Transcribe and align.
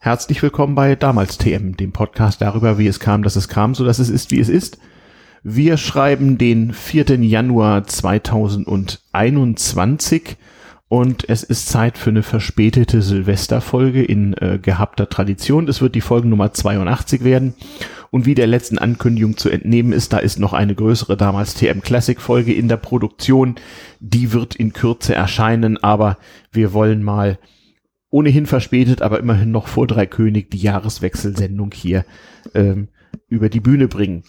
Herzlich 0.00 0.40
willkommen 0.44 0.76
bei 0.76 0.94
Damals 0.94 1.38
TM, 1.38 1.76
dem 1.76 1.90
Podcast 1.90 2.40
darüber, 2.40 2.78
wie 2.78 2.86
es 2.86 3.00
kam, 3.00 3.24
dass 3.24 3.34
es 3.34 3.48
kam, 3.48 3.74
so 3.74 3.84
dass 3.84 3.98
es 3.98 4.10
ist, 4.10 4.30
wie 4.30 4.38
es 4.38 4.48
ist. 4.48 4.78
Wir 5.42 5.76
schreiben 5.76 6.38
den 6.38 6.72
4. 6.72 7.16
Januar 7.16 7.84
2021 7.84 10.36
und 10.86 11.28
es 11.28 11.42
ist 11.42 11.68
Zeit 11.68 11.98
für 11.98 12.10
eine 12.10 12.22
verspätete 12.22 13.02
Silvesterfolge 13.02 14.04
in 14.04 14.34
äh, 14.34 14.60
gehabter 14.62 15.08
Tradition. 15.08 15.66
Es 15.66 15.82
wird 15.82 15.96
die 15.96 16.00
Folge 16.00 16.28
Nummer 16.28 16.52
82 16.52 17.24
werden. 17.24 17.54
Und 18.12 18.24
wie 18.24 18.36
der 18.36 18.46
letzten 18.46 18.78
Ankündigung 18.78 19.36
zu 19.36 19.50
entnehmen 19.50 19.92
ist, 19.92 20.12
da 20.12 20.18
ist 20.18 20.38
noch 20.38 20.52
eine 20.52 20.76
größere 20.76 21.16
damals 21.16 21.54
TM 21.54 21.80
Classic 21.80 22.20
Folge 22.20 22.54
in 22.54 22.68
der 22.68 22.76
Produktion. 22.76 23.56
Die 23.98 24.32
wird 24.32 24.54
in 24.54 24.72
Kürze 24.72 25.16
erscheinen, 25.16 25.76
aber 25.82 26.18
wir 26.52 26.72
wollen 26.72 27.02
mal 27.02 27.40
ohnehin 28.10 28.46
verspätet, 28.46 29.02
aber 29.02 29.18
immerhin 29.18 29.50
noch 29.50 29.68
vor 29.68 29.86
Drei 29.86 30.06
König 30.06 30.50
die 30.50 30.58
Jahreswechselsendung 30.58 31.72
hier 31.74 32.04
ähm, 32.54 32.88
über 33.28 33.48
die 33.48 33.60
Bühne 33.60 33.88
bringen. 33.88 34.22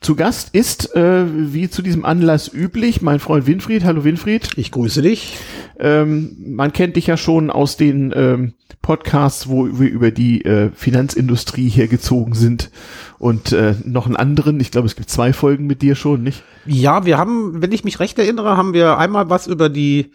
Zu 0.00 0.16
Gast 0.16 0.54
ist, 0.54 0.94
äh, 0.94 1.24
wie 1.26 1.70
zu 1.70 1.80
diesem 1.80 2.04
Anlass 2.04 2.52
üblich, 2.52 3.00
mein 3.00 3.20
Freund 3.20 3.46
Winfried. 3.46 3.84
Hallo 3.84 4.04
Winfried. 4.04 4.50
Ich 4.56 4.70
grüße 4.70 5.00
dich. 5.00 5.38
Ähm, 5.78 6.36
man 6.46 6.74
kennt 6.74 6.96
dich 6.96 7.06
ja 7.06 7.16
schon 7.16 7.50
aus 7.50 7.78
den 7.78 8.12
ähm, 8.14 8.52
Podcasts, 8.82 9.48
wo 9.48 9.78
wir 9.78 9.90
über 9.90 10.10
die 10.10 10.44
äh, 10.44 10.70
Finanzindustrie 10.74 11.70
hier 11.70 11.88
gezogen 11.88 12.34
sind 12.34 12.70
und 13.18 13.52
äh, 13.52 13.76
noch 13.82 14.04
einen 14.04 14.16
anderen. 14.16 14.60
Ich 14.60 14.70
glaube, 14.70 14.86
es 14.86 14.94
gibt 14.94 15.08
zwei 15.08 15.32
Folgen 15.32 15.66
mit 15.66 15.80
dir 15.80 15.94
schon, 15.94 16.22
nicht? 16.22 16.42
Ja, 16.66 17.06
wir 17.06 17.16
haben, 17.16 17.62
wenn 17.62 17.72
ich 17.72 17.82
mich 17.82 17.98
recht 17.98 18.18
erinnere, 18.18 18.58
haben 18.58 18.74
wir 18.74 18.98
einmal 18.98 19.30
was 19.30 19.46
über 19.46 19.70
die 19.70 20.10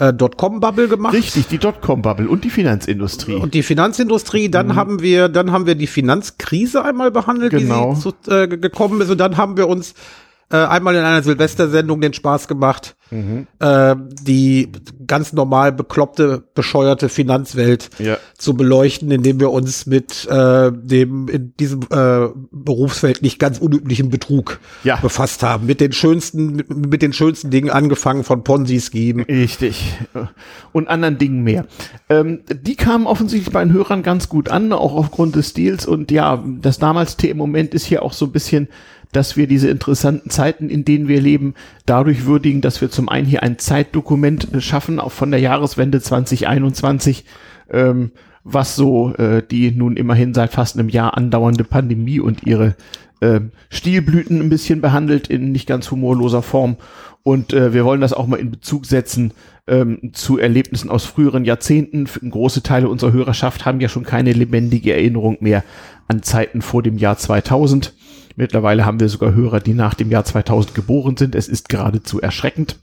äh, 0.00 0.14
Dotcom-Bubble 0.14 0.88
gemacht. 0.88 1.14
Richtig, 1.14 1.46
die 1.48 1.58
Dotcom-Bubble 1.58 2.28
und 2.28 2.42
die 2.44 2.50
Finanzindustrie. 2.50 3.34
Und 3.34 3.52
die 3.52 3.62
Finanzindustrie, 3.62 4.50
dann 4.50 4.68
mhm. 4.68 4.76
haben 4.76 5.02
wir, 5.02 5.28
dann 5.28 5.52
haben 5.52 5.66
wir 5.66 5.74
die 5.74 5.86
Finanzkrise 5.86 6.84
einmal 6.84 7.10
behandelt, 7.10 7.50
genau. 7.50 7.94
sie 7.94 8.12
zu, 8.22 8.30
äh, 8.30 8.48
gekommen 8.48 9.00
ist. 9.02 9.10
Und 9.10 9.18
dann 9.18 9.36
haben 9.36 9.58
wir 9.58 9.68
uns 9.68 9.94
äh, 10.50 10.56
einmal 10.56 10.94
in 10.96 11.04
einer 11.04 11.22
Silvestersendung 11.22 12.00
den 12.00 12.14
Spaß 12.14 12.48
gemacht, 12.48 12.96
mhm. 13.10 13.46
äh, 13.58 13.96
die 14.22 14.70
ganz 15.06 15.32
normal 15.32 15.72
bekloppte, 15.72 16.44
bescheuerte 16.54 17.08
Finanzwelt 17.08 17.90
ja. 17.98 18.16
zu 18.38 18.54
beleuchten, 18.54 19.10
indem 19.10 19.40
wir 19.40 19.50
uns 19.50 19.86
mit 19.86 20.26
äh, 20.28 20.70
dem 20.72 21.28
in 21.28 21.54
diesem 21.58 21.80
äh, 21.90 22.28
Berufsfeld 22.52 23.22
nicht 23.22 23.38
ganz 23.38 23.58
unüblichen 23.58 24.10
Betrug 24.10 24.60
ja. 24.84 24.96
befasst 24.96 25.42
haben. 25.42 25.66
Mit 25.66 25.80
den 25.80 25.92
schönsten, 25.92 26.54
mit, 26.54 26.70
mit 26.70 27.02
den 27.02 27.12
schönsten 27.12 27.50
Dingen 27.50 27.70
angefangen 27.70 28.24
von 28.24 28.44
Ponzi-Scheme. 28.44 29.26
Richtig. 29.28 29.98
Und 30.72 30.88
anderen 30.88 31.18
Dingen 31.18 31.42
mehr. 31.42 31.66
Ähm, 32.08 32.40
die 32.52 32.76
kamen 32.76 33.06
offensichtlich 33.06 33.52
bei 33.52 33.64
den 33.64 33.72
Hörern 33.72 34.02
ganz 34.02 34.28
gut 34.28 34.48
an, 34.48 34.72
auch 34.72 34.94
aufgrund 34.94 35.36
des 35.36 35.50
Stils. 35.50 35.86
Und 35.86 36.10
ja, 36.10 36.42
das 36.60 36.78
damals 36.78 37.16
T-Moment 37.16 37.74
ist 37.74 37.84
hier 37.84 38.02
auch 38.02 38.12
so 38.12 38.26
ein 38.26 38.32
bisschen 38.32 38.68
dass 39.12 39.36
wir 39.36 39.46
diese 39.46 39.68
interessanten 39.68 40.30
Zeiten, 40.30 40.68
in 40.68 40.84
denen 40.84 41.08
wir 41.08 41.20
leben, 41.20 41.54
dadurch 41.86 42.26
würdigen, 42.26 42.60
dass 42.60 42.80
wir 42.80 42.90
zum 42.90 43.08
einen 43.08 43.26
hier 43.26 43.42
ein 43.42 43.58
Zeitdokument 43.58 44.52
äh, 44.54 44.60
schaffen, 44.60 45.00
auch 45.00 45.12
von 45.12 45.30
der 45.30 45.40
Jahreswende 45.40 46.00
2021, 46.00 47.24
ähm, 47.70 48.12
was 48.44 48.76
so 48.76 49.14
äh, 49.14 49.42
die 49.48 49.70
nun 49.70 49.96
immerhin 49.96 50.34
seit 50.34 50.52
fast 50.52 50.78
einem 50.78 50.88
Jahr 50.88 51.16
andauernde 51.16 51.64
Pandemie 51.64 52.20
und 52.20 52.44
ihre 52.44 52.76
äh, 53.20 53.40
Stilblüten 53.68 54.40
ein 54.40 54.48
bisschen 54.48 54.80
behandelt 54.80 55.28
in 55.28 55.52
nicht 55.52 55.66
ganz 55.66 55.90
humorloser 55.90 56.42
Form. 56.42 56.76
Und 57.22 57.52
äh, 57.52 57.74
wir 57.74 57.84
wollen 57.84 58.00
das 58.00 58.14
auch 58.14 58.26
mal 58.26 58.40
in 58.40 58.50
Bezug 58.50 58.86
setzen 58.86 59.32
ähm, 59.66 60.10
zu 60.14 60.38
Erlebnissen 60.38 60.88
aus 60.88 61.04
früheren 61.04 61.44
Jahrzehnten. 61.44 62.06
Große 62.06 62.62
Teile 62.62 62.88
unserer 62.88 63.12
Hörerschaft 63.12 63.66
haben 63.66 63.80
ja 63.80 63.88
schon 63.88 64.04
keine 64.04 64.32
lebendige 64.32 64.94
Erinnerung 64.94 65.36
mehr 65.40 65.62
an 66.08 66.22
Zeiten 66.22 66.62
vor 66.62 66.82
dem 66.82 66.96
Jahr 66.96 67.18
2000. 67.18 67.92
Mittlerweile 68.40 68.86
haben 68.86 69.00
wir 69.00 69.10
sogar 69.10 69.34
Hörer, 69.34 69.60
die 69.60 69.74
nach 69.74 69.92
dem 69.92 70.10
Jahr 70.10 70.24
2000 70.24 70.74
geboren 70.74 71.14
sind. 71.14 71.34
Es 71.34 71.46
ist 71.46 71.68
geradezu 71.68 72.22
erschreckend. 72.22 72.78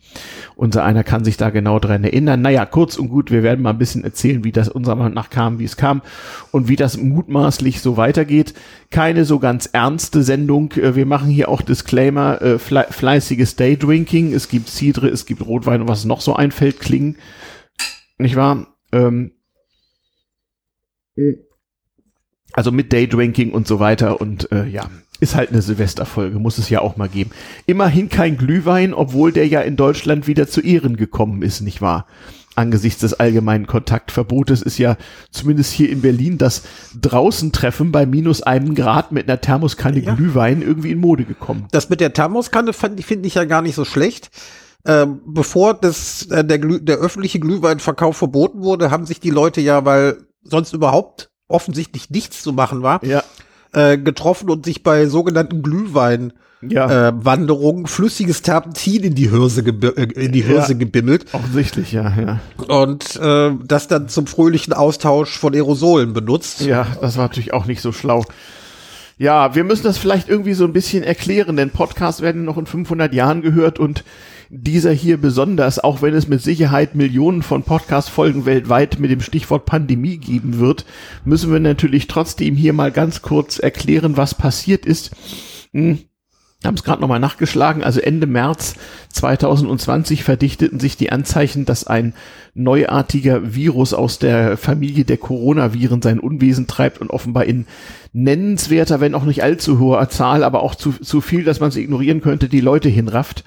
Unser 0.55 0.83
einer 0.83 1.03
kann 1.03 1.23
sich 1.23 1.35
da 1.35 1.49
genau 1.49 1.79
dran 1.79 2.03
erinnern. 2.03 2.43
Naja, 2.43 2.67
kurz 2.67 2.95
und 2.95 3.09
gut, 3.09 3.31
wir 3.31 3.41
werden 3.41 3.63
mal 3.63 3.71
ein 3.71 3.79
bisschen 3.79 4.03
erzählen, 4.03 4.43
wie 4.43 4.51
das 4.51 4.69
unserer 4.69 4.95
Meinung 4.95 5.15
nach 5.15 5.31
kam, 5.31 5.57
wie 5.57 5.63
es 5.63 5.75
kam 5.75 6.03
und 6.51 6.67
wie 6.67 6.75
das 6.75 6.97
mutmaßlich 6.97 7.81
so 7.81 7.97
weitergeht. 7.97 8.53
Keine 8.91 9.25
so 9.25 9.39
ganz 9.39 9.67
ernste 9.73 10.21
Sendung. 10.21 10.73
Äh, 10.73 10.93
wir 10.93 11.07
machen 11.07 11.31
hier 11.31 11.49
auch 11.49 11.63
Disclaimer, 11.63 12.39
äh, 12.39 12.59
fle 12.59 12.85
fleißiges 12.91 13.55
Daydrinking. 13.55 14.33
Es 14.33 14.49
gibt 14.49 14.69
Cidre, 14.69 15.07
es 15.07 15.25
gibt 15.25 15.43
Rotwein 15.43 15.81
und 15.81 15.87
was 15.87 16.05
noch 16.05 16.21
so 16.21 16.35
einfällt, 16.35 16.79
klingen. 16.79 17.17
Nicht 18.19 18.35
wahr? 18.35 18.67
Ähm, 18.91 19.31
also 22.53 22.71
mit 22.71 22.93
Daydrinking 22.93 23.53
und 23.53 23.67
so 23.67 23.79
weiter 23.79 24.21
und 24.21 24.51
äh, 24.51 24.65
ja, 24.65 24.87
ist 25.19 25.35
halt 25.35 25.49
eine 25.51 25.61
Silvesterfolge, 25.61 26.39
muss 26.39 26.57
es 26.57 26.69
ja 26.69 26.81
auch 26.81 26.97
mal 26.97 27.09
geben. 27.09 27.31
Immerhin 27.65 28.09
kein 28.09 28.37
Glühwein, 28.37 28.93
obwohl 28.93 29.31
der 29.31 29.47
ja 29.47 29.61
in 29.61 29.75
Deutschland 29.75 30.27
wieder 30.27 30.47
zu 30.47 30.61
Ehren 30.61 30.97
gekommen 30.97 31.41
ist, 31.41 31.61
nicht 31.61 31.81
wahr? 31.81 32.05
Angesichts 32.55 33.01
des 33.01 33.13
allgemeinen 33.13 33.67
Kontaktverbotes 33.67 34.63
ist 34.63 34.79
ja 34.79 34.97
zumindest 35.29 35.71
hier 35.73 35.91
in 35.91 36.01
Berlin 36.01 36.39
das 36.39 36.63
Draußentreffen 36.99 37.91
bei 37.91 38.07
minus 38.07 38.41
einem 38.41 38.73
Grad 38.73 39.11
mit 39.11 39.29
einer 39.29 39.39
Thermoskanne 39.39 39.99
ja. 39.99 40.15
Glühwein 40.15 40.63
irgendwie 40.63 40.91
in 40.91 40.99
Mode 40.99 41.25
gekommen. 41.25 41.67
Das 41.71 41.89
mit 41.89 42.01
der 42.01 42.13
Thermoskanne 42.13 42.73
finde 42.73 43.27
ich 43.27 43.35
ja 43.35 43.45
gar 43.45 43.61
nicht 43.61 43.75
so 43.75 43.85
schlecht. 43.85 44.31
Ähm, 44.85 45.21
bevor 45.25 45.75
das, 45.75 46.27
äh, 46.31 46.43
der, 46.43 46.57
der 46.57 46.97
öffentliche 46.97 47.39
Glühweinverkauf 47.39 48.17
verboten 48.17 48.63
wurde, 48.63 48.89
haben 48.89 49.05
sich 49.05 49.19
die 49.19 49.29
Leute 49.29 49.61
ja, 49.61 49.85
weil 49.85 50.17
sonst 50.41 50.73
überhaupt 50.73 51.29
offensichtlich 51.47 52.09
nichts 52.09 52.41
zu 52.41 52.53
machen 52.53 52.81
war, 52.81 53.03
ja 53.03 53.23
äh, 53.73 53.97
getroffen 53.97 54.49
und 54.49 54.65
sich 54.65 54.83
bei 54.83 55.07
sogenannten 55.07 55.61
Glühwein 55.61 56.33
ja. 56.61 57.09
äh, 57.09 57.13
Wanderungen 57.15 57.87
flüssiges 57.87 58.41
Terpentin 58.41 59.03
in 59.03 59.15
die 59.15 59.29
Hirse, 59.29 59.61
äh, 59.61 60.25
in 60.25 60.31
die 60.31 60.41
Hirse 60.41 60.73
ja, 60.73 60.77
gebimmelt. 60.77 61.25
Offensichtlich, 61.33 61.91
ja, 61.91 62.13
ja. 62.19 62.39
Und 62.67 63.15
äh, 63.17 63.51
das 63.63 63.87
dann 63.87 64.09
zum 64.09 64.27
fröhlichen 64.27 64.73
Austausch 64.73 65.37
von 65.37 65.53
Aerosolen 65.53 66.13
benutzt. 66.13 66.61
Ja, 66.61 66.87
das 67.01 67.17
war 67.17 67.25
natürlich 67.25 67.53
auch 67.53 67.65
nicht 67.65 67.81
so 67.81 67.91
schlau. 67.91 68.23
Ja, 69.19 69.55
wir 69.55 69.63
müssen 69.63 69.83
das 69.83 69.97
vielleicht 69.97 70.29
irgendwie 70.29 70.53
so 70.53 70.63
ein 70.63 70.73
bisschen 70.73 71.03
erklären, 71.03 71.57
denn 71.57 71.71
Podcasts 71.71 72.21
werden 72.21 72.45
noch 72.45 72.57
in 72.57 72.67
500 72.67 73.13
Jahren 73.13 73.41
gehört 73.41 73.79
und 73.79 74.03
dieser 74.49 74.91
hier 74.91 75.17
besonders, 75.17 75.79
auch 75.79 76.01
wenn 76.01 76.13
es 76.13 76.27
mit 76.27 76.41
Sicherheit 76.41 76.95
Millionen 76.95 77.43
von 77.43 77.63
Podcast-Folgen 77.63 78.45
weltweit 78.45 78.99
mit 78.99 79.11
dem 79.11 79.21
Stichwort 79.21 79.65
Pandemie 79.65 80.17
geben 80.17 80.59
wird, 80.59 80.85
müssen 81.25 81.51
wir 81.51 81.59
natürlich 81.59 82.07
trotzdem 82.07 82.55
hier 82.55 82.73
mal 82.73 82.91
ganz 82.91 83.21
kurz 83.21 83.59
erklären, 83.59 84.17
was 84.17 84.35
passiert 84.35 84.85
ist. 84.85 85.11
Hm 85.73 85.99
haben 86.65 86.75
es 86.75 86.83
gerade 86.83 87.01
nochmal 87.01 87.19
nachgeschlagen, 87.19 87.83
also 87.83 87.99
Ende 87.99 88.25
März 88.25 88.75
2020 89.13 90.23
verdichteten 90.23 90.79
sich 90.79 90.97
die 90.97 91.11
Anzeichen, 91.11 91.65
dass 91.65 91.85
ein 91.85 92.13
neuartiger 92.55 93.53
Virus 93.53 93.93
aus 93.93 94.17
der 94.17 94.57
Familie 94.57 95.05
der 95.05 95.17
Coronaviren 95.17 96.01
sein 96.01 96.19
Unwesen 96.19 96.65
treibt 96.65 96.99
und 96.99 97.11
offenbar 97.11 97.45
in 97.45 97.67
nennenswerter, 98.11 98.99
wenn 98.99 99.13
auch 99.13 99.23
nicht 99.23 99.43
allzu 99.43 99.77
hoher 99.79 100.09
Zahl, 100.09 100.43
aber 100.43 100.63
auch 100.63 100.73
zu, 100.73 100.93
zu 100.93 101.21
viel, 101.21 101.43
dass 101.43 101.59
man 101.59 101.69
es 101.69 101.75
ignorieren 101.75 102.21
könnte, 102.21 102.49
die 102.49 102.61
Leute 102.61 102.89
hinrafft. 102.89 103.43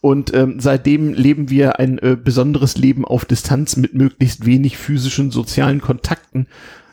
Und 0.00 0.34
ähm, 0.34 0.60
seitdem 0.60 1.14
leben 1.14 1.50
wir 1.50 1.78
ein 1.78 1.98
äh, 1.98 2.16
besonderes 2.22 2.76
Leben 2.76 3.04
auf 3.04 3.24
Distanz 3.24 3.76
mit 3.76 3.94
möglichst 3.94 4.46
wenig 4.46 4.76
physischen 4.76 5.30
sozialen 5.30 5.80
Kontakten. 5.80 6.46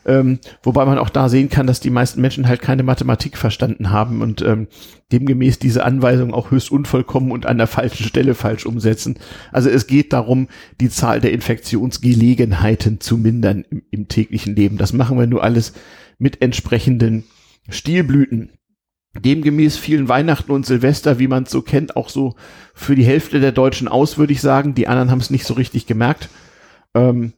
Ähm, 0.06 0.38
wobei 0.62 0.84
man 0.84 0.98
auch 0.98 1.08
da 1.08 1.28
sehen 1.28 1.48
kann, 1.48 1.66
dass 1.66 1.80
die 1.80 1.90
meisten 1.90 2.20
Menschen 2.20 2.46
halt 2.46 2.60
keine 2.60 2.82
Mathematik 2.82 3.38
verstanden 3.38 3.90
haben 3.90 4.20
und 4.20 4.42
ähm, 4.42 4.68
demgemäß 5.12 5.58
diese 5.58 5.84
Anweisung 5.84 6.34
auch 6.34 6.50
höchst 6.50 6.70
unvollkommen 6.70 7.30
und 7.30 7.46
an 7.46 7.56
der 7.56 7.66
falschen 7.66 8.04
Stelle 8.04 8.34
falsch 8.34 8.66
umsetzen. 8.66 9.18
Also 9.50 9.70
es 9.70 9.86
geht 9.86 10.12
darum, 10.12 10.48
die 10.80 10.90
Zahl 10.90 11.20
der 11.20 11.32
Infektionsgelegenheiten 11.32 13.00
zu 13.00 13.16
mindern 13.16 13.64
im, 13.70 13.82
im 13.90 14.08
täglichen 14.08 14.54
Leben. 14.54 14.76
Das 14.76 14.92
machen 14.92 15.18
wir 15.18 15.26
nur 15.26 15.42
alles 15.42 15.72
mit 16.18 16.42
entsprechenden 16.42 17.24
Stilblüten 17.70 18.50
demgemäß 19.18 19.76
vielen 19.76 20.08
Weihnachten 20.08 20.50
und 20.50 20.66
Silvester, 20.66 21.18
wie 21.18 21.28
man 21.28 21.44
es 21.44 21.50
so 21.50 21.62
kennt, 21.62 21.96
auch 21.96 22.08
so 22.08 22.34
für 22.74 22.94
die 22.94 23.04
Hälfte 23.04 23.40
der 23.40 23.52
Deutschen 23.52 23.88
aus, 23.88 24.18
würde 24.18 24.32
ich 24.32 24.40
sagen. 24.40 24.74
Die 24.74 24.88
anderen 24.88 25.10
haben 25.10 25.20
es 25.20 25.30
nicht 25.30 25.46
so 25.46 25.54
richtig 25.54 25.86
gemerkt. 25.86 26.28
Ähm, 26.94 27.32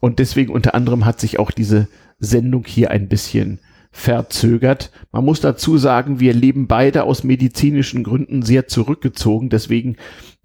und 0.00 0.18
deswegen 0.18 0.52
unter 0.52 0.74
anderem 0.74 1.04
hat 1.04 1.20
sich 1.20 1.38
auch 1.38 1.50
diese 1.50 1.88
Sendung 2.18 2.64
hier 2.66 2.90
ein 2.90 3.08
bisschen 3.08 3.60
verzögert. 3.90 4.90
Man 5.10 5.24
muss 5.24 5.40
dazu 5.40 5.78
sagen, 5.78 6.18
wir 6.18 6.32
leben 6.32 6.66
beide 6.66 7.04
aus 7.04 7.24
medizinischen 7.24 8.04
Gründen 8.04 8.42
sehr 8.42 8.66
zurückgezogen. 8.66 9.48
Deswegen 9.48 9.96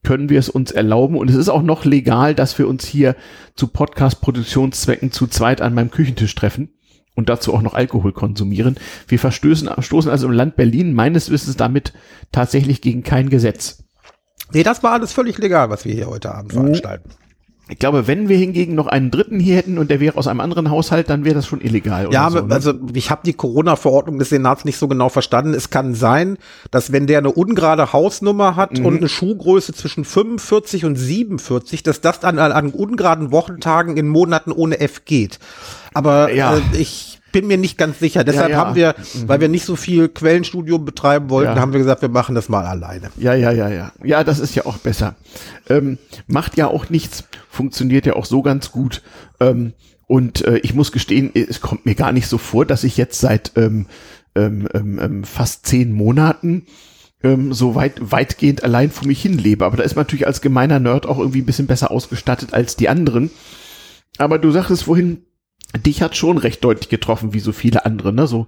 können 0.04 0.30
wir 0.30 0.40
es 0.40 0.50
uns 0.50 0.72
erlauben. 0.72 1.18
Und 1.18 1.30
es 1.30 1.36
ist 1.36 1.50
auch 1.50 1.64
noch 1.64 1.86
legal, 1.86 2.36
dass 2.36 2.58
wir 2.60 2.68
uns 2.68 2.86
hier 2.86 3.16
zu 3.56 3.68
Podcast-Produktionszwecken 3.68 5.12
zu 5.12 5.28
zweit 5.28 5.62
an 5.62 5.74
meinem 5.74 5.92
Küchentisch 5.92 6.36
treffen 6.36 6.70
und 7.18 7.30
dazu 7.30 7.54
auch 7.54 7.62
noch 7.62 7.74
Alkohol 7.74 8.14
konsumieren. 8.14 8.78
Wir 9.08 9.20
verstößen, 9.20 9.70
stoßen 9.80 10.10
also 10.10 10.28
im 10.28 10.34
Land 10.34 10.56
Berlin 10.56 10.94
meines 10.94 11.30
Wissens 11.32 11.58
damit 11.58 11.92
tatsächlich 12.32 12.80
gegen 12.80 13.04
kein 13.04 13.30
Gesetz. 13.30 13.84
Nee, 14.54 14.64
das 14.64 14.84
war 14.84 14.94
alles 14.94 15.12
völlig 15.12 15.38
legal, 15.40 15.70
was 15.70 15.84
wir 15.84 15.94
hier 15.94 16.08
heute 16.08 16.34
Abend 16.34 16.54
veranstalten. 16.54 17.10
Ich 17.70 17.80
glaube, 17.80 18.08
wenn 18.08 18.30
wir 18.30 18.38
hingegen 18.38 18.76
noch 18.76 18.88
einen 18.88 19.12
dritten 19.12 19.42
hier 19.42 19.58
hätten 19.58 19.78
und 19.78 19.92
der 19.92 20.00
wäre 20.00 20.18
aus 20.18 20.28
einem 20.28 20.40
anderen 20.40 20.70
Haushalt, 20.70 21.10
dann 21.10 21.26
wäre 21.26 21.36
das 21.36 21.48
schon 21.48 21.60
illegal. 21.60 22.08
Ja, 22.14 22.30
so, 22.30 22.40
ne? 22.40 22.54
also 22.54 22.74
ich 22.94 23.12
habe 23.12 23.24
die 23.26 23.34
Corona-Verordnung 23.34 24.20
des 24.20 24.30
Senats 24.30 24.64
nicht 24.64 24.78
so 24.78 24.88
genau 24.88 25.10
verstanden. 25.10 25.54
Es 25.54 25.70
kann 25.70 25.94
sein, 25.94 26.38
dass 26.72 26.94
wenn 26.94 27.08
der 27.08 27.18
eine 27.18 27.32
ungerade 27.32 27.92
Hausnummer 27.92 28.56
hat 28.56 28.80
mhm. 28.80 28.86
und 28.86 28.98
eine 28.98 29.10
Schuhgröße 29.10 29.74
zwischen 29.74 30.06
45 30.06 30.86
und 30.86 30.96
47, 30.96 31.84
dass 31.84 32.00
das 32.00 32.22
dann 32.22 32.40
an, 32.40 32.54
an 32.54 32.70
ungeraden 32.70 33.32
Wochentagen 33.32 33.98
in 33.98 34.08
Monaten 34.08 34.54
ohne 34.54 34.80
F 34.80 35.04
geht. 35.04 35.40
Aber 35.98 36.32
ja. 36.32 36.58
äh, 36.58 36.62
ich 36.78 37.20
bin 37.32 37.48
mir 37.48 37.58
nicht 37.58 37.76
ganz 37.76 37.98
sicher. 37.98 38.24
Deshalb 38.24 38.52
ja, 38.52 38.56
ja. 38.56 38.64
haben 38.64 38.76
wir, 38.76 38.94
mhm. 39.16 39.28
weil 39.28 39.42
wir 39.42 39.48
nicht 39.48 39.66
so 39.66 39.76
viel 39.76 40.10
Quellenstudium 40.10 40.86
betreiben 40.86 41.32
wollten, 41.32 41.56
ja. 41.56 41.60
haben 41.60 41.74
wir 41.74 41.80
gesagt, 41.80 42.04
wir 42.04 42.10
machen 42.10 42.36
das 42.36 42.50
mal 42.50 42.66
alleine. 42.66 43.10
Ja, 43.18 43.34
ja, 43.34 43.50
ja, 43.50 43.68
ja. 43.68 43.92
Ja, 44.04 44.24
das 44.24 44.38
ist 44.38 44.54
ja 44.54 44.68
auch 44.68 44.78
besser. 44.78 45.16
Ähm, 45.68 45.98
macht 46.28 46.56
ja 46.56 46.68
auch 46.68 46.92
nichts, 46.92 47.24
funktioniert 47.50 48.06
ja 48.06 48.14
auch 48.14 48.26
so 48.26 48.44
ganz 48.44 48.72
gut. 48.72 49.02
Ähm, 49.40 49.74
und 50.06 50.46
äh, 50.46 50.60
ich 50.60 50.76
muss 50.76 50.92
gestehen, 50.92 51.32
es 51.34 51.62
kommt 51.62 51.88
mir 51.88 51.96
gar 51.96 52.12
nicht 52.12 52.28
so 52.28 52.38
vor, 52.38 52.64
dass 52.64 52.84
ich 52.84 52.96
jetzt 52.96 53.20
seit 53.20 53.54
ähm, 53.56 53.88
ähm, 54.36 54.70
ähm, 54.76 55.00
ähm 55.02 55.24
fast 55.24 55.66
zehn 55.66 55.92
Monaten 55.94 56.68
ähm, 57.24 57.54
so 57.54 57.74
weit, 57.74 57.96
weitgehend 58.12 58.64
allein 58.64 58.92
vor 58.92 59.08
mich 59.08 59.20
hin 59.20 59.40
lebe. 59.40 59.66
Aber 59.66 59.78
da 59.78 59.84
ist 59.84 59.96
man 59.96 60.04
natürlich 60.04 60.28
als 60.28 60.42
gemeiner 60.42 60.80
Nerd 60.80 61.08
auch 61.08 61.18
irgendwie 61.18 61.42
ein 61.42 61.48
bisschen 61.48 61.66
besser 61.66 61.90
ausgestattet 61.90 62.54
als 62.54 62.76
die 62.76 62.88
anderen. 62.88 63.32
Aber 64.20 64.40
du 64.40 64.52
sagtest 64.52 64.84
vorhin, 64.84 65.24
dich 65.76 66.02
hat 66.02 66.16
schon 66.16 66.38
recht 66.38 66.64
deutlich 66.64 66.90
getroffen, 66.90 67.34
wie 67.34 67.40
so 67.40 67.52
viele 67.52 67.86
andere, 67.86 68.14
ne? 68.14 68.28
So, 68.28 68.48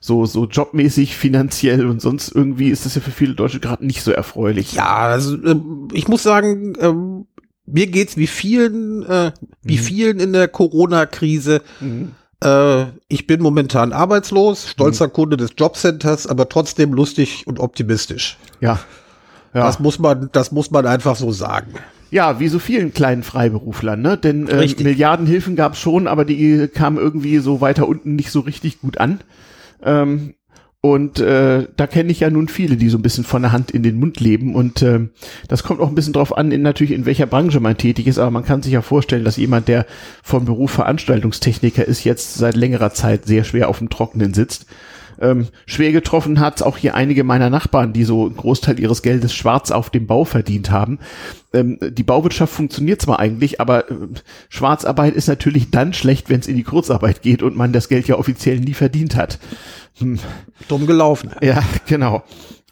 so, 0.00 0.26
so 0.26 0.46
jobmäßig, 0.46 1.16
finanziell 1.16 1.86
und 1.86 2.00
sonst 2.00 2.28
irgendwie 2.28 2.70
ist 2.70 2.86
das 2.86 2.94
ja 2.94 3.00
für 3.00 3.10
viele 3.10 3.34
Deutsche 3.34 3.60
gerade 3.60 3.86
nicht 3.86 4.02
so 4.02 4.10
erfreulich. 4.10 4.72
Ja, 4.72 4.96
also 4.96 5.36
äh, 5.36 5.56
ich 5.92 6.08
muss 6.08 6.22
sagen, 6.22 6.74
äh, 6.74 6.92
mir 7.66 7.86
geht's 7.86 8.16
wie 8.16 8.26
vielen, 8.26 9.04
äh, 9.04 9.32
wie 9.62 9.76
mhm. 9.76 9.82
vielen 9.82 10.20
in 10.20 10.32
der 10.32 10.48
Corona-Krise. 10.48 11.62
Mhm. 11.80 12.12
Äh, 12.42 12.86
ich 13.08 13.26
bin 13.26 13.40
momentan 13.40 13.92
arbeitslos, 13.92 14.68
stolzer 14.68 15.08
mhm. 15.08 15.12
Kunde 15.12 15.36
des 15.36 15.50
Jobcenters, 15.56 16.26
aber 16.26 16.48
trotzdem 16.48 16.92
lustig 16.92 17.46
und 17.46 17.60
optimistisch. 17.60 18.38
Ja. 18.60 18.80
ja. 19.54 19.64
Das 19.64 19.78
muss 19.78 19.98
man, 19.98 20.30
das 20.32 20.52
muss 20.52 20.70
man 20.70 20.86
einfach 20.86 21.16
so 21.16 21.32
sagen. 21.32 21.74
Ja, 22.16 22.40
wie 22.40 22.48
so 22.48 22.58
vielen 22.58 22.94
kleinen 22.94 23.22
Freiberuflern, 23.22 24.00
ne? 24.00 24.16
Denn 24.16 24.48
äh, 24.48 24.66
Milliardenhilfen 24.82 25.54
gab 25.54 25.74
es 25.74 25.80
schon, 25.80 26.08
aber 26.08 26.24
die 26.24 26.66
kamen 26.66 26.96
irgendwie 26.96 27.36
so 27.40 27.60
weiter 27.60 27.86
unten 27.86 28.16
nicht 28.16 28.30
so 28.30 28.40
richtig 28.40 28.80
gut 28.80 28.96
an. 28.96 29.20
Ähm, 29.82 30.32
und 30.80 31.20
äh, 31.20 31.66
da 31.76 31.86
kenne 31.86 32.10
ich 32.10 32.20
ja 32.20 32.30
nun 32.30 32.48
viele, 32.48 32.78
die 32.78 32.88
so 32.88 32.96
ein 32.96 33.02
bisschen 33.02 33.24
von 33.24 33.42
der 33.42 33.52
Hand 33.52 33.70
in 33.70 33.82
den 33.82 34.00
Mund 34.00 34.18
leben. 34.18 34.54
Und 34.54 34.80
äh, 34.80 35.00
das 35.48 35.62
kommt 35.62 35.80
auch 35.80 35.90
ein 35.90 35.94
bisschen 35.94 36.14
drauf 36.14 36.34
an, 36.34 36.52
in, 36.52 36.62
natürlich 36.62 36.94
in 36.94 37.04
welcher 37.04 37.26
Branche 37.26 37.60
man 37.60 37.76
tätig 37.76 38.06
ist. 38.06 38.18
Aber 38.18 38.30
man 38.30 38.46
kann 38.46 38.62
sich 38.62 38.72
ja 38.72 38.80
vorstellen, 38.80 39.24
dass 39.24 39.36
jemand, 39.36 39.68
der 39.68 39.84
vom 40.22 40.46
Beruf 40.46 40.70
Veranstaltungstechniker 40.70 41.84
ist, 41.84 42.04
jetzt 42.04 42.36
seit 42.36 42.56
längerer 42.56 42.94
Zeit 42.94 43.26
sehr 43.26 43.44
schwer 43.44 43.68
auf 43.68 43.80
dem 43.80 43.90
Trockenen 43.90 44.32
sitzt 44.32 44.64
ähm, 45.20 45.48
schwer 45.66 45.92
getroffen 45.92 46.40
hat 46.40 46.62
auch 46.62 46.76
hier 46.76 46.94
einige 46.94 47.24
meiner 47.24 47.50
Nachbarn, 47.50 47.92
die 47.92 48.04
so 48.04 48.26
einen 48.26 48.36
Großteil 48.36 48.78
ihres 48.78 49.02
Geldes 49.02 49.34
schwarz 49.34 49.70
auf 49.70 49.90
dem 49.90 50.06
Bau 50.06 50.24
verdient 50.24 50.70
haben. 50.70 50.98
Ähm, 51.56 51.78
die 51.80 52.02
Bauwirtschaft 52.02 52.52
funktioniert 52.52 53.00
zwar 53.00 53.18
eigentlich, 53.18 53.60
aber 53.60 53.90
äh, 53.90 53.94
Schwarzarbeit 54.48 55.14
ist 55.14 55.26
natürlich 55.26 55.70
dann 55.70 55.92
schlecht, 55.92 56.28
wenn 56.28 56.40
es 56.40 56.48
in 56.48 56.56
die 56.56 56.62
Kurzarbeit 56.62 57.22
geht 57.22 57.42
und 57.42 57.56
man 57.56 57.72
das 57.72 57.88
Geld 57.88 58.06
ja 58.08 58.16
offiziell 58.16 58.60
nie 58.60 58.74
verdient 58.74 59.16
hat. 59.16 59.38
Hm. 59.98 60.18
Dumm 60.68 60.86
gelaufen. 60.86 61.30
Ja, 61.40 61.62
genau. 61.86 62.22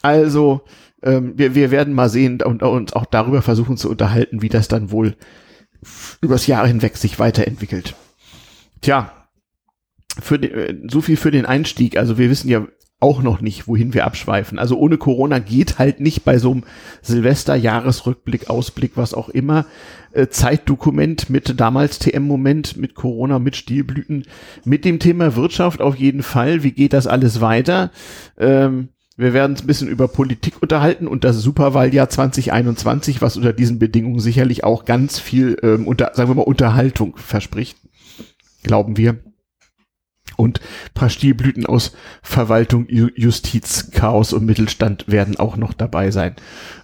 Also 0.02 0.62
ähm, 1.02 1.32
wir, 1.36 1.54
wir 1.54 1.70
werden 1.70 1.94
mal 1.94 2.08
sehen 2.08 2.42
und 2.42 2.62
uns 2.62 2.92
auch 2.92 3.06
darüber 3.06 3.42
versuchen 3.42 3.76
zu 3.76 3.90
unterhalten, 3.90 4.42
wie 4.42 4.48
das 4.48 4.68
dann 4.68 4.90
wohl 4.90 5.16
übers 6.20 6.46
Jahr 6.46 6.66
hinweg 6.66 6.96
sich 6.96 7.18
weiterentwickelt. 7.18 7.94
Tja, 8.80 9.12
für 10.20 10.38
den, 10.38 10.52
äh, 10.52 10.76
so 10.90 11.00
viel 11.00 11.16
für 11.16 11.30
den 11.30 11.46
Einstieg. 11.46 11.96
Also 11.96 12.18
wir 12.18 12.30
wissen 12.30 12.48
ja 12.48 12.66
auch 13.04 13.22
noch 13.22 13.42
nicht, 13.42 13.68
wohin 13.68 13.92
wir 13.92 14.06
abschweifen. 14.06 14.58
Also 14.58 14.78
ohne 14.78 14.96
Corona 14.96 15.38
geht 15.38 15.78
halt 15.78 16.00
nicht 16.00 16.24
bei 16.24 16.38
so 16.38 16.52
einem 16.52 16.62
Silvester-Jahresrückblick, 17.02 18.48
Ausblick, 18.48 18.92
was 18.94 19.12
auch 19.12 19.28
immer, 19.28 19.66
äh, 20.12 20.28
Zeitdokument 20.28 21.28
mit 21.28 21.60
damals 21.60 21.98
TM-Moment, 21.98 22.78
mit 22.78 22.94
Corona, 22.94 23.38
mit 23.38 23.56
Stilblüten, 23.56 24.24
mit 24.64 24.86
dem 24.86 25.00
Thema 25.00 25.36
Wirtschaft 25.36 25.82
auf 25.82 25.96
jeden 25.96 26.22
Fall. 26.22 26.62
Wie 26.62 26.72
geht 26.72 26.94
das 26.94 27.06
alles 27.06 27.42
weiter? 27.42 27.90
Ähm, 28.38 28.88
wir 29.18 29.34
werden 29.34 29.52
uns 29.52 29.62
ein 29.62 29.66
bisschen 29.66 29.88
über 29.88 30.08
Politik 30.08 30.62
unterhalten 30.62 31.06
und 31.06 31.24
das 31.24 31.36
Superwahljahr 31.42 32.08
2021, 32.08 33.20
was 33.20 33.36
unter 33.36 33.52
diesen 33.52 33.78
Bedingungen 33.78 34.18
sicherlich 34.18 34.64
auch 34.64 34.86
ganz 34.86 35.18
viel, 35.18 35.58
ähm, 35.62 35.86
unter, 35.86 36.12
sagen 36.14 36.30
wir 36.30 36.36
mal, 36.36 36.42
Unterhaltung 36.42 37.18
verspricht. 37.18 37.76
Glauben 38.62 38.96
wir 38.96 39.18
und 40.36 40.60
paar 40.94 41.10
Stilblüten 41.10 41.66
aus 41.66 41.96
Verwaltung, 42.22 42.86
Justiz, 42.88 43.90
Chaos 43.92 44.32
und 44.32 44.44
Mittelstand 44.44 45.04
werden 45.08 45.38
auch 45.38 45.56
noch 45.56 45.72
dabei 45.72 46.10
sein. 46.10 46.36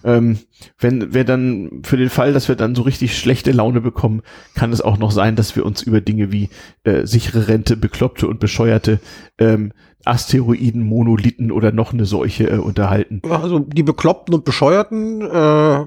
Ähm, 0.03 0.39
wenn 0.79 1.13
wir 1.13 1.23
dann 1.23 1.81
für 1.83 1.97
den 1.97 2.09
Fall, 2.09 2.33
dass 2.33 2.47
wir 2.47 2.55
dann 2.55 2.75
so 2.75 2.83
richtig 2.83 3.17
schlechte 3.17 3.51
Laune 3.51 3.81
bekommen, 3.81 4.21
kann 4.53 4.71
es 4.71 4.81
auch 4.81 4.97
noch 4.97 5.11
sein, 5.11 5.35
dass 5.35 5.55
wir 5.55 5.65
uns 5.65 5.81
über 5.81 6.01
Dinge 6.01 6.31
wie 6.31 6.49
äh, 6.83 7.05
sichere 7.05 7.47
Rente, 7.47 7.77
Bekloppte 7.77 8.27
und 8.27 8.39
Bescheuerte, 8.39 8.99
ähm, 9.37 9.73
Asteroiden, 10.05 10.83
Monolithen 10.83 11.51
oder 11.51 11.71
noch 11.71 11.93
eine 11.93 12.05
Seuche 12.05 12.49
äh, 12.49 12.57
unterhalten. 12.57 13.21
Also 13.29 13.59
die 13.59 13.83
Bekloppten 13.83 14.33
und 14.33 14.45
Bescheuerten 14.45 15.21
äh 15.21 15.85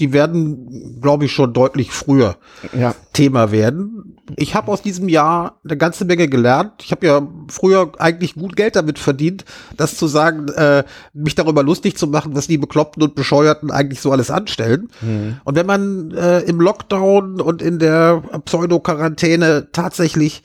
die 0.00 0.12
werden, 0.12 0.98
glaube 1.00 1.26
ich, 1.26 1.32
schon 1.32 1.52
deutlich 1.52 1.92
früher 1.92 2.36
ja. 2.76 2.94
Thema 3.12 3.52
werden. 3.52 4.16
Ich 4.36 4.54
habe 4.54 4.72
aus 4.72 4.80
diesem 4.82 5.08
Jahr 5.08 5.60
eine 5.64 5.76
ganze 5.76 6.04
Menge 6.04 6.28
gelernt. 6.28 6.72
Ich 6.82 6.90
habe 6.90 7.06
ja 7.06 7.28
früher 7.48 7.92
eigentlich 7.98 8.34
gut 8.34 8.56
Geld 8.56 8.76
damit 8.76 8.98
verdient, 8.98 9.44
das 9.76 9.96
zu 9.96 10.06
sagen, 10.06 10.48
äh, 10.48 10.84
mich 11.12 11.34
darüber 11.34 11.62
lustig 11.62 11.96
zu 11.96 12.06
machen, 12.06 12.34
was 12.34 12.46
die 12.46 12.58
Bekloppten 12.58 13.02
und 13.02 13.14
Bescheuerten 13.14 13.70
eigentlich 13.70 14.00
so 14.00 14.10
alles 14.10 14.30
anstellen. 14.30 14.88
Mhm. 15.02 15.36
Und 15.44 15.54
wenn 15.54 15.66
man 15.66 16.12
äh, 16.12 16.40
im 16.40 16.60
Lockdown 16.60 17.40
und 17.40 17.60
in 17.60 17.78
der 17.78 18.22
Pseudo-Quarantäne 18.44 19.68
tatsächlich 19.72 20.42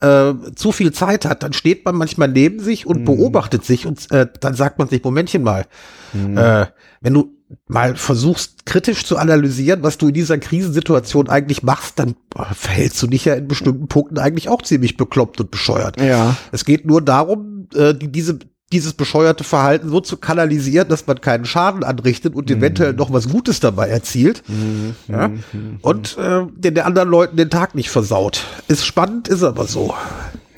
äh, 0.00 0.34
zu 0.54 0.72
viel 0.72 0.92
Zeit 0.92 1.24
hat, 1.24 1.42
dann 1.42 1.52
steht 1.52 1.84
man 1.84 1.96
manchmal 1.96 2.28
neben 2.28 2.60
sich 2.60 2.86
und 2.86 3.00
mhm. 3.00 3.04
beobachtet 3.04 3.64
sich 3.64 3.86
und 3.86 4.10
äh, 4.10 4.26
dann 4.40 4.54
sagt 4.54 4.78
man 4.78 4.88
sich, 4.88 5.02
Momentchen 5.02 5.42
mal, 5.42 5.64
mhm. 6.12 6.36
äh, 6.36 6.66
wenn 7.00 7.14
du 7.14 7.32
mal 7.68 7.96
versuchst 7.96 8.66
kritisch 8.66 9.04
zu 9.04 9.16
analysieren, 9.16 9.82
was 9.82 9.98
du 9.98 10.08
in 10.08 10.14
dieser 10.14 10.38
Krisensituation 10.38 11.28
eigentlich 11.28 11.62
machst, 11.62 11.98
dann 11.98 12.14
verhältst 12.52 13.02
du 13.02 13.06
dich 13.06 13.24
ja 13.24 13.34
in 13.34 13.48
bestimmten 13.48 13.88
Punkten 13.88 14.18
eigentlich 14.18 14.48
auch 14.48 14.62
ziemlich 14.62 14.96
bekloppt 14.96 15.40
und 15.40 15.50
bescheuert. 15.50 16.00
Ja. 16.00 16.36
Es 16.52 16.64
geht 16.64 16.86
nur 16.86 17.02
darum, 17.02 17.68
äh, 17.74 17.94
diese 17.94 18.38
dieses 18.72 18.94
bescheuerte 18.94 19.44
Verhalten 19.44 19.90
so 19.90 20.00
zu 20.00 20.16
kanalisieren, 20.16 20.88
dass 20.88 21.06
man 21.06 21.20
keinen 21.20 21.44
Schaden 21.44 21.84
anrichtet 21.84 22.34
und 22.34 22.48
mhm. 22.48 22.56
eventuell 22.56 22.94
noch 22.94 23.12
was 23.12 23.28
Gutes 23.28 23.60
dabei 23.60 23.88
erzielt. 23.88 24.42
Mhm. 24.48 24.94
Ja? 25.08 25.28
Mhm. 25.28 25.78
Und 25.82 26.16
äh, 26.18 26.46
den, 26.56 26.74
den 26.74 26.80
anderen 26.80 27.08
Leuten 27.08 27.36
den 27.36 27.50
Tag 27.50 27.74
nicht 27.74 27.90
versaut. 27.90 28.44
Ist 28.68 28.86
spannend, 28.86 29.28
ist 29.28 29.42
aber 29.42 29.66
so. 29.66 29.94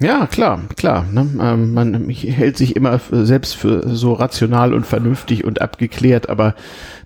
Ja, 0.01 0.27
klar, 0.27 0.63
klar. 0.77 1.07
Ne? 1.11 1.29
Ähm, 1.41 1.73
man 1.73 2.09
hält 2.09 2.57
sich 2.57 2.75
immer 2.75 3.01
selbst 3.11 3.55
für 3.55 3.89
so 3.89 4.13
rational 4.13 4.75
und 4.75 4.87
vernünftig 4.87 5.45
und 5.45 5.61
abgeklärt, 5.61 6.29
aber 6.29 6.55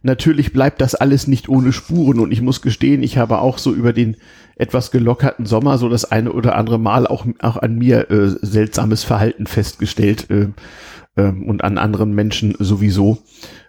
natürlich 0.02 0.52
bleibt 0.52 0.80
das 0.80 0.95
alles 0.95 1.26
nicht 1.26 1.49
ohne 1.49 1.73
Spuren 1.73 2.18
und 2.18 2.33
ich 2.33 2.40
muss 2.40 2.62
gestehen, 2.62 3.02
ich 3.02 3.18
habe 3.18 3.40
auch 3.40 3.59
so 3.59 3.75
über 3.75 3.92
den 3.92 4.16
etwas 4.57 4.90
gelockerten 4.90 5.47
Sommer 5.47 5.78
so 5.78 5.88
das 5.88 6.11
eine 6.11 6.33
oder 6.33 6.57
andere 6.57 6.78
Mal 6.78 7.07
auch, 7.07 7.26
auch 7.40 7.59
an 7.59 7.76
mir 7.76 8.11
äh, 8.11 8.28
seltsames 8.40 9.04
Verhalten 9.04 9.47
festgestellt 9.47 10.30
äh, 10.30 10.49
äh, 11.19 11.33
und 11.33 11.65
an 11.65 11.77
anderen 11.77 12.15
Menschen 12.15 12.55
sowieso. 12.59 13.19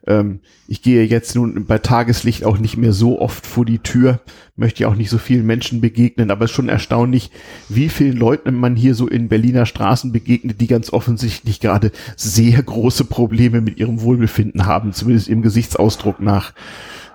Ähm, 0.07 0.39
ich 0.67 0.81
gehe 0.81 1.03
jetzt 1.03 1.35
nun 1.35 1.65
bei 1.65 1.79
Tageslicht 1.79 2.45
auch 2.45 2.57
nicht 2.57 2.77
mehr 2.77 2.93
so 2.93 3.19
oft 3.19 3.45
vor 3.45 3.65
die 3.65 3.79
Tür, 3.79 4.19
möchte 4.55 4.83
ja 4.83 4.87
auch 4.87 4.95
nicht 4.95 5.09
so 5.09 5.17
vielen 5.17 5.45
Menschen 5.45 5.81
begegnen, 5.81 6.31
aber 6.31 6.45
es 6.45 6.51
ist 6.51 6.55
schon 6.55 6.69
erstaunlich, 6.69 7.31
wie 7.67 7.89
vielen 7.89 8.17
Leuten 8.17 8.53
man 8.55 8.75
hier 8.75 8.93
so 8.93 9.07
in 9.07 9.27
Berliner 9.27 9.65
Straßen 9.65 10.11
begegnet, 10.11 10.61
die 10.61 10.67
ganz 10.67 10.93
offensichtlich 10.93 11.59
gerade 11.59 11.91
sehr 12.15 12.61
große 12.61 13.05
Probleme 13.05 13.61
mit 13.61 13.79
ihrem 13.79 14.01
Wohlbefinden 14.01 14.65
haben, 14.65 14.93
zumindest 14.93 15.27
im 15.27 15.41
Gesichtsausdruck 15.41 16.19
nach. 16.19 16.53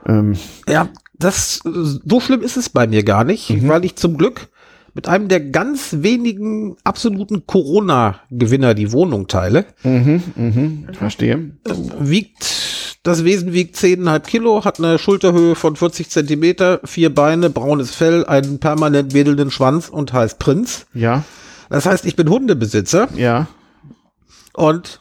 Ähm, 0.07 0.35
ja, 0.69 0.89
das, 1.17 1.61
so 1.65 2.21
schlimm 2.21 2.43
ist 2.43 2.57
es 2.57 2.69
bei 2.69 2.87
mir 2.87 3.05
gar 3.05 3.25
nicht, 3.25 3.51
mhm. 3.51 3.69
weil 3.69 3.85
ich 3.85 3.97
zum 3.97 4.19
Glück 4.19 4.49
mit 4.95 5.09
einem 5.09 5.29
der 5.29 5.41
ganz 5.41 5.97
wenigen 6.01 6.77
absoluten 6.85 7.47
Corona-Gewinner 7.47 8.75
die 8.75 8.93
Wohnung 8.93 9.27
teile. 9.27 9.67
Mhm, 9.83 10.23
mhm, 10.37 10.89
verstehe. 10.93 11.51
Wiegt, 11.99 12.99
das 13.03 13.25
Wesen 13.25 13.53
wiegt 13.53 13.77
10,5 13.77 14.21
Kilo, 14.21 14.65
hat 14.65 14.79
eine 14.79 14.99
Schulterhöhe 14.99 15.57
von 15.57 15.75
40 15.75 16.11
Zentimeter, 16.11 16.81
vier 16.85 17.13
Beine, 17.13 17.51
braunes 17.51 17.93
Fell, 17.93 18.25
einen 18.25 18.61
permanent 18.61 19.15
wedelnden 19.15 19.51
Schwanz 19.51 19.89
und 19.89 20.13
heißt 20.13 20.39
Prinz. 20.39 20.87
Ja. 20.95 21.25
Das 21.69 21.87
heißt, 21.87 22.07
ich 22.07 22.15
bin 22.15 22.31
Hundebesitzer. 22.31 23.09
Ja. 23.17 23.49
Und 24.53 25.01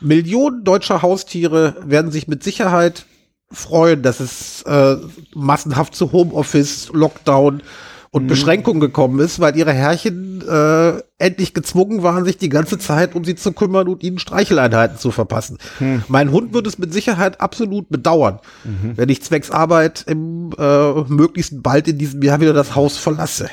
Millionen 0.00 0.64
deutscher 0.64 1.02
Haustiere 1.02 1.76
werden 1.84 2.10
sich 2.10 2.26
mit 2.26 2.42
Sicherheit 2.42 3.06
freuen, 3.50 4.02
dass 4.02 4.18
es 4.18 4.62
äh, 4.62 4.96
massenhaft 5.34 5.94
zu 5.94 6.12
Homeoffice, 6.12 6.90
Lockdown 6.92 7.62
und 8.10 8.24
mhm. 8.24 8.28
Beschränkungen 8.28 8.80
gekommen 8.80 9.20
ist, 9.20 9.40
weil 9.40 9.56
ihre 9.56 9.72
Herrchen 9.72 10.42
äh, 10.48 11.02
endlich 11.18 11.54
gezwungen 11.54 12.02
waren, 12.02 12.24
sich 12.24 12.38
die 12.38 12.48
ganze 12.48 12.78
Zeit 12.78 13.14
um 13.14 13.24
sie 13.24 13.34
zu 13.34 13.52
kümmern 13.52 13.88
und 13.88 14.02
ihnen 14.02 14.18
Streicheleinheiten 14.18 14.98
zu 14.98 15.10
verpassen. 15.10 15.58
Mhm. 15.80 16.04
Mein 16.08 16.30
Hund 16.30 16.54
würde 16.54 16.68
es 16.68 16.78
mit 16.78 16.92
Sicherheit 16.92 17.40
absolut 17.40 17.88
bedauern, 17.88 18.40
mhm. 18.64 18.96
wenn 18.96 19.08
ich 19.08 19.22
zwecks 19.22 19.50
Arbeit 19.50 20.04
im 20.06 20.50
äh, 20.58 20.92
möglichst 21.08 21.62
bald 21.62 21.88
in 21.88 21.98
diesem 21.98 22.22
Jahr 22.22 22.40
wieder 22.40 22.52
das 22.52 22.74
Haus 22.74 22.96
verlasse. 22.96 23.48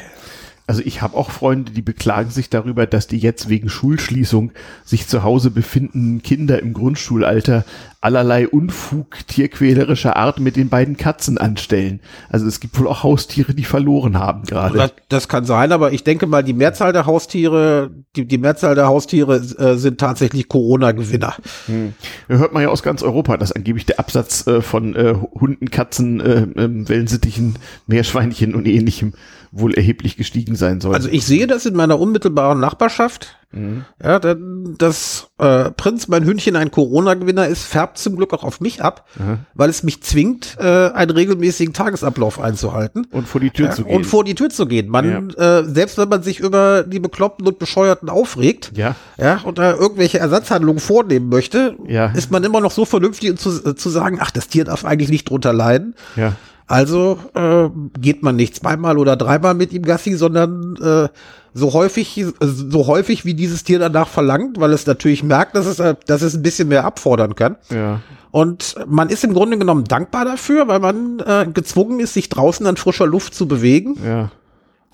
Also 0.67 0.81
ich 0.83 1.01
habe 1.03 1.15
auch 1.15 1.29
Freunde, 1.29 1.71
die 1.71 1.83
beklagen 1.83 2.31
sich 2.31 2.49
darüber, 2.49 2.87
dass 2.87 3.05
die 3.05 3.19
jetzt 3.19 3.49
wegen 3.49 3.69
Schulschließung 3.69 4.51
sich 4.83 5.07
zu 5.07 5.21
Hause 5.21 5.51
befindenden 5.51 6.23
Kinder 6.23 6.59
im 6.59 6.73
Grundschulalter 6.73 7.65
allerlei 8.05 8.47
Unfug 8.47 9.17
tierquälerischer 9.25 10.15
Art 10.15 10.39
mit 10.39 10.55
den 10.55 10.69
beiden 10.69 10.95
Katzen 10.95 11.39
anstellen. 11.39 12.01
Also 12.29 12.45
es 12.45 12.59
gibt 12.59 12.79
wohl 12.79 12.87
auch 12.87 13.01
Haustiere, 13.01 13.55
die 13.55 13.63
verloren 13.63 14.19
haben 14.19 14.43
gerade. 14.43 14.77
Das, 14.77 14.93
das, 15.09 15.27
kann 15.27 15.43
sein, 15.43 15.71
aber 15.71 15.91
ich 15.91 16.03
denke 16.03 16.27
mal, 16.27 16.43
die 16.43 16.53
Mehrzahl 16.53 16.93
der 16.93 17.07
Haustiere, 17.07 17.89
die, 18.15 18.27
die 18.27 18.37
Mehrzahl 18.37 18.75
der 18.75 18.85
Haustiere 18.85 19.37
äh, 19.37 19.75
sind 19.77 19.99
tatsächlich 19.99 20.47
Corona-Gewinner. 20.47 21.33
Hm. 21.65 21.93
Hört 22.27 22.53
man 22.53 22.61
ja 22.61 22.69
aus 22.69 22.83
ganz 22.83 23.01
Europa, 23.01 23.37
dass 23.37 23.51
angeblich 23.51 23.87
der 23.87 23.97
Absatz 23.97 24.45
äh, 24.45 24.61
von 24.61 24.95
äh, 24.95 25.15
Hunden, 25.39 25.71
Katzen, 25.71 26.19
äh, 26.19 26.41
äh, 26.41 26.87
Wellensittichen, 26.87 27.57
Meerschweinchen 27.87 28.53
und 28.53 28.67
ähnlichem 28.67 29.13
wohl 29.51 29.73
erheblich 29.73 30.17
gestiegen 30.17 30.55
sein 30.55 30.81
soll. 30.81 30.93
Also 30.93 31.09
ich 31.09 31.25
sehe 31.25 31.47
das 31.47 31.65
in 31.65 31.75
meiner 31.75 31.99
unmittelbaren 31.99 32.59
Nachbarschaft. 32.59 33.37
Mhm. 33.55 33.85
Ja, 34.03 34.19
dass 34.19 35.29
äh, 35.37 35.71
Prinz, 35.71 36.07
mein 36.07 36.25
Hündchen, 36.25 36.55
ein 36.55 36.71
Corona-Gewinner 36.71 37.47
ist, 37.47 37.63
färbt 37.63 37.97
zum 37.97 38.15
Glück 38.15 38.33
auch 38.33 38.43
auf 38.43 38.61
mich 38.61 38.83
ab, 38.83 39.07
mhm. 39.17 39.39
weil 39.53 39.69
es 39.69 39.83
mich 39.83 40.03
zwingt, 40.03 40.57
äh, 40.59 40.89
einen 40.91 41.11
regelmäßigen 41.11 41.73
Tagesablauf 41.73 42.39
einzuhalten. 42.39 43.07
Und 43.11 43.27
vor 43.27 43.41
die 43.41 43.49
Tür 43.49 43.67
ja, 43.67 43.71
zu 43.71 43.85
gehen. 43.85 43.95
Und 43.95 44.05
vor 44.05 44.23
die 44.23 44.35
Tür 44.35 44.49
zu 44.49 44.65
gehen. 44.65 44.89
Man, 44.89 45.31
ja. 45.37 45.59
äh, 45.59 45.65
selbst 45.65 45.97
wenn 45.97 46.09
man 46.09 46.21
sich 46.21 46.39
über 46.39 46.83
die 46.83 46.99
Bekloppten 46.99 47.47
und 47.47 47.57
Bescheuerten 47.57 48.09
aufregt, 48.09 48.71
ja, 48.75 48.95
ja 49.17 49.39
und 49.43 49.57
da 49.57 49.73
irgendwelche 49.73 50.19
Ersatzhandlungen 50.19 50.79
vornehmen 50.79 51.29
möchte, 51.29 51.75
ja. 51.87 52.07
ist 52.07 52.31
man 52.31 52.43
immer 52.43 52.61
noch 52.61 52.71
so 52.71 52.85
vernünftig, 52.85 53.37
zu, 53.39 53.49
äh, 53.65 53.75
zu 53.75 53.89
sagen, 53.89 54.19
ach, 54.21 54.31
das 54.31 54.49
Tier 54.49 54.65
darf 54.65 54.85
eigentlich 54.85 55.09
nicht 55.09 55.29
drunter 55.29 55.53
leiden. 55.53 55.95
Ja. 56.15 56.33
Also 56.67 57.19
äh, 57.35 57.69
geht 57.99 58.23
man 58.23 58.35
nicht 58.35 58.55
zweimal 58.55 58.97
oder 58.97 59.15
dreimal 59.15 59.53
mit 59.53 59.71
ihm 59.71 59.83
Gassi, 59.83 60.15
sondern 60.15 60.75
äh, 60.81 61.09
so 61.57 61.71
häufig, 61.71 62.25
so 62.41 62.85
häufig 62.85 63.23
wie 63.23 63.33
dieses 63.33 63.63
Tier 63.63 63.79
danach 63.79 64.09
verlangt, 64.09 64.59
weil 64.59 64.73
es 64.73 64.85
natürlich 64.85 65.23
merkt, 65.23 65.55
dass 65.55 65.65
es, 65.65 65.77
dass 66.05 66.21
es 66.21 66.35
ein 66.35 66.41
bisschen 66.41 66.67
mehr 66.67 66.83
abfordern 66.83 67.33
kann. 67.35 67.55
Ja. 67.69 68.01
Und 68.31 68.75
man 68.85 69.07
ist 69.07 69.23
im 69.23 69.33
Grunde 69.33 69.57
genommen 69.57 69.85
dankbar 69.85 70.25
dafür, 70.25 70.67
weil 70.67 70.81
man 70.81 71.21
äh, 71.21 71.47
gezwungen 71.51 72.01
ist, 72.01 72.13
sich 72.13 72.27
draußen 72.27 72.67
an 72.67 72.75
frischer 72.75 73.07
Luft 73.07 73.33
zu 73.33 73.47
bewegen. 73.47 73.97
Ja. 74.05 74.31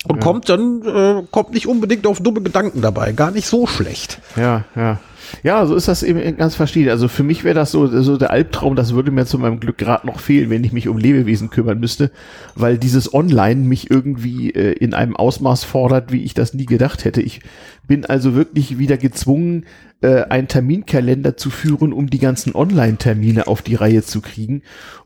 Und 0.06 0.16
ja. 0.16 0.22
kommt 0.22 0.48
dann, 0.48 0.82
äh, 0.82 1.24
kommt 1.32 1.50
nicht 1.50 1.66
unbedingt 1.66 2.06
auf 2.06 2.20
dumme 2.20 2.40
Gedanken 2.42 2.80
dabei. 2.80 3.10
Gar 3.10 3.32
nicht 3.32 3.48
so 3.48 3.66
schlecht. 3.66 4.20
Ja, 4.36 4.64
ja. 4.76 5.00
Ja, 5.42 5.66
so 5.66 5.74
ist 5.74 5.88
das 5.88 6.02
eben 6.02 6.36
ganz 6.36 6.54
verschieden. 6.54 6.90
Also 6.90 7.08
für 7.08 7.22
mich 7.22 7.44
wäre 7.44 7.54
das 7.54 7.70
so, 7.70 7.86
so 7.86 8.16
der 8.16 8.30
Albtraum, 8.30 8.76
das 8.76 8.94
würde 8.94 9.10
mir 9.10 9.26
zu 9.26 9.38
meinem 9.38 9.60
Glück 9.60 9.78
gerade 9.78 10.06
noch 10.06 10.20
fehlen, 10.20 10.50
wenn 10.50 10.64
ich 10.64 10.72
mich 10.72 10.88
um 10.88 10.98
Lebewesen 10.98 11.50
kümmern 11.50 11.80
müsste, 11.80 12.10
weil 12.54 12.78
dieses 12.78 13.12
Online 13.12 13.62
mich 13.62 13.90
irgendwie 13.90 14.50
äh, 14.50 14.72
in 14.72 14.94
einem 14.94 15.16
Ausmaß 15.16 15.64
fordert, 15.64 16.12
wie 16.12 16.22
ich 16.22 16.34
das 16.34 16.54
nie 16.54 16.66
gedacht 16.66 17.04
hätte. 17.04 17.22
Ich 17.22 17.40
bin 17.86 18.04
also 18.04 18.34
wirklich 18.34 18.78
wieder 18.78 18.96
gezwungen, 18.96 19.66
äh, 20.02 20.22
einen 20.24 20.48
Terminkalender 20.48 21.36
zu 21.36 21.50
führen, 21.50 21.92
um 21.92 22.10
die 22.10 22.18
ganzen 22.18 22.54
Online-Termine 22.54 23.46
auf 23.46 23.62
die 23.62 23.74
Reihe 23.74 24.02
zu 24.02 24.20
kriegen 24.20 24.62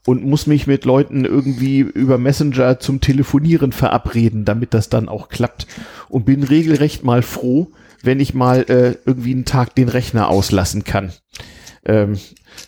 und 0.07 0.25
muss 0.25 0.47
mich 0.47 0.67
mit 0.67 0.85
Leuten 0.85 1.25
irgendwie 1.25 1.81
über 1.81 2.19
Messenger 2.19 2.81
zum 2.81 3.01
Telefonieren 3.01 3.73
verabreden, 3.73 4.45
damit 4.45 4.75
das 4.75 4.89
dann 4.89 5.09
auch 5.09 5.29
klappt 5.29 5.67
und 6.09 6.25
bin 6.25 6.43
regelrecht 6.43 7.05
mal 7.05 7.23
froh, 7.23 7.69
wenn 8.07 8.21
ich 8.21 8.35
mal 8.35 8.63
äh, 8.69 8.97
irgendwie 9.05 9.33
einen 9.33 9.45
Tag 9.45 9.75
den 9.75 9.89
Rechner 9.89 10.29
auslassen 10.29 10.85
kann. 10.85 11.13
Ähm, 11.85 12.19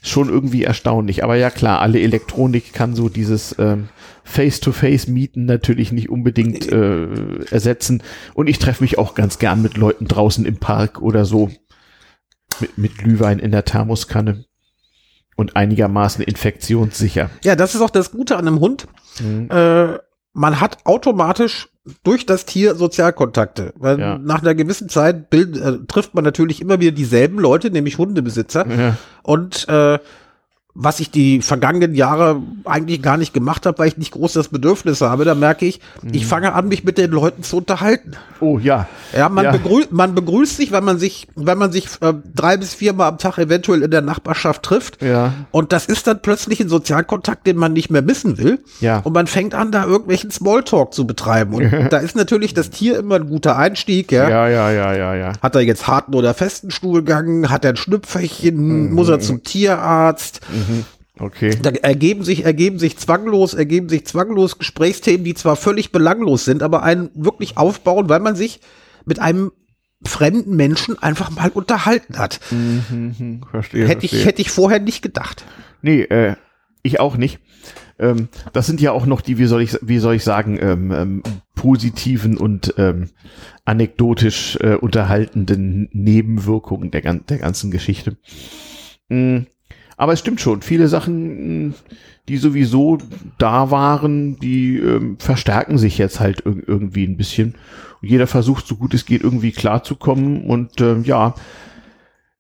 schon 0.02 0.28
irgendwie 0.28 0.64
erstaunlich. 0.64 1.24
Aber 1.24 1.36
ja 1.36 1.50
klar, 1.50 1.80
alle 1.80 2.00
Elektronik 2.00 2.72
kann 2.72 2.94
so 2.94 3.08
dieses 3.08 3.54
ähm, 3.58 3.88
Face-to-Face-Mieten 4.24 5.46
natürlich 5.46 5.92
nicht 5.92 6.10
unbedingt 6.10 6.70
äh, 6.70 7.44
ersetzen. 7.50 8.02
Und 8.34 8.48
ich 8.48 8.58
treffe 8.58 8.82
mich 8.82 8.98
auch 8.98 9.14
ganz 9.14 9.38
gern 9.38 9.62
mit 9.62 9.76
Leuten 9.76 10.06
draußen 10.06 10.44
im 10.44 10.58
Park 10.58 11.00
oder 11.00 11.24
so. 11.24 11.50
Mit, 12.60 12.76
mit 12.76 12.98
Glühwein 12.98 13.38
in 13.38 13.50
der 13.52 13.64
Thermoskanne. 13.64 14.44
Und 15.36 15.56
einigermaßen 15.56 16.22
infektionssicher. 16.24 17.30
Ja, 17.44 17.54
das 17.54 17.76
ist 17.76 17.80
auch 17.80 17.90
das 17.90 18.10
Gute 18.10 18.36
an 18.36 18.48
einem 18.48 18.60
Hund. 18.60 18.88
Mhm. 19.20 19.48
Äh, 19.50 19.98
man 20.32 20.60
hat 20.60 20.78
automatisch 20.84 21.68
durch 22.02 22.26
das 22.26 22.44
Tier 22.44 22.74
Sozialkontakte. 22.74 23.72
Weil 23.76 23.98
ja. 23.98 24.18
nach 24.18 24.42
einer 24.42 24.54
gewissen 24.54 24.88
Zeit 24.88 25.30
bild, 25.30 25.56
äh, 25.56 25.78
trifft 25.86 26.14
man 26.14 26.24
natürlich 26.24 26.60
immer 26.60 26.80
wieder 26.80 26.92
dieselben 26.92 27.38
Leute, 27.38 27.70
nämlich 27.70 27.98
Hundebesitzer. 27.98 28.66
Ja. 28.68 28.96
Und 29.22 29.68
äh, 29.68 29.98
was 30.80 31.00
ich 31.00 31.10
die 31.10 31.42
vergangenen 31.42 31.96
Jahre 31.96 32.40
eigentlich 32.64 33.02
gar 33.02 33.16
nicht 33.16 33.34
gemacht 33.34 33.66
habe, 33.66 33.78
weil 33.78 33.88
ich 33.88 33.96
nicht 33.96 34.12
groß 34.12 34.34
das 34.34 34.46
Bedürfnis 34.46 35.00
habe, 35.00 35.24
da 35.24 35.34
merke 35.34 35.66
ich, 35.66 35.80
mhm. 36.02 36.10
ich 36.12 36.24
fange 36.24 36.52
an, 36.52 36.68
mich 36.68 36.84
mit 36.84 36.98
den 36.98 37.10
Leuten 37.10 37.42
zu 37.42 37.56
unterhalten. 37.56 38.12
Oh 38.38 38.60
ja. 38.60 38.86
Ja, 39.12 39.28
man, 39.28 39.46
ja. 39.46 39.50
Begrüßt, 39.50 39.90
man 39.90 40.14
begrüßt 40.14 40.56
sich, 40.56 40.70
wenn 40.70 40.84
man 40.84 41.00
sich, 41.00 41.26
wenn 41.34 41.58
man 41.58 41.72
sich 41.72 41.88
äh, 42.00 42.14
drei 42.32 42.56
bis 42.56 42.74
viermal 42.74 43.08
am 43.08 43.18
Tag 43.18 43.38
eventuell 43.38 43.82
in 43.82 43.90
der 43.90 44.02
Nachbarschaft 44.02 44.62
trifft. 44.62 45.02
Ja. 45.02 45.32
Und 45.50 45.72
das 45.72 45.86
ist 45.86 46.06
dann 46.06 46.22
plötzlich 46.22 46.60
ein 46.60 46.68
Sozialkontakt, 46.68 47.48
den 47.48 47.56
man 47.56 47.72
nicht 47.72 47.90
mehr 47.90 48.02
missen 48.02 48.38
will. 48.38 48.60
Ja. 48.80 49.00
Und 49.00 49.14
man 49.14 49.26
fängt 49.26 49.54
an, 49.54 49.72
da 49.72 49.84
irgendwelchen 49.84 50.30
Smalltalk 50.30 50.94
zu 50.94 51.08
betreiben. 51.08 51.54
Und 51.54 51.72
da 51.90 51.98
ist 51.98 52.14
natürlich 52.14 52.54
das 52.54 52.70
Tier 52.70 53.00
immer 53.00 53.16
ein 53.16 53.26
guter 53.26 53.56
Einstieg. 53.56 54.12
Ja, 54.12 54.28
ja, 54.28 54.48
ja, 54.48 54.70
ja, 54.70 54.94
ja. 54.94 55.14
ja. 55.16 55.32
Hat 55.42 55.56
er 55.56 55.62
jetzt 55.62 55.88
harten 55.88 56.14
oder 56.14 56.34
festen 56.34 56.70
Stuhlgang? 56.70 57.50
Hat 57.50 57.64
er 57.64 57.70
ein 57.70 57.76
Schnüpferchen? 57.76 58.86
Mhm. 58.86 58.94
Muss 58.94 59.08
er 59.08 59.18
zum 59.18 59.42
Tierarzt? 59.42 60.40
Mhm. 60.48 60.67
Mhm. 60.68 60.84
Okay. 61.20 61.50
Da 61.60 61.70
ergeben 61.70 62.22
sich, 62.22 62.44
ergeben 62.44 62.78
sich 62.78 62.96
zwanglos, 62.96 63.54
ergeben 63.54 63.88
sich 63.88 64.06
zwanglos 64.06 64.58
Gesprächsthemen, 64.58 65.24
die 65.24 65.34
zwar 65.34 65.56
völlig 65.56 65.90
belanglos 65.90 66.44
sind, 66.44 66.62
aber 66.62 66.82
einen 66.82 67.10
wirklich 67.14 67.56
aufbauen, 67.56 68.08
weil 68.08 68.20
man 68.20 68.36
sich 68.36 68.60
mit 69.04 69.18
einem 69.18 69.50
fremden 70.04 70.54
Menschen 70.54 70.96
einfach 71.02 71.30
mal 71.30 71.50
unterhalten 71.50 72.18
hat. 72.18 72.38
Mhm, 72.50 73.40
verstehe, 73.50 73.88
hätte 73.88 74.00
verstehe. 74.00 74.20
ich, 74.20 74.26
hätte 74.26 74.42
ich 74.42 74.50
vorher 74.50 74.78
nicht 74.78 75.02
gedacht. 75.02 75.44
Nee, 75.82 76.02
äh, 76.02 76.36
ich 76.82 77.00
auch 77.00 77.16
nicht. 77.16 77.40
Ähm, 77.98 78.28
das 78.52 78.66
sind 78.66 78.80
ja 78.80 78.92
auch 78.92 79.06
noch 79.06 79.20
die, 79.20 79.38
wie 79.38 79.46
soll 79.46 79.62
ich, 79.62 79.76
wie 79.82 79.98
soll 79.98 80.14
ich 80.14 80.24
sagen, 80.24 80.58
ähm, 80.60 80.92
ähm, 80.92 81.22
positiven 81.56 82.36
und 82.36 82.74
ähm, 82.78 83.10
anekdotisch 83.64 84.56
äh, 84.60 84.74
unterhaltenden 84.74 85.88
Nebenwirkungen 85.92 86.92
der, 86.92 87.02
der 87.14 87.38
ganzen 87.38 87.72
Geschichte. 87.72 88.16
Mhm. 89.08 89.46
Aber 89.98 90.12
es 90.12 90.20
stimmt 90.20 90.40
schon, 90.40 90.62
viele 90.62 90.86
Sachen, 90.86 91.74
die 92.28 92.36
sowieso 92.36 92.98
da 93.36 93.72
waren, 93.72 94.38
die 94.38 94.78
ähm, 94.78 95.16
verstärken 95.18 95.76
sich 95.76 95.98
jetzt 95.98 96.20
halt 96.20 96.46
ir 96.46 96.62
irgendwie 96.68 97.04
ein 97.04 97.16
bisschen. 97.16 97.56
Und 98.00 98.08
jeder 98.08 98.28
versucht, 98.28 98.68
so 98.68 98.76
gut 98.76 98.94
es 98.94 99.06
geht, 99.06 99.24
irgendwie 99.24 99.50
klarzukommen. 99.50 100.44
Und 100.44 100.80
ähm, 100.80 101.02
ja, 101.02 101.34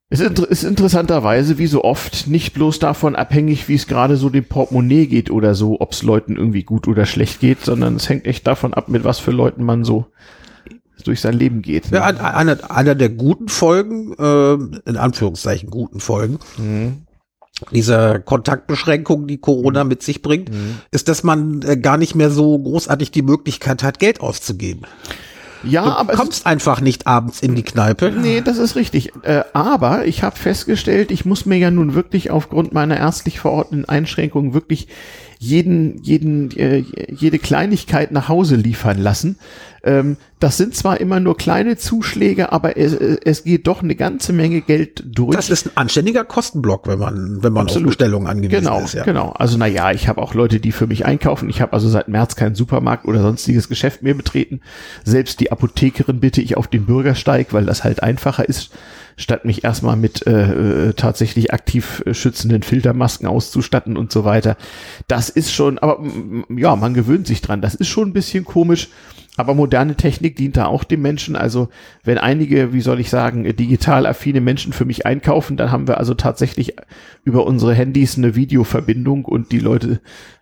es 0.08 0.20
ist 0.20 0.62
interessanterweise, 0.62 1.58
wie 1.58 1.66
so 1.66 1.82
oft, 1.82 2.28
nicht 2.28 2.54
bloß 2.54 2.78
davon 2.78 3.16
abhängig, 3.16 3.68
wie 3.68 3.74
es 3.74 3.88
gerade 3.88 4.16
so 4.16 4.30
dem 4.30 4.44
Portemonnaie 4.44 5.06
geht 5.06 5.28
oder 5.28 5.56
so, 5.56 5.80
ob 5.80 5.92
es 5.92 6.04
Leuten 6.04 6.36
irgendwie 6.36 6.62
gut 6.62 6.86
oder 6.86 7.06
schlecht 7.06 7.40
geht, 7.40 7.62
sondern 7.62 7.96
es 7.96 8.08
hängt 8.08 8.26
echt 8.26 8.46
davon 8.46 8.72
ab, 8.72 8.88
mit 8.88 9.02
was 9.02 9.18
für 9.18 9.32
Leuten 9.32 9.64
man 9.64 9.82
so 9.84 10.06
durch 11.04 11.20
sein 11.20 11.34
Leben 11.34 11.62
geht. 11.62 11.90
Ne? 11.90 11.98
Ja, 11.98 12.04
einer, 12.04 12.70
einer 12.70 12.94
der 12.94 13.08
guten 13.08 13.48
Folgen, 13.48 14.14
äh, 14.16 14.52
in 14.88 14.96
Anführungszeichen 14.96 15.70
guten 15.70 15.98
Folgen, 15.98 16.38
mhm 16.56 17.07
dieser 17.70 18.18
Kontaktbeschränkung, 18.20 19.26
die 19.26 19.38
Corona 19.38 19.84
mit 19.84 20.02
sich 20.02 20.22
bringt, 20.22 20.50
mhm. 20.50 20.78
ist, 20.90 21.08
dass 21.08 21.24
man 21.24 21.62
äh, 21.62 21.76
gar 21.76 21.96
nicht 21.96 22.14
mehr 22.14 22.30
so 22.30 22.58
großartig 22.58 23.10
die 23.10 23.22
Möglichkeit 23.22 23.82
hat, 23.82 23.98
Geld 23.98 24.20
auszugeben. 24.20 24.82
Ja, 25.64 25.84
du 25.84 25.90
aber 25.90 26.12
kommst 26.14 26.46
einfach 26.46 26.80
nicht 26.80 27.06
abends 27.06 27.40
in 27.40 27.54
die 27.54 27.62
Kneipe. 27.62 28.12
Nee, 28.12 28.42
das 28.42 28.58
ist 28.58 28.76
richtig. 28.76 29.12
Äh, 29.22 29.42
aber 29.52 30.06
ich 30.06 30.22
habe 30.22 30.36
festgestellt, 30.36 31.10
ich 31.10 31.24
muss 31.24 31.46
mir 31.46 31.58
ja 31.58 31.70
nun 31.70 31.94
wirklich 31.94 32.30
aufgrund 32.30 32.72
meiner 32.72 32.96
ärztlich 32.96 33.40
verordneten 33.40 33.88
Einschränkungen 33.88 34.54
wirklich 34.54 34.88
jeden, 35.38 36.02
jeden, 36.02 36.56
äh, 36.56 36.84
jede 37.10 37.38
Kleinigkeit 37.38 38.12
nach 38.12 38.28
Hause 38.28 38.56
liefern 38.56 38.98
lassen. 38.98 39.38
Ähm, 39.84 40.16
das 40.40 40.56
sind 40.56 40.74
zwar 40.74 41.00
immer 41.00 41.20
nur 41.20 41.36
kleine 41.36 41.76
Zuschläge, 41.76 42.52
aber 42.52 42.76
es, 42.76 42.92
es 42.92 43.44
geht 43.44 43.66
doch 43.66 43.82
eine 43.82 43.96
ganze 43.96 44.32
Menge 44.32 44.60
Geld 44.60 45.02
durch. 45.04 45.34
Das 45.34 45.50
ist 45.50 45.66
ein 45.66 45.72
anständiger 45.74 46.24
Kostenblock, 46.24 46.86
wenn 46.86 46.98
man, 46.98 47.42
wenn 47.42 47.52
man 47.52 47.64
Absolut. 47.64 47.88
auf 47.88 47.90
Bestellungen 47.90 48.28
angewiesen 48.28 48.64
genau, 48.64 48.80
ist. 48.80 48.94
Ja. 48.94 49.04
Genau, 49.04 49.30
also 49.30 49.58
na 49.58 49.66
ja, 49.66 49.90
ich 49.90 50.08
habe 50.08 50.20
auch 50.22 50.34
Leute, 50.34 50.60
die 50.60 50.72
für 50.72 50.86
mich 50.86 51.06
einkaufen. 51.06 51.48
Ich 51.48 51.60
habe 51.60 51.72
also 51.72 51.88
seit 51.88 52.08
März 52.08 52.36
keinen 52.36 52.54
Supermarkt 52.54 53.06
oder 53.06 53.20
sonstiges 53.20 53.68
Geschäft 53.68 54.02
mehr 54.02 54.14
betreten. 54.14 54.60
Selbst 55.04 55.40
die 55.40 55.50
Apothekerin 55.50 56.20
bitte 56.20 56.40
ich 56.40 56.56
auf 56.56 56.68
den 56.68 56.86
Bürgersteig, 56.86 57.52
weil 57.52 57.66
das 57.66 57.84
halt 57.84 58.02
einfacher 58.02 58.48
ist 58.48 58.70
statt 59.18 59.44
mich 59.44 59.64
erstmal 59.64 59.96
mit 59.96 60.26
äh, 60.26 60.88
äh, 60.88 60.92
tatsächlich 60.92 61.52
aktiv 61.52 62.04
schützenden 62.12 62.62
Filtermasken 62.62 63.26
auszustatten 63.26 63.96
und 63.96 64.12
so 64.12 64.24
weiter. 64.24 64.56
Das 65.08 65.28
ist 65.28 65.52
schon, 65.52 65.78
aber 65.78 66.00
ja, 66.56 66.76
man 66.76 66.94
gewöhnt 66.94 67.26
sich 67.26 67.42
dran. 67.42 67.60
Das 67.60 67.74
ist 67.74 67.88
schon 67.88 68.10
ein 68.10 68.12
bisschen 68.12 68.44
komisch. 68.44 68.88
Aber 69.38 69.54
moderne 69.54 69.94
Technik 69.94 70.34
dient 70.34 70.56
da 70.56 70.66
auch 70.66 70.82
dem 70.82 71.00
Menschen. 71.00 71.36
Also 71.36 71.68
wenn 72.02 72.18
einige, 72.18 72.72
wie 72.72 72.80
soll 72.80 72.98
ich 72.98 73.08
sagen, 73.08 73.44
digital 73.44 74.04
affine 74.04 74.40
Menschen 74.40 74.72
für 74.72 74.84
mich 74.84 75.06
einkaufen, 75.06 75.56
dann 75.56 75.70
haben 75.70 75.86
wir 75.86 75.98
also 75.98 76.14
tatsächlich 76.14 76.74
über 77.22 77.46
unsere 77.46 77.72
Handys 77.72 78.18
eine 78.18 78.34
Videoverbindung 78.34 79.24
und 79.24 79.52
die 79.52 79.60
Leute 79.60 80.00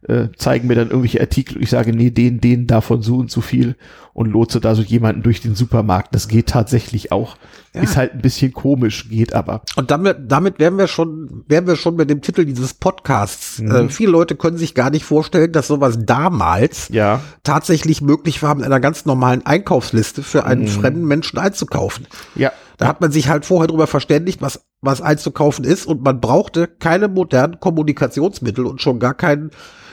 äh, 0.09 0.29
zeigen 0.37 0.69
mir 0.69 0.75
dann 0.75 0.89
irgendwelche 0.89 1.21
Artikel. 1.21 1.63
Ich 1.63 1.71
sage, 1.71 1.93
nee, 1.93 2.11
den, 2.11 2.41
den 2.41 2.67
davon 2.67 3.03
so 3.03 3.17
und 3.17 3.31
so 3.31 3.41
viel 3.41 3.77
und 4.13 4.31
lotse 4.31 4.61
da 4.61 4.75
so 4.75 4.83
jemanden 4.83 5.23
durch 5.23 5.41
den 5.41 5.55
Supermarkt. 5.55 6.15
Das 6.15 6.29
geht 6.29 6.47
tatsächlich 6.47 7.13
auch. 7.13 7.37
Ja. 7.75 7.83
Ist 7.83 7.97
halt 7.97 8.15
ein 8.15 8.23
bisschen 8.23 8.53
komisch, 8.53 9.11
geht 9.11 9.35
aber. 9.35 9.63
Und 9.77 9.91
damit, 9.91 10.17
damit 10.29 10.59
wären 10.59 10.79
wir 10.79 10.87
schon, 10.87 11.45
wären 11.49 11.67
wir 11.67 11.77
schon 11.77 11.97
mit 11.97 12.09
dem 12.09 12.23
Titel 12.23 12.47
dieses 12.47 12.73
Podcasts. 12.73 13.59
Mhm. 13.59 13.71
Äh, 13.71 13.89
viele 13.91 14.13
Leute 14.13 14.35
können 14.37 14.57
sich 14.57 14.75
gar 14.75 14.91
nicht 14.91 15.05
vorstellen, 15.05 15.53
dass 15.53 15.67
sowas 15.67 15.99
damals 16.01 16.89
ja. 16.91 17.21
tatsächlich 17.43 18.01
möglich 18.01 18.43
war, 18.43 18.55
mit 18.55 18.65
einer 18.65 18.81
ganz 18.81 19.05
normalen 19.05 19.45
Einkaufsliste 19.45 20.23
für 20.23 20.45
einen 20.45 20.63
mhm. 20.63 20.69
fremden 20.69 21.05
Menschen 21.05 21.39
einzukaufen. 21.39 22.07
Ja. 22.35 22.53
Da 22.77 22.87
hat 22.87 23.01
man 23.01 23.11
sich 23.11 23.29
halt 23.29 23.45
vorher 23.45 23.69
darüber 23.69 23.87
verständigt, 23.87 24.43
was, 24.43 24.67
was 24.81 25.01
einzukaufen 25.01 25.65
ist 25.65 25.87
und 25.87 26.03
man 26.03 26.21
brauchte 26.21 26.67
keine 26.67 27.09
modernen 27.09 27.61
Kommunikationsmittel 27.61 28.67
und 28.67 28.81
schon 28.81 28.99
gar 28.99 29.15
keinen 29.15 29.51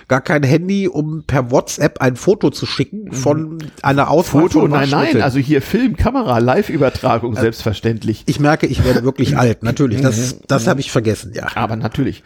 gar 0.07 0.21
kein 0.21 0.43
Handy, 0.43 0.87
um 0.87 1.23
per 1.25 1.49
WhatsApp 1.49 2.01
ein 2.01 2.15
Foto 2.15 2.49
zu 2.49 2.65
schicken 2.65 3.13
von 3.13 3.59
einer 3.81 4.09
Auswahl 4.09 4.43
Foto, 4.43 4.67
nein, 4.67 4.89
nein, 4.89 5.21
also 5.21 5.39
hier 5.39 5.61
Film, 5.61 5.95
Kamera, 5.95 6.39
Live-Übertragung, 6.39 7.37
äh, 7.37 7.39
selbstverständlich. 7.39 8.23
Ich 8.25 8.39
merke, 8.39 8.67
ich 8.67 8.83
werde 8.83 9.03
wirklich 9.03 9.37
alt, 9.39 9.63
natürlich, 9.63 10.01
das, 10.01 10.39
das 10.47 10.67
habe 10.67 10.81
ich 10.81 10.91
vergessen, 10.91 11.31
ja. 11.33 11.47
Aber 11.55 11.75
natürlich. 11.75 12.23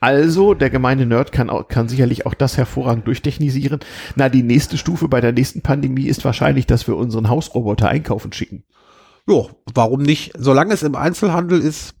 Also, 0.00 0.54
der 0.54 0.68
gemeine 0.68 1.06
Nerd 1.06 1.30
kann, 1.30 1.48
auch, 1.48 1.68
kann 1.68 1.88
sicherlich 1.88 2.26
auch 2.26 2.34
das 2.34 2.56
hervorragend 2.56 3.06
durchtechnisieren. 3.06 3.78
Na, 4.16 4.28
die 4.28 4.42
nächste 4.42 4.76
Stufe 4.76 5.06
bei 5.06 5.20
der 5.20 5.30
nächsten 5.30 5.62
Pandemie 5.62 6.06
ist 6.06 6.24
wahrscheinlich, 6.24 6.66
dass 6.66 6.88
wir 6.88 6.96
unseren 6.96 7.28
Hausroboter 7.28 7.88
einkaufen 7.88 8.32
schicken. 8.32 8.64
Ja, 9.28 9.46
warum 9.74 10.02
nicht? 10.02 10.32
Solange 10.36 10.74
es 10.74 10.82
im 10.82 10.94
Einzelhandel 10.94 11.60
ist, 11.60 11.94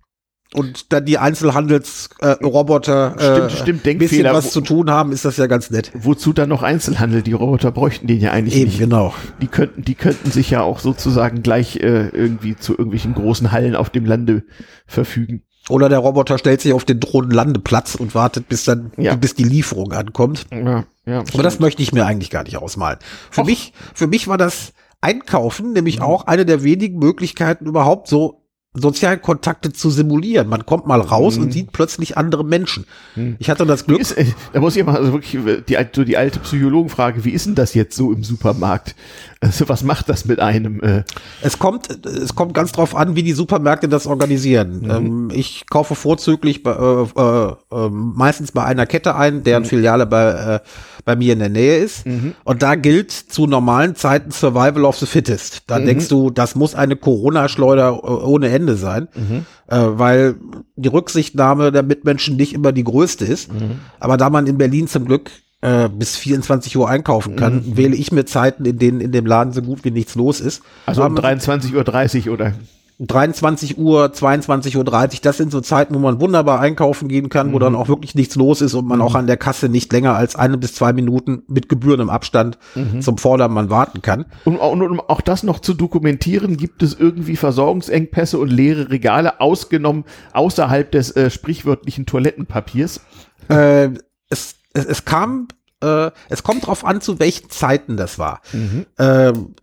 und 0.54 0.92
dann 0.92 1.06
die 1.06 1.18
Einzelhandelsroboter 1.18 3.16
äh, 3.16 3.50
stimmt, 3.50 3.52
stimmt, 3.52 3.86
äh, 3.86 3.94
bisschen 3.94 4.24
was 4.24 4.50
zu 4.50 4.60
tun 4.60 4.90
haben, 4.90 5.12
ist 5.12 5.24
das 5.24 5.38
ja 5.38 5.46
ganz 5.46 5.70
nett. 5.70 5.90
Wozu 5.94 6.32
dann 6.32 6.50
noch 6.50 6.62
Einzelhandel? 6.62 7.22
Die 7.22 7.32
Roboter 7.32 7.70
bräuchten 7.70 8.06
den 8.06 8.20
ja 8.20 8.32
eigentlich 8.32 8.56
Eben, 8.56 8.66
nicht. 8.66 8.78
genau. 8.78 9.14
Die 9.40 9.46
könnten, 9.46 9.82
die 9.82 9.94
könnten 9.94 10.30
sich 10.30 10.50
ja 10.50 10.60
auch 10.62 10.80
sozusagen 10.80 11.42
gleich 11.42 11.76
äh, 11.76 12.08
irgendwie 12.08 12.56
zu 12.56 12.72
irgendwelchen 12.72 13.14
großen 13.14 13.50
Hallen 13.50 13.74
auf 13.74 13.88
dem 13.90 14.04
Lande 14.04 14.44
verfügen. 14.86 15.42
Oder 15.68 15.88
der 15.88 16.00
Roboter 16.00 16.38
stellt 16.38 16.60
sich 16.60 16.72
auf 16.72 16.84
den 16.84 16.98
Drohnenlandeplatz 17.00 17.94
und 17.94 18.14
wartet, 18.14 18.48
bis 18.48 18.64
dann, 18.64 18.90
ja. 18.96 19.14
bis 19.14 19.34
die 19.34 19.44
Lieferung 19.44 19.92
ankommt. 19.92 20.46
Ja, 20.50 20.84
ja, 21.06 21.20
Aber 21.32 21.42
das 21.42 21.60
möchte 21.60 21.82
ich 21.82 21.92
mir 21.92 22.04
eigentlich 22.04 22.30
gar 22.30 22.42
nicht 22.42 22.56
ausmalen. 22.56 22.98
Für 23.30 23.42
Och. 23.42 23.46
mich, 23.46 23.72
für 23.94 24.08
mich 24.08 24.26
war 24.26 24.38
das 24.38 24.72
Einkaufen 25.02 25.72
nämlich 25.72 25.98
mhm. 25.98 26.04
auch 26.04 26.26
eine 26.26 26.46
der 26.46 26.62
wenigen 26.62 26.98
Möglichkeiten 26.98 27.66
überhaupt 27.66 28.08
so 28.08 28.42
sozialen 28.74 29.20
Kontakte 29.20 29.72
zu 29.72 29.90
simulieren. 29.90 30.48
Man 30.48 30.64
kommt 30.64 30.86
mal 30.86 31.00
raus 31.00 31.36
mhm. 31.36 31.44
und 31.44 31.52
sieht 31.52 31.72
plötzlich 31.72 32.16
andere 32.16 32.44
Menschen. 32.44 32.86
Mhm. 33.16 33.36
Ich 33.38 33.50
hatte 33.50 33.66
das 33.66 33.84
Glück. 33.84 34.00
Ist, 34.00 34.12
äh, 34.12 34.24
da 34.52 34.60
muss 34.60 34.76
ich 34.76 34.84
mal 34.84 34.96
also 34.96 35.12
wirklich 35.12 35.64
die, 35.66 35.76
so 35.94 36.04
die 36.04 36.16
alte 36.16 36.40
Psychologenfrage, 36.40 37.24
wie 37.24 37.30
ist 37.30 37.46
denn 37.46 37.54
das 37.54 37.74
jetzt 37.74 37.96
so 37.96 38.12
im 38.12 38.24
Supermarkt? 38.24 38.94
Also 39.42 39.68
was 39.68 39.82
macht 39.82 40.08
das 40.08 40.24
mit 40.24 40.40
einem? 40.40 40.80
Äh? 40.80 41.02
Es 41.42 41.58
kommt, 41.58 42.06
es 42.06 42.34
kommt 42.34 42.54
ganz 42.54 42.72
drauf 42.72 42.94
an, 42.94 43.16
wie 43.16 43.22
die 43.22 43.32
Supermärkte 43.32 43.88
das 43.88 44.06
organisieren. 44.06 44.82
Mhm. 44.82 44.90
Ähm, 44.90 45.30
ich 45.32 45.66
kaufe 45.68 45.94
vorzüglich 45.94 46.62
bei, 46.62 46.72
äh, 46.72 47.02
äh, 47.20 47.52
äh, 47.72 47.90
meistens 47.90 48.52
bei 48.52 48.64
einer 48.64 48.86
Kette 48.86 49.16
ein, 49.16 49.42
deren 49.42 49.64
mhm. 49.64 49.66
Filiale 49.66 50.06
bei, 50.06 50.30
äh, 50.30 50.60
bei 51.04 51.16
mir 51.16 51.32
in 51.32 51.40
der 51.40 51.48
Nähe 51.48 51.78
ist. 51.78 52.06
Mhm. 52.06 52.34
Und 52.44 52.62
da 52.62 52.76
gilt 52.76 53.10
zu 53.10 53.46
normalen 53.46 53.96
Zeiten 53.96 54.30
Survival 54.30 54.84
of 54.84 54.96
the 54.98 55.06
Fittest. 55.06 55.64
Da 55.66 55.78
mhm. 55.78 55.86
denkst 55.86 56.08
du, 56.08 56.30
das 56.30 56.54
muss 56.54 56.74
eine 56.74 56.96
Corona-Schleuder 56.96 57.88
äh, 57.88 58.06
ohne 58.06 58.48
Ende 58.48 58.76
sein, 58.76 59.08
mhm. 59.14 59.46
äh, 59.66 59.76
weil 59.98 60.36
die 60.76 60.88
Rücksichtnahme 60.88 61.72
der 61.72 61.82
Mitmenschen 61.82 62.36
nicht 62.36 62.52
immer 62.52 62.70
die 62.70 62.84
größte 62.84 63.24
ist. 63.24 63.52
Mhm. 63.52 63.80
Aber 63.98 64.16
da 64.16 64.30
man 64.30 64.46
in 64.46 64.56
Berlin 64.56 64.86
zum 64.86 65.04
Glück 65.04 65.30
äh, 65.62 65.88
bis 65.88 66.16
24 66.16 66.76
Uhr 66.76 66.88
einkaufen 66.88 67.36
kann, 67.36 67.54
mhm. 67.54 67.76
wähle 67.76 67.96
ich 67.96 68.12
mir 68.12 68.24
Zeiten, 68.26 68.64
in 68.64 68.78
denen 68.78 69.00
in 69.00 69.12
dem 69.12 69.26
Laden 69.26 69.52
so 69.52 69.62
gut 69.62 69.84
wie 69.84 69.90
nichts 69.90 70.14
los 70.14 70.40
ist. 70.40 70.62
Also 70.86 71.04
um 71.04 71.16
23.30 71.16 72.26
Uhr 72.26 72.34
oder? 72.34 72.52
23 72.98 73.78
Uhr, 73.78 74.06
22.30 74.06 74.76
Uhr, 74.76 74.84
das 75.22 75.36
sind 75.36 75.50
so 75.50 75.60
Zeiten, 75.60 75.94
wo 75.94 75.98
man 75.98 76.20
wunderbar 76.20 76.60
einkaufen 76.60 77.08
gehen 77.08 77.28
kann, 77.28 77.48
mhm. 77.48 77.52
wo 77.52 77.58
dann 77.58 77.74
auch 77.74 77.88
wirklich 77.88 78.14
nichts 78.14 78.36
los 78.36 78.60
ist 78.60 78.74
und 78.74 78.86
man 78.86 78.98
mhm. 78.98 79.04
auch 79.04 79.14
an 79.14 79.26
der 79.26 79.36
Kasse 79.36 79.68
nicht 79.68 79.92
länger 79.92 80.14
als 80.14 80.36
eine 80.36 80.56
bis 80.58 80.74
zwei 80.74 80.92
Minuten 80.92 81.42
mit 81.48 81.68
gebührendem 81.68 82.10
Abstand 82.10 82.58
mhm. 82.74 83.00
zum 83.00 83.18
Vordermann 83.18 83.70
warten 83.70 84.02
kann. 84.02 84.26
Und, 84.44 84.56
und, 84.58 84.82
um 84.82 85.00
auch 85.00 85.20
das 85.20 85.42
noch 85.42 85.58
zu 85.58 85.74
dokumentieren, 85.74 86.56
gibt 86.56 86.82
es 86.82 86.94
irgendwie 86.94 87.36
Versorgungsengpässe 87.36 88.38
und 88.38 88.50
leere 88.50 88.90
Regale 88.90 89.40
ausgenommen 89.40 90.04
außerhalb 90.32 90.90
des 90.92 91.10
äh, 91.16 91.30
sprichwörtlichen 91.30 92.06
Toilettenpapiers? 92.06 93.00
Äh, 93.48 93.90
es 94.28 94.56
es, 94.74 94.84
es 94.84 95.04
kam, 95.04 95.48
äh, 95.82 96.10
es 96.28 96.42
kommt 96.42 96.66
drauf 96.66 96.84
an, 96.84 97.00
zu 97.00 97.18
welchen 97.18 97.50
Zeiten 97.50 97.96
das 97.96 98.18
war. 98.18 98.40
Mhm. 98.52 98.86
Ähm, 98.98 99.54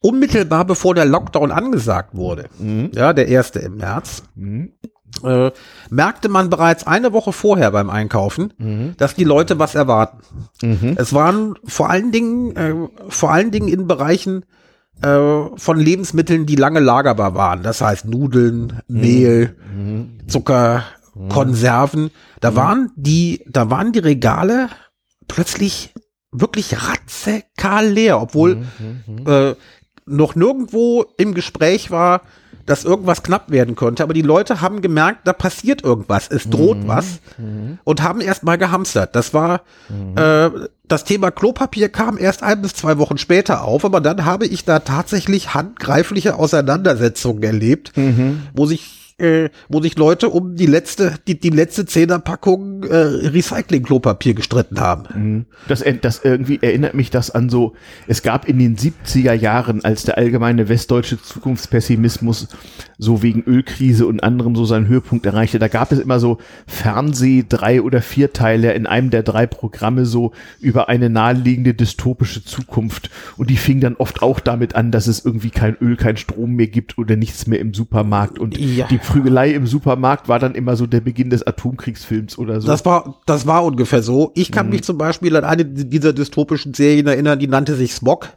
unmittelbar 0.00 0.64
bevor 0.64 0.94
der 0.94 1.04
Lockdown 1.04 1.52
angesagt 1.52 2.14
wurde, 2.14 2.46
mhm. 2.58 2.90
ja, 2.94 3.12
der 3.12 3.28
erste 3.28 3.60
im 3.60 3.76
März, 3.76 4.24
mhm. 4.34 4.72
äh, 5.24 5.50
merkte 5.90 6.28
man 6.28 6.50
bereits 6.50 6.86
eine 6.86 7.12
Woche 7.12 7.32
vorher 7.32 7.70
beim 7.70 7.88
Einkaufen, 7.88 8.52
mhm. 8.58 8.94
dass 8.98 9.14
die 9.14 9.24
Leute 9.24 9.58
was 9.58 9.74
erwarten. 9.74 10.18
Mhm. 10.62 10.94
Es 10.96 11.12
waren 11.14 11.54
vor 11.64 11.88
allen 11.88 12.12
Dingen, 12.12 12.56
äh, 12.56 12.74
vor 13.08 13.30
allen 13.30 13.52
Dingen 13.52 13.68
in 13.68 13.86
Bereichen 13.86 14.44
äh, 15.02 15.18
von 15.56 15.78
Lebensmitteln, 15.78 16.46
die 16.46 16.56
lange 16.56 16.80
lagerbar 16.80 17.34
waren. 17.34 17.62
Das 17.62 17.80
heißt 17.80 18.06
Nudeln, 18.06 18.80
mhm. 18.88 19.00
Mehl, 19.00 19.56
mhm. 19.74 20.18
Zucker, 20.28 20.84
Konserven. 21.28 22.10
Da 22.40 22.54
waren 22.56 22.90
die, 22.96 23.44
da 23.46 23.70
waren 23.70 23.92
die 23.92 23.98
Regale 23.98 24.68
plötzlich 25.28 25.92
wirklich 26.30 26.74
ratzekal 26.88 27.88
leer, 27.88 28.20
obwohl 28.20 28.56
mhm, 28.56 28.66
mhm, 29.06 29.14
mhm. 29.14 29.30
äh, 29.30 29.54
noch 30.06 30.34
nirgendwo 30.34 31.04
im 31.18 31.34
Gespräch 31.34 31.90
war, 31.90 32.22
dass 32.66 32.84
irgendwas 32.84 33.22
knapp 33.22 33.50
werden 33.50 33.74
könnte. 33.74 34.02
Aber 34.02 34.14
die 34.14 34.22
Leute 34.22 34.60
haben 34.60 34.82
gemerkt, 34.82 35.26
da 35.26 35.32
passiert 35.32 35.82
irgendwas, 35.82 36.28
es 36.30 36.48
droht 36.48 36.78
mhm. 36.78 36.88
was 36.88 37.20
mhm. 37.38 37.78
und 37.84 38.02
haben 38.02 38.20
erst 38.20 38.44
mal 38.44 38.56
gehamstert. 38.56 39.14
Das 39.14 39.34
war 39.34 39.62
mhm. 39.88 40.16
äh, 40.16 40.50
das 40.86 41.04
Thema 41.04 41.30
Klopapier 41.30 41.88
kam 41.88 42.18
erst 42.18 42.42
ein 42.42 42.62
bis 42.62 42.74
zwei 42.74 42.98
Wochen 42.98 43.18
später 43.18 43.64
auf, 43.64 43.84
aber 43.84 44.00
dann 44.00 44.24
habe 44.24 44.46
ich 44.46 44.64
da 44.64 44.80
tatsächlich 44.80 45.54
handgreifliche 45.54 46.36
Auseinandersetzungen 46.36 47.42
erlebt, 47.42 47.96
mhm. 47.96 48.42
wo 48.54 48.66
sich 48.66 49.01
äh, 49.22 49.50
wo 49.68 49.80
sich 49.80 49.96
Leute 49.96 50.28
um 50.28 50.56
die 50.56 50.66
letzte, 50.66 51.14
die, 51.26 51.38
die 51.38 51.50
letzte 51.50 51.86
Zehnerpackung 51.86 52.82
äh, 52.82 52.96
Recycling-Klopapier 52.96 54.34
gestritten 54.34 54.80
haben. 54.80 55.04
Mhm. 55.14 55.46
Das, 55.68 55.84
das 56.00 56.24
irgendwie 56.24 56.58
erinnert 56.60 56.94
mich 56.94 57.10
das 57.10 57.30
an 57.30 57.48
so, 57.48 57.74
es 58.08 58.22
gab 58.22 58.48
in 58.48 58.58
den 58.58 58.76
70er 58.76 59.32
Jahren, 59.32 59.84
als 59.84 60.02
der 60.02 60.18
allgemeine 60.18 60.68
westdeutsche 60.68 61.22
Zukunftspessimismus 61.22 62.48
so 62.98 63.22
wegen 63.22 63.42
Ölkrise 63.44 64.06
und 64.06 64.22
anderem 64.22 64.56
so 64.56 64.64
seinen 64.64 64.88
Höhepunkt 64.88 65.26
erreichte, 65.26 65.58
da 65.58 65.68
gab 65.68 65.92
es 65.92 65.98
immer 65.98 66.18
so 66.18 66.38
Fernseh 66.66 67.44
drei 67.48 67.82
oder 67.82 68.02
vier 68.02 68.32
Teile 68.32 68.72
in 68.72 68.86
einem 68.86 69.10
der 69.10 69.22
drei 69.22 69.46
Programme 69.46 70.04
so 70.06 70.32
über 70.60 70.88
eine 70.88 71.10
naheliegende 71.10 71.74
dystopische 71.74 72.44
Zukunft 72.44 73.10
und 73.36 73.50
die 73.50 73.56
fing 73.56 73.80
dann 73.80 73.96
oft 73.96 74.22
auch 74.22 74.40
damit 74.40 74.74
an, 74.74 74.90
dass 74.90 75.06
es 75.06 75.24
irgendwie 75.24 75.50
kein 75.50 75.76
Öl, 75.80 75.96
kein 75.96 76.16
Strom 76.16 76.52
mehr 76.54 76.66
gibt 76.66 76.98
oder 76.98 77.16
nichts 77.16 77.46
mehr 77.46 77.60
im 77.60 77.74
Supermarkt 77.74 78.38
und 78.38 78.58
ja. 78.58 78.86
die 78.86 78.98
Prügelei 79.12 79.50
im 79.50 79.66
Supermarkt 79.66 80.28
war 80.28 80.38
dann 80.38 80.54
immer 80.54 80.74
so 80.76 80.86
der 80.86 81.00
Beginn 81.00 81.28
des 81.28 81.46
Atomkriegsfilms 81.46 82.38
oder 82.38 82.60
so. 82.60 82.66
Das 82.66 82.84
war, 82.86 83.20
das 83.26 83.46
war 83.46 83.62
ungefähr 83.64 84.02
so. 84.02 84.32
Ich 84.34 84.50
kann 84.50 84.66
mhm. 84.66 84.72
mich 84.72 84.84
zum 84.84 84.96
Beispiel 84.96 85.36
an 85.36 85.44
eine 85.44 85.66
dieser 85.66 86.14
dystopischen 86.14 86.72
Serien 86.72 87.06
erinnern, 87.06 87.38
die 87.38 87.46
nannte 87.46 87.74
sich 87.74 87.92
Smog. 87.94 88.30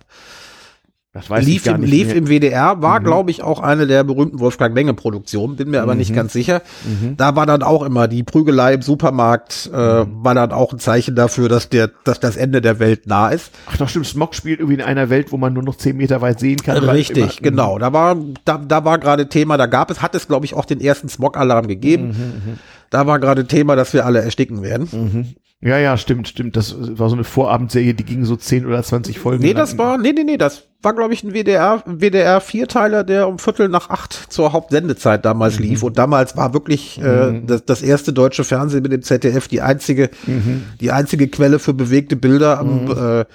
Das 1.15 1.29
weiß 1.29 1.45
lief, 1.45 1.55
ich 1.55 1.63
gar 1.63 1.75
im, 1.75 1.81
nicht 1.81 1.91
lief 1.91 2.07
mehr. 2.07 2.17
im 2.17 2.27
WDR, 2.27 2.81
war, 2.81 2.99
mhm. 2.99 3.05
glaube 3.05 3.31
ich, 3.31 3.41
auch 3.41 3.61
eine 3.61 3.87
der 3.87 4.03
berühmten 4.03 4.41
Wolfgang 4.41 4.75
Menge 4.75 4.93
Produktionen, 4.93 5.55
bin 5.55 5.69
mir 5.69 5.81
aber 5.81 5.93
mhm. 5.93 5.99
nicht 5.99 6.13
ganz 6.13 6.33
sicher. 6.33 6.61
Mhm. 6.83 7.15
Da 7.15 7.37
war 7.37 7.45
dann 7.45 7.63
auch 7.63 7.83
immer 7.83 8.09
die 8.09 8.21
Prügelei 8.23 8.73
im 8.73 8.81
Supermarkt, 8.81 9.69
äh, 9.73 10.03
mhm. 10.03 10.25
war 10.25 10.35
dann 10.35 10.51
auch 10.51 10.73
ein 10.73 10.79
Zeichen 10.79 11.15
dafür, 11.15 11.47
dass 11.47 11.69
der, 11.69 11.89
dass 12.03 12.19
das 12.19 12.35
Ende 12.35 12.59
der 12.59 12.79
Welt 12.79 13.07
nah 13.07 13.29
ist. 13.29 13.51
Ach 13.65 13.77
doch, 13.77 13.87
stimmt, 13.87 14.07
Smog 14.07 14.35
spielt 14.35 14.59
irgendwie 14.59 14.75
in 14.75 14.81
einer 14.81 15.09
Welt, 15.09 15.31
wo 15.31 15.37
man 15.37 15.53
nur 15.53 15.63
noch 15.63 15.77
zehn 15.77 15.95
Meter 15.95 16.19
weit 16.19 16.41
sehen 16.41 16.57
kann. 16.57 16.79
Richtig, 16.79 17.39
immer, 17.39 17.49
genau. 17.49 17.79
Da 17.79 17.93
war, 17.93 18.17
da, 18.43 18.57
da 18.57 18.83
war 18.83 18.99
gerade 18.99 19.29
Thema, 19.29 19.55
da 19.55 19.67
gab 19.67 19.91
es, 19.91 20.01
hat 20.01 20.15
es, 20.15 20.27
glaube 20.27 20.45
ich, 20.45 20.53
auch 20.53 20.65
den 20.65 20.81
ersten 20.81 21.07
Smog-Alarm 21.07 21.69
gegeben. 21.69 22.59
Mhm, 22.85 22.97
mhm. 22.97 23.03
Da 23.03 23.07
war 23.07 23.19
gerade 23.19 23.45
Thema, 23.47 23.75
dass 23.75 23.93
wir 23.93 24.05
alle 24.05 24.21
ersticken 24.21 24.61
werden. 24.61 25.35
Ja, 25.61 25.79
ja, 25.79 25.97
stimmt, 25.97 26.27
stimmt. 26.27 26.55
Das 26.55 26.75
war 26.77 27.09
so 27.09 27.15
eine 27.15 27.23
Vorabendserie, 27.23 27.95
die 27.95 28.03
ging 28.03 28.23
so 28.25 28.35
10 28.35 28.67
oder 28.67 28.83
20 28.83 29.17
Folgen. 29.17 29.41
Nee, 29.41 29.53
das 29.55 29.77
war, 29.77 29.97
nee, 29.97 30.11
nee, 30.11 30.23
nee, 30.23 30.37
das 30.37 30.67
war, 30.83 30.93
glaube 30.93 31.13
ich, 31.15 31.23
ein 31.23 31.33
WDR, 31.33 31.81
WDR 31.87 32.39
Vierteiler, 32.39 33.03
der 33.03 33.27
um 33.27 33.39
Viertel 33.39 33.67
nach 33.69 33.89
acht 33.89 34.13
zur 34.13 34.53
Hauptsendezeit 34.53 35.25
damals 35.25 35.57
mhm. 35.57 35.65
lief. 35.65 35.81
Und 35.81 35.97
damals 35.97 36.37
war 36.37 36.53
wirklich 36.53 37.01
äh, 37.01 37.31
mhm. 37.31 37.47
das, 37.47 37.65
das 37.65 37.81
erste 37.81 38.13
deutsche 38.13 38.43
Fernsehen 38.43 38.83
mit 38.83 38.91
dem 38.91 39.01
ZDF 39.01 39.47
die 39.47 39.61
einzige, 39.61 40.11
mhm. 40.27 40.65
die 40.79 40.91
einzige 40.91 41.27
Quelle 41.29 41.57
für 41.57 41.73
bewegte 41.73 42.15
Bilder 42.15 42.59
am, 42.59 42.85
mhm. 42.85 42.91
äh, 42.91 43.25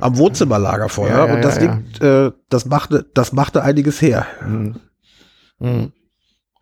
am 0.00 0.18
Wohnzimmerlagerfeuer. 0.18 1.10
Ja, 1.10 1.26
ja, 1.26 1.34
und 1.34 1.44
das, 1.44 1.58
ja, 1.58 1.62
liegt, 1.62 2.02
äh, 2.02 2.32
das 2.48 2.66
machte, 2.66 3.06
das 3.14 3.32
machte 3.32 3.62
einiges 3.62 4.02
her. 4.02 4.26
Mhm. 4.44 5.92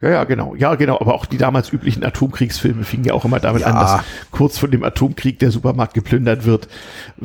Ja, 0.05 0.11
ja, 0.11 0.25
genau. 0.25 0.55
Ja, 0.55 0.75
genau. 0.75 1.01
Aber 1.01 1.15
auch 1.15 1.25
die 1.25 1.39
damals 1.39 1.73
üblichen 1.73 2.05
Atomkriegsfilme 2.05 2.85
fingen 2.85 3.05
ja 3.05 3.15
auch 3.15 3.25
immer 3.25 3.41
damit 3.41 3.63
ja. 3.63 3.69
an, 3.69 3.75
dass 3.77 4.05
kurz 4.31 4.59
vor 4.59 4.69
dem 4.69 4.85
Atomkrieg 4.85 5.39
der 5.39 5.51
Supermarkt 5.51 5.95
geplündert 5.95 6.45
wird. 6.45 6.69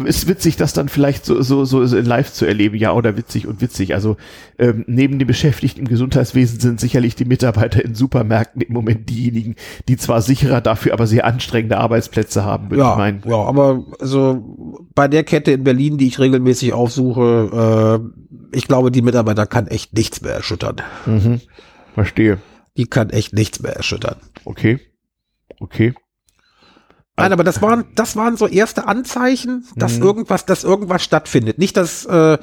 Ist 0.06 0.30
witzig, 0.30 0.56
das 0.56 0.72
dann 0.72 0.88
vielleicht 0.88 1.26
so, 1.26 1.42
so, 1.42 1.66
so 1.66 1.84
in 1.84 2.06
live 2.06 2.32
zu 2.32 2.46
erleben. 2.46 2.78
Ja, 2.78 2.94
oder 2.94 3.18
witzig 3.18 3.48
und 3.48 3.60
witzig. 3.60 3.96
Also 3.96 4.16
ähm, 4.58 4.86
neben 4.88 5.20
den 5.20 5.28
Beschäftigten 5.28 5.82
im 5.82 5.88
Gesundheitswesen 5.90 6.62
sind 6.62 6.80
sicherlich 6.80 7.18
die 7.18 7.26
Mitarbeiter 7.26 7.84
in 7.84 7.96
Supermärkten 7.96 8.62
im 8.62 8.72
Moment 8.72 9.10
diejenigen, 9.10 9.56
die 9.90 9.98
zwar 9.98 10.22
sicherer, 10.22 10.62
dafür 10.62 10.94
aber 10.94 11.06
sehr 11.06 11.26
anstrengende 11.26 11.80
Arbeitsplätze 11.80 12.46
haben, 12.46 12.70
würde 12.70 12.84
ja, 12.84 12.92
ich 12.94 12.98
meinen. 12.98 13.22
Ja, 13.26 13.44
aber 13.44 13.84
also 14.00 14.86
bei 14.96 15.10
der 15.10 15.26
Kette 15.26 15.52
in 15.52 15.66
Berlin, 15.66 15.98
die 15.98 16.08
ich 16.08 16.18
regelmäßig 16.18 16.72
aufsuche, 16.72 18.00
äh, 18.00 18.56
ich 18.56 18.70
glaube, 18.70 18.90
die 18.90 19.02
Mitarbeiter 19.02 19.46
kann 19.46 19.68
echt 19.68 19.94
nichts 19.94 20.22
mehr 20.22 20.34
erschüttern. 20.34 20.78
Mhm. 21.06 21.42
Verstehe 21.94 22.38
die 22.80 22.88
kann 22.88 23.10
echt 23.10 23.34
nichts 23.34 23.60
mehr 23.60 23.76
erschüttern. 23.76 24.16
Okay. 24.46 24.80
Okay. 25.60 25.94
Nein, 27.18 27.34
aber 27.34 27.44
das 27.44 27.62
waren, 27.62 27.84
das 27.96 28.16
waren 28.16 28.38
so 28.38 28.48
erste 28.48 28.88
Anzeichen, 28.88 29.66
dass 29.76 29.98
mhm. 29.98 30.04
irgendwas, 30.04 30.46
dass 30.46 30.64
irgendwas 30.64 31.04
stattfindet. 31.04 31.58
Nicht, 31.58 31.76
dass, 31.76 32.06
äh, 32.06 32.38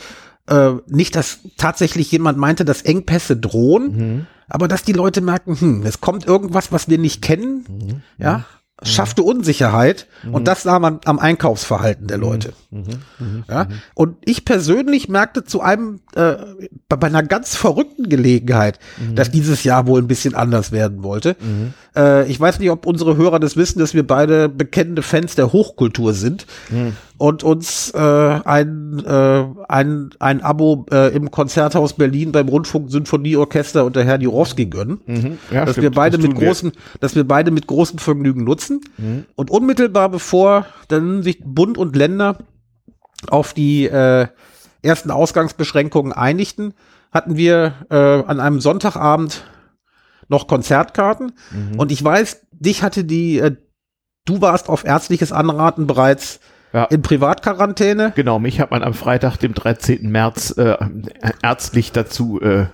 äh, 0.49 0.75
nicht, 0.89 1.17
dass 1.17 1.39
tatsächlich 1.57 2.13
jemand 2.13 2.37
meinte, 2.37 2.67
dass 2.67 2.83
Engpässe 2.83 3.39
drohen, 3.39 3.97
mhm. 3.97 4.27
aber 4.47 4.69
dass 4.69 4.83
die 4.83 4.93
Leute 4.93 5.23
merken, 5.23 5.59
hm, 5.59 5.87
es 5.87 6.03
kommt 6.03 6.27
irgendwas, 6.27 6.71
was 6.71 6.91
wir 6.91 6.99
nicht 6.99 7.23
kennen, 7.23 7.65
mhm. 7.67 8.03
ja, 8.19 8.45
schaffte 8.83 9.23
Unsicherheit 9.23 10.07
mhm. 10.23 10.35
und 10.35 10.49
das 10.49 10.63
sah 10.63 10.79
man 10.79 11.01
am 11.07 11.19
Einkaufsverhalten 11.19 12.09
der 12.09 12.19
Leute. 12.19 12.53
Mhm. 12.71 12.85
Mhm. 13.19 13.45
Ja? 13.49 13.65
Mhm. 13.65 13.83
Und 13.95 14.17
ich 14.25 14.45
persönlich 14.45 15.09
merkte 15.09 15.45
zu 15.45 15.63
einem, 15.63 16.01
äh, 16.15 16.37
bei 16.89 17.07
einer 17.07 17.23
ganz 17.23 17.57
verrückten 17.57 18.11
Gelegenheit, 18.11 18.79
mhm. 18.99 19.15
dass 19.15 19.31
dieses 19.31 19.65
Jahr 19.65 19.87
wohl 19.87 20.03
ein 20.03 20.09
bisschen 20.09 20.35
anders 20.35 20.73
werden 20.73 21.03
wollte. 21.03 21.37
Mhm. 21.97 22.03
Äh, 22.03 22.27
ich 22.27 22.39
weiß 22.39 22.59
nicht, 22.59 22.71
ob 22.71 22.87
unsere 22.87 23.17
Hörer 23.17 23.39
das 23.39 23.57
wissen, 23.57 23.79
dass 23.79 23.95
wir 23.95 24.07
beide 24.07 24.49
bekennende 24.49 25.03
Fans 25.03 25.35
der 25.37 25.53
Hochkultur 25.53 26.13
sind 26.13 26.47
und 27.19 27.43
uns 27.45 27.91
äh, 27.95 27.99
ein, 27.99 29.03
äh, 29.07 29.45
ein, 29.69 30.11
ein 30.19 30.43
Abo 30.43 30.87
äh, 30.91 31.15
im 31.15 31.31
Konzerthaus 31.31 31.95
Berlin 31.95 32.33
beim 32.33 32.49
Rundfunk 32.49 32.91
Sinfonieorchester 32.91 33.85
unter 33.85 34.05
Herrn 34.05 34.21
Jurowski 34.21 34.67
gönnen. 34.67 35.01
Ja, 35.51 35.65
dass 35.65 35.73
stimmt, 35.73 35.83
wir 35.83 35.91
beide 35.93 36.19
mit 36.19 36.35
großen, 36.35 36.73
dass 37.01 37.15
wir 37.15 37.25
beide 37.25 37.51
mit 37.51 37.67
großem 37.67 37.99
Vergnügen 37.99 38.45
nutzen 38.45 38.57
nutzen. 38.57 38.81
Mhm. 38.97 39.27
Und 39.35 39.51
unmittelbar 39.51 40.09
bevor 40.09 40.67
dann 40.89 41.23
sich 41.23 41.39
Bund 41.45 41.79
und 41.79 41.95
Länder 41.95 42.39
auf 43.29 43.53
die 43.53 43.87
äh, 43.87 44.27
ersten 44.83 45.11
Ausgangsbeschränkungen 45.11 46.13
einigten, 46.13 46.75
hatten 47.13 47.37
wir 47.37 47.75
äh, 47.91 47.97
an 47.97 48.41
einem 48.41 48.61
Sonntagabend 48.61 49.45
noch 50.29 50.47
Konzertkarten. 50.47 51.33
Mhm. 51.51 51.79
Und 51.79 51.93
ich 51.93 52.03
weiß, 52.03 52.47
dich 52.53 52.83
hatte 52.83 53.05
die, 53.05 53.39
äh, 53.39 53.57
du 54.25 54.41
warst 54.41 54.69
auf 54.69 54.85
ärztliches 54.85 55.33
Anraten 55.33 55.87
bereits 55.87 56.41
ja. 56.73 56.85
in 56.85 57.03
Privatquarantäne. 57.03 58.13
Genau, 58.15 58.39
mich 58.39 58.61
hat 58.61 58.71
man 58.71 58.83
am 58.83 58.93
Freitag, 58.95 59.39
dem 59.39 59.55
13. 59.55 60.11
März, 60.11 60.55
äh, 60.59 60.77
ärztlich 61.43 61.93
dazu, 61.93 62.41
äh, 62.41 62.67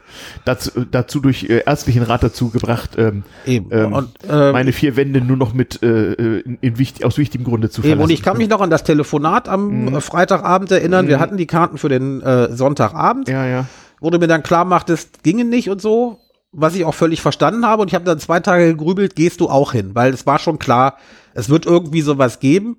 dazu, 0.45 0.85
dazu 0.91 1.21
durch 1.21 1.45
äh, 1.45 1.63
ärztlichen 1.65 2.03
Rat 2.03 2.23
dazu 2.23 2.51
gebracht, 2.51 2.91
ähm, 2.99 3.23
eben. 3.47 3.69
Ähm, 3.71 3.93
und, 3.93 4.11
ähm, 4.29 4.53
meine 4.53 4.73
vier 4.73 4.97
Wände 4.97 5.21
nur 5.21 5.37
noch 5.37 5.55
mit 5.55 5.83
äh, 5.83 6.13
in, 6.15 6.59
in 6.61 6.79
wichtig, 6.79 7.05
aus 7.05 7.19
wichtigem 7.19 7.45
Grunde 7.45 7.71
zu 7.71 7.83
verlassen. 7.83 8.01
Eben, 8.01 8.05
und 8.05 8.11
ich 8.11 8.23
kann 8.23 8.37
mich 8.39 8.49
noch 8.49 8.61
an 8.61 8.71
das 8.71 8.83
Telefonat 8.83 9.49
am 9.49 9.85
mhm. 9.85 10.01
Freitagabend 10.01 10.71
erinnern. 10.73 11.05
Mhm. 11.05 11.11
Wir 11.11 11.21
hatten 11.21 11.37
die 11.37 11.47
Karten 11.47 11.79
für 11.79 11.89
den 11.89 12.21
äh, 12.23 12.53
Sonntagabend. 12.53 13.29
Ja, 13.29 13.47
ja. 13.47 13.67
Wurde 14.01 14.19
mir 14.19 14.27
dann 14.27 14.43
klar 14.43 14.65
macht, 14.65 14.91
es 14.91 15.11
ginge 15.23 15.45
nicht 15.45 15.71
und 15.71 15.81
so 15.81 16.19
was 16.53 16.75
ich 16.75 16.85
auch 16.85 16.95
völlig 16.95 17.23
verstanden 17.23 17.67
habe. 17.67 17.83
Und 17.83 17.89
ich 17.89 17.95
habe 17.95 18.05
dann 18.05 18.19
zwei 18.19 18.41
Tage 18.41 18.67
gegrübelt, 18.67 19.17
gehst 19.17 19.41
du 19.41 19.49
auch 19.49 19.73
hin? 19.73 19.95
Weil 19.95 20.13
es 20.13 20.27
war 20.27 20.39
schon 20.39 20.59
klar, 20.59 20.99
es 21.35 21.49
wird 21.49 21.67
irgendwie 21.67 22.03
sowas 22.03 22.41
geben 22.41 22.77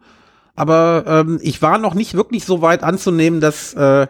aber 0.56 1.04
ähm, 1.08 1.40
ich 1.42 1.62
war 1.62 1.78
noch 1.78 1.94
nicht 1.94 2.14
wirklich 2.14 2.46
so 2.46 2.62
weit 2.62 2.84
anzunehmen, 2.84 3.42
dass, 3.42 3.74
äh, 3.74 4.08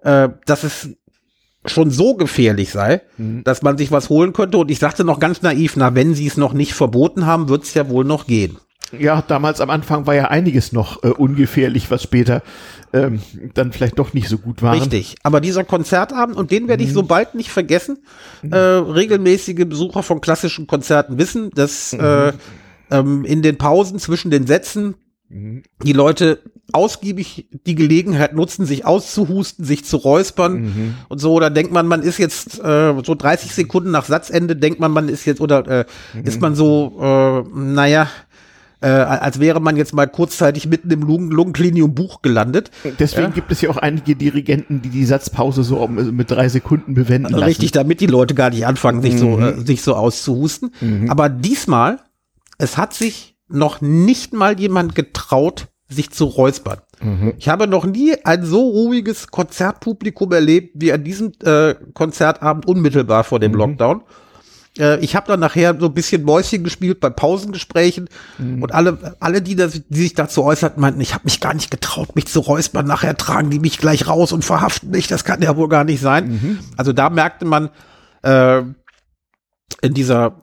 äh, 0.00 0.28
dass 0.46 0.64
es 0.64 0.90
schon 1.64 1.90
so 1.90 2.14
gefährlich 2.14 2.70
sei, 2.70 3.02
mhm. 3.16 3.42
dass 3.44 3.62
man 3.62 3.78
sich 3.78 3.90
was 3.90 4.08
holen 4.08 4.32
könnte. 4.32 4.58
Und 4.58 4.70
ich 4.70 4.78
sagte 4.78 5.04
noch 5.04 5.18
ganz 5.18 5.42
naiv, 5.42 5.76
na, 5.76 5.94
wenn 5.94 6.14
sie 6.14 6.26
es 6.26 6.36
noch 6.36 6.52
nicht 6.52 6.74
verboten 6.74 7.26
haben, 7.26 7.48
wird 7.48 7.64
es 7.64 7.74
ja 7.74 7.88
wohl 7.88 8.04
noch 8.04 8.26
gehen. 8.26 8.58
Ja, 8.98 9.22
damals 9.22 9.60
am 9.60 9.70
Anfang 9.70 10.06
war 10.06 10.14
ja 10.14 10.28
einiges 10.28 10.72
noch 10.72 11.02
äh, 11.02 11.08
ungefährlich, 11.08 11.90
was 11.90 12.02
später 12.02 12.42
ähm, 12.92 13.20
dann 13.54 13.72
vielleicht 13.72 13.98
doch 13.98 14.14
nicht 14.14 14.28
so 14.28 14.38
gut 14.38 14.62
war. 14.62 14.74
Richtig, 14.74 15.16
aber 15.22 15.40
dieser 15.40 15.64
Konzertabend, 15.64 16.36
und 16.36 16.50
den 16.50 16.68
werde 16.68 16.82
ich 16.82 16.90
mhm. 16.90 16.94
so 16.94 17.02
bald 17.02 17.34
nicht 17.34 17.50
vergessen, 17.50 17.98
mhm. 18.42 18.52
äh, 18.52 18.56
regelmäßige 18.56 19.66
Besucher 19.66 20.02
von 20.02 20.20
klassischen 20.20 20.66
Konzerten 20.66 21.18
wissen, 21.18 21.50
dass 21.50 21.92
mhm. 21.92 22.00
äh, 22.00 22.32
ähm, 22.90 23.24
in 23.24 23.42
den 23.42 23.58
Pausen 23.58 23.98
zwischen 23.98 24.30
den 24.30 24.46
Sätzen 24.46 24.94
die 25.30 25.92
Leute 25.92 26.40
ausgiebig 26.72 27.48
die 27.66 27.74
Gelegenheit 27.74 28.34
nutzen, 28.34 28.64
sich 28.64 28.86
auszuhusten, 28.86 29.64
sich 29.64 29.84
zu 29.84 29.98
räuspern 29.98 30.60
mhm. 30.60 30.94
und 31.08 31.18
so. 31.18 31.34
Oder 31.34 31.50
denkt 31.50 31.70
man, 31.70 31.86
man 31.86 32.02
ist 32.02 32.18
jetzt 32.18 32.58
äh, 32.60 32.94
so 33.04 33.14
30 33.14 33.52
Sekunden 33.52 33.90
nach 33.90 34.06
Satzende, 34.06 34.56
denkt 34.56 34.80
man, 34.80 34.90
man 34.90 35.08
ist 35.08 35.26
jetzt 35.26 35.40
oder 35.42 35.66
äh, 35.66 35.84
mhm. 36.14 36.24
ist 36.24 36.40
man 36.40 36.54
so, 36.54 36.98
äh, 37.00 37.58
naja, 37.58 38.08
äh, 38.80 38.86
als 38.86 39.40
wäre 39.40 39.60
man 39.60 39.76
jetzt 39.76 39.92
mal 39.92 40.06
kurzzeitig 40.06 40.66
mitten 40.66 40.90
im 40.90 41.02
Lungen 41.02 41.30
Lungenklinium 41.30 41.94
Buch 41.94 42.22
gelandet. 42.22 42.70
Deswegen 42.98 43.28
ja. 43.28 43.30
gibt 43.30 43.50
es 43.50 43.60
ja 43.60 43.70
auch 43.70 43.76
einige 43.76 44.14
Dirigenten, 44.14 44.82
die 44.82 44.88
die 44.88 45.04
Satzpause 45.04 45.64
so 45.64 45.86
mit 45.88 46.30
drei 46.30 46.48
Sekunden 46.48 46.94
bewenden 46.94 47.32
lassen. 47.32 47.44
Richtig, 47.44 47.72
damit 47.72 48.00
die 48.00 48.06
Leute 48.06 48.34
gar 48.34 48.50
nicht 48.50 48.66
anfangen, 48.66 49.02
sich 49.02 49.14
mhm. 49.14 49.18
so 49.18 49.38
äh, 49.38 49.60
sich 49.66 49.82
so 49.82 49.94
auszuhusten. 49.94 50.72
Mhm. 50.80 51.10
Aber 51.10 51.28
diesmal, 51.28 51.98
es 52.58 52.76
hat 52.76 52.94
sich 52.94 53.36
noch 53.48 53.80
nicht 53.80 54.32
mal 54.32 54.58
jemand 54.60 54.94
getraut, 54.94 55.68
sich 55.88 56.10
zu 56.10 56.26
räuspern. 56.26 56.78
Mhm. 57.00 57.34
Ich 57.38 57.48
habe 57.48 57.66
noch 57.66 57.84
nie 57.84 58.14
ein 58.24 58.44
so 58.44 58.60
ruhiges 58.60 59.28
Konzertpublikum 59.28 60.32
erlebt 60.32 60.72
wie 60.74 60.92
an 60.92 61.02
diesem 61.02 61.32
äh, 61.42 61.74
Konzertabend 61.94 62.66
unmittelbar 62.66 63.24
vor 63.24 63.40
dem 63.40 63.52
mhm. 63.52 63.58
Lockdown. 63.58 64.02
Äh, 64.78 64.98
ich 65.00 65.16
habe 65.16 65.26
dann 65.26 65.40
nachher 65.40 65.76
so 65.78 65.86
ein 65.86 65.94
bisschen 65.94 66.22
Mäuschen 66.22 66.64
gespielt 66.64 67.00
bei 67.00 67.10
Pausengesprächen 67.10 68.08
mhm. 68.38 68.62
und 68.62 68.72
alle, 68.72 69.16
alle 69.20 69.42
die, 69.42 69.56
das, 69.56 69.82
die 69.88 70.00
sich 70.00 70.14
dazu 70.14 70.44
äußerten, 70.44 70.80
meinten, 70.80 71.00
ich 71.00 71.14
habe 71.14 71.24
mich 71.24 71.40
gar 71.40 71.54
nicht 71.54 71.70
getraut, 71.70 72.14
mich 72.14 72.26
zu 72.26 72.40
räuspern. 72.40 72.86
Nachher 72.86 73.16
tragen 73.16 73.50
die 73.50 73.58
mich 73.58 73.78
gleich 73.78 74.06
raus 74.06 74.32
und 74.32 74.44
verhaften 74.44 74.90
mich. 74.90 75.08
Das 75.08 75.24
kann 75.24 75.42
ja 75.42 75.56
wohl 75.56 75.68
gar 75.68 75.84
nicht 75.84 76.00
sein. 76.00 76.28
Mhm. 76.28 76.58
Also 76.76 76.92
da 76.92 77.10
merkte 77.10 77.44
man 77.44 77.70
äh, 78.22 78.62
in 79.82 79.94
dieser 79.94 80.42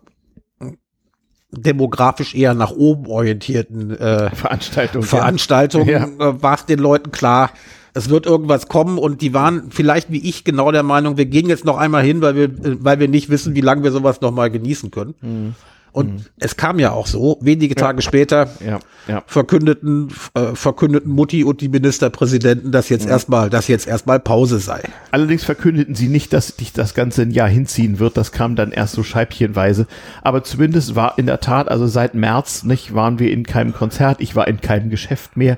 demografisch 1.51 2.35
eher 2.35 2.53
nach 2.53 2.71
oben 2.71 3.07
orientierten 3.07 3.97
äh, 3.97 4.29
Veranstaltung, 4.35 5.03
Veranstaltungen 5.03 5.87
ja. 5.87 6.03
äh, 6.03 6.41
war 6.41 6.55
es 6.55 6.65
den 6.65 6.79
Leuten 6.79 7.11
klar, 7.11 7.51
es 7.95 8.09
wird 8.09 8.25
irgendwas 8.25 8.67
kommen 8.67 8.97
und 8.97 9.21
die 9.21 9.33
waren 9.33 9.71
vielleicht 9.71 10.11
wie 10.11 10.19
ich 10.19 10.43
genau 10.43 10.71
der 10.71 10.83
Meinung, 10.83 11.15
wir 11.17 11.25
gehen 11.25 11.47
jetzt 11.47 11.63
noch 11.63 11.77
einmal 11.77 12.03
hin, 12.03 12.21
weil 12.21 12.35
wir, 12.35 12.49
weil 12.83 12.99
wir 12.99 13.07
nicht 13.07 13.29
wissen, 13.29 13.55
wie 13.55 13.61
lange 13.61 13.83
wir 13.83 13.91
sowas 13.91 14.19
noch 14.19 14.31
mal 14.31 14.51
genießen 14.51 14.91
können. 14.91 15.15
Mhm. 15.21 15.55
Und 15.95 16.13
mhm. 16.13 16.25
es 16.39 16.57
kam 16.57 16.77
ja 16.77 16.91
auch 16.91 17.07
so, 17.07 17.37
wenige 17.39 17.73
Tage 17.73 18.01
später 18.01 18.49
ja, 18.59 18.79
ja. 19.07 19.23
verkündeten, 19.27 20.09
äh, 20.33 20.53
verkündeten 20.53 21.09
Mutti 21.09 21.45
und 21.45 21.61
die 21.61 21.69
Ministerpräsidenten, 21.69 22.73
dass 22.73 22.89
jetzt 22.89 23.07
erstmal, 23.07 23.49
dass 23.49 23.69
jetzt 23.69 23.87
erstmal 23.87 24.19
Pause 24.19 24.59
sei. 24.59 24.81
Allerdings 25.11 25.45
verkündeten 25.45 25.95
sie 25.95 26.09
nicht, 26.09 26.33
dass 26.33 26.57
dich 26.57 26.73
das 26.73 26.95
ganze 26.95 27.21
ein 27.21 27.31
Jahr 27.31 27.47
hinziehen 27.47 27.99
wird. 27.99 28.17
Das 28.17 28.33
kam 28.33 28.57
dann 28.57 28.73
erst 28.73 28.93
so 28.93 29.03
scheibchenweise. 29.03 29.87
Aber 30.21 30.43
zumindest 30.43 30.97
war 30.97 31.17
in 31.17 31.27
der 31.27 31.39
Tat, 31.39 31.69
also 31.69 31.87
seit 31.87 32.13
März 32.13 32.63
nicht, 32.65 32.93
waren 32.93 33.17
wir 33.17 33.31
in 33.31 33.45
keinem 33.45 33.71
Konzert. 33.71 34.19
Ich 34.19 34.35
war 34.35 34.49
in 34.49 34.59
keinem 34.59 34.89
Geschäft 34.89 35.37
mehr. 35.37 35.57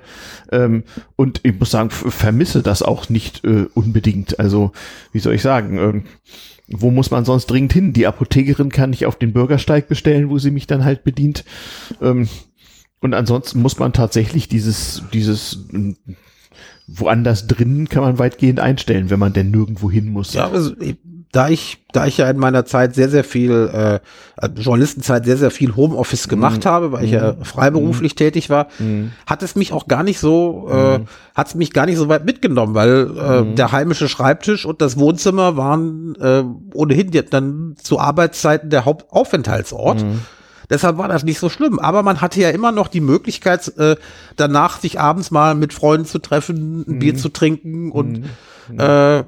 Ähm, 0.51 0.83
und 1.15 1.39
ich 1.41 1.59
muss 1.59 1.71
sagen, 1.71 1.89
vermisse 1.89 2.61
das 2.61 2.83
auch 2.83 3.09
nicht 3.09 3.43
äh, 3.43 3.65
unbedingt. 3.73 4.39
Also, 4.39 4.71
wie 5.11 5.19
soll 5.19 5.33
ich 5.33 5.41
sagen? 5.41 5.79
Ähm, 5.79 6.03
wo 6.67 6.91
muss 6.91 7.11
man 7.11 7.25
sonst 7.25 7.47
dringend 7.47 7.73
hin? 7.73 7.93
Die 7.93 8.07
Apothekerin 8.07 8.69
kann 8.69 8.93
ich 8.93 9.05
auf 9.05 9.15
den 9.15 9.33
Bürgersteig 9.33 9.87
bestellen, 9.87 10.29
wo 10.29 10.37
sie 10.37 10.51
mich 10.51 10.67
dann 10.67 10.83
halt 10.83 11.03
bedient. 11.03 11.45
Ähm, 12.01 12.27
und 12.99 13.13
ansonsten 13.13 13.61
muss 13.61 13.79
man 13.79 13.93
tatsächlich 13.93 14.47
dieses, 14.47 15.03
dieses 15.13 15.67
woanders 16.87 17.47
drinnen 17.47 17.89
kann 17.89 18.03
man 18.03 18.19
weitgehend 18.19 18.59
einstellen, 18.59 19.09
wenn 19.09 19.19
man 19.19 19.33
denn 19.33 19.51
nirgendwo 19.51 19.91
hin 19.91 20.09
muss. 20.09 20.33
Ja, 20.33 20.49
also 20.49 20.73
da 21.31 21.49
ich, 21.49 21.83
da 21.91 22.05
ich 22.05 22.17
ja 22.17 22.29
in 22.29 22.37
meiner 22.37 22.65
Zeit 22.65 22.95
sehr, 22.95 23.09
sehr 23.09 23.23
viel, 23.23 23.51
äh, 24.41 24.49
Journalistenzeit 24.55 25.25
sehr, 25.25 25.37
sehr 25.37 25.51
viel 25.51 25.75
Homeoffice 25.75 26.25
mhm. 26.27 26.29
gemacht 26.29 26.65
mhm. 26.65 26.69
habe, 26.69 26.91
weil 26.91 27.05
ich 27.05 27.11
ja 27.11 27.33
mhm. 27.33 27.43
freiberuflich 27.43 28.13
mhm. 28.13 28.17
tätig 28.17 28.49
war, 28.49 28.67
mhm. 28.79 29.11
hat 29.25 29.43
es 29.43 29.55
mich 29.55 29.73
auch 29.73 29.87
gar 29.87 30.03
nicht 30.03 30.19
so, 30.19 30.67
äh, 30.71 30.99
mhm. 30.99 31.07
hat 31.35 31.47
es 31.47 31.55
mich 31.55 31.73
gar 31.73 31.85
nicht 31.85 31.97
so 31.97 32.07
weit 32.07 32.25
mitgenommen, 32.25 32.75
weil 32.75 33.11
äh, 33.17 33.55
der 33.55 33.71
heimische 33.71 34.07
Schreibtisch 34.07 34.65
und 34.65 34.81
das 34.81 34.97
Wohnzimmer 34.97 35.57
waren 35.57 36.15
äh, 36.15 36.43
ohnehin 36.73 37.11
dann 37.29 37.75
zu 37.81 37.99
Arbeitszeiten 37.99 38.69
der 38.69 38.85
Hauptaufenthaltsort. 38.85 40.05
Deshalb 40.69 40.97
war 40.97 41.07
das 41.07 41.23
nicht 41.23 41.39
so 41.39 41.49
schlimm. 41.49 41.79
Aber 41.79 42.03
man 42.03 42.19
hatte 42.21 42.41
ja 42.41 42.49
immer 42.49 42.71
noch 42.71 42.87
die 42.87 42.99
Möglichkeit, 42.99 43.71
äh, 43.77 43.95
danach 44.35 44.79
sich 44.79 44.99
abends 44.99 45.31
mal 45.31 45.55
mit 45.55 45.73
Freunden 45.73 46.05
zu 46.05 46.19
treffen, 46.19 46.83
ein 46.87 46.99
Bier 46.99 47.15
zu 47.15 47.29
trinken 47.29 47.91
und 47.91 48.25
äh, 48.77 49.23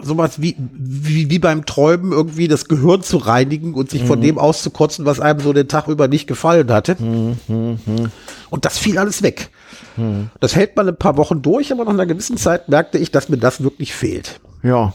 sowas 0.00 0.40
wie, 0.40 0.56
wie, 0.58 1.30
wie 1.30 1.38
beim 1.38 1.66
Träumen 1.66 2.12
irgendwie 2.12 2.48
das 2.48 2.66
Gehirn 2.66 3.02
zu 3.02 3.18
reinigen 3.18 3.74
und 3.74 3.90
sich 3.90 4.02
mhm. 4.02 4.06
von 4.06 4.20
dem 4.20 4.38
auszukotzen, 4.38 5.04
was 5.04 5.20
einem 5.20 5.40
so 5.40 5.52
den 5.52 5.68
Tag 5.68 5.88
über 5.88 6.08
nicht 6.08 6.26
gefallen 6.26 6.70
hatte. 6.70 6.96
Mhm. 6.98 7.36
mhm. 7.48 8.10
Und 8.50 8.64
das 8.64 8.78
fiel 8.78 8.98
alles 8.98 9.22
weg. 9.22 9.50
Mhm. 9.96 10.30
Das 10.40 10.56
hält 10.56 10.76
man 10.76 10.88
ein 10.88 10.96
paar 10.96 11.16
Wochen 11.16 11.42
durch, 11.42 11.72
aber 11.72 11.84
nach 11.84 11.92
einer 11.92 12.06
gewissen 12.06 12.36
Zeit 12.36 12.68
merkte 12.68 12.98
ich, 12.98 13.10
dass 13.10 13.28
mir 13.28 13.38
das 13.38 13.62
wirklich 13.62 13.94
fehlt. 13.94 14.40
Ja, 14.62 14.94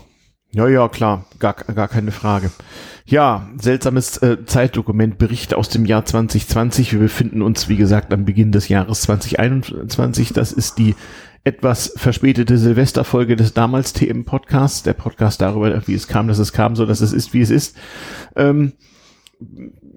ja, 0.53 0.67
ja, 0.67 0.87
klar, 0.87 1.25
gar, 1.39 1.55
gar 1.55 1.87
keine 1.87 2.11
Frage. 2.11 2.51
Ja, 3.05 3.49
seltsames 3.59 4.17
äh, 4.17 4.45
Zeitdokument, 4.45 5.17
Bericht 5.17 5.55
aus 5.55 5.67
dem 5.69 5.85
Jahr 5.85 6.05
2020. 6.05 6.93
Wir 6.93 6.99
befinden 6.99 7.41
uns, 7.41 7.69
wie 7.69 7.75
gesagt, 7.75 8.13
am 8.13 8.23
Beginn 8.23 8.51
des 8.51 8.69
Jahres 8.69 9.01
2021. 9.01 10.31
Das 10.31 10.51
ist 10.51 10.77
die 10.77 10.95
etwas 11.43 11.93
verspätete 11.97 12.57
Silvesterfolge 12.57 13.35
des 13.35 13.53
damals 13.53 13.93
TM-Podcasts, 13.93 14.83
der 14.83 14.93
Podcast 14.93 15.41
darüber, 15.41 15.81
wie 15.87 15.93
es 15.93 16.07
kam, 16.07 16.27
dass 16.27 16.39
es 16.39 16.53
kam, 16.53 16.75
so 16.75 16.85
dass 16.85 17.01
es 17.01 17.11
ist, 17.11 17.33
wie 17.33 17.41
es 17.41 17.49
ist. 17.49 17.75
Ähm, 18.35 18.73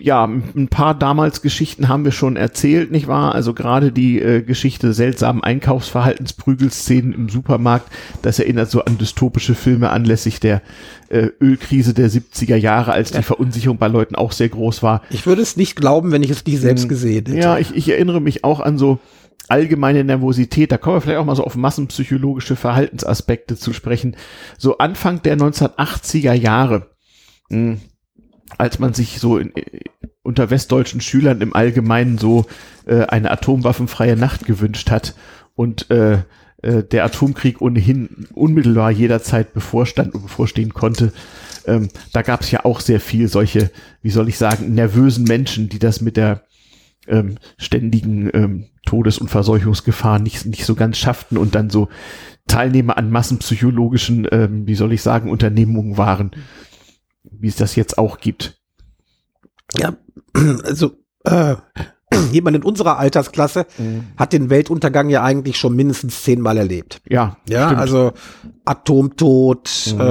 ja, 0.01 0.25
ein 0.25 0.69
paar 0.69 0.95
damals 0.95 1.41
Geschichten 1.41 1.89
haben 1.89 2.05
wir 2.05 2.13
schon 2.13 2.37
erzählt, 2.37 2.91
nicht 2.91 3.07
wahr? 3.07 3.35
Also 3.35 3.55
gerade 3.55 3.93
die 3.93 4.21
äh, 4.21 4.43
Geschichte 4.43 4.93
seltsamen 4.93 5.43
Einkaufsverhaltens, 5.43 6.33
Prügelszenen 6.33 7.13
im 7.15 7.29
Supermarkt, 7.29 7.91
das 8.23 8.39
erinnert 8.39 8.71
so 8.71 8.85
an 8.85 8.99
dystopische 8.99 9.55
Filme 9.55 9.91
anlässlich 9.91 10.41
der 10.41 10.63
äh, 11.09 11.29
Ölkrise 11.41 11.95
der 11.95 12.11
70er 12.11 12.57
Jahre, 12.57 12.93
als 12.93 13.13
die 13.13 13.23
Verunsicherung 13.23 13.79
bei 13.79 13.89
Leuten 13.89 14.17
auch 14.17 14.33
sehr 14.33 14.49
groß 14.49 14.83
war. 14.83 15.03
Ich 15.11 15.27
würde 15.27 15.43
es 15.43 15.57
nicht 15.57 15.77
glauben, 15.77 16.13
wenn 16.13 16.23
ich 16.23 16.31
es 16.31 16.45
nicht 16.45 16.61
selbst 16.61 16.83
hm. 16.83 16.89
gesehen 16.89 17.27
hätte. 17.27 17.39
Ja, 17.39 17.59
ich, 17.59 17.75
ich 17.75 17.89
erinnere 17.89 18.21
mich 18.21 18.45
auch 18.45 18.61
an 18.61 18.79
so 18.79 18.99
allgemeine 19.49 20.05
Nervosität, 20.05 20.73
da 20.73 20.79
kommen 20.79 20.97
wir 20.97 21.01
vielleicht 21.01 21.19
auch 21.19 21.25
mal 21.25 21.37
so 21.37 21.45
auf 21.45 21.57
massenpsychologische 21.57 22.57
Verhaltensaspekte 22.57 23.57
zu 23.57 23.73
sprechen. 23.73 24.17
So 24.59 24.79
Anfang 24.79 25.23
der 25.23 25.37
1980er 25.37 26.33
Jahre, 26.33 26.91
hm, 27.49 27.81
als 28.59 28.79
man 28.79 28.95
sich 28.95 29.21
so 29.21 29.39
in, 29.39 29.53
unter 30.23 30.51
westdeutschen 30.51 31.01
Schülern 31.01 31.41
im 31.41 31.55
Allgemeinen 31.55 32.19
so 32.19 32.47
äh, 32.87 33.03
eine 33.05 33.31
atomwaffenfreie 33.31 34.17
Nacht 34.17 34.45
gewünscht 34.45 34.91
hat 34.91 35.15
und 35.55 35.91
äh, 35.91 36.19
äh, 36.63 36.83
der 36.83 37.05
Atomkrieg 37.05 37.61
ohnehin 37.61 38.27
unmittelbar 38.35 38.91
jederzeit 38.91 39.55
bevorstand 39.55 40.15
und 40.15 40.23
bevorstehen 40.23 40.75
konnte. 40.75 41.13
Ähm, 41.67 41.89
da 42.13 42.23
gab 42.23 42.43
es 42.43 42.51
ja 42.51 42.65
auch 42.65 42.81
sehr 42.81 43.01
viel 43.01 43.29
solche, 43.29 43.71
wie 44.03 44.11
soll 44.11 44.29
ich 44.29 44.39
sagen, 44.39 44.75
nervösen 44.75 45.25
Menschen, 45.25 45.69
die 45.69 45.79
das 45.79 46.01
mit 46.01 46.17
der 46.17 46.43
ähm, 47.09 47.39
ständigen 47.59 48.31
ähm, 48.33 48.67
Todes- 48.85 49.19
und 49.19 49.29
Verseuchungsgefahr 49.29 50.19
nicht, 50.19 50.47
nicht 50.47 50.65
so 50.65 50.75
ganz 50.75 50.97
schafften 50.99 51.37
und 51.37 51.55
dann 51.55 51.71
so 51.71 51.89
Teilnehmer 52.47 52.97
an 52.97 53.11
massenpsychologischen, 53.11 54.29
ähm, 54.31 54.67
wie 54.67 54.77
soll 54.77 54.93
ich 54.93 55.03
sagen, 55.03 55.31
Unternehmungen 55.31 55.99
waren, 55.99 56.31
wie 57.25 57.49
es 57.49 57.57
das 57.57 57.77
jetzt 57.77 57.99
auch 57.99 58.19
gibt. 58.19 58.61
Ja, 59.77 59.97
also 60.65 60.93
äh, 61.25 61.57
jemand 62.33 62.57
in 62.57 62.63
unserer 62.63 62.99
Altersklasse 62.99 63.67
mhm. 63.79 64.05
hat 64.17 64.33
den 64.33 64.49
Weltuntergang 64.51 65.11
ja 65.11 65.23
eigentlich 65.23 65.59
schon 65.59 65.75
mindestens 65.75 66.23
zehnmal 66.23 66.57
erlebt. 66.57 67.01
Ja, 67.09 67.37
ja, 67.49 67.67
stimmt. 67.67 67.81
also 67.81 68.13
Atomtod, 68.65 69.71
mhm. 69.93 70.01
äh, 70.01 70.05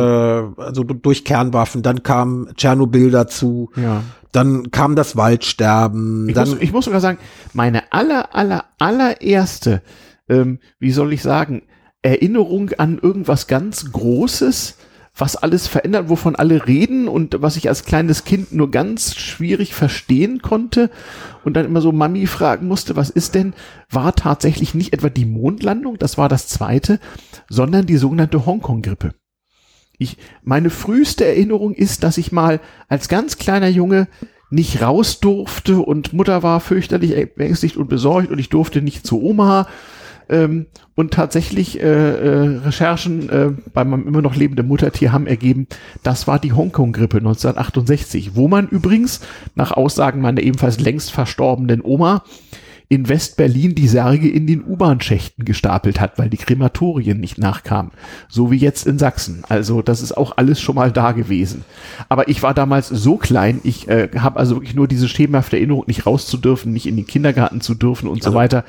also 0.61 0.83
durch 0.83 1.23
Kernwaffen, 1.23 1.81
dann 1.81 2.03
kam 2.03 2.49
Tschernobyl 2.55 3.11
dazu. 3.11 3.71
Ja. 3.75 4.03
Dann 4.35 4.69
kam 4.71 4.95
das 4.95 5.15
Waldsterben. 5.15 6.27
Ich, 6.27 6.35
dann 6.35 6.49
muss, 6.49 6.59
ich 6.59 6.73
muss 6.73 6.85
sogar 6.85 6.99
sagen, 6.99 7.19
meine 7.53 7.93
aller, 7.93 8.35
aller, 8.35 8.65
allererste, 8.79 9.81
ähm, 10.27 10.59
wie 10.77 10.91
soll 10.91 11.13
ich 11.13 11.21
sagen, 11.21 11.63
Erinnerung 12.01 12.71
an 12.77 12.99
irgendwas 13.01 13.47
ganz 13.47 13.91
Großes, 13.91 14.77
was 15.17 15.37
alles 15.37 15.67
verändert, 15.67 16.09
wovon 16.09 16.35
alle 16.35 16.67
reden 16.67 17.07
und 17.07 17.41
was 17.41 17.55
ich 17.55 17.69
als 17.69 17.85
kleines 17.85 18.25
Kind 18.25 18.51
nur 18.51 18.69
ganz 18.69 19.15
schwierig 19.15 19.73
verstehen 19.73 20.41
konnte 20.41 20.89
und 21.45 21.55
dann 21.55 21.65
immer 21.65 21.79
so 21.79 21.93
Mami 21.93 22.27
fragen 22.27 22.67
musste, 22.67 22.97
was 22.97 23.09
ist 23.09 23.35
denn, 23.35 23.53
war 23.89 24.15
tatsächlich 24.15 24.73
nicht 24.73 24.93
etwa 24.93 25.09
die 25.09 25.25
Mondlandung, 25.25 25.97
das 25.97 26.17
war 26.17 26.27
das 26.27 26.47
zweite, 26.47 26.99
sondern 27.49 27.85
die 27.85 27.97
sogenannte 27.97 28.45
Hongkong-Grippe. 28.45 29.13
Ich, 29.97 30.17
meine 30.43 30.69
früheste 30.69 31.25
Erinnerung 31.25 31.73
ist, 31.73 32.03
dass 32.03 32.17
ich 32.17 32.31
mal 32.31 32.59
als 32.87 33.09
ganz 33.09 33.37
kleiner 33.37 33.69
Junge 33.69 34.07
nicht 34.49 34.81
raus 34.81 35.19
durfte 35.19 35.79
und 35.79 36.13
Mutter 36.13 36.43
war 36.43 36.59
fürchterlich 36.59 37.15
ängstlich 37.37 37.77
und 37.77 37.89
besorgt 37.89 38.29
und 38.29 38.39
ich 38.39 38.49
durfte 38.49 38.81
nicht 38.81 39.05
zu 39.05 39.21
Oma. 39.21 39.67
Ähm, 40.27 40.65
und 40.95 41.13
tatsächlich 41.13 41.79
äh, 41.79 41.83
äh, 41.83 42.57
Recherchen 42.65 43.29
äh, 43.29 43.51
bei 43.73 43.83
meinem 43.83 44.07
immer 44.07 44.21
noch 44.21 44.35
lebenden 44.35 44.67
Muttertier 44.67 45.11
haben 45.11 45.27
ergeben, 45.27 45.67
das 46.01 46.25
war 46.25 46.39
die 46.39 46.53
Hongkong-Grippe 46.53 47.17
1968, 47.17 48.35
wo 48.35 48.47
man 48.47 48.67
übrigens 48.67 49.19
nach 49.53 49.71
Aussagen 49.71 50.21
meiner 50.21 50.41
ebenfalls 50.41 50.79
längst 50.79 51.11
verstorbenen 51.11 51.81
Oma 51.83 52.23
in 52.87 53.09
West-Berlin 53.09 53.75
die 53.75 53.87
Särge 53.87 54.29
in 54.29 54.47
den 54.47 54.63
U-Bahn-Schächten 54.63 55.45
gestapelt 55.45 55.99
hat, 55.99 56.17
weil 56.19 56.29
die 56.29 56.37
Krematorien 56.37 57.19
nicht 57.19 57.37
nachkamen. 57.37 57.91
So 58.29 58.51
wie 58.51 58.57
jetzt 58.57 58.85
in 58.85 58.99
Sachsen. 58.99 59.43
Also 59.49 59.81
das 59.81 60.01
ist 60.01 60.15
auch 60.15 60.37
alles 60.37 60.61
schon 60.61 60.75
mal 60.75 60.91
da 60.91 61.11
gewesen. 61.11 61.65
Aber 62.09 62.27
ich 62.27 62.43
war 62.43 62.53
damals 62.53 62.89
so 62.89 63.17
klein, 63.17 63.59
ich 63.63 63.87
äh, 63.87 64.09
habe 64.17 64.39
also 64.39 64.55
wirklich 64.55 64.75
nur 64.75 64.87
diese 64.87 65.07
schemenhafte 65.07 65.57
Erinnerung, 65.57 65.85
nicht 65.87 66.05
rauszudürfen, 66.05 66.71
nicht 66.73 66.85
in 66.85 66.95
den 66.95 67.07
Kindergarten 67.07 67.61
zu 67.61 67.73
dürfen 67.73 68.07
und 68.07 68.17
also. 68.17 68.31
so 68.31 68.35
weiter. 68.35 68.65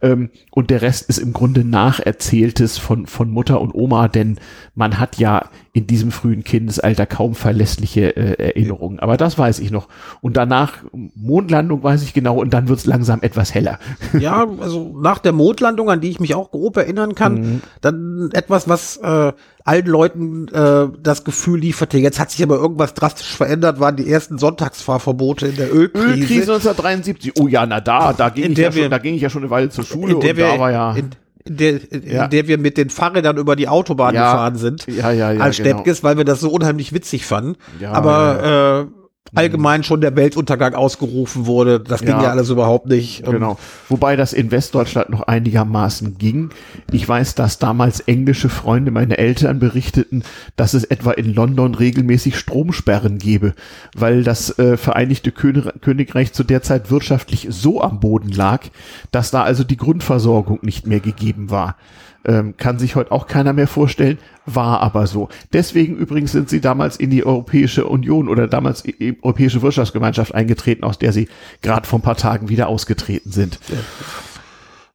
Ähm, 0.00 0.30
und 0.50 0.70
der 0.70 0.82
Rest 0.82 1.08
ist 1.08 1.18
im 1.18 1.32
Grunde 1.32 1.64
Nacherzähltes 1.64 2.78
von, 2.78 3.06
von 3.06 3.30
Mutter 3.30 3.60
und 3.60 3.74
Oma, 3.74 4.08
denn 4.08 4.38
man 4.74 4.98
hat 4.98 5.18
ja 5.18 5.50
in 5.78 5.86
diesem 5.86 6.10
frühen 6.10 6.42
Kindesalter 6.42 7.06
kaum 7.06 7.36
verlässliche 7.36 8.16
äh, 8.16 8.48
Erinnerungen. 8.48 8.98
Aber 8.98 9.16
das 9.16 9.38
weiß 9.38 9.60
ich 9.60 9.70
noch. 9.70 9.86
Und 10.20 10.36
danach 10.36 10.78
Mondlandung 11.14 11.84
weiß 11.84 12.02
ich 12.02 12.14
genau 12.14 12.40
und 12.40 12.52
dann 12.52 12.68
wird 12.68 12.80
es 12.80 12.86
langsam 12.86 13.22
etwas 13.22 13.54
heller. 13.54 13.78
Ja, 14.18 14.48
also 14.60 14.98
nach 15.00 15.18
der 15.18 15.32
Mondlandung, 15.32 15.90
an 15.90 16.00
die 16.00 16.08
ich 16.08 16.18
mich 16.18 16.34
auch 16.34 16.50
grob 16.50 16.76
erinnern 16.76 17.14
kann, 17.14 17.34
mhm. 17.34 17.60
dann 17.80 18.30
etwas, 18.32 18.68
was 18.68 18.96
äh, 18.96 19.32
allen 19.64 19.86
Leuten 19.86 20.48
äh, 20.48 20.88
das 21.00 21.22
Gefühl 21.22 21.60
lieferte, 21.60 21.98
jetzt 21.98 22.18
hat 22.18 22.32
sich 22.32 22.42
aber 22.42 22.56
irgendwas 22.56 22.94
drastisch 22.94 23.36
verändert, 23.36 23.78
waren 23.78 23.94
die 23.94 24.10
ersten 24.10 24.38
Sonntagsfahrverbote 24.38 25.46
in 25.46 25.56
der 25.56 25.72
Ölkrise. 25.72 26.06
Ölkrise 26.06 26.52
1973. 26.52 27.34
Oh 27.38 27.46
ja, 27.46 27.64
na 27.66 27.80
da, 27.80 28.12
da 28.12 28.30
ging, 28.30 28.50
ich 28.50 28.58
ja, 28.58 28.72
schon, 28.72 28.90
da 28.90 28.98
ging 28.98 29.14
ich 29.14 29.22
ja 29.22 29.30
schon 29.30 29.42
eine 29.42 29.50
Weile 29.50 29.68
zur 29.68 29.84
Schule 29.84 30.16
und 30.16 30.24
da 30.24 30.58
war 30.58 30.72
ja... 30.72 30.94
In, 30.94 31.10
in 31.48 31.56
der, 31.56 31.92
in 31.92 32.10
ja. 32.10 32.28
der 32.28 32.46
wir 32.48 32.58
mit 32.58 32.76
den 32.76 32.90
Fahrrädern 32.90 33.36
über 33.36 33.56
die 33.56 33.68
Autobahn 33.68 34.14
ja. 34.14 34.32
gefahren 34.32 34.56
sind. 34.56 34.86
Ja, 34.86 35.10
ja, 35.10 35.32
ja. 35.32 35.40
Als 35.40 35.56
genau. 35.56 35.70
Steppkes, 35.70 36.02
weil 36.02 36.16
wir 36.16 36.24
das 36.24 36.40
so 36.40 36.50
unheimlich 36.50 36.92
witzig 36.92 37.26
fanden. 37.26 37.56
Ja, 37.80 37.92
Aber 37.92 38.42
ja. 38.42 38.80
Äh, 38.80 38.86
allgemein 39.34 39.82
schon 39.82 40.00
der 40.00 40.16
Weltuntergang 40.16 40.74
ausgerufen 40.74 41.46
wurde. 41.46 41.80
Das 41.80 42.00
ging 42.00 42.10
ja, 42.10 42.22
ja 42.22 42.30
alles 42.30 42.50
überhaupt 42.50 42.86
nicht. 42.86 43.24
Genau. 43.24 43.58
Wobei 43.88 44.16
das 44.16 44.32
in 44.32 44.50
Westdeutschland 44.50 45.10
noch 45.10 45.22
einigermaßen 45.22 46.18
ging. 46.18 46.50
Ich 46.92 47.08
weiß, 47.08 47.34
dass 47.34 47.58
damals 47.58 48.00
englische 48.00 48.48
Freunde 48.48 48.90
meine 48.90 49.18
Eltern 49.18 49.58
berichteten, 49.58 50.22
dass 50.56 50.74
es 50.74 50.84
etwa 50.84 51.12
in 51.12 51.34
London 51.34 51.74
regelmäßig 51.74 52.38
Stromsperren 52.38 53.18
gebe, 53.18 53.54
weil 53.96 54.24
das 54.24 54.58
äh, 54.58 54.76
Vereinigte 54.76 55.32
Königreich 55.32 56.32
zu 56.32 56.44
der 56.44 56.62
Zeit 56.62 56.90
wirtschaftlich 56.90 57.48
so 57.50 57.80
am 57.82 58.00
Boden 58.00 58.30
lag, 58.30 58.64
dass 59.10 59.30
da 59.30 59.42
also 59.42 59.64
die 59.64 59.76
Grundversorgung 59.76 60.60
nicht 60.62 60.86
mehr 60.86 61.00
gegeben 61.00 61.50
war. 61.50 61.76
Ähm, 62.24 62.56
kann 62.56 62.78
sich 62.78 62.96
heute 62.96 63.12
auch 63.12 63.26
keiner 63.26 63.52
mehr 63.52 63.68
vorstellen, 63.68 64.18
war 64.44 64.80
aber 64.80 65.06
so. 65.06 65.28
Deswegen 65.52 65.96
übrigens 65.96 66.32
sind 66.32 66.50
sie 66.50 66.60
damals 66.60 66.96
in 66.96 67.10
die 67.10 67.24
Europäische 67.24 67.86
Union 67.86 68.28
oder 68.28 68.48
damals 68.48 68.82
in 68.82 68.94
die 68.98 69.22
Europäische 69.22 69.62
Wirtschaftsgemeinschaft 69.62 70.34
eingetreten, 70.34 70.84
aus 70.84 70.98
der 70.98 71.12
sie 71.12 71.28
gerade 71.62 71.86
vor 71.86 72.00
ein 72.00 72.02
paar 72.02 72.16
Tagen 72.16 72.48
wieder 72.48 72.68
ausgetreten 72.68 73.30
sind. 73.30 73.60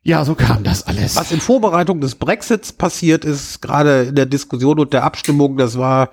Ja, 0.04 0.26
so 0.26 0.36
kam 0.36 0.64
das 0.64 0.86
alles. 0.86 1.16
Was 1.16 1.32
in 1.32 1.40
Vorbereitung 1.40 2.02
des 2.02 2.16
Brexits 2.16 2.74
passiert 2.74 3.24
ist, 3.24 3.62
gerade 3.62 4.04
in 4.04 4.16
der 4.16 4.26
Diskussion 4.26 4.80
und 4.80 4.92
der 4.92 5.06
Abstimmung, 5.06 5.56
das 5.56 5.78
war 5.78 6.10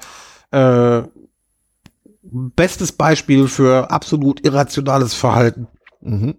äh, 0.52 1.02
bestes 2.22 2.92
Beispiel 2.92 3.48
für 3.48 3.90
absolut 3.90 4.44
irrationales 4.44 5.14
Verhalten. 5.14 5.66
Mhm. 6.00 6.36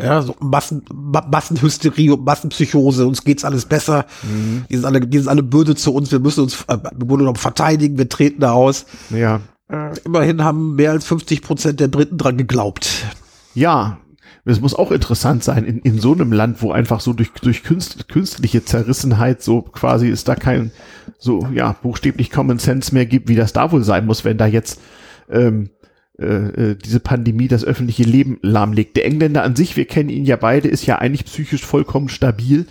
Ja, 0.00 0.22
so 0.22 0.36
Massen, 0.40 0.84
Massenhysterie 0.92 2.12
und 2.12 2.24
Massenpsychose, 2.24 3.06
uns 3.06 3.24
geht's 3.24 3.44
alles 3.44 3.66
besser. 3.66 4.06
Mhm. 4.22 4.64
Die 4.70 4.76
sind 4.76 4.84
alle, 4.84 5.00
die 5.00 5.18
sind 5.18 5.28
alle 5.28 5.42
böse 5.42 5.74
zu 5.74 5.92
uns, 5.92 6.12
wir 6.12 6.20
müssen 6.20 6.44
uns 6.44 6.64
äh, 6.68 6.78
wir 6.78 7.34
verteidigen, 7.34 7.98
wir 7.98 8.08
treten 8.08 8.40
da 8.40 8.52
aus. 8.52 8.86
Ja. 9.10 9.40
Äh, 9.68 9.98
immerhin 10.04 10.44
haben 10.44 10.76
mehr 10.76 10.92
als 10.92 11.04
50 11.04 11.42
Prozent 11.42 11.80
der 11.80 11.88
Briten 11.88 12.16
dran 12.16 12.36
geglaubt. 12.36 13.06
Ja, 13.54 13.98
es 14.44 14.60
muss 14.60 14.74
auch 14.74 14.92
interessant 14.92 15.44
sein, 15.44 15.64
in, 15.64 15.80
in 15.80 15.98
so 15.98 16.12
einem 16.12 16.32
Land, 16.32 16.62
wo 16.62 16.72
einfach 16.72 17.00
so 17.00 17.12
durch, 17.12 17.32
durch 17.32 17.62
künst, 17.64 18.08
künstliche 18.08 18.64
Zerrissenheit 18.64 19.42
so 19.42 19.62
quasi 19.62 20.08
ist 20.08 20.28
da 20.28 20.36
kein 20.36 20.70
so, 21.18 21.46
ja, 21.52 21.72
buchstäblich 21.72 22.30
Common 22.30 22.58
Sense 22.58 22.94
mehr 22.94 23.04
gibt, 23.04 23.28
wie 23.28 23.34
das 23.34 23.52
da 23.52 23.72
wohl 23.72 23.84
sein 23.84 24.06
muss, 24.06 24.24
wenn 24.24 24.38
da 24.38 24.46
jetzt 24.46 24.80
ähm, 25.30 25.70
äh, 26.20 26.70
äh, 26.70 26.74
diese 26.74 27.00
Pandemie 27.00 27.46
das 27.46 27.64
öffentliche 27.64 28.02
Leben 28.02 28.38
lahmlegt. 28.42 28.96
Der 28.96 29.04
Engländer 29.04 29.44
an 29.44 29.54
sich, 29.54 29.76
wir 29.76 29.84
kennen 29.84 30.08
ihn 30.08 30.24
ja 30.24 30.36
beide, 30.36 30.68
ist 30.68 30.84
ja 30.84 30.98
eigentlich 30.98 31.24
psychisch 31.26 31.64
vollkommen 31.64 32.08
stabil. 32.08 32.66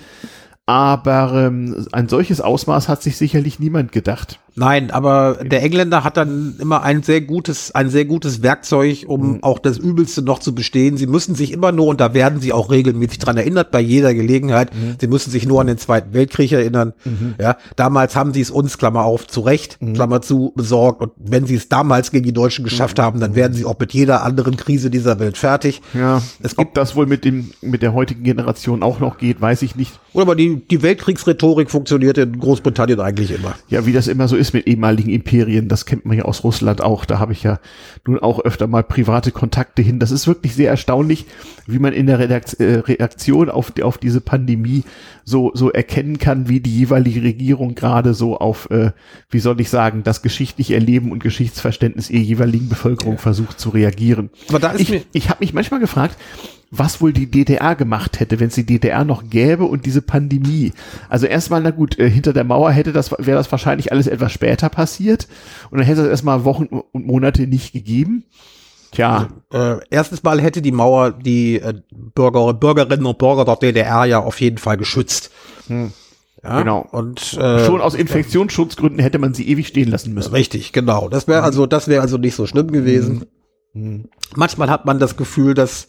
Aber 0.66 1.46
ähm, 1.46 1.88
ein 1.94 2.10
solches 2.10 2.42
Ausmaß 2.42 2.90
hat 2.90 3.02
sich 3.02 3.16
sicherlich 3.16 3.60
niemand 3.60 3.94
gedacht. 3.94 4.40
Nein, 4.60 4.90
aber 4.90 5.38
der 5.44 5.62
Engländer 5.62 6.04
hat 6.04 6.18
dann 6.18 6.56
immer 6.60 6.82
ein 6.82 7.04
sehr 7.04 7.22
gutes, 7.22 7.76
ein 7.76 7.92
sehr 7.92 8.06
gutes 8.06 8.42
Werkzeug, 8.42 9.06
um 9.08 9.34
mhm. 9.34 9.44
auch 9.44 9.60
das 9.60 9.78
Übelste 9.78 10.24
noch 10.24 10.40
zu 10.40 10.56
bestehen. 10.56 10.98
Sie 10.98 11.06
müssen 11.06 11.36
sich 11.36 11.52
immer 11.52 11.72
nur, 11.72 11.86
und 11.86 12.02
da 12.02 12.16
werden 12.16 12.42
sie 12.42 12.52
auch 12.52 12.72
regelmäßig 12.72 13.20
dran 13.20 13.38
erinnert, 13.38 13.70
bei 13.70 13.80
jeder 13.80 14.16
Gelegenheit, 14.16 14.74
mhm. 14.74 14.96
sie 15.00 15.06
müssen 15.06 15.30
sich 15.30 15.46
nur 15.46 15.62
an 15.62 15.68
den 15.68 15.78
Zweiten 15.78 16.12
Weltkrieg 16.14 16.52
erinnern. 16.52 16.94
Mhm. 17.06 17.36
Ja, 17.40 17.58
damals 17.76 18.16
haben 18.16 18.34
sie 18.34 18.42
es 18.42 18.50
uns, 18.50 18.80
Klammer 18.80 19.04
auf, 19.04 19.28
zu 19.28 19.42
Recht, 19.42 19.80
mhm. 19.80 19.94
Klammer 19.94 20.24
zu, 20.24 20.54
besorgt. 20.56 21.02
Und 21.02 21.12
wenn 21.18 21.46
sie 21.46 21.56
es 21.56 21.70
damals 21.70 22.10
gegen 22.10 22.26
die 22.26 22.34
Deutschen 22.34 22.66
geschafft 22.66 22.98
haben, 22.98 23.20
dann 23.20 23.36
werden 23.36 23.54
sie 23.54 23.64
auch 23.64 23.78
mit 23.78 23.94
jeder 23.94 24.24
anderen 24.24 24.58
Krise 24.58 24.90
dieser 24.90 25.20
Welt 25.20 25.38
fertig. 25.38 25.82
Ja, 25.94 26.24
es 26.42 26.56
gibt, 26.56 26.70
ob 26.70 26.74
das 26.74 26.96
wohl 26.96 27.06
mit 27.06 27.26
dem, 27.26 27.52
mit 27.62 27.84
der 27.84 27.94
heutigen 27.94 28.24
Generation 28.24 28.82
auch 28.82 29.00
noch 29.00 29.20
geht, 29.20 29.40
weiß 29.40 29.62
ich 29.62 29.76
nicht. 29.76 30.00
Oder 30.14 30.24
aber 30.24 30.36
die, 30.36 30.64
die 30.68 30.82
Weltkriegsrhetorik 30.82 31.70
funktioniert 31.70 32.18
in 32.18 32.40
Großbritannien 32.40 33.00
eigentlich 33.00 33.30
immer. 33.30 33.54
Ja, 33.70 33.86
wie 33.86 33.94
das 33.94 34.08
immer 34.08 34.28
so 34.28 34.36
ist 34.36 34.47
ist 34.48 34.54
mit 34.54 34.68
ehemaligen 34.68 35.10
Imperien, 35.10 35.68
das 35.68 35.86
kennt 35.86 36.06
man 36.06 36.18
ja 36.18 36.26
aus 36.26 36.44
Russland 36.44 36.82
auch, 36.82 37.06
da 37.06 37.20
habe 37.20 37.34
ich 37.34 37.44
ja 37.44 37.60
nun 38.06 38.20
auch 38.20 38.40
öfter 38.40 38.68
mal 38.68 38.84
private 38.84 39.32
Kontakte 39.32 39.82
hin. 39.82 40.00
Das 40.00 40.12
ist 40.12 40.28
wirklich 40.28 40.56
sehr 40.56 40.70
erstaunlich, 40.70 41.26
wie 41.66 41.80
man 41.80 41.94
in 41.94 42.08
der 42.08 42.20
äh, 42.20 42.76
Reaktion 42.80 43.50
auf, 43.50 43.74
auf 43.82 43.98
diese 43.98 44.22
Pandemie 44.22 44.84
so, 45.24 45.52
so 45.54 45.72
erkennen 45.72 46.18
kann, 46.18 46.48
wie 46.48 46.60
die 46.60 46.76
jeweilige 46.76 47.22
Regierung 47.24 47.76
gerade 47.76 48.14
so 48.14 48.38
auf, 48.38 48.70
äh, 48.72 48.92
wie 49.30 49.40
soll 49.40 49.60
ich 49.60 49.70
sagen, 49.70 50.04
das 50.04 50.22
geschichtliche 50.22 50.76
Erleben 50.76 51.12
und 51.12 51.22
Geschichtsverständnis 51.22 52.10
ihrer 52.10 52.24
jeweiligen 52.24 52.70
Bevölkerung 52.70 53.18
versucht 53.18 53.60
zu 53.60 53.70
reagieren. 53.70 54.30
Aber 54.50 54.60
da 54.60 54.72
ist 54.72 54.82
ich 54.82 55.06
ich 55.12 55.30
habe 55.30 55.40
mich 55.42 55.54
manchmal 55.54 55.80
gefragt, 55.80 56.18
was 56.70 57.02
wohl 57.02 57.14
die 57.14 57.32
DDR 57.32 57.76
gemacht 57.76 58.20
hätte, 58.20 58.40
wenn 58.40 58.48
es 58.48 58.56
die 58.56 58.66
DDR 58.66 59.06
noch 59.06 59.30
gäbe 59.30 59.66
und 59.66 59.86
diese 59.86 60.02
Pandemie. 60.02 60.74
Also 61.10 61.26
erstmal, 61.26 61.62
na 61.62 61.72
gut, 61.72 61.98
äh, 61.98 62.10
hinter 62.10 62.34
der 62.34 62.44
Mauer 62.44 62.72
hätte 62.72 62.92
das, 62.92 63.12
wäre 63.12 63.38
das 63.38 63.52
wahrscheinlich 63.52 63.92
alles 63.92 64.08
etwas 64.08 64.32
später 64.32 64.70
passiert 64.70 65.28
und 65.70 65.78
dann 65.78 65.88
hätte 65.88 66.02
es 66.02 66.10
erstmal 66.10 66.44
Wochen 66.44 66.66
und 66.66 67.06
Monate 67.06 67.48
nicht 67.48 67.74
gegeben. 67.74 68.26
Tja. 68.92 69.30
Also, 69.50 69.80
äh, 69.80 69.80
erstens 69.90 70.24
mal 70.24 70.42
hätte 70.42 70.62
die 70.62 70.72
Mauer 70.72 71.12
die 71.12 71.60
äh, 71.60 71.74
Bürger, 71.92 72.54
Bürgerinnen 72.54 73.06
und 73.06 73.18
Bürger 73.18 73.46
der 73.46 73.56
DDR 73.56 74.06
ja 74.06 74.20
auf 74.20 74.42
jeden 74.42 74.58
Fall 74.58 74.78
geschützt. 74.78 75.32
Hm. 75.68 75.92
Ja, 76.44 76.60
genau. 76.60 76.88
Und 76.92 77.34
äh, 77.34 77.66
schon 77.66 77.82
aus 77.82 77.96
Infektionsschutzgründen 77.96 79.00
hätte 79.00 79.20
man 79.20 79.34
sie 79.34 79.48
ewig 79.50 79.68
stehen 79.68 79.90
lassen 79.90 80.14
müssen. 80.14 80.32
Richtig, 80.32 80.72
genau. 80.72 81.10
Das 81.10 81.28
wäre 81.28 81.44
also, 81.44 81.66
das 81.66 81.88
wäre 81.88 82.02
also 82.02 82.18
nicht 82.18 82.36
so 82.36 82.46
schlimm 82.46 82.72
gewesen. 82.72 83.26
Hm. 83.74 83.84
Hm. 83.84 84.10
Manchmal 84.36 84.70
hat 84.70 84.86
man 84.86 85.00
das 85.00 85.18
Gefühl, 85.18 85.54
dass 85.54 85.88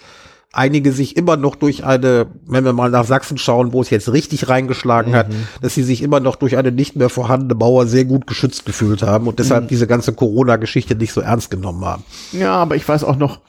einige 0.59 0.92
sich 0.92 1.16
immer 1.16 1.37
noch 1.37 1.55
durch 1.55 1.85
eine, 1.85 2.27
wenn 2.47 2.64
wir 2.64 2.73
mal 2.73 2.90
nach 2.90 3.05
Sachsen 3.05 3.38
schauen, 3.38 3.73
wo 3.73 3.81
es 3.81 3.90
jetzt 3.90 4.12
richtig 4.12 4.49
reingeschlagen 4.49 5.12
mhm. 5.12 5.16
hat, 5.16 5.27
dass 5.62 5.75
sie 5.75 5.85
sich 5.85 6.03
immer 6.03 6.21
noch 6.21 6.37
durch 6.37 6.57
eine 6.59 6.73
nicht 6.73 6.97
mehr 6.97 7.09
vorhandene 7.09 7.55
Mauer 7.55 7.87
sehr 7.87 8.05
gut 8.05 8.27
geschützt 8.27 8.66
gefühlt 8.66 9.03
haben 9.03 9.29
und 9.29 9.38
deshalb 9.38 9.64
mhm. 9.64 9.68
diese 9.68 9.87
ganze 9.87 10.12
Corona-Geschichte 10.12 10.97
nicht 10.97 11.12
so 11.12 11.21
ernst 11.21 11.51
genommen 11.51 11.85
haben. 11.85 12.05
Ja, 12.33 12.57
aber 12.57 12.77
ich 12.77 12.87
weiß 12.87 13.05
auch 13.05 13.16
noch, 13.16 13.40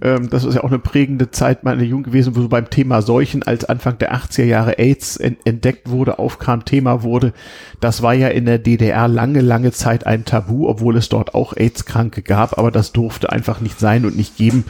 ähm, 0.00 0.30
das 0.30 0.44
ist 0.44 0.54
ja 0.54 0.62
auch 0.62 0.68
eine 0.68 0.78
prägende 0.78 1.30
Zeit 1.30 1.64
meiner 1.64 1.82
Jugend 1.82 2.06
gewesen, 2.06 2.36
wo 2.36 2.40
so 2.40 2.48
beim 2.48 2.70
Thema 2.70 3.02
Seuchen, 3.02 3.42
als 3.42 3.64
Anfang 3.64 3.98
der 3.98 4.14
80er 4.14 4.44
Jahre 4.44 4.78
AIDS 4.78 5.16
entdeckt 5.16 5.90
wurde, 5.90 6.18
aufkam, 6.18 6.64
Thema 6.64 7.02
wurde. 7.02 7.32
Das 7.80 8.02
war 8.02 8.14
ja 8.14 8.28
in 8.28 8.46
der 8.46 8.58
DDR 8.58 9.08
lange, 9.08 9.40
lange 9.40 9.72
Zeit 9.72 10.06
ein 10.06 10.24
Tabu, 10.24 10.68
obwohl 10.68 10.96
es 10.96 11.08
dort 11.08 11.34
auch 11.34 11.56
AIDS-Kranke 11.56 12.22
gab, 12.22 12.58
aber 12.58 12.70
das 12.70 12.92
durfte 12.92 13.30
einfach 13.32 13.60
nicht 13.60 13.80
sein 13.80 14.04
und 14.04 14.16
nicht 14.16 14.36
geben. 14.36 14.64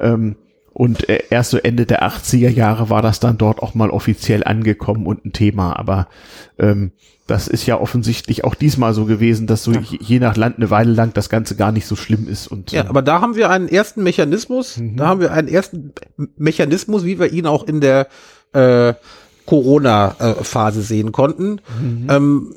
Ähm, 0.00 0.36
und 0.76 1.08
äh, 1.08 1.22
erst 1.30 1.52
so 1.52 1.56
Ende 1.56 1.86
der 1.86 2.06
80er 2.06 2.50
Jahre 2.50 2.90
war 2.90 3.00
das 3.00 3.18
dann 3.18 3.38
dort 3.38 3.62
auch 3.62 3.74
mal 3.74 3.88
offiziell 3.88 4.44
angekommen 4.44 5.06
und 5.06 5.24
ein 5.24 5.32
Thema. 5.32 5.74
Aber 5.74 6.06
ähm, 6.58 6.92
das 7.26 7.48
ist 7.48 7.64
ja 7.64 7.80
offensichtlich 7.80 8.44
auch 8.44 8.54
diesmal 8.54 8.92
so 8.92 9.06
gewesen, 9.06 9.46
dass 9.46 9.64
so 9.64 9.72
ja. 9.72 9.80
je 9.80 10.18
nach 10.18 10.36
Land 10.36 10.58
eine 10.58 10.68
Weile 10.68 10.92
lang 10.92 11.14
das 11.14 11.30
Ganze 11.30 11.56
gar 11.56 11.72
nicht 11.72 11.86
so 11.86 11.96
schlimm 11.96 12.28
ist. 12.28 12.46
Und, 12.46 12.72
ja, 12.72 12.84
äh, 12.84 12.88
aber 12.88 13.00
da 13.00 13.22
haben 13.22 13.36
wir 13.36 13.48
einen 13.48 13.68
ersten 13.68 14.02
Mechanismus, 14.02 14.76
mhm. 14.76 14.98
da 14.98 15.06
haben 15.06 15.20
wir 15.22 15.32
einen 15.32 15.48
ersten 15.48 15.94
Mechanismus, 16.36 17.06
wie 17.06 17.18
wir 17.18 17.32
ihn 17.32 17.46
auch 17.46 17.66
in 17.66 17.80
der 17.80 18.08
äh, 18.52 18.92
Corona-Phase 19.46 20.82
sehen 20.82 21.10
konnten. 21.10 21.62
Mhm. 21.80 22.06
Ähm, 22.10 22.54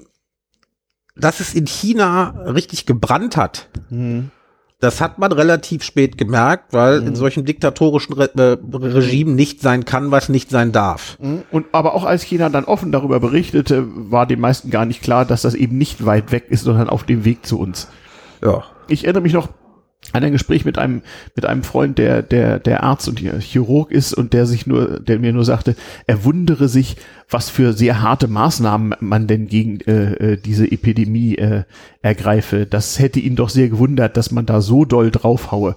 dass 1.15 1.39
es 1.39 1.53
in 1.53 1.67
China 1.67 2.31
richtig 2.47 2.85
gebrannt 2.85 3.37
hat. 3.37 3.69
Mhm 3.89 4.31
das 4.79 5.01
hat 5.01 5.19
man 5.19 5.31
relativ 5.33 5.83
spät 5.83 6.17
gemerkt, 6.17 6.73
weil 6.73 7.01
mhm. 7.01 7.07
in 7.07 7.15
solchen 7.15 7.43
diktatorischen 7.43 8.13
Re 8.13 8.29
äh, 8.37 8.57
Regimen 8.75 9.35
nicht 9.35 9.61
sein 9.61 9.83
kann, 9.83 10.11
was 10.11 10.29
nicht 10.29 10.49
sein 10.49 10.71
darf. 10.71 11.17
Mhm. 11.19 11.43
Und 11.51 11.65
aber 11.73 11.95
auch 11.95 12.05
als 12.05 12.23
China 12.23 12.49
dann 12.49 12.63
offen 12.63 12.91
darüber 12.91 13.19
berichtete, 13.19 13.85
war 13.87 14.25
den 14.25 14.39
meisten 14.39 14.69
gar 14.69 14.85
nicht 14.85 15.01
klar, 15.01 15.25
dass 15.25 15.41
das 15.41 15.53
eben 15.53 15.77
nicht 15.77 16.05
weit 16.05 16.31
weg 16.31 16.45
ist, 16.49 16.63
sondern 16.63 16.89
auf 16.89 17.03
dem 17.03 17.25
Weg 17.25 17.45
zu 17.45 17.59
uns. 17.59 17.89
Ja. 18.41 18.63
Ich 18.87 19.03
erinnere 19.03 19.23
mich 19.23 19.33
noch 19.33 19.49
an 20.13 20.23
ein 20.23 20.31
Gespräch 20.31 20.65
mit 20.65 20.77
einem 20.77 21.01
mit 21.35 21.45
einem 21.45 21.63
Freund, 21.63 21.97
der 21.97 22.21
der 22.21 22.59
der 22.59 22.83
Arzt 22.83 23.07
und 23.07 23.19
Chirurg 23.19 23.91
ist 23.91 24.13
und 24.13 24.33
der 24.33 24.45
sich 24.45 24.67
nur 24.67 24.99
der 24.99 25.19
mir 25.19 25.33
nur 25.33 25.45
sagte, 25.45 25.75
er 26.07 26.23
wundere 26.23 26.67
sich, 26.67 26.97
was 27.29 27.49
für 27.49 27.73
sehr 27.73 28.01
harte 28.01 28.27
Maßnahmen 28.27 28.95
man 28.99 29.27
denn 29.27 29.47
gegen 29.47 29.81
äh, 29.81 30.33
äh, 30.33 30.37
diese 30.37 30.71
Epidemie 30.71 31.35
äh, 31.35 31.63
ergreife. 32.01 32.65
Das 32.65 32.99
hätte 32.99 33.19
ihn 33.19 33.35
doch 33.35 33.49
sehr 33.49 33.69
gewundert, 33.69 34.17
dass 34.17 34.31
man 34.31 34.45
da 34.45 34.61
so 34.61 34.85
doll 34.85 35.11
draufhaue. 35.11 35.75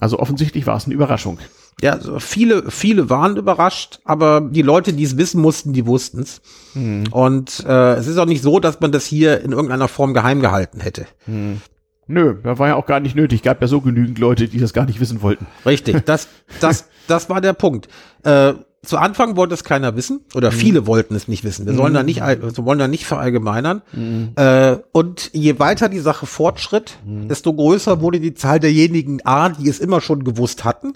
Also 0.00 0.18
offensichtlich 0.18 0.66
war 0.66 0.76
es 0.76 0.86
eine 0.86 0.94
Überraschung. 0.94 1.38
Ja, 1.80 1.98
viele, 2.18 2.70
viele 2.70 3.10
waren 3.10 3.36
überrascht, 3.36 4.00
aber 4.04 4.40
die 4.40 4.62
Leute, 4.62 4.92
die 4.92 5.02
es 5.02 5.16
wissen 5.16 5.40
mussten, 5.40 5.72
die 5.72 5.86
wussten 5.86 6.20
es. 6.20 6.40
Hm. 6.72 7.04
Und 7.10 7.64
äh, 7.66 7.94
es 7.94 8.06
ist 8.06 8.18
auch 8.18 8.26
nicht 8.26 8.42
so, 8.42 8.60
dass 8.60 8.80
man 8.80 8.92
das 8.92 9.06
hier 9.06 9.40
in 9.40 9.52
irgendeiner 9.52 9.88
Form 9.88 10.14
geheim 10.14 10.40
gehalten 10.40 10.80
hätte. 10.80 11.06
Hm. 11.26 11.60
Nö, 12.06 12.36
da 12.42 12.58
war 12.58 12.68
ja 12.68 12.74
auch 12.76 12.86
gar 12.86 13.00
nicht 13.00 13.16
nötig. 13.16 13.42
Gab 13.42 13.60
ja 13.60 13.66
so 13.66 13.80
genügend 13.80 14.18
Leute, 14.18 14.48
die 14.48 14.58
das 14.58 14.72
gar 14.72 14.86
nicht 14.86 15.00
wissen 15.00 15.22
wollten. 15.22 15.46
Richtig, 15.64 16.04
das, 16.04 16.28
das, 16.60 16.88
das 17.06 17.30
war 17.30 17.40
der 17.40 17.52
Punkt. 17.54 17.88
Äh, 18.22 18.54
zu 18.84 18.98
Anfang 18.98 19.36
wollte 19.36 19.54
es 19.54 19.64
keiner 19.64 19.96
wissen 19.96 20.20
oder 20.34 20.50
mhm. 20.50 20.54
viele 20.54 20.86
wollten 20.86 21.14
es 21.14 21.26
nicht 21.26 21.42
wissen. 21.44 21.66
Wir 21.66 21.74
sollen 21.74 21.92
mhm. 21.92 21.96
da 21.96 22.02
nicht, 22.02 22.20
wir 22.20 22.64
wollen 22.64 22.78
da 22.78 22.88
nicht 22.88 23.06
verallgemeinern. 23.06 23.82
Mhm. 23.92 24.32
Äh, 24.36 24.76
und 24.92 25.30
je 25.32 25.58
weiter 25.58 25.88
die 25.88 26.00
Sache 26.00 26.26
fortschritt, 26.26 26.98
mhm. 27.04 27.28
desto 27.28 27.52
größer 27.52 28.00
wurde 28.00 28.20
die 28.20 28.34
Zahl 28.34 28.60
derjenigen 28.60 29.24
A, 29.24 29.48
die 29.48 29.68
es 29.68 29.80
immer 29.80 30.00
schon 30.00 30.24
gewusst 30.24 30.64
hatten. 30.64 30.92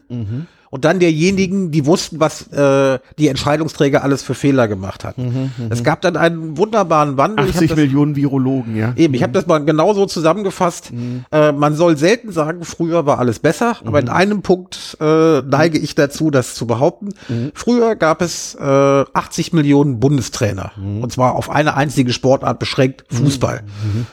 Mhm. 0.71 0.75
und 0.75 0.85
dann 0.85 1.01
derjenigen, 1.01 1.71
die 1.71 1.87
wussten, 1.87 2.21
was 2.21 2.47
äh, 2.53 2.99
die 3.19 3.29
Entscheidungsträger 3.29 4.03
alles 4.03 4.23
für 4.23 4.35
Fehler 4.35 4.69
gemacht 4.69 5.05
hatten. 5.05 5.25
Mhm, 5.25 5.65
mhm. 5.65 5.73
es 5.73 5.83
gab 5.83 6.01
dann 6.03 6.17
einen 6.17 6.57
wunderbaren 6.57 7.17
Wandel. 7.17 7.49
80 7.49 7.77
Millionen 7.77 8.17
Virologen, 8.17 8.77
ja. 8.77 8.93
Eben, 8.97 9.15
ich 9.15 9.23
habe 9.23 9.33
das 9.33 9.47
mal 9.47 9.59
genauso 9.59 10.07
zusammengefasst. 10.07 10.93
Mhm. 10.93 11.25
Äh, 11.31 11.53
man 11.53 11.75
soll 11.75 11.97
selten 11.97 12.33
sagen, 12.33 12.65
früher 12.65 13.07
war 13.07 13.19
alles 13.19 13.39
besser, 13.39 13.77
mhm. 13.81 13.89
aber 13.89 14.01
in 14.01 14.09
einem 14.09 14.43
Punkt 14.43 14.97
äh, 15.01 15.41
neige 15.41 15.79
ich 15.79 15.95
dazu, 15.95 16.31
das 16.31 16.55
zu 16.55 16.67
behaupten. 16.67 17.11
Mhm. 17.29 17.53
Früher 17.55 17.97
gab 17.97 18.23
es 18.23 18.55
äh, 18.55 18.63
80 18.63 19.53
Millionen 19.53 20.01
Bundestrainer 20.01 20.73
mhm. 20.77 21.03
und 21.03 21.13
zwar 21.13 21.35
auf 21.35 21.51
eine 21.51 21.77
einzige 21.77 22.13
Sportart 22.13 22.59
beschränkt, 22.59 23.05
Fußball. 23.11 23.63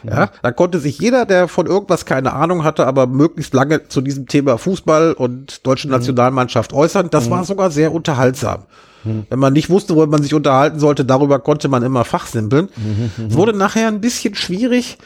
Ja, 0.04 0.30
da 0.42 0.52
konnte 0.52 0.80
sich 0.80 1.00
jeder, 1.00 1.26
der 1.26 1.48
von 1.48 1.66
irgendwas 1.66 2.06
keine 2.06 2.34
Ahnung 2.34 2.64
hatte, 2.64 2.88
aber 2.88 3.08
möglichst 3.08 3.54
lange 3.54 3.88
zu 3.88 4.02
diesem 4.02 4.28
Thema 4.28 4.58
Fußball 4.58 5.14
und 5.14 5.66
deutsche 5.66 5.88
Nationalmannschaft 5.90 6.45
Mannschaft 6.46 6.74
äußern. 6.74 7.10
Das 7.10 7.26
mhm. 7.26 7.32
war 7.32 7.44
sogar 7.44 7.72
sehr 7.72 7.92
unterhaltsam. 7.92 8.64
Mhm. 9.04 9.26
Wenn 9.30 9.40
man 9.40 9.54
nicht 9.54 9.70
wusste, 9.70 9.96
worüber 9.96 10.12
man 10.12 10.24
sich 10.24 10.34
unterhalten 10.34 10.80
sollte, 10.80 11.06
darüber 11.06 11.40
konnte 11.40 11.68
man 11.68 11.84
immer 11.84 12.06
fachsimpeln. 12.06 12.70
Mhm. 12.76 13.28
Es 13.30 13.36
wurde 13.36 13.54
nachher 13.54 13.88
ein 13.88 14.02
bisschen 14.02 14.36
schwierig, 14.36 14.98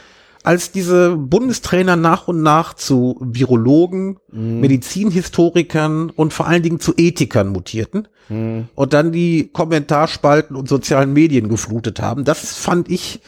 als 0.44 0.72
diese 0.72 1.16
Bundestrainer 1.16 1.96
nach 1.96 2.28
und 2.28 2.42
nach 2.42 2.74
zu 2.74 3.18
Virologen, 3.22 4.18
mhm. 4.32 4.62
Medizinhistorikern 4.62 6.10
und 6.10 6.34
vor 6.34 6.48
allen 6.48 6.64
Dingen 6.64 6.80
zu 6.80 6.94
Ethikern 6.96 7.50
mutierten 7.50 8.08
mhm. 8.30 8.68
und 8.76 8.94
dann 8.94 9.12
die 9.12 9.50
Kommentarspalten 9.52 10.56
und 10.56 10.70
sozialen 10.70 11.14
Medien 11.14 11.50
geflutet 11.50 12.02
haben. 12.02 12.24
Das 12.24 12.56
fand 12.56 12.90
ich 12.90 13.22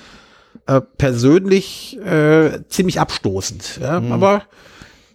äh, 0.68 0.82
persönlich 0.97 1.99
äh, 1.99 2.62
ziemlich 2.70 2.99
abstoßend. 2.99 3.80
Ja? 3.82 3.99
Mhm. 3.99 4.12
Aber 4.14 4.43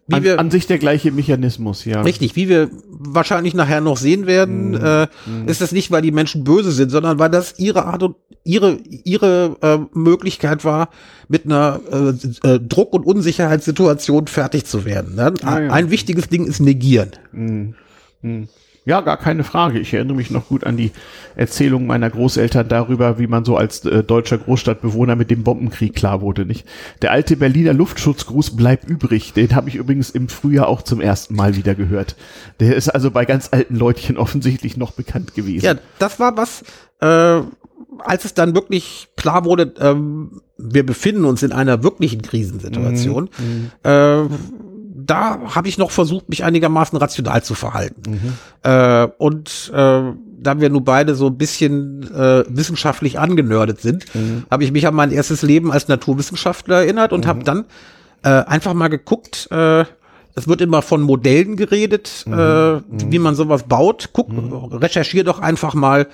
wie 0.09 0.14
an, 0.14 0.22
wir, 0.22 0.38
an 0.38 0.50
sich 0.50 0.66
der 0.66 0.78
gleiche 0.78 1.11
Mechanismus, 1.11 1.84
ja. 1.84 2.02
Richtig, 2.02 2.36
wie 2.36 2.48
wir 2.48 2.70
wahrscheinlich 2.88 3.54
nachher 3.54 3.80
noch 3.80 3.96
sehen 3.96 4.26
werden, 4.26 4.70
mm, 4.70 4.74
äh, 4.74 5.04
mm. 5.26 5.48
ist 5.48 5.61
das 5.61 5.72
nicht, 5.72 5.90
weil 5.90 6.02
die 6.02 6.12
Menschen 6.12 6.44
böse 6.44 6.70
sind, 6.70 6.90
sondern 6.90 7.18
weil 7.18 7.30
das 7.30 7.59
ihre 7.59 7.86
Art 7.86 8.04
und 8.04 8.16
ihre 8.44 8.78
ihre 9.04 9.57
äh, 9.62 9.98
Möglichkeit 9.98 10.64
war, 10.64 10.90
mit 11.28 11.44
einer 11.44 11.80
äh, 11.90 12.48
äh, 12.48 12.61
Druck- 12.61 12.92
und 12.92 13.04
Unsicherheitssituation 13.04 14.28
fertig 14.28 14.64
zu 14.64 14.84
werden. 14.84 15.16
Ne? 15.16 15.34
Ah, 15.42 15.61
ja. 15.61 15.72
Ein 15.72 15.90
wichtiges 15.90 16.28
Ding 16.28 16.46
ist 16.46 16.61
negieren. 16.61 17.11
Mm. 17.32 18.44
Ja, 18.87 19.01
gar 19.01 19.16
keine 19.16 19.43
Frage. 19.43 19.80
Ich 19.80 19.93
erinnere 19.93 20.16
mich 20.16 20.30
noch 20.30 20.47
gut 20.47 20.62
an 20.62 20.76
die 20.76 20.93
Erzählung 21.34 21.89
meiner 21.89 22.09
Großeltern 22.09 22.68
darüber, 22.68 23.18
wie 23.18 23.26
man 23.26 23.45
so 23.45 23.57
als 23.57 23.84
äh, 23.84 24.05
deutscher 24.05 24.39
Großstadtbewohner 24.39 25.16
mit 25.16 25.28
dem 25.28 25.43
Bombenkrieg 25.43 25.93
klar 25.93 26.20
wurde. 26.20 26.47
Nicht? 26.47 26.64
Der 27.03 27.11
alte 27.11 27.37
Berliner 27.37 27.72
Luftschutzgruß 27.72 28.55
bleibt 28.57 28.89
übrig. 28.89 29.32
Den 29.32 29.57
habe 29.57 29.68
ich 29.68 29.74
übrigens 29.74 30.11
im 30.11 30.28
Frühjahr 30.28 30.68
auch 30.68 30.82
zum 30.82 31.01
ersten 31.01 31.34
Mal 31.34 31.57
wieder 31.57 31.74
gehört. 31.74 32.14
Der 32.61 32.76
ist 32.76 32.89
also 32.89 33.11
bei 33.11 33.24
ganz 33.24 33.49
alten 33.51 33.74
Leutchen 33.74 34.16
offensichtlich 34.16 34.76
noch 34.76 34.93
bekannt 34.93 35.34
gewesen. 35.34 35.64
Ja, 35.64 35.74
das 35.99 36.20
war 36.20 36.37
was, 36.37 36.62
äh, 37.01 37.43
als 37.99 38.24
es 38.24 38.34
dann 38.34 38.55
wirklich 38.55 39.09
klar 39.16 39.45
wurde, 39.45 39.74
ähm, 39.80 40.43
wir 40.59 40.87
befinden 40.87 41.24
uns 41.24 41.43
in 41.43 41.51
einer 41.51 41.82
wirklichen 41.82 42.22
Krisensituation. 42.22 43.30
Mhm. 43.37 43.70
mhm. 43.84 43.91
Äh, 43.91 44.28
da 45.07 45.54
habe 45.54 45.68
ich 45.68 45.78
noch 45.78 45.90
versucht, 45.90 46.28
mich 46.28 46.44
einigermaßen 46.44 46.98
rational 46.98 47.42
zu 47.42 47.54
verhalten. 47.54 48.02
Mhm. 48.11 48.32
Äh, 48.62 49.09
und 49.18 49.70
äh, 49.74 50.02
da 50.38 50.61
wir 50.61 50.70
nun 50.70 50.84
beide 50.84 51.14
so 51.14 51.28
ein 51.28 51.38
bisschen 51.38 52.02
äh, 52.14 52.44
wissenschaftlich 52.48 53.18
angenördet 53.18 53.80
sind, 53.80 54.14
mhm. 54.14 54.44
habe 54.50 54.64
ich 54.64 54.72
mich 54.72 54.86
an 54.86 54.94
mein 54.94 55.11
erstes 55.11 55.42
Leben 55.42 55.72
als 55.72 55.88
Naturwissenschaftler 55.88 56.76
erinnert 56.76 57.12
und 57.12 57.24
mhm. 57.24 57.28
habe 57.28 57.44
dann 57.44 57.64
äh, 58.22 58.28
einfach 58.28 58.74
mal 58.74 58.88
geguckt, 58.88 59.48
äh, 59.50 59.84
es 60.34 60.46
wird 60.46 60.61
immer 60.61 60.82
von 60.82 61.00
Modellen 61.00 61.57
geredet, 61.57 62.24
mhm. 62.26 62.32
äh, 62.32 62.72
mhm. 62.74 62.82
wie 63.09 63.18
man 63.18 63.34
sowas 63.34 63.64
baut. 63.64 64.11
Guck, 64.12 64.30
mhm. 64.30 64.76
recherchier 64.76 65.24
doch 65.24 65.38
einfach 65.38 65.74
mal, 65.74 66.09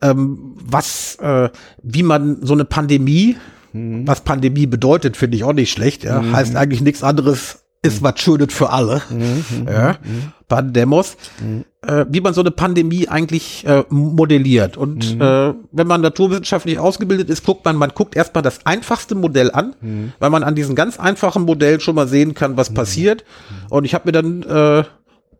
ähm, 0.00 0.54
was, 0.64 1.16
äh, 1.16 1.50
wie 1.82 2.02
man 2.02 2.38
so 2.42 2.54
eine 2.54 2.64
Pandemie, 2.64 3.36
was 3.78 4.22
Pandemie 4.22 4.64
bedeutet, 4.64 5.18
finde 5.18 5.36
ich 5.36 5.44
auch 5.44 5.52
nicht 5.52 5.70
schlecht. 5.70 6.04
Ja. 6.04 6.22
Heißt 6.32 6.56
eigentlich 6.56 6.80
nichts 6.80 7.02
anderes 7.02 7.65
ist 7.86 8.02
was 8.02 8.20
Schönes 8.20 8.52
für 8.52 8.70
alle. 8.70 9.02
Mhm, 9.10 9.66
ja. 9.66 9.96
Mhm. 10.02 10.32
Pandemos. 10.48 11.16
Mhm. 11.40 11.64
Äh, 11.86 12.06
wie 12.08 12.20
man 12.20 12.34
so 12.34 12.40
eine 12.40 12.50
Pandemie 12.50 13.08
eigentlich 13.08 13.64
äh, 13.66 13.84
modelliert. 13.90 14.76
Und 14.76 15.14
mhm. 15.14 15.20
äh, 15.20 15.54
wenn 15.72 15.86
man 15.86 16.00
naturwissenschaftlich 16.00 16.78
ausgebildet 16.78 17.30
ist, 17.30 17.44
guckt 17.44 17.64
man, 17.64 17.76
man 17.76 17.90
guckt 17.90 18.16
erstmal 18.16 18.42
das 18.42 18.66
einfachste 18.66 19.14
Modell 19.14 19.50
an, 19.52 19.74
mhm. 19.80 20.12
weil 20.18 20.30
man 20.30 20.42
an 20.42 20.54
diesen 20.54 20.74
ganz 20.74 20.98
einfachen 20.98 21.44
Modellen 21.44 21.80
schon 21.80 21.94
mal 21.94 22.08
sehen 22.08 22.34
kann, 22.34 22.56
was 22.56 22.70
mhm. 22.70 22.74
passiert. 22.74 23.24
Und 23.70 23.84
ich 23.84 23.94
habe 23.94 24.08
mir 24.08 24.12
dann, 24.12 24.42
äh, 24.42 24.84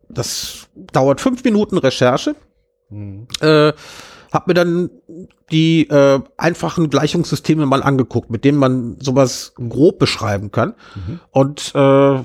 das 0.09 0.67
dauert 0.93 1.19
fünf 1.19 1.43
Minuten 1.43 1.77
Recherche, 1.77 2.35
äh, 3.41 3.73
habe 4.31 4.43
mir 4.47 4.53
dann 4.53 4.89
die 5.51 5.89
äh, 5.89 6.19
einfachen 6.37 6.89
Gleichungssysteme 6.89 7.65
mal 7.65 7.83
angeguckt, 7.83 8.29
mit 8.29 8.43
denen 8.43 8.57
man 8.57 8.97
sowas 8.99 9.53
grob 9.55 9.99
beschreiben 9.99 10.51
kann. 10.51 10.75
Mhm. 10.95 11.19
Und 11.31 11.71
äh, 11.75 12.19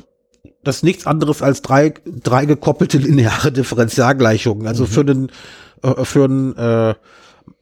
das 0.62 0.76
ist 0.76 0.82
nichts 0.82 1.06
anderes 1.06 1.42
als 1.42 1.62
drei, 1.62 1.94
drei 2.04 2.46
gekoppelte 2.46 2.98
lineare 2.98 3.52
Differentialgleichungen. 3.52 4.66
Also 4.66 4.84
mhm. 4.84 4.88
für 4.88 5.00
einen, 5.00 5.28
äh, 5.82 6.04
für 6.04 6.24
einen 6.24 6.56
äh, 6.56 6.94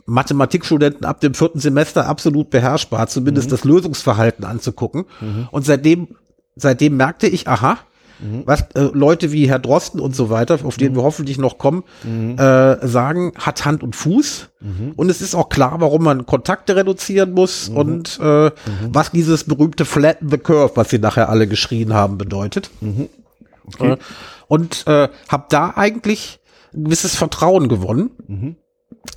Mathematikstudenten 0.07 1.05
ab 1.05 1.21
dem 1.21 1.35
vierten 1.35 1.61
Semester 1.61 2.07
absolut 2.07 2.51
beherrschbar, 2.51 3.07
zumindest 3.07 3.49
mhm. 3.49 3.51
das 3.51 3.65
Lösungsverhalten 3.65 4.45
anzugucken. 4.45 5.05
Mhm. 5.21 5.49
Und 5.51 5.65
seitdem, 5.65 6.09
seitdem 6.57 6.97
merkte 6.97 7.27
ich, 7.27 7.49
aha, 7.49 7.79
mhm. 8.21 8.43
was 8.47 8.63
äh, 8.75 8.91
Leute 8.93 9.33
wie 9.33 9.49
Herr 9.49 9.59
Drosten 9.59 10.01
und 10.01 10.15
so 10.15 10.31
weiter, 10.31 10.59
auf 10.65 10.77
den 10.77 10.93
mhm. 10.93 10.97
wir 10.97 11.03
hoffentlich 11.03 11.39
noch 11.39 11.59
kommen, 11.59 11.85
mhm. 12.03 12.39
äh, 12.39 12.87
sagen, 12.87 13.33
hat 13.39 13.65
Hand 13.65 13.83
und 13.83 13.97
Fuß. 13.97 14.49
Mhm. 14.61 14.93
Und 14.97 15.11
es 15.11 15.21
ist 15.21 15.35
auch 15.35 15.49
klar, 15.49 15.81
warum 15.81 16.05
man 16.05 16.27
Kontakte 16.27 16.77
reduzieren 16.77 17.33
muss 17.33 17.71
mhm. 17.71 17.77
und 17.77 18.19
äh, 18.23 18.47
mhm. 18.47 18.51
was 18.89 19.11
dieses 19.11 19.45
berühmte 19.45 19.85
Flatten 19.85 20.29
the 20.31 20.39
Curve, 20.39 20.73
was 20.75 20.91
sie 20.91 20.99
nachher 20.99 21.29
alle 21.29 21.47
geschrien 21.47 21.95
haben, 21.95 22.19
bedeutet. 22.19 22.71
Okay. 23.67 23.93
Äh, 23.93 23.97
und 24.49 24.87
äh, 24.87 25.09
habe 25.29 25.45
da 25.49 25.75
eigentlich 25.77 26.41
ein 26.75 26.85
gewisses 26.85 27.17
Vertrauen 27.17 27.69
gewonnen 27.69 28.11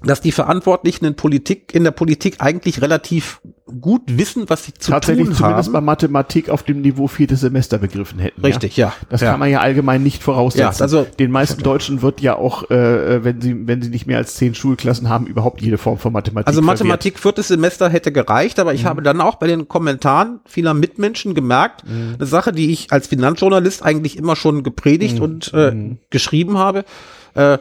dass 0.03 0.21
die 0.21 0.32
Verantwortlichen 0.32 1.05
in 1.05 1.15
Politik, 1.15 1.74
in 1.74 1.84
der 1.84 1.91
Politik 1.91 2.36
eigentlich 2.39 2.82
relativ 2.82 3.41
gut 3.80 4.01
wissen, 4.07 4.49
was 4.49 4.65
sie 4.65 4.74
zu 4.74 4.91
Tatsächlich 4.91 5.28
tun 5.28 5.36
zumindest 5.36 5.67
haben. 5.67 5.74
bei 5.74 5.82
Mathematik 5.82 6.49
auf 6.49 6.63
dem 6.63 6.82
Niveau 6.82 7.07
viertes 7.07 7.39
Semester 7.39 7.78
begriffen 7.78 8.19
hätten. 8.19 8.41
Richtig, 8.41 8.76
ja. 8.76 8.88
ja. 8.88 8.93
Das 9.09 9.21
ja. 9.21 9.32
kann 9.32 9.39
man 9.39 9.49
ja 9.49 9.61
allgemein 9.61 10.03
nicht 10.03 10.21
voraussetzen. 10.21 10.78
Ja, 10.78 10.84
also 10.84 11.07
den 11.17 11.32
meisten 11.32 11.63
Deutschen 11.63 12.01
wird 12.01 12.19
ja 12.19 12.36
auch, 12.36 12.69
äh, 12.69 13.24
wenn 13.24 13.39
sie 13.39 13.67
wenn 13.67 13.82
sie 13.82 13.89
nicht 13.89 14.05
mehr 14.05 14.17
als 14.17 14.36
zehn 14.36 14.53
Schulklassen 14.53 15.07
haben, 15.07 15.26
überhaupt 15.26 15.61
jede 15.61 15.78
Form 15.78 15.97
von 15.97 16.11
Mathematik. 16.11 16.47
Also 16.47 16.61
Mathematik 16.61 17.13
verwehrt. 17.13 17.38
viertes 17.38 17.47
Semester 17.47 17.89
hätte 17.89 18.11
gereicht, 18.11 18.59
aber 18.59 18.74
ich 18.74 18.84
mhm. 18.84 18.88
habe 18.88 19.01
dann 19.01 19.21
auch 19.21 19.36
bei 19.36 19.47
den 19.47 19.69
Kommentaren 19.69 20.41
vieler 20.45 20.74
Mitmenschen 20.74 21.34
gemerkt, 21.34 21.88
mhm. 21.88 22.15
eine 22.19 22.26
Sache, 22.26 22.51
die 22.51 22.71
ich 22.71 22.91
als 22.91 23.07
Finanzjournalist 23.07 23.84
eigentlich 23.84 24.17
immer 24.17 24.36
schon 24.36 24.63
gepredigt 24.63 25.17
mhm. 25.17 25.24
und 25.24 25.51
äh, 25.53 25.71
mhm. 25.71 25.97
geschrieben 26.09 26.57
habe. 26.57 26.84
Äh, 27.36 27.57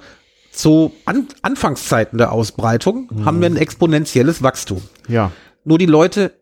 zu 0.53 0.93
An 1.07 1.27
Anfangszeiten 1.41 2.19
der 2.19 2.31
Ausbreitung 2.31 3.09
mhm. 3.11 3.25
haben 3.25 3.41
wir 3.41 3.47
ein 3.47 3.57
exponentielles 3.57 4.43
Wachstum. 4.43 4.83
Ja. 5.09 5.33
Nur 5.65 5.79
die 5.79 5.87
Leute, 5.87 6.33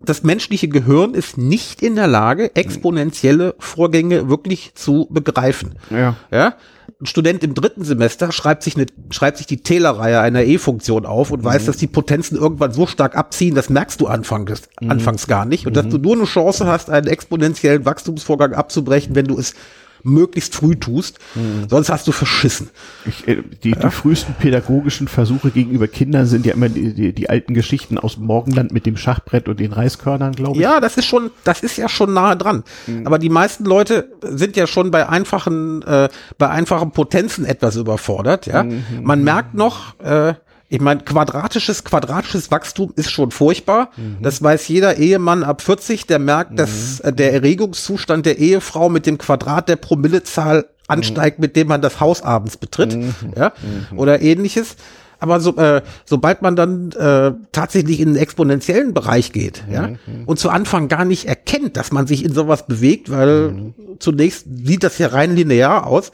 das 0.00 0.22
menschliche 0.22 0.68
Gehirn 0.68 1.14
ist 1.14 1.36
nicht 1.36 1.82
in 1.82 1.94
der 1.94 2.06
Lage, 2.06 2.56
exponentielle 2.56 3.54
Vorgänge 3.58 4.28
wirklich 4.30 4.74
zu 4.74 5.08
begreifen. 5.10 5.74
Ja. 5.90 6.16
Ja. 6.30 6.54
Ein 7.00 7.06
Student 7.06 7.44
im 7.44 7.54
dritten 7.54 7.84
Semester 7.84 8.32
schreibt 8.32 8.62
sich, 8.62 8.76
eine, 8.76 8.86
schreibt 9.10 9.38
sich 9.38 9.46
die 9.46 9.62
Taylor-Reihe 9.62 10.20
einer 10.20 10.42
E-Funktion 10.44 11.06
auf 11.06 11.30
und 11.30 11.40
mhm. 11.40 11.44
weiß, 11.44 11.66
dass 11.66 11.76
die 11.76 11.86
Potenzen 11.86 12.36
irgendwann 12.36 12.72
so 12.72 12.86
stark 12.86 13.16
abziehen, 13.16 13.54
das 13.54 13.68
merkst 13.68 14.00
du 14.00 14.06
anfangs, 14.06 14.62
mhm. 14.80 14.90
anfangs 14.90 15.26
gar 15.26 15.44
nicht. 15.44 15.66
Und 15.66 15.72
mhm. 15.72 15.76
dass 15.76 15.88
du 15.88 15.98
nur 15.98 16.14
eine 16.14 16.24
Chance 16.24 16.66
hast, 16.66 16.88
einen 16.88 17.06
exponentiellen 17.06 17.84
Wachstumsvorgang 17.84 18.54
abzubrechen, 18.54 19.14
wenn 19.14 19.26
du 19.26 19.38
es 19.38 19.54
möglichst 20.02 20.54
früh 20.54 20.76
tust, 20.76 21.18
mhm. 21.34 21.68
sonst 21.68 21.90
hast 21.90 22.06
du 22.06 22.12
verschissen. 22.12 22.70
Ich, 23.06 23.26
äh, 23.28 23.42
die, 23.62 23.70
ja? 23.70 23.76
die 23.76 23.90
frühesten 23.90 24.34
pädagogischen 24.34 25.08
Versuche 25.08 25.50
gegenüber 25.50 25.88
Kindern 25.88 26.26
sind 26.26 26.46
ja 26.46 26.54
immer 26.54 26.68
die, 26.68 26.94
die, 26.94 27.12
die, 27.12 27.30
alten 27.30 27.54
Geschichten 27.54 27.98
aus 27.98 28.16
Morgenland 28.16 28.72
mit 28.72 28.86
dem 28.86 28.96
Schachbrett 28.96 29.48
und 29.48 29.60
den 29.60 29.72
Reiskörnern, 29.72 30.32
glaube 30.32 30.56
ich. 30.56 30.62
Ja, 30.62 30.80
das 30.80 30.96
ist 30.96 31.06
schon, 31.06 31.30
das 31.44 31.62
ist 31.62 31.76
ja 31.76 31.88
schon 31.88 32.12
nahe 32.12 32.36
dran. 32.36 32.64
Mhm. 32.86 33.06
Aber 33.06 33.18
die 33.18 33.30
meisten 33.30 33.64
Leute 33.64 34.10
sind 34.22 34.56
ja 34.56 34.66
schon 34.66 34.90
bei 34.90 35.08
einfachen, 35.08 35.82
äh, 35.82 36.08
bei 36.38 36.48
einfachen 36.48 36.92
Potenzen 36.92 37.44
etwas 37.44 37.76
überfordert. 37.76 38.46
Ja, 38.46 38.64
mhm. 38.64 38.84
man 39.02 39.22
merkt 39.22 39.54
noch. 39.54 39.98
Äh, 40.00 40.34
ich 40.72 40.80
meine, 40.80 41.00
quadratisches, 41.00 41.82
quadratisches 41.82 42.52
Wachstum 42.52 42.92
ist 42.94 43.10
schon 43.10 43.32
furchtbar. 43.32 43.90
Mhm. 43.96 44.18
Das 44.22 44.40
weiß 44.40 44.68
jeder 44.68 44.98
Ehemann 44.98 45.42
ab 45.42 45.62
40, 45.62 46.06
der 46.06 46.20
merkt, 46.20 46.52
mhm. 46.52 46.56
dass 46.56 47.00
äh, 47.00 47.12
der 47.12 47.32
Erregungszustand 47.32 48.24
der 48.24 48.38
Ehefrau 48.38 48.88
mit 48.88 49.04
dem 49.04 49.18
Quadrat 49.18 49.68
der 49.68 49.74
Promillezahl 49.74 50.66
ansteigt, 50.86 51.38
mhm. 51.38 51.42
mit 51.42 51.56
dem 51.56 51.66
man 51.66 51.82
das 51.82 51.98
Haus 51.98 52.22
abends 52.22 52.56
betritt, 52.56 52.94
mhm. 52.94 53.12
ja, 53.36 53.52
mhm. 53.90 53.98
oder 53.98 54.22
ähnliches. 54.22 54.76
Aber 55.18 55.40
so, 55.40 55.56
äh, 55.56 55.82
sobald 56.04 56.40
man 56.40 56.54
dann 56.54 56.92
äh, 56.92 57.32
tatsächlich 57.50 57.98
in 57.98 58.14
den 58.14 58.22
exponentiellen 58.22 58.94
Bereich 58.94 59.32
geht, 59.32 59.64
ja, 59.70 59.88
mhm. 59.88 60.24
und 60.24 60.38
zu 60.38 60.50
Anfang 60.50 60.86
gar 60.86 61.04
nicht 61.04 61.26
erkennt, 61.26 61.76
dass 61.76 61.90
man 61.90 62.06
sich 62.06 62.24
in 62.24 62.32
sowas 62.32 62.68
bewegt, 62.68 63.10
weil 63.10 63.74
zunächst 63.98 64.46
sieht 64.64 64.84
das 64.84 64.98
ja 64.98 65.08
rein 65.08 65.34
linear 65.34 65.86
aus, 65.86 66.12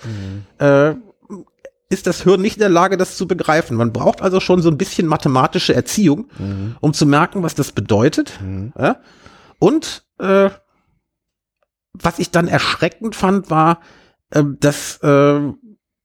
äh, 0.59 0.95
ist 1.89 2.07
das 2.07 2.23
Hirn 2.23 2.41
nicht 2.41 2.57
in 2.57 2.61
der 2.61 2.69
Lage, 2.69 2.97
das 2.97 3.17
zu 3.17 3.29
begreifen. 3.29 3.77
Man 3.77 3.93
braucht 3.93 4.21
also 4.21 4.41
schon 4.41 4.61
so 4.61 4.71
ein 4.71 4.79
bisschen 4.79 5.07
mathematische 5.07 5.75
Erziehung, 5.75 6.29
mhm. 6.39 6.77
um 6.81 6.93
zu 6.93 7.07
merken, 7.07 7.43
was 7.43 7.55
das 7.55 7.73
bedeutet. 7.73 8.41
Mhm. 8.43 8.73
Ja? 8.79 9.01
Und 9.59 10.05
äh, 10.19 10.51
was 11.93 12.19
ich 12.19 12.31
dann 12.31 12.49
erschreckend 12.49 13.15
fand, 13.15 13.51
war, 13.51 13.81
äh, 14.31 14.43
dass 14.59 14.99
äh, 15.03 15.53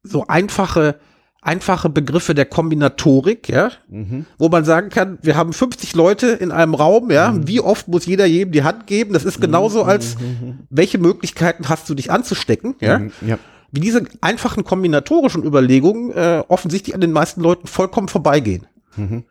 so 0.03 0.27
einfache 0.27 0.99
einfache 1.41 1.89
Begriffe 1.89 2.35
der 2.35 2.45
Kombinatorik, 2.45 3.49
ja, 3.49 3.71
mhm. 3.89 4.27
wo 4.37 4.49
man 4.49 4.63
sagen 4.63 4.89
kann, 4.89 5.17
wir 5.23 5.35
haben 5.35 5.53
50 5.53 5.95
Leute 5.95 6.27
in 6.27 6.51
einem 6.51 6.75
Raum, 6.75 7.09
ja, 7.09 7.31
mhm. 7.31 7.47
wie 7.47 7.59
oft 7.59 7.87
muss 7.87 8.05
jeder 8.05 8.27
jedem 8.27 8.51
die 8.51 8.63
Hand 8.63 8.85
geben? 8.85 9.13
Das 9.13 9.25
ist 9.25 9.41
genauso 9.41 9.83
als 9.83 10.19
mhm. 10.19 10.59
welche 10.69 10.99
Möglichkeiten 10.99 11.67
hast 11.67 11.89
du 11.89 11.95
dich 11.95 12.11
anzustecken, 12.11 12.75
ja? 12.79 12.99
Mhm. 12.99 13.11
ja. 13.25 13.39
Wie 13.71 13.79
diese 13.79 14.03
einfachen 14.19 14.63
kombinatorischen 14.63 15.43
Überlegungen 15.43 16.11
äh, 16.11 16.43
offensichtlich 16.47 16.93
an 16.93 17.01
den 17.01 17.11
meisten 17.11 17.41
Leuten 17.41 17.67
vollkommen 17.67 18.09
vorbeigehen. 18.09 18.67
Mhm. 18.95 19.23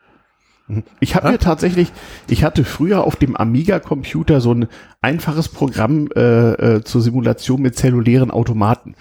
Ich 1.01 1.17
habe 1.17 1.27
ja? 1.27 1.33
mir 1.33 1.39
tatsächlich, 1.39 1.93
ich 2.29 2.45
hatte 2.45 2.65
früher 2.65 3.05
auf 3.05 3.17
dem 3.17 3.37
Amiga-Computer 3.37 4.41
so 4.41 4.55
ein 4.55 4.69
einfaches 5.01 5.49
Programm 5.49 6.09
äh, 6.15 6.77
äh, 6.77 6.85
zur 6.85 7.01
Simulation 7.01 7.61
mit 7.61 7.77
zellulären 7.77 8.31
Automaten 8.31 8.95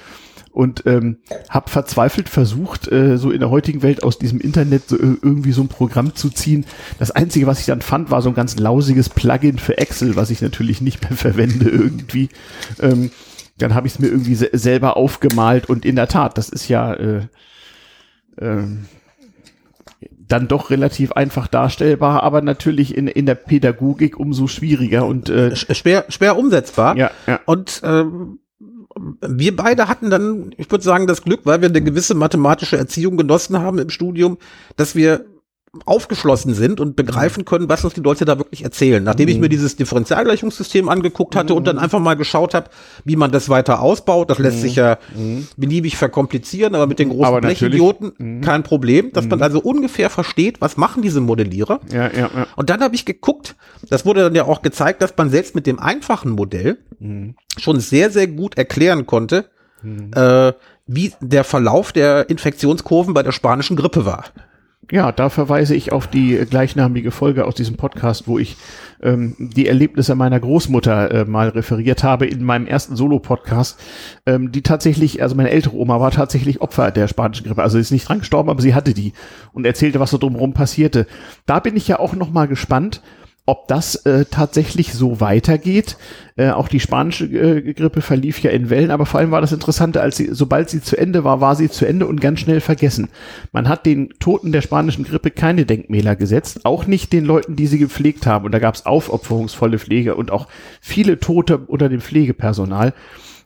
und 0.51 0.83
ähm, 0.87 1.17
habe 1.49 1.69
verzweifelt 1.69 2.27
versucht, 2.27 2.91
äh, 2.91 3.17
so 3.17 3.31
in 3.31 3.39
der 3.39 3.51
heutigen 3.51 3.83
Welt 3.83 4.03
aus 4.03 4.17
diesem 4.17 4.39
Internet 4.39 4.89
so 4.89 4.97
irgendwie 4.97 5.51
so 5.51 5.61
ein 5.61 5.67
Programm 5.67 6.15
zu 6.15 6.29
ziehen. 6.29 6.65
Das 6.97 7.11
Einzige, 7.11 7.45
was 7.45 7.59
ich 7.59 7.67
dann 7.67 7.81
fand, 7.81 8.09
war 8.09 8.21
so 8.21 8.29
ein 8.29 8.35
ganz 8.35 8.57
lausiges 8.57 9.09
Plugin 9.09 9.59
für 9.59 9.77
Excel, 9.77 10.15
was 10.15 10.31
ich 10.31 10.41
natürlich 10.41 10.81
nicht 10.81 11.01
mehr 11.01 11.11
verwende 11.17 11.69
irgendwie. 11.69 12.29
Ähm, 12.81 13.11
dann 13.62 13.76
habe 13.76 13.88
ich 13.88 13.93
es 13.93 13.99
mir 13.99 14.07
irgendwie 14.07 14.36
se 14.36 14.49
selber 14.53 14.97
aufgemalt 14.97 15.70
und 15.70 15.86
in 15.86 15.95
der 15.95 16.07
Tat, 16.07 16.38
das 16.38 16.49
ist 16.49 16.68
ja 16.68 16.93
äh, 16.93 17.28
äh, 18.38 18.64
dann 20.28 20.47
doch 20.47 20.70
relativ 20.70 21.12
einfach 21.14 21.47
darstellbar, 21.47 22.24
aber 22.24 22.41
natürlich 22.41 22.95
in, 22.95 23.07
in 23.07 23.26
der 23.26 23.36
Pädagogik 23.36 24.20
umso 24.20 24.47
schwieriger 24.47 25.05
und 25.05 25.30
äh, 25.30 25.55
schwer, 25.55 26.05
schwer 26.10 26.38
umsetzbar. 26.38 26.95
Ja, 26.95 27.12
ja. 27.26 27.39
Und 27.45 27.82
ähm, 27.84 28.39
wir 29.28 29.55
beide 29.55 29.88
hatten 29.88 30.10
dann, 30.10 30.53
ich 30.57 30.70
würde 30.70 30.84
sagen, 30.84 31.07
das 31.07 31.24
Glück, 31.24 31.41
weil 31.45 31.62
wir 31.62 31.70
eine 31.70 31.82
gewisse 31.82 32.16
mathematische 32.16 32.78
Erziehung 32.78 33.18
genossen 33.18 33.60
haben 33.60 33.80
im 33.80 33.89
Studium, 33.89 34.38
dass 34.76 34.95
wir 34.95 35.26
aufgeschlossen 35.86 36.53
sind 36.53 36.80
und 36.80 36.95
begreifen 36.95 37.45
können, 37.45 37.70
was 37.70 37.84
uns 37.86 37.93
die 37.93 38.01
Leute 38.01 38.26
da 38.26 38.38
wirklich 38.38 38.63
erzählen. 38.63 39.03
Nachdem 39.03 39.28
mhm. 39.28 39.32
ich 39.32 39.39
mir 39.39 39.49
dieses 39.49 39.76
Differentialgleichungssystem 39.76 40.89
angeguckt 40.89 41.36
hatte 41.36 41.53
mhm. 41.53 41.57
und 41.57 41.67
dann 41.67 41.76
mhm. 41.76 41.84
einfach 41.84 41.99
mal 41.99 42.15
geschaut 42.15 42.53
habe, 42.53 42.70
wie 43.05 43.15
man 43.15 43.32
das 43.32 43.49
weiter 43.49 43.82
ausbaut, 43.82 44.30
das 44.30 44.39
lässt 44.39 44.57
mhm. 44.57 44.61
sich 44.61 44.76
ja 44.76 44.97
mhm. 45.15 45.47
beliebig 45.57 45.97
verkomplizieren, 45.97 46.76
aber 46.76 46.88
mit 46.88 46.99
den 46.99 47.09
großen 47.09 47.41
Blechidioten 47.41 48.13
mhm. 48.17 48.41
kein 48.41 48.63
Problem, 48.63 49.13
dass 49.13 49.28
man 49.28 49.41
also 49.41 49.59
ungefähr 49.59 50.09
versteht, 50.09 50.59
was 50.59 50.78
machen 50.78 51.03
diese 51.03 51.22
Modellierer. 51.22 51.80
Ja, 51.91 52.11
ja, 52.11 52.30
ja. 52.36 52.47
Und 52.55 52.70
dann 52.70 52.82
habe 52.82 52.95
ich 52.95 53.05
geguckt, 53.05 53.55
das 53.89 54.05
wurde 54.05 54.22
dann 54.22 54.36
ja 54.36 54.45
auch 54.45 54.61
gezeigt, 54.61 55.01
dass 55.01 55.15
man 55.17 55.30
selbst 55.30 55.55
mit 55.55 55.67
dem 55.67 55.80
einfachen 55.80 56.32
Modell 56.32 56.80
schon 57.57 57.80
sehr, 57.80 58.09
sehr 58.11 58.28
gut 58.28 58.57
erklären 58.57 59.05
konnte, 59.05 59.45
äh, 59.84 60.53
wie 60.88 61.13
der 61.22 61.43
Verlauf 61.43 61.91
der 61.91 62.30
Infektionskurven 62.30 63.13
bei 63.13 63.24
der 63.24 63.32
spanischen 63.32 63.78
Grippe 63.78 64.05
war. 64.05 64.26
Ja, 64.91 65.11
da 65.11 65.30
verweise 65.30 65.75
ich 65.75 65.91
auf 65.91 66.07
die 66.07 66.36
gleichnamige 66.49 67.11
Folge 67.11 67.45
aus 67.45 67.53
diesem 67.53 67.75
Podcast, 67.75 68.27
wo 68.27 68.39
ich 68.39 68.57
ähm, 69.03 69.36
die 69.38 69.67
Erlebnisse 69.67 70.15
meiner 70.15 70.39
Großmutter 70.39 71.11
äh, 71.11 71.25
mal 71.25 71.49
referiert 71.49 72.03
habe 72.03 72.25
in 72.25 72.43
meinem 72.43 72.65
ersten 72.65 72.95
Solo-Podcast, 72.95 73.80
ähm, 74.25 74.51
die 74.51 74.63
tatsächlich, 74.63 75.21
also 75.21 75.36
meine 75.36 75.51
ältere 75.51 75.75
Oma 75.75 75.99
war 75.99 76.09
tatsächlich 76.09 76.61
Opfer 76.61 76.89
der 76.89 77.07
spanischen 77.07 77.45
Grippe. 77.45 77.61
Also 77.61 77.77
sie 77.77 77.82
ist 77.82 77.91
nicht 77.91 78.07
dran 78.07 78.19
gestorben, 78.19 78.49
aber 78.49 78.61
sie 78.61 78.73
hatte 78.73 78.95
die 78.95 79.13
und 79.53 79.65
erzählte, 79.65 79.99
was 79.99 80.09
so 80.09 80.17
drumherum 80.17 80.53
passierte. 80.53 81.05
Da 81.45 81.59
bin 81.59 81.75
ich 81.75 81.88
ja 81.88 81.99
auch 81.99 82.15
noch 82.15 82.32
mal 82.32 82.47
gespannt, 82.47 83.03
ob 83.49 83.67
das 83.67 83.95
äh, 84.05 84.25
tatsächlich 84.29 84.93
so 84.93 85.21
weitergeht. 85.21 85.97
Äh, 86.35 86.51
auch 86.51 86.67
die 86.67 86.79
spanische 86.79 87.25
äh, 87.25 87.73
Grippe 87.73 88.01
verlief 88.01 88.43
ja 88.43 88.51
in 88.51 88.69
Wellen, 88.69 88.91
aber 88.91 89.07
vor 89.07 89.19
allem 89.19 89.31
war 89.31 89.41
das 89.41 89.51
Interessante, 89.51 90.01
als 90.01 90.17
sie, 90.17 90.29
sobald 90.31 90.69
sie 90.69 90.83
zu 90.83 90.95
Ende 90.95 91.23
war, 91.23 91.41
war 91.41 91.55
sie 91.55 91.67
zu 91.67 91.87
Ende 91.87 92.05
und 92.05 92.21
ganz 92.21 92.41
schnell 92.41 92.61
vergessen. 92.61 93.09
Man 93.51 93.67
hat 93.67 93.87
den 93.87 94.09
Toten 94.19 94.51
der 94.51 94.61
spanischen 94.61 95.03
Grippe 95.03 95.31
keine 95.31 95.65
Denkmäler 95.65 96.15
gesetzt, 96.15 96.63
auch 96.63 96.85
nicht 96.85 97.11
den 97.11 97.25
Leuten, 97.25 97.55
die 97.55 97.65
sie 97.65 97.79
gepflegt 97.79 98.27
haben. 98.27 98.45
Und 98.45 98.51
da 98.51 98.59
gab 98.59 98.75
es 98.75 98.85
aufopferungsvolle 98.85 99.79
Pflege 99.79 100.13
und 100.13 100.29
auch 100.29 100.47
viele 100.79 101.19
Tote 101.19 101.57
unter 101.57 101.89
dem 101.89 102.01
Pflegepersonal. 102.01 102.93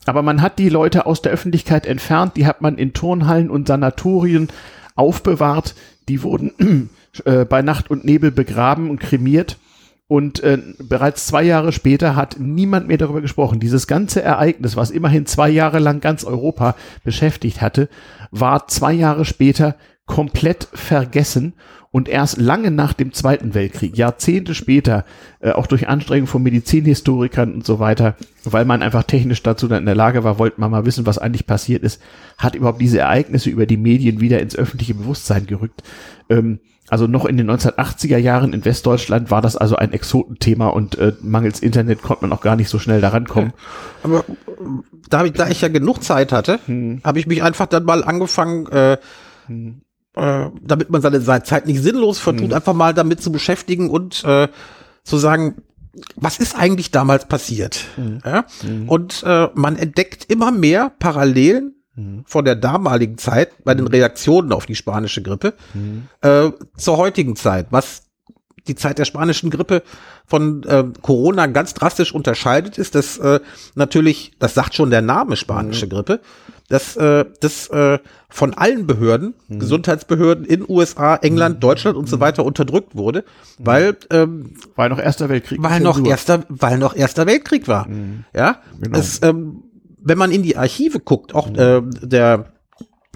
Aber 0.05 0.21
man 0.21 0.41
hat 0.41 0.59
die 0.59 0.67
Leute 0.67 1.05
aus 1.05 1.21
der 1.21 1.31
Öffentlichkeit 1.31 1.85
entfernt, 1.85 2.35
die 2.35 2.45
hat 2.45 2.61
man 2.61 2.77
in 2.77 2.91
Turnhallen 2.91 3.49
und 3.49 3.69
Sanatorien 3.69 4.49
aufbewahrt, 4.95 5.75
die 6.09 6.23
wurden 6.23 6.89
äh, 7.23 7.45
bei 7.45 7.61
Nacht 7.61 7.89
und 7.89 8.03
Nebel 8.03 8.31
begraben 8.31 8.89
und 8.89 8.99
kremiert 8.99 9.57
und 10.07 10.41
äh, 10.41 10.59
bereits 10.79 11.25
zwei 11.27 11.43
Jahre 11.43 11.71
später 11.71 12.15
hat 12.15 12.37
niemand 12.39 12.87
mehr 12.87 12.97
darüber 12.97 13.21
gesprochen. 13.21 13.59
Dieses 13.59 13.87
ganze 13.87 14.21
Ereignis, 14.21 14.75
was 14.75 14.91
immerhin 14.91 15.25
zwei 15.25 15.49
Jahre 15.49 15.79
lang 15.79 16.01
ganz 16.01 16.23
Europa 16.23 16.75
beschäftigt 17.03 17.61
hatte, 17.61 17.89
war 18.31 18.67
zwei 18.67 18.93
Jahre 18.93 19.25
später 19.25 19.75
komplett 20.05 20.67
vergessen 20.73 21.53
und 21.93 22.09
erst 22.09 22.37
lange 22.37 22.71
nach 22.71 22.93
dem 22.93 23.13
Zweiten 23.13 23.53
Weltkrieg, 23.53 23.95
Jahrzehnte 23.95 24.55
später, 24.55 25.05
äh, 25.39 25.51
auch 25.51 25.67
durch 25.67 25.87
Anstrengungen 25.87 26.27
von 26.27 26.43
Medizinhistorikern 26.43 27.53
und 27.53 27.65
so 27.65 27.79
weiter, 27.79 28.15
weil 28.43 28.65
man 28.65 28.81
einfach 28.81 29.03
technisch 29.03 29.43
dazu 29.43 29.67
dann 29.67 29.79
in 29.79 29.85
der 29.85 29.95
Lage 29.95 30.23
war, 30.23 30.39
wollte 30.39 30.59
man 30.59 30.71
mal 30.71 30.85
wissen, 30.85 31.05
was 31.05 31.19
eigentlich 31.19 31.45
passiert 31.45 31.83
ist, 31.83 32.01
hat 32.37 32.55
überhaupt 32.55 32.81
diese 32.81 32.99
Ereignisse 32.99 33.51
über 33.51 33.67
die 33.67 33.77
Medien 33.77 34.19
wieder 34.19 34.41
ins 34.41 34.55
öffentliche 34.55 34.95
Bewusstsein 34.95 35.45
gerückt. 35.45 35.83
Ähm, 36.29 36.59
also 36.89 37.07
noch 37.07 37.25
in 37.25 37.37
den 37.37 37.49
1980er 37.49 38.17
Jahren 38.17 38.53
in 38.53 38.65
Westdeutschland 38.65 39.31
war 39.31 39.41
das 39.41 39.55
also 39.55 39.75
ein 39.77 39.93
Exotenthema 39.93 40.67
und 40.67 40.97
äh, 40.97 41.13
mangels 41.21 41.61
Internet 41.61 42.01
konnte 42.01 42.23
man 42.23 42.33
auch 42.33 42.41
gar 42.41 42.55
nicht 42.55 42.69
so 42.69 42.77
schnell 42.77 42.99
daran 42.99 43.25
kommen. 43.25 43.53
Aber 44.03 44.25
da, 45.09 45.23
ich, 45.23 45.33
da 45.33 45.47
ich 45.47 45.61
ja 45.61 45.69
genug 45.69 46.03
Zeit 46.03 46.31
hatte, 46.31 46.59
hm. 46.65 47.01
habe 47.03 47.19
ich 47.19 47.27
mich 47.27 47.41
einfach 47.41 47.67
dann 47.67 47.85
mal 47.85 48.03
angefangen, 48.03 48.67
äh, 48.67 48.97
hm. 49.47 49.81
äh, 50.15 50.49
damit 50.61 50.89
man 50.89 51.01
seine 51.01 51.43
Zeit 51.43 51.67
nicht 51.67 51.81
sinnlos 51.81 52.19
vertut, 52.19 52.49
hm. 52.49 52.53
einfach 52.53 52.73
mal 52.73 52.93
damit 52.93 53.21
zu 53.21 53.31
beschäftigen 53.31 53.89
und 53.89 54.23
äh, 54.25 54.49
zu 55.03 55.17
sagen, 55.17 55.63
was 56.15 56.37
ist 56.39 56.57
eigentlich 56.57 56.91
damals 56.91 57.27
passiert? 57.27 57.85
Hm. 57.95 58.19
Ja? 58.25 58.45
Hm. 58.61 58.89
Und 58.89 59.23
äh, 59.25 59.47
man 59.53 59.77
entdeckt 59.77 60.25
immer 60.29 60.51
mehr 60.51 60.91
Parallelen 60.99 61.75
mhm. 61.95 62.23
von 62.25 62.45
der 62.45 62.55
damaligen 62.55 63.17
Zeit 63.17 63.63
bei 63.63 63.73
den 63.73 63.85
mhm. 63.85 63.91
Reaktionen 63.91 64.51
auf 64.51 64.65
die 64.65 64.75
spanische 64.75 65.21
Grippe 65.21 65.53
mhm. 65.73 66.07
äh, 66.21 66.51
zur 66.77 66.97
heutigen 66.97 67.35
Zeit, 67.35 67.67
was 67.69 68.03
die 68.67 68.75
Zeit 68.75 68.97
der 68.97 69.05
spanischen 69.05 69.49
Grippe 69.49 69.83
von 70.25 70.63
äh, 70.63 70.85
Corona 71.01 71.47
ganz 71.47 71.73
drastisch 71.73 72.13
unterscheidet, 72.13 72.77
ist, 72.77 72.95
dass 72.95 73.17
äh, 73.17 73.39
natürlich, 73.75 74.31
das 74.39 74.53
sagt 74.53 74.73
schon 74.73 74.89
der 74.89 75.01
Name 75.01 75.35
spanische 75.35 75.85
mhm. 75.85 75.89
Grippe, 75.89 76.19
dass 76.69 76.95
äh, 76.95 77.25
das 77.41 77.67
äh, 77.67 77.99
von 78.29 78.53
allen 78.53 78.87
Behörden, 78.87 79.35
mhm. 79.49 79.59
Gesundheitsbehörden 79.59 80.45
in 80.45 80.65
USA, 80.67 81.17
England, 81.17 81.55
mhm. 81.55 81.59
Deutschland 81.59 81.97
und 81.97 82.07
so 82.07 82.21
weiter 82.21 82.45
unterdrückt 82.45 82.95
wurde, 82.95 83.25
weil 83.59 83.97
ähm, 84.11 84.53
weil 84.75 84.89
noch 84.89 84.99
Erster 84.99 85.27
Weltkrieg 85.27 85.61
weil 85.61 85.81
noch 85.81 86.03
erster 86.03 86.43
weil 86.47 86.77
noch 86.77 86.95
Erster 86.95 87.27
Weltkrieg 87.27 87.67
war, 87.67 87.87
ja, 88.33 88.61
genau. 88.79 88.97
es 88.97 89.21
ähm, 89.21 89.63
wenn 90.03 90.17
man 90.17 90.31
in 90.31 90.43
die 90.43 90.57
Archive 90.57 90.99
guckt, 90.99 91.33
auch 91.33 91.49
äh, 91.55 91.81
der 92.01 92.53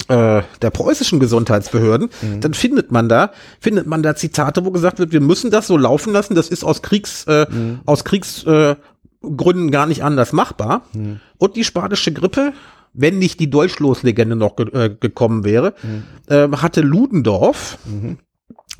äh, 0.07 0.41
der 0.61 0.69
preußischen 0.69 1.19
Gesundheitsbehörden, 1.19 2.09
mhm. 2.21 2.41
dann 2.41 2.53
findet 2.53 2.91
man 2.91 3.09
da, 3.09 3.31
findet 3.59 3.88
man 3.88 4.03
da 4.03 4.15
Zitate, 4.15 4.63
wo 4.63 4.71
gesagt 4.71 4.99
wird, 4.99 5.11
wir 5.11 5.21
müssen 5.21 5.51
das 5.51 5.67
so 5.67 5.75
laufen 5.75 6.13
lassen, 6.13 6.35
das 6.35 6.49
ist 6.49 6.63
aus 6.63 6.81
Kriegs, 6.81 7.25
äh, 7.27 7.47
mhm. 7.49 7.79
aus 7.85 8.03
Kriegsgründen 8.03 9.67
äh, 9.67 9.71
gar 9.71 9.85
nicht 9.85 10.03
anders 10.03 10.33
machbar. 10.33 10.83
Mhm. 10.93 11.19
Und 11.38 11.55
die 11.55 11.63
spanische 11.63 12.13
Grippe, 12.13 12.53
wenn 12.93 13.19
nicht 13.19 13.39
die 13.39 13.49
Dolchstoßlegende 13.49 14.35
noch 14.35 14.55
ge 14.55 14.69
äh, 14.71 14.89
gekommen 14.89 15.43
wäre, 15.43 15.73
mhm. 15.83 16.03
äh, 16.27 16.47
hatte 16.57 16.81
Ludendorff, 16.81 17.77
mhm. 17.85 18.17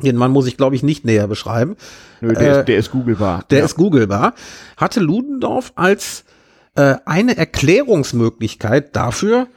den 0.02 0.16
Mann 0.16 0.32
muss 0.32 0.48
ich 0.48 0.56
glaube 0.56 0.76
ich 0.76 0.84
nicht 0.84 1.04
näher 1.04 1.28
beschreiben. 1.28 1.76
Nö, 2.22 2.34
der, 2.34 2.42
äh, 2.42 2.60
ist, 2.60 2.68
der 2.68 2.78
ist 2.78 2.92
googelbar. 2.92 3.44
Der 3.50 3.60
ja. 3.60 3.66
ist 3.66 3.76
googelbar. 3.76 4.34
Hatte 4.78 5.00
Ludendorff 5.00 5.74
als 5.76 6.24
äh, 6.78 6.98
eine 7.06 7.36
Erklärungsmöglichkeit 7.36 8.96
dafür, 8.96 9.48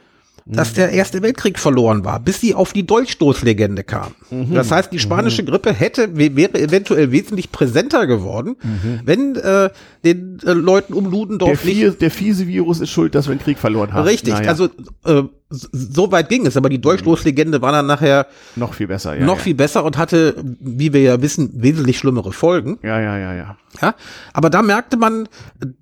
dass 0.55 0.73
der 0.73 0.91
Erste 0.91 1.21
Weltkrieg 1.21 1.57
verloren 1.57 2.03
war, 2.03 2.19
bis 2.19 2.41
sie 2.41 2.53
auf 2.53 2.73
die 2.73 2.85
Dolchstoßlegende 2.85 3.83
kam. 3.83 4.11
Mhm. 4.29 4.53
Das 4.53 4.71
heißt, 4.71 4.91
die 4.91 4.99
spanische 4.99 5.43
mhm. 5.43 5.47
Grippe 5.47 5.73
hätte, 5.73 6.17
wäre 6.17 6.59
eventuell 6.59 7.11
wesentlich 7.11 7.51
präsenter 7.51 8.05
geworden, 8.05 8.57
mhm. 8.61 8.99
wenn 9.05 9.35
äh, 9.37 9.69
den 10.03 10.39
äh, 10.45 10.51
Leuten 10.51 10.93
um 10.93 11.09
Ludendorff 11.09 11.63
der, 11.63 11.73
nicht... 11.73 12.01
Der 12.01 12.11
fiese 12.11 12.47
Virus 12.47 12.81
ist 12.81 12.89
schuld, 12.89 13.15
dass 13.15 13.27
wir 13.27 13.31
einen 13.31 13.41
Krieg 13.41 13.59
verloren 13.59 13.93
haben. 13.93 14.05
Richtig, 14.05 14.33
naja. 14.33 14.49
also 14.49 14.65
äh, 15.05 15.23
so 15.49 16.11
weit 16.11 16.29
ging 16.29 16.45
es, 16.45 16.57
aber 16.57 16.69
die 16.69 16.81
Dolchstoßlegende 16.81 17.61
war 17.61 17.71
dann 17.71 17.87
nachher 17.87 18.27
noch 18.55 18.73
viel 18.73 18.87
besser, 18.87 19.15
ja, 19.15 19.25
noch 19.25 19.37
ja. 19.37 19.43
viel 19.43 19.55
besser 19.55 19.83
und 19.83 19.97
hatte, 19.97 20.35
wie 20.59 20.93
wir 20.93 21.01
ja 21.01 21.21
wissen, 21.21 21.51
wesentlich 21.55 21.97
schlimmere 21.97 22.31
Folgen. 22.31 22.77
Ja, 22.83 22.99
ja, 22.99 23.17
ja, 23.17 23.33
ja. 23.33 23.57
Ja, 23.81 23.95
aber 24.33 24.49
da 24.49 24.61
merkte 24.61 24.97
man, 24.97 25.29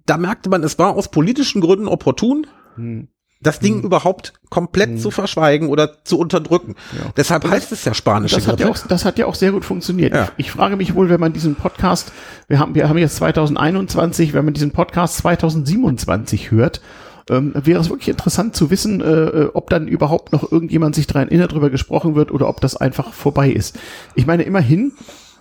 da 0.06 0.18
merkte 0.18 0.50
man, 0.50 0.64
es 0.64 0.78
war 0.78 0.96
aus 0.96 1.10
politischen 1.10 1.62
Gründen 1.62 1.88
opportun. 1.88 2.46
Hm 2.76 3.08
das 3.42 3.60
Ding 3.60 3.78
mhm. 3.78 3.84
überhaupt 3.84 4.34
komplett 4.50 4.92
mhm. 4.92 4.98
zu 4.98 5.12
verschweigen 5.12 5.70
oder 5.70 6.04
zu 6.04 6.20
unterdrücken. 6.20 6.76
Ja. 6.98 7.12
Deshalb 7.16 7.44
das, 7.44 7.52
heißt 7.52 7.72
es 7.72 7.86
ja 7.86 7.94
spanische 7.94 8.36
das. 8.36 8.48
Hat 8.48 8.60
ja 8.60 8.70
auch, 8.70 8.78
das 8.78 9.06
hat 9.06 9.18
ja 9.18 9.28
auch 9.28 9.36
sehr 9.36 9.52
gut 9.52 9.64
funktioniert. 9.64 10.14
Ja. 10.14 10.30
Ich, 10.38 10.48
ich, 10.48 10.52
frage 10.52 10.76
mich 10.76 10.94
wohl, 10.94 11.10
wenn 11.10 11.20
man 11.20 11.32
diesen 11.32 11.56
Podcast, 11.56 12.12
wir 12.48 12.60
haben, 12.60 12.76
wir 12.76 12.90
haben 12.90 12.98
jetzt 12.98 13.16
2021, 13.18 14.34
wenn 14.34 14.44
man 14.44 14.54
diesen 14.54 14.72
Podcast 14.72 15.18
2027 15.18 16.52
hört, 16.52 16.82
ähm, 17.30 17.54
wäre 17.56 17.80
es 17.80 17.90
wirklich 17.90 18.10
interessant 18.10 18.56
zu 18.56 18.72
wissen, 18.72 19.02
äh, 19.02 19.06
äh, 19.06 19.50
ob 19.54 19.70
dann 19.70 19.88
überhaupt 19.88 20.34
noch 20.34 20.52
irgendjemand 20.52 20.96
sich 20.96 21.08
daran 21.08 21.30
erinnert, 21.30 21.52
darüber 21.52 21.70
gesprochen 21.70 22.16
wird 22.16 22.32
oder 22.32 22.50
ob 22.50 22.60
das 22.60 22.76
einfach 22.76 23.14
vorbei 23.14 23.50
ist. 23.50 23.80
Ich 24.16 24.26
meine, 24.26 24.44
immerhin, 24.44 24.94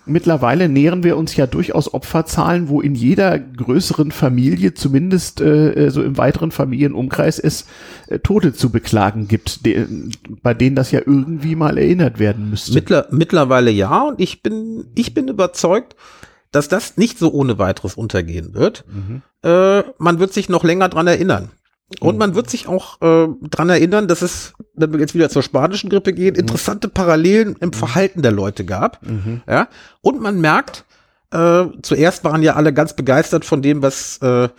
mittlerweile 0.09 0.69
nähern 0.69 1.03
wir 1.03 1.17
uns 1.17 1.35
ja 1.35 1.47
durchaus 1.47 1.93
Opferzahlen, 1.93 2.67
wo 2.67 2.81
in 2.81 2.95
jeder 2.95 3.39
größeren 3.39 4.11
Familie, 4.11 4.73
zumindest 4.73 5.41
äh, 5.41 5.85
äh, 5.85 5.89
so 5.89 6.03
im 6.03 6.17
weiteren 6.17 6.51
Familienumkreis, 6.51 7.39
es 7.39 7.65
äh, 8.07 8.19
Tote 8.19 8.53
zu 8.53 8.71
beklagen 8.71 9.27
gibt, 9.27 9.65
de 9.65 9.87
bei 10.43 10.53
denen 10.53 10.75
das 10.75 10.91
ja 10.91 10.99
irgendwie 10.99 11.55
mal 11.55 11.77
erinnert 11.77 12.19
werden 12.19 12.49
müsste. 12.49 12.73
Mittler 12.73 13.07
mittlerweile 13.11 13.71
ja, 13.71 14.03
und 14.03 14.19
ich 14.19 14.43
bin, 14.43 14.85
ich 14.95 15.13
bin 15.13 15.27
überzeugt, 15.27 15.95
dass 16.51 16.67
das 16.67 16.97
nicht 16.97 17.19
so 17.19 17.31
ohne 17.31 17.59
weiteres 17.59 17.95
untergehen 17.95 18.53
wird. 18.53 18.85
Mhm. 18.87 19.21
Äh, 19.43 19.83
man 19.97 20.19
wird 20.19 20.33
sich 20.33 20.49
noch 20.49 20.63
länger 20.63 20.89
dran 20.89 21.07
erinnern. 21.07 21.51
Und 21.99 22.15
mhm. 22.15 22.19
man 22.19 22.35
wird 22.35 22.49
sich 22.49 22.67
auch 22.67 23.01
äh, 23.01 23.27
dran 23.49 23.69
erinnern, 23.69 24.07
dass 24.07 24.21
es, 24.21 24.53
wenn 24.75 24.93
wir 24.93 24.99
jetzt 24.99 25.15
wieder 25.15 25.29
zur 25.29 25.41
spanischen 25.41 25.89
Grippe 25.89 26.13
gehen, 26.13 26.33
mhm. 26.33 26.41
interessante 26.41 26.87
Parallelen 26.87 27.55
im 27.59 27.69
mhm. 27.69 27.73
Verhalten 27.73 28.21
der 28.21 28.31
Leute 28.31 28.63
gab. 28.63 29.01
Mhm. 29.05 29.41
Ja. 29.47 29.67
Und 30.01 30.21
man 30.21 30.39
merkt, 30.39 30.85
äh, 31.31 31.65
zuerst 31.81 32.23
waren 32.23 32.43
ja 32.43 32.55
alle 32.55 32.73
ganz 32.73 32.95
begeistert 32.95 33.45
von 33.45 33.61
dem, 33.61 33.81
was 33.81 34.17
äh, 34.21 34.49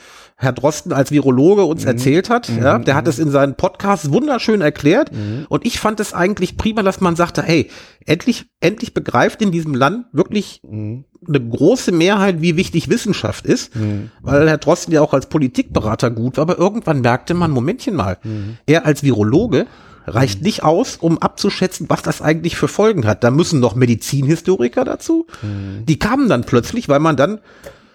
Herr 0.41 0.53
Drosten 0.53 0.95
als 0.95 1.11
Virologe 1.11 1.65
uns 1.65 1.83
mhm. 1.83 1.89
erzählt 1.89 2.31
hat. 2.31 2.49
Mhm. 2.49 2.63
Ja, 2.63 2.79
der 2.79 2.95
hat 2.95 3.07
es 3.07 3.19
in 3.19 3.31
seinen 3.31 3.57
Podcasts 3.57 4.11
wunderschön 4.11 4.63
erklärt. 4.63 5.13
Mhm. 5.13 5.45
Und 5.51 5.67
ich 5.67 5.79
fand 5.79 6.01
es 6.01 6.15
eigentlich 6.15 6.57
prima, 6.57 6.83
dass 6.83 7.03
man 7.03 7.15
sagte, 7.15 7.43
hey, 7.43 7.71
endlich, 8.07 8.47
endlich 8.59 8.95
begreift 8.95 9.43
in 9.43 9.53
diesem 9.53 9.75
Land 9.75 10.07
wirklich 10.13 10.63
mhm. 10.63 11.05
eine 11.29 11.41
große 11.41 11.93
Mehrheit, 11.93 12.41
wie 12.41 12.57
wichtig 12.57 12.89
Wissenschaft 12.89 13.45
ist. 13.45 13.77
Mhm. 13.77 14.11
Weil 14.23 14.49
Herr 14.49 14.57
Drosten 14.57 14.95
ja 14.95 15.03
auch 15.03 15.13
als 15.13 15.27
Politikberater 15.27 16.11
gut 16.11 16.39
war. 16.39 16.43
Aber 16.43 16.57
irgendwann 16.57 17.03
merkte 17.03 17.35
man, 17.35 17.51
Momentchen 17.51 17.95
mal, 17.95 18.17
mhm. 18.25 18.57
er 18.65 18.87
als 18.87 19.03
Virologe 19.03 19.67
reicht 20.07 20.41
nicht 20.41 20.65
aus, 20.65 20.97
um 20.97 21.19
abzuschätzen, 21.19 21.91
was 21.91 22.01
das 22.01 22.23
eigentlich 22.23 22.57
für 22.57 22.67
Folgen 22.67 23.07
hat. 23.07 23.23
Da 23.23 23.31
müssen 23.31 23.61
noch 23.61 23.75
Medizinhistoriker 23.75 24.85
dazu. 24.85 25.27
Die 25.43 25.99
kamen 25.99 26.29
dann 26.29 26.45
plötzlich, 26.45 26.89
weil 26.89 26.99
man 26.99 27.17
dann 27.17 27.41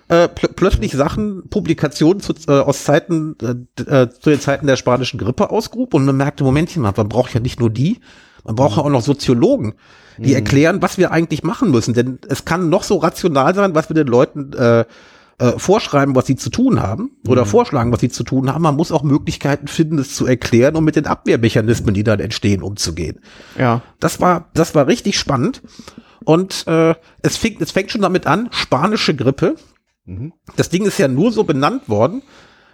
äh, 0.08 0.28
pl 0.28 0.49
plötzlich 0.56 0.91
Sachen, 0.93 1.49
Publikationen 1.49 2.22
zu, 2.22 2.34
äh, 2.47 2.51
aus 2.51 2.84
Zeiten, 2.84 3.36
äh, 3.41 3.82
äh, 3.82 4.10
zu 4.10 4.30
den 4.30 4.39
Zeiten 4.39 4.68
der 4.68 4.76
spanischen 4.76 5.20
Grippe 5.20 5.49
ausgrub 5.49 5.93
und 5.93 6.06
man 6.06 6.18
merkte, 6.18 6.43
Momentchen 6.43 6.82
mal, 6.82 6.93
man 6.95 7.10
braucht 7.10 7.34
ja 7.34 7.39
nicht 7.39 7.60
nur 7.60 7.70
die, 7.70 7.99
man 8.43 8.56
braucht 8.56 8.78
ja 8.78 8.84
auch 8.84 8.89
noch 8.89 9.01
Soziologen, 9.01 9.74
die 10.18 10.30
mhm. 10.30 10.36
erklären, 10.36 10.82
was 10.82 10.97
wir 10.97 11.12
eigentlich 11.12 11.43
machen 11.43 11.72
müssen. 11.72 11.93
Denn 11.93 12.20
es 12.30 12.45
kann 12.45 12.70
noch 12.70 12.84
so 12.84 12.97
rational 12.97 13.56
sein, 13.56 13.74
was 13.74 13.89
wir 13.89 13.95
den 13.95 14.08
Leuten 14.08 14.53
äh, 14.53 14.86
äh, 15.38 15.53
vorschreiben, 15.58 16.16
was 16.16 16.28
sie 16.28 16.36
zu 16.36 16.49
tun 16.49 16.82
haben 16.82 17.12
oder 17.28 17.43
mhm. 17.43 17.49
vorschlagen, 17.49 17.91
was 17.91 17.99
sie 17.99 18.10
zu 18.10 18.24
tun 18.24 18.53
haben. 18.53 18.62
Man 18.62 18.76
muss 18.76 18.91
auch 18.91 19.03
Möglichkeiten 19.03 19.68
finden, 19.68 19.99
es 19.99 20.16
zu 20.16 20.26
erklären 20.26 20.76
und 20.76 20.86
mit 20.86 20.95
den 20.95 21.08
Abwehrmechanismen, 21.08 21.93
die 21.93 22.03
dann 22.03 22.20
entstehen, 22.20 22.62
umzugehen. 22.62 23.20
Ja. 23.58 23.82
Das 23.99 24.22
war, 24.22 24.49
das 24.53 24.76
war 24.76 24.88
richtig 24.88 25.18
spannend. 25.20 25.62
Und 26.24 26.66
äh, 26.68 26.95
es, 27.22 27.38
fängt, 27.38 27.62
es 27.62 27.72
fängt 27.72 27.91
schon 27.91 28.01
damit 28.01 28.28
an, 28.28 28.47
spanische 28.51 29.16
Grippe, 29.16 29.56
Mhm. 30.06 30.34
Das 30.56 30.70
Ding 30.70 30.86
ist 30.86 30.97
ja 30.97 31.08
nur 31.08 31.32
so 31.32 31.43
benannt 31.43 31.89
worden, 31.89 32.22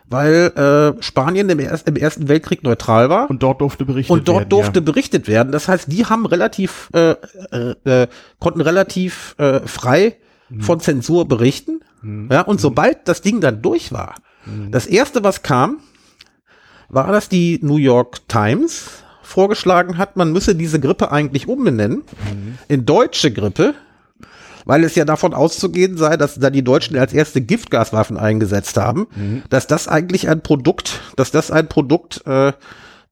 weil 0.07 0.51
äh, 0.97 1.01
Spanien 1.01 1.49
im, 1.49 1.59
Erst, 1.59 1.88
im, 1.88 1.95
Ersten 1.95 2.27
Weltkrieg 2.27 2.63
neutral 2.63 3.09
war. 3.09 3.29
Und 3.29 3.41
dort 3.41 3.61
durfte 3.61 3.86
berichtet 3.86 4.09
werden. 4.09 4.19
Und 4.19 4.27
dort 4.27 4.39
werden, 4.39 4.49
durfte 4.49 4.79
ja. 4.79 4.86
berichtet 4.86 5.27
werden. 5.27 5.51
Das 5.51 5.67
heißt, 5.67 5.91
die 5.91 6.05
haben 6.05 6.25
relativ, 6.25 6.89
äh, 6.93 7.15
äh, 7.51 7.75
äh 7.86 8.07
konnten 8.39 8.61
relativ 8.61 9.36
äh, 9.38 9.61
frei 9.61 10.17
mhm. 10.49 10.61
von 10.61 10.79
Zensur 10.82 11.27
berichten. 11.27 11.79
Mhm. 12.01 12.29
Ja, 12.32 12.41
und 12.41 12.57
mhm. 12.57 12.61
sobald 12.61 13.07
das 13.07 13.21
Ding 13.21 13.39
dann 13.39 13.61
durch 13.61 13.91
war, 13.93 14.15
mhm. 14.45 14.71
das 14.71 14.86
erste, 14.86 15.23
was 15.23 15.43
kam, 15.43 15.79
war, 16.89 17.11
dass 17.11 17.29
die 17.29 17.59
New 17.61 17.77
York 17.77 18.27
Times 18.27 18.89
vorgeschlagen 19.21 19.97
hat, 19.97 20.17
man 20.17 20.34
müsse 20.34 20.55
diese 20.55 20.82
Grippe 20.82 21.09
eigentlich 21.09 21.47
umbenennen 21.47 22.03
in 22.67 22.86
deutsche 22.86 23.32
Grippe 23.32 23.75
weil 24.66 24.84
es 24.84 24.95
ja 24.95 25.05
davon 25.05 25.34
auszugehen 25.34 25.97
sei, 25.97 26.18
dass 26.18 26.36
da 26.36 26.49
die 26.49 26.64
Deutschen 26.64 26.97
als 26.97 27.14
erste 27.14 27.41
Giftgaswaffen 27.41 28.18
eingesetzt 28.18 28.78
haben, 28.78 29.07
mhm. 29.16 29.43
dass 29.49 29.68
das 29.68 29.88
eigentlich 29.88 30.30
ein 30.30 30.41
Produkt, 30.41 31.01
dass 31.16 31.32
das 31.32 31.51
ein 31.51 31.68
Produkt 31.68 32.26
äh, 32.26 32.53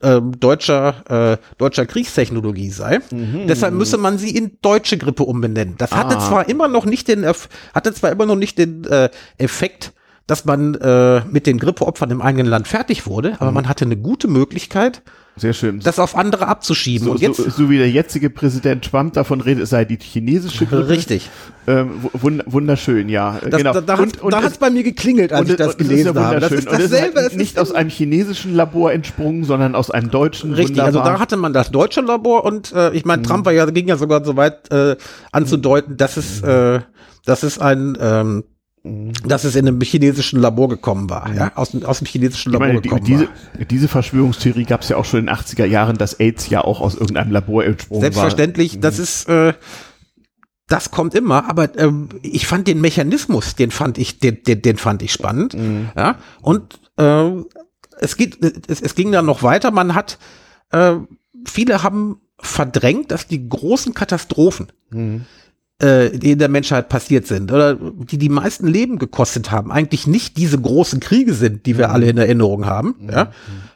ähm, 0.02 0.40
deutscher, 0.40 1.34
äh, 1.34 1.38
deutscher 1.58 1.86
Kriegstechnologie 1.86 2.70
sei. 2.70 3.00
Mhm. 3.12 3.48
Deshalb 3.48 3.74
müsse 3.74 3.98
man 3.98 4.18
sie 4.18 4.36
in 4.36 4.58
deutsche 4.62 4.98
Grippe 4.98 5.24
umbenennen. 5.24 5.76
Das 5.78 5.92
hatte 5.92 6.18
ah. 6.18 6.28
zwar 6.28 6.50
immer 6.50 6.68
noch 6.68 6.86
nicht 6.86 7.08
den, 7.08 7.26
hatte 7.26 7.94
zwar 7.94 8.12
immer 8.12 8.26
noch 8.26 8.38
nicht 8.38 8.58
den 8.58 8.86
äh, 8.86 9.10
Effekt, 9.38 9.94
dass 10.26 10.46
man 10.46 10.76
äh, 10.76 11.22
mit 11.26 11.48
den 11.48 11.58
Grippeopfern 11.58 12.12
im 12.12 12.22
eigenen 12.22 12.46
Land 12.46 12.68
fertig 12.68 13.08
wurde, 13.08 13.36
aber 13.40 13.52
mhm. 13.52 13.56
man 13.56 13.68
hatte 13.68 13.86
eine 13.86 13.98
gute 13.98 14.28
Möglichkeit, 14.28 15.02
sehr 15.36 15.54
schön. 15.54 15.80
Das 15.80 16.00
auf 16.00 16.18
andere 16.18 16.48
abzuschieben. 16.48 17.06
So, 17.06 17.12
und 17.12 17.22
jetzt, 17.22 17.38
so, 17.38 17.50
so 17.50 17.70
wie 17.70 17.78
der 17.78 17.90
jetzige 17.90 18.30
Präsident 18.30 18.84
Trump 18.84 19.14
davon 19.14 19.42
redet, 19.42 19.64
es 19.64 19.70
sei 19.70 19.86
die 19.86 19.98
chinesische 19.98 20.66
Grippe. 20.66 20.90
Richtig. 20.90 21.30
Ähm, 21.68 21.92
wunderschön, 22.14 23.10
ja. 23.10 23.40
Das, 23.42 23.58
genau. 23.58 23.74
Da, 23.74 23.82
da, 23.82 23.96
und, 23.96 24.22
und, 24.22 24.34
da 24.34 24.42
hat 24.42 24.52
es 24.52 24.58
bei 24.58 24.70
mir 24.70 24.84
geklingelt, 24.84 25.32
als 25.32 25.42
und, 25.42 25.52
ich 25.52 25.56
das 25.56 25.78
gelesen 25.78 26.14
das 26.14 26.24
habe. 26.24 26.40
Das 26.40 26.52
ist 26.52 26.70
dasselbe. 26.70 27.30
Und 27.30 27.38
nicht 27.38 27.60
aus 27.60 27.72
einem 27.72 27.90
chinesischen 27.90 28.54
Labor 28.54 28.92
entsprungen, 28.92 29.44
sondern 29.44 29.76
aus 29.76 29.92
einem 29.92 30.10
deutschen. 30.10 30.54
Richtig, 30.54 30.82
also 30.82 31.00
da 31.00 31.20
hatte 31.20 31.38
man 31.38 31.54
das 31.54 31.72
deutsche 31.72 32.02
Labor 32.02 32.44
und 32.44 32.74
äh, 32.74 32.92
ich 32.92 33.06
meine. 33.06 33.22
Trump 33.22 33.46
war 33.46 33.54
ja, 33.54 33.66
ging 33.66 33.88
ja 33.88 33.98
sogar 33.98 34.24
so 34.26 34.36
weit 34.36 34.72
äh, 34.72 34.96
anzudeuten, 35.32 35.98
dass 35.98 36.18
es, 36.18 36.42
äh, 36.42 36.80
dass 37.26 37.44
es 37.44 37.60
ein 37.60 37.98
ähm, 38.00 38.44
dass 38.84 39.44
es 39.44 39.56
in 39.56 39.68
einem 39.68 39.82
chinesischen 39.82 40.40
Labor 40.40 40.70
gekommen 40.70 41.10
war, 41.10 41.34
ja, 41.34 41.52
aus, 41.56 41.76
aus 41.84 42.00
dem 42.00 42.08
chinesischen 42.08 42.54
Labor 42.54 42.68
meine, 42.68 42.82
gekommen 42.82 43.04
diese, 43.04 43.28
war. 43.28 43.66
Diese 43.66 43.88
Verschwörungstheorie 43.88 44.64
gab 44.64 44.82
es 44.82 44.90
ja 44.90 44.98
auch 44.98 45.06
schon 45.06 45.22
in 45.22 45.26
den 45.26 45.36
80er 45.36 45.66
Jahren, 45.66 45.98
dass 45.98 46.20
AIDS 46.20 46.50
ja 46.50 46.62
auch 46.64 46.80
aus 46.80 46.96
irgendeinem 46.96 47.32
Labor 47.32 47.66
entsprungen 47.66 48.02
Selbstverständlich, 48.02 48.76
war. 48.76 48.82
das 48.82 49.00
ist, 49.00 49.28
äh, 49.28 49.54
das 50.68 50.92
kommt 50.92 51.14
immer, 51.14 51.50
aber 51.50 51.78
ähm, 51.78 52.10
ich 52.22 52.48
fand 52.48 52.68
den 52.68 52.80
Mechanismus, 52.80 53.56
den 53.56 53.72
fand 53.72 53.98
ich, 53.98 54.20
den, 54.20 54.44
den, 54.44 54.62
den 54.62 54.78
fand 54.78 55.02
ich 55.02 55.12
spannend, 55.12 55.56
mhm. 55.56 55.90
ja, 55.98 56.16
und 56.42 56.80
äh, 56.98 57.32
es 58.00 58.16
geht, 58.16 58.38
es, 58.70 58.82
es 58.82 58.96
ging 58.96 59.12
dann 59.12 59.26
noch 59.26 59.44
weiter, 59.44 59.72
man 59.72 59.94
hat, 59.94 60.20
äh, 60.72 60.96
viele 61.46 61.84
haben 61.84 62.22
verdrängt, 62.40 63.12
dass 63.12 63.28
die 63.28 63.50
großen 63.50 63.94
Katastrophen, 63.94 64.72
mhm 64.90 65.26
äh, 65.80 66.10
die 66.10 66.32
in 66.32 66.40
der 66.40 66.50
Menschheit 66.50 66.90
passiert 66.90 67.26
sind 67.26 67.52
oder 67.52 67.76
die 67.76 68.18
die 68.18 68.30
meisten 68.30 68.68
Leben 68.68 69.00
gekostet 69.00 69.50
haben, 69.50 69.72
eigentlich 69.72 70.08
nicht 70.08 70.38
diese 70.38 70.60
großen 70.60 71.00
Kriege 71.00 71.34
sind, 71.34 71.66
die 71.66 71.78
wir 71.78 71.88
mhm. 71.88 71.94
alle 71.94 72.10
in 72.10 72.18
Erinnerung 72.18 72.66
haben. 72.66 72.96
Mhm. 73.00 73.10
Ja? 73.10 73.32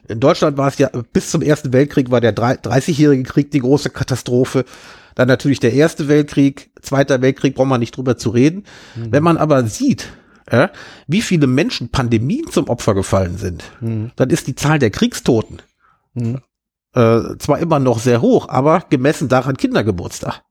In 0.08 0.20
Deutschland 0.20 0.58
war 0.58 0.68
es 0.68 0.76
ja 0.78 0.90
bis 1.14 1.30
zum 1.30 1.40
Ersten 1.40 1.72
Weltkrieg 1.72 2.10
war 2.10 2.20
der 2.20 2.36
30-jährige 2.36 3.22
Krieg 3.22 3.50
die 3.50 3.60
große 3.60 3.90
Katastrophe. 3.90 4.66
Dann 5.14 5.28
natürlich 5.28 5.60
der 5.60 5.72
Erste 5.72 6.08
Weltkrieg, 6.08 6.70
Zweiter 6.82 7.22
Weltkrieg, 7.22 7.54
braucht 7.54 7.68
man 7.68 7.80
nicht 7.80 7.96
drüber 7.96 8.18
zu 8.18 8.30
reden. 8.30 8.64
Mhm. 8.96 9.12
Wenn 9.12 9.22
man 9.22 9.38
aber 9.38 9.64
sieht, 9.64 10.08
ja, 10.52 10.70
wie 11.06 11.22
viele 11.22 11.46
Menschen 11.46 11.88
Pandemien 11.88 12.50
zum 12.50 12.68
Opfer 12.68 12.94
gefallen 12.94 13.38
sind, 13.38 13.64
mhm. 13.80 14.10
dann 14.16 14.28
ist 14.28 14.46
die 14.46 14.54
Zahl 14.54 14.78
der 14.78 14.90
Kriegstoten 14.90 15.62
mhm. 16.12 16.40
äh, 16.94 17.38
zwar 17.38 17.60
immer 17.60 17.78
noch 17.78 17.98
sehr 17.98 18.20
hoch, 18.20 18.50
aber 18.50 18.84
gemessen 18.90 19.28
daran 19.28 19.56
Kindergeburtstag. 19.56 20.42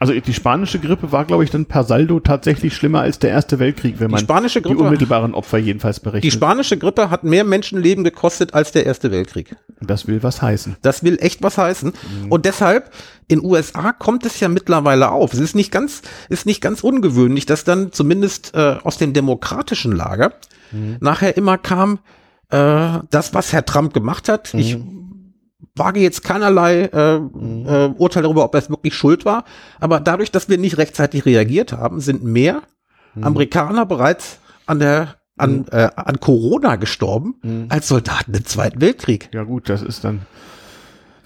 Also 0.00 0.12
die 0.12 0.34
spanische 0.34 0.78
Grippe 0.78 1.10
war, 1.10 1.24
glaube 1.24 1.42
ich, 1.42 1.50
dann 1.50 1.66
per 1.66 1.82
Saldo 1.82 2.20
tatsächlich 2.20 2.76
schlimmer 2.76 3.00
als 3.00 3.18
der 3.18 3.30
Erste 3.30 3.58
Weltkrieg, 3.58 3.98
wenn 3.98 4.10
man 4.10 4.18
die, 4.18 4.24
spanische 4.24 4.62
Grippe, 4.62 4.76
die 4.76 4.82
unmittelbaren 4.82 5.34
Opfer 5.34 5.58
jedenfalls 5.58 5.98
berichtet. 5.98 6.24
Die 6.24 6.30
spanische 6.30 6.78
Grippe 6.78 7.10
hat 7.10 7.24
mehr 7.24 7.42
Menschenleben 7.42 8.04
gekostet 8.04 8.54
als 8.54 8.70
der 8.70 8.86
Erste 8.86 9.10
Weltkrieg. 9.10 9.56
Das 9.80 10.06
will 10.06 10.22
was 10.22 10.40
heißen. 10.40 10.76
Das 10.82 11.02
will 11.02 11.18
echt 11.20 11.42
was 11.42 11.58
heißen. 11.58 11.92
Mhm. 11.92 12.30
Und 12.30 12.44
deshalb, 12.44 12.92
in 13.26 13.44
USA 13.44 13.92
kommt 13.92 14.24
es 14.24 14.38
ja 14.38 14.48
mittlerweile 14.48 15.10
auf. 15.10 15.32
Es 15.32 15.40
ist 15.40 15.56
nicht 15.56 15.72
ganz, 15.72 16.02
ist 16.28 16.46
nicht 16.46 16.60
ganz 16.60 16.84
ungewöhnlich, 16.84 17.46
dass 17.46 17.64
dann 17.64 17.90
zumindest 17.90 18.54
äh, 18.54 18.76
aus 18.82 18.98
dem 18.98 19.12
demokratischen 19.12 19.90
Lager 19.90 20.32
mhm. 20.70 20.98
nachher 21.00 21.36
immer 21.36 21.58
kam, 21.58 21.98
äh, 22.50 23.00
das, 23.10 23.34
was 23.34 23.52
Herr 23.52 23.66
Trump 23.66 23.92
gemacht 23.94 24.28
hat. 24.28 24.54
Mhm. 24.54 24.60
Ich 24.60 24.78
wage 25.78 26.00
jetzt 26.00 26.24
keinerlei 26.24 26.84
äh, 26.92 27.18
mhm. 27.18 27.66
äh, 27.66 27.86
Urteil 27.96 28.22
darüber, 28.22 28.44
ob 28.44 28.54
es 28.54 28.70
wirklich 28.70 28.94
schuld 28.94 29.24
war. 29.24 29.44
Aber 29.80 30.00
dadurch, 30.00 30.30
dass 30.30 30.48
wir 30.48 30.58
nicht 30.58 30.78
rechtzeitig 30.78 31.24
reagiert 31.24 31.72
haben, 31.72 32.00
sind 32.00 32.24
mehr 32.24 32.62
mhm. 33.14 33.24
Amerikaner 33.24 33.86
bereits 33.86 34.38
an 34.66 34.78
der 34.78 35.14
an, 35.36 35.58
mhm. 35.58 35.66
äh, 35.70 35.88
an 35.94 36.20
Corona 36.20 36.76
gestorben 36.76 37.36
mhm. 37.42 37.66
als 37.68 37.88
Soldaten 37.88 38.34
im 38.34 38.44
Zweiten 38.44 38.80
Weltkrieg. 38.80 39.30
Ja 39.32 39.44
gut, 39.44 39.68
das 39.68 39.82
ist 39.82 40.04
dann 40.04 40.22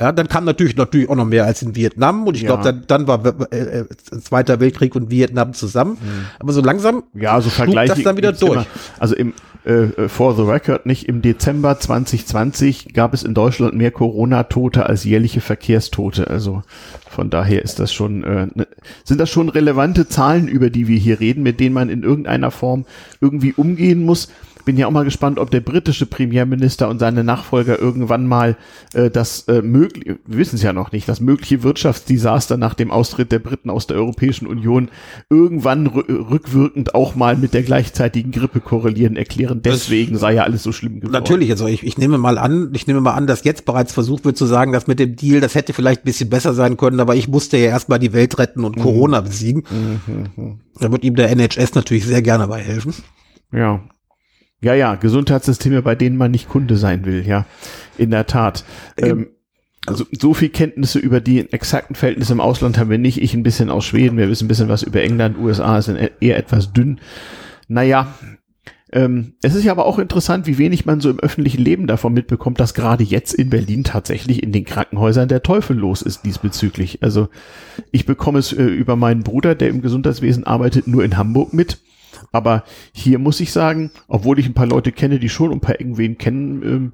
Ja, 0.00 0.12
dann 0.12 0.28
kam 0.28 0.44
natürlich 0.44 0.76
natürlich 0.76 1.08
auch 1.08 1.16
noch 1.16 1.26
mehr 1.26 1.44
als 1.44 1.62
in 1.62 1.74
Vietnam 1.74 2.26
und 2.26 2.36
ich 2.36 2.44
glaube, 2.44 2.64
dann, 2.64 2.84
dann 2.86 3.06
war 3.06 3.24
äh, 3.52 3.80
äh, 3.80 3.84
Zweiter 4.22 4.60
Weltkrieg 4.60 4.94
und 4.94 5.10
Vietnam 5.10 5.52
zusammen. 5.54 5.92
Mhm. 5.92 6.26
Aber 6.38 6.52
so 6.52 6.60
langsam 6.60 7.04
ja, 7.14 7.40
so 7.40 7.50
das 7.50 8.02
dann 8.02 8.16
wieder 8.16 8.32
durch. 8.32 8.52
Immer, 8.52 8.66
also 8.98 9.14
im 9.14 9.34
äh, 9.64 9.84
äh, 9.84 10.08
for 10.08 10.34
the 10.34 10.42
record 10.42 10.86
nicht 10.86 11.08
im 11.08 11.22
Dezember 11.22 11.78
2020 11.78 12.94
gab 12.94 13.14
es 13.14 13.22
in 13.22 13.32
Deutschland 13.32 13.74
mehr 13.74 13.92
Corona-Tote 13.92 14.86
als 14.86 15.04
jährliche 15.04 15.40
Verkehrstote. 15.40 16.28
Also 16.28 16.62
von 17.08 17.30
daher 17.30 17.62
ist 17.62 17.78
das 17.78 17.92
schon 17.92 18.24
äh, 18.24 18.48
ne, 18.54 18.66
sind 19.04 19.20
das 19.20 19.30
schon 19.30 19.48
relevante 19.48 20.08
Zahlen, 20.08 20.48
über 20.48 20.68
die 20.68 20.88
wir 20.88 20.98
hier 20.98 21.20
reden, 21.20 21.44
mit 21.44 21.60
denen 21.60 21.74
man 21.74 21.90
in 21.90 22.02
irgendeiner 22.02 22.50
Form 22.50 22.86
irgendwie 23.20 23.52
umgehen 23.52 24.04
muss 24.04 24.28
bin 24.64 24.76
ja 24.76 24.86
auch 24.86 24.90
mal 24.90 25.04
gespannt, 25.04 25.38
ob 25.38 25.50
der 25.50 25.60
britische 25.60 26.06
Premierminister 26.06 26.88
und 26.88 26.98
seine 26.98 27.24
Nachfolger 27.24 27.78
irgendwann 27.78 28.26
mal 28.26 28.56
äh, 28.94 29.10
das 29.10 29.48
äh, 29.48 29.62
möglich, 29.62 30.16
wir 30.26 30.38
wissen 30.38 30.56
es 30.56 30.62
ja 30.62 30.72
noch 30.72 30.92
nicht, 30.92 31.08
das 31.08 31.20
mögliche 31.20 31.62
Wirtschaftsdesaster 31.62 32.56
nach 32.56 32.74
dem 32.74 32.90
Austritt 32.90 33.32
der 33.32 33.38
Briten 33.38 33.70
aus 33.70 33.86
der 33.86 33.96
Europäischen 33.96 34.46
Union 34.46 34.90
irgendwann 35.30 35.86
rückwirkend 35.86 36.94
auch 36.94 37.14
mal 37.14 37.36
mit 37.36 37.54
der 37.54 37.62
gleichzeitigen 37.62 38.30
Grippe 38.30 38.60
korrelieren 38.60 39.16
erklären. 39.16 39.62
Deswegen 39.62 40.12
das, 40.12 40.20
sei 40.20 40.34
ja 40.34 40.44
alles 40.44 40.62
so 40.62 40.72
schlimm 40.72 41.00
geworden. 41.00 41.12
Natürlich, 41.12 41.50
also 41.50 41.66
ich, 41.66 41.84
ich 41.84 41.98
nehme 41.98 42.18
mal 42.18 42.38
an, 42.38 42.70
ich 42.74 42.86
nehme 42.86 43.00
mal 43.00 43.14
an, 43.14 43.26
dass 43.26 43.44
jetzt 43.44 43.64
bereits 43.64 43.92
versucht 43.92 44.24
wird 44.24 44.36
zu 44.36 44.46
sagen, 44.46 44.72
dass 44.72 44.86
mit 44.86 44.98
dem 44.98 45.16
Deal, 45.16 45.40
das 45.40 45.54
hätte 45.54 45.72
vielleicht 45.72 46.02
ein 46.02 46.06
bisschen 46.06 46.30
besser 46.30 46.54
sein 46.54 46.76
können, 46.76 47.00
aber 47.00 47.14
ich 47.14 47.28
musste 47.28 47.56
ja 47.56 47.66
erstmal 47.66 47.98
die 47.98 48.12
Welt 48.12 48.38
retten 48.38 48.64
und 48.64 48.76
mhm. 48.76 48.82
Corona 48.82 49.20
besiegen. 49.20 49.64
Mhm. 49.70 50.26
mhm. 50.36 50.60
Da 50.80 50.90
wird 50.90 51.04
ihm 51.04 51.14
der 51.14 51.30
NHS 51.30 51.74
natürlich 51.74 52.06
sehr 52.06 52.22
gerne 52.22 52.48
bei 52.48 52.60
helfen. 52.60 52.94
Ja, 53.52 53.82
ja, 54.62 54.74
ja, 54.74 54.94
Gesundheitssysteme, 54.94 55.82
bei 55.82 55.94
denen 55.94 56.16
man 56.16 56.30
nicht 56.30 56.48
Kunde 56.48 56.76
sein 56.76 57.04
will, 57.04 57.26
ja, 57.26 57.46
in 57.98 58.10
der 58.10 58.26
Tat. 58.26 58.64
Ähm, 58.96 59.28
also 59.86 60.04
so 60.12 60.32
viel 60.32 60.50
Kenntnisse 60.50 61.00
über 61.00 61.20
die 61.20 61.52
exakten 61.52 61.96
Verhältnisse 61.96 62.32
im 62.32 62.40
Ausland 62.40 62.78
haben 62.78 62.90
wir 62.90 62.98
nicht. 62.98 63.20
Ich 63.20 63.34
ein 63.34 63.42
bisschen 63.42 63.68
aus 63.68 63.84
Schweden, 63.84 64.16
wir 64.16 64.28
wissen 64.28 64.44
ein 64.44 64.48
bisschen 64.48 64.68
was 64.68 64.84
über 64.84 65.02
England, 65.02 65.36
USA 65.38 65.82
sind 65.82 65.96
e-, 65.96 66.10
eher 66.20 66.36
etwas 66.36 66.72
dünn. 66.72 67.00
Naja, 67.66 68.14
ähm, 68.92 69.34
es 69.42 69.56
ist 69.56 69.64
ja 69.64 69.72
aber 69.72 69.86
auch 69.86 69.98
interessant, 69.98 70.46
wie 70.46 70.58
wenig 70.58 70.84
man 70.84 71.00
so 71.00 71.10
im 71.10 71.18
öffentlichen 71.18 71.62
Leben 71.62 71.88
davon 71.88 72.12
mitbekommt, 72.12 72.60
dass 72.60 72.74
gerade 72.74 73.02
jetzt 73.02 73.32
in 73.32 73.50
Berlin 73.50 73.82
tatsächlich 73.82 74.42
in 74.42 74.52
den 74.52 74.64
Krankenhäusern 74.64 75.28
der 75.28 75.42
Teufel 75.42 75.76
los 75.76 76.02
ist 76.02 76.24
diesbezüglich. 76.24 77.02
Also 77.02 77.28
ich 77.90 78.06
bekomme 78.06 78.38
es 78.38 78.52
äh, 78.52 78.62
über 78.62 78.94
meinen 78.94 79.24
Bruder, 79.24 79.56
der 79.56 79.70
im 79.70 79.82
Gesundheitswesen 79.82 80.44
arbeitet, 80.44 80.86
nur 80.86 81.02
in 81.02 81.16
Hamburg 81.16 81.52
mit 81.52 81.78
aber 82.30 82.64
hier 82.92 83.18
muss 83.18 83.40
ich 83.40 83.52
sagen, 83.52 83.90
obwohl 84.08 84.38
ich 84.38 84.46
ein 84.46 84.54
paar 84.54 84.66
Leute 84.66 84.92
kenne, 84.92 85.18
die 85.18 85.28
schon 85.28 85.52
ein 85.52 85.60
paar 85.60 85.80
irgendwen 85.80 86.18
kennen, 86.18 86.62
ähm, 86.62 86.92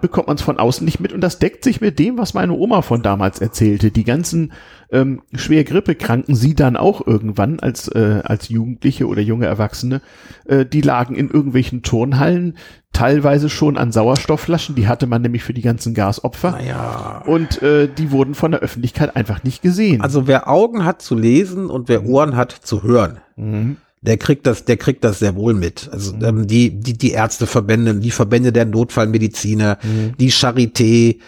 bekommt 0.00 0.28
man 0.28 0.36
es 0.36 0.42
von 0.42 0.58
außen 0.58 0.84
nicht 0.84 1.00
mit 1.00 1.12
und 1.12 1.20
das 1.20 1.38
deckt 1.38 1.64
sich 1.64 1.80
mit 1.80 1.98
dem, 1.98 2.18
was 2.18 2.34
meine 2.34 2.54
Oma 2.54 2.82
von 2.82 3.02
damals 3.02 3.40
erzählte. 3.40 3.90
Die 3.90 4.04
ganzen 4.04 4.52
ähm, 4.90 5.22
schwer 5.34 5.64
Grippekranken, 5.64 6.34
sie 6.34 6.54
dann 6.54 6.76
auch 6.76 7.06
irgendwann 7.06 7.60
als 7.60 7.88
äh, 7.88 8.22
als 8.24 8.48
Jugendliche 8.48 9.06
oder 9.06 9.20
junge 9.20 9.46
Erwachsene, 9.46 10.00
äh, 10.46 10.64
die 10.64 10.80
lagen 10.80 11.14
in 11.14 11.30
irgendwelchen 11.30 11.82
Turnhallen, 11.82 12.56
teilweise 12.92 13.48
schon 13.48 13.76
an 13.76 13.92
Sauerstoffflaschen, 13.92 14.74
die 14.74 14.88
hatte 14.88 15.06
man 15.06 15.22
nämlich 15.22 15.44
für 15.44 15.54
die 15.54 15.62
ganzen 15.62 15.94
Gasopfer. 15.94 16.52
Naja. 16.52 17.22
Und 17.26 17.62
äh, 17.62 17.88
die 17.88 18.10
wurden 18.10 18.34
von 18.34 18.50
der 18.50 18.60
Öffentlichkeit 18.60 19.14
einfach 19.14 19.44
nicht 19.44 19.62
gesehen. 19.62 20.00
Also 20.00 20.26
wer 20.26 20.48
Augen 20.48 20.84
hat 20.84 21.02
zu 21.02 21.14
lesen 21.14 21.70
und 21.70 21.88
wer 21.88 22.04
Ohren 22.04 22.36
hat 22.36 22.52
zu 22.52 22.82
hören. 22.82 23.20
Mhm 23.36 23.76
der 24.02 24.16
kriegt 24.16 24.46
das, 24.46 24.64
der 24.64 24.76
kriegt 24.76 25.04
das 25.04 25.18
sehr 25.18 25.36
wohl 25.36 25.54
mit. 25.54 25.88
Also 25.92 26.14
mhm. 26.14 26.24
ähm, 26.24 26.46
die, 26.46 26.80
die, 26.80 26.96
die 26.96 27.12
Ärzteverbände, 27.12 27.94
die 27.96 28.10
Verbände 28.10 28.52
der 28.52 28.64
Notfallmediziner, 28.64 29.78
mhm. 29.82 30.16
die 30.18 30.32
Charité, 30.32 31.18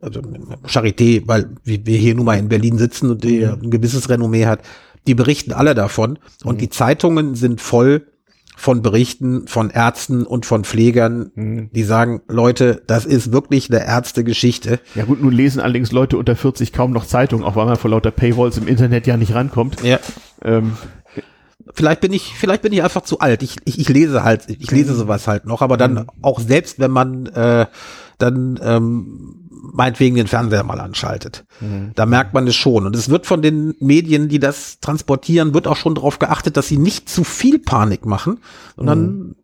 also 0.00 0.20
Charité, 0.66 1.22
weil 1.26 1.50
wir 1.64 1.98
hier 1.98 2.14
nun 2.14 2.26
mal 2.26 2.38
in 2.38 2.48
Berlin 2.48 2.78
sitzen 2.78 3.10
und 3.10 3.24
die 3.24 3.40
mhm. 3.40 3.64
ein 3.64 3.70
gewisses 3.70 4.08
Renommee 4.08 4.46
hat, 4.46 4.60
die 5.06 5.14
berichten 5.14 5.52
alle 5.52 5.74
davon. 5.74 6.18
Und 6.44 6.56
mhm. 6.56 6.58
die 6.60 6.70
Zeitungen 6.70 7.34
sind 7.34 7.60
voll 7.60 8.06
von 8.54 8.82
Berichten 8.82 9.48
von 9.48 9.70
Ärzten 9.70 10.24
und 10.24 10.46
von 10.46 10.64
Pflegern, 10.64 11.32
mhm. 11.34 11.70
die 11.72 11.82
sagen, 11.82 12.20
Leute, 12.28 12.82
das 12.86 13.04
ist 13.06 13.32
wirklich 13.32 13.70
eine 13.70 13.84
Ärztegeschichte. 13.84 14.78
Ja 14.94 15.04
gut, 15.04 15.22
nun 15.22 15.32
lesen 15.32 15.60
allerdings 15.60 15.90
Leute 15.90 16.16
unter 16.16 16.36
40 16.36 16.72
kaum 16.72 16.92
noch 16.92 17.06
Zeitungen, 17.06 17.44
auch 17.44 17.56
weil 17.56 17.66
man 17.66 17.76
vor 17.76 17.90
lauter 17.90 18.10
Paywalls 18.10 18.58
im 18.58 18.68
Internet 18.68 19.06
ja 19.06 19.16
nicht 19.16 19.34
rankommt. 19.34 19.82
Ja. 19.82 19.98
Ähm, 20.44 20.72
Vielleicht 21.74 22.00
bin 22.00 22.12
ich, 22.12 22.34
vielleicht 22.36 22.62
bin 22.62 22.72
ich 22.72 22.82
einfach 22.82 23.02
zu 23.02 23.20
alt. 23.20 23.42
Ich, 23.42 23.56
ich, 23.64 23.78
ich 23.78 23.88
lese 23.88 24.24
halt, 24.24 24.48
ich 24.48 24.70
lese 24.70 24.94
sowas 24.94 25.28
halt 25.28 25.46
noch, 25.46 25.62
aber 25.62 25.76
dann 25.76 25.94
mhm. 25.94 26.06
auch 26.20 26.40
selbst, 26.40 26.78
wenn 26.78 26.90
man 26.90 27.26
äh, 27.26 27.66
dann 28.18 28.58
ähm, 28.62 29.48
meinetwegen 29.50 30.16
den 30.16 30.26
Fernseher 30.26 30.64
mal 30.64 30.80
anschaltet. 30.80 31.44
Mhm. 31.60 31.92
Da 31.94 32.06
merkt 32.06 32.34
man 32.34 32.46
es 32.46 32.56
schon. 32.56 32.86
Und 32.86 32.96
es 32.96 33.08
wird 33.08 33.26
von 33.26 33.42
den 33.42 33.74
Medien, 33.80 34.28
die 34.28 34.38
das 34.38 34.80
transportieren, 34.80 35.54
wird 35.54 35.66
auch 35.66 35.76
schon 35.76 35.94
darauf 35.94 36.18
geachtet, 36.18 36.56
dass 36.56 36.68
sie 36.68 36.78
nicht 36.78 37.08
zu 37.08 37.24
viel 37.24 37.58
Panik 37.58 38.04
machen, 38.04 38.40
sondern 38.76 39.06
mhm. 39.06 39.36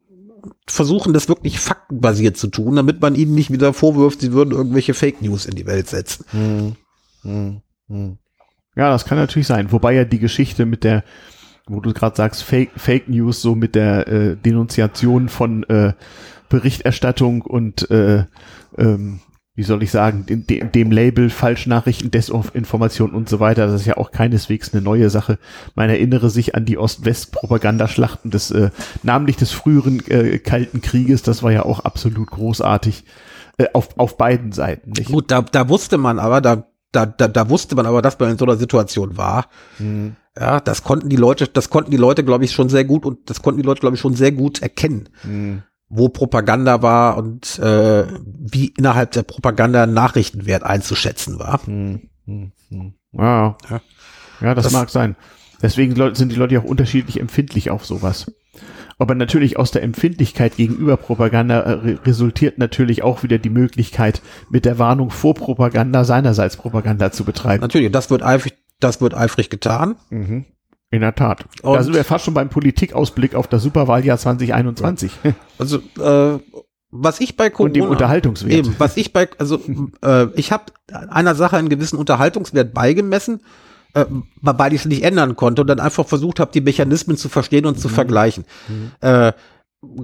versuchen, 0.67 1.13
das 1.13 1.29
wirklich 1.29 1.61
faktenbasiert 1.61 2.37
zu 2.37 2.49
tun, 2.49 2.77
damit 2.77 3.01
man 3.01 3.15
ihnen 3.15 3.35
nicht 3.35 3.53
wieder 3.53 3.73
vorwirft, 3.73 4.21
sie 4.21 4.33
würden 4.33 4.53
irgendwelche 4.53 4.95
Fake 4.95 5.23
News 5.23 5.47
in 5.47 5.55
die 5.55 5.67
Welt 5.67 5.89
setzen. 5.89 6.25
Mhm. 6.33 6.77
mhm. 7.23 7.61
mhm. 7.89 8.19
Ja, 8.77 8.91
das 8.91 9.05
kann 9.05 9.19
natürlich 9.19 9.49
sein. 9.49 9.73
Wobei 9.73 9.93
ja 9.93 10.05
die 10.05 10.21
Geschichte 10.21 10.65
mit 10.65 10.85
der 10.85 11.03
wo 11.69 11.81
du 11.81 11.93
gerade 11.93 12.17
sagst, 12.17 12.43
Fake, 12.43 12.71
Fake 12.77 13.09
News, 13.09 13.43
so 13.43 13.55
mit 13.55 13.75
der 13.75 14.09
äh, 14.09 14.37
Denunziation 14.37 15.29
von 15.29 15.65
äh, 15.65 15.93
Berichterstattung 16.49 17.43
und 17.43 17.91
äh, 17.91 18.25
ähm, 18.77 19.21
wie 19.59 19.65
soll 19.65 19.83
ich 19.83 19.91
sagen, 19.91 20.25
dem, 20.25 20.71
dem 20.71 20.93
Label 20.93 21.31
Falschnachrichten, 21.31 22.13
Desinformation 22.13 23.11
und 23.11 23.29
so 23.29 23.41
weiter, 23.41 23.67
das 23.67 23.81
ist 23.81 23.89
ja 23.89 23.97
auch 23.97 24.13
keineswegs 24.13 24.73
eine 24.73 24.83
neue 24.83 25.11
Sache. 25.11 25.41
Man 25.75 25.91
erinnere 25.91 26.31
sich 26.31 26.55
an 26.55 26.65
die 26.65 26.79
Ost-West-Propagandaschlachten 26.79 28.31
des, 28.31 28.53
äh, 28.53 28.71
namentlich 29.03 29.37
des 29.37 29.51
früheren 29.51 29.99
äh, 30.07 30.39
Kalten 30.39 30.81
Krieges, 30.81 31.23
das 31.23 31.43
war 31.43 31.51
ja 31.51 31.65
auch 31.65 31.81
absolut 31.81 32.31
großartig 32.31 33.05
äh, 33.57 33.67
auf, 33.73 33.99
auf 33.99 34.17
beiden 34.17 34.53
Seiten. 34.53 34.93
Nicht? 34.93 35.11
Gut, 35.11 35.33
da, 35.33 35.43
da 35.43 35.69
wusste 35.69 35.99
man 35.99 36.21
aber, 36.21 36.41
da, 36.41 36.69
da, 36.93 37.07
da, 37.07 37.29
da 37.29 37.49
wusste 37.51 37.77
man 37.77 37.87
aber, 37.87 38.03
dass 38.03 38.19
man 38.19 38.31
in 38.31 38.39
so 38.39 38.45
einer 38.45 38.57
Situation 38.57 39.17
war. 39.17 39.47
Mhm. 39.79 40.17
Ja, 40.39 40.61
das 40.61 40.85
konnten 40.85 41.09
die 41.09 41.17
Leute, 41.17 41.49
das 41.49 41.69
konnten 41.69 41.91
die 41.91 41.97
Leute, 41.97 42.25
glaube 42.25 42.45
ich, 42.45 42.53
schon 42.53 42.69
sehr 42.69 42.85
gut 42.85 43.05
und 43.05 43.29
das 43.29 43.43
konnten 43.43 43.61
die 43.61 43.67
Leute, 43.67 43.81
glaube 43.81 43.97
ich, 43.97 44.01
schon 44.01 44.15
sehr 44.15 44.33
gut 44.33 44.63
erkennen, 44.63 45.09
mhm. 45.25 45.63
wo 45.89 46.09
Propaganda 46.09 46.81
war 46.81 47.17
und 47.17 47.59
äh, 47.59 48.07
wie 48.25 48.69
innerhalb 48.77 49.13
der 49.13 49.25
Propaganda 49.25 49.87
Nachrichtenwert 49.87 50.63
einzuschätzen 50.63 51.39
war. 51.39 51.61
Mhm. 51.67 52.03
Mhm. 52.27 52.53
Ja. 53.13 53.57
ja. 53.69 53.81
ja, 54.41 54.55
das, 54.55 54.65
das 54.65 54.73
mag 54.73 54.91
sein. 54.91 55.17
Deswegen 55.61 55.97
sind 56.15 56.31
die 56.31 56.37
Leute 56.37 56.61
auch 56.61 56.65
unterschiedlich 56.65 57.19
empfindlich 57.21 57.71
auf 57.71 57.85
sowas. 57.85 58.31
Aber 58.99 59.15
natürlich 59.15 59.57
aus 59.57 59.71
der 59.71 59.83
Empfindlichkeit 59.83 60.57
gegenüber 60.57 60.97
Propaganda 60.97 61.61
äh, 61.61 61.99
resultiert 62.05 62.59
natürlich 62.59 63.03
auch 63.03 63.23
wieder 63.23 63.39
die 63.39 63.51
Möglichkeit, 63.51 64.23
mit 64.51 64.65
der 64.65 64.79
Warnung 64.79 65.11
vor 65.11 65.35
Propaganda 65.35 66.05
seinerseits 66.05 66.57
Propaganda 66.57 67.13
zu 67.13 67.25
betreiben. 67.25 67.63
Natürlich, 67.63 67.93
das 67.93 68.11
wird 68.11 68.23
eifrig, 68.23 68.55
das 68.81 69.01
wird 69.01 69.15
eifrig 69.15 69.51
getan. 69.51 69.97
Mhm. 70.11 70.47
In 70.91 71.03
der 71.03 71.15
Tat. 71.15 71.45
Und 71.63 71.75
da 71.75 71.83
sind 71.83 71.95
wir 71.95 72.03
fast 72.03 72.25
schon 72.25 72.33
beim 72.33 72.49
Politikausblick 72.49 73.35
auf 73.35 73.47
das 73.47 73.63
Superwahljahr 73.63 74.17
2021. 74.17 75.13
Also 75.59 75.81
äh, 76.01 76.39
was 76.91 77.21
ich 77.21 77.37
bei 77.37 77.51
Corona, 77.51 77.69
und 77.69 77.77
dem 77.77 77.85
Unterhaltungswert. 77.85 78.53
Eben, 78.53 78.75
was 78.79 78.97
ich 78.97 79.13
bei 79.13 79.29
also 79.39 79.61
äh, 80.03 80.27
ich 80.35 80.53
habe 80.53 80.65
einer 80.89 81.35
Sache 81.35 81.57
einen 81.57 81.69
gewissen 81.69 81.99
Unterhaltungswert 81.99 82.73
beigemessen, 82.73 83.43
äh, 83.95 84.05
weil 84.41 84.73
ich 84.73 84.81
es 84.81 84.87
nicht 84.87 85.03
ändern 85.03 85.37
konnte 85.37 85.63
und 85.63 85.69
dann 85.69 85.81
einfach 85.81 86.07
versucht 86.07 86.41
habe, 86.41 86.53
die 86.53 86.61
Mechanismen 86.61 87.17
zu 87.17 87.29
verstehen 87.29 87.67
und 87.67 87.79
zu 87.79 87.89
mhm. 87.89 87.93
vergleichen. 87.93 88.45
Mhm. 88.69 88.91
Äh, 89.01 89.33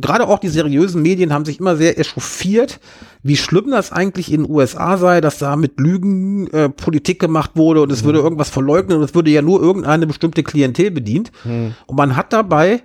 gerade 0.01 0.28
auch 0.28 0.39
die 0.39 0.49
seriösen 0.49 1.03
Medien 1.03 1.32
haben 1.32 1.45
sich 1.45 1.59
immer 1.59 1.76
sehr 1.76 1.99
echauffiert, 1.99 2.80
wie 3.22 3.37
schlimm 3.37 3.70
das 3.70 3.93
eigentlich 3.93 4.32
in 4.32 4.45
den 4.45 4.53
USA 4.53 4.97
sei, 4.97 5.20
dass 5.20 5.39
da 5.39 5.57
mit 5.57 5.80
Lügen 5.80 6.47
äh, 6.49 6.68
Politik 6.68 7.18
gemacht 7.18 7.53
wurde 7.55 7.82
und 7.82 7.91
es 7.91 8.03
mhm. 8.03 8.07
würde 8.07 8.18
irgendwas 8.20 8.51
verleugnen 8.51 8.99
und 8.99 9.05
es 9.05 9.14
würde 9.14 9.30
ja 9.30 9.43
nur 9.43 9.61
irgendeine 9.61 10.07
bestimmte 10.07 10.43
Klientel 10.43 10.91
bedient. 10.91 11.32
Mhm. 11.45 11.74
Und 11.87 11.97
man 11.97 12.16
hat 12.16 12.32
dabei 12.32 12.85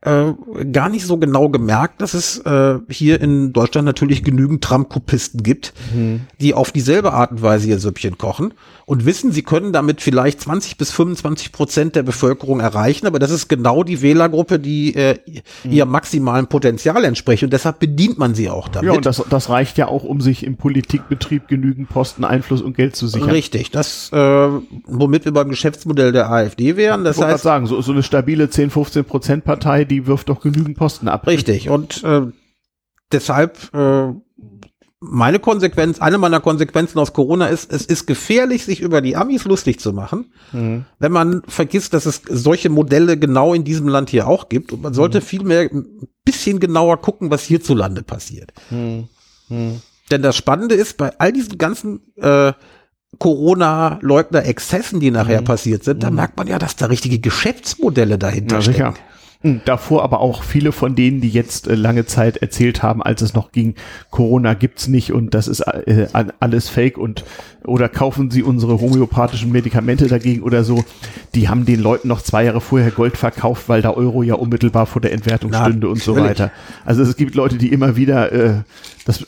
äh, 0.00 0.32
gar 0.72 0.88
nicht 0.88 1.06
so 1.06 1.16
genau 1.16 1.48
gemerkt, 1.48 2.00
dass 2.00 2.14
es 2.14 2.38
äh, 2.38 2.78
hier 2.88 3.20
in 3.20 3.52
Deutschland 3.52 3.84
natürlich 3.84 4.22
genügend 4.22 4.62
Tramkopisten 4.62 5.42
gibt, 5.42 5.72
mhm. 5.92 6.20
die 6.40 6.54
auf 6.54 6.70
dieselbe 6.70 7.12
Art 7.12 7.32
und 7.32 7.42
Weise 7.42 7.68
ihr 7.68 7.80
Süppchen 7.80 8.16
kochen 8.16 8.54
und 8.88 9.04
wissen, 9.04 9.32
sie 9.32 9.42
können 9.42 9.72
damit 9.72 10.00
vielleicht 10.00 10.40
20 10.40 10.78
bis 10.78 10.92
25 10.92 11.50
Prozent 11.50 11.96
der 11.96 12.04
Bevölkerung 12.04 12.60
erreichen, 12.60 13.06
aber 13.06 13.18
das 13.18 13.30
ist 13.30 13.48
genau 13.48 13.82
die 13.82 14.00
Wählergruppe, 14.00 14.60
die 14.60 14.94
äh, 14.94 15.18
mhm. 15.64 15.72
ihrem 15.72 15.90
maximalen 15.90 16.46
Potenzial 16.46 17.04
entspricht 17.04 17.42
und 17.42 17.52
deshalb 17.52 17.80
bedient 17.80 18.18
man 18.18 18.36
sie 18.36 18.48
auch 18.48 18.68
damit. 18.68 18.88
Ja, 18.88 18.96
und 18.96 19.04
das, 19.04 19.22
das 19.28 19.50
reicht 19.50 19.78
ja 19.78 19.88
auch, 19.88 20.04
um 20.04 20.20
sich 20.20 20.44
im 20.44 20.56
Politikbetrieb 20.56 21.48
genügend 21.48 21.88
Posten, 21.88 22.24
Einfluss 22.24 22.62
und 22.62 22.76
Geld 22.76 22.94
zu 22.94 23.08
sichern. 23.08 23.30
Richtig, 23.30 23.72
das, 23.72 24.10
äh, 24.12 24.48
womit 24.86 25.24
wir 25.24 25.32
beim 25.32 25.48
Geschäftsmodell 25.48 26.12
der 26.12 26.30
AfD 26.30 26.76
wären. 26.76 27.02
Das 27.02 27.18
ich 27.18 27.24
heißt, 27.24 27.42
sagen, 27.42 27.66
so, 27.66 27.82
so 27.82 27.90
eine 27.90 28.04
stabile 28.04 28.48
10, 28.48 28.70
15 28.70 29.04
Prozent 29.04 29.44
Partei, 29.44 29.84
die 29.88 30.06
wirft 30.06 30.28
doch 30.28 30.40
genügend 30.40 30.76
Posten 30.76 31.08
ab. 31.08 31.26
Richtig, 31.26 31.68
und 31.68 32.02
äh, 32.04 32.26
deshalb 33.12 33.74
äh, 33.74 34.12
meine 35.00 35.38
Konsequenz, 35.38 36.00
eine 36.00 36.18
meiner 36.18 36.40
Konsequenzen 36.40 36.98
aus 36.98 37.12
Corona 37.12 37.46
ist, 37.46 37.72
es 37.72 37.86
ist 37.86 38.06
gefährlich, 38.06 38.64
sich 38.64 38.80
über 38.80 39.00
die 39.00 39.16
Amis 39.16 39.44
lustig 39.44 39.78
zu 39.78 39.92
machen, 39.92 40.32
mhm. 40.52 40.86
wenn 40.98 41.12
man 41.12 41.42
vergisst, 41.46 41.94
dass 41.94 42.04
es 42.04 42.22
solche 42.28 42.68
Modelle 42.68 43.16
genau 43.16 43.54
in 43.54 43.62
diesem 43.64 43.86
Land 43.88 44.10
hier 44.10 44.26
auch 44.26 44.48
gibt. 44.48 44.72
Und 44.72 44.82
man 44.82 44.94
sollte 44.94 45.18
mhm. 45.18 45.24
vielmehr 45.24 45.60
ein 45.70 46.08
bisschen 46.24 46.58
genauer 46.58 47.00
gucken, 47.00 47.30
was 47.30 47.44
hierzulande 47.44 48.02
passiert. 48.02 48.52
Mhm. 48.70 49.08
mhm. 49.48 49.82
Denn 50.10 50.22
das 50.22 50.36
Spannende 50.36 50.74
ist, 50.74 50.96
bei 50.96 51.12
all 51.18 51.34
diesen 51.34 51.58
ganzen 51.58 52.00
äh, 52.16 52.54
Corona-Leugner-Exzessen, 53.18 55.00
die 55.00 55.10
nachher 55.10 55.42
mhm. 55.42 55.44
passiert 55.44 55.84
sind, 55.84 56.02
da 56.02 56.08
mhm. 56.08 56.16
merkt 56.16 56.36
man 56.38 56.46
ja, 56.46 56.58
dass 56.58 56.76
da 56.76 56.86
richtige 56.86 57.18
Geschäftsmodelle 57.18 58.18
dahinter 58.18 58.56
ja, 58.56 58.62
stecken. 58.62 58.94
Hm, 59.40 59.60
davor 59.64 60.02
aber 60.02 60.18
auch 60.18 60.42
viele 60.42 60.72
von 60.72 60.96
denen, 60.96 61.20
die 61.20 61.28
jetzt 61.28 61.68
äh, 61.68 61.76
lange 61.76 62.06
Zeit 62.06 62.38
erzählt 62.38 62.82
haben, 62.82 63.04
als 63.04 63.22
es 63.22 63.34
noch 63.34 63.52
ging, 63.52 63.76
Corona 64.10 64.54
gibt's 64.54 64.88
nicht 64.88 65.12
und 65.12 65.32
das 65.32 65.46
ist 65.46 65.60
äh, 65.60 66.08
alles 66.40 66.68
Fake 66.68 66.98
und 66.98 67.24
oder 67.64 67.88
kaufen 67.88 68.32
sie 68.32 68.42
unsere 68.42 68.80
homöopathischen 68.80 69.52
Medikamente 69.52 70.08
dagegen 70.08 70.42
oder 70.42 70.64
so. 70.64 70.84
Die 71.36 71.48
haben 71.48 71.66
den 71.66 71.80
Leuten 71.80 72.08
noch 72.08 72.22
zwei 72.22 72.44
Jahre 72.44 72.60
vorher 72.60 72.90
Gold 72.90 73.16
verkauft, 73.16 73.68
weil 73.68 73.80
der 73.80 73.96
Euro 73.96 74.24
ja 74.24 74.34
unmittelbar 74.34 74.86
vor 74.86 75.00
der 75.00 75.12
Entwertung 75.12 75.52
Na, 75.52 75.64
stünde 75.64 75.88
und 75.88 76.02
so 76.02 76.16
weiter. 76.16 76.50
Also 76.84 77.02
es 77.02 77.16
gibt 77.16 77.36
Leute, 77.36 77.58
die 77.58 77.72
immer 77.72 77.94
wieder 77.94 78.32
äh, 78.32 78.62
das 79.04 79.24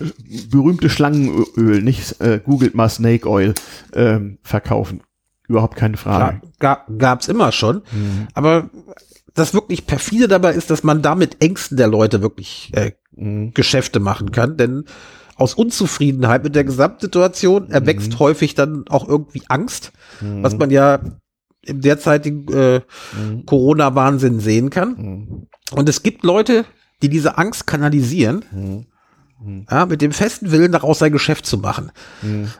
berühmte 0.51 0.91
Schlangenöl, 0.91 1.83
nicht 1.83 2.21
äh, 2.21 2.41
googelt 2.45 2.75
mal 2.75 2.89
Snake 2.89 3.29
Oil, 3.29 3.55
äh, 3.93 4.19
verkaufen. 4.43 5.03
Überhaupt 5.47 5.77
keine 5.77 5.97
Frage. 5.97 6.41
Klar, 6.59 6.87
gab's 6.99 7.29
immer 7.29 7.53
schon. 7.53 7.77
Mhm. 7.93 8.29
Aber 8.35 8.71
das 9.35 9.55
wirklich 9.55 9.87
perfide 9.87 10.28
dabei 10.28 10.55
ist, 10.55 10.70
dass 10.70 10.83
man 10.83 11.03
damit 11.03 11.43
Ängsten 11.43 11.76
der 11.76 11.89
Leute 11.89 12.22
wirklich 12.22 12.72
äh, 12.74 12.93
mhm. 13.12 13.53
Geschäfte 13.55 14.01
machen 14.01 14.33
kann, 14.33 14.57
denn 14.57 14.85
aus 15.37 15.55
Unzufriedenheit 15.55 16.45
mit 16.45 16.55
der 16.55 16.64
Gesamtsituation 16.64 17.70
erwächst 17.70 18.12
mhm. 18.12 18.18
häufig 18.18 18.55
dann 18.55 18.85
auch 18.89 19.09
irgendwie 19.09 19.43
Angst, 19.49 19.93
mhm. 20.20 20.43
was 20.43 20.57
man 20.59 20.70
ja 20.70 21.01
im 21.62 21.81
derzeitigen 21.81 22.47
äh, 22.53 22.81
mhm. 23.16 23.47
Corona-Wahnsinn 23.47 24.41
sehen 24.41 24.70
kann. 24.70 24.97
Mhm. 24.97 25.47
Und 25.72 25.89
es 25.89 26.03
gibt 26.03 26.24
Leute, 26.24 26.64
die 27.03 27.09
diese 27.09 27.39
Angst 27.39 27.66
kanalisieren, 27.66 28.45
mhm. 29.41 29.66
ja, 29.70 29.87
mit 29.87 30.03
dem 30.03 30.12
festen 30.12 30.51
Willen, 30.51 30.72
daraus 30.72 30.99
sein 30.99 31.12
Geschäft 31.12 31.47
zu 31.47 31.59
machen. 31.59 31.91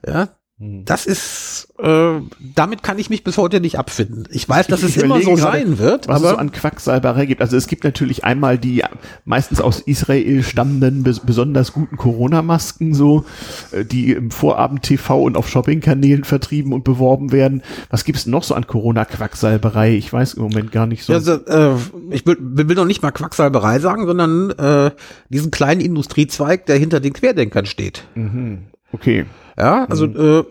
Ja. 0.07 0.29
Das 0.63 1.07
ist, 1.07 1.73
äh, 1.79 2.21
damit 2.55 2.83
kann 2.83 2.99
ich 2.99 3.09
mich 3.09 3.25
bis 3.25 3.39
heute 3.39 3.63
nicht 3.63 3.79
abfinden. 3.79 4.29
Ich 4.31 4.47
weiß, 4.47 4.67
dass 4.67 4.83
ich, 4.83 4.95
es 4.95 5.03
immer 5.03 5.23
so 5.23 5.35
sein 5.35 5.79
wird. 5.79 6.07
Was 6.07 6.17
aber 6.17 6.27
es 6.27 6.31
so 6.33 6.37
an 6.37 6.53
Quacksalberei 6.53 7.25
gibt. 7.25 7.41
Also 7.41 7.57
es 7.57 7.67
gibt 7.67 7.83
natürlich 7.83 8.25
einmal 8.25 8.59
die 8.59 8.85
meistens 9.25 9.63
aus 9.63 9.81
Israel 9.81 10.43
stammenden, 10.43 11.03
besonders 11.03 11.73
guten 11.73 11.97
Corona-Masken, 11.97 12.93
so, 12.93 13.25
äh, 13.73 13.87
die 13.87 14.13
im 14.13 14.31
Vorabend-TV 14.31 15.23
und 15.23 15.39
auf 15.39 15.49
Shopping-Kanälen 15.49 16.25
vertrieben 16.25 16.75
und 16.75 16.85
beworben 16.85 17.33
werden. 17.33 17.63
Was 17.89 18.05
gibt's 18.05 18.27
noch 18.27 18.43
so 18.43 18.55
an 18.55 18.67
Corona-Quacksalberei? 18.67 19.95
Ich 19.95 20.13
weiß 20.13 20.35
im 20.35 20.43
Moment 20.43 20.73
gar 20.73 20.87
nicht 20.87 21.05
so. 21.05 21.15
Also, 21.15 21.37
äh, 21.47 21.77
ich 22.11 22.27
will, 22.27 22.37
will 22.39 22.77
noch 22.77 22.85
nicht 22.85 23.01
mal 23.01 23.13
Quacksalberei 23.13 23.79
sagen, 23.79 24.05
sondern 24.05 24.51
äh, 24.51 24.91
diesen 25.31 25.51
kleinen 25.51 25.81
Industriezweig, 25.81 26.67
der 26.67 26.77
hinter 26.77 27.01
den 27.01 27.15
Querdenkern 27.15 27.65
steht. 27.65 28.05
Mhm. 28.15 28.67
Okay. 28.93 29.25
Ja, 29.61 29.85
also 29.91 30.07
mhm. 30.07 30.17
äh, 30.17 30.45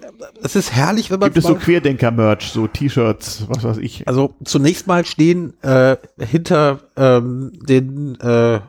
es 0.43 0.55
ist 0.55 0.71
herrlich, 0.71 1.09
wenn 1.09 1.19
man 1.19 1.29
Gibt 1.33 1.39
es 1.39 1.43
so 1.43 1.55
Querdenker-Merch, 1.55 2.51
so 2.51 2.67
T-Shirts, 2.67 3.45
was 3.47 3.63
weiß 3.63 3.77
ich. 3.77 4.07
Also 4.07 4.35
zunächst 4.43 4.85
mal 4.85 5.03
stehen 5.03 5.53
äh, 5.63 5.97
hinter 6.19 6.81
ähm, 6.95 7.53
den 7.67 8.19
äh, 8.19 8.59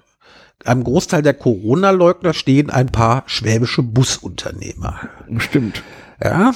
einem 0.64 0.84
Großteil 0.84 1.20
der 1.20 1.34
Corona-Leugner 1.34 2.32
stehen 2.32 2.70
ein 2.70 2.86
paar 2.86 3.24
schwäbische 3.26 3.82
Busunternehmer. 3.82 5.10
Stimmt. 5.36 5.82
Ja. 6.24 6.52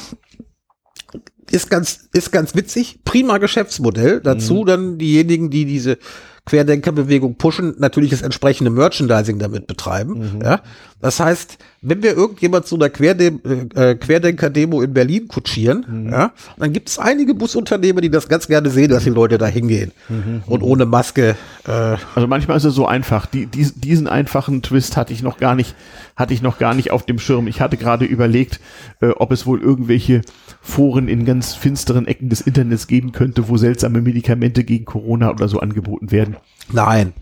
Ist 1.50 1.68
ganz, 1.68 2.08
ist 2.14 2.32
ganz 2.32 2.54
witzig. 2.54 3.00
Prima 3.04 3.36
Geschäftsmodell. 3.36 4.22
Dazu 4.22 4.62
mhm. 4.62 4.66
dann 4.66 4.98
diejenigen, 4.98 5.50
die 5.50 5.66
diese 5.66 5.98
Querdenkerbewegung 6.46 7.36
pushen, 7.36 7.74
natürlich 7.78 8.10
das 8.10 8.22
entsprechende 8.22 8.70
Merchandising 8.70 9.38
damit 9.38 9.66
betreiben. 9.66 10.36
Mhm. 10.36 10.42
Ja? 10.42 10.62
Das 11.02 11.20
heißt, 11.20 11.58
wenn 11.86 12.02
wir 12.02 12.16
irgendjemand 12.16 12.66
zu 12.66 12.76
einer 12.76 12.88
Querde 12.88 13.26
äh, 13.74 13.94
Querdenker-Demo 13.94 14.80
in 14.80 14.94
Berlin 14.94 15.28
kutschieren, 15.28 15.84
mhm. 15.86 16.12
ja, 16.12 16.32
dann 16.56 16.72
gibt 16.72 16.88
es 16.88 16.98
einige 16.98 17.34
Busunternehmen, 17.34 18.00
die 18.00 18.10
das 18.10 18.28
ganz 18.28 18.48
gerne 18.48 18.70
sehen, 18.70 18.88
dass 18.88 19.04
die 19.04 19.10
Leute 19.10 19.36
da 19.36 19.46
hingehen 19.46 19.92
mhm. 20.08 20.42
und 20.46 20.62
ohne 20.62 20.86
Maske. 20.86 21.36
Äh, 21.66 21.96
also 22.14 22.26
manchmal 22.26 22.56
ist 22.56 22.64
es 22.64 22.74
so 22.74 22.86
einfach. 22.86 23.26
Die, 23.26 23.46
die, 23.46 23.70
diesen 23.74 24.08
einfachen 24.08 24.62
Twist 24.62 24.96
hatte 24.96 25.12
ich 25.12 25.22
noch 25.22 25.36
gar 25.36 25.54
nicht, 25.54 25.74
hatte 26.16 26.32
ich 26.32 26.40
noch 26.40 26.58
gar 26.58 26.74
nicht 26.74 26.90
auf 26.90 27.04
dem 27.04 27.18
Schirm. 27.18 27.46
Ich 27.48 27.60
hatte 27.60 27.76
gerade 27.76 28.06
überlegt, 28.06 28.60
äh, 29.00 29.08
ob 29.08 29.30
es 29.30 29.44
wohl 29.44 29.60
irgendwelche 29.60 30.22
Foren 30.62 31.06
in 31.08 31.26
ganz 31.26 31.54
finsteren 31.54 32.06
Ecken 32.06 32.30
des 32.30 32.40
Internets 32.40 32.86
geben 32.86 33.12
könnte, 33.12 33.48
wo 33.48 33.58
seltsame 33.58 34.00
Medikamente 34.00 34.64
gegen 34.64 34.86
Corona 34.86 35.30
oder 35.30 35.48
so 35.48 35.60
angeboten 35.60 36.10
werden. 36.10 36.36
Nein. 36.72 37.12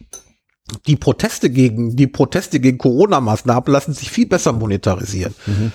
Die 0.87 0.97
Proteste 0.97 1.51
gegen, 1.51 1.97
die 1.97 2.07
Proteste 2.07 2.61
gegen 2.61 2.79
Corona-Maßnahmen 2.79 3.65
lassen 3.67 3.93
sich 3.93 4.11
viel 4.11 4.27
besser 4.27 4.53
monetarisieren. 4.53 5.35
Mhm. 5.47 5.73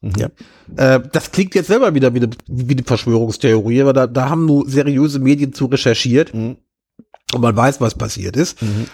Mhm. 0.00 0.12
Ja. 0.16 0.28
Äh, 0.76 1.00
das 1.12 1.30
klingt 1.30 1.54
jetzt 1.54 1.68
selber 1.68 1.94
wieder 1.94 2.12
wie 2.12 2.18
eine, 2.18 2.30
wie 2.46 2.74
eine 2.74 2.84
Verschwörungstheorie, 2.84 3.82
aber 3.82 3.92
da, 3.92 4.06
da 4.06 4.28
haben 4.28 4.46
nur 4.46 4.68
seriöse 4.68 5.20
Medien 5.20 5.52
zu 5.52 5.66
recherchiert 5.66 6.34
mhm. 6.34 6.56
und 7.34 7.40
man 7.40 7.56
weiß, 7.56 7.80
was 7.80 7.94
passiert 7.94 8.36
ist. 8.36 8.60
Mhm. 8.60 8.86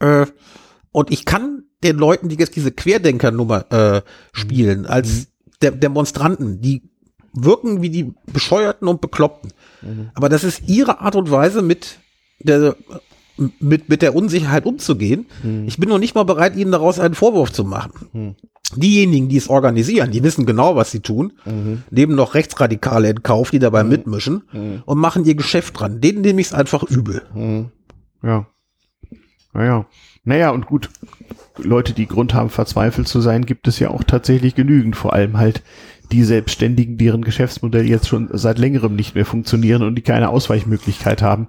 Äh, 0.00 0.26
und 0.90 1.12
ich 1.12 1.24
kann 1.24 1.64
den 1.84 1.98
Leuten, 1.98 2.28
die 2.28 2.36
jetzt 2.36 2.56
diese 2.56 2.72
Querdenker-Nummer 2.72 3.70
äh, 3.70 4.02
spielen, 4.32 4.80
mhm. 4.80 4.86
als 4.86 5.08
mhm 5.08 5.26
der 5.62 5.70
Demonstranten, 5.72 6.60
die 6.60 6.82
wirken 7.32 7.82
wie 7.82 7.90
die 7.90 8.14
Bescheuerten 8.26 8.88
und 8.88 9.00
Bekloppten. 9.00 9.52
Aber 10.14 10.28
das 10.28 10.44
ist 10.44 10.62
ihre 10.68 11.00
Art 11.00 11.16
und 11.16 11.30
Weise, 11.30 11.62
mit 11.62 11.98
der, 12.38 12.76
mit, 13.58 13.88
mit 13.88 14.02
der 14.02 14.14
Unsicherheit 14.14 14.66
umzugehen. 14.66 15.26
Mhm. 15.42 15.66
Ich 15.66 15.78
bin 15.78 15.88
noch 15.88 15.98
nicht 15.98 16.14
mal 16.14 16.24
bereit, 16.24 16.56
ihnen 16.56 16.72
daraus 16.72 16.98
einen 16.98 17.14
Vorwurf 17.14 17.52
zu 17.52 17.64
machen. 17.64 18.08
Mhm. 18.12 18.34
Diejenigen, 18.74 19.28
die 19.28 19.36
es 19.36 19.48
organisieren, 19.48 20.10
die 20.10 20.24
wissen 20.24 20.44
genau, 20.44 20.74
was 20.74 20.90
sie 20.90 21.00
tun, 21.00 21.32
mhm. 21.44 21.82
nehmen 21.90 22.16
noch 22.16 22.34
Rechtsradikale 22.34 23.10
in 23.10 23.22
Kauf, 23.22 23.50
die 23.50 23.60
dabei 23.60 23.84
mhm. 23.84 23.90
mitmischen 23.90 24.42
mhm. 24.52 24.82
und 24.84 24.98
machen 24.98 25.24
ihr 25.24 25.36
Geschäft 25.36 25.78
dran. 25.78 26.00
Denen 26.00 26.22
nehme 26.22 26.40
ich 26.40 26.48
es 26.48 26.52
einfach 26.52 26.82
übel. 26.82 27.22
Ja. 28.22 28.46
Naja. 29.52 29.86
Naja, 30.24 30.50
und 30.50 30.66
gut, 30.66 30.90
Leute, 31.56 31.92
die 31.92 32.08
Grund 32.08 32.34
haben, 32.34 32.50
verzweifelt 32.50 33.06
zu 33.06 33.20
sein, 33.20 33.46
gibt 33.46 33.68
es 33.68 33.78
ja 33.78 33.90
auch 33.90 34.02
tatsächlich 34.02 34.56
genügend. 34.56 34.96
Vor 34.96 35.12
allem 35.12 35.38
halt 35.38 35.62
die 36.12 36.24
Selbstständigen, 36.24 36.98
deren 36.98 37.22
Geschäftsmodelle 37.22 37.88
jetzt 37.88 38.08
schon 38.08 38.28
seit 38.32 38.58
längerem 38.58 38.94
nicht 38.94 39.14
mehr 39.14 39.24
funktionieren 39.24 39.82
und 39.82 39.94
die 39.94 40.02
keine 40.02 40.28
Ausweichmöglichkeit 40.28 41.22
haben, 41.22 41.48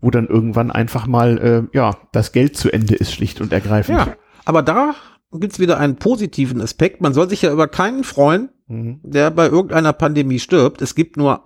wo 0.00 0.10
dann 0.10 0.26
irgendwann 0.26 0.70
einfach 0.70 1.06
mal, 1.06 1.38
äh, 1.72 1.76
ja, 1.76 1.96
das 2.12 2.32
Geld 2.32 2.56
zu 2.56 2.72
Ende 2.72 2.94
ist, 2.94 3.12
schlicht 3.12 3.40
und 3.40 3.52
ergreifend. 3.52 3.98
Ja, 3.98 4.16
aber 4.44 4.62
da 4.62 4.94
gibt's 5.32 5.58
wieder 5.58 5.78
einen 5.78 5.96
positiven 5.96 6.60
Aspekt. 6.60 7.00
Man 7.00 7.14
soll 7.14 7.28
sich 7.28 7.42
ja 7.42 7.52
über 7.52 7.68
keinen 7.68 8.04
freuen, 8.04 8.50
mhm. 8.68 9.00
der 9.02 9.30
bei 9.30 9.46
irgendeiner 9.46 9.92
Pandemie 9.92 10.38
stirbt. 10.38 10.82
Es 10.82 10.94
gibt 10.94 11.16
nur 11.16 11.44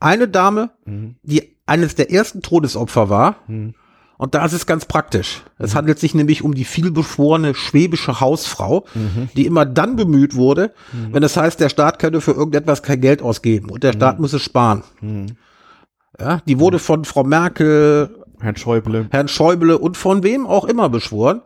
eine 0.00 0.28
Dame, 0.28 0.70
mhm. 0.84 1.16
die 1.22 1.56
eines 1.66 1.94
der 1.94 2.10
ersten 2.10 2.42
Todesopfer 2.42 3.08
war. 3.10 3.36
Mhm 3.48 3.74
und 4.18 4.34
da 4.34 4.44
ist 4.44 4.52
es 4.52 4.66
ganz 4.66 4.84
praktisch. 4.84 5.42
Es 5.58 5.72
mhm. 5.72 5.78
handelt 5.78 5.98
sich 5.98 6.14
nämlich 6.14 6.42
um 6.42 6.54
die 6.54 6.64
vielbeschworene 6.64 7.54
schwäbische 7.54 8.20
Hausfrau, 8.20 8.86
mhm. 8.94 9.28
die 9.36 9.46
immer 9.46 9.66
dann 9.66 9.96
bemüht 9.96 10.34
wurde, 10.34 10.72
mhm. 10.92 11.12
wenn 11.12 11.22
es 11.22 11.34
das 11.34 11.42
heißt, 11.42 11.60
der 11.60 11.68
Staat 11.68 11.98
könne 11.98 12.20
für 12.20 12.32
irgendetwas 12.32 12.82
kein 12.82 13.00
Geld 13.00 13.22
ausgeben 13.22 13.70
und 13.70 13.82
der 13.82 13.92
Staat 13.92 14.18
muss 14.18 14.32
es 14.32 14.42
sparen. 14.42 14.82
Ja, 16.18 16.40
die 16.46 16.58
wurde 16.58 16.78
von 16.78 17.04
Frau 17.04 17.24
Merkel, 17.24 18.24
Herrn 18.40 18.56
Schäuble, 18.56 19.06
Herrn 19.10 19.28
Schäuble 19.28 19.78
und 19.78 19.96
von 19.96 20.22
wem 20.22 20.46
auch 20.46 20.64
immer 20.64 20.88
beschworen. 20.88 21.42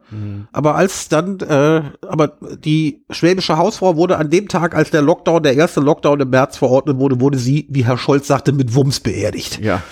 Aber 0.53 0.75
als 0.77 1.09
dann, 1.09 1.39
äh, 1.41 1.83
aber 2.07 2.33
die 2.64 3.05
schwäbische 3.11 3.57
Hausfrau 3.57 3.97
wurde 3.97 4.18
an 4.18 4.31
dem 4.31 4.49
Tag, 4.49 4.75
als 4.77 4.91
der 4.91 5.03
Lockdown, 5.03 5.43
der 5.43 5.55
erste 5.55 5.81
Lockdown 5.81 6.21
im 6.21 6.31
März 6.31 6.59
verordnet 6.59 6.99
wurde, 6.99 7.21
wurde 7.21 7.39
sie, 7.39 7.66
wie 7.68 7.85
Herr 7.85 7.99
Scholz 7.99 8.27
sagte, 8.27 8.53
mit 8.53 8.75
Wumms 8.75 9.01
beerdigt. 9.01 9.61
Ja. 9.61 9.83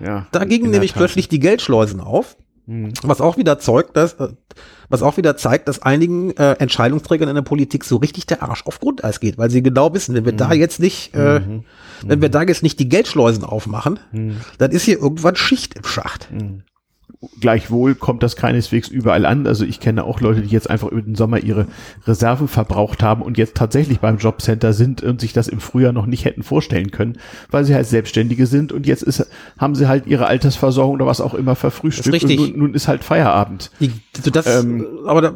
Ja, 0.00 0.26
da 0.32 0.44
gingen 0.44 0.70
nämlich 0.70 0.94
plötzlich 0.94 1.28
die 1.28 1.38
Geldschleusen 1.38 2.00
auf, 2.00 2.36
mhm. 2.66 2.92
was 3.02 3.20
auch 3.20 3.36
wieder 3.36 3.58
zeugt, 3.58 3.96
dass, 3.96 4.14
äh, 4.14 4.28
was 4.88 5.02
auch 5.02 5.16
wieder 5.16 5.36
zeigt, 5.36 5.68
dass 5.68 5.82
einigen 5.82 6.30
äh, 6.36 6.52
Entscheidungsträgern 6.52 7.28
in 7.28 7.34
der 7.34 7.42
Politik 7.42 7.84
so 7.84 7.96
richtig 7.96 8.26
der 8.26 8.42
Arsch 8.42 8.66
auf 8.66 8.80
Grundeis 8.80 9.20
geht, 9.20 9.38
weil 9.38 9.50
sie 9.50 9.62
genau 9.62 9.94
wissen, 9.94 10.14
wenn 10.14 10.24
wir 10.24 10.32
mhm. 10.32 10.38
da 10.38 10.52
jetzt 10.52 10.80
nicht, 10.80 11.14
äh, 11.14 11.40
mhm. 11.40 11.64
wenn 12.04 12.20
wir 12.20 12.28
mhm. 12.28 12.32
da 12.32 12.42
jetzt 12.42 12.62
nicht 12.62 12.78
die 12.80 12.88
Geldschleusen 12.88 13.44
aufmachen, 13.44 13.98
mhm. 14.12 14.36
dann 14.58 14.70
ist 14.70 14.82
hier 14.82 14.98
irgendwann 14.98 15.36
Schicht 15.36 15.74
im 15.74 15.84
Schacht. 15.84 16.28
Gleichwohl 17.40 17.94
kommt 17.94 18.22
das 18.22 18.36
keineswegs 18.36 18.88
überall 18.88 19.26
an. 19.26 19.46
Also 19.46 19.64
ich 19.64 19.80
kenne 19.80 20.04
auch 20.04 20.20
Leute, 20.20 20.42
die 20.42 20.50
jetzt 20.50 20.70
einfach 20.70 20.88
über 20.88 21.02
den 21.02 21.14
Sommer 21.14 21.40
ihre 21.40 21.66
Reserven 22.06 22.48
verbraucht 22.48 23.02
haben 23.02 23.22
und 23.22 23.38
jetzt 23.38 23.56
tatsächlich 23.56 24.00
beim 24.00 24.18
Jobcenter 24.18 24.72
sind 24.72 25.02
und 25.02 25.20
sich 25.20 25.32
das 25.32 25.48
im 25.48 25.60
Frühjahr 25.60 25.92
noch 25.92 26.06
nicht 26.06 26.24
hätten 26.24 26.42
vorstellen 26.42 26.90
können, 26.90 27.18
weil 27.50 27.64
sie 27.64 27.74
halt 27.74 27.86
Selbstständige 27.86 28.46
sind 28.46 28.72
und 28.72 28.86
jetzt 28.86 29.02
ist, 29.02 29.26
haben 29.58 29.74
sie 29.74 29.88
halt 29.88 30.06
ihre 30.06 30.26
Altersversorgung 30.26 30.94
oder 30.94 31.06
was 31.06 31.20
auch 31.20 31.34
immer 31.34 31.54
verfrühstückt. 31.54 32.14
Richtig. 32.14 32.38
Und 32.38 32.50
nun, 32.50 32.58
nun 32.58 32.74
ist 32.74 32.88
halt 32.88 33.04
Feierabend. 33.04 33.70
Die, 33.80 33.90
das, 34.30 34.46
ähm, 34.46 34.86
aber 35.06 35.22
da, 35.22 35.34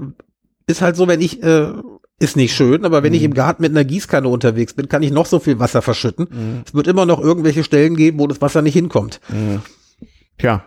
ist 0.67 0.83
halt 0.83 0.97
so, 0.97 1.09
wenn 1.09 1.21
ich, 1.21 1.43
äh, 1.43 1.73
ist 2.21 2.37
nicht 2.37 2.55
schön, 2.55 2.85
aber 2.85 3.03
wenn 3.03 3.13
mhm. 3.13 3.17
ich 3.17 3.23
im 3.23 3.35
Garten 3.35 3.63
mit 3.63 3.71
einer 3.71 3.85
Gießkanne 3.85 4.29
unterwegs 4.29 4.75
bin, 4.75 4.89
kann 4.89 5.03
ich 5.03 5.11
noch 5.11 5.27
so 5.27 5.39
viel 5.39 5.59
Wasser 5.59 5.83
verschütten. 5.83 6.27
Mhm. 6.31 6.63
Es 6.67 6.75
wird 6.75 6.87
immer 6.87 7.07
noch 7.07 7.21
irgendwelche 7.21 7.65
Stellen 7.65 7.97
geben, 7.97 8.19
wo 8.19 8.27
das 8.27 8.41
Wasser 8.41 8.63
nicht 8.63 8.75
hinkommt. 8.75 9.21
Mhm. 9.29 9.63
Tja, 10.39 10.65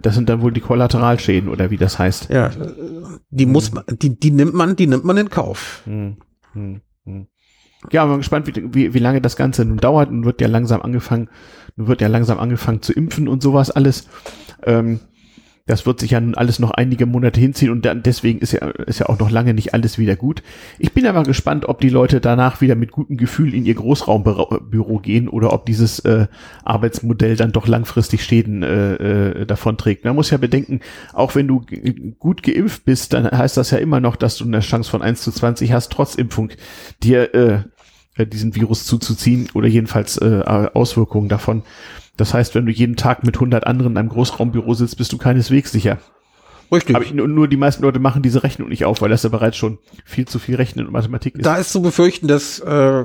das 0.00 0.14
sind 0.14 0.28
dann 0.28 0.42
wohl 0.42 0.52
die 0.52 0.60
Kollateralschäden 0.60 1.48
oder 1.48 1.70
wie 1.70 1.76
das 1.76 1.98
heißt. 1.98 2.30
Ja, 2.30 2.50
die 3.30 3.46
muss 3.46 3.72
man, 3.72 3.84
die, 3.88 4.18
die 4.18 4.30
nimmt 4.30 4.54
man, 4.54 4.76
die 4.76 4.86
nimmt 4.86 5.04
man 5.04 5.16
in 5.16 5.30
Kauf. 5.30 5.82
Mhm. 5.86 6.16
mhm. 6.54 6.80
Ja, 7.92 8.06
bin 8.06 8.16
gespannt, 8.18 8.46
wie, 8.46 8.74
wie, 8.74 8.94
wie 8.94 8.98
lange 8.98 9.20
das 9.20 9.36
Ganze 9.36 9.64
nun 9.64 9.76
dauert. 9.76 10.10
Nun 10.10 10.24
wird 10.24 10.40
ja 10.40 10.48
langsam 10.48 10.80
angefangen, 10.80 11.28
nun 11.76 11.86
wird 11.86 12.00
ja 12.00 12.08
langsam 12.08 12.38
angefangen 12.38 12.80
zu 12.80 12.92
impfen 12.92 13.28
und 13.28 13.42
sowas 13.42 13.70
alles. 13.70 14.08
Ähm, 14.64 15.00
das 15.66 15.86
wird 15.86 15.98
sich 15.98 16.10
ja 16.10 16.20
nun 16.20 16.34
alles 16.34 16.58
noch 16.58 16.72
einige 16.72 17.06
Monate 17.06 17.40
hinziehen 17.40 17.70
und 17.70 17.86
dann 17.86 18.02
deswegen 18.02 18.40
ist 18.40 18.52
ja, 18.52 18.68
ist 18.68 18.98
ja 18.98 19.08
auch 19.08 19.18
noch 19.18 19.30
lange 19.30 19.54
nicht 19.54 19.72
alles 19.72 19.98
wieder 19.98 20.14
gut. 20.14 20.42
Ich 20.78 20.92
bin 20.92 21.06
aber 21.06 21.22
gespannt, 21.22 21.66
ob 21.66 21.80
die 21.80 21.88
Leute 21.88 22.20
danach 22.20 22.60
wieder 22.60 22.74
mit 22.74 22.92
gutem 22.92 23.16
Gefühl 23.16 23.54
in 23.54 23.64
ihr 23.64 23.74
Großraumbüro 23.74 24.98
gehen 24.98 25.26
oder 25.26 25.54
ob 25.54 25.64
dieses 25.64 26.00
äh, 26.00 26.26
Arbeitsmodell 26.64 27.36
dann 27.36 27.52
doch 27.52 27.66
langfristig 27.66 28.24
Schäden 28.24 28.62
äh, 28.62 28.94
äh, 28.94 29.46
davon 29.46 29.78
trägt. 29.78 30.04
Man 30.04 30.14
muss 30.14 30.28
ja 30.28 30.36
bedenken, 30.36 30.80
auch 31.14 31.34
wenn 31.34 31.48
du 31.48 31.64
gut 32.18 32.42
geimpft 32.42 32.84
bist, 32.84 33.14
dann 33.14 33.30
heißt 33.30 33.56
das 33.56 33.70
ja 33.70 33.78
immer 33.78 34.00
noch, 34.00 34.16
dass 34.16 34.36
du 34.36 34.44
eine 34.44 34.60
Chance 34.60 34.90
von 34.90 35.00
1 35.00 35.22
zu 35.22 35.32
20 35.32 35.72
hast, 35.72 35.90
trotz 35.90 36.14
Impfung 36.14 36.50
dir 37.02 37.34
äh, 37.34 37.58
äh 38.16 38.26
diesen 38.26 38.54
Virus 38.54 38.84
zuzuziehen 38.84 39.48
oder 39.54 39.68
jedenfalls 39.68 40.18
äh, 40.18 40.42
Auswirkungen 40.74 41.30
davon. 41.30 41.62
Das 42.16 42.32
heißt, 42.32 42.54
wenn 42.54 42.66
du 42.66 42.72
jeden 42.72 42.96
Tag 42.96 43.24
mit 43.24 43.36
100 43.36 43.66
anderen 43.66 43.92
in 43.92 43.98
einem 43.98 44.08
Großraumbüro 44.08 44.74
sitzt, 44.74 44.98
bist 44.98 45.12
du 45.12 45.18
keineswegs 45.18 45.72
sicher. 45.72 45.98
Richtig. 46.72 46.96
Aber 46.96 47.04
nur, 47.12 47.28
nur 47.28 47.48
die 47.48 47.56
meisten 47.56 47.82
Leute 47.82 47.98
machen 47.98 48.22
diese 48.22 48.42
Rechnung 48.42 48.68
nicht 48.68 48.84
auf, 48.84 49.00
weil 49.00 49.10
das 49.10 49.22
ja 49.22 49.28
bereits 49.28 49.56
schon 49.56 49.78
viel 50.04 50.26
zu 50.26 50.38
viel 50.38 50.56
Rechnen 50.56 50.86
und 50.86 50.92
Mathematik 50.92 51.36
ist. 51.36 51.44
Da 51.44 51.56
ist 51.56 51.70
zu 51.70 51.82
befürchten, 51.82 52.26
dass 52.26 52.58
äh, 52.58 53.04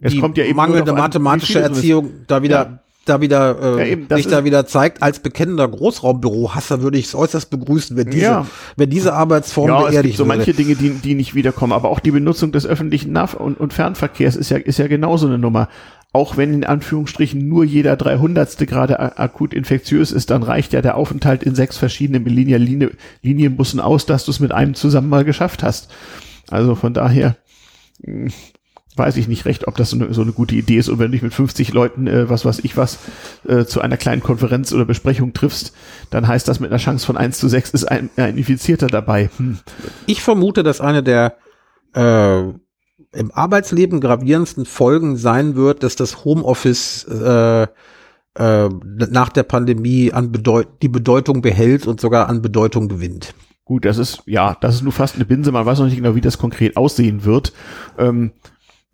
es 0.00 0.12
die 0.12 0.20
kommt 0.20 0.36
ja 0.36 0.44
eben 0.44 0.56
mangelnde 0.56 0.92
mathematische 0.92 1.60
Erziehung 1.60 2.10
da 2.26 2.42
wieder 2.42 2.56
ja 2.56 2.78
da 3.08 3.20
wieder 3.20 3.78
äh, 3.78 3.98
ja, 4.08 4.16
sich 4.16 4.28
da 4.28 4.44
wieder 4.44 4.66
zeigt, 4.66 5.02
als 5.02 5.20
bekennender 5.20 5.66
Großraumbürohasser 5.66 6.82
würde 6.82 6.98
ich 6.98 7.06
es 7.06 7.14
äußerst 7.14 7.50
begrüßen, 7.50 7.96
wenn 7.96 8.10
diese, 8.10 8.24
ja. 8.24 8.46
wenn 8.76 8.90
diese 8.90 9.14
Arbeitsform 9.14 9.68
ja, 9.68 9.80
beerdigt 9.80 9.98
es 9.98 10.02
gibt 10.04 10.16
so 10.16 10.24
manche 10.24 10.52
Dinge, 10.52 10.74
die, 10.74 10.90
die 10.90 11.14
nicht 11.14 11.34
wiederkommen, 11.34 11.72
aber 11.72 11.88
auch 11.88 12.00
die 12.00 12.10
Benutzung 12.10 12.52
des 12.52 12.66
öffentlichen 12.66 13.12
Nah- 13.12 13.34
und, 13.34 13.58
und 13.58 13.72
Fernverkehrs 13.72 14.36
ist 14.36 14.50
ja, 14.50 14.58
ist 14.58 14.78
ja 14.78 14.86
genauso 14.86 15.26
eine 15.26 15.38
Nummer 15.38 15.68
auch 16.12 16.36
wenn 16.36 16.54
in 16.54 16.64
Anführungsstrichen 16.64 17.46
nur 17.46 17.64
jeder 17.64 17.96
300. 17.96 18.58
gerade 18.66 19.18
akut 19.18 19.52
infektiös 19.52 20.10
ist, 20.10 20.30
dann 20.30 20.42
reicht 20.42 20.72
ja 20.72 20.80
der 20.80 20.96
Aufenthalt 20.96 21.42
in 21.42 21.54
sechs 21.54 21.76
verschiedenen 21.76 22.24
Linie, 22.24 22.58
Linie, 22.58 22.92
Linienbussen 23.22 23.78
aus, 23.78 24.06
dass 24.06 24.24
du 24.24 24.30
es 24.30 24.40
mit 24.40 24.52
einem 24.52 24.74
zusammen 24.74 25.10
mal 25.10 25.24
geschafft 25.24 25.62
hast. 25.62 25.90
Also 26.48 26.74
von 26.74 26.94
daher 26.94 27.36
hm, 28.02 28.32
weiß 28.98 29.16
ich 29.16 29.28
nicht 29.28 29.44
recht, 29.44 29.68
ob 29.68 29.76
das 29.76 29.90
so 29.90 29.96
eine, 29.96 30.12
so 30.12 30.22
eine 30.22 30.32
gute 30.32 30.54
Idee 30.54 30.78
ist. 30.78 30.88
Und 30.88 30.98
wenn 30.98 31.06
du 31.06 31.12
dich 31.12 31.22
mit 31.22 31.34
50 31.34 31.72
Leuten, 31.72 32.06
äh, 32.06 32.28
was 32.28 32.44
weiß 32.44 32.60
ich 32.60 32.76
was, 32.76 32.98
äh, 33.46 33.64
zu 33.64 33.80
einer 33.80 33.96
kleinen 33.96 34.22
Konferenz 34.22 34.72
oder 34.72 34.84
Besprechung 34.84 35.32
triffst, 35.34 35.72
dann 36.10 36.26
heißt 36.26 36.48
das 36.48 36.58
mit 36.58 36.70
einer 36.70 36.80
Chance 36.80 37.06
von 37.06 37.16
1 37.16 37.38
zu 37.38 37.48
6 37.48 37.70
ist 37.70 37.84
ein, 37.84 38.10
ein 38.16 38.36
Infizierter 38.36 38.88
dabei. 38.88 39.30
Hm. 39.36 39.58
Ich 40.06 40.22
vermute, 40.22 40.62
dass 40.62 40.80
eine 40.80 41.02
der 41.02 41.36
äh, 41.94 42.52
im 43.12 43.30
Arbeitsleben 43.30 44.00
gravierendsten 44.00 44.66
Folgen 44.66 45.16
sein 45.16 45.56
wird, 45.56 45.82
dass 45.82 45.96
das 45.96 46.24
Homeoffice 46.24 47.04
äh, 47.04 47.66
äh, 48.38 48.68
nach 48.68 49.30
der 49.30 49.42
Pandemie 49.42 50.12
an 50.12 50.30
Bedeut 50.30 50.68
die 50.82 50.88
Bedeutung 50.88 51.42
behält 51.42 51.86
und 51.86 52.00
sogar 52.00 52.28
an 52.28 52.42
Bedeutung 52.42 52.88
gewinnt. 52.88 53.34
Gut, 53.64 53.84
das 53.84 53.98
ist, 53.98 54.22
ja, 54.26 54.56
das 54.60 54.76
ist 54.76 54.82
nur 54.82 54.92
fast 54.92 55.16
eine 55.16 55.24
Binse. 55.24 55.52
Man 55.52 55.66
weiß 55.66 55.78
noch 55.78 55.86
nicht 55.86 55.96
genau, 55.96 56.14
wie 56.14 56.20
das 56.20 56.38
konkret 56.38 56.76
aussehen 56.76 57.24
wird. 57.24 57.52
Ähm, 57.98 58.32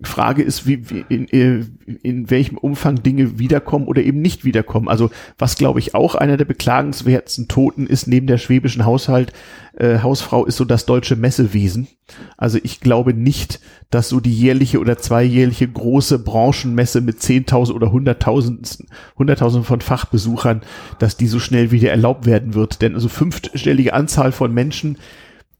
Frage 0.02 0.42
ist, 0.42 0.66
wie, 0.66 0.90
wie 0.90 1.04
in, 1.08 1.28
äh, 1.28 1.64
in 2.02 2.28
welchem 2.28 2.58
Umfang 2.58 3.02
Dinge 3.02 3.38
wiederkommen 3.38 3.86
oder 3.86 4.02
eben 4.02 4.20
nicht 4.20 4.44
wiederkommen. 4.44 4.88
Also 4.88 5.10
was 5.38 5.56
glaube 5.56 5.78
ich 5.78 5.94
auch 5.94 6.16
einer 6.16 6.36
der 6.36 6.44
beklagenswertesten 6.44 7.46
Toten 7.46 7.86
ist 7.86 8.08
neben 8.08 8.26
der 8.26 8.38
schwäbischen 8.38 8.84
Haushalt 8.84 9.32
äh, 9.76 10.00
Hausfrau 10.00 10.44
ist 10.44 10.56
so 10.56 10.64
das 10.64 10.86
deutsche 10.86 11.16
Messewesen. 11.16 11.88
Also 12.36 12.58
ich 12.62 12.80
glaube 12.80 13.14
nicht, 13.14 13.60
dass 13.90 14.08
so 14.08 14.20
die 14.20 14.32
jährliche 14.32 14.78
oder 14.78 14.98
zweijährliche 14.98 15.66
große 15.66 16.18
Branchenmesse 16.20 17.00
mit 17.00 17.18
10.000 17.18 17.72
oder 17.72 17.88
100.000 17.88 18.84
100.000 19.18 19.62
von 19.62 19.80
Fachbesuchern, 19.80 20.62
dass 20.98 21.16
die 21.16 21.26
so 21.26 21.40
schnell 21.40 21.70
wieder 21.70 21.90
erlaubt 21.90 22.26
werden 22.26 22.54
wird. 22.54 22.82
Denn 22.82 22.94
also 22.94 23.08
fünfstellige 23.08 23.94
Anzahl 23.94 24.32
von 24.32 24.52
Menschen 24.52 24.98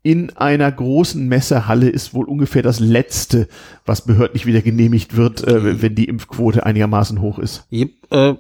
in 0.05 0.37
einer 0.37 0.71
großen 0.71 1.27
Messehalle 1.27 1.89
ist 1.89 2.13
wohl 2.13 2.27
ungefähr 2.27 2.63
das 2.63 2.79
letzte, 2.79 3.49
was 3.87 4.05
behördlich 4.05 4.45
wieder 4.45 4.61
genehmigt 4.61 5.17
wird, 5.17 5.43
äh, 5.43 5.81
wenn 5.81 5.95
die 5.95 6.05
Impfquote 6.05 6.65
einigermaßen 6.65 7.23
hoch 7.23 7.39
ist. 7.39 7.67
Yep, 7.73 7.91
äh, 8.11 8.35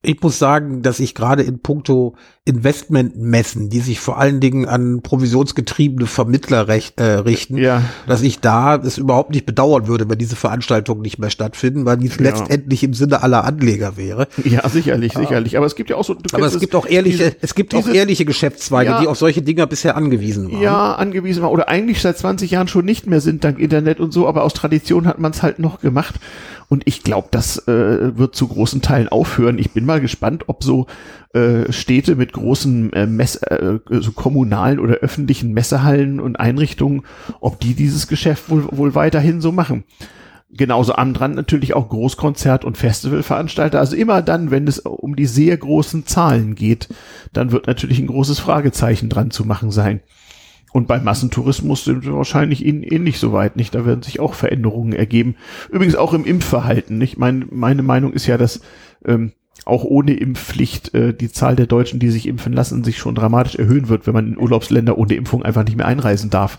ich 0.00 0.22
muss 0.22 0.38
sagen, 0.38 0.82
dass 0.82 1.00
ich 1.00 1.14
gerade 1.16 1.42
in 1.42 1.58
puncto 1.58 2.14
Investmentmessen, 2.44 3.68
die 3.68 3.80
sich 3.80 3.98
vor 3.98 4.16
allen 4.16 4.38
Dingen 4.38 4.64
an 4.64 5.02
provisionsgetriebene 5.02 6.06
Vermittler 6.06 6.68
recht, 6.68 7.00
äh, 7.00 7.14
richten, 7.14 7.56
ja. 7.56 7.82
dass 8.06 8.22
ich 8.22 8.38
da 8.38 8.76
es 8.76 8.96
überhaupt 8.96 9.30
nicht 9.30 9.44
bedauern 9.44 9.88
würde, 9.88 10.08
wenn 10.08 10.16
diese 10.16 10.36
Veranstaltungen 10.36 11.02
nicht 11.02 11.18
mehr 11.18 11.30
stattfinden, 11.30 11.84
weil 11.84 11.96
dies 11.96 12.16
ja. 12.16 12.22
letztendlich 12.22 12.84
im 12.84 12.94
Sinne 12.94 13.22
aller 13.22 13.44
Anleger 13.44 13.96
wäre. 13.96 14.28
Ja, 14.44 14.66
sicherlich, 14.68 15.14
sicherlich. 15.14 15.56
Aber 15.56 15.66
es 15.66 15.74
gibt 15.74 15.90
ja 15.90 15.96
auch 15.96 16.04
so. 16.04 16.16
Aber 16.32 16.46
es 16.46 16.60
gibt 16.60 16.76
auch 16.76 16.86
ehrliche, 16.86 17.18
diese, 17.18 17.36
es 17.40 17.54
gibt 17.56 17.72
diese, 17.72 17.90
auch 17.90 17.94
ehrliche 17.94 18.24
Geschäftszweige, 18.24 18.90
ja, 18.90 19.00
die 19.00 19.08
auf 19.08 19.18
solche 19.18 19.42
Dinger 19.42 19.66
bisher 19.66 19.96
angewiesen 19.96 20.50
waren. 20.50 20.62
Ja, 20.62 20.94
angewiesen 20.94 21.42
waren 21.42 21.50
oder 21.50 21.68
eigentlich 21.68 22.00
seit 22.00 22.16
20 22.16 22.52
Jahren 22.52 22.68
schon 22.68 22.84
nicht 22.84 23.08
mehr 23.08 23.20
sind 23.20 23.42
dank 23.42 23.58
Internet 23.58 23.98
und 23.98 24.12
so, 24.12 24.28
aber 24.28 24.44
aus 24.44 24.54
Tradition 24.54 25.06
hat 25.06 25.18
man 25.18 25.32
es 25.32 25.42
halt 25.42 25.58
noch 25.58 25.80
gemacht. 25.80 26.14
Und 26.70 26.82
ich 26.84 27.02
glaube, 27.02 27.28
das 27.30 27.66
äh, 27.66 28.18
wird 28.18 28.36
zu 28.36 28.46
großen 28.46 28.82
Teilen 28.82 29.08
aufhören. 29.08 29.58
Ich 29.58 29.70
bin 29.72 29.86
mal 29.86 29.97
gespannt, 30.00 30.44
ob 30.48 30.64
so 30.64 30.86
äh, 31.32 31.72
Städte 31.72 32.16
mit 32.16 32.32
großen 32.32 32.92
äh, 32.92 33.06
Mess 33.06 33.36
äh, 33.36 33.78
so 33.90 34.12
kommunalen 34.12 34.78
oder 34.78 34.94
öffentlichen 34.94 35.52
Messehallen 35.52 36.20
und 36.20 36.40
Einrichtungen, 36.40 37.02
ob 37.40 37.60
die 37.60 37.74
dieses 37.74 38.08
Geschäft 38.08 38.50
wohl, 38.50 38.66
wohl 38.70 38.94
weiterhin 38.94 39.40
so 39.40 39.52
machen. 39.52 39.84
Genauso 40.50 40.94
am 40.94 41.12
dran 41.12 41.34
natürlich 41.34 41.74
auch 41.74 41.90
Großkonzert- 41.90 42.64
und 42.64 42.78
Festivalveranstalter. 42.78 43.78
Also 43.78 43.96
immer 43.96 44.22
dann, 44.22 44.50
wenn 44.50 44.66
es 44.66 44.78
um 44.78 45.14
die 45.14 45.26
sehr 45.26 45.56
großen 45.56 46.06
Zahlen 46.06 46.54
geht, 46.54 46.88
dann 47.34 47.52
wird 47.52 47.66
natürlich 47.66 47.98
ein 47.98 48.06
großes 48.06 48.38
Fragezeichen 48.38 49.10
dran 49.10 49.30
zu 49.30 49.44
machen 49.44 49.70
sein. 49.70 50.00
Und 50.72 50.86
beim 50.86 51.04
Massentourismus 51.04 51.84
sind 51.84 52.04
wir 52.04 52.14
wahrscheinlich 52.14 52.64
ähnlich 52.64 53.18
so 53.18 53.32
weit, 53.32 53.56
nicht? 53.56 53.74
Da 53.74 53.86
werden 53.86 54.02
sich 54.02 54.20
auch 54.20 54.34
Veränderungen 54.34 54.92
ergeben. 54.92 55.36
Übrigens 55.70 55.96
auch 55.96 56.12
im 56.12 56.24
Impfverhalten, 56.24 56.98
nicht? 56.98 57.18
Mein, 57.18 57.46
meine 57.50 57.82
Meinung 57.82 58.12
ist 58.12 58.26
ja, 58.26 58.36
dass 58.36 58.60
ähm, 59.04 59.32
auch 59.68 59.84
ohne 59.84 60.14
Impfpflicht 60.14 60.94
äh, 60.94 61.14
die 61.14 61.30
Zahl 61.30 61.56
der 61.56 61.66
Deutschen, 61.66 62.00
die 62.00 62.10
sich 62.10 62.26
impfen 62.26 62.52
lassen, 62.52 62.84
sich 62.84 62.98
schon 62.98 63.14
dramatisch 63.14 63.56
erhöhen 63.56 63.88
wird, 63.88 64.06
wenn 64.06 64.14
man 64.14 64.28
in 64.28 64.38
Urlaubsländer 64.38 64.98
ohne 64.98 65.14
Impfung 65.14 65.42
einfach 65.42 65.64
nicht 65.64 65.76
mehr 65.76 65.86
einreisen 65.86 66.30
darf. 66.30 66.58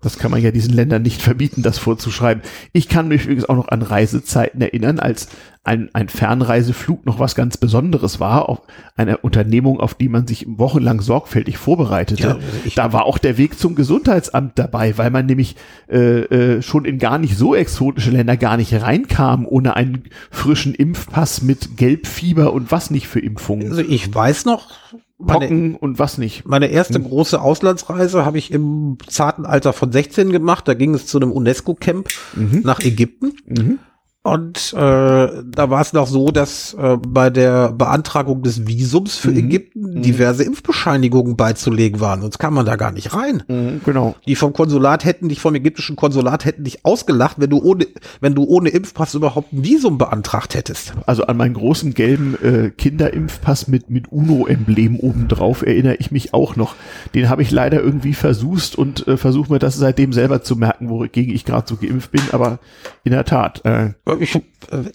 Das 0.00 0.18
kann 0.18 0.30
man 0.30 0.40
ja 0.40 0.50
diesen 0.50 0.72
Ländern 0.72 1.02
nicht 1.02 1.20
verbieten, 1.20 1.62
das 1.62 1.78
vorzuschreiben. 1.78 2.42
Ich 2.72 2.88
kann 2.88 3.08
mich 3.08 3.24
übrigens 3.24 3.48
auch 3.48 3.56
noch 3.56 3.68
an 3.68 3.82
Reisezeiten 3.82 4.60
erinnern, 4.62 4.98
als 4.98 5.28
ein, 5.66 5.90
ein 5.92 6.08
Fernreiseflug 6.08 7.04
noch 7.06 7.18
was 7.18 7.34
ganz 7.34 7.56
Besonderes 7.56 8.20
war, 8.20 8.48
auf 8.48 8.62
eine 8.96 9.18
Unternehmung, 9.18 9.80
auf 9.80 9.94
die 9.94 10.08
man 10.08 10.26
sich 10.26 10.46
wochenlang 10.48 11.00
sorgfältig 11.00 11.58
vorbereitete. 11.58 12.22
Ja, 12.22 12.34
also 12.34 12.70
da 12.74 12.92
war 12.92 13.04
auch 13.04 13.18
der 13.18 13.36
Weg 13.38 13.58
zum 13.58 13.74
Gesundheitsamt 13.74 14.58
dabei, 14.58 14.96
weil 14.98 15.10
man 15.10 15.26
nämlich 15.26 15.56
äh, 15.88 16.20
äh, 16.56 16.62
schon 16.62 16.84
in 16.84 16.98
gar 16.98 17.18
nicht 17.18 17.36
so 17.36 17.54
exotische 17.54 18.10
Länder 18.10 18.36
gar 18.36 18.56
nicht 18.56 18.72
reinkam, 18.72 19.46
ohne 19.46 19.76
einen 19.76 20.04
frischen 20.30 20.74
Impfpass 20.74 21.42
mit 21.42 21.76
Gelbfieber 21.76 22.52
und 22.52 22.70
was 22.70 22.90
nicht 22.90 23.08
für 23.08 23.20
Impfungen. 23.20 23.70
Also 23.70 23.82
ich 23.82 24.14
weiß 24.14 24.44
noch, 24.44 24.70
Pocken 25.18 25.62
meine, 25.62 25.78
und 25.78 25.98
was 25.98 26.18
nicht. 26.18 26.46
Meine 26.46 26.66
erste 26.66 26.96
hm. 26.96 27.04
große 27.04 27.40
Auslandsreise 27.40 28.26
habe 28.26 28.36
ich 28.36 28.52
im 28.52 28.98
zarten 29.06 29.46
Alter 29.46 29.72
von 29.72 29.90
16 29.90 30.30
gemacht. 30.30 30.68
Da 30.68 30.74
ging 30.74 30.94
es 30.94 31.06
zu 31.06 31.18
einem 31.18 31.32
UNESCO-Camp 31.32 32.08
mhm. 32.34 32.60
nach 32.64 32.80
Ägypten. 32.80 33.32
Mhm. 33.46 33.78
Und 34.26 34.72
äh, 34.72 34.76
da 34.76 35.70
war 35.70 35.80
es 35.80 35.92
noch 35.92 36.08
so, 36.08 36.32
dass 36.32 36.74
äh, 36.74 36.96
bei 36.96 37.30
der 37.30 37.70
Beantragung 37.70 38.42
des 38.42 38.66
Visums 38.66 39.14
für 39.16 39.30
mhm. 39.30 39.36
Ägypten 39.36 39.94
mhm. 39.94 40.02
diverse 40.02 40.42
Impfbescheinigungen 40.42 41.36
beizulegen 41.36 42.00
waren. 42.00 42.22
Sonst 42.22 42.38
kam 42.40 42.54
man 42.54 42.66
da 42.66 42.74
gar 42.74 42.90
nicht 42.90 43.14
rein. 43.14 43.44
Mhm, 43.46 43.82
genau. 43.84 44.16
Die 44.26 44.34
vom 44.34 44.52
Konsulat 44.52 45.04
hätten 45.04 45.28
dich, 45.28 45.38
vom 45.38 45.54
ägyptischen 45.54 45.94
Konsulat 45.94 46.44
hätten 46.44 46.64
dich 46.64 46.84
ausgelacht, 46.84 47.36
wenn 47.38 47.50
du 47.50 47.62
ohne, 47.62 47.86
wenn 48.20 48.34
du 48.34 48.42
ohne 48.42 48.70
Impfpass 48.70 49.14
überhaupt 49.14 49.52
ein 49.52 49.62
Visum 49.62 49.96
beantragt 49.96 50.56
hättest. 50.56 50.94
Also 51.06 51.22
an 51.26 51.36
meinen 51.36 51.54
großen 51.54 51.94
gelben 51.94 52.36
äh, 52.42 52.70
Kinderimpfpass 52.70 53.68
mit, 53.68 53.90
mit 53.90 54.10
UNO-Emblem 54.10 54.98
obendrauf 54.98 55.62
erinnere 55.62 55.94
ich 56.00 56.10
mich 56.10 56.34
auch 56.34 56.56
noch. 56.56 56.74
Den 57.14 57.28
habe 57.28 57.42
ich 57.42 57.52
leider 57.52 57.80
irgendwie 57.80 58.12
versust 58.12 58.76
und 58.76 59.06
äh, 59.06 59.18
versuche 59.18 59.52
mir 59.52 59.60
das 59.60 59.76
seitdem 59.76 60.12
selber 60.12 60.42
zu 60.42 60.56
merken, 60.56 60.90
wogegen 60.90 61.32
ich 61.32 61.44
gerade 61.44 61.68
so 61.68 61.76
geimpft 61.76 62.10
bin. 62.10 62.22
Aber 62.32 62.58
in 63.04 63.12
der 63.12 63.24
Tat. 63.24 63.64
Äh, 63.64 63.90
ich, 64.20 64.34
äh, 64.34 64.40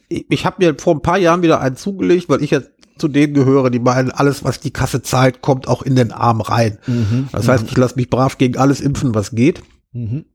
ich 0.07 0.45
habe 0.45 0.57
mir 0.59 0.75
vor 0.77 0.95
ein 0.95 1.01
paar 1.01 1.17
Jahren 1.17 1.41
wieder 1.41 1.61
einen 1.61 1.75
zugelegt, 1.75 2.29
weil 2.29 2.43
ich 2.43 2.51
jetzt 2.51 2.71
zu 2.97 3.07
denen 3.07 3.33
gehöre, 3.33 3.69
die 3.69 3.79
meinen, 3.79 4.11
alles, 4.11 4.43
was 4.43 4.59
die 4.59 4.71
Kasse 4.71 5.01
zahlt, 5.01 5.41
kommt 5.41 5.67
auch 5.67 5.81
in 5.81 5.95
den 5.95 6.11
Arm 6.11 6.39
rein. 6.41 6.77
Mhm. 6.87 7.29
Das 7.31 7.47
heißt, 7.47 7.65
ich 7.69 7.77
lasse 7.77 7.95
mich 7.95 8.09
brav 8.09 8.37
gegen 8.37 8.57
alles 8.57 8.79
impfen, 8.79 9.15
was 9.15 9.31
geht. 9.31 9.61
Mhm. 9.91 10.25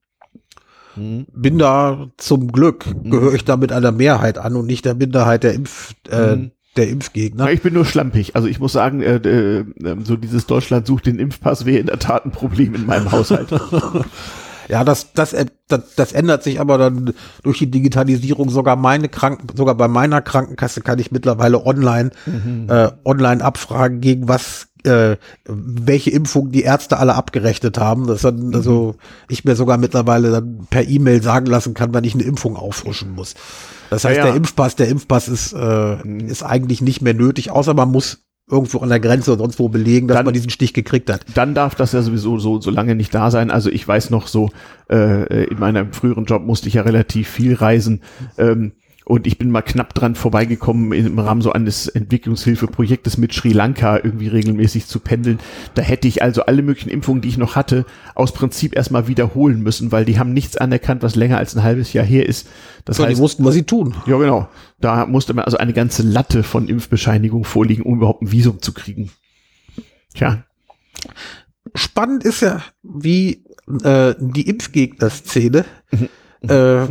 Mhm. 0.96 1.26
Bin 1.32 1.58
da 1.58 2.08
zum 2.16 2.50
Glück, 2.52 2.86
mhm. 2.86 3.10
gehöre 3.10 3.34
ich 3.34 3.44
da 3.44 3.56
mit 3.56 3.72
einer 3.72 3.92
Mehrheit 3.92 4.38
an 4.38 4.56
und 4.56 4.66
nicht 4.66 4.84
der 4.84 4.94
Minderheit 4.94 5.44
der 5.44 5.54
Impf, 5.54 5.94
äh, 6.10 6.36
mhm. 6.36 6.50
der 6.76 6.88
Impfgegner. 6.88 7.50
Ich 7.52 7.62
bin 7.62 7.74
nur 7.74 7.84
schlampig. 7.84 8.34
Also 8.34 8.48
ich 8.48 8.58
muss 8.58 8.72
sagen, 8.72 9.02
äh, 9.02 9.16
äh, 9.16 9.64
so 10.02 10.16
dieses 10.16 10.46
Deutschland 10.46 10.86
sucht 10.86 11.06
den 11.06 11.18
Impfpass 11.18 11.66
wäre 11.66 11.78
in 11.78 11.86
der 11.86 11.98
Tat 11.98 12.24
ein 12.24 12.32
Problem 12.32 12.74
in 12.74 12.86
meinem 12.86 13.12
Haushalt. 13.12 13.48
Ja, 14.68 14.84
das, 14.84 15.12
das, 15.12 15.32
äh, 15.32 15.46
das, 15.68 15.94
das 15.96 16.12
ändert 16.12 16.42
sich 16.42 16.60
aber 16.60 16.78
dann 16.78 17.14
durch 17.42 17.58
die 17.58 17.70
Digitalisierung. 17.70 18.50
Sogar 18.50 18.76
meine 18.76 19.08
Kranken, 19.08 19.48
sogar 19.56 19.74
bei 19.74 19.88
meiner 19.88 20.22
Krankenkasse 20.22 20.80
kann 20.80 20.98
ich 20.98 21.12
mittlerweile 21.12 21.64
online, 21.64 22.10
mhm. 22.26 22.66
äh, 22.68 22.90
online 23.04 23.44
abfragen, 23.44 24.00
gegen 24.00 24.28
was, 24.28 24.68
äh, 24.84 25.16
welche 25.46 26.10
Impfung 26.10 26.50
die 26.50 26.62
Ärzte 26.62 26.98
alle 26.98 27.14
abgerechnet 27.14 27.78
haben. 27.78 28.06
Das 28.06 28.22
dann, 28.22 28.48
mhm. 28.48 28.54
also 28.54 28.96
ich 29.28 29.44
mir 29.44 29.56
sogar 29.56 29.78
mittlerweile 29.78 30.30
dann 30.30 30.66
per 30.70 30.86
E-Mail 30.86 31.22
sagen 31.22 31.46
lassen 31.46 31.74
kann, 31.74 31.94
wann 31.94 32.04
ich 32.04 32.14
eine 32.14 32.24
Impfung 32.24 32.56
auffrischen 32.56 33.14
muss. 33.14 33.34
Das 33.90 34.04
heißt, 34.04 34.16
ja, 34.16 34.24
ja. 34.24 34.30
der 34.32 34.36
Impfpass, 34.36 34.76
der 34.76 34.88
Impfpass 34.88 35.28
ist, 35.28 35.52
äh, 35.52 35.96
mhm. 35.96 36.20
ist 36.20 36.42
eigentlich 36.42 36.80
nicht 36.80 37.02
mehr 37.02 37.14
nötig, 37.14 37.50
außer 37.50 37.74
man 37.74 37.90
muss 37.90 38.25
irgendwo 38.48 38.78
an 38.78 38.88
der 38.88 39.00
Grenze 39.00 39.32
oder 39.32 39.40
sonst 39.40 39.58
wo 39.58 39.68
belegen, 39.68 40.06
dass 40.06 40.16
dann, 40.16 40.24
man 40.24 40.34
diesen 40.34 40.50
Stich 40.50 40.72
gekriegt 40.72 41.10
hat. 41.10 41.24
Dann 41.34 41.54
darf 41.54 41.74
das 41.74 41.92
ja 41.92 42.02
sowieso 42.02 42.38
so, 42.38 42.60
so 42.60 42.70
lange 42.70 42.94
nicht 42.94 43.14
da 43.14 43.30
sein. 43.30 43.50
Also 43.50 43.70
ich 43.70 43.86
weiß 43.86 44.10
noch 44.10 44.28
so, 44.28 44.50
äh, 44.90 45.44
in 45.44 45.58
meinem 45.58 45.92
früheren 45.92 46.26
Job 46.26 46.42
musste 46.42 46.68
ich 46.68 46.74
ja 46.74 46.82
relativ 46.82 47.28
viel 47.28 47.54
reisen. 47.54 48.02
Ähm, 48.38 48.72
und 49.08 49.28
ich 49.28 49.38
bin 49.38 49.52
mal 49.52 49.62
knapp 49.62 49.94
dran 49.94 50.16
vorbeigekommen, 50.16 50.90
im 50.90 51.18
Rahmen 51.20 51.40
so 51.40 51.52
eines 51.52 51.86
Entwicklungshilfeprojektes 51.86 53.18
mit 53.18 53.32
Sri 53.32 53.52
Lanka 53.52 53.98
irgendwie 54.02 54.26
regelmäßig 54.26 54.88
zu 54.88 54.98
pendeln. 54.98 55.38
Da 55.74 55.82
hätte 55.82 56.08
ich 56.08 56.22
also 56.22 56.42
alle 56.42 56.60
möglichen 56.60 56.90
Impfungen, 56.90 57.22
die 57.22 57.28
ich 57.28 57.38
noch 57.38 57.54
hatte, 57.54 57.86
aus 58.16 58.32
Prinzip 58.32 58.74
erstmal 58.74 59.06
wiederholen 59.06 59.62
müssen, 59.62 59.92
weil 59.92 60.04
die 60.04 60.18
haben 60.18 60.32
nichts 60.32 60.56
anerkannt, 60.56 61.04
was 61.04 61.14
länger 61.14 61.38
als 61.38 61.54
ein 61.54 61.62
halbes 61.62 61.92
Jahr 61.92 62.04
her 62.04 62.26
ist. 62.26 62.48
Das 62.84 62.98
ja, 62.98 63.04
heißt, 63.04 63.16
die 63.16 63.22
wussten, 63.22 63.44
was 63.44 63.54
sie 63.54 63.62
tun. 63.62 63.94
Ja, 64.06 64.18
genau. 64.18 64.48
Da 64.80 65.06
musste 65.06 65.34
man 65.34 65.44
also 65.44 65.56
eine 65.56 65.72
ganze 65.72 66.02
Latte 66.02 66.42
von 66.42 66.66
Impfbescheinigungen 66.66 67.44
vorliegen, 67.44 67.84
um 67.84 67.98
überhaupt 67.98 68.22
ein 68.22 68.32
Visum 68.32 68.60
zu 68.60 68.72
kriegen. 68.72 69.12
Tja. 70.14 70.42
Spannend 71.76 72.24
ist 72.24 72.40
ja, 72.40 72.60
wie 72.82 73.44
äh, 73.84 74.16
die 74.18 74.48
Impfgegner-Szene 74.48 75.64
mhm. 75.92 76.08
äh, 76.48 76.86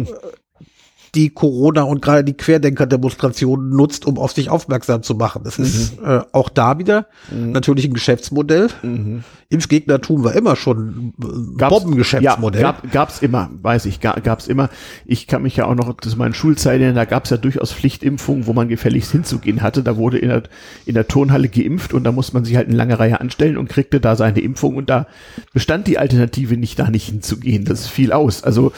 die 1.16 1.30
Corona 1.30 1.84
und 1.84 2.02
gerade 2.02 2.24
die 2.24 2.34
Querdenker-Demonstrationen 2.34 3.70
nutzt, 3.70 4.06
um 4.06 4.18
auf 4.18 4.34
sich 4.34 4.50
aufmerksam 4.50 5.02
zu 5.02 5.16
machen. 5.16 5.44
Das 5.44 5.58
mhm. 5.58 5.66
ist 5.66 6.00
äh, 6.00 6.22
auch 6.32 6.50
da 6.50 6.78
wieder 6.78 7.08
mhm. 7.32 7.52
natürlich 7.52 7.86
ein 7.86 7.94
Geschäftsmodell. 7.94 8.68
Mhm. 8.84 9.24
Impfgegnertum 9.50 10.24
war 10.24 10.34
immer 10.34 10.56
schon 10.56 11.14
ein 11.18 11.58
Bombengeschäftsmodell. 11.58 12.62
Ja, 12.62 12.76
gab, 12.92 13.10
es 13.10 13.22
immer, 13.22 13.50
weiß 13.62 13.86
ich, 13.86 14.02
gab 14.02 14.40
es 14.40 14.48
immer. 14.48 14.70
Ich 15.06 15.28
kann 15.28 15.44
mich 15.44 15.56
ja 15.56 15.66
auch 15.66 15.76
noch, 15.76 15.94
das 15.94 16.14
ist 16.14 16.18
meine 16.18 16.34
Schulzeit, 16.34 16.82
da 16.96 17.06
gab 17.06 17.26
es 17.26 17.30
ja 17.30 17.38
durchaus 17.38 17.72
Pflichtimpfungen, 17.72 18.48
wo 18.48 18.54
man 18.54 18.68
gefälligst 18.68 19.12
hinzugehen 19.12 19.62
hatte. 19.62 19.84
Da 19.84 19.98
wurde 19.98 20.18
in 20.18 20.30
der, 20.30 20.44
in 20.86 20.96
der 20.96 21.08
Turnhalle 21.08 21.48
geimpft 21.48 21.94
und 21.94 22.04
da 22.04 22.12
musste 22.12 22.34
man 22.34 22.44
sich 22.44 22.56
halt 22.56 22.68
eine 22.68 22.76
lange 22.76 23.00
Reihe 23.00 23.22
anstellen 23.22 23.58
und 23.58 23.70
kriegte 23.70 24.00
da 24.00 24.16
seine 24.16 24.40
Impfung 24.40 24.76
und 24.76 24.90
da 24.90 25.08
bestand 25.54 25.88
die 25.88 26.00
Alternative 26.00 26.58
nicht, 26.58 26.80
da 26.80 26.90
nicht 26.90 27.06
hinzugehen. 27.06 27.66
Das 27.66 27.88
fiel 27.88 28.12
aus. 28.12 28.44
Also 28.44 28.74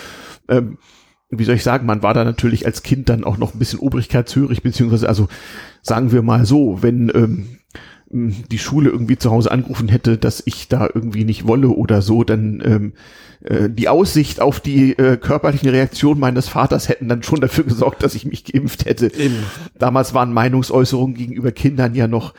ähm, 0.49 0.77
wie 1.29 1.43
soll 1.43 1.55
ich 1.55 1.63
sagen, 1.63 1.85
man 1.85 2.03
war 2.03 2.13
da 2.13 2.23
natürlich 2.23 2.65
als 2.65 2.83
Kind 2.83 3.09
dann 3.09 3.23
auch 3.23 3.37
noch 3.37 3.53
ein 3.53 3.59
bisschen 3.59 3.79
obrigkeitshörig, 3.79 4.63
beziehungsweise, 4.63 5.09
also 5.09 5.27
sagen 5.81 6.11
wir 6.11 6.21
mal 6.21 6.45
so, 6.45 6.81
wenn 6.81 7.11
ähm, 7.13 7.47
die 8.09 8.59
Schule 8.59 8.89
irgendwie 8.89 9.17
zu 9.17 9.31
Hause 9.31 9.51
angerufen 9.51 9.89
hätte, 9.89 10.17
dass 10.17 10.41
ich 10.45 10.69
da 10.69 10.87
irgendwie 10.93 11.25
nicht 11.25 11.45
wolle 11.45 11.67
oder 11.67 12.01
so, 12.01 12.23
dann 12.23 12.63
ähm, 12.63 12.93
äh, 13.43 13.69
die 13.69 13.89
Aussicht 13.89 14.39
auf 14.39 14.61
die 14.61 14.97
äh, 14.97 15.17
körperlichen 15.17 15.69
Reaktionen 15.69 16.19
meines 16.19 16.47
Vaters 16.47 16.87
hätten 16.87 17.09
dann 17.09 17.23
schon 17.23 17.41
dafür 17.41 17.65
gesorgt, 17.65 18.03
dass 18.03 18.15
ich 18.15 18.25
mich 18.25 18.45
geimpft 18.45 18.85
hätte. 18.85 19.13
Eben. 19.13 19.35
Damals 19.77 20.13
waren 20.13 20.31
Meinungsäußerungen 20.31 21.15
gegenüber 21.15 21.51
Kindern 21.51 21.95
ja 21.95 22.07
noch 22.07 22.33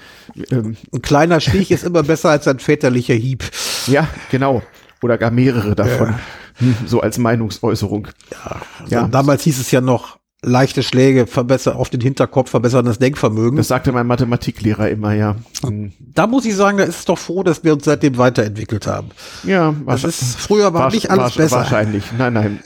ähm, 0.50 0.76
ein 0.92 1.02
kleiner 1.02 1.40
Stich 1.40 1.70
ist 1.70 1.84
immer 1.84 2.02
besser 2.02 2.30
als 2.30 2.48
ein 2.48 2.60
väterlicher 2.60 3.14
Hieb. 3.14 3.44
Ja, 3.86 4.08
genau. 4.30 4.62
Oder 5.02 5.18
gar 5.18 5.30
mehrere 5.30 5.74
davon. 5.74 6.08
Ja. 6.08 6.20
so 6.86 7.00
als 7.00 7.18
Meinungsäußerung. 7.18 8.08
Ja, 8.32 8.56
also 8.80 8.94
ja. 8.94 9.08
damals 9.08 9.42
hieß 9.42 9.58
es 9.58 9.70
ja 9.70 9.80
noch, 9.80 10.18
leichte 10.42 10.82
Schläge 10.82 11.26
verbessern 11.26 11.76
auf 11.76 11.90
den 11.90 12.00
Hinterkopf, 12.00 12.50
verbessern 12.50 12.84
das 12.84 12.98
Denkvermögen. 12.98 13.56
Das 13.56 13.68
sagte 13.68 13.92
mein 13.92 14.06
Mathematiklehrer 14.06 14.88
immer, 14.88 15.12
ja. 15.12 15.36
Mhm. 15.62 15.92
Da 15.98 16.26
muss 16.26 16.44
ich 16.44 16.54
sagen, 16.54 16.78
da 16.78 16.84
ist 16.84 17.00
es 17.00 17.04
doch 17.04 17.18
froh, 17.18 17.42
dass 17.42 17.64
wir 17.64 17.72
uns 17.72 17.84
seitdem 17.84 18.18
weiterentwickelt 18.18 18.86
haben. 18.86 19.08
Ja, 19.42 19.74
das 19.86 20.04
ist, 20.04 20.36
früher 20.36 20.72
war, 20.72 20.82
war 20.82 20.90
nicht 20.92 21.10
alles 21.10 21.34
besser. 21.34 21.56
Wahrscheinlich, 21.56 22.04
nein, 22.16 22.32
nein. 22.32 22.60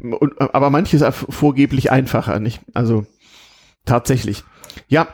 Und, 0.00 0.40
aber 0.40 0.70
manches 0.70 1.04
vorgeblich 1.28 1.90
einfacher, 1.90 2.38
nicht? 2.38 2.60
Also 2.72 3.04
tatsächlich. 3.84 4.44
Ja, 4.88 5.08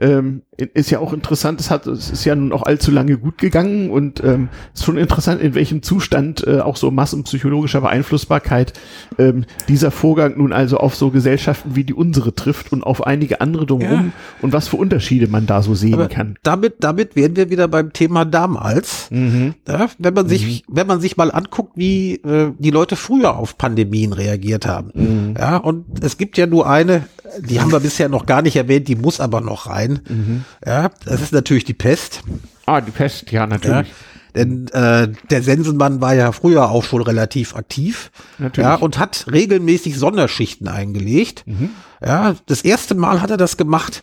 ähm, 0.00 0.42
ist 0.56 0.90
ja 0.90 0.98
auch 0.98 1.12
interessant, 1.12 1.60
es 1.60 1.70
hat, 1.70 1.86
es 1.86 2.10
ist 2.10 2.24
ja 2.24 2.34
nun 2.34 2.52
auch 2.52 2.62
allzu 2.62 2.90
lange 2.90 3.18
gut 3.18 3.38
gegangen 3.38 3.90
und 3.90 4.22
ähm, 4.24 4.48
ist 4.74 4.84
schon 4.84 4.98
interessant, 4.98 5.40
in 5.40 5.54
welchem 5.54 5.82
Zustand 5.82 6.46
äh, 6.46 6.60
auch 6.60 6.76
so 6.76 6.90
massenpsychologischer 6.90 7.80
Beeinflussbarkeit 7.80 8.72
ähm, 9.18 9.44
dieser 9.68 9.90
Vorgang 9.90 10.38
nun 10.38 10.52
also 10.52 10.78
auf 10.78 10.94
so 10.94 11.10
Gesellschaften 11.10 11.76
wie 11.76 11.84
die 11.84 11.94
unsere 11.94 12.34
trifft 12.34 12.72
und 12.72 12.82
auf 12.82 13.06
einige 13.06 13.40
andere 13.40 13.66
drumherum 13.66 14.06
ja. 14.06 14.12
und 14.42 14.52
was 14.52 14.68
für 14.68 14.76
Unterschiede 14.76 15.28
man 15.28 15.46
da 15.46 15.62
so 15.62 15.74
sehen 15.74 15.94
Aber 15.94 16.08
kann. 16.08 16.36
Damit, 16.42 16.76
damit 16.80 17.16
wären 17.16 17.36
wir 17.36 17.50
wieder 17.50 17.68
beim 17.68 17.92
Thema 17.92 18.24
damals. 18.24 19.10
Mhm. 19.10 19.54
Ja, 19.68 19.88
wenn 19.98 20.14
man 20.14 20.28
sich, 20.28 20.64
mhm. 20.66 20.74
wenn 20.74 20.86
man 20.86 21.00
sich 21.00 21.16
mal 21.16 21.30
anguckt, 21.30 21.72
wie 21.76 22.14
äh, 22.14 22.52
die 22.58 22.70
Leute 22.70 22.96
früher 22.96 23.36
auf 23.36 23.58
Pandemien 23.58 24.12
reagiert 24.12 24.66
haben. 24.66 24.90
Mhm. 24.94 25.34
Ja, 25.38 25.56
und 25.58 26.02
es 26.02 26.16
gibt 26.16 26.38
ja 26.38 26.46
nur 26.46 26.68
eine, 26.68 27.04
die 27.38 27.60
haben 27.60 27.72
wir 27.72 27.80
bisher 27.80 28.08
noch 28.08 28.26
gar 28.26 28.42
nicht 28.42 28.56
erwähnt, 28.56 28.88
die 28.88 28.96
muss 28.96 29.20
aber 29.20 29.40
noch 29.40 29.66
rein. 29.66 30.00
Mhm. 30.08 30.44
Ja, 30.64 30.90
das 31.04 31.20
ist 31.20 31.32
natürlich 31.32 31.64
die 31.64 31.74
Pest. 31.74 32.22
Ah, 32.66 32.80
die 32.80 32.90
Pest, 32.90 33.30
ja, 33.32 33.46
natürlich. 33.46 33.88
Ja, 33.88 33.94
denn 34.34 34.68
äh, 34.68 35.08
der 35.30 35.42
Sensenmann 35.42 36.00
war 36.00 36.14
ja 36.14 36.32
früher 36.32 36.70
auch 36.70 36.84
schon 36.84 37.02
relativ 37.02 37.56
aktiv. 37.56 38.10
Natürlich. 38.38 38.68
Ja, 38.68 38.76
und 38.76 38.98
hat 38.98 39.26
regelmäßig 39.30 39.98
Sonderschichten 39.98 40.68
eingelegt. 40.68 41.44
Mhm. 41.46 41.70
Ja, 42.04 42.36
das 42.46 42.62
erste 42.62 42.94
Mal 42.94 43.20
hat 43.20 43.30
er 43.30 43.36
das 43.36 43.56
gemacht, 43.56 44.02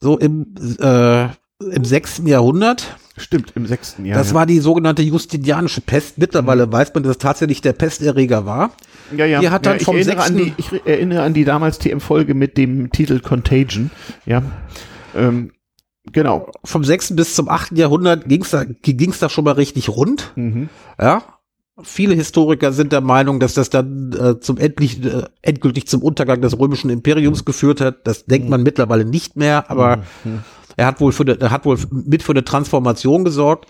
so 0.00 0.18
im, 0.18 0.54
äh, 0.80 1.28
im 1.60 1.84
sechsten 1.84 2.26
Jahrhundert. 2.26 2.96
Stimmt, 3.16 3.52
im 3.56 3.66
sechsten 3.66 4.04
Jahr. 4.04 4.16
Das 4.16 4.28
ja. 4.28 4.34
war 4.34 4.46
die 4.46 4.60
sogenannte 4.60 5.02
Justinianische 5.02 5.80
Pest. 5.80 6.18
Mittlerweile 6.18 6.66
mhm. 6.66 6.72
weiß 6.72 6.94
man, 6.94 7.02
dass 7.02 7.12
es 7.12 7.18
tatsächlich 7.18 7.60
der 7.60 7.72
Pesterreger 7.72 8.46
war. 8.46 8.70
Ja, 9.16 9.26
ja. 9.26 9.40
Die 9.40 9.50
hat 9.50 9.66
dann 9.66 9.74
ja, 9.74 9.78
ich, 9.78 9.84
vom 9.84 9.96
erinnere 9.96 10.22
an 10.22 10.36
die, 10.36 10.54
ich 10.56 10.86
erinnere 10.86 11.22
an 11.22 11.34
die 11.34 11.44
damals 11.44 11.78
TM-Folge 11.78 12.34
mit 12.34 12.56
dem 12.56 12.92
Titel 12.92 13.20
Contagion. 13.20 13.90
Ja. 14.24 14.42
Ähm, 15.14 15.52
Genau. 16.12 16.50
Vom 16.64 16.84
6. 16.84 17.16
bis 17.16 17.34
zum 17.34 17.50
8. 17.50 17.72
Jahrhundert 17.76 18.30
ging 18.30 18.40
es 18.40 18.50
da, 18.50 18.64
ging's 18.64 19.18
da 19.18 19.28
schon 19.28 19.44
mal 19.44 19.52
richtig 19.52 19.90
rund. 19.90 20.32
Mhm. 20.36 20.70
Ja. 20.98 21.22
Viele 21.82 22.14
Historiker 22.14 22.72
sind 22.72 22.92
der 22.92 23.02
Meinung, 23.02 23.40
dass 23.40 23.52
das 23.52 23.68
dann 23.68 24.12
äh, 24.18 24.40
zum 24.40 24.56
endlich, 24.56 25.04
äh, 25.04 25.24
endgültig 25.42 25.86
zum 25.86 26.02
Untergang 26.02 26.40
des 26.40 26.58
römischen 26.58 26.88
Imperiums 26.88 27.44
geführt 27.44 27.82
hat. 27.82 28.06
Das 28.06 28.24
denkt 28.24 28.46
mhm. 28.46 28.52
man 28.52 28.62
mittlerweile 28.62 29.04
nicht 29.04 29.36
mehr, 29.36 29.70
aber 29.70 29.98
mhm. 30.24 30.40
Er 30.78 30.86
hat 30.86 31.00
wohl 31.00 31.12
für 31.12 31.26
er 31.26 31.50
hat 31.50 31.64
wohl 31.64 31.76
mit 31.90 32.22
für 32.22 32.32
eine 32.32 32.44
Transformation 32.44 33.24
gesorgt. 33.24 33.66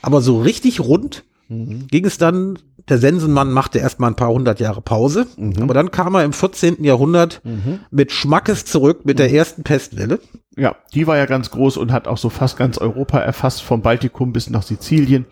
Aber 0.00 0.20
so 0.20 0.40
richtig 0.40 0.80
rund 0.80 1.24
mhm. 1.48 1.86
ging 1.88 2.04
es 2.04 2.18
dann 2.18 2.58
der 2.88 2.98
Sensenmann 2.98 3.52
machte 3.52 3.78
erstmal 3.78 4.10
ein 4.10 4.16
paar 4.16 4.30
hundert 4.30 4.58
Jahre 4.58 4.80
Pause, 4.80 5.26
mhm. 5.36 5.54
aber 5.60 5.74
dann 5.74 5.90
kam 5.90 6.14
er 6.14 6.24
im 6.24 6.32
14. 6.32 6.82
Jahrhundert 6.82 7.40
mhm. 7.44 7.80
mit 7.90 8.10
Schmackes 8.10 8.64
zurück 8.64 9.04
mit 9.04 9.18
der 9.18 9.28
mhm. 9.28 9.34
ersten 9.34 9.62
Pestwelle. 9.62 10.18
Ja, 10.56 10.76
die 10.94 11.06
war 11.06 11.16
ja 11.16 11.26
ganz 11.26 11.50
groß 11.50 11.76
und 11.76 11.92
hat 11.92 12.08
auch 12.08 12.18
so 12.18 12.28
fast 12.28 12.56
ganz 12.56 12.78
Europa 12.78 13.18
erfasst, 13.18 13.62
vom 13.62 13.82
Baltikum 13.82 14.32
bis 14.32 14.50
nach 14.50 14.62
Sizilien. 14.62 15.26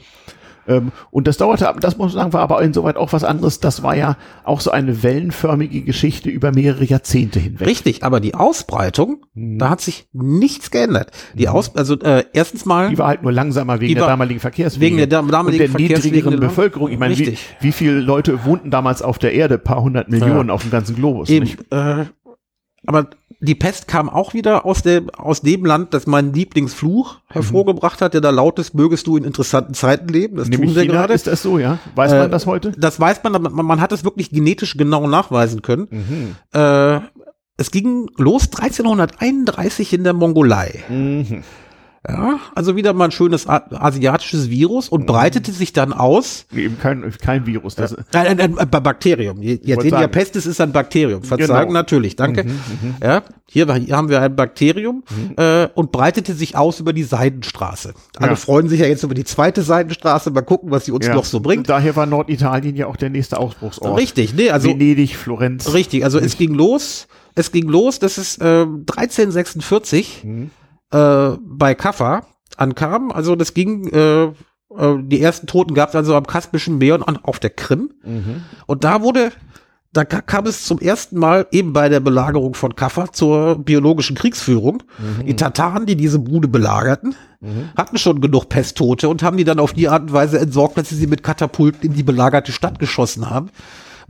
Ähm, 0.68 0.92
und 1.10 1.26
das 1.26 1.36
dauerte, 1.36 1.72
das 1.80 1.96
muss 1.96 2.14
man 2.14 2.22
sagen, 2.22 2.32
war 2.32 2.42
aber 2.42 2.62
insoweit 2.62 2.96
auch 2.96 3.12
was 3.12 3.24
anderes. 3.24 3.60
Das 3.60 3.82
war 3.82 3.96
ja 3.96 4.16
auch 4.44 4.60
so 4.60 4.70
eine 4.70 5.02
wellenförmige 5.02 5.82
Geschichte 5.82 6.30
über 6.30 6.52
mehrere 6.52 6.84
Jahrzehnte 6.84 7.40
hinweg. 7.40 7.66
Richtig, 7.66 8.02
aber 8.02 8.20
die 8.20 8.34
Ausbreitung, 8.34 9.26
mhm. 9.34 9.58
da 9.58 9.70
hat 9.70 9.80
sich 9.80 10.08
nichts 10.12 10.70
geändert. 10.70 11.10
Die 11.34 11.46
mhm. 11.46 11.52
Aus, 11.52 11.74
also 11.76 11.98
äh, 12.00 12.24
erstens 12.32 12.64
mal. 12.64 12.90
Die 12.90 12.98
war 12.98 13.08
halt 13.08 13.22
nur 13.22 13.32
langsamer 13.32 13.80
wegen 13.80 13.94
der 13.94 14.06
damaligen 14.06 14.40
Verkehrswege. 14.40 14.86
Wegen 14.86 14.96
der 14.96 15.06
damaligen 15.06 15.72
und 15.72 15.78
der 15.78 15.98
niedrigeren 15.98 16.40
Bevölkerung. 16.40 16.90
Ich 16.90 16.98
meine, 16.98 17.16
wie, 17.18 17.36
wie 17.60 17.72
viele 17.72 18.00
Leute 18.00 18.44
wohnten 18.44 18.70
damals 18.70 19.02
auf 19.02 19.18
der 19.18 19.32
Erde? 19.32 19.54
Ein 19.54 19.64
paar 19.64 19.82
hundert 19.82 20.08
Millionen 20.08 20.48
ja. 20.48 20.54
auf 20.54 20.62
dem 20.62 20.70
ganzen 20.70 20.96
Globus. 20.96 21.28
Eben, 21.28 21.48
äh, 21.70 22.04
aber 22.86 23.10
die 23.40 23.54
Pest 23.54 23.88
kam 23.88 24.10
auch 24.10 24.34
wieder 24.34 24.66
aus 24.66 24.82
dem, 24.82 25.08
aus 25.10 25.40
dem 25.40 25.64
Land, 25.64 25.94
das 25.94 26.06
mein 26.06 26.34
Lieblingsfluch 26.34 27.20
hervorgebracht 27.28 28.02
hat, 28.02 28.12
der 28.12 28.20
da 28.20 28.30
laut 28.30 28.58
ist, 28.58 28.74
mögest 28.74 29.06
du 29.06 29.16
in 29.16 29.24
interessanten 29.24 29.72
Zeiten 29.72 30.08
leben. 30.08 30.36
Das 30.36 30.48
Nämlich 30.48 30.70
tun 30.70 30.76
wir 30.76 30.86
gerade. 30.86 31.14
Ist 31.14 31.26
das 31.26 31.42
so, 31.42 31.58
ja? 31.58 31.78
Weiß 31.94 32.10
man 32.12 32.26
äh, 32.26 32.28
das 32.28 32.46
heute? 32.46 32.72
Das 32.72 33.00
weiß 33.00 33.22
man, 33.24 33.40
man, 33.40 33.66
man 33.66 33.80
hat 33.80 33.92
es 33.92 34.04
wirklich 34.04 34.30
genetisch 34.30 34.76
genau 34.76 35.06
nachweisen 35.06 35.62
können. 35.62 35.88
Mhm. 35.90 36.36
Äh, 36.52 37.00
es 37.56 37.70
ging 37.70 38.10
los 38.16 38.44
1331 38.44 39.94
in 39.94 40.04
der 40.04 40.12
Mongolei. 40.12 40.82
Mhm. 40.88 41.42
Ja, 42.08 42.40
also 42.54 42.76
wieder 42.76 42.94
mal 42.94 43.06
ein 43.06 43.10
schönes 43.10 43.46
asiatisches 43.46 44.48
Virus 44.48 44.88
und 44.88 45.04
breitete 45.04 45.52
sich 45.52 45.74
dann 45.74 45.92
aus. 45.92 46.46
Eben 46.50 46.78
kein, 46.78 47.12
kein 47.20 47.44
Virus. 47.44 47.74
Das 47.74 47.94
ja, 48.14 48.22
ein, 48.22 48.40
ein, 48.40 48.70
Bakterium. 48.70 49.42
Yersinia 49.42 50.08
pestis 50.08 50.46
ist 50.46 50.62
ein 50.62 50.72
Bakterium. 50.72 51.22
Verzagen 51.22 51.68
genau. 51.68 51.72
natürlich, 51.72 52.16
danke. 52.16 52.44
Mhm, 52.44 52.50
mhm, 52.50 52.94
ja, 53.02 53.22
hier, 53.44 53.74
hier, 53.74 53.96
haben 53.96 54.08
wir 54.08 54.22
ein 54.22 54.34
Bakterium 54.34 55.04
mhm. 55.10 55.34
äh, 55.36 55.68
und 55.74 55.92
breitete 55.92 56.32
sich 56.32 56.56
aus 56.56 56.80
über 56.80 56.94
die 56.94 57.02
Seidenstraße. 57.02 57.92
Alle 58.16 58.30
ja. 58.30 58.36
freuen 58.36 58.70
sich 58.70 58.80
ja 58.80 58.86
jetzt 58.86 59.02
über 59.02 59.14
die 59.14 59.24
zweite 59.24 59.60
Seidenstraße. 59.60 60.30
Mal 60.30 60.40
gucken, 60.40 60.70
was 60.70 60.86
sie 60.86 60.92
uns 60.92 61.06
ja. 61.06 61.14
noch 61.14 61.26
so 61.26 61.40
bringt. 61.40 61.68
Und 61.68 61.68
daher 61.68 61.96
war 61.96 62.06
Norditalien 62.06 62.76
ja 62.76 62.86
auch 62.86 62.96
der 62.96 63.10
nächste 63.10 63.36
Ausbruchsort. 63.38 63.98
Richtig, 63.98 64.32
nee, 64.32 64.48
also 64.48 64.70
Venedig, 64.70 65.16
Florenz. 65.16 65.74
Richtig, 65.74 66.02
also 66.02 66.18
es 66.18 66.38
ging 66.38 66.54
los. 66.54 67.08
Es 67.34 67.52
ging 67.52 67.68
los, 67.68 68.00
das 68.00 68.18
ist 68.18 68.40
äh, 68.40 68.62
1346. 68.64 70.24
Mhm 70.24 70.50
äh, 70.90 71.30
bei 71.40 71.74
Kaffa 71.74 72.24
ankam. 72.56 73.10
Also 73.10 73.36
das 73.36 73.54
ging, 73.54 73.88
äh, 73.88 74.24
äh, 74.24 74.32
die 75.02 75.20
ersten 75.20 75.46
Toten 75.46 75.74
gab 75.74 75.90
es 75.90 75.94
also 75.94 76.14
am 76.14 76.26
Kaspischen 76.26 76.78
Meer 76.78 76.94
und 76.94 77.24
auf 77.24 77.38
der 77.38 77.50
Krim. 77.50 77.92
Mhm. 78.04 78.42
Und 78.66 78.84
da 78.84 79.02
wurde, 79.02 79.32
da 79.92 80.04
kam 80.04 80.46
es 80.46 80.64
zum 80.64 80.78
ersten 80.78 81.18
Mal 81.18 81.46
eben 81.50 81.72
bei 81.72 81.88
der 81.88 82.00
Belagerung 82.00 82.54
von 82.54 82.76
Kaffa 82.76 83.12
zur 83.12 83.58
biologischen 83.58 84.16
Kriegsführung. 84.16 84.82
Mhm. 84.98 85.26
Die 85.26 85.36
Tataren, 85.36 85.86
die 85.86 85.96
diese 85.96 86.18
Bude 86.18 86.48
belagerten, 86.48 87.14
mhm. 87.40 87.70
hatten 87.76 87.98
schon 87.98 88.20
genug 88.20 88.48
Pesttote 88.48 89.08
und 89.08 89.22
haben 89.22 89.36
die 89.36 89.44
dann 89.44 89.58
auf 89.58 89.72
die 89.72 89.88
Art 89.88 90.02
und 90.02 90.12
Weise 90.12 90.38
entsorgt, 90.38 90.78
dass 90.78 90.90
sie 90.90 90.96
sie 90.96 91.06
mit 91.06 91.22
Katapulten 91.22 91.90
in 91.90 91.96
die 91.96 92.02
belagerte 92.02 92.52
Stadt 92.52 92.78
geschossen 92.78 93.30
haben. 93.30 93.50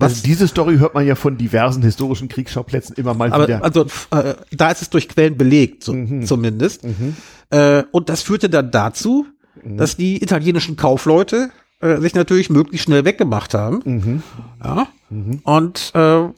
Was, 0.01 0.13
also 0.13 0.23
diese 0.25 0.49
Story 0.49 0.79
hört 0.79 0.95
man 0.95 1.07
ja 1.07 1.15
von 1.15 1.37
diversen 1.37 1.83
historischen 1.83 2.29
Kriegsschauplätzen 2.29 2.97
immer 2.97 3.15
mal 3.15 3.33
aber, 3.33 3.47
wieder. 3.47 3.63
Also 3.63 3.87
äh, 4.11 4.35
da 4.51 4.71
ist 4.71 4.83
es 4.83 4.91
durch 4.91 5.09
Quellen 5.09 5.37
belegt, 5.37 5.85
so, 5.85 5.93
mhm. 5.93 6.25
zumindest. 6.25 6.85
Mhm. 6.85 7.17
Äh, 7.51 7.85
und 7.93 8.09
das 8.09 8.23
führte 8.23 8.49
dann 8.49 8.71
dazu, 8.71 9.27
mhm. 9.63 9.77
dass 9.77 9.97
die 9.97 10.23
italienischen 10.23 10.77
Kaufleute 10.77 11.51
äh, 11.81 11.99
sich 11.99 12.15
natürlich 12.15 12.51
möglichst 12.51 12.87
schnell 12.87 13.05
weggemacht 13.05 13.55
haben. 13.55 13.81
Mhm. 13.85 14.23
Ja. 14.65 14.89
Mhm. 15.11 15.41
Und 15.45 15.93
äh, 15.95 16.29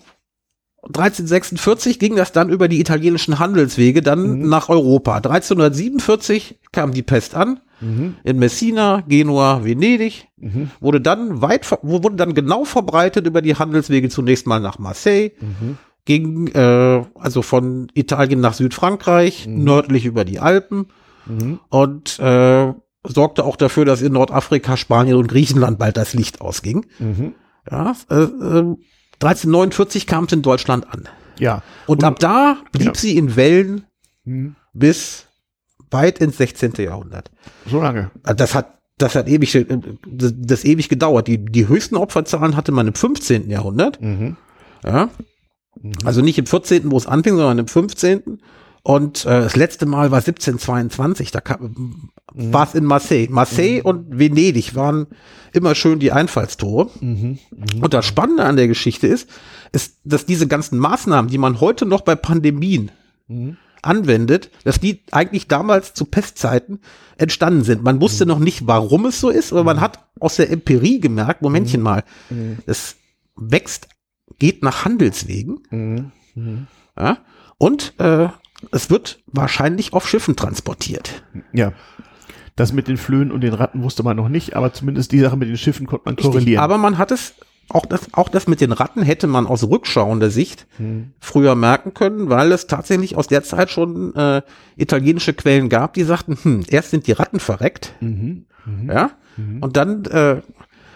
1346 0.85 1.99
ging 1.99 2.17
das 2.17 2.33
dann 2.33 2.49
über 2.49 2.67
die 2.69 2.81
italienischen 2.81 3.39
Handelswege 3.39 4.03
dann 4.03 4.41
mhm. 4.41 4.49
nach 4.49 4.69
Europa. 4.69 5.17
1347 5.17 6.59
kam 6.73 6.93
die 6.93 7.03
Pest 7.03 7.35
an 7.35 7.61
mhm. 7.81 8.17
in 8.25 8.39
Messina, 8.39 9.03
Genua, 9.07 9.65
Venedig, 9.65 10.29
mhm. 10.37 10.71
wurde 10.81 11.01
dann 11.01 11.41
weit, 11.41 11.71
wurde 11.83 12.17
dann 12.17 12.35
genau 12.35 12.65
verbreitet 12.65 13.27
über 13.27 13.43
die 13.43 13.57
Handelswege 13.57 14.09
zunächst 14.09 14.47
mal 14.47 14.61
nach 14.61 14.79
Marseille, 14.79 15.31
mhm. 15.41 15.79
ging 16.05 16.49
äh, 16.49 17.05
also 17.15 17.43
von 17.43 17.89
Italien 17.95 18.41
nach 18.41 18.55
Südfrankreich, 18.55 19.47
mhm. 19.47 19.65
nördlich 19.65 20.05
über 20.05 20.25
die 20.25 20.41
Alpen 20.41 20.87
mhm. 21.27 21.61
und 21.69 22.19
äh, 22.19 22.73
sorgte 23.05 23.45
auch 23.45 23.57
dafür, 23.57 23.85
dass 23.85 24.03
in 24.03 24.13
Nordafrika, 24.13 24.77
Spanien 24.77 25.17
und 25.17 25.29
Griechenland 25.29 25.79
bald 25.79 25.97
das 25.97 26.15
Licht 26.15 26.41
ausging. 26.41 26.87
Ja, 27.71 27.95
äh, 28.11 28.23
äh, 28.23 28.77
1349 29.23 30.07
kam 30.07 30.25
es 30.25 30.33
in 30.33 30.43
Deutschland 30.43 30.93
an. 30.93 31.09
Ja. 31.39 31.63
Und, 31.87 32.03
und 32.03 32.05
ab 32.05 32.19
da 32.19 32.59
blieb 32.73 32.89
ja. 32.89 32.95
sie 32.95 33.17
in 33.17 33.37
Wellen 33.37 33.87
hm. 34.25 34.57
bis 34.73 35.27
weit 35.91 36.19
ins 36.19 36.39
16. 36.39 36.73
Jahrhundert. 36.79 37.31
So 37.67 37.81
lange. 37.81 38.11
Also 38.23 38.37
das 38.37 38.55
hat, 38.55 38.79
das 38.99 39.15
hat 39.15 39.29
ewig, 39.29 39.55
äh, 39.55 39.67
das, 40.07 40.35
das 40.37 40.65
ewig 40.65 40.89
gedauert. 40.89 41.29
Die, 41.29 41.45
die 41.45 41.69
höchsten 41.69 41.97
Opferzahlen 41.97 42.57
hatte 42.57 42.73
man 42.73 42.89
im 42.89 42.95
15. 42.95 43.51
Jahrhundert. 43.51 44.01
Mhm. 44.01 44.37
Ja. 44.85 45.11
Mhm. 45.81 45.93
Also 46.05 46.23
nicht 46.23 46.39
im 46.39 46.47
14., 46.47 46.91
wo 46.91 46.97
es 46.97 47.07
anfing, 47.07 47.37
sondern 47.37 47.59
im 47.59 47.69
15. 47.69 48.41
Und 48.85 49.25
äh, 49.27 49.43
das 49.43 49.55
letzte 49.55 49.87
Mal 49.87 50.11
war 50.11 50.19
1722, 50.19 51.31
da 51.31 51.41
kam, 51.41 52.11
mhm. 52.35 52.53
war 52.53 52.67
es 52.67 52.75
in 52.75 52.85
Marseille. 52.85 53.29
Marseille 53.31 53.81
mhm. 53.81 53.87
und 53.87 54.19
Venedig 54.19 54.75
waren 54.75 55.07
immer 55.53 55.75
schön 55.75 56.01
die 56.01 56.11
Einfallstore. 56.11 56.91
Mhm. 57.01 57.39
Mhm. 57.51 57.83
Und 57.83 57.95
das 57.95 58.05
Spannende 58.05 58.45
an 58.45 58.57
der 58.57 58.67
Geschichte 58.67 59.07
ist, 59.07 59.29
ist, 59.71 59.99
dass 60.05 60.27
diese 60.27 60.49
ganzen 60.49 60.79
Maßnahmen, 60.79 61.31
die 61.31 61.39
man 61.39 61.61
heute 61.61 61.87
noch 61.87 62.01
bei 62.01 62.17
Pandemien 62.17 62.91
mhm. 63.29 63.57
anwendet, 63.83 64.51
dass 64.65 64.81
die 64.81 65.05
eigentlich 65.13 65.47
damals 65.47 65.95
zu 65.95 66.05
Pestzeiten 66.05 66.81
entstanden 67.19 67.63
sind. 67.63 67.85
Man 67.85 68.01
wusste 68.01 68.25
mhm. 68.25 68.31
noch 68.31 68.39
nicht, 68.41 68.67
warum 68.67 69.07
es 69.07 69.21
so 69.21 69.31
ist, 69.31 69.53
aber 69.53 69.63
man 69.63 69.81
hat 69.81 70.09
aus 70.19 70.37
der 70.37 70.51
Empirie 70.51 70.99
gemerkt, 70.99 71.43
Momentchen 71.43 71.83
mal, 71.83 72.03
es 72.67 72.97
wächst, 73.37 73.89
geht 74.41 74.63
nach 74.65 74.85
Handelswegen. 74.85 76.13
Ja, 76.97 77.19
und 77.59 77.95
äh, 77.99 78.29
es 78.71 78.91
wird 78.91 79.21
wahrscheinlich 79.27 79.93
auf 79.93 80.09
Schiffen 80.09 80.37
transportiert. 80.37 81.25
Ja. 81.53 81.73
Das 82.57 82.73
mit 82.73 82.87
den 82.87 82.99
Flöhen 82.99 83.33
und 83.33 83.41
den 83.41 83.55
Ratten 83.55 83.83
wusste 83.83 84.03
man 84.03 84.17
noch 84.17 84.29
nicht, 84.29 84.57
aber 84.57 84.73
zumindest 84.73 85.13
die 85.13 85.21
Sache 85.21 85.37
mit 85.37 85.49
den 85.49 85.57
Schiffen 85.57 85.87
konnte 85.87 86.05
man 86.05 86.17
korrelieren. 86.17 86.39
Richtig, 86.39 86.61
aber 86.61 86.77
man 86.77 86.99
hat 86.99 87.11
es, 87.11 87.35
auch 87.71 87.87
das, 87.87 88.13
auch 88.13 88.29
das 88.29 88.47
mit 88.47 88.61
den 88.61 88.73
Ratten 88.73 89.03
hätte 89.03 89.27
man 89.27 89.47
aus 89.47 89.65
rückschauender 89.65 90.31
Sicht 90.31 90.67
hm. 90.77 91.13
früher 91.19 91.55
merken 91.55 91.95
können, 91.95 92.29
weil 92.29 92.53
es 92.53 92.67
tatsächlich 92.67 93.17
aus 93.17 93.27
der 93.27 93.43
Zeit 93.43 93.71
schon 93.71 94.15
äh, 94.15 94.43
italienische 94.77 95.33
Quellen 95.33 95.71
gab, 95.71 95.95
die 95.95 96.05
sagten, 96.05 96.37
hm, 96.43 96.65
erst 96.69 96.91
sind 96.91 97.07
die 97.07 97.13
Ratten 97.13 97.41
verreckt, 97.41 97.95
mhm. 98.01 98.45
Mhm. 98.67 98.91
ja, 98.91 99.13
mhm. 99.39 99.63
und 99.63 99.77
dann 99.77 100.05
äh, 100.05 100.43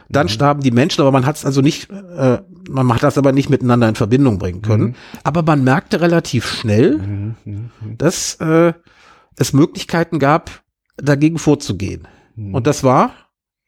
dann 0.08 0.26
mhm. 0.26 0.30
starben 0.30 0.62
die 0.62 0.70
Menschen, 0.70 1.00
aber 1.00 1.12
man 1.12 1.26
hat 1.26 1.36
es 1.36 1.44
also 1.44 1.60
nicht, 1.60 1.90
äh, 1.90 2.38
man 2.68 2.94
hat 2.94 3.02
das 3.02 3.18
aber 3.18 3.32
nicht 3.32 3.50
miteinander 3.50 3.88
in 3.88 3.94
Verbindung 3.94 4.38
bringen 4.38 4.62
können. 4.62 4.84
Mhm. 4.84 4.94
Aber 5.24 5.42
man 5.42 5.64
merkte 5.64 6.00
relativ 6.00 6.46
schnell, 6.46 6.98
mhm. 6.98 7.34
mhm, 7.44 7.70
mhm. 7.80 7.98
dass 7.98 8.34
äh, 8.36 8.72
es 9.36 9.52
Möglichkeiten 9.52 10.18
gab, 10.18 10.62
dagegen 10.96 11.38
vorzugehen. 11.38 12.08
Und 12.36 12.66
das 12.66 12.84
war 12.84 13.12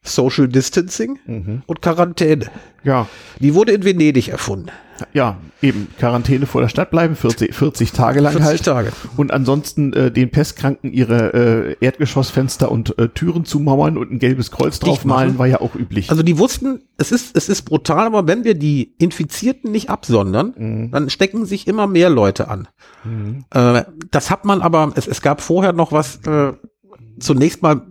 Social 0.03 0.47
Distancing 0.47 1.63
und 1.65 1.81
Quarantäne. 1.81 2.47
Ja. 2.83 3.07
Die 3.39 3.55
wurde 3.55 3.71
in 3.71 3.83
Venedig 3.83 4.27
erfunden. 4.29 4.69
Ja, 5.13 5.37
eben 5.61 5.87
Quarantäne 5.97 6.45
vor 6.45 6.61
der 6.61 6.69
Stadt 6.69 6.91
bleiben, 6.91 7.15
40, 7.15 7.53
40 7.53 7.91
Tage 7.91 8.19
lang 8.19 8.33
40 8.33 8.47
halt. 8.47 8.63
Tage. 8.63 8.91
Und 9.17 9.31
ansonsten 9.31 9.93
äh, 9.93 10.11
den 10.11 10.29
Pestkranken 10.31 10.91
ihre 10.91 11.33
äh, 11.33 11.75
Erdgeschossfenster 11.79 12.71
und 12.71 12.97
äh, 12.97 13.09
Türen 13.09 13.45
zumauern 13.45 13.97
und 13.97 14.11
ein 14.11 14.19
gelbes 14.19 14.51
Kreuz 14.51 14.79
draufmalen, 14.79 15.37
war 15.37 15.47
ja 15.47 15.61
auch 15.61 15.75
üblich. 15.75 16.09
Also 16.09 16.23
die 16.23 16.37
wussten, 16.37 16.81
es 16.97 17.11
ist, 17.11 17.35
es 17.35 17.49
ist 17.49 17.63
brutal, 17.63 18.05
aber 18.05 18.27
wenn 18.27 18.43
wir 18.43 18.55
die 18.55 18.93
Infizierten 18.97 19.71
nicht 19.71 19.89
absondern, 19.89 20.53
mhm. 20.57 20.91
dann 20.91 21.09
stecken 21.09 21.45
sich 21.45 21.67
immer 21.67 21.87
mehr 21.87 22.09
Leute 22.09 22.47
an. 22.47 22.67
Mhm. 23.03 23.45
Äh, 23.51 23.83
das 24.11 24.29
hat 24.31 24.45
man 24.45 24.61
aber, 24.61 24.91
es, 24.95 25.07
es 25.07 25.21
gab 25.21 25.41
vorher 25.41 25.73
noch 25.73 25.91
was, 25.91 26.17
äh, 26.25 26.53
zunächst 27.19 27.61
mal 27.61 27.81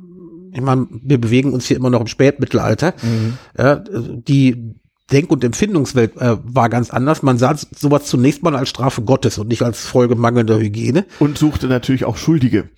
ich 0.51 0.62
meine, 0.62 0.86
wir 0.90 1.20
bewegen 1.20 1.52
uns 1.52 1.66
hier 1.66 1.76
immer 1.76 1.90
noch 1.90 2.01
im 2.01 2.06
Spätmittelalter. 2.06 2.94
Mhm. 3.02 3.39
Ja, 3.56 3.76
die 3.76 4.74
Denk- 5.10 5.30
und 5.30 5.43
Empfindungswelt 5.43 6.16
äh, 6.16 6.36
war 6.43 6.68
ganz 6.68 6.90
anders. 6.90 7.22
Man 7.22 7.39
sah 7.39 7.56
sowas 7.56 8.05
zunächst 8.05 8.43
mal 8.43 8.56
als 8.56 8.68
Strafe 8.68 9.02
Gottes 9.02 9.39
und 9.39 9.48
nicht 9.48 9.62
als 9.62 9.86
Folge 9.86 10.14
mangelnder 10.14 10.59
Hygiene. 10.59 11.06
Und 11.18 11.39
suchte 11.39 11.66
natürlich 11.66 12.05
auch 12.05 12.16
Schuldige. 12.16 12.68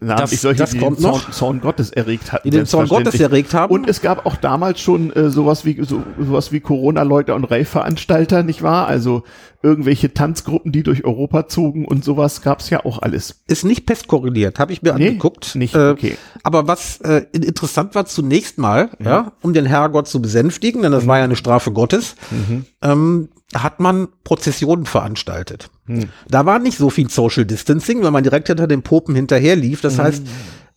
Namentlich 0.00 0.40
solche, 0.40 0.60
das 0.60 0.70
die 0.70 0.78
kommt 0.78 0.98
den 0.98 1.02
Zorn, 1.02 1.32
Zorn, 1.32 1.60
Gottes 1.60 1.90
erregt 1.90 2.32
hatten. 2.32 2.50
Die 2.50 2.56
den 2.56 2.66
Zorn 2.66 2.88
Gottes 2.88 3.20
erregt 3.20 3.52
haben. 3.54 3.72
Und 3.72 3.88
es 3.88 4.00
gab 4.00 4.24
auch 4.24 4.36
damals 4.36 4.80
schon 4.80 5.12
äh, 5.12 5.28
sowas 5.30 5.64
wie 5.64 5.82
so, 5.84 6.02
sowas 6.18 6.50
wie 6.50 6.60
Corona-Leugner 6.60 7.34
und 7.34 7.44
Rave-Veranstalter, 7.44 8.42
nicht 8.42 8.62
wahr? 8.62 8.86
Also 8.86 9.24
irgendwelche 9.62 10.14
Tanzgruppen, 10.14 10.72
die 10.72 10.82
durch 10.82 11.04
Europa 11.04 11.48
zogen 11.48 11.84
und 11.84 12.04
sowas 12.04 12.42
gab's 12.42 12.70
ja 12.70 12.84
auch 12.84 13.02
alles. 13.02 13.42
Ist 13.48 13.64
nicht 13.64 13.84
pestkorreliert, 13.84 14.58
habe 14.58 14.72
ich 14.72 14.82
mir 14.82 14.94
nee, 14.94 15.08
angeguckt. 15.08 15.56
Nicht, 15.56 15.74
äh, 15.74 15.90
okay. 15.90 16.16
aber 16.42 16.68
was 16.68 17.00
äh, 17.00 17.26
interessant 17.32 17.94
war 17.94 18.06
zunächst 18.06 18.58
mal, 18.58 18.90
ja. 18.98 19.10
ja 19.10 19.32
um 19.42 19.52
den 19.52 19.66
Herrgott 19.66 20.08
zu 20.08 20.22
besänftigen, 20.22 20.82
denn 20.82 20.92
das 20.92 21.04
mhm. 21.04 21.08
war 21.08 21.18
ja 21.18 21.24
eine 21.24 21.36
Strafe 21.36 21.72
Gottes, 21.72 22.14
mhm. 22.30 22.64
ähm, 22.82 23.28
hat 23.54 23.80
man 23.80 24.08
Prozessionen 24.24 24.86
veranstaltet. 24.86 25.70
Mhm. 25.86 26.08
Da 26.28 26.46
war 26.46 26.58
nicht 26.58 26.78
so 26.78 26.90
viel 26.90 27.08
Social 27.10 27.44
Distancing, 27.44 28.02
weil 28.02 28.10
man 28.10 28.24
direkt 28.24 28.48
hinter 28.48 28.66
den 28.66 28.82
Popen 28.82 29.14
hinterher 29.14 29.56
lief. 29.56 29.80
Das 29.80 29.98
mhm. 29.98 30.02
heißt, 30.02 30.22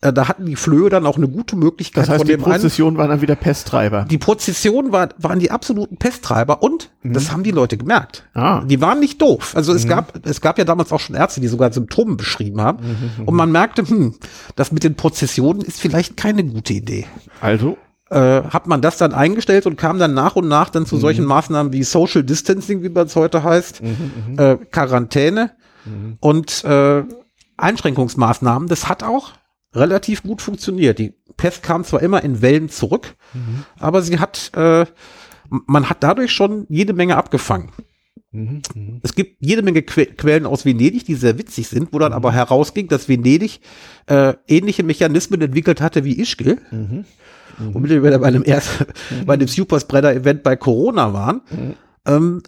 äh, 0.02 0.14
da 0.14 0.28
hatten 0.28 0.46
die 0.46 0.56
Flöhe 0.56 0.90
dann 0.90 1.06
auch 1.06 1.18
eine 1.18 1.28
gute 1.28 1.56
Möglichkeit. 1.56 2.04
Das 2.04 2.10
heißt, 2.10 2.28
die 2.28 2.38
Prozession 2.38 2.98
waren 2.98 3.10
dann 3.10 3.22
wieder 3.22 3.36
Pesttreiber. 3.36 4.06
Die 4.10 4.18
Prozession 4.18 4.91
war, 4.91 5.10
waren 5.18 5.40
die 5.40 5.52
absoluten 5.52 5.98
Pesttreiber 5.98 6.64
und 6.64 6.91
mhm. 7.02 7.14
das 7.14 7.32
haben 7.32 7.44
die 7.44 7.52
Leute 7.52 7.76
gemerkt. 7.76 8.26
Ah. 8.34 8.64
Die 8.66 8.80
waren 8.80 9.00
nicht 9.00 9.22
doof. 9.22 9.54
Also 9.56 9.74
es 9.74 9.86
mhm. 9.86 9.90
gab, 9.90 10.26
es 10.26 10.40
gab 10.40 10.58
ja 10.58 10.64
damals 10.64 10.91
auch 10.91 11.00
schon 11.00 11.16
Ärzte, 11.16 11.41
die 11.41 11.48
sogar 11.48 11.74
Symptome 11.74 12.16
beschrieben 12.16 12.62
haben. 12.62 12.86
Mhm. 13.18 13.26
Und 13.26 13.36
man 13.36 13.52
merkte, 13.52 13.88
hm, 13.88 14.16
das 14.56 14.72
mit 14.72 14.84
den 14.84 14.96
Prozessionen 14.96 15.62
ist 15.64 15.82
vielleicht 15.82 16.16
keine 16.16 16.44
gute 16.46 16.74
Idee. 16.74 17.06
Also? 17.41 17.78
Äh, 18.10 18.44
hat 18.44 18.65
man 18.65 18.81
das 18.81 18.98
dann 18.98 19.14
eingestellt 19.14 19.68
und 19.68 19.76
kam 19.76 19.99
dann 19.99 20.15
nach 20.15 20.36
und 20.36 20.48
nach 20.48 20.69
dann 20.69 20.88
zu 20.88 20.95
mhm. 20.95 21.02
solchen 21.02 21.26
Maßnahmen 21.26 21.73
wie 21.73 21.84
Social 21.84 22.23
Distancing, 22.23 22.81
wie 22.81 22.90
man 22.90 23.06
es 23.06 23.15
heute 23.15 23.44
heißt, 23.44 23.84
mhm, 23.84 24.11
mhm. 24.30 24.40
äh, 24.40 24.57
Quarantäne 24.72 25.52
und 26.19 26.64
äh, 26.64 27.03
Einschränkungsmaßnahmen. 27.57 28.68
Das 28.68 28.90
hat 28.90 29.03
auch 29.03 29.34
relativ 29.73 30.23
gut 30.23 30.41
funktioniert. 30.41 30.99
Die 30.99 31.14
Pest 31.38 31.64
kam 31.64 31.84
zwar 31.84 32.02
immer 32.02 32.23
in 32.23 32.41
Wellen 32.41 32.69
zurück, 32.69 33.15
mhm. 33.34 33.64
aber 33.80 34.02
sie 34.02 34.19
hat, 34.19 34.52
äh, 34.56 34.86
man 35.49 35.90
hat 35.90 35.98
dadurch 36.02 36.31
schon 36.31 36.65
jede 36.69 36.94
Menge 36.94 37.15
abgefangen. 37.15 37.72
Mhm, 38.31 38.61
mh. 38.76 38.99
Es 39.02 39.15
gibt 39.15 39.38
jede 39.40 39.64
Menge 39.64 39.81
que 39.81 40.06
Quellen 40.06 40.45
aus 40.45 40.65
Venedig, 40.65 41.06
die 41.06 41.15
sehr 41.15 41.38
witzig 41.40 41.68
sind, 41.68 41.94
wo 41.94 41.99
dann 41.99 42.11
mhm. 42.11 42.15
aber 42.18 42.31
herausging, 42.31 42.88
dass 42.88 43.10
Venedig 43.10 43.61
äh, 44.06 44.34
ähnliche 44.48 44.84
Mechanismen 44.84 45.41
entwickelt 45.41 45.81
hatte 45.81 46.03
wie 46.03 46.19
Ischgl. 46.19 46.57
Mhm. 46.72 47.06
Mhm. 47.60 47.73
Womit 47.73 47.91
wir 47.91 48.02
bei 48.19 48.27
einem 48.27 48.44
ersten, 48.44 48.86
mhm. 49.10 49.26
bei 49.26 49.38
dem 49.38 49.48
Superspreader-Event 49.48 50.44
bei 50.44 50.56
Corona 50.56 51.14
waren. 51.14 51.41
Mhm. 51.52 51.73
Ähm, 52.06 52.44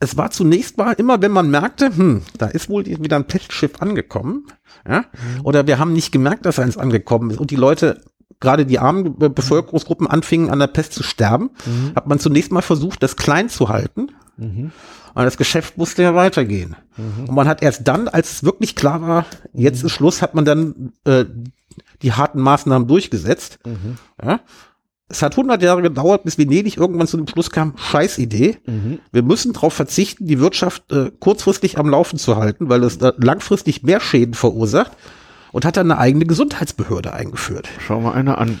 es 0.00 0.16
war 0.16 0.30
zunächst 0.30 0.76
mal 0.76 0.92
immer, 0.92 1.22
wenn 1.22 1.32
man 1.32 1.50
merkte, 1.50 1.96
hm, 1.96 2.22
da 2.36 2.46
ist 2.46 2.68
wohl 2.68 2.84
wieder 2.84 3.16
ein 3.16 3.26
Pestschiff 3.26 3.80
angekommen, 3.80 4.46
ja, 4.86 5.00
mhm. 5.00 5.44
oder 5.44 5.66
wir 5.66 5.78
haben 5.78 5.92
nicht 5.92 6.12
gemerkt, 6.12 6.44
dass 6.44 6.58
eins 6.58 6.76
angekommen 6.76 7.30
ist 7.30 7.38
und 7.38 7.50
die 7.50 7.56
Leute 7.56 8.02
gerade 8.40 8.66
die 8.66 8.78
armen 8.78 9.16
Bevölkerungsgruppen 9.16 10.06
anfingen 10.06 10.50
an 10.50 10.58
der 10.58 10.66
Pest 10.66 10.92
zu 10.92 11.02
sterben, 11.02 11.50
mhm. 11.64 11.92
hat 11.94 12.06
man 12.06 12.18
zunächst 12.18 12.52
mal 12.52 12.62
versucht, 12.62 13.02
das 13.02 13.16
klein 13.16 13.48
zu 13.48 13.68
halten. 13.68 14.08
Mhm. 14.36 14.72
Und 15.14 15.22
das 15.22 15.36
Geschäft 15.36 15.78
musste 15.78 16.02
ja 16.02 16.14
weitergehen. 16.14 16.76
Mhm. 16.96 17.28
Und 17.28 17.34
man 17.34 17.46
hat 17.46 17.62
erst 17.62 17.86
dann, 17.86 18.08
als 18.08 18.32
es 18.32 18.44
wirklich 18.44 18.74
klar 18.74 19.00
war, 19.00 19.26
jetzt 19.52 19.82
mhm. 19.82 19.86
ist 19.86 19.92
Schluss, 19.92 20.22
hat 20.22 20.34
man 20.34 20.44
dann 20.44 20.92
äh, 21.04 21.24
die 22.04 22.12
harten 22.12 22.40
Maßnahmen 22.40 22.86
durchgesetzt. 22.86 23.58
Mhm. 23.64 23.96
Ja? 24.22 24.40
Es 25.08 25.22
hat 25.22 25.32
100 25.32 25.62
Jahre 25.62 25.82
gedauert, 25.82 26.24
bis 26.24 26.38
Venedig 26.38 26.76
irgendwann 26.76 27.06
zu 27.06 27.16
dem 27.16 27.28
Schluss 27.28 27.50
kam, 27.50 27.74
scheiß 27.76 28.18
Idee. 28.18 28.58
Mhm. 28.66 29.00
Wir 29.12 29.22
müssen 29.22 29.52
darauf 29.52 29.74
verzichten, 29.74 30.26
die 30.26 30.40
Wirtschaft 30.40 30.90
äh, 30.92 31.10
kurzfristig 31.18 31.78
am 31.78 31.88
Laufen 31.88 32.18
zu 32.18 32.36
halten, 32.36 32.68
weil 32.68 32.82
es 32.84 32.98
langfristig 33.18 33.82
mehr 33.82 34.00
Schäden 34.00 34.34
verursacht 34.34 34.92
und 35.52 35.64
hat 35.64 35.76
dann 35.76 35.90
eine 35.90 36.00
eigene 36.00 36.24
Gesundheitsbehörde 36.24 37.12
eingeführt. 37.12 37.68
Schau 37.86 38.00
mal 38.00 38.12
einer 38.12 38.38
an. 38.38 38.60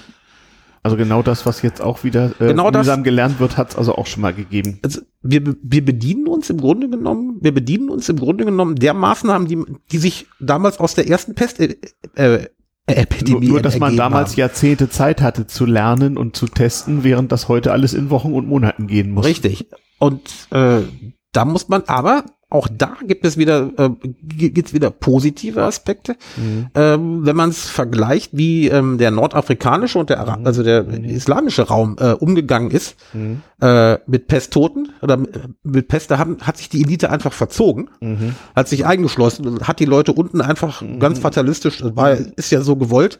Also 0.84 0.98
genau 0.98 1.22
das, 1.22 1.46
was 1.46 1.62
jetzt 1.62 1.80
auch 1.80 2.04
wieder 2.04 2.32
äh, 2.38 2.48
genau 2.48 2.70
das, 2.70 2.86
gelernt 3.02 3.40
wird, 3.40 3.56
hat 3.56 3.70
es 3.70 3.76
also 3.76 3.94
auch 3.94 4.06
schon 4.06 4.20
mal 4.20 4.34
gegeben. 4.34 4.80
Also 4.82 5.00
wir, 5.22 5.42
wir 5.62 5.82
bedienen 5.82 6.28
uns 6.28 6.50
im 6.50 6.58
Grunde 6.58 6.90
genommen, 6.90 7.38
wir 7.40 7.54
bedienen 7.54 7.88
uns 7.88 8.10
im 8.10 8.18
Grunde 8.18 8.44
genommen 8.44 8.76
der 8.76 8.92
Maßnahmen, 8.92 9.48
die, 9.48 9.64
die 9.90 9.96
sich 9.96 10.26
damals 10.40 10.78
aus 10.78 10.94
der 10.94 11.08
ersten 11.08 11.34
Pest 11.34 11.58
äh, 11.58 11.78
äh, 12.16 12.48
Epidemie. 12.86 13.46
Nur, 13.46 13.54
nur 13.54 13.62
dass 13.62 13.78
man 13.78 13.96
damals 13.96 14.32
haben. 14.32 14.40
Jahrzehnte 14.40 14.90
Zeit 14.90 15.22
hatte 15.22 15.46
zu 15.46 15.64
lernen 15.64 16.16
und 16.18 16.36
zu 16.36 16.46
testen, 16.46 17.02
während 17.02 17.32
das 17.32 17.48
heute 17.48 17.72
alles 17.72 17.94
in 17.94 18.10
Wochen 18.10 18.32
und 18.32 18.46
Monaten 18.46 18.86
gehen 18.86 19.10
muss. 19.10 19.24
Richtig. 19.24 19.68
Und 19.98 20.48
äh, 20.50 20.82
da 21.32 21.44
muss 21.44 21.68
man 21.68 21.84
aber 21.86 22.24
auch 22.54 22.68
da 22.70 22.96
gibt 23.04 23.24
es 23.24 23.36
wieder, 23.36 23.70
äh, 23.76 23.90
gibt's 24.22 24.72
wieder 24.72 24.90
positive 24.90 25.62
Aspekte. 25.62 26.14
Mhm. 26.36 26.66
Ähm, 26.74 27.26
wenn 27.26 27.34
man 27.34 27.50
es 27.50 27.68
vergleicht, 27.68 28.30
wie 28.32 28.68
ähm, 28.68 28.96
der 28.96 29.10
nordafrikanische 29.10 29.98
und 29.98 30.08
der, 30.08 30.20
Ara 30.20 30.36
mhm. 30.36 30.46
also 30.46 30.62
der 30.62 30.84
mhm. 30.84 31.04
islamische 31.04 31.62
Raum 31.62 31.96
äh, 31.98 32.12
umgegangen 32.12 32.70
ist 32.70 32.94
mhm. 33.12 33.42
äh, 33.60 33.98
mit 34.06 34.28
Pesttoten 34.28 34.92
oder 35.02 35.18
mit 35.64 35.88
Pest, 35.88 36.12
da 36.12 36.18
haben, 36.18 36.38
hat 36.42 36.58
sich 36.58 36.68
die 36.68 36.82
Elite 36.82 37.10
einfach 37.10 37.32
verzogen, 37.32 37.90
mhm. 38.00 38.36
hat 38.54 38.68
sich 38.68 38.86
eingeschlossen 38.86 39.48
und 39.48 39.66
hat 39.66 39.80
die 39.80 39.84
Leute 39.84 40.12
unten 40.12 40.40
einfach 40.40 40.80
mhm. 40.80 41.00
ganz 41.00 41.18
fatalistisch, 41.18 41.82
war, 41.82 42.12
ist 42.12 42.52
ja 42.52 42.60
so 42.60 42.76
gewollt, 42.76 43.18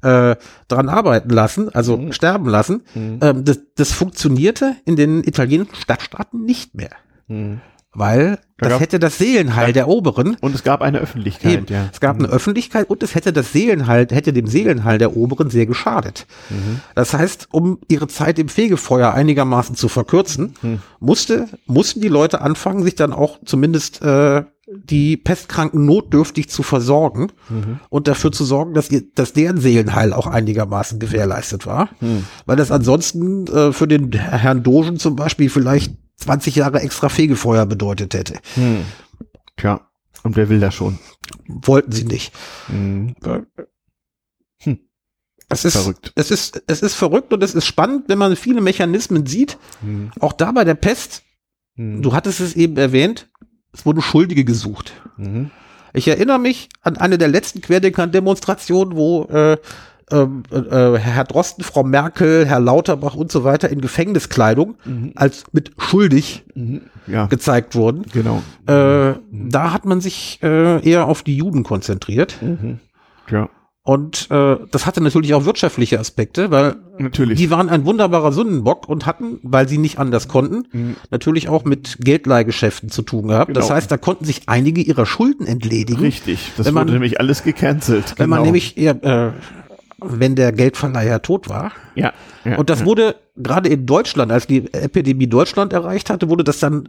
äh, 0.00 0.36
dran 0.68 0.88
arbeiten 0.88 1.28
lassen, 1.28 1.68
also 1.74 2.12
sterben 2.12 2.48
lassen. 2.48 2.82
Ähm, 2.94 3.44
das, 3.44 3.60
das 3.76 3.92
funktionierte 3.92 4.76
in 4.86 4.96
den 4.96 5.22
italienischen 5.22 5.74
Stadtstaaten 5.74 6.44
nicht 6.44 6.74
mehr. 6.74 6.90
Weil 7.94 8.38
das 8.58 8.70
gab, 8.70 8.80
hätte 8.80 8.98
das 8.98 9.18
Seelenheil 9.18 9.72
der 9.72 9.88
Oberen. 9.88 10.36
Und 10.40 10.54
es 10.54 10.62
gab 10.62 10.82
eine 10.82 10.98
Öffentlichkeit, 10.98 11.52
eben, 11.52 11.66
ja. 11.68 11.88
Es 11.92 12.00
gab 12.00 12.16
eine 12.18 12.28
mhm. 12.28 12.34
Öffentlichkeit 12.34 12.90
und 12.90 13.02
es 13.02 13.14
hätte 13.14 13.32
das 13.32 13.52
Seelenheil, 13.52 14.06
hätte 14.10 14.32
dem 14.32 14.46
Seelenheil 14.46 14.98
der 14.98 15.16
Oberen 15.16 15.50
sehr 15.50 15.66
geschadet. 15.66 16.26
Mhm. 16.50 16.80
Das 16.94 17.14
heißt, 17.14 17.48
um 17.52 17.78
ihre 17.88 18.08
Zeit 18.08 18.38
im 18.38 18.48
Fegefeuer 18.48 19.12
einigermaßen 19.12 19.76
zu 19.76 19.88
verkürzen, 19.88 20.54
mhm. 20.62 20.80
musste, 21.00 21.48
mussten 21.66 22.00
die 22.00 22.08
Leute 22.08 22.40
anfangen, 22.40 22.82
sich 22.82 22.94
dann 22.96 23.12
auch 23.12 23.38
zumindest 23.44 24.02
äh, 24.02 24.44
die 24.66 25.16
Pestkranken 25.16 25.84
notdürftig 25.84 26.48
zu 26.48 26.62
versorgen 26.62 27.28
mhm. 27.48 27.80
und 27.90 28.08
dafür 28.08 28.32
zu 28.32 28.44
sorgen, 28.44 28.72
dass, 28.74 28.90
ihr, 28.90 29.02
dass 29.14 29.32
deren 29.32 29.58
Seelenheil 29.58 30.12
auch 30.12 30.26
einigermaßen 30.26 30.98
gewährleistet 30.98 31.66
war. 31.66 31.90
Mhm. 32.00 32.24
Weil 32.46 32.56
das 32.56 32.70
ansonsten 32.70 33.46
äh, 33.46 33.72
für 33.72 33.86
den 33.86 34.12
Herrn 34.12 34.62
Dogen 34.62 34.98
zum 34.98 35.16
Beispiel 35.16 35.50
vielleicht 35.50 35.94
20 36.16 36.54
Jahre 36.56 36.80
extra 36.80 37.08
Fegefeuer 37.08 37.66
bedeutet 37.66 38.14
hätte. 38.14 38.38
Hm. 38.54 38.84
Tja, 39.56 39.80
und 40.22 40.36
wer 40.36 40.48
will 40.48 40.60
das 40.60 40.74
schon? 40.74 40.98
Wollten 41.46 41.92
sie 41.92 42.04
nicht. 42.04 42.32
Hm. 42.66 43.14
Hm. 44.58 44.78
Es 45.48 45.64
ist 45.64 45.76
verrückt. 45.76 46.12
Es 46.14 46.30
ist, 46.30 46.62
es 46.66 46.82
ist 46.82 46.94
verrückt 46.94 47.32
und 47.32 47.42
es 47.42 47.54
ist 47.54 47.66
spannend, 47.66 48.04
wenn 48.08 48.18
man 48.18 48.36
viele 48.36 48.60
Mechanismen 48.60 49.26
sieht. 49.26 49.58
Hm. 49.80 50.12
Auch 50.20 50.32
da 50.32 50.52
bei 50.52 50.64
der 50.64 50.74
Pest. 50.74 51.22
Hm. 51.76 52.02
Du 52.02 52.12
hattest 52.12 52.40
es 52.40 52.54
eben 52.54 52.76
erwähnt. 52.76 53.28
Es 53.74 53.84
wurden 53.84 54.00
Schuldige 54.00 54.44
gesucht. 54.44 54.92
Mhm. 55.16 55.50
Ich 55.92 56.08
erinnere 56.08 56.38
mich 56.38 56.68
an 56.80 56.96
eine 56.96 57.18
der 57.18 57.28
letzten 57.28 57.60
Querdenkern-Demonstrationen, 57.60 58.96
wo 58.96 59.24
äh, 59.24 59.58
ähm, 60.10 60.42
äh, 60.50 60.56
äh, 60.56 60.98
Herr 60.98 61.24
Drosten, 61.24 61.64
Frau 61.64 61.82
Merkel, 61.82 62.46
Herr 62.46 62.60
Lauterbach 62.60 63.14
und 63.14 63.32
so 63.32 63.44
weiter 63.44 63.68
in 63.70 63.80
Gefängniskleidung 63.80 64.76
mhm. 64.84 65.12
als 65.14 65.44
mit 65.52 65.72
schuldig 65.78 66.44
mhm. 66.54 66.82
ja. 67.06 67.26
gezeigt 67.26 67.74
wurden. 67.74 68.04
Genau. 68.12 68.42
Äh, 68.66 69.10
mhm. 69.10 69.50
Da 69.50 69.72
hat 69.72 69.84
man 69.84 70.00
sich 70.00 70.38
äh, 70.42 70.86
eher 70.88 71.06
auf 71.06 71.22
die 71.22 71.36
Juden 71.36 71.62
konzentriert. 71.62 72.38
Mhm. 72.42 72.80
Ja. 73.30 73.48
Und 73.86 74.30
äh, 74.30 74.56
das 74.70 74.86
hatte 74.86 75.02
natürlich 75.02 75.34
auch 75.34 75.44
wirtschaftliche 75.44 76.00
Aspekte, 76.00 76.50
weil 76.50 76.76
natürlich. 76.98 77.38
die 77.38 77.50
waren 77.50 77.68
ein 77.68 77.84
wunderbarer 77.84 78.32
Sündenbock 78.32 78.88
und 78.88 79.04
hatten, 79.04 79.40
weil 79.42 79.68
sie 79.68 79.76
nicht 79.76 79.98
anders 79.98 80.26
konnten, 80.26 80.64
mhm. 80.72 80.96
natürlich 81.10 81.50
auch 81.50 81.66
mit 81.66 81.98
Geldleihgeschäften 82.00 82.88
zu 82.88 83.02
tun 83.02 83.28
gehabt. 83.28 83.48
Genau. 83.48 83.60
Das 83.60 83.68
heißt, 83.68 83.90
da 83.90 83.98
konnten 83.98 84.24
sich 84.24 84.44
einige 84.46 84.80
ihrer 84.80 85.04
Schulden 85.04 85.46
entledigen. 85.46 86.00
Richtig, 86.00 86.52
das 86.56 86.74
wurde 86.74 86.94
nämlich 86.94 87.20
alles 87.20 87.42
gecancelt. 87.42 88.14
Wenn 88.16 88.24
genau. 88.24 88.36
man 88.36 88.44
nämlich 88.46 88.78
eher, 88.78 89.04
äh, 89.04 89.32
wenn 90.06 90.34
der 90.34 90.52
Geldverleiher 90.52 91.22
tot 91.22 91.48
war. 91.48 91.72
Ja. 91.94 92.12
ja 92.44 92.56
und 92.56 92.70
das 92.70 92.80
ja. 92.80 92.86
wurde 92.86 93.16
gerade 93.36 93.68
in 93.68 93.86
Deutschland, 93.86 94.32
als 94.32 94.46
die 94.46 94.72
Epidemie 94.72 95.26
Deutschland 95.26 95.72
erreicht 95.72 96.10
hatte, 96.10 96.28
wurde 96.28 96.44
das 96.44 96.58
dann 96.58 96.88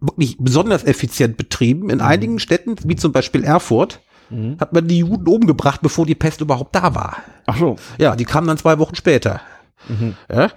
wirklich 0.00 0.36
besonders 0.38 0.84
effizient 0.84 1.36
betrieben. 1.36 1.90
In 1.90 1.98
mhm. 1.98 2.04
einigen 2.04 2.38
Städten, 2.38 2.76
wie 2.84 2.96
zum 2.96 3.12
Beispiel 3.12 3.44
Erfurt, 3.44 4.00
mhm. 4.30 4.56
hat 4.60 4.72
man 4.72 4.86
die 4.86 4.98
Juden 4.98 5.26
umgebracht, 5.28 5.80
bevor 5.82 6.06
die 6.06 6.14
Pest 6.14 6.40
überhaupt 6.40 6.74
da 6.74 6.94
war. 6.94 7.16
Ach 7.46 7.58
so. 7.58 7.76
Ja, 7.98 8.16
die 8.16 8.24
kamen 8.24 8.46
dann 8.46 8.58
zwei 8.58 8.78
Wochen 8.78 8.94
später. 8.94 9.40
Mhm. 9.88 10.14
Ja, 10.30 10.50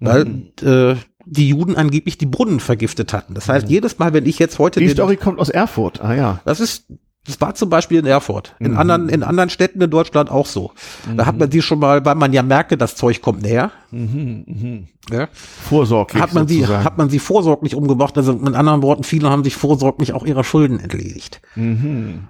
weil 0.00 0.24
mhm. 0.24 0.52
äh, 0.62 0.96
die 1.26 1.48
Juden 1.48 1.76
angeblich 1.76 2.18
die 2.18 2.26
Brunnen 2.26 2.60
vergiftet 2.60 3.12
hatten. 3.12 3.34
Das 3.34 3.48
heißt, 3.48 3.66
mhm. 3.66 3.72
jedes 3.72 3.98
Mal, 3.98 4.12
wenn 4.12 4.26
ich 4.26 4.38
jetzt 4.38 4.58
heute. 4.58 4.80
Die 4.80 4.88
Story 4.88 5.16
kommt 5.16 5.38
aus 5.38 5.50
Erfurt. 5.50 6.00
Ah 6.00 6.14
ja. 6.14 6.40
Das 6.44 6.60
ist 6.60 6.86
das 7.30 7.40
war 7.40 7.54
zum 7.54 7.70
Beispiel 7.70 8.00
in 8.00 8.06
Erfurt. 8.06 8.56
In 8.58 8.72
mhm. 8.72 8.78
anderen, 8.78 9.08
in 9.08 9.22
anderen 9.22 9.50
Städten 9.50 9.80
in 9.80 9.90
Deutschland 9.90 10.30
auch 10.30 10.46
so. 10.46 10.72
Mhm. 11.08 11.16
Da 11.16 11.26
hat 11.26 11.38
man 11.38 11.48
die 11.48 11.62
schon 11.62 11.78
mal, 11.78 12.04
weil 12.04 12.16
man 12.16 12.32
ja 12.32 12.42
merke, 12.42 12.76
das 12.76 12.96
Zeug 12.96 13.22
kommt 13.22 13.42
näher. 13.42 13.70
Mhm. 13.90 14.44
mhm. 14.46 14.88
Ja. 15.10 15.28
Vorsorglich. 15.32 16.22
Hat 16.22 16.34
man 16.34 16.46
sie, 16.48 16.66
hat 16.66 16.98
man 16.98 17.08
sie 17.08 17.18
vorsorglich 17.18 17.74
umgebracht. 17.74 18.16
Also 18.16 18.34
mit 18.34 18.54
anderen 18.54 18.82
Worten, 18.82 19.04
viele 19.04 19.30
haben 19.30 19.44
sich 19.44 19.54
vorsorglich 19.54 20.12
auch 20.12 20.26
ihrer 20.26 20.44
Schulden 20.44 20.80
entledigt. 20.80 21.40
Mhm. 21.54 22.28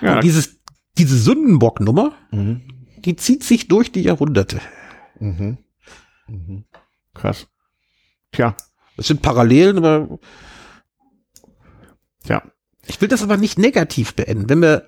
Ja. 0.00 0.16
Und 0.16 0.24
dieses, 0.24 0.58
diese 0.96 1.16
Sündenbocknummer, 1.16 2.12
mhm. 2.30 2.62
die 3.04 3.16
zieht 3.16 3.44
sich 3.44 3.68
durch 3.68 3.92
die 3.92 4.02
Jahrhunderte. 4.02 4.60
Mhm. 5.20 5.58
Mhm. 6.26 6.64
Krass. 7.14 7.46
Tja. 8.32 8.54
Es 8.96 9.06
sind 9.06 9.22
Parallelen, 9.22 9.78
aber 9.78 10.18
ja, 12.24 12.42
ich 12.88 13.00
will 13.00 13.08
das 13.08 13.22
aber 13.22 13.36
nicht 13.36 13.58
negativ 13.58 14.14
beenden. 14.14 14.48
Wenn 14.48 14.62
wir 14.62 14.84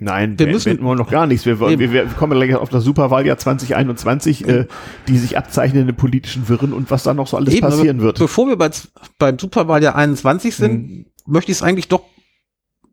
Nein, 0.00 0.38
wir 0.38 0.46
müssen 0.46 0.80
wir 0.80 0.94
noch 0.94 1.10
gar 1.10 1.26
nichts. 1.26 1.44
Wir, 1.44 1.58
wir, 1.58 1.92
wir 1.92 2.06
kommen 2.06 2.38
gleich 2.38 2.54
auf 2.54 2.68
das 2.68 2.84
Superwahljahr 2.84 3.36
2021, 3.36 4.46
äh, 4.46 4.66
die 5.08 5.18
sich 5.18 5.36
abzeichnenden 5.36 5.96
politischen 5.96 6.48
Wirren 6.48 6.72
und 6.72 6.90
was 6.92 7.02
da 7.02 7.14
noch 7.14 7.26
so 7.26 7.36
alles 7.36 7.52
Eben, 7.52 7.62
passieren 7.62 8.00
wird. 8.00 8.18
Bevor 8.18 8.46
wir 8.46 8.56
bei, 8.56 8.70
beim 9.18 9.38
Superwahljahr 9.40 9.96
21 9.96 10.54
sind, 10.54 10.88
mhm. 10.88 11.06
möchte 11.26 11.50
ich 11.50 11.58
es 11.58 11.62
eigentlich 11.64 11.88
doch 11.88 12.02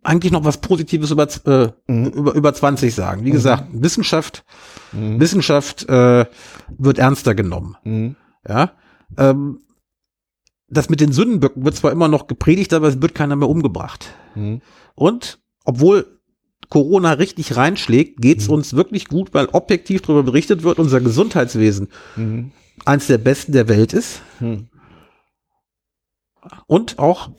eigentlich 0.01 0.31
noch 0.31 0.45
was 0.45 0.61
Positives 0.61 1.11
über, 1.11 1.27
äh, 1.45 1.69
mhm. 1.91 2.05
über, 2.07 2.33
über 2.33 2.53
20 2.53 2.93
sagen. 2.93 3.23
Wie 3.23 3.29
mhm. 3.29 3.33
gesagt, 3.33 3.65
Wissenschaft, 3.71 4.43
mhm. 4.91 5.19
Wissenschaft 5.19 5.87
äh, 5.89 6.25
wird 6.77 6.97
ernster 6.97 7.35
genommen. 7.35 7.75
Mhm. 7.83 8.15
Ja. 8.47 8.71
Ähm, 9.17 9.59
das 10.67 10.89
mit 10.89 11.01
den 11.01 11.11
Sündenböcken 11.11 11.63
wird 11.63 11.75
zwar 11.75 11.91
immer 11.91 12.07
noch 12.07 12.25
gepredigt, 12.27 12.73
aber 12.73 12.87
es 12.87 13.01
wird 13.01 13.13
keiner 13.13 13.35
mehr 13.35 13.49
umgebracht. 13.49 14.09
Mhm. 14.35 14.61
Und 14.95 15.39
obwohl 15.63 16.19
Corona 16.69 17.13
richtig 17.13 17.55
reinschlägt, 17.55 18.21
geht's 18.21 18.47
mhm. 18.47 18.55
uns 18.55 18.75
wirklich 18.75 19.07
gut, 19.07 19.33
weil 19.33 19.47
objektiv 19.47 20.01
darüber 20.01 20.23
berichtet 20.23 20.63
wird, 20.63 20.79
unser 20.79 21.01
Gesundheitswesen 21.01 21.89
mhm. 22.15 22.51
eins 22.85 23.07
der 23.07 23.17
besten 23.17 23.51
der 23.51 23.67
Welt 23.67 23.93
ist. 23.93 24.21
Mhm. 24.39 24.67
Und 26.67 26.99
auch 26.99 27.29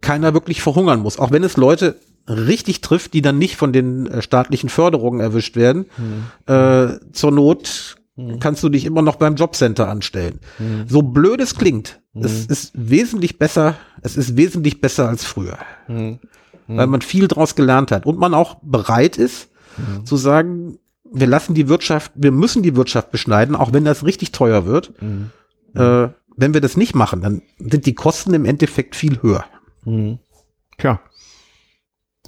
keiner 0.00 0.34
wirklich 0.34 0.60
verhungern 0.62 1.00
muss. 1.00 1.18
Auch 1.18 1.30
wenn 1.30 1.42
es 1.42 1.56
Leute 1.56 1.96
richtig 2.28 2.80
trifft, 2.80 3.14
die 3.14 3.22
dann 3.22 3.38
nicht 3.38 3.56
von 3.56 3.72
den 3.72 4.06
äh, 4.06 4.22
staatlichen 4.22 4.68
Förderungen 4.68 5.20
erwischt 5.20 5.56
werden. 5.56 5.86
Mhm. 5.96 6.52
Äh, 6.52 7.12
zur 7.12 7.32
Not 7.32 7.96
mhm. 8.16 8.38
kannst 8.38 8.62
du 8.62 8.68
dich 8.68 8.84
immer 8.84 9.02
noch 9.02 9.16
beim 9.16 9.36
Jobcenter 9.36 9.88
anstellen. 9.88 10.40
Mhm. 10.58 10.84
So 10.88 11.02
blöd 11.02 11.40
es 11.40 11.54
klingt, 11.54 12.00
es 12.14 12.46
ist 12.46 12.70
wesentlich 12.74 13.38
besser, 13.38 13.74
es 14.04 14.16
ist 14.16 14.36
wesentlich 14.36 14.80
besser 14.80 15.08
als 15.08 15.24
früher. 15.24 15.58
Mhm. 15.88 16.20
Weil 16.68 16.86
man 16.86 17.00
viel 17.00 17.26
draus 17.26 17.56
gelernt 17.56 17.90
hat 17.90 18.06
und 18.06 18.18
man 18.18 18.32
auch 18.34 18.56
bereit 18.62 19.18
ist, 19.18 19.48
mhm. 19.76 20.06
zu 20.06 20.16
sagen, 20.16 20.78
wir 21.04 21.26
lassen 21.26 21.54
die 21.54 21.68
Wirtschaft, 21.68 22.12
wir 22.14 22.30
müssen 22.30 22.62
die 22.62 22.76
Wirtschaft 22.76 23.10
beschneiden, 23.10 23.56
auch 23.56 23.72
wenn 23.72 23.84
das 23.84 24.04
richtig 24.04 24.32
teuer 24.32 24.66
wird. 24.66 24.92
Mhm. 25.00 25.30
Äh, 25.74 26.08
wenn 26.36 26.54
wir 26.54 26.60
das 26.60 26.76
nicht 26.76 26.94
machen, 26.94 27.22
dann 27.22 27.42
sind 27.58 27.86
die 27.86 27.94
Kosten 27.94 28.34
im 28.34 28.44
Endeffekt 28.44 28.94
viel 28.94 29.22
höher. 29.22 29.44
Mhm. 29.84 30.18
Tja. 30.78 31.00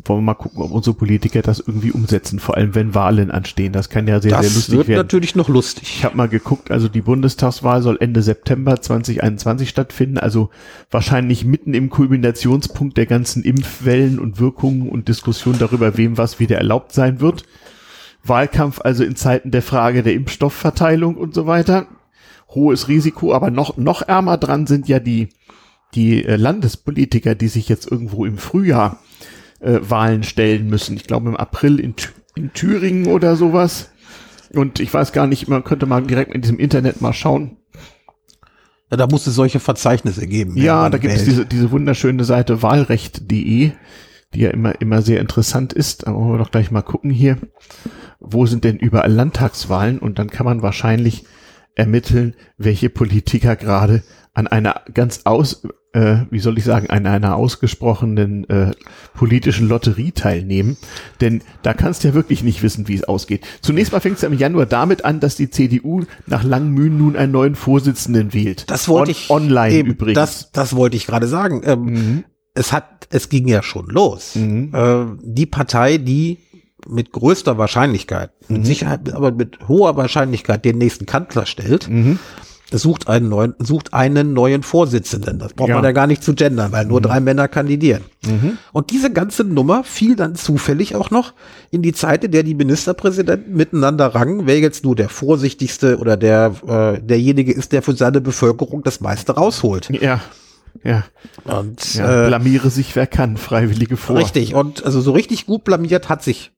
Wollen 0.05 0.21
wir 0.21 0.25
mal 0.25 0.35
gucken, 0.35 0.61
ob 0.61 0.73
unsere 0.73 0.95
Politiker 0.95 1.41
das 1.41 1.59
irgendwie 1.59 1.91
umsetzen, 1.91 2.39
vor 2.39 2.57
allem 2.57 2.75
wenn 2.75 2.95
Wahlen 2.95 3.31
anstehen. 3.31 3.73
Das 3.73 3.89
kann 3.89 4.07
ja 4.07 4.21
sehr, 4.21 4.33
das 4.33 4.47
sehr 4.47 4.55
lustig 4.55 4.73
werden. 4.73 4.81
Das 4.81 4.89
wird 4.89 4.99
natürlich 4.99 5.35
noch 5.35 5.49
lustig. 5.49 5.97
Ich 5.97 6.05
habe 6.05 6.17
mal 6.17 6.29
geguckt, 6.29 6.71
also 6.71 6.89
die 6.89 7.01
Bundestagswahl 7.01 7.81
soll 7.81 7.97
Ende 7.99 8.23
September 8.23 8.81
2021 8.81 9.69
stattfinden, 9.69 10.19
also 10.19 10.51
wahrscheinlich 10.91 11.47
mitten 11.47 11.73
im 11.73 11.89
Kulminationspunkt 11.89 12.97
der 12.99 13.07
ganzen 13.07 13.43
Impfwellen 13.43 14.19
und 14.19 14.39
Wirkungen 14.39 14.91
und 14.91 15.09
Diskussion 15.09 15.57
darüber, 15.59 15.97
wem 15.97 16.19
was 16.19 16.39
wieder 16.39 16.59
erlaubt 16.59 16.93
sein 16.93 17.21
wird. 17.21 17.45
Wahlkampf 18.23 18.81
also 18.83 19.03
in 19.03 19.17
Zeiten 19.17 19.51
der 19.51 19.63
Frage 19.63 20.03
der 20.03 20.13
Impfstoffverteilung 20.13 21.17
und 21.17 21.35
so 21.35 21.47
weiter. 21.47 21.87
Hohes 22.51 22.89
Risiko, 22.89 23.35
aber 23.35 23.51
noch, 23.51 23.77
noch 23.79 24.03
ärmer 24.03 24.37
dran 24.37 24.67
sind 24.67 24.89
ja 24.89 25.01
die, 25.01 25.31
die 25.95 26.25
äh, 26.25 26.37
Landespolitiker, 26.37 27.35
die 27.35 27.49
sich 27.49 27.69
jetzt 27.69 27.91
irgendwo 27.91 28.27
im 28.27 28.37
Frühjahr 28.37 28.99
äh, 29.61 29.79
Wahlen 29.83 30.23
stellen 30.23 30.69
müssen. 30.69 30.97
Ich 30.97 31.07
glaube 31.07 31.29
im 31.29 31.37
April 31.37 31.81
in, 31.81 31.95
in 32.35 32.53
Thüringen 32.53 33.07
oder 33.07 33.37
sowas. 33.37 33.91
Und 34.55 34.81
ich 34.81 34.93
weiß 34.93 35.13
gar 35.13 35.27
nicht, 35.27 35.49
man 35.49 35.65
könnte 35.65 35.87
mal 35.87 36.03
direkt 36.03 36.35
in 36.35 36.43
diesem 36.43 36.59
Internet 36.59 37.01
mal 37.01 37.13
schauen. 37.13 37.57
Ja, 38.91 38.97
da 38.97 39.07
muss 39.07 39.27
es 39.27 39.35
solche 39.35 39.59
Verzeichnisse 39.59 40.27
geben. 40.27 40.57
Ja, 40.57 40.89
da 40.89 40.99
gibt 40.99 41.15
es 41.15 41.25
diese, 41.25 41.45
diese 41.45 41.73
wunderschöne 41.73 42.25
Seite 42.25 42.63
wahlrecht.de, 42.63 43.73
die 44.35 44.41
ja 44.41 44.51
immer, 44.51 44.81
immer 44.81 45.03
sehr 45.03 45.21
interessant 45.21 45.73
ist. 45.73 46.07
Aber 46.07 46.19
wollen 46.19 46.35
wir 46.35 46.39
doch 46.39 46.53
gleich 46.53 46.71
mal 46.71 46.83
gucken 46.83 47.11
hier 47.11 47.39
wo 48.21 48.47
sind 48.47 48.65
denn 48.65 48.77
überall 48.77 49.13
Landtagswahlen 49.13 49.99
und 49.99 50.19
dann 50.19 50.31
kann 50.31 50.47
man 50.47 50.63
wahrscheinlich 50.63 51.25
ermitteln, 51.75 52.35
welche 52.57 52.89
Politiker 52.89 53.57
gerade 53.57 54.03
an 54.37 54.47
einer 54.47 54.83
ganz 54.93 55.21
aus, 55.25 55.63
äh, 55.95 56.19
wie 56.31 56.41
soll 56.41 56.59
ich 56.59 56.65
sagen, 56.65 56.91
an 56.91 57.07
einer 57.07 57.37
ausgesprochenen 57.37 58.49
äh, 58.51 58.73
politischen 59.15 59.67
Lotterie 59.67 60.13
teilnehmen. 60.13 60.77
Denn 61.23 61.41
da 61.63 61.73
kannst 61.73 62.05
du 62.05 62.09
ja 62.09 62.15
wirklich 62.15 62.45
nicht 62.45 62.63
wissen, 62.63 62.87
wie 62.87 62.95
es 62.95 63.05
ausgeht. 63.05 63.47
Zunächst 63.63 63.93
mal 63.93 64.01
fängt 64.01 64.17
es 64.17 64.23
ja 64.23 64.29
im 64.29 64.37
Januar 64.37 64.67
damit 64.67 65.07
an, 65.07 65.21
dass 65.21 65.37
die 65.37 65.49
CDU 65.49 66.05
nach 66.27 66.45
langen 66.45 66.73
Mühen 66.73 66.99
nun 66.99 67.17
einen 67.17 67.33
neuen 67.33 67.55
Vorsitzenden 67.55 68.35
wählt. 68.35 68.71
Das 68.71 68.89
wollte 68.89 69.11
On 69.11 69.17
ich 69.17 69.31
online 69.31 69.75
eben, 69.75 69.91
übrigens. 69.93 70.17
Das, 70.17 70.53
das 70.53 70.77
wollte 70.77 70.99
ich 70.99 71.07
gerade 71.07 71.29
sagen. 71.29 71.63
Ähm, 71.65 71.85
mhm. 71.85 72.25
Es 72.53 72.75
hat, 72.75 73.09
es 73.09 73.31
ging 73.31 73.49
ja 73.49 73.63
schon 73.63 73.87
los. 73.87 74.35
Mhm. 74.35 74.75
Äh, 74.75 75.07
die 75.23 75.47
Partei, 75.47 75.97
die 75.97 76.41
mit 76.87 77.11
größter 77.11 77.57
Wahrscheinlichkeit, 77.57 78.33
mhm. 78.49 78.57
mit 78.59 78.67
Sicherheit, 78.67 79.15
aber 79.15 79.33
mit 79.33 79.67
hoher 79.67 79.97
Wahrscheinlichkeit 79.97 80.67
den 80.67 80.77
nächsten 80.77 81.07
Kanzler 81.07 81.47
stellt, 81.47 81.89
mhm. 81.89 82.19
Sucht 82.73 83.09
einen 83.09 83.29
neuen, 83.29 83.55
sucht 83.59 83.95
einen 83.95 84.33
neuen 84.33 84.63
Vorsitzenden. 84.63 85.39
Das 85.39 85.55
braucht 85.55 85.69
ja. 85.69 85.77
man 85.77 85.85
ja 85.85 85.93
gar 85.93 86.07
nicht 86.07 86.23
zu 86.23 86.35
gendern, 86.35 86.73
weil 86.73 86.85
nur 86.87 87.01
mhm. 87.01 87.05
drei 87.05 87.21
Männer 87.21 87.49
kandidieren. 87.49 88.03
Mhm. 88.27 88.59
Und 88.73 88.91
diese 88.91 89.13
ganze 89.13 89.45
Nummer 89.45 89.85
fiel 89.85 90.17
dann 90.17 90.35
zufällig 90.35 90.97
auch 90.97 91.11
noch 91.11 91.33
in 91.71 91.83
die 91.83 91.93
Zeit, 91.93 92.25
in 92.25 92.33
der 92.33 92.43
die 92.43 92.55
Ministerpräsidenten 92.55 93.55
miteinander 93.55 94.15
rangen, 94.15 94.47
wer 94.47 94.59
jetzt 94.59 94.85
nur 94.85 94.97
der 94.97 95.09
vorsichtigste 95.09 95.99
oder 95.99 96.17
der 96.17 96.55
äh, 96.67 97.01
derjenige 97.01 97.53
ist, 97.53 97.73
der 97.73 97.83
für 97.83 97.95
seine 97.95 98.21
Bevölkerung 98.21 98.83
das 98.83 99.01
meiste 99.01 99.33
rausholt. 99.33 99.91
Ja. 99.91 100.21
Ja. 100.85 101.05
Und 101.45 101.95
ja, 101.95 102.27
äh, 102.27 102.29
blamiere 102.29 102.71
sich 102.71 102.95
wer 102.97 103.07
kann, 103.07 103.37
Freiwillige 103.37 103.97
vor. 103.97 104.17
Richtig. 104.17 104.55
Und 104.55 104.85
also 104.85 105.01
so 105.01 105.13
richtig 105.13 105.47
gut 105.47 105.65
blamiert 105.65 106.09
hat 106.09 106.23
sich 106.23 106.53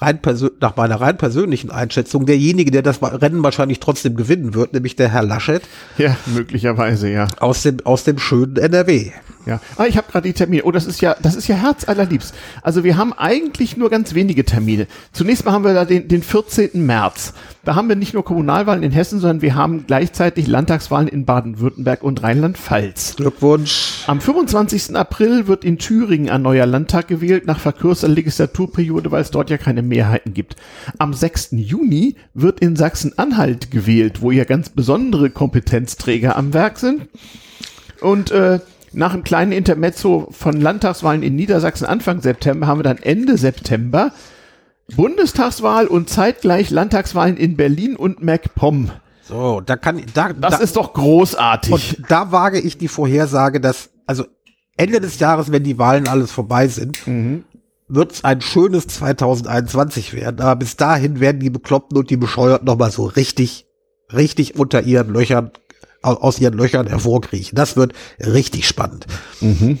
rein 0.00 0.18
nach 0.60 0.76
meiner 0.76 1.00
rein 1.00 1.16
persönlichen 1.16 1.70
Einschätzung 1.70 2.26
derjenige, 2.26 2.70
der 2.70 2.82
das 2.82 3.02
Rennen 3.02 3.42
wahrscheinlich 3.42 3.80
trotzdem 3.80 4.16
gewinnen 4.16 4.54
wird, 4.54 4.72
nämlich 4.72 4.96
der 4.96 5.10
Herr 5.10 5.22
Laschet. 5.22 5.62
Ja, 5.98 6.16
möglicherweise, 6.26 7.10
ja. 7.10 7.28
Aus 7.40 7.62
dem, 7.62 7.78
aus 7.84 8.04
dem 8.04 8.18
schönen 8.18 8.56
NRW. 8.56 9.12
Ja, 9.46 9.58
ah, 9.78 9.86
ich 9.86 9.96
habe 9.96 10.10
gerade 10.10 10.28
die 10.28 10.34
Termine. 10.34 10.64
Oh, 10.64 10.70
das 10.70 10.86
ist 10.86 11.00
ja, 11.00 11.16
das 11.22 11.34
ist 11.34 11.48
ja 11.48 11.56
herzallerliebst. 11.56 12.34
Also 12.62 12.84
wir 12.84 12.98
haben 12.98 13.14
eigentlich 13.14 13.76
nur 13.76 13.88
ganz 13.88 14.14
wenige 14.14 14.44
Termine. 14.44 14.86
Zunächst 15.12 15.44
mal 15.44 15.52
haben 15.52 15.64
wir 15.64 15.72
da 15.72 15.84
den, 15.86 16.08
den 16.08 16.22
14. 16.22 16.84
März. 16.84 17.32
Da 17.64 17.74
haben 17.74 17.88
wir 17.88 17.96
nicht 17.96 18.14
nur 18.14 18.24
Kommunalwahlen 18.24 18.82
in 18.82 18.90
Hessen, 18.90 19.18
sondern 19.18 19.42
wir 19.42 19.54
haben 19.54 19.86
gleichzeitig 19.86 20.46
Landtagswahlen 20.46 21.08
in 21.08 21.24
Baden-Württemberg 21.24 22.02
und 22.02 22.22
Rheinland-Pfalz. 22.22 23.16
Glückwunsch. 23.16 24.04
Am 24.06 24.20
25. 24.20 24.96
April 24.96 25.46
wird 25.46 25.64
in 25.64 25.78
Thüringen 25.78 26.30
ein 26.30 26.42
neuer 26.42 26.66
Landtag 26.66 27.08
gewählt, 27.08 27.46
nach 27.46 27.60
verkürzter 27.60 28.08
Legislaturperiode, 28.08 29.10
weil 29.10 29.22
es 29.22 29.30
dort 29.30 29.50
ja 29.50 29.58
keine 29.58 29.82
Mehrheiten 29.90 30.32
gibt. 30.32 30.56
Am 30.98 31.12
6. 31.12 31.50
Juni 31.52 32.16
wird 32.32 32.60
in 32.60 32.76
Sachsen-Anhalt 32.76 33.70
gewählt, 33.70 34.22
wo 34.22 34.30
ja 34.30 34.44
ganz 34.44 34.70
besondere 34.70 35.28
Kompetenzträger 35.28 36.36
am 36.36 36.54
Werk 36.54 36.78
sind. 36.78 37.08
Und 38.00 38.30
äh, 38.30 38.60
nach 38.92 39.12
einem 39.12 39.24
kleinen 39.24 39.52
Intermezzo 39.52 40.28
von 40.30 40.58
Landtagswahlen 40.60 41.22
in 41.22 41.36
Niedersachsen 41.36 41.86
Anfang 41.86 42.22
September 42.22 42.66
haben 42.66 42.78
wir 42.78 42.84
dann 42.84 42.98
Ende 42.98 43.36
September 43.36 44.12
Bundestagswahl 44.96 45.86
und 45.86 46.08
zeitgleich 46.08 46.70
Landtagswahlen 46.70 47.36
in 47.36 47.56
Berlin 47.56 47.96
und 47.96 48.22
MacPom. 48.22 48.90
So, 49.22 49.60
da 49.60 49.76
kann 49.76 50.02
da 50.14 50.32
Das 50.32 50.58
da, 50.58 50.64
ist 50.64 50.76
doch 50.76 50.92
großartig. 50.92 51.72
Und 51.72 52.10
da 52.10 52.32
wage 52.32 52.58
ich 52.58 52.78
die 52.78 52.88
Vorhersage, 52.88 53.60
dass 53.60 53.90
also 54.06 54.24
Ende 54.76 55.00
des 55.00 55.18
Jahres, 55.20 55.52
wenn 55.52 55.62
die 55.62 55.78
Wahlen 55.78 56.08
alles 56.08 56.32
vorbei 56.32 56.66
sind, 56.66 57.06
mhm. 57.06 57.44
Wird 57.90 58.12
es 58.12 58.24
ein 58.24 58.40
schönes 58.40 58.86
2021 58.86 60.14
werden. 60.14 60.40
Aber 60.40 60.56
bis 60.56 60.76
dahin 60.76 61.20
werden 61.20 61.40
die 61.40 61.50
Bekloppten 61.50 61.98
und 61.98 62.10
die 62.10 62.16
Bescheuerten 62.16 62.66
noch 62.66 62.78
mal 62.78 62.90
so 62.90 63.04
richtig, 63.04 63.66
richtig 64.12 64.58
unter 64.58 64.82
ihren 64.82 65.12
Löchern 65.12 65.50
aus 66.02 66.38
ihren 66.38 66.54
Löchern 66.54 66.86
hervorkriechen. 66.86 67.56
Das 67.56 67.76
wird 67.76 67.92
richtig 68.18 68.66
spannend. 68.66 69.06
Mhm. 69.40 69.78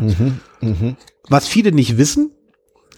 Mhm. 0.00 0.40
Mhm. 0.60 0.96
Was 1.28 1.48
viele 1.48 1.72
nicht 1.72 1.98
wissen, 1.98 2.30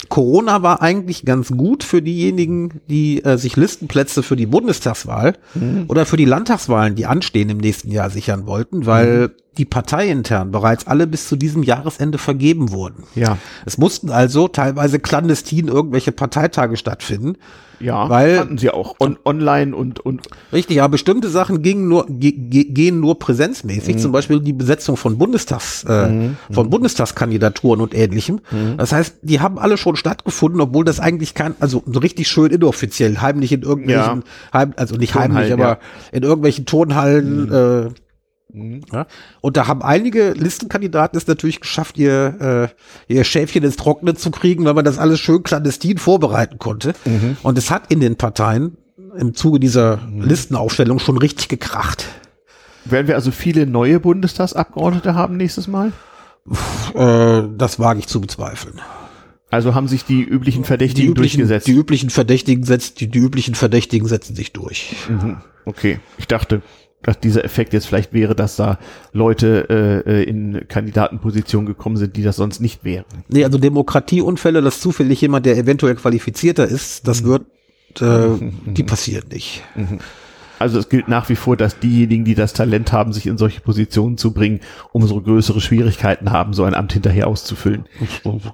Corona 0.08 0.62
war 0.62 0.82
eigentlich 0.82 1.24
ganz 1.24 1.48
gut 1.50 1.82
für 1.82 2.02
diejenigen, 2.02 2.82
die 2.88 3.24
äh, 3.24 3.38
sich 3.38 3.56
Listenplätze 3.56 4.22
für 4.22 4.36
die 4.36 4.46
Bundestagswahl 4.46 5.38
mhm. 5.54 5.86
oder 5.88 6.04
für 6.04 6.16
die 6.16 6.26
Landtagswahlen, 6.26 6.94
die 6.94 7.06
anstehen 7.06 7.48
im 7.48 7.58
nächsten 7.58 7.90
Jahr, 7.90 8.10
sichern 8.10 8.46
wollten, 8.46 8.86
weil 8.86 9.28
mhm. 9.28 9.32
Die 9.58 9.64
parteiintern 9.64 10.50
bereits 10.50 10.86
alle 10.86 11.06
bis 11.06 11.28
zu 11.28 11.36
diesem 11.36 11.62
Jahresende 11.62 12.18
vergeben 12.18 12.70
wurden. 12.70 13.04
Ja. 13.14 13.38
Es 13.64 13.78
mussten 13.78 14.10
also 14.10 14.48
teilweise 14.48 14.98
clandestin 14.98 15.68
irgendwelche 15.68 16.12
Parteitage 16.12 16.76
stattfinden. 16.76 17.36
Ja, 17.78 18.08
weil 18.08 18.38
hatten 18.38 18.58
sie 18.58 18.70
auch 18.70 18.96
on, 19.00 19.18
online 19.24 19.76
und 19.76 20.00
und 20.00 20.22
richtig, 20.52 20.76
ja, 20.78 20.88
bestimmte 20.88 21.28
Sachen 21.28 21.60
gingen 21.62 21.88
nur 21.88 22.06
ge, 22.08 22.32
gehen 22.32 23.00
nur 23.00 23.18
präsenzmäßig, 23.18 23.96
mhm. 23.96 24.00
zum 24.00 24.12
Beispiel 24.12 24.40
die 24.40 24.54
Besetzung 24.54 24.96
von 24.96 25.18
Bundestags 25.18 25.84
äh, 25.86 26.08
mhm. 26.08 26.36
von 26.50 26.70
Bundestagskandidaturen 26.70 27.80
und 27.80 27.94
ähnlichem. 27.94 28.40
Mhm. 28.50 28.78
Das 28.78 28.92
heißt, 28.92 29.16
die 29.22 29.40
haben 29.40 29.58
alle 29.58 29.76
schon 29.76 29.96
stattgefunden, 29.96 30.60
obwohl 30.60 30.84
das 30.84 31.00
eigentlich 31.00 31.34
kein, 31.34 31.54
also 31.60 31.82
so 31.84 32.00
richtig 32.00 32.28
schön 32.28 32.50
inoffiziell, 32.50 33.18
heimlich 33.20 33.52
in 33.52 33.62
irgendwelchen, 33.62 34.22
ja. 34.22 34.58
heim, 34.58 34.72
also 34.76 34.96
nicht 34.96 35.14
heimlich, 35.14 35.52
aber 35.52 35.62
ja. 35.62 35.78
in 36.12 36.22
irgendwelchen 36.22 36.64
Turnhallen. 36.64 37.46
Mhm. 37.46 37.52
Äh, 37.52 38.05
Mhm. 38.56 38.80
Ja? 38.92 39.06
Und 39.40 39.56
da 39.56 39.66
haben 39.66 39.82
einige 39.82 40.32
Listenkandidaten 40.32 41.16
es 41.16 41.26
natürlich 41.26 41.60
geschafft, 41.60 41.98
ihr, 41.98 42.72
äh, 43.08 43.12
ihr 43.12 43.24
Schäfchen 43.24 43.62
ins 43.62 43.76
Trockene 43.76 44.14
zu 44.14 44.30
kriegen, 44.30 44.64
weil 44.64 44.74
man 44.74 44.84
das 44.84 44.98
alles 44.98 45.20
schön 45.20 45.42
clandestin 45.42 45.98
vorbereiten 45.98 46.58
konnte. 46.58 46.94
Mhm. 47.04 47.36
Und 47.42 47.58
es 47.58 47.70
hat 47.70 47.92
in 47.92 48.00
den 48.00 48.16
Parteien 48.16 48.78
im 49.18 49.34
Zuge 49.34 49.60
dieser 49.60 49.98
mhm. 49.98 50.22
Listenaufstellung 50.22 50.98
schon 50.98 51.18
richtig 51.18 51.48
gekracht. 51.48 52.06
Werden 52.84 53.08
wir 53.08 53.16
also 53.16 53.30
viele 53.30 53.66
neue 53.66 54.00
Bundestagsabgeordnete 54.00 55.14
haben 55.14 55.36
nächstes 55.36 55.68
Mal? 55.68 55.92
Äh, 56.94 57.42
das 57.56 57.78
wage 57.78 57.98
ich 57.98 58.06
zu 58.06 58.20
bezweifeln. 58.20 58.80
Also 59.50 59.74
haben 59.74 59.88
sich 59.88 60.04
die 60.04 60.22
üblichen 60.22 60.64
Verdächtigen 60.64 61.06
die 61.06 61.10
üblichen, 61.10 61.38
durchgesetzt? 61.40 61.66
Die 61.66 61.72
üblichen 61.72 62.10
Verdächtigen 62.10 62.64
setzt, 62.64 63.00
die, 63.00 63.08
die 63.08 63.18
üblichen 63.18 63.54
Verdächtigen 63.54 64.06
setzen 64.06 64.34
sich 64.34 64.52
durch. 64.52 64.94
Mhm. 65.08 65.38
Okay, 65.64 65.98
ich 66.18 66.26
dachte, 66.26 66.62
dass 67.06 67.20
dieser 67.20 67.44
Effekt 67.44 67.72
jetzt 67.72 67.86
vielleicht 67.86 68.12
wäre, 68.12 68.34
dass 68.34 68.56
da 68.56 68.78
Leute 69.12 70.02
äh, 70.06 70.24
in 70.24 70.66
Kandidatenpositionen 70.68 71.66
gekommen 71.66 71.96
sind, 71.96 72.16
die 72.16 72.22
das 72.22 72.36
sonst 72.36 72.60
nicht 72.60 72.84
wären. 72.84 73.04
Nee, 73.28 73.44
also 73.44 73.58
Demokratieunfälle, 73.58 74.60
dass 74.60 74.80
zufällig 74.80 75.20
jemand, 75.20 75.46
der 75.46 75.56
eventuell 75.56 75.94
qualifizierter 75.94 76.66
ist, 76.66 77.06
das 77.06 77.22
mhm. 77.22 77.26
wird, 77.26 77.42
äh, 78.00 78.26
mhm. 78.26 78.52
die 78.74 78.82
passiert 78.82 79.32
nicht. 79.32 79.62
Mhm. 79.76 80.00
Also 80.58 80.78
es 80.78 80.88
gilt 80.88 81.06
nach 81.06 81.28
wie 81.28 81.36
vor, 81.36 81.56
dass 81.56 81.78
diejenigen, 81.78 82.24
die 82.24 82.34
das 82.34 82.54
Talent 82.54 82.90
haben, 82.90 83.12
sich 83.12 83.26
in 83.26 83.38
solche 83.38 83.60
Positionen 83.60 84.16
zu 84.16 84.32
bringen, 84.32 84.60
umso 84.92 85.20
größere 85.20 85.60
Schwierigkeiten 85.60 86.32
haben, 86.32 86.54
so 86.54 86.64
ein 86.64 86.74
Amt 86.74 86.94
hinterher 86.94 87.26
auszufüllen. 87.28 87.84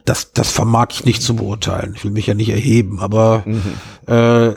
Das, 0.04 0.32
das 0.32 0.50
vermag 0.50 0.88
ich 0.90 1.04
nicht 1.04 1.22
zu 1.22 1.36
beurteilen. 1.36 1.94
Ich 1.96 2.04
will 2.04 2.10
mich 2.10 2.26
ja 2.26 2.34
nicht 2.34 2.50
erheben, 2.50 2.98
aber 2.98 3.44
mhm. 3.46 4.12
äh, 4.12 4.54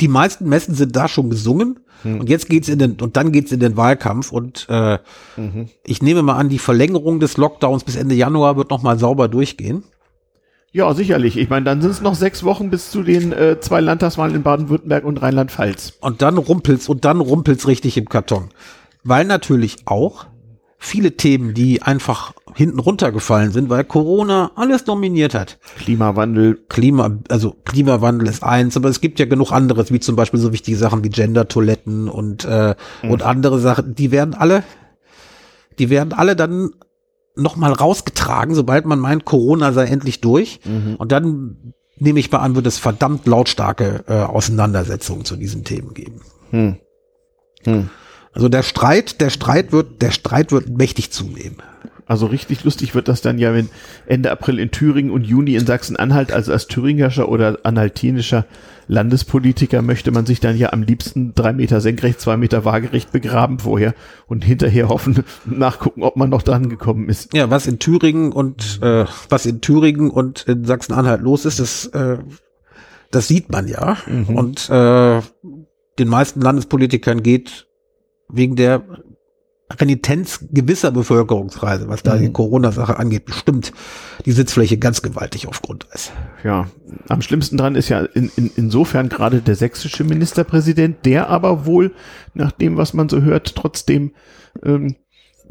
die 0.00 0.08
meisten 0.08 0.48
Messen 0.48 0.74
sind 0.74 0.96
da 0.96 1.06
schon 1.06 1.30
gesungen. 1.30 1.80
Hm. 2.02 2.20
Und 2.20 2.28
jetzt 2.28 2.48
geht's 2.48 2.68
in 2.68 2.78
den, 2.78 2.92
und 3.00 3.16
dann 3.16 3.32
geht's 3.32 3.52
in 3.52 3.60
den 3.60 3.76
Wahlkampf. 3.76 4.32
Und 4.32 4.66
äh, 4.68 4.98
mhm. 5.36 5.68
ich 5.84 6.02
nehme 6.02 6.22
mal 6.22 6.36
an, 6.36 6.48
die 6.48 6.58
Verlängerung 6.58 7.20
des 7.20 7.36
Lockdowns 7.36 7.84
bis 7.84 7.96
Ende 7.96 8.14
Januar 8.14 8.56
wird 8.56 8.70
noch 8.70 8.82
mal 8.82 8.98
sauber 8.98 9.28
durchgehen. 9.28 9.84
Ja, 10.72 10.94
sicherlich. 10.94 11.36
Ich 11.36 11.50
meine, 11.50 11.64
dann 11.64 11.82
sind 11.82 11.90
es 11.90 12.00
noch 12.00 12.14
sechs 12.14 12.44
Wochen 12.44 12.70
bis 12.70 12.90
zu 12.90 13.02
den 13.02 13.32
äh, 13.32 13.58
zwei 13.60 13.80
Landtagswahlen 13.80 14.36
in 14.36 14.42
Baden-Württemberg 14.42 15.04
und 15.04 15.20
Rheinland-Pfalz. 15.20 15.94
Und 16.00 16.22
dann 16.22 16.38
rumpelt's 16.38 16.88
und 16.88 17.04
dann 17.04 17.20
rumpelt's 17.20 17.66
richtig 17.66 17.96
im 17.96 18.08
Karton. 18.08 18.50
Weil 19.02 19.24
natürlich 19.24 19.78
auch 19.86 20.26
viele 20.82 21.12
Themen, 21.12 21.52
die 21.52 21.82
einfach 21.82 22.32
hinten 22.54 22.80
runtergefallen 22.80 23.52
sind, 23.52 23.68
weil 23.68 23.84
Corona 23.84 24.50
alles 24.56 24.84
dominiert 24.84 25.34
hat. 25.34 25.58
Klimawandel. 25.78 26.58
Klima, 26.68 27.18
also 27.28 27.54
Klimawandel 27.64 28.26
ist 28.26 28.42
eins, 28.42 28.76
aber 28.76 28.88
es 28.88 29.00
gibt 29.00 29.20
ja 29.20 29.26
genug 29.26 29.52
anderes, 29.52 29.92
wie 29.92 30.00
zum 30.00 30.16
Beispiel 30.16 30.40
so 30.40 30.52
wichtige 30.52 30.76
Sachen 30.76 31.04
wie 31.04 31.10
Gender-Toiletten 31.10 32.08
und, 32.08 32.44
äh, 32.46 32.74
mhm. 33.02 33.10
und 33.10 33.22
andere 33.22 33.60
Sachen, 33.60 33.94
die 33.94 34.10
werden 34.10 34.34
alle, 34.34 34.64
die 35.78 35.90
werden 35.90 36.14
alle 36.14 36.34
dann 36.34 36.70
nochmal 37.36 37.72
rausgetragen, 37.72 38.54
sobald 38.54 38.86
man 38.86 38.98
meint, 38.98 39.26
Corona 39.26 39.72
sei 39.72 39.84
endlich 39.84 40.20
durch. 40.22 40.60
Mhm. 40.64 40.96
Und 40.96 41.12
dann 41.12 41.74
nehme 41.98 42.18
ich 42.18 42.32
mal 42.32 42.38
an, 42.38 42.56
wird 42.56 42.66
es 42.66 42.78
verdammt 42.78 43.26
lautstarke 43.26 44.04
äh, 44.08 44.14
Auseinandersetzungen 44.14 45.26
zu 45.26 45.36
diesen 45.36 45.62
Themen 45.62 45.92
geben. 45.92 46.22
Hm. 46.50 46.76
Hm. 47.64 47.90
Also 48.32 48.48
der 48.48 48.62
Streit, 48.62 49.20
der 49.20 49.30
Streit 49.30 49.72
wird, 49.72 50.02
der 50.02 50.10
Streit 50.12 50.52
wird 50.52 50.68
mächtig 50.68 51.10
zunehmen. 51.10 51.56
Also 52.10 52.26
richtig 52.26 52.64
lustig 52.64 52.96
wird 52.96 53.06
das 53.06 53.22
dann 53.22 53.38
ja, 53.38 53.54
wenn 53.54 53.68
Ende 54.06 54.32
April 54.32 54.58
in 54.58 54.72
Thüringen 54.72 55.12
und 55.12 55.24
Juni 55.24 55.54
in 55.54 55.64
Sachsen-Anhalt, 55.64 56.32
also 56.32 56.50
als 56.50 56.66
thüringischer 56.66 57.28
oder 57.28 57.60
anhaltinischer 57.62 58.46
Landespolitiker 58.88 59.80
möchte 59.82 60.10
man 60.10 60.26
sich 60.26 60.40
dann 60.40 60.56
ja 60.56 60.72
am 60.72 60.82
liebsten 60.82 61.36
drei 61.36 61.52
Meter 61.52 61.80
senkrecht, 61.80 62.20
zwei 62.20 62.36
Meter 62.36 62.64
waagerecht 62.64 63.12
begraben 63.12 63.60
vorher 63.60 63.94
und 64.26 64.44
hinterher 64.44 64.88
hoffen, 64.88 65.22
nachgucken, 65.46 66.02
ob 66.02 66.16
man 66.16 66.30
noch 66.30 66.42
dran 66.42 66.68
gekommen 66.68 67.08
ist. 67.08 67.32
Ja, 67.32 67.48
was 67.48 67.68
in 67.68 67.78
Thüringen 67.78 68.32
und 68.32 68.80
äh, 68.82 69.04
was 69.28 69.46
in 69.46 69.60
Thüringen 69.60 70.10
und 70.10 70.42
in 70.48 70.64
Sachsen-Anhalt 70.64 71.20
los 71.20 71.44
ist, 71.44 71.60
das, 71.60 71.86
äh, 71.86 72.18
das 73.12 73.28
sieht 73.28 73.52
man 73.52 73.68
ja. 73.68 73.96
Mhm. 74.08 74.36
Und 74.36 74.68
äh, 74.68 75.20
den 76.00 76.08
meisten 76.08 76.40
Landespolitikern 76.40 77.22
geht 77.22 77.68
wegen 78.32 78.56
der 78.56 78.82
Renitenz 79.78 80.46
gewisser 80.50 80.90
Bevölkerungskreise, 80.90 81.88
was 81.88 82.02
da 82.02 82.16
mhm. 82.16 82.20
die 82.20 82.32
Corona-Sache 82.32 82.98
angeht, 82.98 83.24
bestimmt 83.24 83.72
die 84.24 84.32
Sitzfläche 84.32 84.78
ganz 84.78 85.02
gewaltig 85.02 85.46
auf 85.46 85.62
Grundeis. 85.62 86.10
Ja, 86.42 86.66
am 87.08 87.22
schlimmsten 87.22 87.56
dran 87.56 87.76
ist 87.76 87.88
ja 87.88 88.00
in, 88.00 88.30
in, 88.36 88.50
insofern 88.56 89.08
gerade 89.08 89.40
der 89.40 89.54
sächsische 89.54 90.02
Ministerpräsident, 90.04 91.06
der 91.06 91.28
aber 91.28 91.66
wohl, 91.66 91.92
nach 92.34 92.52
dem, 92.52 92.76
was 92.76 92.94
man 92.94 93.08
so 93.08 93.22
hört, 93.22 93.54
trotzdem 93.54 94.12
ähm, 94.64 94.96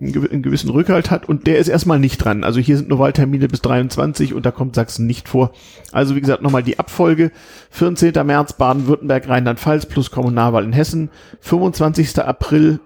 einen 0.02 0.42
gewissen 0.42 0.70
Rückhalt 0.70 1.12
hat 1.12 1.28
und 1.28 1.46
der 1.46 1.58
ist 1.58 1.68
erstmal 1.68 2.00
nicht 2.00 2.18
dran. 2.18 2.44
Also 2.44 2.60
hier 2.60 2.78
sind 2.78 2.90
nur 2.90 3.00
Wahltermine 3.00 3.48
bis 3.48 3.62
23 3.62 4.34
und 4.34 4.46
da 4.46 4.52
kommt 4.52 4.76
Sachsen 4.76 5.06
nicht 5.06 5.28
vor. 5.28 5.52
Also 5.92 6.16
wie 6.16 6.22
gesagt, 6.22 6.42
nochmal 6.42 6.64
die 6.64 6.80
Abfolge. 6.80 7.32
14. 7.72 8.14
März 8.26 8.54
Baden-Württemberg, 8.54 9.28
Rheinland-Pfalz 9.28 9.86
plus 9.88 10.12
Kommunalwahl 10.12 10.64
in 10.64 10.74
Hessen. 10.74 11.10
25. 11.42 12.20
April 12.20 12.80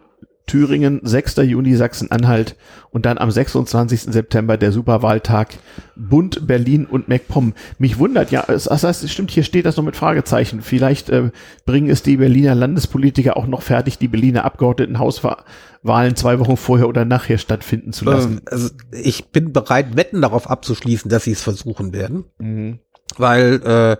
Thüringen, 0.45 0.99
6. 1.03 1.38
Juni 1.38 1.76
Sachsen-Anhalt 1.76 2.57
und 2.91 3.06
dann 3.06 3.18
am 3.18 3.32
26. 3.32 4.02
September 4.02 4.57
der 4.57 4.72
Superwahltag 4.74 5.49
Bund, 5.95 6.45
Berlin 6.45 6.86
und 6.86 7.07
MacPom. 7.07 7.53
Mich 7.80 7.98
wundert, 7.98 8.32
ja, 8.32 8.44
das 8.45 8.70
heißt, 8.70 9.03
es 9.03 9.11
stimmt, 9.11 9.32
hier 9.32 9.44
steht 9.44 9.65
das 9.65 9.78
noch 9.78 9.86
mit 9.86 9.95
Fragezeichen. 9.95 10.61
Vielleicht 10.61 11.10
äh, 11.10 11.32
bringen 11.65 11.90
es 11.90 12.03
die 12.03 12.18
Berliner 12.18 12.56
Landespolitiker 12.56 13.38
auch 13.38 13.48
noch 13.48 13.61
fertig, 13.61 13.98
die 13.98 14.10
Berliner 14.10 14.44
Abgeordnetenhauswahlen 14.44 16.15
zwei 16.15 16.40
Wochen 16.40 16.57
vorher 16.57 16.90
oder 16.90 17.06
nachher 17.06 17.38
stattfinden 17.38 17.94
zu 17.94 18.06
lassen. 18.06 18.34
Ähm, 18.34 18.41
also 18.45 18.70
ich 18.91 19.30
bin 19.32 19.53
bereit, 19.53 19.95
Wetten 19.95 20.22
darauf 20.22 20.49
abzuschließen, 20.49 21.10
dass 21.10 21.24
sie 21.24 21.32
es 21.32 21.41
versuchen 21.41 21.94
werden, 21.94 22.26
mhm. 22.38 22.80
weil 23.18 23.61
äh, 23.64 23.98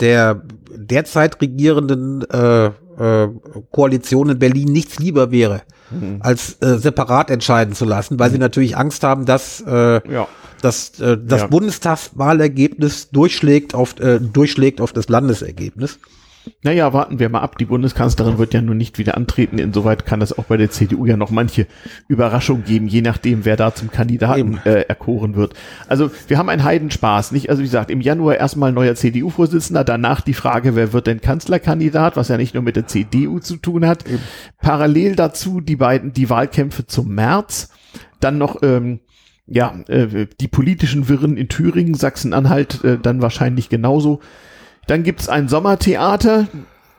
der 0.00 0.42
derzeit 0.74 1.40
regierenden 1.40 2.22
äh, 2.22 2.70
äh, 2.98 3.28
Koalition 3.70 4.30
in 4.30 4.38
Berlin 4.38 4.68
nichts 4.68 4.98
lieber 4.98 5.30
wäre, 5.30 5.62
mhm. 5.90 6.18
als 6.20 6.60
äh, 6.60 6.78
separat 6.78 7.30
entscheiden 7.30 7.74
zu 7.74 7.84
lassen, 7.84 8.18
weil 8.18 8.30
mhm. 8.30 8.34
sie 8.34 8.38
natürlich 8.38 8.76
Angst 8.76 9.02
haben, 9.02 9.26
dass, 9.26 9.62
äh, 9.66 10.00
ja. 10.12 10.28
dass 10.62 10.98
äh, 11.00 11.18
das 11.22 11.42
ja. 11.42 11.46
Bundestagswahlergebnis 11.48 13.10
durchschlägt 13.10 13.74
auf, 13.74 13.98
äh, 14.00 14.20
durchschlägt 14.20 14.80
auf 14.80 14.92
das 14.92 15.08
Landesergebnis. 15.08 15.98
Naja, 16.62 16.92
warten 16.92 17.18
wir 17.18 17.28
mal 17.28 17.40
ab. 17.40 17.58
Die 17.58 17.64
Bundeskanzlerin 17.64 18.38
wird 18.38 18.54
ja 18.54 18.62
nun 18.62 18.76
nicht 18.76 18.98
wieder 18.98 19.16
antreten. 19.16 19.58
Insoweit 19.58 20.06
kann 20.06 20.22
es 20.22 20.36
auch 20.36 20.44
bei 20.44 20.56
der 20.56 20.70
CDU 20.70 21.06
ja 21.06 21.16
noch 21.16 21.30
manche 21.30 21.66
Überraschung 22.08 22.64
geben, 22.64 22.86
je 22.86 23.02
nachdem, 23.02 23.44
wer 23.44 23.56
da 23.56 23.74
zum 23.74 23.90
Kandidaten 23.90 24.58
äh, 24.64 24.82
erkoren 24.82 25.34
wird. 25.34 25.54
Also 25.88 26.10
wir 26.28 26.38
haben 26.38 26.48
einen 26.48 26.64
Heidenspaß, 26.64 27.32
nicht? 27.32 27.50
Also 27.50 27.60
wie 27.60 27.66
gesagt, 27.66 27.90
im 27.90 28.00
Januar 28.00 28.36
erstmal 28.36 28.72
neuer 28.72 28.94
CDU-Vorsitzender, 28.94 29.84
danach 29.84 30.20
die 30.20 30.34
Frage, 30.34 30.76
wer 30.76 30.92
wird 30.92 31.06
denn 31.06 31.20
Kanzlerkandidat, 31.20 32.16
was 32.16 32.28
ja 32.28 32.36
nicht 32.36 32.54
nur 32.54 32.62
mit 32.62 32.76
der 32.76 32.86
CDU 32.86 33.38
zu 33.38 33.56
tun 33.56 33.86
hat. 33.86 34.06
Eben. 34.06 34.22
Parallel 34.60 35.16
dazu 35.16 35.60
die 35.60 35.76
beiden, 35.76 36.12
die 36.12 36.30
Wahlkämpfe 36.30 36.86
zum 36.86 37.14
März, 37.14 37.70
dann 38.20 38.38
noch 38.38 38.62
ähm, 38.62 39.00
ja, 39.46 39.78
äh, 39.88 40.26
die 40.40 40.48
politischen 40.48 41.08
Wirren 41.08 41.36
in 41.36 41.48
Thüringen, 41.48 41.94
Sachsen-Anhalt 41.94 42.84
äh, 42.84 42.98
dann 42.98 43.22
wahrscheinlich 43.22 43.68
genauso. 43.68 44.20
Dann 44.86 45.02
gibt's 45.02 45.28
ein 45.28 45.48
Sommertheater, 45.48 46.46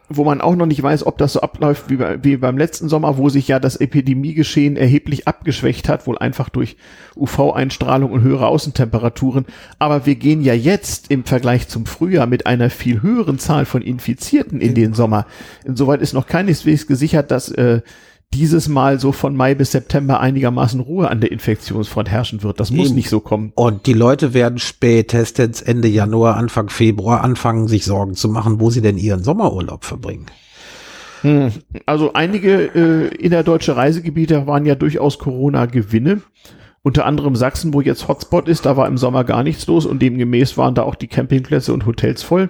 wo 0.10 0.24
man 0.24 0.40
auch 0.40 0.56
noch 0.56 0.66
nicht 0.66 0.82
weiß, 0.82 1.06
ob 1.06 1.18
das 1.18 1.34
so 1.34 1.42
abläuft 1.42 1.90
wie, 1.90 1.98
bei, 1.98 2.24
wie 2.24 2.38
beim 2.38 2.58
letzten 2.58 2.88
Sommer, 2.88 3.18
wo 3.18 3.28
sich 3.28 3.48
ja 3.50 3.60
das 3.60 3.76
Epidemiegeschehen 3.76 4.78
erheblich 4.78 5.28
abgeschwächt 5.28 5.90
hat, 5.90 6.08
wohl 6.08 6.18
einfach 6.18 6.48
durch 6.50 6.78
UV-Einstrahlung 7.16 8.12
und 8.12 8.22
höhere 8.22 8.48
Außentemperaturen. 8.48 9.46
Aber 9.80 10.06
wir 10.06 10.16
gehen 10.16 10.42
ja 10.42 10.54
jetzt 10.54 11.12
im 11.12 11.26
Vergleich 11.26 11.68
zum 11.68 11.86
Frühjahr 11.86 12.26
mit 12.26 12.46
einer 12.46 12.70
viel 12.70 13.02
höheren 13.02 13.38
Zahl 13.38 13.66
von 13.66 13.82
Infizierten 13.82 14.62
in 14.62 14.76
den 14.76 14.94
Sommer. 14.94 15.26
Insoweit 15.66 16.02
ist 16.02 16.14
noch 16.14 16.28
keineswegs 16.28 16.88
gesichert, 16.88 17.32
dass 17.32 17.50
äh, 17.50 17.82
dieses 18.34 18.68
Mal 18.68 19.00
so 19.00 19.12
von 19.12 19.36
Mai 19.36 19.56
bis 19.56 19.72
September 19.72 20.20
einigermaßen 20.20 20.80
Ruhe 20.80 21.10
an 21.10 21.22
der 21.22 21.32
Infektionsfront 21.32 22.10
herrschen 22.10 22.44
wird. 22.44 22.60
Das 22.60 22.72
muss 22.72 22.88
Eben. 22.88 22.96
nicht 22.96 23.10
so 23.10 23.20
kommen. 23.20 23.52
Und 23.56 23.88
die 23.88 23.94
Leute 23.94 24.34
werden 24.34 24.60
spätestens 24.60 25.62
Ende 25.62 25.88
Januar, 25.88 26.38
Anfang 26.38 26.70
Februar 26.70 27.24
anfangen, 27.24 27.68
sich 27.68 27.86
Sorgen 27.86 28.16
zu 28.16 28.30
machen, 28.30 28.60
wo 28.60 28.70
sie 28.70 28.82
denn 28.82 28.98
ihren 28.98 29.24
Sommerurlaub 29.24 29.86
verbringen. 29.86 30.28
Hm. 31.22 31.52
Also 31.86 32.14
einige 32.14 32.76
äh, 32.76 33.16
innerdeutsche 33.16 33.76
Reisegebiete 33.76 34.46
waren 34.46 34.66
ja 34.66 34.76
durchaus 34.76 35.18
Corona-Gewinne. 35.18 36.22
Unter 36.84 37.06
anderem 37.06 37.36
Sachsen, 37.36 37.74
wo 37.74 37.82
jetzt 37.82 38.08
Hotspot 38.08 38.48
ist, 38.48 38.66
da 38.66 38.78
war 38.78 38.88
im 38.88 38.98
Sommer 38.98 39.24
gar 39.24 39.44
nichts 39.44 39.66
los 39.68 39.86
und 39.86 40.02
demgemäß 40.02 40.58
waren 40.58 40.76
da 40.76 40.84
auch 40.84 40.96
die 40.96 41.08
Campingplätze 41.08 41.74
und 41.74 41.86
Hotels 41.86 42.24
voll 42.24 42.50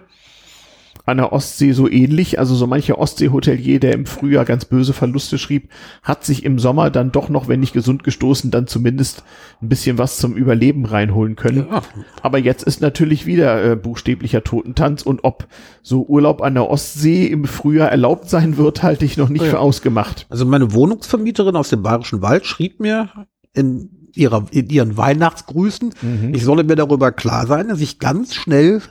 an 1.07 1.17
der 1.17 1.31
Ostsee 1.31 1.71
so 1.71 1.89
ähnlich. 1.89 2.38
Also 2.38 2.53
so 2.53 2.67
mancher 2.67 2.99
Ostsee-Hotelier, 2.99 3.79
der 3.79 3.93
im 3.93 4.05
Frühjahr 4.05 4.45
ganz 4.45 4.65
böse 4.65 4.91
Verluste 4.91 5.38
schrieb, 5.38 5.69
hat 6.03 6.25
sich 6.25 6.43
im 6.43 6.59
Sommer 6.59 6.89
dann 6.89 7.13
doch 7.13 7.29
noch, 7.29 7.47
wenn 7.47 7.61
nicht 7.61 7.73
gesund 7.73 8.03
gestoßen, 8.03 8.51
dann 8.51 8.67
zumindest 8.67 9.23
ein 9.61 9.69
bisschen 9.69 9.97
was 9.97 10.17
zum 10.17 10.35
Überleben 10.35 10.85
reinholen 10.85 11.38
können. 11.38 11.67
Ja. 11.71 11.81
Aber 12.21 12.38
jetzt 12.38 12.63
ist 12.63 12.81
natürlich 12.81 13.25
wieder 13.25 13.63
äh, 13.63 13.75
buchstäblicher 13.77 14.43
Totentanz 14.43 15.01
und 15.01 15.23
ob 15.23 15.47
so 15.81 16.05
Urlaub 16.05 16.41
an 16.41 16.55
der 16.55 16.69
Ostsee 16.69 17.25
im 17.25 17.45
Frühjahr 17.45 17.89
erlaubt 17.89 18.29
sein 18.29 18.57
wird, 18.57 18.84
halte 18.84 19.05
ich 19.05 19.15
noch 19.15 19.29
nicht 19.29 19.45
ja. 19.45 19.51
für 19.51 19.59
ausgemacht. 19.59 20.27
Also 20.29 20.45
meine 20.45 20.73
Wohnungsvermieterin 20.73 21.55
aus 21.55 21.69
dem 21.69 21.84
Bayerischen 21.84 22.21
Wald 22.21 22.45
schrieb 22.45 22.81
mir 22.81 23.09
in 23.53 24.09
ihrer, 24.13 24.45
in 24.51 24.69
ihren 24.69 24.97
Weihnachtsgrüßen, 24.97 25.93
mhm. 26.01 26.34
ich 26.34 26.43
solle 26.43 26.65
mir 26.65 26.75
darüber 26.75 27.13
klar 27.13 27.47
sein, 27.47 27.69
dass 27.69 27.79
ich 27.79 27.99
ganz 27.99 28.35
schnell 28.35 28.81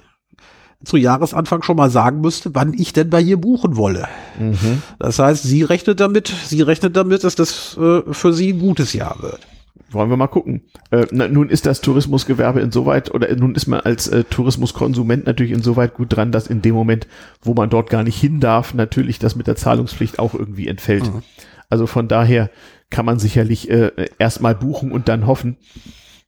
zu 0.85 0.97
Jahresanfang 0.97 1.63
schon 1.63 1.77
mal 1.77 1.91
sagen 1.91 2.21
müsste, 2.21 2.55
wann 2.55 2.75
ich 2.75 2.93
denn 2.93 3.11
bei 3.11 3.21
ihr 3.21 3.39
buchen 3.39 3.77
wolle. 3.77 4.09
Mhm. 4.39 4.83
Das 4.99 5.19
heißt, 5.19 5.43
sie 5.43 5.63
rechnet 5.63 6.01
damit, 6.01 6.29
sie 6.29 6.63
rechnet 6.63 6.97
damit, 6.97 7.25
dass 7.25 7.35
das 7.35 7.77
äh, 7.77 8.03
für 8.13 8.33
sie 8.33 8.53
ein 8.53 8.61
gutes 8.61 8.93
Jahr 8.93 9.17
wird. 9.21 9.41
Wollen 9.91 10.11
wir 10.11 10.17
mal 10.17 10.27
gucken. 10.27 10.63
Äh, 10.91 11.07
na, 11.13 11.29
nun 11.29 11.49
ist 11.49 11.65
das 11.65 11.81
Tourismusgewerbe 11.81 12.61
insoweit, 12.61 13.15
oder 13.15 13.35
nun 13.37 13.55
ist 13.55 13.67
man 13.67 13.81
als 13.81 14.09
äh, 14.09 14.25
Tourismuskonsument 14.25 15.27
natürlich 15.27 15.53
insoweit 15.53 15.95
gut 15.95 16.17
dran, 16.17 16.33
dass 16.33 16.49
in 16.49 16.61
dem 16.61 16.75
Moment, 16.75 17.07
wo 17.41 17.55
man 17.55 17.71
dort 17.71 17.89
gar 17.89 18.03
nicht 18.03 18.21
hin 18.21 18.41
darf, 18.41 18.75
natürlich 18.75 19.19
das 19.19 19.37
mit 19.37 19.47
der 19.47 19.57
Zahlungspflicht 19.57 20.19
auch 20.19 20.35
irgendwie 20.35 20.67
entfällt. 20.69 21.05
Mhm. 21.05 21.23
Also 21.71 21.87
von 21.87 22.09
daher 22.09 22.51
kann 22.91 23.07
man 23.07 23.19
sicherlich 23.19 23.71
äh, 23.71 23.91
erstmal 24.19 24.55
buchen 24.55 24.93
und 24.93 25.09
dann 25.09 25.27
hoffen. 25.27 25.57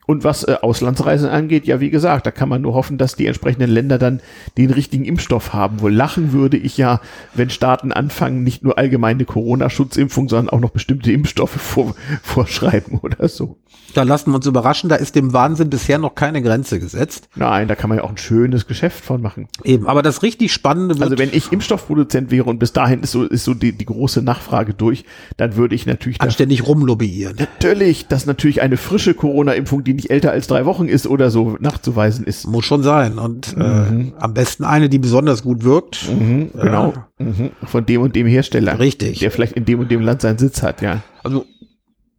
Und 0.09 0.25
was 0.25 0.43
äh, 0.45 0.57
Auslandsreisen 0.63 1.29
angeht, 1.29 1.67
ja, 1.67 1.81
wie 1.81 1.91
gesagt, 1.91 2.25
da 2.25 2.31
kann 2.31 2.49
man 2.49 2.63
nur 2.63 2.73
hoffen, 2.73 2.97
dass 2.97 3.15
die 3.15 3.27
entsprechenden 3.27 3.69
Länder 3.71 3.99
dann 3.99 4.23
den 4.57 4.71
richtigen 4.71 5.05
Impfstoff 5.05 5.53
haben. 5.53 5.83
Wohl 5.83 5.93
lachen 5.93 6.33
würde 6.33 6.57
ich 6.57 6.79
ja, 6.79 7.03
wenn 7.35 7.51
Staaten 7.51 7.93
anfangen, 7.93 8.43
nicht 8.43 8.65
nur 8.65 8.79
allgemeine 8.79 9.27
Corona-Schutzimpfung, 9.27 10.31
sondern 10.31 10.49
auch 10.49 10.61
noch 10.61 10.71
bestimmte 10.71 11.13
Impfstoffe 11.13 11.51
vor, 11.61 11.95
vorschreiben 12.23 13.01
oder 13.01 13.29
so. 13.29 13.59
Da 13.93 14.03
lassen 14.03 14.31
wir 14.31 14.37
uns 14.37 14.47
überraschen, 14.47 14.89
da 14.89 14.97
ist 14.97 15.15
dem 15.15 15.35
Wahnsinn 15.35 15.69
bisher 15.69 15.99
noch 15.99 16.15
keine 16.15 16.41
Grenze 16.41 16.81
gesetzt. 16.81 17.29
Nein, 17.35 17.69
da 17.69 17.75
kann 17.75 17.89
man 17.89 17.99
ja 17.99 18.05
auch 18.05 18.11
ein 18.11 18.17
schönes 18.17 18.67
Geschäft 18.67 19.05
von 19.05 19.21
machen. 19.21 19.49
Eben, 19.65 19.87
aber 19.87 20.03
das 20.03 20.23
richtig 20.23 20.55
Spannende 20.55 20.95
wird. 20.95 21.03
Also 21.03 21.19
wenn 21.19 21.31
ich 21.33 21.53
Impfstoffproduzent 21.53 22.31
wäre 22.31 22.45
und 22.45 22.59
bis 22.59 22.73
dahin 22.73 23.03
ist 23.03 23.13
so, 23.13 23.25
ist 23.25 23.45
so 23.45 23.53
die, 23.53 23.73
die 23.73 23.85
große 23.85 24.23
Nachfrage 24.23 24.73
durch, 24.73 25.05
dann 25.37 25.57
würde 25.57 25.75
ich 25.75 25.85
natürlich. 25.85 26.21
Anständig 26.21 26.67
rumlobbyieren. 26.67 27.37
Natürlich, 27.39 28.07
dass 28.07 28.25
natürlich 28.25 28.63
eine 28.63 28.79
frische 28.79 29.13
Corona-Impfung, 29.13 29.85
die 29.85 29.98
nicht 29.99 30.11
älter 30.11 30.31
als 30.31 30.47
drei 30.47 30.65
Wochen 30.65 30.87
ist 30.87 31.09
oder 31.09 31.31
so, 31.31 31.57
nachzuweisen 31.61 32.25
ist. 32.25 32.47
Muss 32.47 32.65
schon 32.65 32.85
sein. 32.85 33.19
Und 33.19 33.57
äh, 33.57 33.91
mhm. 33.91 34.13
äh, 34.17 34.21
am 34.21 34.33
besten 34.33 34.65
eine, 34.65 34.89
die 34.89 34.99
besonders 34.99 35.43
gut 35.43 35.65
wirkt. 35.65 36.09
Mhm, 36.09 36.53
genau. 36.55 36.95
Äh, 37.19 37.25
mhm. 37.25 37.51
Von 37.65 37.85
dem 37.85 38.03
und 38.03 38.15
dem 38.15 38.27
Hersteller. 38.27 38.79
Richtig. 38.79 39.19
Der 39.19 39.33
vielleicht 39.33 39.55
in 39.55 39.65
dem 39.65 39.81
und 39.81 39.91
dem 39.91 40.01
Land 40.01 40.23
seinen 40.23 40.39
Sitz 40.39 40.63
hat, 40.63 40.83
ja. 40.83 41.03
Also 41.25 41.45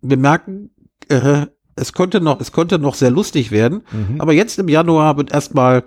wir 0.02 0.18
merken, 0.18 0.72
äh, 1.08 1.46
es 1.76 1.94
könnte 1.94 2.20
noch, 2.20 2.42
es 2.42 2.52
könnte 2.52 2.80
noch 2.80 2.96
sehr 2.96 3.12
lustig 3.12 3.52
werden. 3.52 3.84
Mhm. 3.92 4.20
Aber 4.20 4.34
jetzt 4.34 4.60
im 4.60 4.68
Januar 4.68 5.16
wird 5.16 5.32
erstmal 5.32 5.86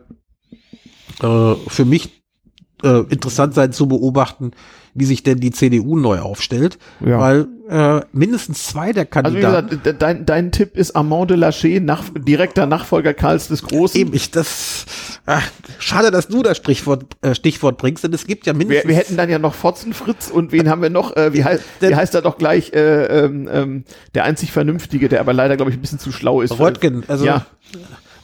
äh, 1.23 1.55
für 1.69 1.85
mich 1.85 2.25
äh, 2.83 3.01
interessant 3.11 3.53
sein 3.53 3.73
zu 3.73 3.87
beobachten, 3.87 4.53
wie 4.95 5.05
sich 5.05 5.23
denn 5.23 5.41
die 5.41 5.51
CDU 5.51 5.97
neu 5.97 6.19
aufstellt. 6.19 6.79
Ja. 7.01 7.19
Weil 7.19 7.49
äh, 7.69 8.03
mindestens 8.13 8.67
zwei 8.67 8.93
der 8.93 9.07
Kandidaten. 9.07 9.55
Also 9.55 9.79
gesagt, 9.79 10.03
dein, 10.03 10.27
dein 10.27 10.53
Tipp 10.53 10.77
ist 10.77 10.95
Armand 10.95 11.31
de 11.31 11.39
Laché, 11.39 11.81
nach, 11.81 12.05
direkter 12.15 12.67
Nachfolger 12.67 13.15
Karls 13.15 13.49
des 13.49 13.63
Großen. 13.63 13.99
Eben, 13.99 14.13
ich 14.13 14.31
das. 14.31 14.85
Ach, 15.25 15.49
schade, 15.79 16.11
dass 16.11 16.29
du 16.29 16.43
das 16.43 16.59
Stichwort, 16.59 17.05
äh, 17.23 17.35
Stichwort 17.35 17.79
bringst, 17.79 18.05
denn 18.05 18.13
es 18.13 18.27
gibt 18.27 18.47
ja 18.47 18.53
mindestens. 18.53 18.85
Wir, 18.85 18.91
wir 18.91 18.97
hätten 18.97 19.17
dann 19.17 19.31
ja 19.31 19.39
noch 19.39 19.55
Fotzenfritz 19.55 20.29
und 20.29 20.53
wen 20.53 20.69
haben 20.69 20.83
wir 20.83 20.91
noch? 20.91 21.17
Äh, 21.17 21.33
wie, 21.33 21.45
heißt, 21.45 21.63
wie 21.81 21.95
heißt 21.95 22.15
er 22.15 22.23
doch 22.23 22.37
gleich? 22.37 22.73
Äh, 22.75 23.25
ähm, 23.25 23.49
ähm, 23.51 23.85
der 24.15 24.25
einzig 24.25 24.53
Vernünftige, 24.53 25.09
der 25.09 25.21
aber 25.21 25.33
leider, 25.33 25.57
glaube 25.57 25.71
ich, 25.71 25.79
ein 25.79 25.81
bisschen 25.81 25.99
zu 25.99 26.13
schlau 26.13 26.43
ist. 26.43 26.59
Röttgen, 26.59 27.05
also. 27.09 27.25
Ja. 27.25 27.47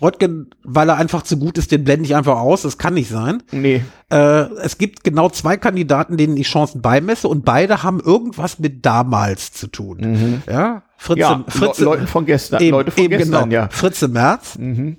Röttgen, 0.01 0.51
weil 0.63 0.89
er 0.89 0.97
einfach 0.97 1.23
zu 1.23 1.39
gut 1.39 1.59
ist, 1.59 1.73
den 1.73 1.85
blende 1.85 2.05
ich 2.05 2.15
einfach 2.15 2.39
aus. 2.39 2.63
Das 2.63 2.79
kann 2.79 2.95
nicht 2.95 3.09
sein. 3.09 3.43
Nee. 3.51 3.83
Äh, 4.11 4.17
es 4.63 4.79
gibt 4.79 5.05
genau 5.05 5.29
zwei 5.29 5.57
Kandidaten, 5.57 6.17
denen 6.17 6.37
ich 6.37 6.49
Chancen 6.49 6.83
beimesse 6.83 7.29
und 7.29 7.45
beide 7.45 7.83
haben 7.83 8.01
irgendwas 8.01 8.59
mit 8.59 8.87
damals 8.87 9.53
zu 9.53 9.67
tun. 9.67 9.99
Mhm. 10.01 10.43
Ja, 10.51 10.83
Fritze, 10.97 11.21
ja, 11.21 11.45
Fritze, 11.49 11.83
Le 11.83 11.91
Leute 11.91 12.07
von 12.07 12.27
gestern, 12.27 12.63
eben, 12.63 12.71
Leute 12.71 12.91
von 12.91 13.05
eben 13.05 13.19
gestern, 13.19 13.51
genau. 13.51 13.63
ja. 13.63 13.69
Fritze 13.71 14.09
Merz. 14.09 14.59
Mhm. 14.59 14.99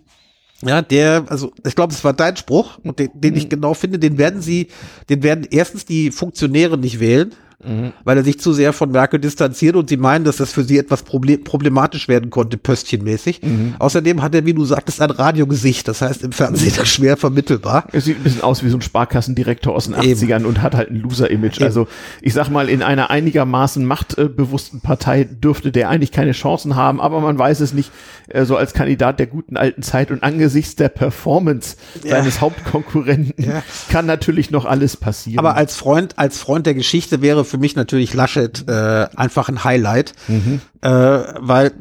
Ja, 0.61 0.81
der, 0.81 1.23
also 1.29 1.53
ich 1.65 1.75
glaube, 1.75 1.93
es 1.93 2.03
war 2.03 2.13
dein 2.13 2.35
Spruch, 2.35 2.79
und 2.83 2.99
den, 2.99 3.09
den 3.13 3.31
mhm. 3.31 3.37
ich 3.37 3.49
genau 3.49 3.73
finde, 3.73 3.97
den 3.97 4.17
werden 4.17 4.41
sie, 4.41 4.67
den 5.09 5.23
werden 5.23 5.47
erstens 5.49 5.85
die 5.85 6.11
Funktionäre 6.11 6.77
nicht 6.77 6.99
wählen, 6.99 7.33
mhm. 7.63 7.93
weil 8.03 8.17
er 8.17 8.23
sich 8.23 8.39
zu 8.39 8.53
sehr 8.53 8.73
von 8.73 8.91
Merkel 8.91 9.19
distanziert 9.19 9.75
und 9.75 9.89
sie 9.89 9.97
meinen, 9.97 10.25
dass 10.25 10.37
das 10.37 10.51
für 10.53 10.63
sie 10.63 10.77
etwas 10.77 11.03
problematisch 11.03 12.07
werden 12.07 12.29
konnte, 12.29 12.57
pöstchenmäßig. 12.57 13.41
Mhm. 13.41 13.75
Außerdem 13.79 14.21
hat 14.21 14.35
er, 14.35 14.45
wie 14.45 14.53
du 14.53 14.65
sagtest, 14.65 15.01
ein 15.01 15.11
Radiogesicht, 15.11 15.87
das 15.87 16.01
heißt 16.01 16.23
im 16.23 16.31
Fernsehen 16.31 16.73
schwer 16.85 17.17
vermittelbar. 17.17 17.85
Er 17.91 18.01
sieht 18.01 18.17
ein 18.17 18.23
bisschen 18.23 18.41
aus 18.41 18.63
wie 18.63 18.69
so 18.69 18.77
ein 18.77 18.81
Sparkassendirektor 18.81 19.75
aus 19.75 19.85
den 19.85 19.95
80ern 19.95 20.37
Eben. 20.37 20.45
und 20.45 20.61
hat 20.61 20.75
halt 20.75 20.89
ein 20.89 20.97
Loser-Image. 20.97 21.61
Also 21.61 21.87
ich 22.21 22.33
sag 22.33 22.49
mal, 22.49 22.69
in 22.69 22.81
einer 22.81 23.09
einigermaßen 23.09 23.85
machtbewussten 23.85 24.81
Partei 24.81 25.23
dürfte 25.23 25.71
der 25.71 25.89
eigentlich 25.89 26.11
keine 26.11 26.31
Chancen 26.31 26.75
haben, 26.75 27.01
aber 27.01 27.19
man 27.19 27.37
weiß 27.37 27.59
es 27.59 27.73
nicht, 27.73 27.91
äh, 28.29 28.45
so 28.45 28.55
als 28.55 28.73
Kandidat 28.73 29.19
der 29.19 29.27
guten 29.27 29.57
alten 29.57 29.81
Zeit 29.81 30.11
und 30.11 30.23
angesichts 30.23 30.75
der 30.75 30.89
Performance 30.89 31.75
ja. 32.03 32.11
seines 32.11 32.41
Hauptkonkurrenten 32.41 33.43
ja. 33.43 33.63
kann 33.89 34.05
natürlich 34.05 34.51
noch 34.51 34.65
alles 34.65 34.97
passieren. 34.97 35.39
Aber 35.39 35.55
als 35.55 35.75
Freund, 35.75 36.17
als 36.17 36.39
Freund 36.39 36.65
der 36.65 36.73
Geschichte 36.73 37.21
wäre 37.21 37.45
für 37.49 37.57
mich 37.57 37.75
natürlich 37.75 38.13
Laschet 38.13 38.67
äh, 38.67 39.07
einfach 39.15 39.49
ein 39.49 39.63
Highlight, 39.63 40.13
mhm. 40.27 40.61
äh, 40.81 40.89
weil 40.89 41.73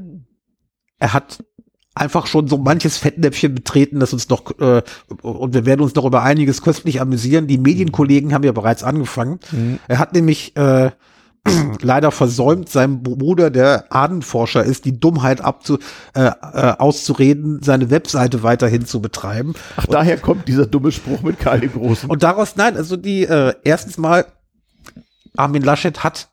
er 0.99 1.13
hat 1.13 1.45
einfach 1.95 2.27
schon 2.27 2.49
so 2.49 2.59
manches 2.59 2.97
Fettnäpfchen 2.97 3.55
betreten, 3.55 4.01
das 4.01 4.13
uns 4.13 4.29
noch 4.29 4.59
äh, 4.59 4.83
und 5.23 5.55
wir 5.55 5.67
werden 5.67 5.81
uns 5.81 5.95
noch 5.95 6.05
über 6.05 6.23
einiges 6.23 6.63
köstlich 6.63 7.01
amüsieren. 7.01 7.47
Die 7.47 7.59
Medienkollegen 7.59 8.33
haben 8.33 8.45
ja 8.45 8.53
bereits 8.53 8.85
angefangen. 8.85 9.41
Mhm. 9.51 9.79
Er 9.89 9.99
hat 9.99 10.15
nämlich 10.15 10.57
äh, 10.57 10.91
leider 11.83 12.11
versäumt, 12.11 12.69
seinem 12.69 13.03
Bruder, 13.03 13.51
der 13.51 13.93
Ahnenforscher 13.93 14.65
ist, 14.65 14.85
die 14.85 14.99
Dummheit 14.99 15.41
abzu, 15.41 15.79
äh, 16.15 16.27
äh, 16.27 16.31
auszureden, 16.79 17.61
seine 17.63 17.91
Webseite 17.91 18.43
weiterhin 18.43 18.87
zu 18.87 19.01
betreiben. 19.01 19.55
Ach, 19.77 19.87
und, 19.87 19.95
daher 19.95 20.19
kommt 20.19 20.49
dieser 20.49 20.67
dumme 20.67 20.93
Spruch 20.93 21.23
mit 21.23 21.39
Karl 21.39 21.61
dem 21.61 21.73
Großen. 21.73 22.09
Und 22.09 22.23
daraus, 22.23 22.57
nein, 22.57 22.77
also 22.77 22.97
die, 22.97 23.25
äh, 23.25 23.55
erstens 23.65 23.99
mal 23.99 24.27
Armin 25.39 25.63
Laschet 25.63 26.03
hat 26.05 26.29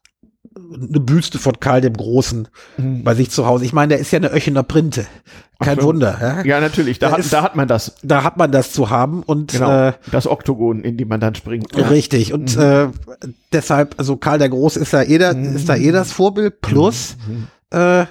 eine 0.55 0.99
Büste 0.99 1.37
von 1.37 1.59
Karl 1.59 1.81
dem 1.81 1.95
Großen 1.95 2.47
mhm. 2.77 3.03
bei 3.03 3.13
sich 3.15 3.29
zu 3.29 3.45
Hause. 3.45 3.65
Ich 3.65 3.73
meine, 3.73 3.89
der 3.89 3.99
ist 3.99 4.11
ja 4.11 4.17
eine 4.17 4.31
Öchener 4.31 4.63
Printe. 4.63 5.05
Kein 5.59 5.79
Ach, 5.79 5.83
Wunder. 5.83 6.17
Ja, 6.21 6.43
ja 6.43 6.61
natürlich. 6.61 6.99
Da 6.99 7.11
hat, 7.11 7.19
ist, 7.19 7.31
da 7.31 7.41
hat 7.41 7.55
man 7.55 7.67
das. 7.67 7.95
Da 8.03 8.23
hat 8.23 8.37
man 8.37 8.51
das 8.51 8.71
zu 8.71 8.89
haben 8.89 9.23
und 9.23 9.53
genau, 9.53 9.87
äh, 9.87 9.93
das 10.11 10.27
Oktogon, 10.27 10.83
in 10.83 10.97
dem 10.97 11.07
man 11.07 11.19
dann 11.19 11.35
springt. 11.35 11.75
Ja. 11.75 11.87
Richtig. 11.87 12.33
Und 12.33 12.55
mhm. 12.55 12.61
äh, 12.61 12.87
deshalb, 13.53 13.95
also 13.97 14.17
Karl 14.17 14.39
der 14.39 14.49
Große 14.49 14.79
ist 14.79 14.93
da 14.93 15.03
eh, 15.03 15.17
da, 15.17 15.33
mhm. 15.33 15.55
ist 15.55 15.69
da 15.69 15.75
eh 15.75 15.91
das 15.91 16.11
Vorbild. 16.11 16.61
Plus 16.61 17.15
mhm. 17.27 17.47
äh, 17.77 18.05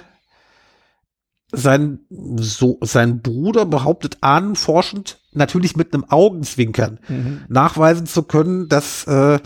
sein, 1.55 1.99
so, 2.37 2.77
sein 2.81 3.21
Bruder 3.21 3.65
behauptet 3.65 4.17
ahnenforschend, 4.21 5.19
natürlich 5.33 5.75
mit 5.75 5.93
einem 5.93 6.05
Augenzwinkern, 6.05 6.99
mhm. 7.07 7.41
nachweisen 7.47 8.05
zu 8.05 8.23
können, 8.23 8.69
dass 8.69 9.05
äh, 9.07 9.39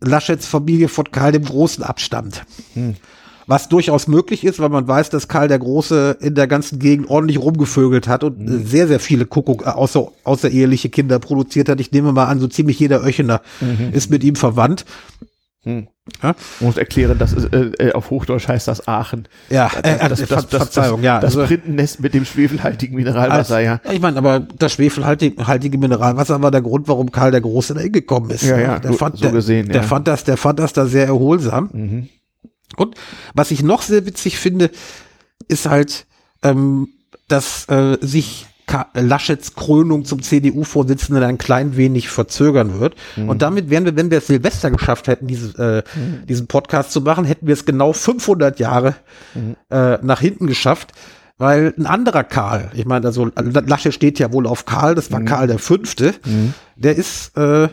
Laschets 0.00 0.46
Familie 0.46 0.88
von 0.88 1.10
Karl 1.10 1.32
dem 1.32 1.44
Großen 1.44 1.84
abstammt. 1.84 2.42
Mhm. 2.74 2.96
Was 3.46 3.68
durchaus 3.68 4.08
möglich 4.08 4.42
ist, 4.44 4.58
weil 4.58 4.70
man 4.70 4.88
weiß, 4.88 5.10
dass 5.10 5.28
Karl 5.28 5.48
der 5.48 5.58
Große 5.58 6.16
in 6.20 6.34
der 6.34 6.46
ganzen 6.46 6.78
Gegend 6.78 7.10
ordentlich 7.10 7.38
rumgevögelt 7.38 8.08
hat 8.08 8.24
und 8.24 8.40
mhm. 8.40 8.66
sehr, 8.66 8.88
sehr 8.88 9.00
viele 9.00 9.26
Kuckuck, 9.26 9.66
äh, 9.66 9.70
außer, 9.70 10.08
außereheliche 10.24 10.88
Kinder 10.88 11.18
produziert 11.18 11.68
hat. 11.68 11.80
Ich 11.80 11.92
nehme 11.92 12.12
mal 12.12 12.26
an, 12.26 12.40
so 12.40 12.48
ziemlich 12.48 12.78
jeder 12.78 13.02
Öchener 13.02 13.42
mhm. 13.60 13.92
ist 13.92 14.10
mit 14.10 14.24
ihm 14.24 14.36
verwandt. 14.36 14.84
Hm. 15.64 15.88
Ja? 16.22 16.34
muss 16.60 16.76
erklären, 16.76 17.18
dass 17.18 17.32
äh, 17.32 17.56
äh, 17.78 17.92
auf 17.92 18.10
Hochdeutsch 18.10 18.48
heißt 18.48 18.68
das 18.68 18.86
Aachen. 18.86 19.26
Ja, 19.48 19.70
äh, 19.82 20.08
das, 20.08 20.20
das, 20.20 20.28
das, 20.28 20.44
Verzeihung, 20.46 21.02
ja. 21.02 21.18
Das 21.18 21.36
also, 21.36 21.46
Printennest 21.46 22.00
mit 22.00 22.12
dem 22.12 22.26
schwefelhaltigen 22.26 22.94
Mineralwasser, 22.94 23.56
also, 23.56 23.66
ja. 23.66 23.80
Ich 23.90 24.00
meine, 24.00 24.18
aber 24.18 24.40
das 24.40 24.74
schwefelhaltige 24.74 25.78
Mineralwasser 25.78 26.42
war 26.42 26.50
der 26.50 26.60
Grund, 26.60 26.88
warum 26.88 27.10
Karl 27.10 27.30
der 27.30 27.40
Große 27.40 27.72
da 27.72 27.80
hingekommen 27.80 28.30
ist. 28.30 28.42
Ja, 28.42 28.58
ja, 28.58 28.78
der 28.78 28.92
so, 28.92 28.98
fand, 28.98 29.18
so 29.18 29.30
gesehen, 29.30 29.66
der, 29.66 29.80
der 29.80 29.82
fand 29.82 30.06
das, 30.06 30.24
der 30.24 30.36
fand 30.36 30.58
das 30.58 30.74
da 30.74 30.84
sehr 30.84 31.06
erholsam. 31.06 31.70
Mhm. 31.72 32.08
Und 32.76 32.96
was 33.32 33.50
ich 33.50 33.62
noch 33.62 33.80
sehr 33.80 34.04
witzig 34.04 34.38
finde, 34.38 34.70
ist 35.48 35.66
halt, 35.66 36.06
ähm, 36.42 36.88
dass 37.28 37.66
äh, 37.68 37.96
sich 38.00 38.46
Laschets 38.94 39.54
Krönung 39.54 40.04
zum 40.04 40.22
CDU-Vorsitzenden 40.22 41.22
ein 41.22 41.38
klein 41.38 41.76
wenig 41.76 42.08
verzögern 42.08 42.80
wird. 42.80 42.94
Mhm. 43.16 43.28
Und 43.28 43.42
damit 43.42 43.70
wären 43.70 43.84
wir, 43.84 43.96
wenn 43.96 44.10
wir 44.10 44.18
es 44.18 44.26
Silvester 44.26 44.70
geschafft 44.70 45.06
hätten, 45.06 45.26
diese, 45.26 45.84
äh, 45.94 45.98
mhm. 45.98 46.26
diesen 46.26 46.46
Podcast 46.46 46.92
zu 46.92 47.00
machen, 47.00 47.24
hätten 47.24 47.46
wir 47.46 47.54
es 47.54 47.64
genau 47.64 47.92
500 47.92 48.58
Jahre 48.58 48.94
mhm. 49.34 49.56
äh, 49.70 49.98
nach 50.02 50.20
hinten 50.20 50.46
geschafft. 50.46 50.92
Weil 51.36 51.74
ein 51.76 51.86
anderer 51.86 52.22
Karl, 52.22 52.70
ich 52.74 52.84
meine, 52.84 53.06
also 53.06 53.28
Lasche 53.34 53.90
steht 53.90 54.20
ja 54.20 54.32
wohl 54.32 54.46
auf 54.46 54.66
Karl, 54.66 54.94
das 54.94 55.10
war 55.10 55.18
mhm. 55.18 55.24
Karl 55.24 55.48
der 55.48 55.58
Fünfte, 55.58 56.14
mhm. 56.24 56.54
der 56.76 56.94
ist 56.94 57.36
äh, 57.36 57.68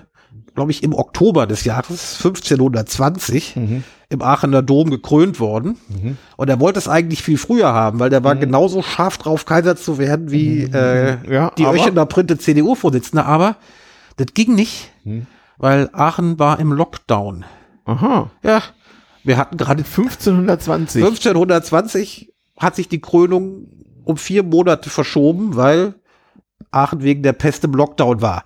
glaube 0.55 0.71
ich, 0.71 0.83
im 0.83 0.93
Oktober 0.93 1.47
des 1.47 1.63
Jahres 1.63 2.17
1520 2.17 3.55
mhm. 3.55 3.83
im 4.09 4.21
Aachener 4.21 4.61
Dom 4.61 4.89
gekrönt 4.89 5.39
worden. 5.39 5.77
Mhm. 5.87 6.17
Und 6.35 6.49
er 6.49 6.59
wollte 6.59 6.79
es 6.79 6.87
eigentlich 6.87 7.23
viel 7.23 7.37
früher 7.37 7.73
haben, 7.73 7.99
weil 7.99 8.09
der 8.09 8.23
war 8.23 8.35
mhm. 8.35 8.41
genauso 8.41 8.81
scharf 8.81 9.17
drauf, 9.17 9.45
Kaiser 9.45 9.75
zu 9.75 9.97
werden, 9.97 10.31
wie 10.31 10.67
mhm. 10.67 10.73
äh, 10.73 11.33
ja, 11.33 11.51
die 11.57 11.65
Öchener 11.65 12.05
Printe 12.05 12.37
CDU-Vorsitzende. 12.37 13.25
Aber 13.25 13.55
das 14.17 14.27
ging 14.33 14.55
nicht, 14.55 14.91
mhm. 15.03 15.27
weil 15.57 15.89
Aachen 15.93 16.37
war 16.37 16.59
im 16.59 16.73
Lockdown. 16.73 17.45
Aha. 17.85 18.29
Ja, 18.43 18.61
wir 19.23 19.37
hatten 19.37 19.57
gerade 19.57 19.83
1520. 19.83 21.03
1520 21.03 22.33
hat 22.57 22.75
sich 22.75 22.89
die 22.89 23.01
Krönung 23.01 23.67
um 24.03 24.17
vier 24.17 24.43
Monate 24.43 24.89
verschoben, 24.89 25.55
weil 25.55 25.95
Aachen 26.71 27.03
wegen 27.03 27.23
der 27.23 27.33
Pest 27.33 27.63
im 27.63 27.71
Lockdown 27.71 28.21
war 28.21 28.43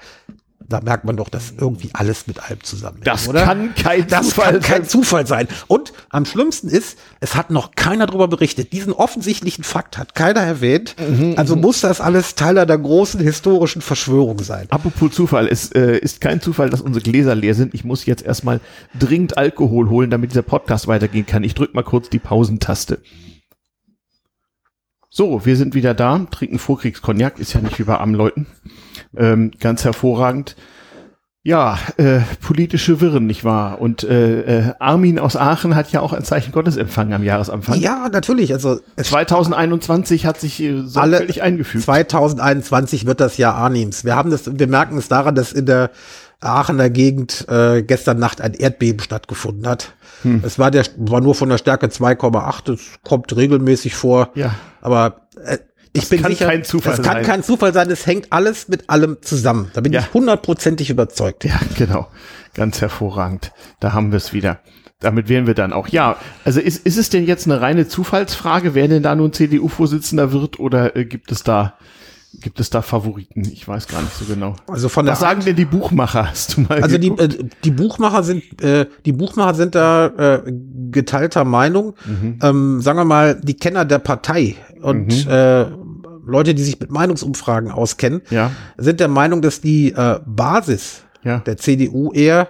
da 0.68 0.82
merkt 0.82 1.06
man 1.06 1.18
doch, 1.18 1.30
dass 1.30 1.54
irgendwie 1.58 1.90
alles 1.94 2.28
mit 2.28 2.44
allem 2.44 2.62
zusammenhängt. 2.64 3.08
Das 3.08 3.28
oder? 3.28 3.44
kann 3.44 3.76
kein 3.76 4.08
das 4.08 4.30
Zufall 4.30 4.54
kann 4.54 4.62
kein 4.62 4.86
Zufall 4.86 5.28
sein. 5.28 5.48
Und 5.68 5.94
am 6.10 6.26
schlimmsten 6.26 6.68
ist, 6.68 6.98
es 7.20 7.36
hat 7.36 7.52
noch 7.52 7.72
keiner 7.76 8.08
darüber 8.08 8.28
berichtet. 8.28 8.74
Diesen 8.74 8.94
offensichtlichen 8.94 9.64
Fakt 9.64 9.98
hat 9.98 10.16
keiner 10.16 10.42
erwähnt. 10.42 10.96
Mhm, 10.98 11.36
also 11.38 11.56
mhm. 11.56 11.62
muss 11.62 11.82
das 11.82 12.02
alles 12.02 12.36
Teil 12.36 12.58
einer 12.58 12.78
großen 12.78 13.20
historischen 13.20 13.82
Verschwörung 13.82 14.40
sein. 14.40 14.68
Apropos 14.70 15.12
Zufall, 15.12 15.48
es 15.48 15.72
äh, 15.72 15.98
ist 15.98 16.22
kein 16.22 16.42
Zufall, 16.42 16.70
dass 16.70 16.82
unsere 16.82 17.04
Gläser 17.04 17.36
leer 17.36 17.54
sind. 17.54 17.74
Ich 17.74 17.84
muss 17.84 18.06
jetzt 18.06 18.24
erstmal 18.24 18.60
dringend 18.98 19.38
Alkohol 19.38 19.90
holen, 19.90 20.10
damit 20.10 20.32
dieser 20.32 20.42
Podcast 20.42 20.88
weitergehen 20.88 21.26
kann. 21.26 21.44
Ich 21.44 21.54
drück 21.54 21.74
mal 21.74 21.84
kurz 21.84 22.10
die 22.10 22.20
Pausentaste. 22.20 23.00
So, 25.10 25.46
wir 25.46 25.56
sind 25.56 25.76
wieder 25.76 25.94
da, 25.94 26.28
trinken 26.30 26.60
Vorkriegskognak, 26.60 27.40
ist 27.40 27.54
ja 27.54 27.62
nicht 27.62 27.80
wie 27.80 27.84
bei 27.84 27.98
armen 27.98 28.16
Leuten. 28.16 28.48
Ähm, 29.18 29.52
ganz 29.60 29.84
hervorragend. 29.84 30.56
Ja, 31.48 31.78
äh, 31.98 32.22
politische 32.42 33.02
Wirren, 33.02 33.28
nicht 33.28 33.44
wahr? 33.44 33.80
Und 33.80 34.04
äh, 34.04 34.70
äh, 34.70 34.74
Armin 34.80 35.20
aus 35.20 35.36
Aachen 35.36 35.76
hat 35.76 35.92
ja 35.92 36.02
auch 36.02 36.12
ein 36.12 36.24
Zeichen 36.24 36.52
Gottes 36.52 36.76
empfangen 36.76 37.14
am 37.14 37.24
Jahresanfang. 37.24 37.80
Ja, 37.80 38.10
natürlich. 38.12 38.52
Also 38.52 38.80
2021 38.98 40.26
hat 40.26 40.40
sich 40.40 40.60
äh, 40.60 40.82
sorgfältig 40.82 41.44
eingefügt. 41.44 41.84
2021 41.84 43.06
wird 43.06 43.20
das 43.20 43.38
Jahr 43.38 43.54
Arnims. 43.54 44.04
Wir 44.04 44.16
haben 44.16 44.32
das, 44.32 44.58
wir 44.58 44.66
merken 44.66 44.98
es 44.98 45.08
daran, 45.08 45.36
dass 45.36 45.54
in 45.54 45.68
der 45.68 45.92
Aachener 46.40 46.90
Gegend 46.90 47.46
äh, 47.48 47.84
gestern 47.84 48.18
Nacht 48.18 48.42
ein 48.42 48.56
Erdbeben 48.56 49.02
stattgefunden 49.02 49.68
hat. 49.68 49.94
Hm. 50.24 50.42
Es 50.44 50.58
war 50.58 50.72
der 50.72 50.86
war 50.98 51.22
nur 51.22 51.36
von 51.36 51.50
der 51.50 51.60
Stärke 51.60 51.86
2,8. 51.86 52.64
Das 52.66 52.80
kommt 53.04 53.36
regelmäßig 53.36 53.94
vor. 53.94 54.32
Ja. 54.34 54.56
Aber 54.82 55.28
äh, 55.44 55.60
ich 55.96 56.02
das 56.02 56.10
bin 56.10 56.22
kann 56.22 56.32
sicher, 56.32 56.48
kein 56.48 56.64
Zufall 56.64 56.96
kann 56.96 57.04
sein. 57.04 57.24
kein 57.24 57.44
Zufall 57.44 57.74
sein. 57.74 57.90
Es 57.90 58.06
hängt 58.06 58.32
alles 58.32 58.68
mit 58.68 58.90
allem 58.90 59.18
zusammen. 59.22 59.72
Da 59.74 59.82
bin 59.82 59.94
ja. 59.94 60.02
ich 60.02 60.14
hundertprozentig 60.14 60.90
überzeugt. 60.90 61.44
Ja, 61.46 61.60
genau. 61.78 62.08
Ganz 62.54 62.82
hervorragend. 62.82 63.52
Da 63.80 63.94
haben 63.94 64.12
wir 64.12 64.18
es 64.18 64.34
wieder. 64.34 64.60
Damit 65.00 65.30
wären 65.30 65.48
wir 65.48 65.54
dann 65.54 65.74
auch. 65.74 65.88
Ja, 65.88 66.18
also 66.46 66.60
ist, 66.60 66.86
ist 66.86 66.98
es 66.98 67.10
denn 67.10 67.26
jetzt 67.26 67.48
eine 67.48 67.62
reine 67.62 67.88
Zufallsfrage, 67.88 68.76
wer 68.76 68.88
denn 68.88 69.04
da 69.04 69.16
nun 69.16 69.34
CDU-Vorsitzender 69.34 70.32
wird 70.32 70.60
oder 70.60 70.96
äh, 70.96 71.06
gibt 71.06 71.32
es 71.32 71.44
da 71.44 71.76
Gibt 72.42 72.60
es 72.60 72.70
da 72.70 72.82
Favoriten? 72.82 73.42
Ich 73.52 73.68
weiß 73.68 73.88
gar 73.88 74.02
nicht 74.02 74.14
so 74.14 74.26
genau. 74.26 74.56
Also 74.68 74.90
von 74.90 75.06
Was 75.06 75.20
sagen 75.20 75.44
denn 75.46 75.56
die 75.56 75.66
Buchmacher? 75.66 76.30
Hast 76.30 76.58
du 76.58 76.62
mal 76.62 76.82
also 76.82 76.98
die, 76.98 77.10
äh, 77.10 77.30
die 77.64 77.72
Buchmacher 77.72 78.24
sind 78.24 78.62
äh, 78.62 78.88
die 79.06 79.12
Buchmacher 79.14 79.54
sind 79.54 79.76
da 79.76 80.08
äh, 80.08 80.52
geteilter 80.92 81.46
Meinung. 81.46 81.96
Mhm. 82.06 82.40
Ähm, 82.42 82.82
sagen 82.82 83.00
wir 83.00 83.06
mal 83.06 83.40
die 83.42 83.56
Kenner 83.56 83.86
der 83.86 84.00
Partei 84.00 84.56
und 84.82 85.26
mhm. 85.26 85.32
äh, 85.32 85.66
Leute, 86.26 86.56
die 86.56 86.64
sich 86.64 86.80
mit 86.80 86.92
Meinungsumfragen 86.92 87.72
auskennen, 87.72 88.22
ja. 88.30 88.52
sind 88.78 89.00
der 89.00 89.08
Meinung, 89.08 89.42
dass 89.42 89.62
die 89.62 89.92
äh, 89.92 90.20
Basis 90.26 91.04
ja. 91.24 91.40
der 91.40 91.58
CDU 91.58 92.12
eher 92.12 92.50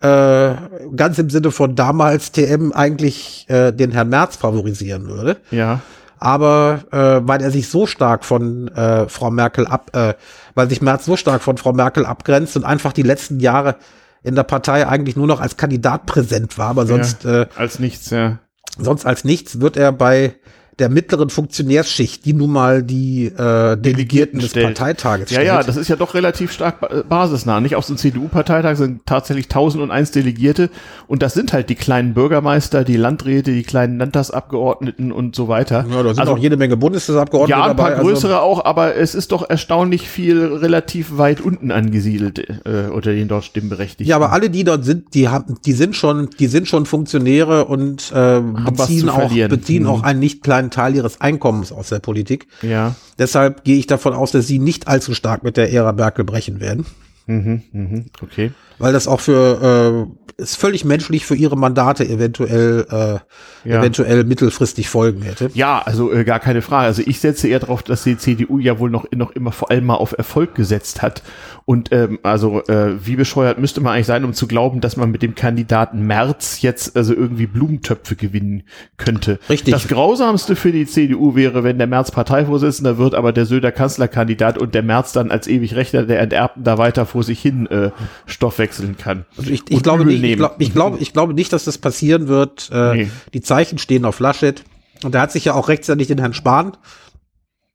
äh, 0.00 0.54
ganz 0.96 1.18
im 1.18 1.30
Sinne 1.30 1.50
von 1.50 1.74
damals 1.74 2.32
TM 2.32 2.72
eigentlich 2.72 3.46
äh, 3.48 3.72
den 3.72 3.90
Herrn 3.90 4.08
Merz 4.08 4.36
favorisieren 4.36 5.08
würde. 5.08 5.36
Ja 5.50 5.80
aber 6.20 6.84
äh, 6.92 7.26
weil 7.26 7.40
er 7.40 7.50
sich 7.50 7.68
so 7.68 7.86
stark 7.86 8.24
von 8.24 8.68
äh, 8.68 9.08
Frau 9.08 9.30
Merkel 9.30 9.66
ab, 9.66 9.90
äh, 9.94 10.14
weil 10.54 10.68
sich 10.68 10.82
Merz 10.82 11.06
so 11.06 11.16
stark 11.16 11.42
von 11.42 11.56
Frau 11.56 11.72
Merkel 11.72 12.04
abgrenzt 12.04 12.56
und 12.56 12.64
einfach 12.64 12.92
die 12.92 13.02
letzten 13.02 13.40
Jahre 13.40 13.76
in 14.22 14.34
der 14.34 14.42
Partei 14.42 14.86
eigentlich 14.86 15.16
nur 15.16 15.26
noch 15.26 15.40
als 15.40 15.56
Kandidat 15.56 16.04
präsent 16.04 16.58
war, 16.58 16.68
aber 16.68 16.86
sonst 16.86 17.24
ja, 17.24 17.42
äh, 17.42 17.46
als 17.56 17.78
nichts, 17.78 18.10
ja. 18.10 18.38
Sonst 18.78 19.06
als 19.06 19.24
nichts 19.24 19.60
wird 19.60 19.78
er 19.78 19.92
bei 19.92 20.34
der 20.80 20.88
mittleren 20.88 21.30
Funktionärsschicht, 21.30 22.24
die 22.24 22.32
nun 22.32 22.50
mal 22.50 22.82
die 22.82 23.26
äh, 23.26 23.76
Delegierten 23.76 24.40
des 24.40 24.50
stellt. 24.50 24.66
Parteitages 24.66 25.30
Ja, 25.30 25.34
stellt. 25.34 25.46
ja, 25.46 25.62
das 25.62 25.76
ist 25.76 25.88
ja 25.88 25.96
doch 25.96 26.14
relativ 26.14 26.52
stark 26.52 27.08
basisnah. 27.08 27.60
Nicht 27.60 27.76
aus 27.76 27.86
dem 27.86 27.96
CDU-Parteitag 27.96 28.76
sind 28.76 29.06
tatsächlich 29.06 29.46
1001 29.46 30.10
Delegierte 30.10 30.70
und 31.06 31.22
das 31.22 31.34
sind 31.34 31.52
halt 31.52 31.68
die 31.68 31.74
kleinen 31.74 32.14
Bürgermeister, 32.14 32.84
die 32.84 32.96
Landräte, 32.96 33.52
die 33.52 33.62
kleinen 33.62 33.98
Landtagsabgeordneten 33.98 35.12
und 35.12 35.36
so 35.36 35.48
weiter. 35.48 35.84
Ja, 35.90 36.02
da 36.02 36.08
sind 36.10 36.20
also, 36.20 36.32
auch 36.32 36.38
jede 36.38 36.56
Menge 36.56 36.76
Bundestagsabgeordnete. 36.76 37.58
Ja, 37.58 37.66
ein 37.66 37.76
paar 37.76 37.90
dabei, 37.90 37.98
also 37.98 38.08
größere 38.08 38.34
also, 38.36 38.46
auch, 38.46 38.64
aber 38.64 38.96
es 38.96 39.14
ist 39.14 39.32
doch 39.32 39.48
erstaunlich 39.48 40.08
viel 40.08 40.42
relativ 40.44 41.18
weit 41.18 41.40
unten 41.40 41.70
angesiedelt 41.70 42.38
äh, 42.38 42.90
unter 42.90 43.12
den 43.12 43.28
dort 43.28 43.44
Stimmberechtigten. 43.44 44.06
Ja, 44.06 44.16
aber 44.16 44.32
alle, 44.32 44.48
die 44.48 44.64
dort 44.64 44.84
sind, 44.84 45.14
die 45.14 45.28
haben, 45.28 45.56
die 45.64 45.72
sind 45.72 45.94
schon, 45.94 46.30
die 46.38 46.46
sind 46.46 46.68
schon 46.68 46.86
Funktionäre 46.86 47.66
und 47.66 48.12
äh, 48.12 48.40
beziehen 48.40 49.08
auch, 49.08 49.30
beziehen 49.30 49.82
mhm. 49.82 49.88
auch 49.88 50.02
einen 50.02 50.20
nicht 50.20 50.42
kleinen 50.42 50.69
einen 50.70 50.92
Teil 50.92 50.94
ihres 50.94 51.20
Einkommens 51.20 51.72
aus 51.72 51.88
der 51.88 51.98
Politik. 51.98 52.46
Ja. 52.62 52.94
Deshalb 53.18 53.64
gehe 53.64 53.78
ich 53.78 53.86
davon 53.86 54.14
aus, 54.14 54.32
dass 54.32 54.46
sie 54.46 54.58
nicht 54.58 54.88
allzu 54.88 55.14
stark 55.14 55.42
mit 55.42 55.56
der 55.56 55.72
Ära 55.72 55.92
Merkel 55.92 56.24
brechen 56.24 56.60
werden. 56.60 56.86
Mhm, 57.26 57.62
mh, 57.72 58.04
okay. 58.22 58.52
Weil 58.80 58.92
das 58.92 59.06
auch 59.06 59.20
für 59.20 60.08
äh, 60.08 60.20
ist 60.40 60.56
völlig 60.56 60.84
menschlich 60.84 61.26
für 61.26 61.34
ihre 61.34 61.56
Mandate 61.56 62.08
eventuell 62.08 62.86
äh, 62.90 63.68
ja. 63.68 63.78
eventuell 63.80 64.24
mittelfristig 64.24 64.88
Folgen 64.88 65.22
hätte. 65.22 65.50
Ja, 65.54 65.82
also 65.84 66.12
äh, 66.12 66.24
gar 66.24 66.40
keine 66.40 66.62
Frage. 66.62 66.86
Also 66.86 67.02
ich 67.04 67.20
setze 67.20 67.48
eher 67.48 67.60
darauf, 67.60 67.82
dass 67.82 68.04
die 68.04 68.16
CDU 68.16 68.58
ja 68.58 68.78
wohl 68.78 68.90
noch 68.90 69.04
noch 69.12 69.30
immer 69.32 69.52
vor 69.52 69.70
allem 69.70 69.86
mal 69.86 69.96
auf 69.96 70.16
Erfolg 70.16 70.54
gesetzt 70.54 71.02
hat 71.02 71.22
und 71.64 71.92
ähm, 71.92 72.18
also 72.22 72.64
äh, 72.66 72.94
wie 73.04 73.16
bescheuert 73.16 73.58
müsste 73.58 73.80
man 73.80 73.94
eigentlich 73.94 74.06
sein, 74.06 74.24
um 74.24 74.32
zu 74.32 74.46
glauben, 74.46 74.80
dass 74.80 74.96
man 74.96 75.10
mit 75.10 75.22
dem 75.22 75.34
Kandidaten 75.34 76.06
März 76.06 76.62
jetzt 76.62 76.96
also 76.96 77.14
irgendwie 77.14 77.46
Blumentöpfe 77.46 78.16
gewinnen 78.16 78.64
könnte. 78.96 79.38
Richtig. 79.48 79.72
Das 79.72 79.88
Grausamste 79.88 80.56
für 80.56 80.72
die 80.72 80.86
CDU 80.86 81.34
wäre, 81.34 81.62
wenn 81.62 81.78
der 81.78 81.86
März 81.86 82.10
Parteivorsitzender 82.10 82.98
wird, 82.98 83.14
aber 83.14 83.32
der 83.32 83.46
Söder 83.46 83.72
Kanzlerkandidat 83.72 84.58
und 84.58 84.74
der 84.74 84.82
März 84.82 85.12
dann 85.12 85.30
als 85.30 85.46
ewig 85.46 85.76
Rechter 85.76 86.04
der 86.04 86.20
Enterbten 86.20 86.64
da 86.64 86.78
weiter 86.78 87.06
vor 87.06 87.22
sich 87.22 87.40
hin 87.40 87.66
äh, 87.66 87.90
Stoff 88.26 88.58
wechseln 88.70 88.96
kann. 88.96 89.26
Also 89.36 89.50
ich, 89.50 89.62
ich 89.68 89.82
glaube 89.82 90.04
nicht, 90.04 90.22
ich, 90.22 90.36
glaub, 90.36 90.56
ich, 90.58 90.72
glaube, 90.72 90.98
ich 90.98 91.12
glaube 91.12 91.34
nicht, 91.34 91.52
dass 91.52 91.64
das 91.64 91.78
passieren 91.78 92.28
wird. 92.28 92.70
Äh, 92.72 92.94
nee. 92.94 93.10
Die 93.34 93.40
Zeichen 93.40 93.78
stehen 93.78 94.04
auf 94.04 94.20
Laschet. 94.20 94.64
Und 95.02 95.14
er 95.14 95.22
hat 95.22 95.32
sich 95.32 95.46
ja 95.46 95.54
auch 95.54 95.68
rechtzeitig 95.68 96.08
den 96.08 96.18
Herrn 96.18 96.34
Spahn 96.34 96.76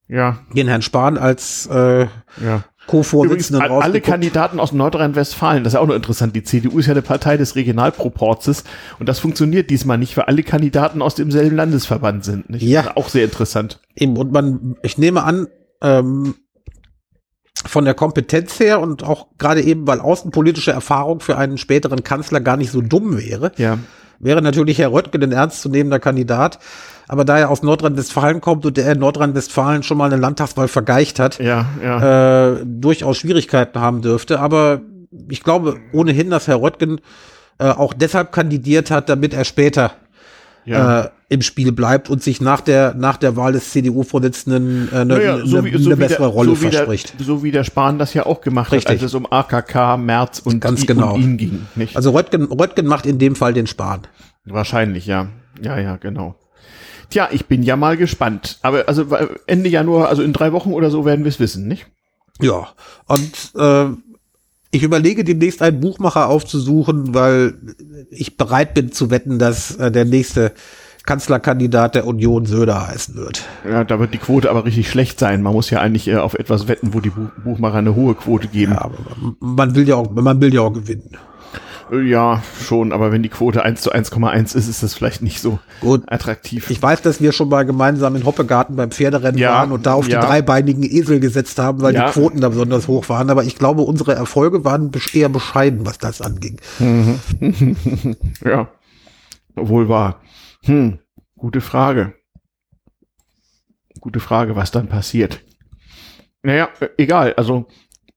ja. 0.08 0.40
Den 0.56 0.68
Herrn 0.68 0.82
Spahn 0.82 1.18
als 1.18 1.68
äh, 1.68 2.02
ja. 2.02 2.64
Co-Vorsitzenden 2.88 3.72
alle 3.72 4.00
Kandidaten 4.02 4.60
aus 4.60 4.72
Nordrhein-Westfalen, 4.72 5.64
das 5.64 5.74
ist 5.74 5.76
ja 5.76 5.80
auch 5.80 5.88
noch 5.88 5.96
interessant, 5.96 6.36
die 6.36 6.44
CDU 6.44 6.78
ist 6.78 6.86
ja 6.86 6.92
eine 6.92 7.02
Partei 7.02 7.36
des 7.38 7.56
Regionalproporzes 7.56 8.64
und 9.00 9.10
das 9.10 9.18
funktioniert 9.18 9.72
diesmal 9.72 9.98
nicht, 9.98 10.16
weil 10.18 10.26
alle 10.26 10.44
Kandidaten 10.44 11.02
aus 11.02 11.16
demselben 11.16 11.56
Landesverband 11.56 12.24
sind. 12.24 12.50
Nicht? 12.52 12.62
Ja. 12.62 12.96
Auch 12.96 13.10
sehr 13.10 13.24
interessant. 13.24 13.80
Eben, 13.96 14.16
und 14.18 14.32
man, 14.32 14.76
ich 14.84 15.00
nehme 15.00 15.24
an, 15.24 15.48
ähm, 15.82 16.36
von 17.66 17.86
der 17.86 17.94
Kompetenz 17.94 18.60
her 18.60 18.80
und 18.80 19.04
auch 19.04 19.28
gerade 19.38 19.62
eben, 19.62 19.88
weil 19.88 20.00
außenpolitische 20.00 20.72
Erfahrung 20.72 21.20
für 21.20 21.38
einen 21.38 21.58
späteren 21.58 22.04
Kanzler 22.04 22.42
gar 22.42 22.58
nicht 22.58 22.72
so 22.72 22.82
dumm 22.82 23.18
wäre, 23.18 23.52
ja. 23.58 23.78
wäre 24.20 24.42
natürlich 24.42 24.78
Herr 24.80 24.92
Röttgen 24.92 25.24
ein 25.24 25.32
ernstzunehmender 25.32 26.00
Kandidat. 26.00 26.60
Aber 27.08 27.24
da 27.24 27.38
er 27.38 27.52
aus 27.52 27.62
Nordrhein-Westfalen 27.62 28.42
kommt 28.42 28.66
und 28.66 28.78
der 28.78 28.92
in 28.92 29.00
Nordrhein-Westfalen 29.00 29.84
schon 29.84 29.98
mal 29.98 30.06
eine 30.06 30.20
Landtagswahl 30.20 30.68
vergeicht 30.68 31.20
hat, 31.20 31.38
ja, 31.38 31.68
ja. 31.84 32.54
Äh, 32.54 32.64
durchaus 32.66 33.18
Schwierigkeiten 33.18 33.80
haben 33.80 34.02
dürfte. 34.02 34.40
Aber 34.40 34.82
ich 35.30 35.44
glaube 35.44 35.78
ohnehin, 35.94 36.32
dass 36.32 36.48
Herr 36.48 36.62
Röttgen 36.62 37.00
äh, 37.60 37.70
auch 37.70 37.94
deshalb 37.94 38.32
kandidiert 38.32 38.90
hat, 38.90 39.08
damit 39.08 39.34
er 39.34 39.46
später 39.46 39.92
ja. 40.66 41.02
äh, 41.02 41.10
im 41.28 41.42
Spiel 41.42 41.72
bleibt 41.72 42.10
und 42.10 42.22
sich 42.22 42.40
nach 42.40 42.62
der, 42.62 42.94
nach 42.94 43.18
der 43.18 43.36
Wahl 43.36 43.54
des 43.54 43.72
CDU-Vorsitzenden 43.72 44.90
äh, 44.92 44.96
eine, 44.98 45.06
naja, 45.06 45.46
so 45.46 45.64
wie, 45.66 45.76
so 45.78 45.90
eine 45.90 45.98
bessere 45.98 46.24
der, 46.24 46.28
Rolle 46.28 46.50
so 46.50 46.56
verspricht. 46.56 47.20
Der, 47.20 47.26
so 47.26 47.44
wie 47.44 47.52
der 47.52 47.64
Spahn 47.64 47.98
das 47.98 48.14
ja 48.14 48.26
auch 48.26 48.42
gemacht 48.42 48.72
Richtig. 48.72 48.86
hat, 48.86 49.02
als 49.02 49.04
es 49.04 49.14
um 49.16 49.26
AKK, 49.32 49.98
März 49.98 50.40
und, 50.40 50.60
Ganz 50.60 50.86
genau. 50.86 51.16
und 51.16 51.22
ihn 51.22 51.38
ging. 51.38 51.68
Nicht? 51.76 51.96
Also 51.96 52.12
Röttgen, 52.12 52.46
Röttgen 52.46 52.86
macht 52.86 53.06
in 53.06 53.18
dem 53.18 53.36
Fall 53.36 53.54
den 53.54 53.66
Spahn. 53.66 54.02
Wahrscheinlich, 54.46 55.08
ja. 55.08 55.30
Ja, 55.62 55.80
ja, 55.80 55.96
genau. 55.98 56.36
Tja, 57.10 57.30
ich 57.32 57.46
bin 57.46 57.64
ja 57.64 57.76
mal 57.76 57.98
gespannt. 57.98 58.60
Aber 58.62 58.88
also 58.88 59.06
Ende 59.48 59.70
Januar, 59.70 60.10
also 60.10 60.22
in 60.22 60.34
drei 60.34 60.52
Wochen 60.52 60.74
oder 60.74 60.92
so 60.92 61.06
werden 61.06 61.26
wir 61.26 61.30
es 61.30 61.40
wissen, 61.40 61.68
nicht? 61.68 61.88
Ja, 62.42 62.68
und 63.08 63.52
äh, 63.56 63.96
ich 64.72 64.84
überlege 64.84 65.24
demnächst 65.24 65.62
einen 65.62 65.80
Buchmacher 65.80 66.28
aufzusuchen, 66.28 67.14
weil 67.14 67.54
ich 68.10 68.36
bereit 68.38 68.74
bin 68.74 68.92
zu 68.92 69.10
wetten, 69.10 69.40
dass 69.40 69.76
äh, 69.78 69.90
der 69.90 70.06
nächste 70.06 70.52
Kanzlerkandidat 71.06 71.96
der 71.96 72.08
Union 72.08 72.46
Söder 72.46 72.88
heißen 72.88 73.16
wird. 73.16 73.44
Ja, 73.70 73.84
da 73.84 74.00
wird 74.00 74.14
die 74.14 74.18
Quote 74.18 74.50
aber 74.50 74.66
richtig 74.66 74.90
schlecht 74.90 75.20
sein. 75.20 75.42
Man 75.42 75.54
muss 75.54 75.70
ja 75.70 75.80
eigentlich 75.80 76.08
äh, 76.08 76.16
auf 76.16 76.34
etwas 76.34 76.68
wetten, 76.68 76.94
wo 76.94 77.00
die 77.00 77.12
Buchmacher 77.44 77.78
eine 77.78 77.96
hohe 77.96 78.16
Quote 78.16 78.48
geben. 78.48 78.74
Ja, 78.74 78.82
aber 78.82 78.98
man 79.40 79.76
will 79.76 79.88
ja 79.88 79.96
auch, 79.96 80.10
man 80.12 80.42
will 80.42 80.54
ja 80.54 80.62
auch 80.62 80.74
gewinnen. 80.74 81.18
Ja, 81.92 82.42
schon, 82.64 82.92
aber 82.92 83.12
wenn 83.12 83.22
die 83.22 83.30
Quote 83.30 83.64
1 83.64 83.82
zu 83.82 83.94
1,1 83.94 84.56
ist, 84.56 84.68
ist 84.68 84.82
das 84.82 84.96
vielleicht 84.96 85.22
nicht 85.22 85.40
so 85.40 85.60
Gut. 85.82 86.02
attraktiv. 86.08 86.72
Ich 86.72 86.82
weiß, 86.82 87.04
dass 87.04 87.22
wir 87.22 87.32
schon 87.32 87.50
mal 87.50 87.64
gemeinsam 87.64 88.16
in 88.16 88.26
Hoppegarten 88.26 88.76
beim 88.76 88.90
Pferderennen 88.90 89.40
ja, 89.40 89.52
waren 89.52 89.72
und 89.72 89.86
da 89.86 89.94
auf 89.94 90.08
ja. 90.08 90.20
die 90.20 90.26
dreibeinigen 90.26 90.82
Esel 90.84 91.20
gesetzt 91.20 91.60
haben, 91.60 91.82
weil 91.82 91.94
ja. 91.94 92.08
die 92.08 92.14
Quoten 92.14 92.42
da 92.42 92.50
besonders 92.50 92.88
hoch 92.88 93.08
waren. 93.10 93.30
Aber 93.30 93.44
ich 93.44 93.56
glaube, 93.56 93.84
unsere 93.84 94.16
Erfolge 94.16 94.66
waren 94.66 94.92
eher 95.14 95.30
bescheiden, 95.30 95.86
was 95.86 96.00
das 96.00 96.22
anging. 96.22 96.60
Mhm. 96.80 97.20
ja, 98.44 98.68
wohl 99.56 99.88
wahr. 99.88 100.22
Hm, 100.66 101.00
gute 101.38 101.62
Frage. 101.62 102.16
Gute 104.00 104.20
Frage, 104.20 104.56
was 104.56 104.72
dann 104.72 104.88
passiert. 104.88 105.42
Naja, 106.44 106.70
äh, 106.80 106.90
egal. 106.98 107.34
Also 107.36 107.68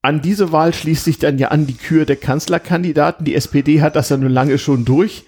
an 0.02 0.20
diese 0.20 0.52
Wahl 0.52 0.72
schließt 0.72 1.04
sich 1.04 1.18
dann 1.18 1.38
ja 1.38 1.48
an 1.48 1.66
die 1.66 1.76
Kür 1.76 2.04
der 2.04 2.16
Kanzlerkandidaten. 2.16 3.24
Die 3.24 3.34
SPD 3.34 3.82
hat 3.82 3.96
das 3.96 4.08
ja 4.08 4.16
nun 4.16 4.32
lange 4.32 4.58
schon 4.58 4.84
durch 4.84 5.24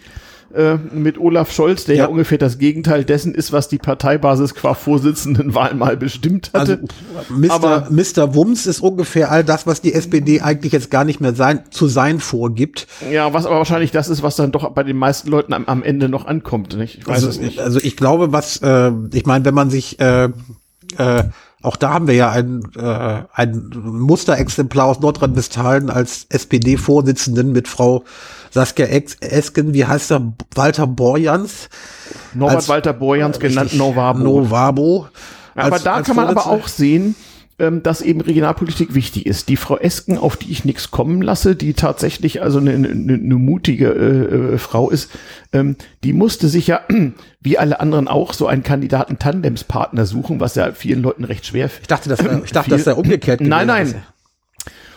äh, 0.55 0.77
mit 0.77 1.19
Olaf 1.19 1.53
Scholz, 1.53 1.85
der 1.85 1.97
ja. 1.97 2.05
ja. 2.05 2.09
ungefähr 2.09 2.39
das 2.39 2.59
Gegenteil 2.59 3.05
dessen 3.05 3.35
ist, 3.35 3.53
was 3.53 3.69
die 3.69 3.79
Parteibasis 3.79 4.55
qua 4.55 4.75
Vorsitzendenwahl 4.75 5.75
mal 5.77 5.97
bestimmt 5.97 6.51
hatte. 6.53 6.81
Also, 7.17 7.35
Mr. 7.35 7.51
Aber, 7.53 7.89
Mr. 7.91 8.35
Wumms 8.35 8.67
ist 8.67 8.81
ungefähr 8.81 9.31
all 9.31 9.45
das, 9.45 9.67
was 9.67 9.81
die 9.81 9.93
SPD 9.93 10.41
eigentlich 10.41 10.73
jetzt 10.73 10.91
gar 10.91 11.05
nicht 11.05 11.21
mehr 11.21 11.35
sein, 11.35 11.65
zu 11.71 11.87
sein 11.87 12.21
vorgibt. 12.21 12.87
Ja, 13.11 13.33
was 13.33 13.47
aber 13.47 13.57
wahrscheinlich 13.57 13.91
das 13.91 14.09
ist, 14.09 14.23
was 14.23 14.37
dann 14.37 14.53
doch 14.53 14.69
bei 14.71 14.83
den 14.83 14.97
meisten 14.97 15.29
Leuten 15.29 15.53
am, 15.53 15.67
am 15.67 15.83
Ende 15.83 16.09
noch 16.09 16.27
ankommt. 16.27 16.77
Nicht? 16.77 16.99
Ich 16.99 17.07
weiß 17.07 17.17
also, 17.17 17.29
es 17.29 17.41
nicht. 17.41 17.61
Also 17.61 17.79
ich 17.83 17.97
glaube, 17.97 18.33
was, 18.33 18.59
äh, 18.59 18.93
ich 19.13 19.27
meine, 19.27 19.45
wenn 19.45 19.55
man 19.55 19.71
sich 19.71 20.01
äh, 20.01 20.31
Äh, 20.99 21.25
auch 21.63 21.77
da 21.77 21.93
haben 21.93 22.07
wir 22.07 22.15
ja 22.15 22.31
ein, 22.31 22.63
äh, 22.77 23.23
ein 23.33 23.71
Musterexemplar 23.75 24.87
aus 24.87 25.01
Nordrhein-Westfalen 25.01 25.91
als 25.91 26.27
SPD-Vorsitzenden 26.31 27.53
mit 27.53 27.69
Frau 27.69 28.05
Saskia 28.51 28.87
Esken, 28.87 29.75
wie 29.75 29.85
heißt 29.85 30.11
er, 30.13 30.33
Walter 30.55 30.87
Borjans. 30.87 31.69
Norbert 32.35 32.69
Walter 32.69 32.93
Borjans, 32.93 33.39
genannt 33.39 33.75
Novabo. 33.75 34.19
Novabo. 34.19 35.09
Aber 35.55 35.75
als, 35.75 35.85
da 35.85 35.95
als 35.95 36.07
kann 36.07 36.17
man 36.17 36.29
aber 36.29 36.47
auch 36.47 36.69
sehen, 36.69 37.15
ähm, 37.61 37.83
dass 37.83 38.01
eben 38.01 38.21
Regionalpolitik 38.21 38.95
wichtig 38.95 39.27
ist. 39.27 39.49
Die 39.49 39.57
Frau 39.57 39.77
Esken, 39.77 40.19
auf 40.19 40.37
die 40.37 40.51
ich 40.51 40.65
nichts 40.65 40.91
kommen 40.91 41.23
lasse, 41.23 41.55
die 41.55 41.75
tatsächlich 41.75 42.43
also 42.43 42.59
eine, 42.59 42.73
eine, 42.73 42.89
eine 42.89 43.35
mutige 43.35 43.89
äh, 43.89 44.55
äh, 44.55 44.59
Frau 44.59 44.91
ist, 44.91 45.11
ähm, 45.53 45.77
die 46.03 46.13
musste 46.13 46.49
sich 46.49 46.67
ja, 46.67 46.81
wie 47.41 47.59
alle 47.59 47.81
anderen 47.81 48.09
auch, 48.09 48.33
so 48.33 48.47
einen 48.47 48.63
Kandidaten-Tandemspartner 48.63 50.07
suchen, 50.07 50.41
was 50.41 50.55
ja 50.55 50.73
vielen 50.73 51.03
Leuten 51.03 51.25
recht 51.25 51.47
schwer 51.47 51.71
Ich 51.81 51.87
dachte, 51.87 52.09
das, 52.09 52.21
ich 52.45 52.53
dachte, 52.53 52.71
das 52.71 52.85
sei 52.85 52.95
umgekehrt. 52.95 53.41
Nein, 53.41 53.67
nein. 53.67 53.95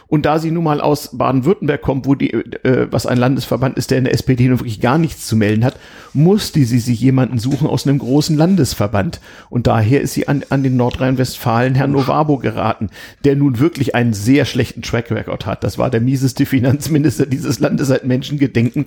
Und 0.08 0.26
da 0.26 0.40
sie 0.40 0.52
nun 0.52 0.64
mal 0.64 0.82
aus 0.82 1.18
Baden-Württemberg 1.18 1.82
kommt, 1.82 2.06
wo 2.06 2.16
die, 2.16 2.34
äh, 2.34 2.88
was 2.92 3.06
ein 3.06 3.18
Landesverband 3.18 3.78
ist, 3.78 3.92
der 3.92 3.98
in 3.98 4.04
der 4.04 4.14
SPD 4.14 4.48
nun 4.48 4.60
wirklich 4.60 4.82
gar 4.82 4.98
nichts 4.98 5.28
zu 5.28 5.36
melden 5.36 5.66
hat, 5.66 5.80
musste 6.14 6.64
sie 6.66 6.80
sich 6.80 7.00
jemanden 7.00 7.40
suchen 7.40 7.68
aus 7.68 7.88
einem 7.88 8.00
großen 8.00 8.38
Landesverband. 8.38 9.20
Und 9.50 9.68
daher 9.68 10.02
ist 10.02 10.14
sie 10.14 10.28
an, 10.28 10.44
an 10.50 10.64
den 10.64 10.78
Nordrhein-Westfalen 10.78 11.76
Herrn 11.76 11.92
Novabo 11.92 12.38
geraten, 12.38 12.90
der 13.24 13.36
nun 13.36 13.60
wirklich 13.60 13.96
einen 13.96 14.14
sehr 14.14 14.46
schlechten 14.46 14.82
Track 14.82 15.12
Record 15.12 15.46
hat. 15.46 15.64
Das 15.64 15.78
war 15.78 15.90
der 15.90 16.02
mieseste 16.02 16.46
Finanzminister 16.46 17.26
dieses 17.26 17.60
Landes 17.60 17.88
seit 17.88 18.06
Menschengedenken. 18.06 18.86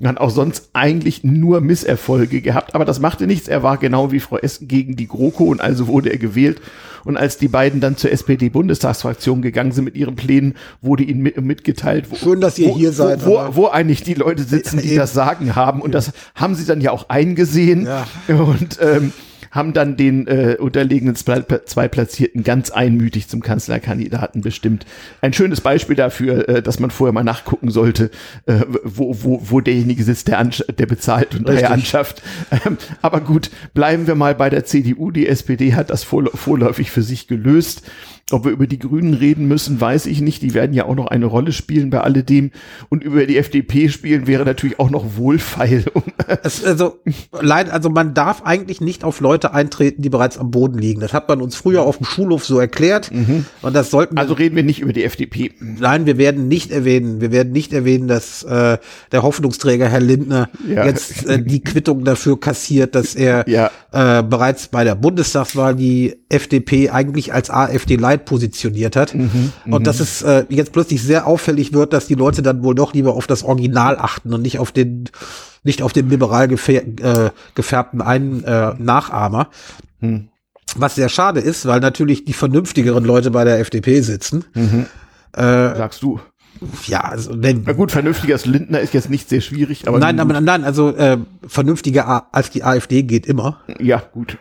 Er 0.00 0.10
hat 0.10 0.18
auch 0.18 0.30
sonst 0.30 0.70
eigentlich 0.72 1.24
nur 1.24 1.60
Misserfolge 1.60 2.40
gehabt. 2.40 2.74
Aber 2.74 2.84
das 2.84 3.00
machte 3.00 3.26
nichts. 3.26 3.48
Er 3.48 3.62
war 3.62 3.78
genau 3.78 4.12
wie 4.12 4.20
Frau 4.20 4.38
Essen 4.38 4.68
gegen 4.68 4.96
die 4.96 5.08
GroKo 5.08 5.44
und 5.44 5.60
also 5.60 5.86
wurde 5.86 6.10
er 6.10 6.18
gewählt. 6.18 6.60
Und 7.06 7.16
als 7.16 7.38
die 7.38 7.46
beiden 7.46 7.80
dann 7.80 7.96
zur 7.96 8.10
SPD-Bundestagsfraktion 8.10 9.40
gegangen 9.40 9.70
sind 9.70 9.84
mit 9.84 9.96
ihren 9.96 10.16
Plänen, 10.16 10.54
wurde 10.82 11.04
ihnen 11.04 11.22
mit, 11.22 11.40
mitgeteilt, 11.40 12.10
wo, 12.10 12.16
Schön, 12.16 12.40
dass 12.40 12.58
ihr 12.58 12.70
wo, 12.70 12.76
hier 12.76 12.92
seid, 12.92 13.24
wo, 13.24 13.38
wo, 13.38 13.54
wo, 13.54 13.66
eigentlich 13.68 14.02
die 14.02 14.14
Leute 14.14 14.42
sitzen, 14.42 14.80
die 14.82 14.90
ja, 14.94 15.02
das 15.02 15.12
Sagen 15.12 15.54
haben. 15.54 15.80
Und 15.80 15.94
das 15.94 16.10
haben 16.34 16.56
sie 16.56 16.66
dann 16.66 16.80
ja 16.80 16.90
auch 16.90 17.08
eingesehen. 17.08 17.86
Ja. 17.86 18.06
Und 18.28 18.78
ähm, 18.80 19.12
haben 19.56 19.72
dann 19.72 19.96
den 19.96 20.26
äh, 20.26 20.56
unterlegenen 20.58 21.16
zwei 21.16 21.88
Platzierten 21.88 22.44
ganz 22.44 22.70
einmütig 22.70 23.28
zum 23.28 23.40
Kanzlerkandidaten 23.40 24.42
bestimmt. 24.42 24.86
Ein 25.20 25.32
schönes 25.32 25.60
Beispiel 25.60 25.96
dafür, 25.96 26.48
äh, 26.48 26.62
dass 26.62 26.78
man 26.78 26.90
vorher 26.90 27.12
mal 27.12 27.24
nachgucken 27.24 27.70
sollte, 27.70 28.10
äh, 28.46 28.60
wo, 28.84 29.16
wo, 29.22 29.40
wo 29.42 29.60
derjenige 29.60 30.04
sitzt, 30.04 30.28
der, 30.28 30.44
der 30.44 30.86
bezahlt 30.86 31.34
und 31.34 31.48
der 31.48 31.70
anschafft. 31.70 32.22
Ähm, 32.64 32.78
aber 33.02 33.20
gut, 33.20 33.50
bleiben 33.74 34.06
wir 34.06 34.14
mal 34.14 34.34
bei 34.34 34.50
der 34.50 34.64
CDU. 34.64 35.10
Die 35.10 35.26
SPD 35.26 35.74
hat 35.74 35.90
das 35.90 36.04
vorläufig 36.04 36.90
für 36.90 37.02
sich 37.02 37.26
gelöst. 37.26 37.82
Ob 38.32 38.44
wir 38.44 38.50
über 38.50 38.66
die 38.66 38.80
Grünen 38.80 39.14
reden 39.14 39.46
müssen, 39.46 39.80
weiß 39.80 40.06
ich 40.06 40.20
nicht. 40.20 40.42
Die 40.42 40.52
werden 40.52 40.72
ja 40.74 40.86
auch 40.86 40.96
noch 40.96 41.06
eine 41.06 41.26
Rolle 41.26 41.52
spielen 41.52 41.90
bei 41.90 42.00
alledem. 42.00 42.50
Und 42.88 43.04
über 43.04 43.24
die 43.24 43.36
FDP 43.36 43.88
spielen 43.88 44.26
wäre 44.26 44.44
natürlich 44.44 44.80
auch 44.80 44.90
noch 44.90 45.16
wohlfeil. 45.16 45.84
es, 46.42 46.64
also, 46.64 46.98
leid, 47.30 47.70
also 47.70 47.88
man 47.88 48.14
darf 48.14 48.42
eigentlich 48.42 48.80
nicht 48.80 49.04
auf 49.04 49.20
Leute 49.20 49.54
eintreten, 49.54 50.02
die 50.02 50.08
bereits 50.08 50.38
am 50.38 50.50
Boden 50.50 50.76
liegen. 50.76 51.00
Das 51.00 51.12
hat 51.12 51.28
man 51.28 51.40
uns 51.40 51.54
früher 51.54 51.82
auf 51.82 51.98
dem 51.98 52.06
Schulhof 52.06 52.44
so 52.44 52.58
erklärt. 52.58 53.12
Mhm. 53.12 53.46
Und 53.62 53.76
das 53.76 53.92
sollten 53.92 54.18
Also 54.18 54.34
reden 54.34 54.56
wir 54.56 54.64
nicht 54.64 54.80
über 54.80 54.92
die 54.92 55.04
FDP. 55.04 55.52
Nein, 55.60 56.06
wir 56.06 56.18
werden 56.18 56.48
nicht 56.48 56.72
erwähnen. 56.72 57.20
Wir 57.20 57.30
werden 57.30 57.52
nicht 57.52 57.72
erwähnen, 57.72 58.08
dass 58.08 58.42
äh, 58.42 58.78
der 59.12 59.22
Hoffnungsträger 59.22 59.88
Herr 59.88 60.00
Lindner 60.00 60.50
ja. 60.68 60.84
jetzt 60.84 61.26
äh, 61.26 61.40
die 61.40 61.62
Quittung 61.62 62.04
dafür 62.04 62.40
kassiert, 62.40 62.96
dass 62.96 63.14
er 63.14 63.48
ja. 63.48 63.70
äh, 63.92 64.24
bereits 64.24 64.66
bei 64.66 64.82
der 64.82 64.96
Bundestagswahl 64.96 65.76
die 65.76 66.16
FDP 66.28 66.90
eigentlich 66.90 67.32
als 67.32 67.50
AfD 67.50 67.94
leitet 67.94 68.15
Zeit 68.16 68.24
positioniert 68.24 68.96
hat. 68.96 69.14
Mhm, 69.14 69.52
und 69.66 69.86
dass 69.86 70.00
es 70.00 70.22
äh, 70.22 70.44
jetzt 70.48 70.72
plötzlich 70.72 71.02
sehr 71.02 71.26
auffällig 71.26 71.72
wird, 71.72 71.92
dass 71.92 72.06
die 72.06 72.14
Leute 72.14 72.42
dann 72.42 72.62
wohl 72.62 72.74
doch 72.74 72.94
lieber 72.94 73.14
auf 73.14 73.26
das 73.26 73.42
Original 73.42 73.96
achten 73.98 74.32
und 74.32 74.42
nicht 74.42 74.58
auf 74.58 74.72
den 74.72 75.08
nicht 75.62 75.82
auf 75.82 75.92
den 75.92 76.08
liberal 76.08 76.50
äh, 76.50 77.30
gefärbten 77.54 78.00
einen 78.00 78.44
äh, 78.44 78.74
Nachahmer. 78.78 79.48
Mhm. 80.00 80.28
Was 80.76 80.94
sehr 80.94 81.08
schade 81.08 81.40
ist, 81.40 81.66
weil 81.66 81.80
natürlich 81.80 82.24
die 82.24 82.32
vernünftigeren 82.32 83.04
Leute 83.04 83.30
bei 83.30 83.44
der 83.44 83.58
FDP 83.60 84.00
sitzen. 84.00 84.44
Mhm. 84.54 84.86
Äh, 85.32 85.42
Sagst 85.42 86.02
du? 86.02 86.20
Ja, 86.86 87.00
also 87.00 87.32
wenn. 87.42 87.64
Na 87.66 87.72
gut, 87.72 87.92
vernünftiger 87.92 88.34
als 88.34 88.46
Lindner 88.46 88.80
ist 88.80 88.94
jetzt 88.94 89.10
nicht 89.10 89.28
sehr 89.28 89.40
schwierig, 89.42 89.86
aber. 89.86 89.98
Nein, 89.98 90.18
aber 90.20 90.40
nein, 90.40 90.64
also 90.64 90.94
äh, 90.96 91.18
vernünftiger 91.46 92.34
als 92.34 92.50
die 92.50 92.64
AfD 92.64 93.02
geht 93.02 93.26
immer. 93.26 93.60
Ja, 93.78 94.02
gut. 94.12 94.38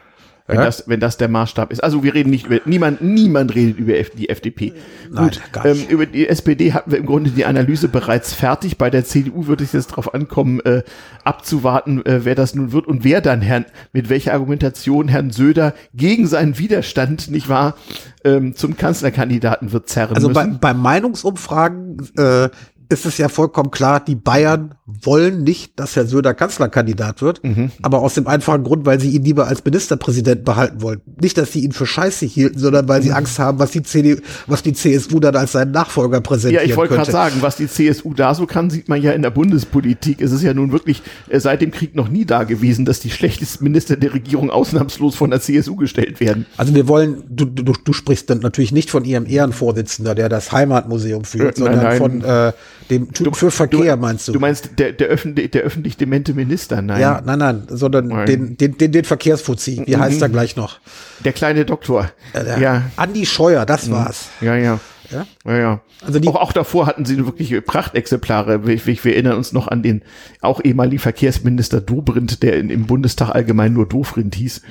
Wenn, 0.48 0.58
ja? 0.58 0.66
das, 0.66 0.88
wenn 0.88 1.00
das 1.00 1.18
der 1.18 1.28
Maßstab 1.28 1.72
ist. 1.72 1.84
Also 1.84 2.04
wir 2.04 2.14
reden 2.14 2.30
nicht 2.30 2.46
über, 2.46 2.60
niemand, 2.66 3.02
niemand 3.02 3.56
redet 3.56 3.80
über 3.80 3.94
die 3.94 4.30
FDP. 4.30 4.74
Nein, 5.10 5.32
Gut, 5.32 5.42
ähm, 5.64 5.84
über 5.90 6.06
die 6.06 6.28
SPD 6.28 6.72
hatten 6.72 6.92
wir 6.92 7.00
im 7.00 7.08
Grunde 7.08 7.32
die 7.32 7.46
Analyse 7.46 7.88
bereits 7.88 8.34
fertig. 8.34 8.78
Bei 8.78 8.92
der 8.92 9.06
CDU 9.06 9.48
wird 9.48 9.62
es 9.62 9.72
jetzt 9.72 9.92
darauf 9.92 10.14
ankommen, 10.14 10.60
äh, 10.60 10.84
abzuwarten, 11.24 12.06
äh, 12.06 12.26
wer 12.26 12.36
das 12.36 12.54
nun 12.54 12.72
wird 12.74 12.86
und 12.86 13.04
wer 13.04 13.22
dann 13.22 13.42
Herrn, 13.42 13.66
mit 13.92 14.10
welcher 14.10 14.34
Argumentation 14.34 15.08
Herrn 15.08 15.32
Söder 15.32 15.74
gegen 15.96 16.28
seinen 16.28 16.60
Widerstand, 16.60 17.32
nicht 17.32 17.50
wahr, 17.50 17.76
ähm, 18.24 18.56
zum 18.56 18.78
Kanzlerkandidaten 18.78 19.72
wird 19.72 19.90
zerren 19.90 20.16
also 20.16 20.28
müssen. 20.28 20.38
Also 20.38 20.52
bei, 20.52 20.74
bei 20.74 20.74
Meinungsumfragen 20.76 22.08
äh, 22.18 22.50
ist 22.90 23.06
es 23.06 23.18
ja 23.18 23.30
vollkommen 23.30 23.72
klar, 23.72 23.99
die 23.99 24.16
Bayern 24.16 24.76
wollen 24.86 25.44
nicht, 25.44 25.80
dass 25.80 25.95
Herr 25.95 26.06
Söder 26.06 26.34
Kanzlerkandidat 26.34 27.22
wird, 27.22 27.44
mhm. 27.44 27.72
aber 27.82 28.02
aus 28.02 28.14
dem 28.14 28.28
einfachen 28.28 28.64
Grund, 28.64 28.86
weil 28.86 28.99
sie 28.99 29.10
ihn 29.10 29.24
lieber 29.24 29.48
als 29.48 29.64
Ministerpräsident 29.66 30.45
behalten 30.45 30.82
wollen. 30.82 31.02
Nicht, 31.20 31.38
dass 31.38 31.52
sie 31.52 31.62
ihn 31.62 31.72
für 31.72 31.86
scheiße 31.86 32.26
hielten, 32.26 32.60
sondern 32.60 32.88
weil 32.88 33.02
sie 33.02 33.10
mhm. 33.10 33.16
Angst 33.16 33.40
haben, 33.40 33.60
was 33.60 33.72
die 33.72 33.82
CDU, 33.82 34.22
was 34.48 34.62
die 34.62 34.74
CSU 34.74 35.20
dann 35.20 35.36
als 35.36 35.53
seinen 35.53 35.72
Nachfolger 35.72 36.22
präsentieren 36.22 36.64
Ja, 36.64 36.70
ich 36.70 36.78
wollte 36.78 36.95
gerade 36.95 37.12
sagen, 37.12 37.38
was 37.41 37.56
die 37.56 37.68
CSU 37.68 38.14
da 38.14 38.36
so 38.36 38.45
kann, 38.45 38.70
sieht 38.70 38.88
man 38.88 39.02
ja 39.02 39.12
in 39.12 39.24
der 39.24 39.32
Bundespolitik. 39.32 40.22
Es 40.22 40.32
ist 40.32 40.44
ja 40.44 40.53
nun 40.53 40.72
wirklich 40.72 41.02
äh, 41.30 41.40
seit 41.40 41.62
dem 41.62 41.72
Krieg 41.72 41.95
noch 41.95 42.10
nie 42.10 42.26
da 42.26 42.44
gewesen, 42.44 42.86
dass 42.86 42.99
die 42.99 43.10
schlechtesten 43.10 43.64
Minister 43.64 43.98
der 43.98 44.14
Regierung 44.14 44.52
ausnahmslos 44.52 45.16
von 45.16 45.32
der 45.32 45.41
CSU 45.41 45.76
gestellt 45.76 46.20
werden. 46.20 46.45
Also 46.57 46.76
wir 46.76 46.88
wollen, 46.88 47.24
du, 47.30 47.45
du, 47.45 47.74
du 47.74 47.94
sprichst 47.94 48.30
dann 48.30 48.40
natürlich 48.40 48.72
nicht 48.72 48.91
von 48.91 49.03
ihrem 49.03 49.26
Ehrenvorsitzender, 49.26 50.14
der 50.14 50.30
das 50.30 50.52
Heimatmuseum 50.52 51.24
führt, 51.24 51.57
äh, 51.57 51.60
sondern 51.60 51.78
nein, 51.78 51.86
nein. 51.86 51.98
von 51.98 52.24
äh, 52.24 52.53
dem 52.90 53.12
Typen 53.12 53.34
für 53.34 53.52
Verkehr, 53.52 53.95
du, 53.95 54.02
meinst 54.02 54.28
du? 54.28 54.34
Du 54.34 54.40
meinst 54.40 54.72
der, 54.78 54.91
der, 54.91 55.07
öffentlich, 55.07 55.52
der 55.52 55.64
öffentlich 55.64 55.98
demente 55.98 56.34
Minister, 56.34 56.82
nein. 56.82 57.02
Ja, 57.02 57.22
nein, 57.26 57.40
nein, 57.40 57.64
sondern 57.70 58.07
nein. 58.07 58.26
Den, 58.26 58.57
den, 58.57 58.78
den, 58.78 58.91
den 58.91 59.06
Verkehrsfuzzi. 59.06 59.84
Wie 59.86 59.95
mhm. 59.95 59.99
heißt 59.99 60.22
er 60.22 60.30
gleich 60.30 60.56
noch? 60.56 60.80
Der 61.24 61.34
kleine 61.34 61.66
Doktor. 61.66 62.12
Äh, 62.34 62.62
ja. 62.62 62.84
Andi 62.95 63.26
Scheuer, 63.26 63.66
das 63.66 63.88
mhm. 63.88 63.91
war's. 63.94 64.30
Ja, 64.41 64.56
ja. 64.56 64.80
Ja, 65.12 65.26
ja. 65.45 65.57
ja. 65.57 65.82
Also 66.02 66.20
die 66.20 66.28
auch, 66.28 66.36
auch 66.36 66.53
davor 66.53 66.88
hatten 66.88 67.06
sie 67.06 67.18
wirklich 67.26 67.53
Prachtexemplare. 67.66 68.66
Wir, 68.66 68.80
wir 68.86 69.14
erinnern 69.14 69.38
uns 69.38 69.53
noch 69.53 69.68
an 69.68 69.84
den 69.84 70.03
auch 70.41 70.64
ehemaligen 70.64 70.99
Verkehrsminister 70.99 71.82
Dobrindt, 71.82 72.44
der 72.44 72.57
in, 72.57 72.70
im 72.70 72.86
Bundestag 72.86 73.30
allgemein 73.32 73.74
nur 73.74 73.88
Dofrind 73.88 74.36
hieß. 74.36 74.62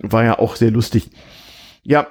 War 0.00 0.24
ja 0.24 0.38
auch 0.38 0.56
sehr 0.56 0.70
lustig. 0.70 1.10
Ja, 1.86 2.06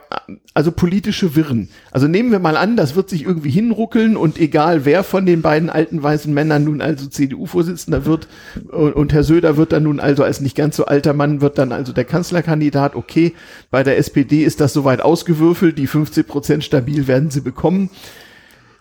also 0.54 0.72
politische 0.72 1.36
Wirren. 1.36 1.68
Also 1.90 2.08
nehmen 2.08 2.32
wir 2.32 2.38
mal 2.38 2.58
an, 2.58 2.78
das 2.78 2.96
wird 2.96 3.10
sich 3.10 3.24
irgendwie 3.26 3.50
hinruckeln 3.50 4.16
und 4.16 4.38
egal 4.38 4.86
wer 4.86 5.04
von 5.04 5.26
den 5.26 5.42
beiden 5.42 5.72
alten 5.72 6.04
weißen 6.04 6.32
Männern 6.32 6.66
nun 6.66 6.80
also 6.80 7.08
CDU-Vorsitzender 7.08 8.06
wird 8.06 8.28
und, 8.72 9.14
Herr 9.14 9.24
Söder 9.24 9.58
wird 9.58 9.72
dann 9.72 9.84
nun 9.84 10.00
also 10.00 10.24
als 10.24 10.42
nicht 10.42 10.56
ganz 10.56 10.76
so 10.76 10.86
alter 10.86 11.14
Mann 11.14 11.42
wird 11.42 11.58
dann 11.58 11.72
also 11.72 11.92
der 11.92 12.06
Kanzlerkandidat. 12.06 12.96
Okay, 12.96 13.34
bei 13.72 13.82
der 13.82 13.98
SPD 13.98 14.44
ist 14.44 14.62
das 14.62 14.74
soweit 14.74 15.02
ausgewürfelt, 15.02 15.80
die 15.80 15.88
50 15.88 16.28
Prozent 16.28 16.64
stabil 16.64 17.08
werden 17.08 17.32
sie 17.32 17.42
bekommen. 17.42 17.90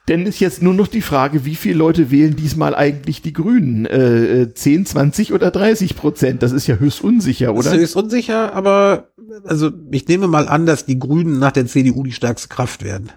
Denn 0.09 0.27
ist 0.27 0.41
jetzt 0.41 0.63
nur 0.63 0.75
noch 0.75 0.89
die 0.89 1.01
Frage, 1.01 1.45
wie 1.45 1.55
viele 1.55 1.77
Leute 1.77 2.11
wählen 2.11 2.35
diesmal 2.35 2.75
eigentlich 2.75 3.23
die 3.23 3.33
Grünen? 3.33 3.87
Äh, 3.87 4.53
10, 4.53 4.87
20 4.87 5.33
oder 5.33 5.51
30 5.53 5.97
Prozent? 5.97 6.43
Das 6.43 6.51
ist 6.51 6.67
ja 6.67 6.77
höchst 6.77 7.05
unsicher, 7.05 7.53
oder? 7.53 7.65
Das 7.65 7.75
ist 7.75 7.81
höchst 7.81 7.97
unsicher, 7.97 8.53
aber 8.53 9.09
also 9.45 9.71
ich 9.93 10.09
nehme 10.09 10.27
mal 10.27 10.49
an, 10.49 10.67
dass 10.67 10.87
die 10.87 10.99
Grünen 10.99 11.39
nach 11.39 11.53
der 11.53 11.67
CDU 11.67 12.03
die 12.03 12.13
stärkste 12.13 12.49
Kraft 12.49 12.83
werden 12.83 13.11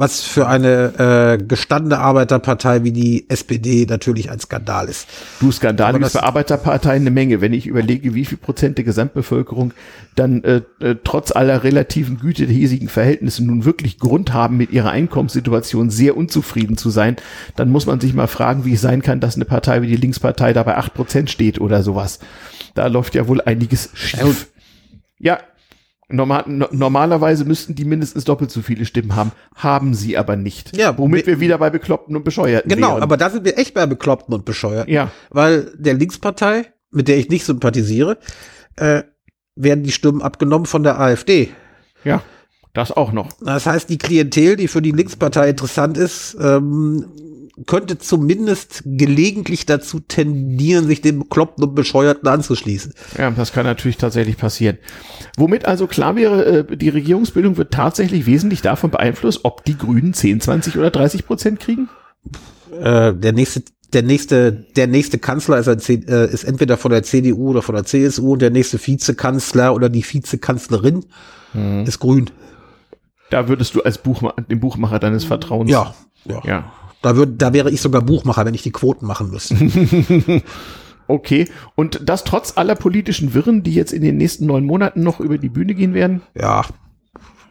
was 0.00 0.22
für 0.22 0.48
eine 0.48 1.38
äh, 1.38 1.44
gestandene 1.44 1.98
Arbeiterpartei 1.98 2.84
wie 2.84 2.90
die 2.90 3.28
SPD 3.28 3.84
natürlich 3.86 4.30
ein 4.30 4.40
Skandal 4.40 4.88
ist. 4.88 5.06
Du, 5.40 5.52
Skandal 5.52 6.00
ist 6.00 6.12
für 6.12 6.22
Arbeiterparteien 6.22 7.02
eine 7.02 7.10
Menge. 7.10 7.42
Wenn 7.42 7.52
ich 7.52 7.66
überlege, 7.66 8.14
wie 8.14 8.24
viel 8.24 8.38
Prozent 8.38 8.78
der 8.78 8.86
Gesamtbevölkerung 8.86 9.74
dann 10.16 10.42
äh, 10.42 10.62
äh, 10.80 10.96
trotz 11.04 11.32
aller 11.32 11.64
relativen 11.64 12.18
Güte 12.18 12.46
der 12.46 12.54
hiesigen 12.54 12.88
Verhältnisse 12.88 13.44
nun 13.44 13.66
wirklich 13.66 13.98
Grund 13.98 14.32
haben, 14.32 14.56
mit 14.56 14.70
ihrer 14.70 14.90
Einkommenssituation 14.90 15.90
sehr 15.90 16.16
unzufrieden 16.16 16.78
zu 16.78 16.88
sein, 16.88 17.16
dann 17.56 17.68
muss 17.68 17.84
man 17.84 18.00
sich 18.00 18.14
mal 18.14 18.26
fragen, 18.26 18.64
wie 18.64 18.72
es 18.72 18.80
sein 18.80 19.02
kann, 19.02 19.20
dass 19.20 19.36
eine 19.36 19.44
Partei 19.44 19.82
wie 19.82 19.88
die 19.88 19.96
Linkspartei 19.96 20.54
da 20.54 20.62
bei 20.62 20.78
acht 20.78 20.94
Prozent 20.94 21.28
steht 21.28 21.60
oder 21.60 21.82
sowas. 21.82 22.20
Da 22.74 22.86
läuft 22.86 23.14
ja 23.14 23.28
wohl 23.28 23.42
einiges 23.42 23.90
schief. 23.92 24.48
Ja, 25.18 25.40
Normal, 26.10 26.44
no, 26.46 26.66
normalerweise 26.72 27.44
müssten 27.44 27.74
die 27.74 27.84
mindestens 27.84 28.24
doppelt 28.24 28.50
so 28.50 28.62
viele 28.62 28.84
Stimmen 28.84 29.14
haben, 29.16 29.32
haben 29.54 29.94
sie 29.94 30.16
aber 30.18 30.36
nicht. 30.36 30.76
Ja, 30.76 30.96
womit 30.98 31.26
wir 31.26 31.40
wieder 31.40 31.58
bei 31.58 31.70
Bekloppten 31.70 32.16
und 32.16 32.24
Bescheuerten 32.24 32.68
Genau, 32.68 32.92
wären. 32.94 33.02
aber 33.02 33.16
da 33.16 33.30
sind 33.30 33.44
wir 33.44 33.58
echt 33.58 33.74
bei 33.74 33.86
Bekloppten 33.86 34.34
und 34.34 34.44
Bescheuerten. 34.44 34.92
Ja. 34.92 35.10
Weil 35.30 35.72
der 35.76 35.94
Linkspartei, 35.94 36.66
mit 36.90 37.08
der 37.08 37.18
ich 37.18 37.28
nicht 37.28 37.44
sympathisiere, 37.44 38.18
äh, 38.76 39.02
werden 39.56 39.84
die 39.84 39.92
Stimmen 39.92 40.22
abgenommen 40.22 40.66
von 40.66 40.82
der 40.82 40.98
AfD. 41.00 41.50
Ja, 42.04 42.22
das 42.72 42.92
auch 42.92 43.12
noch. 43.12 43.28
Das 43.40 43.66
heißt, 43.66 43.88
die 43.90 43.98
Klientel, 43.98 44.56
die 44.56 44.68
für 44.68 44.80
die 44.82 44.92
Linkspartei 44.92 45.50
interessant 45.50 45.98
ist, 45.98 46.36
ähm, 46.40 47.06
könnte 47.66 47.98
zumindest 47.98 48.82
gelegentlich 48.84 49.66
dazu 49.66 50.00
tendieren, 50.00 50.86
sich 50.86 51.00
dem 51.00 51.20
Bekloppten 51.20 51.64
und 51.64 51.74
Bescheuerten 51.74 52.28
anzuschließen. 52.28 52.94
Ja, 53.18 53.30
das 53.30 53.52
kann 53.52 53.66
natürlich 53.66 53.96
tatsächlich 53.96 54.36
passieren. 54.36 54.78
Womit 55.36 55.66
also 55.66 55.86
klar 55.86 56.16
wäre, 56.16 56.44
äh, 56.44 56.76
die 56.76 56.88
Regierungsbildung 56.88 57.56
wird 57.56 57.72
tatsächlich 57.72 58.26
wesentlich 58.26 58.62
davon 58.62 58.90
beeinflusst, 58.90 59.40
ob 59.44 59.64
die 59.64 59.76
Grünen 59.76 60.14
10, 60.14 60.40
20 60.40 60.76
oder 60.76 60.90
30 60.90 61.26
Prozent 61.26 61.60
kriegen? 61.60 61.88
Äh, 62.80 63.14
der 63.14 63.32
nächste 63.32 63.62
der 63.92 64.02
nächste, 64.02 64.52
der 64.76 64.86
nächste 64.86 65.18
Kanzler 65.18 65.58
ist, 65.58 65.68
ein, 65.68 66.06
äh, 66.06 66.26
ist 66.26 66.44
entweder 66.44 66.76
von 66.76 66.92
der 66.92 67.02
CDU 67.02 67.50
oder 67.50 67.62
von 67.62 67.74
der 67.74 67.84
CSU 67.84 68.34
und 68.34 68.42
der 68.42 68.50
nächste 68.50 68.78
Vizekanzler 68.78 69.74
oder 69.74 69.88
die 69.88 70.04
Vizekanzlerin 70.04 71.04
hm. 71.52 71.84
ist 71.86 71.98
grün. 71.98 72.30
Da 73.30 73.48
würdest 73.48 73.74
du 73.74 73.82
als 73.82 73.98
Buchmacher, 73.98 74.42
dem 74.42 74.60
Buchmacher 74.60 74.98
deines 74.98 75.24
Vertrauens. 75.24 75.70
Ja, 75.70 75.94
ja. 76.24 76.42
ja. 76.44 76.72
Da, 77.02 77.16
würd, 77.16 77.40
da 77.40 77.52
wäre 77.52 77.70
ich 77.70 77.80
sogar 77.80 78.02
Buchmacher, 78.02 78.44
wenn 78.44 78.54
ich 78.54 78.62
die 78.62 78.72
Quoten 78.72 79.06
machen 79.06 79.30
müsste. 79.30 79.56
okay. 81.06 81.48
Und 81.74 82.00
das 82.04 82.24
trotz 82.24 82.56
aller 82.56 82.74
politischen 82.74 83.32
Wirren, 83.32 83.62
die 83.62 83.74
jetzt 83.74 83.92
in 83.92 84.02
den 84.02 84.16
nächsten 84.16 84.46
neun 84.46 84.64
Monaten 84.64 85.02
noch 85.02 85.20
über 85.20 85.38
die 85.38 85.48
Bühne 85.48 85.74
gehen 85.74 85.94
werden? 85.94 86.22
Ja. 86.34 86.66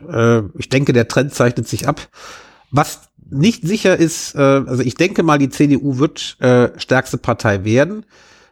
Äh, 0.07 0.43
ich 0.57 0.69
denke, 0.69 0.93
der 0.93 1.07
Trend 1.07 1.33
zeichnet 1.33 1.67
sich 1.67 1.87
ab. 1.87 2.09
Was 2.71 3.09
nicht 3.31 3.67
sicher 3.67 3.97
ist, 3.97 4.35
äh, 4.35 4.39
also 4.39 4.83
ich 4.83 4.95
denke 4.95 5.23
mal, 5.23 5.37
die 5.37 5.49
CDU 5.49 5.97
wird 5.97 6.37
äh, 6.39 6.69
stärkste 6.77 7.17
Partei 7.17 7.63
werden. 7.63 8.05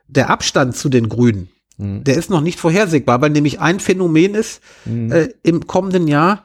Der 0.08 0.30
Abstand 0.30 0.76
zu 0.76 0.90
den 0.90 1.10
Grünen, 1.10 1.50
mhm. 1.78 2.04
der 2.04 2.16
ist 2.16 2.30
noch 2.30 2.42
nicht 2.42 2.60
vorhersehbar, 2.60 3.22
weil 3.22 3.30
nämlich 3.30 3.60
ein 3.60 3.80
Phänomen 3.80 4.36
ist 4.36 4.62
mhm. 4.86 5.12
äh, 5.12 5.30
im 5.44 5.68
kommenden 5.68 6.08
Jahr, 6.08 6.44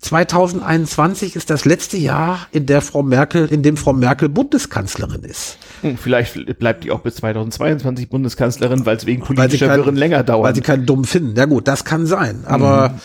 2021 0.00 1.36
ist 1.36 1.50
das 1.50 1.64
letzte 1.64 1.96
Jahr, 1.96 2.46
in 2.52 2.66
der 2.66 2.80
Frau 2.80 3.02
Merkel, 3.02 3.46
in 3.46 3.62
dem 3.62 3.76
Frau 3.76 3.92
Merkel 3.92 4.28
Bundeskanzlerin 4.28 5.22
ist. 5.24 5.58
Hm, 5.82 5.96
vielleicht 5.96 6.58
bleibt 6.58 6.84
die 6.84 6.90
auch 6.90 7.00
bis 7.00 7.16
2022 7.16 8.08
Bundeskanzlerin, 8.08 8.86
weil 8.86 8.96
es 8.96 9.06
wegen 9.06 9.22
politischer 9.22 9.74
Wirren 9.76 9.96
länger 9.96 10.22
dauert. 10.22 10.48
Weil 10.48 10.54
sie 10.54 10.60
keinen 10.60 10.86
dumm 10.86 11.04
finden. 11.04 11.36
Ja 11.36 11.46
gut, 11.46 11.66
das 11.68 11.84
kann 11.84 12.06
sein. 12.06 12.44
Aber 12.46 12.90
mhm. 12.90 12.96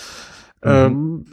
ähm, 0.63 1.25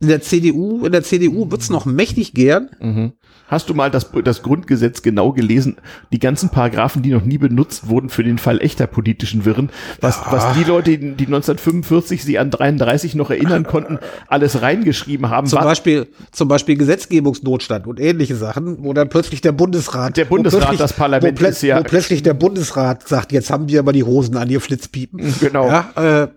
in 0.00 0.08
der 0.08 0.20
CDU, 0.22 0.84
in 0.84 0.92
der 0.92 1.02
CDU 1.02 1.50
wird's 1.50 1.70
noch 1.70 1.86
mächtig 1.86 2.34
gern. 2.34 2.70
Mhm. 2.80 3.12
Hast 3.48 3.68
du 3.68 3.74
mal 3.74 3.90
das, 3.90 4.10
das 4.24 4.42
Grundgesetz 4.42 5.02
genau 5.02 5.32
gelesen? 5.32 5.76
Die 6.12 6.18
ganzen 6.18 6.48
Paragraphen, 6.48 7.02
die 7.02 7.10
noch 7.10 7.24
nie 7.24 7.38
benutzt 7.38 7.88
wurden 7.88 8.08
für 8.08 8.24
den 8.24 8.38
Fall 8.38 8.60
echter 8.60 8.86
politischen 8.86 9.44
Wirren, 9.44 9.70
was, 10.00 10.16
ja. 10.16 10.32
was 10.32 10.54
die 10.54 10.64
Leute, 10.64 10.98
die 10.98 11.26
1945 11.26 12.24
sie 12.24 12.38
an 12.38 12.50
33 12.50 13.14
noch 13.14 13.30
erinnern 13.30 13.64
konnten, 13.64 13.98
alles 14.26 14.62
reingeschrieben 14.62 15.30
haben. 15.30 15.46
Zum 15.46 15.60
Beispiel, 15.60 16.08
zum 16.32 16.48
Beispiel 16.48 16.76
Gesetzgebungsnotstand 16.76 17.86
und 17.86 18.00
ähnliche 18.00 18.34
Sachen, 18.34 18.82
wo 18.82 18.92
dann 18.92 19.08
plötzlich 19.08 19.40
der 19.40 19.52
Bundesrat, 19.52 20.16
der 20.16 20.24
Bundesrat, 20.24 20.78
das 20.80 20.92
Parlament 20.92 21.40
wo, 21.40 21.46
ist, 21.46 21.62
ja. 21.62 21.78
wo 21.78 21.84
plötzlich 21.84 22.22
der 22.22 22.34
Bundesrat 22.34 23.06
sagt, 23.06 23.32
jetzt 23.32 23.50
haben 23.50 23.68
wir 23.68 23.80
aber 23.80 23.92
die 23.92 24.04
Hosen 24.04 24.36
an 24.36 24.50
ihr 24.50 24.60
Flitzpiepen. 24.60 25.34
Genau. 25.40 25.68
Ja, 25.68 26.22
äh, 26.22 26.28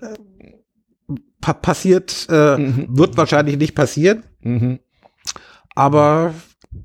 pa 1.42 1.54
passiert, 1.54 2.28
äh, 2.30 2.58
mhm. 2.58 2.86
wird 2.90 3.18
wahrscheinlich 3.18 3.58
nicht 3.58 3.76
passieren. 3.76 4.24
Mhm. 4.42 4.80
Aber 5.76 6.34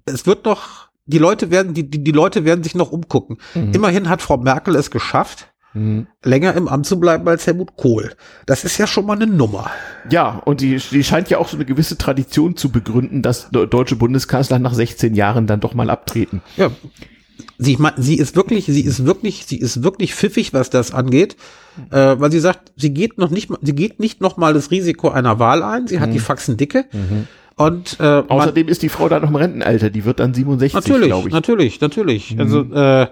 es 0.05 0.27
wird 0.27 0.45
noch, 0.45 0.89
die 1.07 1.19
Leute 1.19 1.51
werden, 1.51 1.75
die, 1.75 1.89
die, 1.89 2.03
die 2.03 2.13
Leute 2.13 2.45
werden 2.45 2.65
sich 2.65 2.75
noch 2.75 2.93
umgucken. 2.93 3.39
Mhm. 3.55 3.73
Immerhin 3.73 4.09
hat 4.09 4.23
Frau 4.23 4.37
Merkel 4.37 4.75
es 4.77 4.91
geschafft, 4.91 5.49
mhm. 5.75 6.07
länger 6.23 6.55
im 6.55 6.69
Amt 6.69 6.87
zu 6.87 6.99
bleiben 6.99 7.29
als 7.29 7.47
Helmut 7.47 7.77
Kohl. 7.77 8.15
Das 8.47 8.65
ist 8.65 8.79
ja 8.79 8.87
schon 8.87 9.07
mal 9.07 9.15
eine 9.15 9.27
Nummer. 9.27 9.71
Ja, 10.11 10.41
und 10.45 10.61
die, 10.61 10.77
die 10.77 11.05
scheint 11.05 11.31
ja 11.31 11.39
auch 11.39 11.49
so 11.49 11.57
eine 11.57 11.67
gewisse 11.67 11.99
Tradition 11.99 12.57
zu 12.57 12.71
begründen, 12.71 13.23
dass 13.23 13.51
deutsche 13.51 13.97
Bundeskanzler 13.97 14.59
nach 14.59 14.75
16 14.75 15.15
Jahren 15.15 15.47
dann 15.47 15.61
doch 15.61 15.75
mal 15.75 15.91
abtreten. 15.91 16.43
Ja. 16.57 16.71
Sie, 17.59 17.77
sie 17.97 18.17
ist 18.17 18.37
wirklich, 18.37 18.67
sie 18.67 18.83
ist 18.83 19.07
wirklich, 19.07 19.47
sie 19.47 19.59
ist 19.59 19.83
wirklich 19.83 20.15
pfiffig, 20.15 20.53
was 20.53 20.71
das 20.71 20.93
angeht, 20.93 21.37
äh, 21.91 22.15
weil 22.19 22.31
sie 22.31 22.39
sagt, 22.39 22.73
sie 22.77 22.95
geht 22.95 23.19
noch 23.19 23.31
nicht, 23.31 23.51
sie 23.61 23.75
geht 23.75 23.99
nicht 23.99 24.21
noch 24.21 24.37
mal 24.37 24.55
das 24.55 24.71
Risiko 24.71 25.11
einer 25.11 25.41
Wahl 25.41 25.63
ein. 25.63 25.89
Sie 25.89 25.99
hat 25.99 26.11
mhm. 26.11 26.15
die 26.15 26.19
Faxen 26.21 26.57
dicke. 26.57 26.87
Mhm. 26.93 27.27
Und 27.57 27.99
äh, 28.01 28.23
außerdem 28.27 28.69
ist 28.69 28.83
die 28.83 28.89
Frau 28.89 29.09
dann 29.09 29.23
noch 29.23 29.29
im 29.29 29.37
Rentenalter. 29.37 29.91
Die 29.91 30.05
wird 30.05 30.21
dann 30.21 30.35
67, 30.35 30.85
glaube 31.03 31.29
ich. 31.29 31.35
Natürlich, 31.35 31.81
natürlich. 31.81 32.35
Mhm. 32.35 32.41
Also 32.41 32.61
äh, 32.73 33.09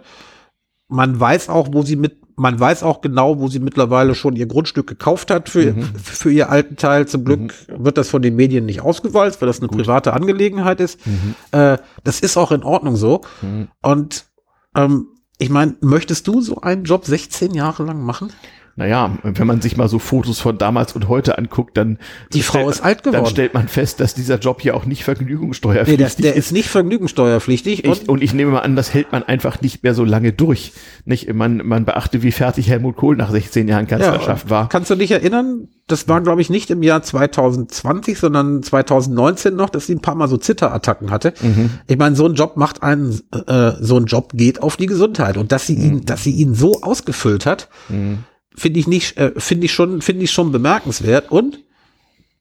man 0.89 1.19
weiß 1.19 1.48
auch, 1.48 1.69
wo 1.73 1.82
sie 1.82 1.97
mit, 1.97 2.16
man 2.36 2.59
weiß 2.59 2.82
auch 2.82 3.01
genau, 3.01 3.39
wo 3.39 3.48
sie 3.48 3.60
mittlerweile 3.60 4.14
schon 4.14 4.35
ihr 4.36 4.47
Grundstück 4.47 4.86
gekauft 4.86 5.31
hat 5.31 5.48
für, 5.48 5.73
mhm. 5.73 5.94
für 5.97 6.31
ihr 6.31 6.51
alten 6.51 6.77
Teil. 6.77 7.06
Zum 7.06 7.24
Glück 7.24 7.40
mhm. 7.40 7.85
wird 7.85 7.98
das 7.98 8.09
von 8.09 8.23
den 8.23 8.35
Medien 8.35 8.66
nicht 8.66 8.81
ausgewalzt, 8.81 9.40
weil 9.40 9.47
das 9.47 9.60
eine 9.60 9.69
Gut. 9.69 9.78
private 9.78 10.12
Angelegenheit 10.12 10.81
ist. 10.81 11.06
Mhm. 11.06 11.35
Äh, 11.52 11.78
das 12.02 12.20
ist 12.20 12.36
auch 12.36 12.51
in 12.51 12.64
Ordnung 12.64 12.97
so. 12.97 13.20
Mhm. 13.43 13.69
Und 13.81 14.27
ähm, 14.74 15.06
ich 15.39 15.51
meine, 15.51 15.77
möchtest 15.81 16.27
du 16.27 16.40
so 16.40 16.60
einen 16.60 16.85
Job 16.85 17.05
16 17.05 17.55
Jahre 17.55 17.85
lang 17.85 18.02
machen? 18.02 18.32
Naja, 18.74 19.19
wenn 19.23 19.47
man 19.47 19.61
sich 19.61 19.77
mal 19.77 19.89
so 19.89 19.99
Fotos 19.99 20.40
von 20.40 20.57
damals 20.57 20.94
und 20.94 21.09
heute 21.09 21.36
anguckt, 21.36 21.77
dann 21.77 21.99
die 22.32 22.43
Frau 22.43 22.70
ist 22.70 22.81
alt 22.81 23.03
geworden. 23.03 23.24
Dann 23.24 23.31
stellt 23.31 23.53
man 23.53 23.69
fest, 23.69 24.01
dass 24.01 24.15
dieser 24.15 24.39
Job 24.39 24.62
hier 24.62 24.74
auch 24.74 24.86
nicht 24.86 25.05
vergnügungssteuerpflichtig 25.05 25.99
nee, 25.99 26.03
das, 26.03 26.16
der 26.16 26.35
ist. 26.35 26.53
nicht 26.53 26.70
vergnügungssteuerpflichtig. 26.70 27.85
Ich, 27.85 28.09
und 28.09 28.23
ich 28.23 28.32
nehme 28.32 28.53
mal 28.53 28.61
an, 28.61 28.74
das 28.74 28.94
hält 28.94 29.12
man 29.12 29.24
einfach 29.24 29.61
nicht 29.61 29.82
mehr 29.82 29.94
so 29.94 30.05
lange 30.05 30.32
durch. 30.32 30.73
Nicht, 31.05 31.32
man, 31.35 31.59
man 31.59 31.85
beachte, 31.85 32.23
wie 32.23 32.32
fertig 32.32 32.69
Helmut 32.69 32.97
Kohl 32.97 33.16
nach 33.16 33.31
16 33.31 33.69
Jahren 33.69 33.86
Kanzlerschaft 33.86 34.47
ja, 34.47 34.51
war. 34.51 34.69
Kannst 34.70 34.90
du 34.90 34.94
dich 34.94 35.11
erinnern? 35.11 35.69
Das 35.86 36.09
war, 36.09 36.23
glaube 36.23 36.40
ich, 36.40 36.49
nicht 36.49 36.70
im 36.70 36.82
Jahr 36.82 37.03
2020, 37.03 38.19
sondern 38.19 38.62
2019 38.62 39.55
noch, 39.55 39.69
dass 39.69 39.86
sie 39.86 39.97
ein 39.97 40.01
paar 40.01 40.15
Mal 40.15 40.28
so 40.28 40.39
Zitterattacken 40.39 41.11
hatte. 41.11 41.35
Mhm. 41.43 41.70
Ich 41.89 41.99
meine, 41.99 42.16
so 42.16 42.24
ein 42.24 42.35
Job 42.35 42.57
macht 42.57 42.82
einen, 42.82 43.20
äh, 43.47 43.73
so 43.81 43.99
ein 43.99 44.07
Job 44.07 44.32
geht 44.32 44.62
auf 44.62 44.78
die 44.78 44.86
Gesundheit. 44.86 45.36
Und 45.36 45.53
dass 45.53 45.66
sie 45.66 45.77
mhm. 45.77 45.85
ihn, 45.85 46.05
dass 46.07 46.24
sie 46.24 46.31
ihn 46.31 46.55
so 46.55 46.81
ausgefüllt 46.81 47.44
hat, 47.44 47.69
mhm 47.90 48.24
finde 48.57 48.81
ich 48.81 48.87
nicht, 48.87 49.16
äh, 49.16 49.33
finde 49.37 49.66
ich 49.66 49.73
schon, 49.73 50.03
finde 50.03 50.24
ich 50.24 50.31
schon 50.31 50.53
bemerkenswert. 50.53 51.31
Und 51.31 51.61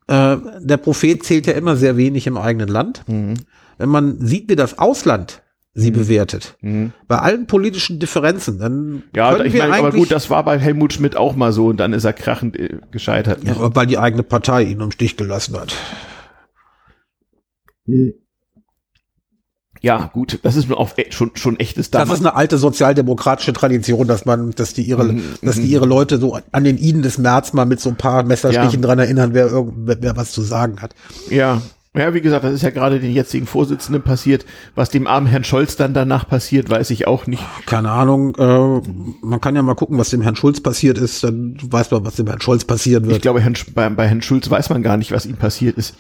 äh, 0.08 0.38
der 0.60 0.78
Prophet 0.78 1.24
zählt 1.24 1.48
ja 1.48 1.54
immer 1.54 1.76
sehr 1.76 1.98
wenig 1.98 2.28
im 2.28 2.38
eigenen 2.38 2.68
Land. 2.68 3.04
Mhm. 3.08 3.36
Wenn 3.78 3.90
man 3.90 4.26
sieht, 4.26 4.50
wie 4.50 4.56
das 4.56 4.78
Ausland 4.78 5.42
sie 5.74 5.92
mhm. 5.92 5.96
bewertet. 5.96 6.58
Mhm. 6.62 6.92
Bei 7.08 7.20
allen 7.20 7.48
politischen 7.48 8.00
Differenzen, 8.00 8.60
dann 8.60 9.04
ja, 9.16 9.40
ich 9.40 9.54
meine, 9.54 9.74
aber 9.74 9.92
gut, 9.92 10.12
das 10.12 10.30
war 10.30 10.44
bei 10.44 10.60
Helmut 10.60 10.94
Schmidt 10.94 11.16
auch 11.16 11.36
mal 11.36 11.54
so 11.54 11.68
und 11.68 11.78
dann 11.78 11.94
ist 11.94 12.04
er 12.04 12.14
krachend 12.14 12.60
äh, 12.60 12.80
gescheitert. 12.92 13.44
Ja, 13.44 13.54
aber 13.54 13.76
weil 13.76 13.88
die 13.88 13.98
eigene 13.98 14.24
Partei 14.24 14.64
ihn 14.64 14.82
im 14.82 14.92
Stich 14.92 15.16
gelassen 15.16 15.58
hat. 15.58 15.76
Mhm. 17.86 18.14
Ja, 19.82 20.12
gut, 20.14 20.40
das 20.44 20.56
ist 20.56 20.72
auf 20.72 20.98
e, 20.98 21.12
schon 21.12 21.32
schon 21.34 21.60
echtes 21.60 21.90
damals. 21.90 22.10
Das 22.10 22.20
ist 22.20 22.26
eine 22.26 22.36
alte 22.36 22.60
sozialdemokratische 22.60 23.52
Tradition, 23.52 24.08
dass 24.08 24.26
man, 24.26 24.52
dass 24.52 24.74
die 24.74 24.84
ihre, 24.84 25.06
mm, 25.06 25.22
dass 25.42 25.56
die 25.56 25.66
ihre 25.66 25.88
Leute 25.88 26.20
so 26.20 26.38
an 26.52 26.64
den 26.64 26.78
Iden 26.78 27.02
des 27.02 27.18
März 27.18 27.54
mal 27.54 27.66
mit 27.66 27.80
so 27.80 27.90
ein 27.90 27.96
paar 27.96 28.24
Messerstichen 28.24 28.82
ja. 28.82 28.88
dran 28.88 29.00
erinnern, 29.00 29.34
wer, 29.34 29.52
wer, 29.52 29.98
wer 30.00 30.16
was 30.16 30.32
zu 30.32 30.44
sagen 30.44 30.82
hat. 30.82 30.94
Ja, 31.30 31.62
ja, 31.94 32.14
wie 32.14 32.22
gesagt, 32.22 32.46
das 32.46 32.54
ist 32.54 32.62
ja 32.62 32.70
gerade 32.70 33.02
den 33.02 33.12
jetzigen 33.12 33.46
Vorsitzenden 33.46 34.02
passiert. 34.02 34.46
Was 34.76 34.90
dem 34.90 35.08
armen 35.08 35.28
Herrn 35.28 35.44
Scholz 35.44 35.76
dann 35.76 35.94
danach 35.94 36.26
passiert, 36.26 36.70
weiß 36.70 36.90
ich 36.92 37.06
auch 37.06 37.28
nicht. 37.28 37.44
Keine 37.66 37.92
Ahnung. 37.92 38.34
Äh, 38.36 38.82
man 39.22 39.42
kann 39.42 39.58
ja 39.58 39.62
mal 39.62 39.76
gucken, 39.76 39.98
was 39.98 40.10
dem 40.10 40.22
Herrn 40.22 40.38
Schulz 40.38 40.62
passiert 40.62 40.98
ist. 40.98 41.26
Dann 41.26 41.58
weiß 41.62 41.92
man, 41.92 42.06
was 42.06 42.16
dem 42.16 42.28
Herrn 42.28 42.40
Scholz 42.40 42.64
passieren 42.64 43.08
wird. 43.08 43.18
Ich 43.18 43.22
glaube, 43.22 43.42
Herrn, 43.42 43.56
bei, 43.76 43.90
bei 43.90 44.08
Herrn 44.08 44.22
Schulz 44.22 44.50
weiß 44.50 44.70
man 44.70 44.84
gar 44.84 44.96
nicht, 44.96 45.12
was 45.12 45.26
ihm 45.26 45.36
passiert 45.36 45.78
ist. 45.78 45.96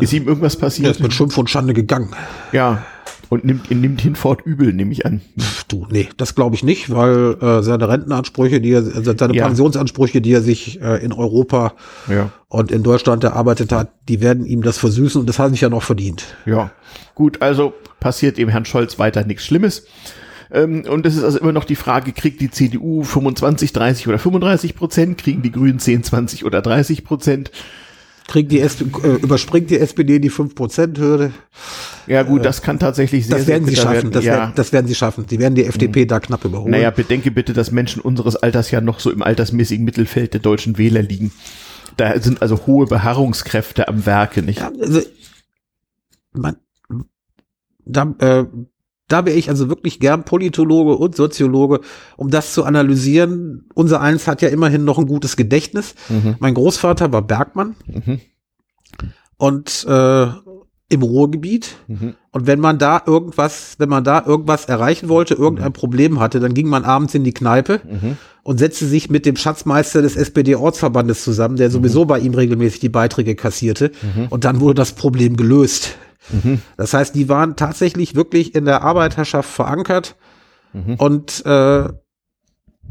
Ist 0.00 0.12
ihm 0.12 0.26
irgendwas 0.26 0.56
passiert? 0.56 0.86
Er 0.86 0.90
ist 0.90 1.00
mit 1.00 1.12
Schimpf 1.12 1.38
und 1.38 1.48
Schande 1.48 1.72
gegangen. 1.72 2.14
Ja, 2.52 2.84
und 3.32 3.46
nimmt, 3.46 3.70
nimmt 3.70 4.02
hinfort 4.02 4.42
übel, 4.44 4.74
nehme 4.74 4.92
ich 4.92 5.06
an. 5.06 5.22
Du, 5.66 5.86
nee, 5.90 6.06
das 6.18 6.34
glaube 6.34 6.54
ich 6.54 6.62
nicht, 6.62 6.94
weil 6.94 7.38
äh, 7.40 7.62
seine 7.62 7.88
Rentenansprüche, 7.88 8.60
die 8.60 8.72
er, 8.72 8.82
seine 8.82 9.34
ja. 9.34 9.46
Pensionsansprüche, 9.46 10.20
die 10.20 10.34
er 10.34 10.42
sich 10.42 10.82
äh, 10.82 11.02
in 11.02 11.14
Europa 11.14 11.72
ja. 12.10 12.30
und 12.48 12.70
in 12.70 12.82
Deutschland 12.82 13.24
erarbeitet 13.24 13.72
hat, 13.72 13.90
die 14.06 14.20
werden 14.20 14.44
ihm 14.44 14.60
das 14.60 14.76
versüßen 14.76 15.18
und 15.18 15.26
das 15.26 15.38
hat 15.38 15.50
sich 15.52 15.62
ja 15.62 15.70
noch 15.70 15.82
verdient. 15.82 16.36
Ja, 16.44 16.72
gut, 17.14 17.40
also 17.40 17.72
passiert 18.00 18.36
dem 18.36 18.50
Herrn 18.50 18.66
Scholz 18.66 18.98
weiter 18.98 19.24
nichts 19.24 19.46
Schlimmes. 19.46 19.86
Ähm, 20.50 20.84
und 20.86 21.06
es 21.06 21.16
ist 21.16 21.24
also 21.24 21.38
immer 21.38 21.52
noch 21.52 21.64
die 21.64 21.76
Frage, 21.76 22.12
kriegt 22.12 22.42
die 22.42 22.50
CDU 22.50 23.02
25, 23.02 23.72
30 23.72 24.08
oder 24.08 24.18
35 24.18 24.76
Prozent, 24.76 25.16
kriegen 25.16 25.40
die 25.40 25.52
Grünen 25.52 25.78
10, 25.78 26.04
20 26.04 26.44
oder 26.44 26.60
30 26.60 27.02
Prozent? 27.02 27.50
Kriegt 28.26 28.52
die 28.52 28.60
SP, 28.60 28.86
äh, 29.02 29.16
überspringt 29.16 29.70
die 29.70 29.78
SPD 29.78 30.18
die 30.18 30.30
5%-Hürde. 30.30 31.32
Ja 32.06 32.22
gut, 32.22 32.44
das 32.44 32.62
kann 32.62 32.78
tatsächlich 32.78 33.26
sehr, 33.26 33.38
das 33.38 33.46
werden 33.46 33.64
sehr 33.64 33.74
sie 33.74 33.80
schaffen. 33.80 33.94
Werden. 33.94 34.10
Das, 34.12 34.24
ja. 34.24 34.32
werden, 34.32 34.52
das 34.54 34.72
werden 34.72 34.86
sie 34.86 34.94
schaffen. 34.94 35.26
Die 35.26 35.38
werden 35.38 35.54
die 35.54 35.64
FDP 35.64 36.02
mhm. 36.02 36.08
da 36.08 36.20
knapp 36.20 36.44
überholen. 36.44 36.70
Naja, 36.70 36.90
bedenke 36.90 37.30
bitte, 37.30 37.52
dass 37.52 37.70
Menschen 37.70 38.00
unseres 38.00 38.36
Alters 38.36 38.70
ja 38.70 38.80
noch 38.80 39.00
so 39.00 39.10
im 39.10 39.22
altersmäßigen 39.22 39.84
Mittelfeld 39.84 40.32
der 40.34 40.40
deutschen 40.40 40.78
Wähler 40.78 41.02
liegen. 41.02 41.32
Da 41.96 42.18
sind 42.20 42.42
also 42.42 42.66
hohe 42.66 42.86
Beharrungskräfte 42.86 43.88
am 43.88 44.06
Werke, 44.06 44.42
nicht? 44.42 44.60
Ja, 44.60 44.72
also, 44.80 45.02
man, 46.32 46.56
da, 47.84 48.14
äh, 48.18 48.44
da 49.12 49.26
wäre 49.26 49.36
ich 49.36 49.48
also 49.48 49.68
wirklich 49.68 50.00
gern 50.00 50.24
Politologe 50.24 50.96
und 50.96 51.14
Soziologe, 51.14 51.80
um 52.16 52.30
das 52.30 52.54
zu 52.54 52.64
analysieren. 52.64 53.66
Unser 53.74 54.00
eins 54.00 54.26
hat 54.26 54.42
ja 54.42 54.48
immerhin 54.48 54.84
noch 54.84 54.98
ein 54.98 55.06
gutes 55.06 55.36
Gedächtnis. 55.36 55.94
Mhm. 56.08 56.36
Mein 56.38 56.54
Großvater 56.54 57.12
war 57.12 57.22
Bergmann. 57.22 57.76
Mhm. 57.86 58.20
Und 59.36 59.86
äh, 59.88 60.26
im 60.88 61.02
Ruhrgebiet. 61.02 61.76
Mhm. 61.88 62.14
Und 62.30 62.46
wenn 62.46 62.60
man 62.60 62.78
da 62.78 63.02
irgendwas, 63.04 63.74
wenn 63.78 63.88
man 63.88 64.04
da 64.04 64.22
irgendwas 64.24 64.66
erreichen 64.66 65.08
wollte, 65.08 65.34
irgendein 65.34 65.68
mhm. 65.68 65.74
Problem 65.74 66.20
hatte, 66.20 66.38
dann 66.38 66.54
ging 66.54 66.68
man 66.68 66.84
abends 66.84 67.14
in 67.14 67.24
die 67.24 67.32
Kneipe 67.32 67.80
mhm. 67.84 68.16
und 68.42 68.58
setzte 68.58 68.86
sich 68.86 69.10
mit 69.10 69.26
dem 69.26 69.36
Schatzmeister 69.36 70.02
des 70.02 70.16
SPD-Ortsverbandes 70.16 71.24
zusammen, 71.24 71.56
der 71.56 71.70
sowieso 71.70 72.04
mhm. 72.04 72.08
bei 72.08 72.18
ihm 72.20 72.34
regelmäßig 72.34 72.80
die 72.80 72.88
Beiträge 72.88 73.34
kassierte. 73.34 73.90
Und 74.30 74.44
dann 74.44 74.60
wurde 74.60 74.74
das 74.74 74.92
Problem 74.92 75.36
gelöst. 75.36 75.96
Mhm. 76.30 76.60
Das 76.76 76.94
heißt, 76.94 77.14
die 77.14 77.28
waren 77.28 77.56
tatsächlich 77.56 78.14
wirklich 78.14 78.54
in 78.54 78.64
der 78.64 78.82
Arbeiterschaft 78.82 79.50
verankert 79.50 80.16
und 80.98 81.44
äh, 81.44 81.88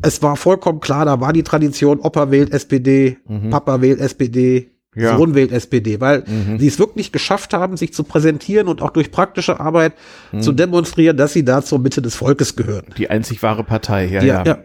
es 0.03 0.22
war 0.22 0.36
vollkommen 0.36 0.80
klar, 0.80 1.06
da 1.06 1.20
war 1.20 1.34
die 1.34 1.44
Tradition, 1.44 1.99
Opa 1.99 2.30
wählt 2.32 2.52
SPD, 2.52 3.18
Papa 3.49 3.82
wählt 3.82 3.99
SPD, 3.99 4.72
ja. 4.95 5.18
Sohn 5.18 5.36
wählt 5.36 5.52
SPD, 5.52 6.02
weil 6.02 6.24
mhm. 6.28 6.60
sie 6.60 6.68
es 6.68 6.78
wirklich 6.78 7.12
geschafft 7.12 7.53
haben, 7.53 7.78
sich 7.78 7.94
zu 7.94 8.03
präsentieren 8.03 8.68
und 8.68 8.82
auch 8.82 8.90
durch 8.90 9.12
praktische 9.12 9.60
Arbeit 9.60 9.94
mhm. 10.32 10.41
zu 10.41 10.52
demonstrieren, 10.52 11.18
dass 11.18 11.34
sie 11.34 11.45
da 11.45 11.62
zur 11.62 11.80
Mitte 11.80 12.02
des 12.02 12.16
Volkes 12.16 12.56
gehören. 12.56 12.86
Die 12.98 13.10
einzig 13.10 13.41
wahre 13.41 13.64
Partei, 13.64 14.06
ja, 14.06 14.22
ja. 14.22 14.44
ja. 14.44 14.58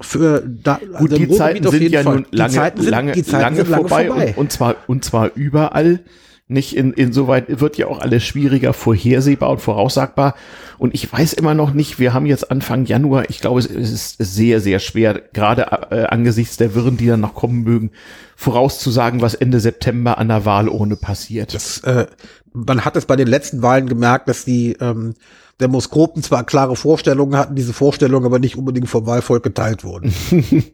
Für 0.00 0.42
da, 0.46 0.78
Gut, 0.98 1.12
also 1.12 1.16
die 1.16 1.30
Zeiten 1.30 1.66
sind 1.70 1.90
ja 1.90 2.02
Fall. 2.02 2.14
nun 2.16 2.26
lange, 2.30 2.52
sind, 2.52 2.90
lange, 2.90 3.12
lange, 3.12 3.22
lange, 3.30 3.64
vorbei, 3.64 4.06
vorbei. 4.06 4.28
Und, 4.28 4.38
und, 4.38 4.52
zwar, 4.52 4.76
und 4.86 5.04
zwar 5.04 5.30
überall. 5.34 6.00
Nicht 6.48 6.76
in, 6.76 6.92
insoweit 6.92 7.60
wird 7.60 7.76
ja 7.76 7.88
auch 7.88 7.98
alles 7.98 8.22
schwieriger 8.22 8.72
vorhersehbar 8.72 9.50
und 9.50 9.60
voraussagbar. 9.60 10.36
Und 10.78 10.94
ich 10.94 11.12
weiß 11.12 11.32
immer 11.32 11.54
noch 11.54 11.72
nicht, 11.72 11.98
wir 11.98 12.14
haben 12.14 12.26
jetzt 12.26 12.52
Anfang 12.52 12.84
Januar, 12.84 13.28
ich 13.30 13.40
glaube, 13.40 13.58
es 13.58 13.66
ist 13.66 14.16
sehr, 14.18 14.60
sehr 14.60 14.78
schwer, 14.78 15.22
gerade 15.32 15.62
äh, 15.90 16.04
angesichts 16.04 16.56
der 16.56 16.74
Wirren, 16.74 16.98
die 16.98 17.08
dann 17.08 17.20
noch 17.20 17.34
kommen 17.34 17.64
mögen, 17.64 17.90
vorauszusagen, 18.36 19.22
was 19.22 19.34
Ende 19.34 19.58
September 19.58 20.18
an 20.18 20.28
der 20.28 20.44
Wahl 20.44 20.68
ohne 20.68 20.94
passiert. 20.94 21.52
Das, 21.52 21.78
äh, 21.80 22.06
man 22.52 22.84
hat 22.84 22.96
es 22.96 23.06
bei 23.06 23.16
den 23.16 23.26
letzten 23.26 23.62
Wahlen 23.62 23.88
gemerkt, 23.88 24.28
dass 24.28 24.44
die 24.44 24.76
ähm, 24.80 25.14
Demoskopen 25.60 26.22
zwar 26.22 26.44
klare 26.44 26.76
Vorstellungen 26.76 27.36
hatten, 27.36 27.54
diese 27.54 27.72
Vorstellungen 27.72 28.26
aber 28.26 28.38
nicht 28.38 28.56
unbedingt 28.56 28.88
vom 28.88 29.06
Wahlvolk 29.06 29.42
geteilt 29.42 29.84
wurden. 29.84 30.12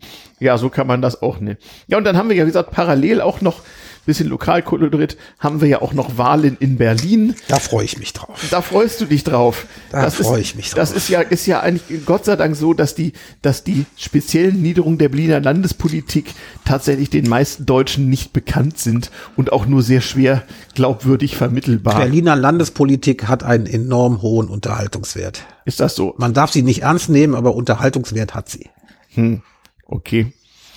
ja, 0.40 0.58
so 0.58 0.68
kann 0.70 0.88
man 0.88 1.00
das 1.00 1.22
auch 1.22 1.38
nennen. 1.38 1.58
Ja, 1.86 1.98
und 1.98 2.04
dann 2.04 2.16
haben 2.16 2.28
wir 2.28 2.36
ja, 2.36 2.44
wie 2.44 2.48
gesagt, 2.48 2.72
parallel 2.72 3.20
auch 3.20 3.40
noch 3.40 3.62
bisschen 4.04 4.28
Lokalkolorit, 4.28 5.16
haben 5.38 5.60
wir 5.60 5.68
ja 5.68 5.82
auch 5.82 5.92
noch 5.92 6.18
Wahlen 6.18 6.56
in 6.58 6.76
Berlin. 6.76 7.34
Da 7.48 7.58
freue 7.58 7.84
ich 7.84 7.98
mich 7.98 8.12
drauf. 8.12 8.44
Da 8.50 8.62
freust 8.62 9.00
du 9.00 9.04
dich 9.06 9.24
drauf. 9.24 9.66
Da 9.90 10.10
freue 10.10 10.40
ich 10.40 10.54
mich 10.56 10.70
drauf. 10.70 10.76
Das 10.76 10.92
ist 10.92 11.08
ja, 11.08 11.20
ist 11.20 11.46
ja 11.46 11.60
eigentlich 11.60 12.04
Gott 12.04 12.24
sei 12.24 12.36
Dank 12.36 12.56
so, 12.56 12.74
dass 12.74 12.94
die, 12.94 13.12
dass 13.42 13.64
die 13.64 13.86
speziellen 13.96 14.60
Niederungen 14.60 14.98
der 14.98 15.08
Berliner 15.08 15.40
Landespolitik 15.40 16.34
tatsächlich 16.64 17.10
den 17.10 17.28
meisten 17.28 17.66
Deutschen 17.66 18.08
nicht 18.08 18.32
bekannt 18.32 18.78
sind 18.78 19.10
und 19.36 19.52
auch 19.52 19.66
nur 19.66 19.82
sehr 19.82 20.00
schwer 20.00 20.42
glaubwürdig 20.74 21.36
vermittelbar. 21.36 21.96
Berliner 21.96 22.36
Landespolitik 22.36 23.28
hat 23.28 23.42
einen 23.42 23.66
enorm 23.66 24.22
hohen 24.22 24.48
Unterhaltungswert. 24.48 25.44
Ist 25.64 25.80
das 25.80 25.94
so? 25.94 26.14
Man 26.18 26.34
darf 26.34 26.50
sie 26.50 26.62
nicht 26.62 26.82
ernst 26.82 27.08
nehmen, 27.08 27.34
aber 27.34 27.54
Unterhaltungswert 27.54 28.34
hat 28.34 28.48
sie. 28.48 28.68
Hm. 29.14 29.42
Okay. 29.86 30.32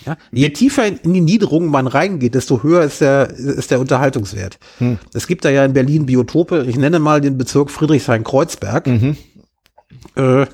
Ja? 0.06 0.16
Je 0.30 0.50
tiefer 0.50 0.86
in 0.86 1.12
die 1.12 1.20
Niederungen 1.20 1.68
man 1.68 1.86
reingeht, 1.86 2.34
desto 2.34 2.62
höher 2.62 2.82
ist 2.82 3.00
der, 3.00 3.30
ist 3.30 3.70
der 3.70 3.80
Unterhaltungswert. 3.80 4.58
Hm. 4.78 4.98
Es 5.12 5.26
gibt 5.26 5.44
da 5.44 5.50
ja 5.50 5.64
in 5.64 5.72
Berlin 5.72 6.06
Biotope, 6.06 6.64
ich 6.68 6.76
nenne 6.76 6.98
mal 6.98 7.20
den 7.20 7.36
Bezirk 7.36 7.70
Friedrichshain-Kreuzberg. 7.70 8.86
Mhm. 8.86 9.16
Äh, 10.14 10.46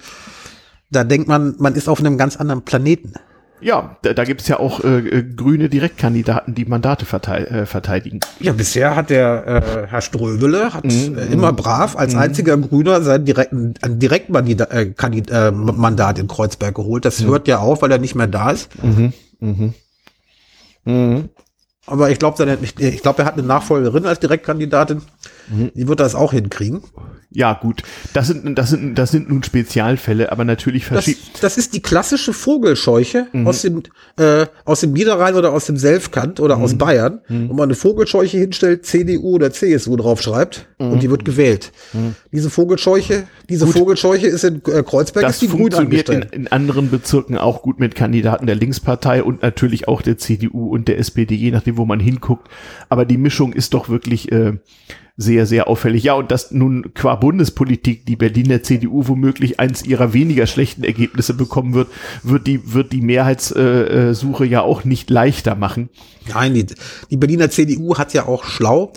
da 0.90 1.04
denkt 1.04 1.28
man, 1.28 1.54
man 1.58 1.74
ist 1.74 1.88
auf 1.88 2.00
einem 2.00 2.18
ganz 2.18 2.36
anderen 2.36 2.62
Planeten. 2.62 3.14
Ja, 3.62 3.96
da, 4.02 4.12
da 4.12 4.24
gibt 4.24 4.40
es 4.40 4.48
ja 4.48 4.58
auch 4.58 4.82
äh, 4.82 4.98
äh, 4.98 5.22
grüne 5.22 5.68
Direktkandidaten, 5.68 6.54
die 6.54 6.64
Mandate 6.64 7.06
verteid, 7.06 7.48
äh, 7.48 7.64
verteidigen. 7.64 8.18
Ja, 8.40 8.52
bisher 8.52 8.96
hat 8.96 9.08
der 9.10 9.46
äh, 9.46 9.86
Herr 9.88 10.00
Ströbele 10.00 10.74
hat 10.74 10.84
mhm. 10.84 11.16
äh, 11.16 11.26
immer 11.26 11.52
brav 11.52 11.96
als 11.96 12.14
mhm. 12.14 12.20
einziger 12.20 12.56
Grüner 12.58 13.02
sein 13.02 13.24
direkten 13.24 13.74
Direktmandat 13.86 14.72
äh, 14.72 15.48
äh, 15.48 15.50
Mandat 15.52 16.18
in 16.18 16.26
Kreuzberg 16.26 16.74
geholt. 16.74 17.04
Das 17.04 17.20
mhm. 17.20 17.28
hört 17.28 17.48
ja 17.48 17.58
auf, 17.58 17.82
weil 17.82 17.92
er 17.92 17.98
nicht 17.98 18.16
mehr 18.16 18.26
da 18.26 18.50
ist. 18.50 18.68
Mhm. 18.82 19.12
Mhm. 19.42 19.74
Mhm. 20.84 21.28
Aber 21.86 22.10
ich 22.10 22.18
glaube, 22.18 22.58
ich 22.62 23.02
glaube, 23.02 23.22
er 23.22 23.24
hat 23.24 23.34
eine 23.34 23.42
Nachfolgerin 23.42 24.06
als 24.06 24.20
Direktkandidatin. 24.20 25.02
Mhm. 25.48 25.72
Die 25.74 25.88
wird 25.88 25.98
das 26.00 26.14
auch 26.14 26.32
hinkriegen. 26.32 26.82
Ja, 27.34 27.54
gut. 27.54 27.82
Das 28.12 28.28
sind, 28.28 28.58
das 28.58 28.70
sind, 28.70 28.96
das 28.96 29.10
sind 29.10 29.30
nun 29.30 29.42
Spezialfälle, 29.42 30.30
aber 30.30 30.44
natürlich 30.44 30.84
verschieden. 30.84 31.20
Das, 31.32 31.40
das, 31.40 31.58
ist 31.58 31.74
die 31.74 31.80
klassische 31.80 32.32
Vogelscheuche 32.32 33.26
mhm. 33.32 33.46
aus 33.46 33.62
dem, 33.62 33.82
äh, 34.18 34.46
aus 34.64 34.80
dem 34.80 34.92
Niederrhein 34.92 35.34
oder 35.34 35.52
aus 35.52 35.66
dem 35.66 35.76
Selfkant 35.76 36.40
oder 36.40 36.56
mhm. 36.56 36.62
aus 36.62 36.74
Bayern, 36.76 37.20
mhm. 37.28 37.48
wo 37.48 37.54
man 37.54 37.64
eine 37.64 37.74
Vogelscheuche 37.74 38.38
hinstellt, 38.38 38.84
CDU 38.84 39.34
oder 39.34 39.50
CSU 39.50 39.96
draufschreibt 39.96 40.68
mhm. 40.78 40.92
und 40.92 41.02
die 41.02 41.10
wird 41.10 41.24
gewählt. 41.24 41.72
Mhm. 41.92 42.14
Diese 42.32 42.50
Vogelscheuche, 42.50 43.24
diese 43.48 43.64
gut. 43.64 43.74
Vogelscheuche 43.74 44.26
ist 44.26 44.44
in 44.44 44.56
äh, 44.66 44.82
Kreuzberg 44.82 45.26
das 45.26 45.42
ist 45.42 45.52
die 45.52 45.74
angestellt. 45.74 46.28
In, 46.32 46.42
in 46.42 46.48
anderen 46.48 46.90
Bezirken 46.90 47.38
auch 47.38 47.62
gut 47.62 47.80
mit 47.80 47.94
Kandidaten 47.94 48.46
der 48.46 48.56
Linkspartei 48.56 49.22
und 49.22 49.42
natürlich 49.42 49.88
auch 49.88 50.02
der 50.02 50.18
CDU 50.18 50.68
und 50.68 50.88
der 50.88 50.98
SPD, 50.98 51.34
je 51.34 51.50
nachdem, 51.50 51.76
wo 51.76 51.84
man 51.84 52.00
hinguckt. 52.00 52.48
Aber 52.88 53.04
die 53.04 53.16
Mischung 53.16 53.52
ist 53.52 53.74
doch 53.74 53.88
wirklich, 53.88 54.30
äh, 54.32 54.58
sehr, 55.16 55.46
sehr 55.46 55.68
auffällig. 55.68 56.04
Ja, 56.04 56.14
und 56.14 56.30
dass 56.30 56.50
nun 56.50 56.94
qua 56.94 57.16
Bundespolitik 57.16 58.06
die 58.06 58.16
Berliner 58.16 58.62
CDU 58.62 59.06
womöglich 59.08 59.60
eins 59.60 59.84
ihrer 59.84 60.12
weniger 60.12 60.46
schlechten 60.46 60.84
Ergebnisse 60.84 61.34
bekommen 61.34 61.74
wird, 61.74 61.88
wird 62.22 62.46
die, 62.46 62.72
wird 62.72 62.92
die 62.92 63.02
Mehrheitssuche 63.02 64.46
ja 64.46 64.62
auch 64.62 64.84
nicht 64.84 65.10
leichter 65.10 65.54
machen. 65.54 65.90
Nein, 66.28 66.54
die, 66.54 66.66
die 67.10 67.16
Berliner 67.16 67.50
CDU 67.50 67.96
hat 67.98 68.14
ja 68.14 68.26
auch 68.26 68.44
schlau 68.44 68.92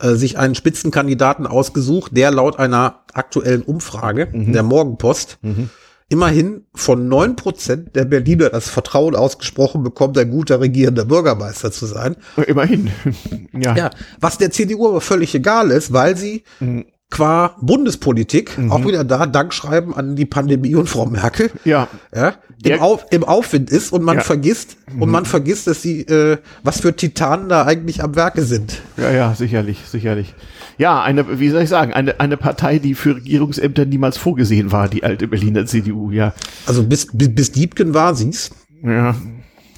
äh, 0.00 0.14
sich 0.14 0.38
einen 0.38 0.54
Spitzenkandidaten 0.54 1.46
ausgesucht, 1.46 2.16
der 2.16 2.30
laut 2.30 2.58
einer 2.58 3.00
aktuellen 3.12 3.62
Umfrage 3.62 4.28
mhm. 4.32 4.52
der 4.52 4.62
Morgenpost 4.62 5.38
mhm 5.42 5.70
immerhin 6.12 6.66
von 6.74 7.08
neun 7.08 7.36
Prozent 7.36 7.96
der 7.96 8.04
Berliner 8.04 8.50
das 8.50 8.68
Vertrauen 8.68 9.16
ausgesprochen 9.16 9.82
bekommt, 9.82 10.18
ein 10.18 10.30
guter 10.30 10.60
regierender 10.60 11.06
Bürgermeister 11.06 11.72
zu 11.72 11.86
sein. 11.86 12.16
Immerhin. 12.46 12.90
ja. 13.52 13.74
ja. 13.74 13.90
Was 14.20 14.36
der 14.36 14.50
CDU 14.50 14.88
aber 14.88 15.00
völlig 15.00 15.34
egal 15.34 15.70
ist, 15.70 15.94
weil 15.94 16.14
sie 16.16 16.44
mhm. 16.60 16.84
qua 17.10 17.56
Bundespolitik 17.62 18.58
mhm. 18.58 18.70
auch 18.70 18.84
wieder 18.84 19.04
da 19.04 19.24
Dankschreiben 19.24 19.94
an 19.94 20.14
die 20.14 20.26
Pandemie 20.26 20.74
und 20.74 20.86
Frau 20.86 21.06
Merkel. 21.06 21.50
Ja. 21.64 21.88
ja 22.14 22.34
im, 22.62 22.80
Auf, 22.80 23.06
im 23.10 23.24
Aufwind 23.24 23.70
ist 23.70 23.90
und 23.90 24.02
man 24.02 24.18
ja. 24.18 24.22
vergisst 24.22 24.76
mhm. 24.92 25.02
und 25.02 25.10
man 25.10 25.24
vergisst, 25.24 25.66
dass 25.66 25.80
sie 25.80 26.02
äh, 26.02 26.36
was 26.62 26.82
für 26.82 26.94
Titanen 26.94 27.48
da 27.48 27.64
eigentlich 27.64 28.04
am 28.04 28.14
Werke 28.16 28.42
sind. 28.42 28.82
Ja, 28.98 29.10
ja, 29.10 29.34
sicherlich, 29.34 29.78
sicherlich. 29.88 30.34
Ja, 30.78 31.02
eine, 31.02 31.38
wie 31.38 31.48
soll 31.50 31.62
ich 31.62 31.68
sagen, 31.68 31.92
eine, 31.92 32.20
eine 32.20 32.36
Partei, 32.36 32.78
die 32.78 32.94
für 32.94 33.16
Regierungsämter 33.16 33.84
niemals 33.84 34.16
vorgesehen 34.16 34.72
war, 34.72 34.88
die 34.88 35.04
alte 35.04 35.28
Berliner 35.28 35.66
CDU, 35.66 36.10
ja. 36.10 36.34
Also 36.66 36.84
bis, 36.84 37.08
bis, 37.12 37.34
bis 37.34 37.52
Diebken 37.52 37.94
war 37.94 38.14
sie's. 38.14 38.50
Ja. 38.82 39.14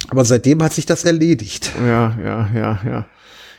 Aber 0.07 0.25
seitdem 0.25 0.61
hat 0.63 0.73
sich 0.73 0.85
das 0.85 1.03
erledigt. 1.03 1.71
Ja, 1.85 2.15
ja, 2.23 2.49
ja, 2.53 2.79
ja. 2.85 3.05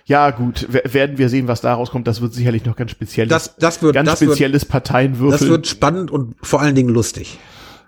Ja, 0.08 0.30
gut, 0.30 0.68
werden 0.70 1.18
wir 1.18 1.28
sehen, 1.28 1.48
was 1.48 1.60
daraus 1.60 1.90
kommt. 1.90 2.06
Das 2.06 2.20
wird 2.20 2.32
sicherlich 2.32 2.64
noch 2.64 2.76
ganz 2.76 2.92
spezielles, 2.92 3.28
das, 3.28 3.56
das 3.56 3.82
wird, 3.82 3.94
ganz 3.94 4.08
das 4.08 4.20
spezielles 4.20 4.62
wird, 4.62 4.70
Parteienwürfel. 4.70 5.38
Das 5.38 5.48
wird 5.48 5.66
spannend 5.66 6.12
und 6.12 6.36
vor 6.42 6.60
allen 6.60 6.76
Dingen 6.76 6.90
lustig. 6.90 7.38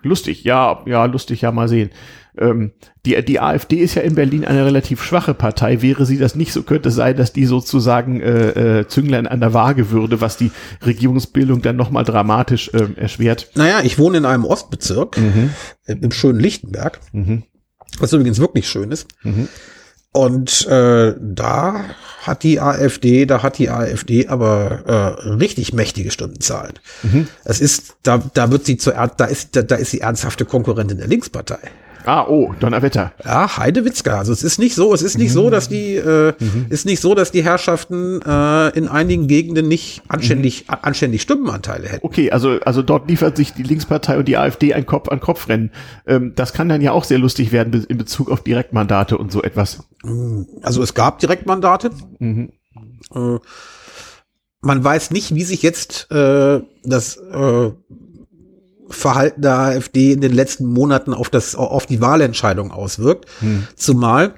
Lustig, 0.03 0.43
ja, 0.43 0.81
ja, 0.85 1.05
lustig, 1.05 1.41
ja, 1.41 1.51
mal 1.51 1.69
sehen 1.69 1.91
ähm, 2.39 2.71
die, 3.05 3.23
die 3.23 3.39
AfD 3.39 3.77
ist 3.77 3.95
ja 3.95 4.01
in 4.01 4.15
Berlin 4.15 4.45
eine 4.45 4.65
relativ 4.65 5.03
schwache 5.03 5.33
Partei. 5.33 5.81
Wäre 5.81 6.05
sie 6.05 6.17
das 6.17 6.35
nicht, 6.35 6.53
so 6.53 6.63
könnte 6.63 6.89
es 6.89 6.95
sein, 6.95 7.15
dass 7.15 7.33
die 7.33 7.45
sozusagen 7.45 8.21
äh, 8.21 8.79
äh, 8.79 8.87
Zünglein 8.87 9.27
an 9.27 9.39
der 9.39 9.53
Waage 9.53 9.91
würde, 9.91 10.21
was 10.21 10.37
die 10.37 10.51
Regierungsbildung 10.85 11.61
dann 11.61 11.75
nochmal 11.75 12.03
dramatisch 12.03 12.71
äh, 12.73 12.87
erschwert. 12.95 13.51
Naja, 13.55 13.81
ich 13.83 13.97
wohne 13.97 14.19
in 14.19 14.25
einem 14.25 14.45
Ostbezirk, 14.45 15.17
mhm. 15.17 15.51
im 15.85 16.11
schönen 16.11 16.39
Lichtenberg, 16.39 16.99
mhm. 17.11 17.43
was 17.99 18.13
übrigens 18.13 18.39
wirklich 18.39 18.67
schön 18.67 18.91
ist. 18.91 19.07
Mhm. 19.23 19.47
Und 20.11 20.65
äh, 20.65 21.13
da 21.19 21.85
hat 22.23 22.41
die 22.41 22.59
AfD, 22.59 23.27
da 23.27 23.43
hat 23.43 23.59
die 23.59 23.69
AfD 23.69 24.27
aber 24.27 24.83
äh, 25.23 25.29
richtig 25.29 25.73
mächtige 25.73 26.09
Stundenzahlen. 26.09 26.73
Mhm. 27.03 27.27
Es 27.43 27.61
ist, 27.61 27.97
da, 28.01 28.17
da 28.33 28.51
wird 28.51 28.65
sie 28.65 28.77
zu, 28.77 28.91
da 28.91 29.25
ist, 29.25 29.55
da, 29.55 29.61
da 29.61 29.75
ist 29.75 29.91
sie 29.91 30.01
ernsthafte 30.01 30.45
Konkurrentin 30.45 30.97
der 30.97 31.07
Linkspartei. 31.07 31.59
Ah, 32.09 32.25
oh, 32.27 32.55
Donnerwetter. 32.59 33.11
Ja, 33.23 33.57
Heidewitzka. 33.57 34.17
Also 34.17 34.33
es 34.33 34.41
ist 34.41 34.57
nicht 34.57 34.73
so, 34.73 34.95
es 34.95 35.03
ist 35.03 35.19
nicht 35.19 35.29
mhm. 35.29 35.33
so, 35.33 35.49
dass 35.51 35.69
die, 35.69 35.93
äh, 35.93 36.33
mhm. 36.39 36.65
ist 36.69 36.87
nicht 36.87 37.01
so, 37.01 37.13
dass 37.13 37.29
die 37.29 37.43
Herrschaften 37.43 38.19
äh, 38.23 38.69
in 38.69 38.87
einigen 38.87 39.27
Gegenden 39.27 39.67
nicht 39.67 40.01
anständig, 40.07 40.65
mhm. 40.67 40.77
anständig 40.81 41.21
Stimmenanteile 41.21 41.87
hätten. 41.87 42.03
Okay, 42.03 42.31
also, 42.31 42.59
also 42.61 42.81
dort 42.81 43.07
liefert 43.07 43.37
sich 43.37 43.53
die 43.53 43.61
Linkspartei 43.61 44.17
und 44.17 44.27
die 44.27 44.37
AfD 44.37 44.73
ein 44.73 44.87
Kopf 44.87 45.09
an 45.09 45.19
Kopf 45.19 45.49
rennen. 45.49 45.69
Ähm, 46.07 46.33
das 46.35 46.51
kann 46.51 46.67
dann 46.67 46.81
ja 46.81 46.93
auch 46.93 47.03
sehr 47.03 47.19
lustig 47.19 47.51
werden 47.51 47.85
in 47.87 47.99
Bezug 47.99 48.31
auf 48.31 48.43
Direktmandate 48.43 49.15
und 49.15 49.31
so 49.31 49.43
etwas. 49.43 49.83
Also 50.63 50.81
es 50.81 50.95
gab 50.95 51.19
Direktmandate. 51.19 51.91
Mhm. 52.17 52.53
Äh, 53.13 53.37
man 54.61 54.83
weiß 54.83 55.11
nicht, 55.11 55.35
wie 55.35 55.43
sich 55.43 55.61
jetzt 55.61 56.09
äh, 56.09 56.59
das 56.83 57.17
äh, 57.17 57.71
Verhalten 58.89 59.41
der 59.41 59.57
AfD 59.57 60.13
in 60.13 60.21
den 60.21 60.33
letzten 60.33 60.65
Monaten 60.65 61.13
auf 61.13 61.29
das, 61.29 61.55
auf 61.55 61.85
die 61.85 62.01
Wahlentscheidung 62.01 62.71
auswirkt. 62.71 63.25
Hm. 63.39 63.67
Zumal 63.75 64.35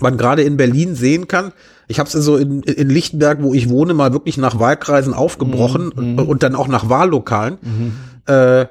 man 0.00 0.16
gerade 0.16 0.42
in 0.42 0.56
Berlin 0.56 0.94
sehen 0.94 1.28
kann, 1.28 1.52
ich 1.86 1.98
habe 1.98 2.08
es 2.08 2.16
also 2.16 2.36
in, 2.36 2.62
in 2.62 2.88
Lichtenberg, 2.88 3.42
wo 3.42 3.54
ich 3.54 3.68
wohne, 3.68 3.94
mal 3.94 4.12
wirklich 4.12 4.38
nach 4.38 4.58
Wahlkreisen 4.58 5.14
aufgebrochen 5.14 5.92
mhm. 5.94 6.18
und, 6.18 6.28
und, 6.28 6.42
dann 6.42 6.54
auch 6.54 6.68
nach 6.68 6.88
Wahllokalen. 6.88 7.58
Mhm. 7.60 7.92
Äh, 8.26 8.66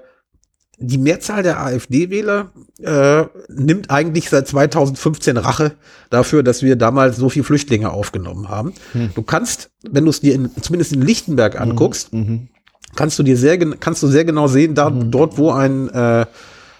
die 0.80 0.98
Mehrzahl 0.98 1.44
der 1.44 1.62
AfD-Wähler 1.62 2.52
äh, 2.82 3.26
nimmt 3.48 3.91
eigentlich 3.91 4.30
seit 4.30 4.48
2015 4.48 5.38
Rache 5.38 5.74
dafür, 6.10 6.44
dass 6.44 6.64
wir 6.64 6.76
damals 6.76 7.18
so 7.18 7.30
viele 7.30 7.45
Flüchtlinge 7.45 7.91
aufgenommen 7.91 8.50
haben. 8.50 8.74
Mhm. 8.94 9.12
Du 9.14 9.22
kannst, 9.22 9.70
wenn 9.90 10.04
du 10.04 10.10
es 10.10 10.20
dir 10.20 10.34
in, 10.34 10.50
zumindest 10.62 10.91
in 10.91 11.02
Lichtenberg 11.02 11.60
anguckst, 11.62 12.12
mhm. 12.12 12.50
Mhm. 12.94 12.95
kannst 12.95 13.20
du 13.20 13.24
dir 13.24 13.38
sehr, 13.38 13.57
kannst 13.57 14.02
du 14.03 14.07
sehr 14.07 14.26
genau 14.26 14.48
sehen, 14.48 14.76
da, 14.76 14.90
mhm. 14.90 15.11
dort, 15.11 15.38
wo 15.38 15.52
ein 15.52 15.90
äh, 15.90 16.26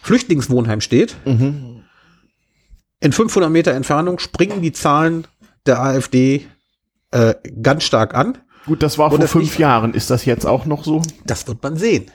Flüchtlingswohnheim 0.02 0.82
steht, 0.82 1.16
in 3.04 3.12
500 3.12 3.52
Meter 3.52 3.74
Entfernung 3.74 4.20
springen 4.20 4.62
die 4.62 4.72
Zahlen 4.72 5.28
der 5.66 5.82
AfD 5.82 6.46
äh, 7.12 7.36
ganz 7.62 7.84
stark 7.84 8.16
an. 8.16 8.38
Gut, 8.66 8.82
das 8.82 8.98
war 8.98 9.10
vor 9.10 9.20
das 9.20 9.32
fünf 9.32 9.60
Jahren. 9.60 9.94
Ist 9.94 10.10
das 10.10 10.26
jetzt 10.26 10.46
auch 10.46 10.66
noch 10.66 10.86
so? 10.86 11.02
Das 11.26 11.48
wird 11.48 11.62
man 11.62 11.76
sehen. 11.76 12.06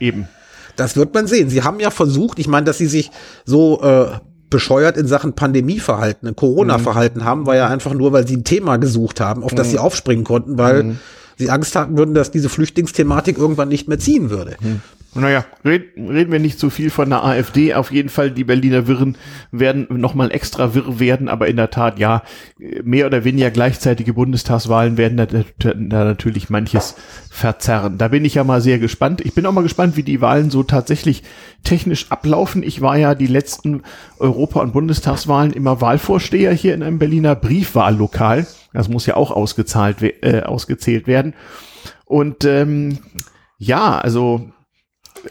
Eben. 0.00 0.28
Das 0.76 0.96
wird 0.96 1.12
man 1.12 1.26
sehen. 1.26 1.50
Sie 1.50 1.62
haben 1.62 1.80
ja 1.80 1.90
versucht, 1.90 2.38
ich 2.38 2.48
meine, 2.48 2.64
dass 2.64 2.78
sie 2.78 2.86
sich 2.86 3.10
so 3.44 3.82
äh, 3.82 4.18
bescheuert 4.48 4.96
in 4.96 5.06
Sachen 5.06 5.34
Pandemieverhalten, 5.34 6.34
Corona-Verhalten 6.34 7.20
mhm. 7.20 7.24
haben, 7.24 7.46
war 7.46 7.56
ja 7.56 7.68
einfach 7.68 7.92
nur, 7.92 8.12
weil 8.12 8.26
sie 8.26 8.36
ein 8.36 8.44
Thema 8.44 8.78
gesucht 8.78 9.20
haben, 9.20 9.42
auf 9.42 9.54
das 9.54 9.66
mhm. 9.68 9.70
sie 9.72 9.78
aufspringen 9.78 10.24
konnten, 10.24 10.56
weil 10.56 10.84
mhm. 10.84 10.98
Sie 11.38 11.50
Angst 11.50 11.74
hatten 11.76 11.96
würden, 11.96 12.14
dass 12.14 12.30
diese 12.30 12.48
Flüchtlingsthematik 12.48 13.38
irgendwann 13.38 13.68
nicht 13.68 13.88
mehr 13.88 13.98
ziehen 13.98 14.30
würde. 14.30 14.56
Mhm. 14.60 14.80
Naja, 15.18 15.44
red, 15.64 15.96
reden 15.96 16.32
wir 16.32 16.38
nicht 16.38 16.58
zu 16.58 16.70
viel 16.70 16.90
von 16.90 17.10
der 17.10 17.24
AfD. 17.24 17.74
Auf 17.74 17.90
jeden 17.90 18.08
Fall, 18.08 18.30
die 18.30 18.44
Berliner 18.44 18.86
Wirren 18.86 19.16
werden 19.50 19.86
nochmal 19.90 20.30
extra 20.30 20.74
wirr 20.74 21.00
werden, 21.00 21.28
aber 21.28 21.48
in 21.48 21.56
der 21.56 21.70
Tat, 21.70 21.98
ja, 21.98 22.22
mehr 22.84 23.06
oder 23.06 23.24
weniger 23.24 23.50
gleichzeitige 23.50 24.14
Bundestagswahlen 24.14 24.96
werden 24.96 25.16
da, 25.16 25.26
da 25.26 26.04
natürlich 26.04 26.50
manches 26.50 26.96
verzerren. 27.30 27.98
Da 27.98 28.08
bin 28.08 28.24
ich 28.24 28.34
ja 28.34 28.44
mal 28.44 28.60
sehr 28.60 28.78
gespannt. 28.78 29.20
Ich 29.20 29.34
bin 29.34 29.46
auch 29.46 29.52
mal 29.52 29.62
gespannt, 29.62 29.96
wie 29.96 30.02
die 30.02 30.20
Wahlen 30.20 30.50
so 30.50 30.62
tatsächlich 30.62 31.22
technisch 31.64 32.10
ablaufen. 32.10 32.62
Ich 32.62 32.80
war 32.80 32.96
ja 32.96 33.14
die 33.14 33.26
letzten 33.26 33.82
Europa- 34.18 34.60
und 34.60 34.72
Bundestagswahlen 34.72 35.52
immer 35.52 35.80
Wahlvorsteher 35.80 36.52
hier 36.52 36.74
in 36.74 36.82
einem 36.82 36.98
Berliner 36.98 37.34
Briefwahllokal. 37.34 38.46
Das 38.72 38.88
muss 38.88 39.06
ja 39.06 39.16
auch 39.16 39.30
ausgezahlt, 39.30 40.02
äh, 40.02 40.42
ausgezählt 40.42 41.06
werden. 41.06 41.34
Und 42.04 42.44
ähm, 42.44 42.98
ja, 43.58 43.98
also 43.98 44.50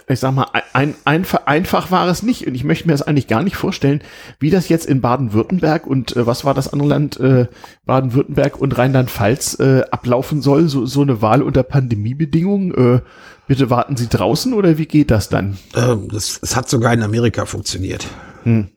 ich 0.07 0.19
sag 0.19 0.33
mal, 0.33 0.47
ein, 0.73 0.95
einfach, 1.05 1.45
einfach 1.45 1.91
war 1.91 2.07
es 2.07 2.23
nicht. 2.23 2.47
Und 2.47 2.55
ich 2.55 2.63
möchte 2.63 2.87
mir 2.87 2.93
das 2.93 3.01
eigentlich 3.01 3.27
gar 3.27 3.43
nicht 3.43 3.55
vorstellen, 3.55 4.01
wie 4.39 4.49
das 4.49 4.69
jetzt 4.69 4.85
in 4.85 5.01
Baden-Württemberg 5.01 5.87
und 5.87 6.15
äh, 6.15 6.25
was 6.25 6.45
war 6.45 6.53
das 6.53 6.71
andere 6.71 6.89
Land, 6.89 7.19
äh, 7.19 7.47
Baden-Württemberg 7.85 8.59
und 8.59 8.77
Rheinland-Pfalz 8.77 9.59
äh, 9.59 9.83
ablaufen 9.91 10.41
soll, 10.41 10.67
so, 10.69 10.85
so 10.85 11.01
eine 11.01 11.21
Wahl 11.21 11.41
unter 11.41 11.63
Pandemiebedingungen. 11.63 12.73
Äh, 12.73 13.01
bitte 13.47 13.69
warten 13.69 13.97
Sie 13.97 14.07
draußen 14.07 14.53
oder 14.53 14.77
wie 14.77 14.85
geht 14.85 15.11
das 15.11 15.29
dann? 15.29 15.57
Ähm, 15.75 16.07
das, 16.11 16.39
es 16.41 16.55
hat 16.55 16.69
sogar 16.69 16.93
in 16.93 17.03
Amerika 17.03 17.45
funktioniert. 17.45 18.07
Hm. 18.43 18.69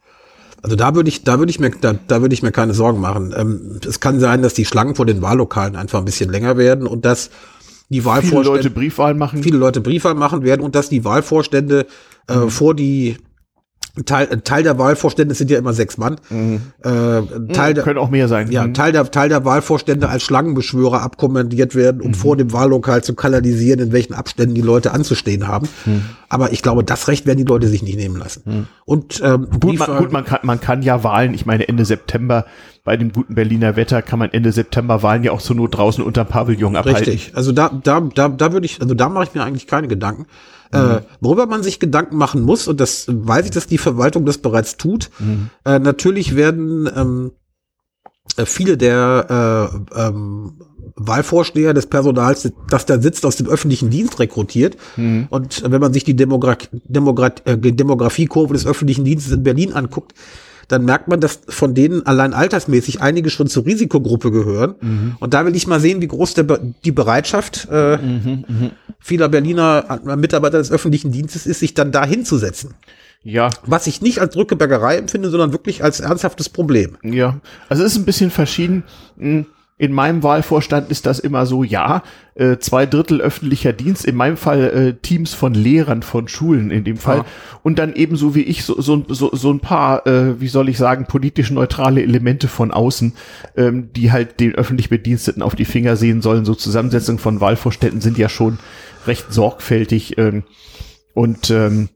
Also 0.63 0.77
da 0.77 0.95
würde 0.95 1.09
ich, 1.09 1.25
da 1.25 1.39
würde 1.39 1.51
ich 1.51 1.59
mir, 1.59 1.71
da, 1.71 1.95
da 2.07 2.21
würde 2.21 2.35
ich 2.35 2.43
mir 2.43 2.53
keine 2.53 2.75
Sorgen 2.75 3.01
machen. 3.01 3.35
Ähm, 3.37 3.81
es 3.87 4.01
kann 4.01 4.21
sein, 4.21 4.43
dass 4.43 4.55
die 4.55 4.67
Schlangen 4.67 4.95
vor 4.95 5.07
den 5.07 5.23
Wahllokalen 5.23 5.75
einfach 5.75 5.99
ein 5.99 6.05
bisschen 6.05 6.31
länger 6.31 6.57
werden 6.59 6.87
und 6.87 7.05
dass 7.05 7.31
die 7.91 8.05
Wahlvorstände. 8.05 8.45
Viele 8.45 8.57
Leute 8.57 8.71
Briefwahl 8.71 9.15
machen. 9.15 9.43
Viele 9.43 9.59
Leute 9.59 9.81
Briefwahl 9.81 10.15
machen 10.15 10.43
werden 10.43 10.63
und 10.63 10.75
dass 10.75 10.89
die 10.89 11.05
Wahlvorstände 11.05 11.87
äh, 12.29 12.37
mhm. 12.37 12.51
vor 12.51 12.75
die 12.75 13.17
Teil, 14.07 14.27
Teil 14.45 14.63
der 14.63 14.79
Wahlvorstände 14.79 15.35
sind 15.35 15.51
ja 15.51 15.59
immer 15.59 15.73
sechs 15.73 15.99
Mann. 15.99 16.17
Mhm. 16.31 16.61
Äh, 16.83 17.53
Teil 17.53 17.75
mhm, 17.75 17.83
können 17.83 17.99
auch 17.99 18.11
mehr 18.11 18.29
sein. 18.29 18.51
Ja, 18.51 18.67
mhm. 18.67 18.75
Teil 18.75 18.93
der 18.93 19.11
Teil 19.11 19.29
der 19.29 19.45
Wahlvorstände 19.45 20.09
als 20.09 20.23
Schlangenbeschwörer 20.23 21.03
abkommandiert 21.03 21.75
werden, 21.75 22.01
um 22.01 22.09
mhm. 22.09 22.15
vor 22.15 22.37
dem 22.37 22.53
Wahllokal 22.53 23.03
zu 23.03 23.15
kanalisieren, 23.15 23.81
in 23.81 23.93
welchen 23.93 24.15
Abständen 24.15 24.55
die 24.55 24.61
Leute 24.61 24.93
anzustehen 24.93 25.49
haben. 25.49 25.69
Mhm. 25.87 26.05
Aber 26.29 26.53
ich 26.53 26.63
glaube, 26.63 26.85
das 26.85 27.09
Recht 27.09 27.27
werden 27.27 27.39
die 27.39 27.45
Leute 27.45 27.67
sich 27.67 27.83
nicht 27.83 27.97
nehmen 27.97 28.17
lassen. 28.17 28.43
Mhm. 28.45 28.67
Und 28.85 29.21
ähm, 29.25 29.49
gut, 29.59 29.79
man, 29.79 29.99
gut 29.99 30.13
man, 30.13 30.25
kann, 30.25 30.41
man 30.45 30.61
kann 30.61 30.83
ja 30.83 31.03
Wahlen. 31.03 31.35
Ich 31.35 31.45
meine 31.47 31.67
Ende 31.69 31.85
September 31.85 32.47
bei 32.85 32.97
dem 32.97 33.13
guten 33.13 33.35
Berliner 33.35 33.77
Wetter 33.77 34.01
kann 34.03 34.19
man 34.19 34.33
Ende 34.33 34.53
September 34.53 35.03
Wahlen 35.03 35.23
ja 35.23 35.33
auch 35.33 35.43
zur 35.43 35.57
Not 35.57 35.77
draußen 35.77 36.03
unter 36.03 36.25
Pavillon 36.25 36.77
abhalten. 36.77 37.05
Richtig. 37.05 37.33
Also 37.35 37.53
da 37.53 37.69
da 37.69 38.01
da 38.01 38.29
da 38.29 38.53
würde 38.53 38.67
ich 38.67 38.81
also 38.81 38.95
da 38.95 39.09
mache 39.09 39.25
ich 39.25 39.35
mir 39.35 39.43
eigentlich 39.43 39.67
keine 39.67 39.89
Gedanken. 39.89 40.27
Äh, 40.73 40.79
mhm. 40.79 40.91
Äh, 40.91 41.01
worüber 41.21 41.47
man 41.47 41.63
sich 41.63 41.81
Gedanken 41.81 42.17
machen 42.17 42.43
muss, 42.43 42.69
und 42.69 42.81
das 42.81 43.07
weiß 43.09 43.47
ich, 43.47 43.51
dass 43.51 43.67
die 43.67 43.79
Verwaltung 43.79 44.25
das 44.25 44.39
bereits 44.39 44.77
tut, 44.77 45.11
mhm. 45.19 45.51
äh, 45.65 45.79
natürlich 45.79 46.37
werden 46.37 46.89
ähm, 46.95 47.33
äh, 48.37 48.47
viele 48.47 48.77
der 48.77 49.73
äh, 49.95 50.01
ähm, 50.01 50.61
Wahlvorsteher 50.97 51.75
des 51.75 51.87
Personals, 51.87 52.51
das 52.69 52.87
da 52.87 53.01
sitzt, 53.01 53.25
aus 53.25 53.37
dem 53.37 53.49
öffentlichen 53.49 53.91
Dienst 53.91 54.19
rekrutiert. 54.19 54.77
Mhm. 54.97 55.29
Und 55.31 55.63
wenn 55.67 55.81
man 55.81 55.93
sich 55.93 56.05
die 56.05 56.15
Demogra 56.15 56.57
Demogra 56.73 57.33
äh, 57.45 57.57
Demografiekurve 57.57 58.53
des 58.53 58.67
öffentlichen 58.67 59.05
Dienstes 59.05 59.33
in 59.33 59.43
Berlin 59.43 59.73
anguckt, 59.73 60.15
dann 60.71 60.85
merkt 60.85 61.09
man, 61.09 61.21
dass 61.21 61.41
von 61.49 61.75
denen 61.75 62.07
allein 62.07 62.33
altersmäßig 62.33 63.01
einige 63.01 63.29
schon 63.29 63.49
zur 63.49 63.67
Risikogruppe 63.67 64.31
gehören. 64.31 64.77
Mhm. 64.81 65.17
Und 65.19 65.35
da 65.35 65.45
will 65.45 65.57
ich 65.57 65.67
mal 65.67 65.81
sehen, 65.81 66.01
wie 66.01 66.07
groß 66.07 66.35
der, 66.35 66.45
die 66.85 66.93
Bereitschaft 66.93 67.67
äh, 67.73 67.97
mhm, 67.97 68.45
mh. 68.47 68.71
vieler 69.01 69.29
Berliner 69.29 70.01
Mitarbeiter 70.17 70.59
des 70.59 70.71
öffentlichen 70.71 71.11
Dienstes 71.11 71.47
ist, 71.47 71.59
sich 71.59 71.75
dann 71.75 71.91
da 71.91 72.07
hinzusetzen. 72.07 72.75
Ja. 73.25 73.51
Was 73.67 73.89
ich 73.89 74.01
nicht 74.01 74.21
als 74.21 74.33
Drückebergerei 74.35 74.97
empfinde, 74.97 75.29
sondern 75.29 75.53
wirklich 75.53 75.83
als 75.83 75.99
ernsthaftes 75.99 76.49
Problem. 76.49 76.97
Ja. 77.03 77.41
Also 77.69 77.83
es 77.83 77.93
ist 77.93 77.99
ein 77.99 78.05
bisschen 78.05 78.31
verschieden. 78.31 78.85
Hm 79.19 79.47
in 79.81 79.95
meinem 79.95 80.23
Wahlvorstand 80.23 80.91
ist 80.91 81.07
das 81.07 81.19
immer 81.21 81.47
so, 81.47 81.65
ja, 81.65 82.03
äh, 82.35 82.59
zwei 82.59 82.85
Drittel 82.85 83.23
öffentlicher 83.23 83.73
Dienst, 83.73 84.05
in 84.05 84.15
meinem 84.15 84.37
Fall 84.37 84.65
äh, 84.65 84.93
Teams 85.01 85.33
von 85.33 85.55
Lehrern 85.55 86.03
von 86.03 86.29
Schulen 86.29 86.71
in 86.71 86.85
dem 86.85 86.99
Fall 86.99 87.19
ja. 87.19 87.25
und 87.63 87.79
dann 87.79 87.95
ebenso 87.95 88.35
wie 88.35 88.43
ich 88.43 88.63
so, 88.63 88.79
so, 88.79 89.03
so, 89.09 89.35
so 89.35 89.51
ein 89.51 89.61
paar, 89.61 90.07
äh, 90.07 90.39
wie 90.39 90.49
soll 90.49 90.69
ich 90.69 90.77
sagen, 90.77 91.07
politisch 91.07 91.51
neutrale 91.51 92.03
Elemente 92.03 92.47
von 92.47 92.73
außen, 92.73 93.15
ähm, 93.57 93.89
die 93.97 94.13
halt 94.13 94.39
den 94.39 94.55
öffentlich 94.55 94.91
Bediensteten 94.91 95.41
auf 95.41 95.55
die 95.55 95.65
Finger 95.65 95.97
sehen 95.97 96.21
sollen. 96.21 96.45
So 96.45 96.55
Zusammensetzungen 96.55 97.19
von 97.19 97.41
Wahlvorständen 97.41 98.03
sind 98.03 98.19
ja 98.19 98.29
schon 98.29 98.59
recht 99.07 99.33
sorgfältig 99.33 100.19
ähm, 100.19 100.43
und 101.15 101.49
ähm, 101.49 101.89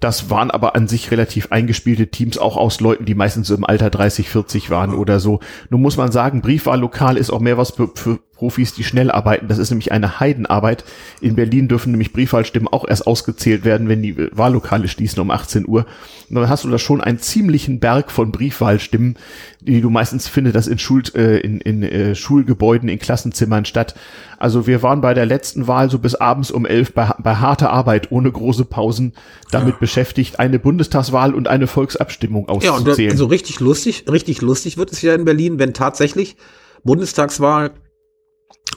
das 0.00 0.30
waren 0.30 0.50
aber 0.50 0.74
an 0.74 0.86
sich 0.88 1.10
relativ 1.10 1.50
eingespielte 1.50 2.08
Teams, 2.08 2.38
auch 2.38 2.56
aus 2.56 2.80
Leuten, 2.80 3.04
die 3.04 3.14
meistens 3.14 3.48
so 3.48 3.54
im 3.54 3.64
Alter 3.64 3.90
30, 3.90 4.28
40 4.28 4.70
waren 4.70 4.94
oder 4.94 5.20
so. 5.20 5.40
Nun 5.70 5.82
muss 5.82 5.96
man 5.96 6.12
sagen, 6.12 6.42
Briefwahllokal 6.42 7.16
ist 7.16 7.30
auch 7.30 7.40
mehr 7.40 7.56
was 7.58 7.70
für, 7.70 7.88
für 7.94 8.18
Profis, 8.44 8.74
die 8.74 8.84
schnell 8.84 9.10
arbeiten. 9.10 9.48
Das 9.48 9.56
ist 9.56 9.70
nämlich 9.70 9.90
eine 9.90 10.20
Heidenarbeit. 10.20 10.84
In 11.22 11.34
Berlin 11.34 11.66
dürfen 11.66 11.92
nämlich 11.92 12.12
Briefwahlstimmen 12.12 12.68
auch 12.68 12.86
erst 12.86 13.06
ausgezählt 13.06 13.64
werden, 13.64 13.88
wenn 13.88 14.02
die 14.02 14.28
Wahllokale 14.32 14.86
schließen 14.86 15.18
um 15.22 15.30
18 15.30 15.66
Uhr. 15.66 15.86
Und 16.28 16.36
dann 16.36 16.50
hast 16.50 16.62
du 16.62 16.68
da 16.68 16.76
schon 16.76 17.00
einen 17.00 17.18
ziemlichen 17.18 17.80
Berg 17.80 18.10
von 18.10 18.32
Briefwahlstimmen, 18.32 19.16
die 19.62 19.80
du 19.80 19.88
meistens 19.88 20.28
findest, 20.28 20.56
das 20.56 20.66
in, 20.66 20.78
Schul, 20.78 21.04
äh, 21.14 21.38
in, 21.38 21.58
in 21.62 21.82
äh, 21.84 22.14
Schulgebäuden, 22.14 22.90
in 22.90 22.98
Klassenzimmern 22.98 23.64
statt. 23.64 23.94
Also 24.36 24.66
wir 24.66 24.82
waren 24.82 25.00
bei 25.00 25.14
der 25.14 25.24
letzten 25.24 25.66
Wahl 25.66 25.88
so 25.88 25.98
bis 25.98 26.14
abends 26.14 26.50
um 26.50 26.66
elf 26.66 26.92
bei, 26.92 27.14
bei 27.18 27.36
harter 27.36 27.70
Arbeit, 27.70 28.12
ohne 28.12 28.30
große 28.30 28.66
Pausen, 28.66 29.14
damit 29.52 29.76
ja. 29.76 29.80
beschäftigt, 29.80 30.38
eine 30.38 30.58
Bundestagswahl 30.58 31.32
und 31.32 31.48
eine 31.48 31.66
Volksabstimmung 31.66 32.50
auszuzählen. 32.50 32.84
Ja, 32.84 33.04
und 33.04 33.10
also 33.10 33.24
richtig 33.24 33.60
lustig, 33.60 34.04
richtig 34.12 34.42
lustig 34.42 34.76
wird 34.76 34.92
es 34.92 35.00
ja 35.00 35.14
in 35.14 35.24
Berlin, 35.24 35.58
wenn 35.58 35.72
tatsächlich 35.72 36.36
Bundestagswahl 36.82 37.70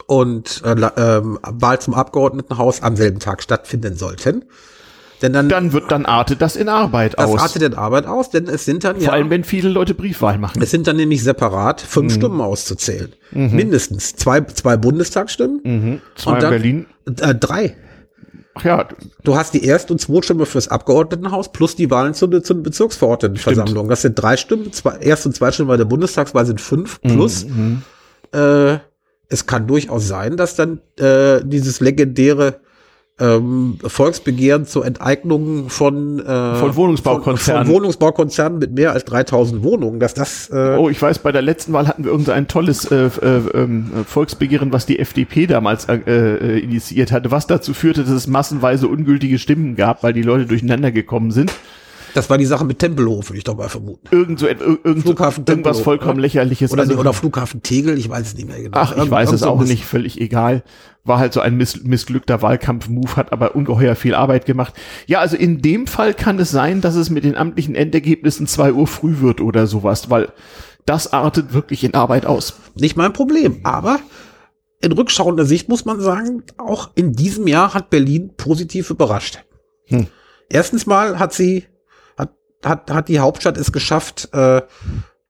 und 0.08 0.62
äh, 0.66 0.72
ähm, 0.98 1.38
Wahl 1.44 1.80
zum 1.80 1.94
Abgeordnetenhaus 1.94 2.82
am 2.82 2.96
selben 2.96 3.20
Tag 3.20 3.44
stattfinden 3.44 3.96
sollten. 3.96 4.46
Denn 5.22 5.34
dann, 5.34 5.50
dann 5.50 5.74
wird 5.74 5.92
dann 5.92 6.06
artet 6.06 6.42
das 6.42 6.56
in 6.56 6.70
Arbeit 6.70 7.16
das 7.18 7.26
aus. 7.26 7.34
Das 7.34 7.42
artet 7.42 7.62
in 7.64 7.74
Arbeit 7.74 8.06
aus, 8.06 8.30
denn 8.30 8.48
es 8.48 8.66
sind 8.66 8.84
dann 8.84 8.96
Vor 8.96 9.04
ja. 9.04 9.10
Vor 9.10 9.16
allem, 9.16 9.30
wenn 9.30 9.44
viele 9.44 9.70
Leute 9.70 9.94
Briefwahl 9.94 10.38
machen. 10.38 10.62
Es 10.62 10.72
sind 10.72 10.88
dann 10.88 10.96
nämlich 10.96 11.24
separat 11.24 11.82
fünf 11.82 12.14
mhm. 12.14 12.18
Stimmen 12.18 12.42
auszuzählen. 12.42 13.14
Mhm. 13.32 13.56
Mindestens. 13.56 14.16
Zwei, 14.16 14.42
zwei 14.42 14.78
Bundestagsstimmen. 14.78 15.62
Mhm. 15.64 16.02
Zwei 16.16 16.34
und 16.34 16.44
dann, 16.44 16.54
in 16.54 16.60
Berlin. 16.62 16.86
Äh, 17.20 17.36
drei. 17.36 17.76
Ach 18.54 18.64
ja. 18.64 18.88
Du 19.24 19.36
hast 19.36 19.54
die 19.54 19.66
Erst- 19.66 19.92
und 19.92 20.00
Zweitstimme 20.00 20.46
fürs 20.46 20.68
Abgeordnetenhaus 20.68 21.52
plus 21.52 21.76
die 21.76 21.90
Wahlen 21.90 22.14
zur, 22.14 22.44
zur 22.44 22.62
Bezirksverordnetenversammlung. 22.62 23.90
Das 23.90 24.04
sind 24.04 24.16
drei 24.16 24.38
Stimmen. 24.38 24.72
Zwei, 24.72 24.98
Erst- 24.98 25.26
und 25.26 25.36
Zweitstimme 25.36 25.68
bei 25.68 25.78
der 25.78 25.86
Bundestagswahl 25.86 26.46
sind 26.46 26.62
fünf 26.62 27.00
mhm. 27.04 27.10
plus. 27.10 27.46
Mhm. 27.46 27.82
Äh, 28.34 28.78
es 29.30 29.46
kann 29.46 29.68
durchaus 29.68 30.08
sein, 30.08 30.38
dass 30.38 30.56
dann 30.56 30.80
äh, 31.00 31.42
dieses 31.44 31.80
legendäre 31.80 32.62
ähm, 33.20 33.80
Volksbegehren 33.84 34.66
zur 34.66 34.86
Enteignung 34.86 35.70
von, 35.70 36.20
äh, 36.20 36.56
von 36.56 36.76
Wohnungsbaukonzernen. 36.76 37.66
Von, 37.66 37.74
von, 37.74 37.76
Wohnungsbaukonzernen 37.76 38.60
mit 38.60 38.74
mehr 38.74 38.92
als 38.92 39.06
3000 39.06 39.64
Wohnungen, 39.64 40.00
dass 40.00 40.14
das. 40.14 40.50
Äh 40.52 40.76
oh, 40.78 40.90
ich 40.90 41.02
weiß, 41.02 41.20
bei 41.20 41.32
der 41.32 41.42
letzten 41.42 41.74
Wahl 41.74 41.88
hatten 41.88 42.04
wir 42.04 42.12
irgendein 42.12 42.48
tolles 42.48 42.86
äh, 42.92 43.08
äh, 43.08 43.42
ähm, 43.56 43.92
Volksbegehren, 44.06 44.72
was 44.72 44.86
die 44.86 45.00
FDP 45.00 45.48
damals 45.48 45.86
äh, 45.86 45.96
äh, 45.96 46.60
initiiert 46.60 47.12
hatte, 47.12 47.32
was 47.32 47.48
dazu 47.48 47.74
führte, 47.74 48.04
dass 48.04 48.12
es 48.12 48.28
massenweise 48.28 48.88
ungültige 48.88 49.40
Stimmen 49.40 49.76
gab, 49.76 50.04
weil 50.04 50.14
die 50.14 50.22
Leute 50.22 50.46
durcheinander 50.46 50.92
gekommen 50.92 51.32
sind. 51.32 51.52
Das 52.18 52.32
war 52.32 52.40
die 52.40 52.48
Sache 52.48 52.66
mit 52.66 52.80
Tempelhof, 52.80 53.30
würde 53.30 53.38
ich 53.38 53.44
doch 53.44 53.56
mal 53.56 53.70
vermuten. 53.70 54.08
Irgend 54.10 54.40
so, 54.40 54.48
irgend 54.48 55.04
Flughafen 55.04 55.46
irgendwas 55.48 55.82
vollkommen 55.82 56.20
lächerliches. 56.20 56.72
Oder, 56.72 56.82
also, 56.82 56.98
oder 56.98 57.14
Flughafen 57.14 57.62
Tegel, 57.62 57.96
ich 57.96 58.10
weiß 58.10 58.26
es 58.30 58.34
nicht 58.34 58.48
mehr 58.48 58.60
genau. 58.60 58.76
Ach, 58.76 58.90
ich 58.90 58.98
Irgend, 58.98 59.12
weiß 59.12 59.34
es 59.34 59.44
auch 59.44 59.62
nicht, 59.62 59.86
völlig 59.86 60.20
egal. 60.20 60.64
War 61.04 61.20
halt 61.20 61.32
so 61.32 61.42
ein 61.42 61.58
miss 61.58 61.84
missglückter 61.84 62.42
Wahlkampf-Move, 62.42 63.18
hat 63.18 63.32
aber 63.34 63.56
ungeheuer 63.56 63.94
viel 63.94 64.16
Arbeit 64.16 64.48
gemacht. 64.48 64.74
Ja, 65.06 65.20
also 65.20 65.38
in 65.38 65.62
dem 65.62 65.86
Fall 65.86 66.16
kann 66.16 66.40
es 66.40 66.50
sein, 66.50 66.82
dass 66.82 66.96
es 66.96 67.12
mit 67.12 67.24
den 67.24 67.38
amtlichen 67.38 67.76
Endergebnissen 67.76 68.48
zwei 68.48 68.74
Uhr 68.74 68.88
früh 68.88 69.20
wird 69.20 69.40
oder 69.40 69.68
sowas, 69.68 70.10
weil 70.10 70.30
das 70.88 71.14
artet 71.14 71.54
wirklich 71.54 71.84
in 71.84 71.94
Arbeit 71.94 72.26
aus. 72.26 72.56
Nicht 72.74 72.98
mein 72.98 73.14
Problem, 73.14 73.60
aber 73.62 74.00
in 74.82 74.92
rückschauender 74.92 75.46
Sicht 75.46 75.70
muss 75.70 75.86
man 75.86 76.02
sagen, 76.02 76.42
auch 76.58 76.90
in 76.96 77.14
diesem 77.14 77.46
Jahr 77.46 77.76
hat 77.76 77.92
Berlin 77.92 78.32
positiv 78.38 78.90
überrascht. 78.90 79.44
Hm. 79.86 80.08
Erstens 80.50 80.88
mal 80.88 81.20
hat 81.20 81.32
sie 81.32 81.66
hat, 82.64 82.92
hat 82.92 83.08
die 83.08 83.20
Hauptstadt 83.20 83.58
es 83.58 83.72
geschafft, 83.72 84.30
äh, 84.34 84.62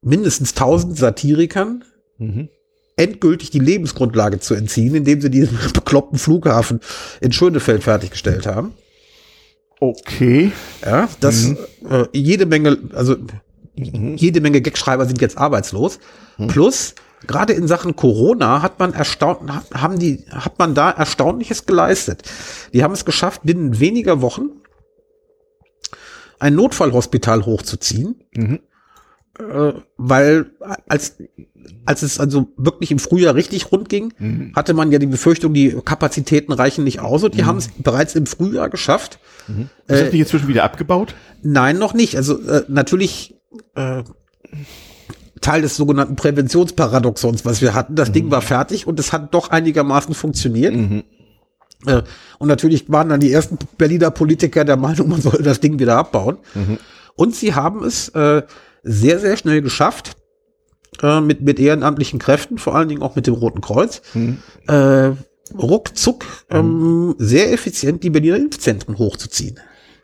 mindestens 0.02 0.52
1000 0.52 0.98
Satirikern 0.98 1.84
mhm. 2.18 2.49
endgültig 2.95 3.49
die 3.49 3.60
Lebensgrundlage 3.60 4.40
zu 4.40 4.54
entziehen, 4.54 4.95
indem 4.95 5.22
sie 5.22 5.30
diesen 5.30 5.58
bekloppten 5.74 6.20
Flughafen 6.20 6.80
in 7.22 7.32
Schönefeld 7.32 7.84
fertiggestellt 7.84 8.45
haben. 8.45 8.74
Okay. 9.80 10.52
Ja, 10.84 11.08
das 11.20 11.44
mhm. 11.44 11.58
äh, 11.90 12.06
jede 12.12 12.45
Menge, 12.45 12.78
also 12.94 13.16
mhm. 13.76 14.16
jede 14.16 14.41
Menge 14.41 14.62
Gagschreiber 14.62 15.06
sind 15.06 15.22
jetzt 15.22 15.38
arbeitslos. 15.38 15.99
Mhm. 16.38 16.48
Plus 16.48 16.95
gerade 17.26 17.54
in 17.54 17.68
Sachen 17.68 17.95
Corona 17.95 18.62
hat 18.62 18.80
man 18.80 18.94
erstaunt, 18.94 19.40
haben 19.74 19.99
die, 19.99 20.26
hat 20.30 20.58
man 20.58 20.74
da 20.74 20.91
Erstaunliches 20.91 21.66
geleistet. 21.66 22.24
Die 22.74 22.84
haben 22.84 22.94
es 22.94 23.06
geschafft, 23.06 23.41
binnen 23.44 23.80
weniger 23.80 24.22
Wochen 24.22 24.49
ein 26.39 26.55
Notfallhospital 26.55 27.45
hochzuziehen, 27.45 28.15
mhm. 28.35 28.59
äh, 29.39 29.73
weil 29.97 30.51
als 30.88 31.18
als 31.85 32.01
es 32.01 32.19
also 32.19 32.47
wirklich 32.57 32.91
im 32.91 32.99
Frühjahr 32.99 33.35
richtig 33.35 33.72
rund 33.72 33.89
ging, 33.89 34.14
mhm. 34.19 34.53
hatte 34.55 34.73
man 34.73 34.91
ja 34.91 34.99
die 34.99 35.07
Befürchtung, 35.07 35.53
die 35.53 35.76
Kapazitäten 35.84 36.51
reichen 36.51 36.84
nicht 36.84 36.99
aus 36.99 37.23
und 37.23 37.34
die 37.34 37.41
mhm. 37.41 37.45
haben 37.47 37.57
es 37.57 37.69
bereits 37.77 38.15
im 38.15 38.26
Frühjahr 38.26 38.69
geschafft. 38.69 39.19
Mhm. 39.47 39.69
Ist 39.88 40.01
das 40.01 40.11
nicht 40.11 40.22
inzwischen 40.22 40.47
wieder 40.47 40.64
abgebaut? 40.64 41.15
Nein, 41.41 41.77
noch 41.77 41.93
nicht. 41.93 42.15
Also 42.15 42.39
äh, 42.41 42.64
natürlich 42.68 43.35
äh, 43.76 44.03
Teil 45.41 45.61
des 45.61 45.76
sogenannten 45.76 46.15
Präventionsparadoxons, 46.15 47.45
was 47.45 47.61
wir 47.61 47.73
hatten. 47.73 47.95
Das 47.95 48.09
mhm. 48.09 48.14
Ding 48.14 48.31
war 48.31 48.41
fertig 48.41 48.88
und 48.88 48.99
es 48.99 49.14
hat 49.14 49.34
doch 49.34 49.49
einigermaßen 49.49 50.14
funktioniert. 50.14 50.73
Äh, 51.86 52.02
und 52.40 52.48
natürlich 52.48 52.90
waren 52.90 53.10
dann 53.10 53.20
die 53.20 53.32
ersten 53.32 53.58
Berliner 53.78 54.12
Politiker 54.12 54.66
der 54.66 54.78
Meinung, 54.78 55.10
man 55.10 55.22
soll 55.22 55.41
das 55.44 55.60
Ding 55.60 55.80
wieder 55.80 55.98
abbauen. 55.98 56.38
Mhm. 56.54 56.78
Und 57.16 57.36
sie 57.36 57.54
haben 57.54 57.84
es 57.84 58.10
äh, 58.10 58.44
sehr, 58.84 59.20
sehr 59.20 59.38
schnell 59.38 59.62
geschafft, 59.62 60.16
äh, 61.02 61.22
mit, 61.22 61.41
mit 61.41 61.60
ehrenamtlichen 61.60 62.20
Kräften, 62.20 62.58
vor 62.58 62.76
allen 62.76 62.90
Dingen 62.90 63.02
auch 63.02 63.16
mit 63.16 63.28
dem 63.28 63.34
Roten 63.34 63.62
Kreuz, 63.62 64.02
mhm. 64.14 64.40
äh, 64.68 65.12
ruckzuck 65.58 66.26
ähm, 66.49 67.08
mhm. 67.08 67.16
sehr 67.18 67.54
effizient 67.54 68.04
die 68.04 68.10
Berliner 68.10 68.38
Impfzentren 68.38 68.98
hochzuziehen. 68.98 69.60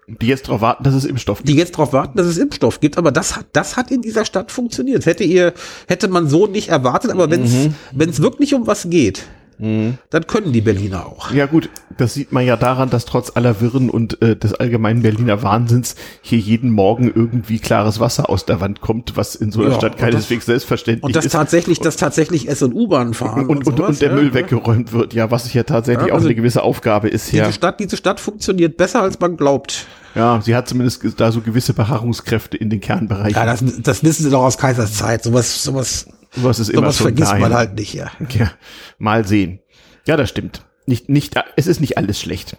Die 0.07 0.27
jetzt 0.27 0.47
darauf 0.47 0.61
warten, 0.61 0.83
dass 0.83 0.93
es 0.93 1.05
Impfstoff 1.05 1.39
gibt. 1.39 1.49
Die 1.49 1.55
jetzt 1.55 1.73
darauf 1.73 1.93
warten, 1.93 2.17
dass 2.17 2.27
es 2.27 2.37
Impfstoff 2.37 2.81
gibt. 2.81 2.97
Aber 2.97 3.11
das 3.11 3.37
hat, 3.37 3.47
das 3.53 3.77
hat 3.77 3.89
in 3.89 4.01
dieser 4.01 4.25
Stadt 4.25 4.51
funktioniert. 4.51 5.05
Hätte 5.05 5.23
ihr, 5.23 5.53
hätte 5.87 6.09
man 6.09 6.27
so 6.27 6.45
nicht 6.45 6.69
erwartet. 6.69 7.11
Aber 7.11 7.31
wenn 7.31 7.43
es, 7.43 7.53
mhm. 7.53 7.75
wenn 7.93 8.09
es 8.09 8.21
wirklich 8.21 8.53
um 8.53 8.67
was 8.67 8.89
geht, 8.89 9.23
Mhm. 9.63 9.97
Dann 10.09 10.27
können 10.27 10.51
die 10.51 10.59
Berliner 10.59 11.05
auch. 11.05 11.31
Ja 11.31 11.45
gut, 11.45 11.69
das 11.97 12.13
sieht 12.13 12.33
man 12.33 12.45
ja 12.45 12.57
daran, 12.57 12.89
dass 12.89 13.05
trotz 13.05 13.31
aller 13.33 13.61
Wirren 13.61 13.89
und 13.89 14.21
äh, 14.21 14.35
des 14.35 14.53
allgemeinen 14.53 15.01
Berliner 15.01 15.41
Wahnsinns 15.41 15.95
hier 16.21 16.37
jeden 16.37 16.69
Morgen 16.69 17.09
irgendwie 17.13 17.59
klares 17.59 18.01
Wasser 18.01 18.29
aus 18.29 18.45
der 18.45 18.59
Wand 18.59 18.81
kommt, 18.81 19.15
was 19.15 19.35
in 19.35 19.53
so 19.53 19.61
einer 19.61 19.71
ja, 19.71 19.77
Stadt 19.77 19.97
keineswegs 19.97 20.47
selbstverständlich 20.47 21.09
ist. 21.09 21.15
Und 21.15 21.25
das 21.25 21.31
tatsächlich, 21.31 21.79
dass 21.79 21.95
tatsächlich 21.95 22.49
S- 22.49 22.61
und 22.61 22.73
U-Bahn 22.73 23.13
fahren 23.13 23.47
und, 23.47 23.65
und, 23.65 23.79
und, 23.79 23.79
und 23.79 24.01
der 24.01 24.09
ja, 24.09 24.15
Müll 24.15 24.27
ja. 24.27 24.33
weggeräumt 24.33 24.91
wird, 24.91 25.13
ja, 25.13 25.31
was 25.31 25.53
ja 25.53 25.63
tatsächlich 25.63 26.11
also 26.11 26.25
auch 26.25 26.25
eine 26.25 26.35
gewisse 26.35 26.61
Aufgabe 26.61 27.07
ist. 27.07 27.31
Diese 27.31 27.43
ja. 27.43 27.51
Stadt, 27.53 27.79
diese 27.79 27.95
Stadt 27.95 28.19
funktioniert 28.19 28.75
besser, 28.75 29.01
als 29.01 29.17
man 29.21 29.37
glaubt. 29.37 29.87
Ja, 30.13 30.41
sie 30.43 30.55
hat 30.55 30.67
zumindest 30.67 31.05
da 31.17 31.31
so 31.31 31.39
gewisse 31.39 31.73
Beharrungskräfte 31.73 32.57
in 32.57 32.69
den 32.69 32.81
Kernbereichen. 32.81 33.35
Ja, 33.35 33.45
das, 33.45 33.63
das 33.81 34.03
wissen 34.03 34.23
sie 34.23 34.29
doch 34.29 34.43
aus 34.43 34.57
Kaisers 34.57 34.95
Zeit. 34.95 35.23
Sowas, 35.23 35.63
sowas 35.63 36.05
was 36.35 36.59
ist 36.59 36.69
immer 36.69 36.91
so 36.91 37.03
vergisst 37.03 37.31
dahin. 37.31 37.41
man 37.41 37.53
halt 37.53 37.75
nicht, 37.75 37.93
ja. 37.93 38.11
ja. 38.29 38.51
Mal 38.97 39.25
sehen. 39.25 39.59
Ja, 40.07 40.17
das 40.17 40.29
stimmt. 40.29 40.65
Nicht, 40.85 41.09
nicht, 41.09 41.39
es 41.55 41.67
ist 41.67 41.79
nicht 41.79 41.97
alles 41.97 42.19
schlecht. 42.19 42.57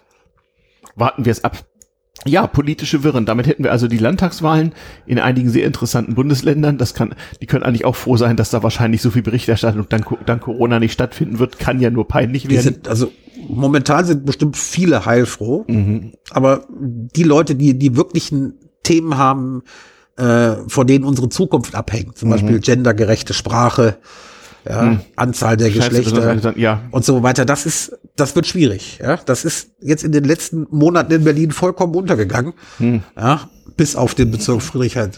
Warten 0.95 1.25
wir 1.25 1.31
es 1.31 1.43
ab. 1.43 1.65
Ja, 2.23 2.47
politische 2.47 3.03
Wirren. 3.03 3.25
Damit 3.25 3.45
hätten 3.45 3.63
wir 3.63 3.71
also 3.71 3.87
die 3.87 3.97
Landtagswahlen 3.97 4.73
in 5.05 5.19
einigen 5.19 5.49
sehr 5.49 5.65
interessanten 5.65 6.15
Bundesländern. 6.15 6.77
Das 6.77 6.93
kann, 6.93 7.13
die 7.41 7.45
können 7.45 7.63
eigentlich 7.63 7.85
auch 7.85 7.95
froh 7.95 8.17
sein, 8.17 8.37
dass 8.37 8.49
da 8.49 8.63
wahrscheinlich 8.63 9.01
so 9.01 9.11
viel 9.11 9.21
Berichterstattung 9.21 9.87
dann, 9.89 10.05
dann 10.25 10.39
Corona 10.39 10.79
nicht 10.79 10.93
stattfinden 10.93 11.39
wird. 11.39 11.59
Kann 11.59 11.79
ja 11.81 11.89
nur 11.89 12.07
peinlich 12.07 12.49
werden. 12.49 12.63
Sind, 12.63 12.87
also 12.87 13.11
momentan 13.47 14.05
sind 14.05 14.25
bestimmt 14.25 14.57
viele 14.57 15.05
heilfroh. 15.05 15.65
Mhm. 15.67 16.13
Aber 16.31 16.65
die 16.69 17.23
Leute, 17.23 17.55
die 17.55 17.77
die 17.77 17.95
wirklichen 17.95 18.55
Themen 18.81 19.17
haben, 19.17 19.63
äh, 20.17 20.55
von 20.67 20.87
denen 20.87 21.05
unsere 21.05 21.29
Zukunft 21.29 21.75
abhängt. 21.75 22.17
Zum 22.17 22.29
mhm. 22.29 22.33
Beispiel 22.33 22.59
gendergerechte 22.59 23.33
Sprache, 23.33 23.97
ja, 24.67 24.81
mhm. 24.81 24.99
Anzahl 25.15 25.57
der 25.57 25.69
Scheiße, 25.69 26.03
Geschlechter 26.03 26.57
ja. 26.57 26.81
und 26.91 27.05
so 27.05 27.21
weiter. 27.23 27.45
Das 27.45 27.65
ist, 27.65 27.97
das 28.15 28.35
wird 28.35 28.47
schwierig. 28.47 28.99
Ja, 29.01 29.17
das 29.17 29.45
ist 29.45 29.71
jetzt 29.79 30.03
in 30.03 30.11
den 30.11 30.23
letzten 30.23 30.65
Monaten 30.71 31.11
in 31.11 31.23
Berlin 31.23 31.51
vollkommen 31.51 31.93
untergegangen. 31.95 32.53
Mhm. 32.79 33.03
Ja, 33.15 33.49
bis 33.77 33.95
auf 33.95 34.15
den 34.15 34.31
Bezirk 34.31 34.61
Friedrichshain, 34.61 35.11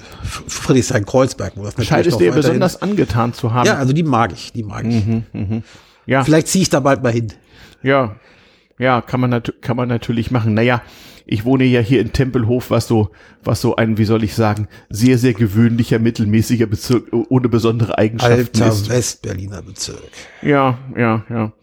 Friedrichshain-Kreuzberg, 0.47 1.53
wo 1.55 1.63
das 1.63 1.85
Scheint 1.85 2.07
es 2.07 2.17
dir 2.17 2.31
besonders 2.31 2.81
angetan 2.81 3.33
zu 3.33 3.53
haben. 3.53 3.67
Ja, 3.67 3.75
also 3.75 3.93
die 3.93 4.03
mag 4.03 4.33
ich, 4.33 4.51
die 4.51 4.63
mag 4.63 4.85
ich. 4.85 5.05
Mhm, 5.05 5.23
mh. 5.31 5.61
Ja. 6.05 6.23
Vielleicht 6.23 6.47
ziehe 6.47 6.63
ich 6.63 6.69
da 6.69 6.79
bald 6.79 7.03
mal 7.03 7.11
hin. 7.11 7.33
Ja, 7.83 8.15
ja, 8.79 9.01
kann 9.01 9.19
man, 9.19 9.41
kann 9.61 9.77
man 9.77 9.87
natürlich 9.87 10.31
machen. 10.31 10.53
Naja, 10.53 10.81
ich 11.27 11.45
wohne 11.45 11.65
ja 11.65 11.81
hier 11.81 12.01
in 12.01 12.13
Tempelhof, 12.13 12.71
was 12.71 12.87
so, 12.87 13.09
was 13.43 13.61
so 13.61 13.75
ein, 13.75 13.97
wie 13.97 14.05
soll 14.05 14.23
ich 14.23 14.33
sagen, 14.33 14.67
sehr, 14.89 15.17
sehr 15.17 15.33
gewöhnlicher, 15.33 15.99
mittelmäßiger 15.99 16.65
Bezirk 16.65 17.11
ohne 17.29 17.49
besondere 17.49 17.97
Eigenschaften 17.97 18.61
Alter 18.61 18.67
ist. 18.67 18.89
Westberliner 18.89 19.61
Bezirk. 19.61 20.11
Ja, 20.41 20.79
ja, 20.95 21.25
ja. 21.29 21.53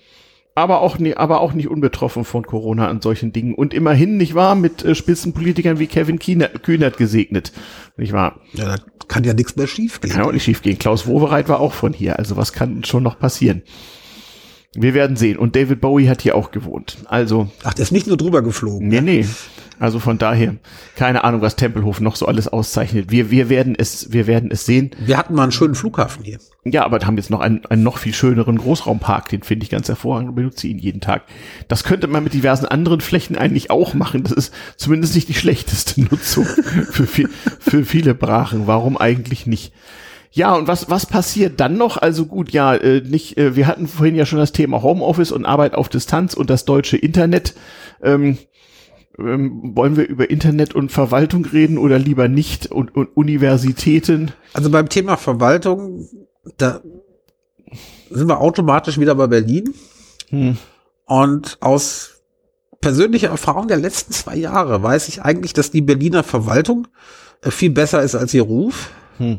Aber 0.57 0.83
auch, 0.83 0.99
nie, 0.99 1.15
aber 1.15 1.41
auch 1.41 1.53
nicht 1.53 1.69
unbetroffen 1.69 2.25
von 2.25 2.47
Corona 2.47 2.87
an 2.87 3.01
solchen 3.01 3.33
Dingen. 3.33 3.55
Und 3.55 3.75
immerhin, 3.75 4.19
nicht 4.19 4.37
wahr, 4.37 4.55
mit 4.55 4.85
äh, 4.85 4.95
Spitzenpolitikern 4.95 5.81
wie 5.81 5.89
Kevin 5.89 6.21
Kühnert 6.21 6.97
gesegnet. 6.97 7.53
Nicht 7.97 8.13
wahr? 8.13 8.41
Ja, 8.53 8.77
da 8.77 8.77
kann 9.09 9.25
ja 9.25 9.35
nichts 9.35 9.57
mehr 9.57 9.67
schiefgehen. 9.67 10.15
Kann 10.15 10.25
auch 10.25 10.33
nicht 10.33 10.45
schiefgehen. 10.45 10.79
Klaus 10.79 11.09
Wowereit 11.09 11.49
war 11.49 11.59
auch 11.59 11.73
von 11.73 11.93
hier. 11.93 12.21
Also 12.21 12.37
was 12.37 12.53
kann 12.53 12.85
schon 12.85 13.03
noch 13.03 13.19
passieren? 13.19 13.63
Wir 14.75 14.95
werden 14.95 15.17
sehen. 15.17 15.39
Und 15.39 15.57
David 15.57 15.81
Bowie 15.81 16.09
hat 16.09 16.23
hier 16.23 16.35
auch 16.35 16.51
gewohnt. 16.51 16.99
Also. 17.07 17.49
Ach, 17.63 17.75
der 17.75 17.85
ist 17.85 17.93
nicht 17.93 18.07
nur 18.07 18.17
drüber 18.17 18.43
geflogen. 18.43 18.89
Nee, 18.89 19.01
nee. 19.01 19.27
Also 19.81 19.99
von 19.99 20.19
daher, 20.19 20.55
keine 20.97 21.25
Ahnung, 21.25 21.41
was 21.41 21.57
Tempelhof 21.57 22.01
noch 22.01 22.17
so 22.17 22.27
alles 22.27 22.49
auszeichnet. 22.49 23.11
Wir, 23.11 23.31
wir 23.31 23.49
werden 23.49 23.75
es, 23.77 24.13
wir 24.13 24.27
werden 24.27 24.51
es 24.53 24.67
sehen. 24.67 24.93
Wir 25.05 25.19
hatten 25.19 25.35
mal 25.35 25.43
einen 25.43 25.53
schönen 25.53 25.75
Flughafen 25.75 26.25
hier. 26.25 26.39
Ja, 26.65 26.85
aber 26.85 27.01
haben 27.05 27.17
jetzt 27.17 27.31
noch 27.31 27.41
einen, 27.41 27.67
einen 27.67 27.83
noch 27.83 27.99
viel 27.99 28.15
schöneren 28.15 28.57
Großraumpark. 28.57 29.29
Den 29.29 29.43
finde 29.43 29.65
ich 29.65 29.71
ganz 29.71 29.89
hervorragend 29.89 30.31
und 30.31 30.37
benutze 30.37 30.69
ihn 30.69 30.79
jeden 30.79 31.01
Tag. 31.01 31.25
Das 31.69 31.85
könnte 31.85 32.07
man 32.07 32.25
mit 32.25 32.35
diversen 32.35 32.67
anderen 32.67 33.01
Flächen 33.01 33.37
eigentlich 33.37 33.71
auch 33.71 33.95
machen. 33.95 34.23
Das 34.23 34.33
ist 34.33 34.55
zumindest 34.77 35.15
nicht 35.17 35.29
die 35.29 35.35
schlechteste 35.35 36.01
Nutzung 36.11 36.47
für, 36.47 37.07
viel, 37.07 37.29
für 37.59 37.85
viele 37.85 38.15
Brachen. 38.15 38.67
Warum 38.67 38.97
eigentlich 38.97 39.47
nicht? 39.47 39.73
Ja, 40.37 40.57
und 40.57 40.67
was, 40.67 40.91
was 40.91 41.07
passiert 41.07 41.61
dann 41.61 41.77
noch? 41.77 41.97
Also 41.97 42.27
gut, 42.27 42.51
ja, 42.51 42.75
äh, 42.75 43.01
nicht, 43.03 43.39
äh, 43.39 43.55
wir 43.55 43.69
hatten 43.69 43.87
vorhin 43.87 44.17
ja 44.17 44.27
schon 44.27 44.41
das 44.41 44.51
Thema 44.51 44.83
Homeoffice 44.83 45.31
und 45.31 45.47
Arbeit 45.47 45.75
auf 45.75 45.89
Distanz 45.89 46.35
und 46.35 46.51
das 46.51 46.65
deutsche 46.65 46.97
Internet. 46.97 47.55
Ähm, 48.03 48.39
ähm, 49.17 49.77
wollen 49.77 49.97
wir 49.97 50.09
über 50.09 50.29
Internet 50.29 50.75
und 50.75 50.91
Verwaltung 50.91 51.45
reden 51.45 51.79
oder 51.79 52.01
lieber 52.01 52.27
nicht 52.27 52.67
und, 52.67 52.97
und 52.97 53.17
Universitäten? 53.17 54.33
Also 54.55 54.71
beim 54.71 54.89
Thema 54.89 55.17
Verwaltung, 55.17 56.09
da 56.59 56.81
sind 58.11 58.29
wir 58.29 58.41
automatisch 58.41 58.99
wieder 58.99 59.15
bei 59.15 59.29
Berlin. 59.29 59.73
Hm. 60.31 60.57
Und 61.07 61.59
aus 61.61 62.23
persönlicher 62.81 63.29
Erfahrung 63.29 63.69
der 63.69 63.77
letzten 63.77 64.13
zwei 64.13 64.35
Jahre 64.35 64.83
weiß 64.83 65.07
ich 65.07 65.23
eigentlich, 65.23 65.53
dass 65.53 65.71
die 65.71 65.81
Berliner 65.81 66.25
Verwaltung 66.25 66.89
äh, 67.43 67.53
viel 67.53 67.71
besser 67.71 68.03
ist 68.03 68.17
als 68.17 68.35
ihr 68.35 68.43
Ruf. 68.43 68.91
Hm. 69.19 69.39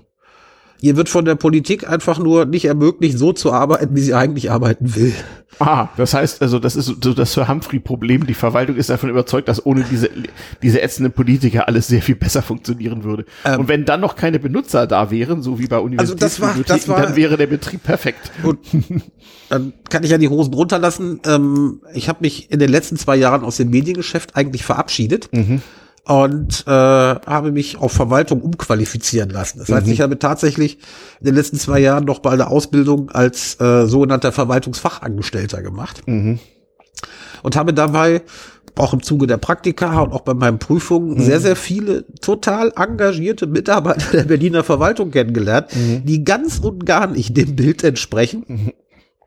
Ihr 0.85 0.97
wird 0.97 1.09
von 1.09 1.25
der 1.25 1.33
Politik 1.33 1.89
einfach 1.89 2.19
nur 2.19 2.45
nicht 2.45 2.65
ermöglicht, 2.65 3.17
so 3.17 3.33
zu 3.33 3.51
arbeiten, 3.51 3.95
wie 3.95 4.01
sie 4.01 4.13
eigentlich 4.13 4.51
arbeiten 4.51 4.95
will. 4.95 5.15
Ah, 5.57 5.87
das 5.97 6.13
heißt 6.13 6.43
also, 6.43 6.59
das 6.59 6.75
ist 6.75 6.85
so 7.01 7.13
das 7.15 7.33
Sir 7.33 7.47
Humphrey-Problem. 7.47 8.27
Die 8.27 8.35
Verwaltung 8.35 8.75
ist 8.75 8.91
davon 8.91 9.09
überzeugt, 9.09 9.47
dass 9.47 9.65
ohne 9.65 9.83
diese, 9.89 10.11
diese 10.61 10.83
ätzenden 10.83 11.11
Politiker 11.11 11.67
alles 11.67 11.87
sehr 11.87 12.03
viel 12.03 12.13
besser 12.13 12.43
funktionieren 12.43 13.03
würde. 13.03 13.25
Ähm, 13.45 13.61
und 13.61 13.67
wenn 13.67 13.83
dann 13.85 13.99
noch 13.99 14.15
keine 14.15 14.37
Benutzer 14.37 14.85
da 14.85 15.09
wären, 15.09 15.41
so 15.41 15.57
wie 15.57 15.65
bei 15.65 15.79
Universitätsbibliotheken, 15.79 16.93
also 16.93 17.07
dann 17.07 17.15
wäre 17.15 17.35
der 17.35 17.47
Betrieb 17.47 17.81
perfekt. 17.81 18.31
Gut. 18.43 18.59
Dann 19.49 19.73
kann 19.89 20.03
ich 20.03 20.11
ja 20.11 20.19
die 20.19 20.29
Hosen 20.29 20.53
runterlassen. 20.53 21.19
Ähm, 21.25 21.81
ich 21.95 22.09
habe 22.09 22.19
mich 22.21 22.51
in 22.51 22.59
den 22.59 22.69
letzten 22.69 22.97
zwei 22.97 23.15
Jahren 23.15 23.43
aus 23.43 23.57
dem 23.57 23.71
Mediengeschäft 23.71 24.35
eigentlich 24.35 24.63
verabschiedet. 24.63 25.29
Mhm 25.31 25.63
und 26.05 26.63
äh, 26.67 26.69
habe 26.69 27.51
mich 27.51 27.77
auf 27.77 27.91
Verwaltung 27.91 28.41
umqualifizieren 28.41 29.29
lassen. 29.29 29.59
Das 29.59 29.69
heißt, 29.69 29.87
mhm. 29.87 29.93
ich 29.93 30.01
habe 30.01 30.19
tatsächlich 30.19 30.77
in 31.19 31.25
den 31.25 31.35
letzten 31.35 31.57
zwei 31.57 31.79
Jahren 31.79 32.05
noch 32.05 32.19
bei 32.19 32.31
einer 32.31 32.49
Ausbildung 32.51 33.09
als 33.09 33.59
äh, 33.59 33.87
sogenannter 33.87 34.31
Verwaltungsfachangestellter 34.31 35.63
gemacht 35.63 36.03
mhm. 36.05 36.39
und 37.41 37.55
habe 37.55 37.73
dabei 37.73 38.21
auch 38.77 38.93
im 38.93 39.01
Zuge 39.01 39.25
der 39.25 39.37
Praktika 39.37 40.01
und 40.01 40.11
auch 40.11 40.21
bei 40.21 40.33
meinen 40.33 40.59
Prüfungen 40.59 41.15
mhm. 41.15 41.21
sehr, 41.21 41.39
sehr 41.39 41.55
viele 41.55 42.05
total 42.21 42.71
engagierte 42.75 43.47
Mitarbeiter 43.47 44.11
der 44.11 44.23
Berliner 44.23 44.63
Verwaltung 44.63 45.11
kennengelernt, 45.11 45.67
mhm. 45.75 46.05
die 46.05 46.23
ganz 46.23 46.59
und 46.59 46.85
gar 46.85 47.07
nicht 47.07 47.35
dem 47.35 47.55
Bild 47.55 47.83
entsprechen, 47.83 48.43
mhm. 48.47 48.73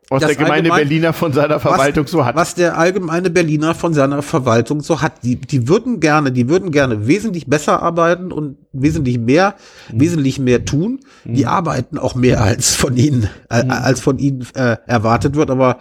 Was 0.09 0.25
der 0.25 0.35
gemeine 0.35 0.69
Berliner 0.69 1.13
von 1.13 1.33
seiner 1.33 1.59
Verwaltung 1.59 2.05
was, 2.05 2.11
so 2.11 2.25
hat. 2.25 2.35
Was 2.35 2.55
der 2.55 2.77
allgemeine 2.77 3.29
Berliner 3.29 3.75
von 3.75 3.93
seiner 3.93 4.23
Verwaltung 4.23 4.81
so 4.81 5.01
hat. 5.01 5.23
Die, 5.23 5.35
die 5.35 5.67
würden 5.67 5.99
gerne, 5.99 6.31
die 6.31 6.49
würden 6.49 6.71
gerne 6.71 7.07
wesentlich 7.07 7.45
besser 7.45 7.83
arbeiten 7.83 8.31
und 8.31 8.57
wesentlich 8.73 9.19
mehr, 9.19 9.55
mhm. 9.91 10.01
wesentlich 10.01 10.39
mehr 10.39 10.65
tun. 10.65 11.01
Mhm. 11.25 11.33
Die 11.35 11.45
arbeiten 11.45 11.99
auch 11.99 12.15
mehr 12.15 12.41
als 12.41 12.73
von 12.73 12.97
ihnen, 12.97 13.29
äh, 13.51 13.63
mhm. 13.63 13.71
als 13.71 14.01
von 14.01 14.17
ihnen 14.17 14.47
äh, 14.55 14.77
erwartet 14.87 15.35
wird, 15.35 15.51
aber 15.51 15.77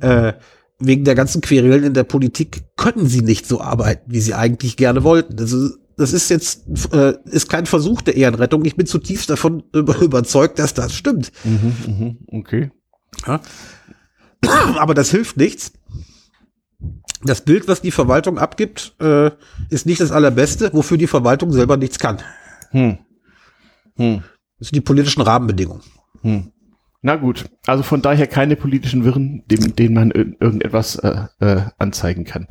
äh, 0.00 0.34
wegen 0.78 1.04
der 1.04 1.14
ganzen 1.14 1.40
Querelen 1.40 1.84
in 1.84 1.94
der 1.94 2.04
Politik 2.04 2.62
können 2.76 3.06
sie 3.06 3.22
nicht 3.22 3.46
so 3.46 3.60
arbeiten, 3.60 4.12
wie 4.12 4.20
sie 4.20 4.34
eigentlich 4.34 4.76
gerne 4.76 5.02
wollten. 5.02 5.36
Das 5.36 5.52
ist, 5.52 5.78
das 5.96 6.12
ist 6.12 6.28
jetzt 6.30 6.64
äh, 6.92 7.14
ist 7.24 7.48
kein 7.48 7.66
Versuch 7.66 8.02
der 8.02 8.16
Ehrenrettung. 8.16 8.64
Ich 8.64 8.76
bin 8.76 8.86
zutiefst 8.86 9.28
davon 9.28 9.64
überzeugt, 9.72 10.58
dass 10.58 10.74
das 10.74 10.94
stimmt. 10.94 11.32
Mhm, 11.44 11.74
mh, 12.30 12.38
okay. 12.38 12.70
Ja? 13.26 13.40
Aber 14.78 14.94
das 14.94 15.10
hilft 15.10 15.36
nichts. 15.36 15.72
Das 17.24 17.42
Bild, 17.42 17.68
was 17.68 17.80
die 17.80 17.92
Verwaltung 17.92 18.38
abgibt, 18.38 18.94
äh, 19.00 19.30
ist 19.70 19.86
nicht 19.86 20.00
das 20.00 20.10
allerbeste, 20.10 20.72
wofür 20.72 20.98
die 20.98 21.06
Verwaltung 21.06 21.52
selber 21.52 21.76
nichts 21.76 21.98
kann. 21.98 22.18
Hm. 22.70 22.98
Hm. 23.96 24.22
Das 24.58 24.68
sind 24.68 24.76
die 24.76 24.80
politischen 24.80 25.22
Rahmenbedingungen. 25.22 25.82
Hm. 26.22 26.52
Na 27.00 27.16
gut, 27.16 27.46
also 27.66 27.82
von 27.82 28.00
daher 28.00 28.26
keine 28.28 28.56
politischen 28.56 29.04
Wirren, 29.04 29.44
dem, 29.46 29.74
denen 29.74 29.94
man 29.94 30.10
irgendetwas 30.12 30.96
äh, 30.96 31.26
äh, 31.40 31.62
anzeigen 31.78 32.24
kann. 32.24 32.46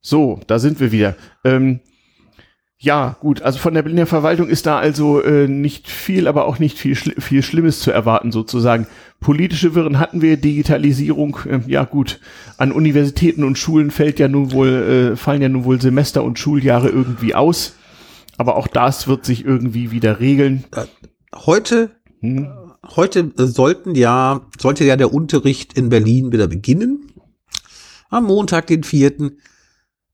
So, 0.00 0.40
da 0.46 0.58
sind 0.58 0.80
wir 0.80 0.92
wieder. 0.92 1.16
Ähm, 1.44 1.80
ja, 2.80 3.16
gut, 3.20 3.42
also 3.42 3.58
von 3.58 3.74
der 3.74 3.82
Berliner 3.82 4.06
Verwaltung 4.06 4.48
ist 4.48 4.66
da 4.66 4.78
also 4.78 5.20
äh, 5.20 5.48
nicht 5.48 5.88
viel, 5.88 6.28
aber 6.28 6.46
auch 6.46 6.60
nicht 6.60 6.78
viel, 6.78 6.94
viel 6.94 7.42
Schlimmes 7.42 7.80
zu 7.80 7.90
erwarten, 7.90 8.30
sozusagen. 8.30 8.86
Politische 9.18 9.74
Wirren 9.74 9.98
hatten 9.98 10.22
wir, 10.22 10.36
Digitalisierung, 10.36 11.38
äh, 11.50 11.60
ja 11.66 11.84
gut, 11.84 12.20
an 12.56 12.70
Universitäten 12.70 13.42
und 13.42 13.58
Schulen 13.58 13.90
fällt 13.90 14.20
ja 14.20 14.28
nun 14.28 14.52
wohl, 14.52 14.68
äh, 15.12 15.16
fallen 15.16 15.42
ja 15.42 15.48
nun 15.48 15.64
wohl 15.64 15.80
Semester 15.80 16.22
und 16.22 16.38
Schuljahre 16.38 16.88
irgendwie 16.88 17.34
aus. 17.34 17.74
Aber 18.36 18.54
auch 18.54 18.68
das 18.68 19.08
wird 19.08 19.24
sich 19.24 19.44
irgendwie 19.44 19.90
wieder 19.90 20.20
regeln. 20.20 20.62
Äh, 20.70 20.84
heute, 21.34 21.90
hm? 22.20 22.48
heute 22.94 23.32
sollten 23.34 23.96
ja, 23.96 24.42
sollte 24.56 24.84
ja 24.84 24.94
der 24.94 25.12
Unterricht 25.12 25.76
in 25.76 25.88
Berlin 25.88 26.30
wieder 26.30 26.46
beginnen. 26.46 27.10
Am 28.08 28.26
Montag, 28.26 28.68
den 28.68 28.84
vierten. 28.84 29.38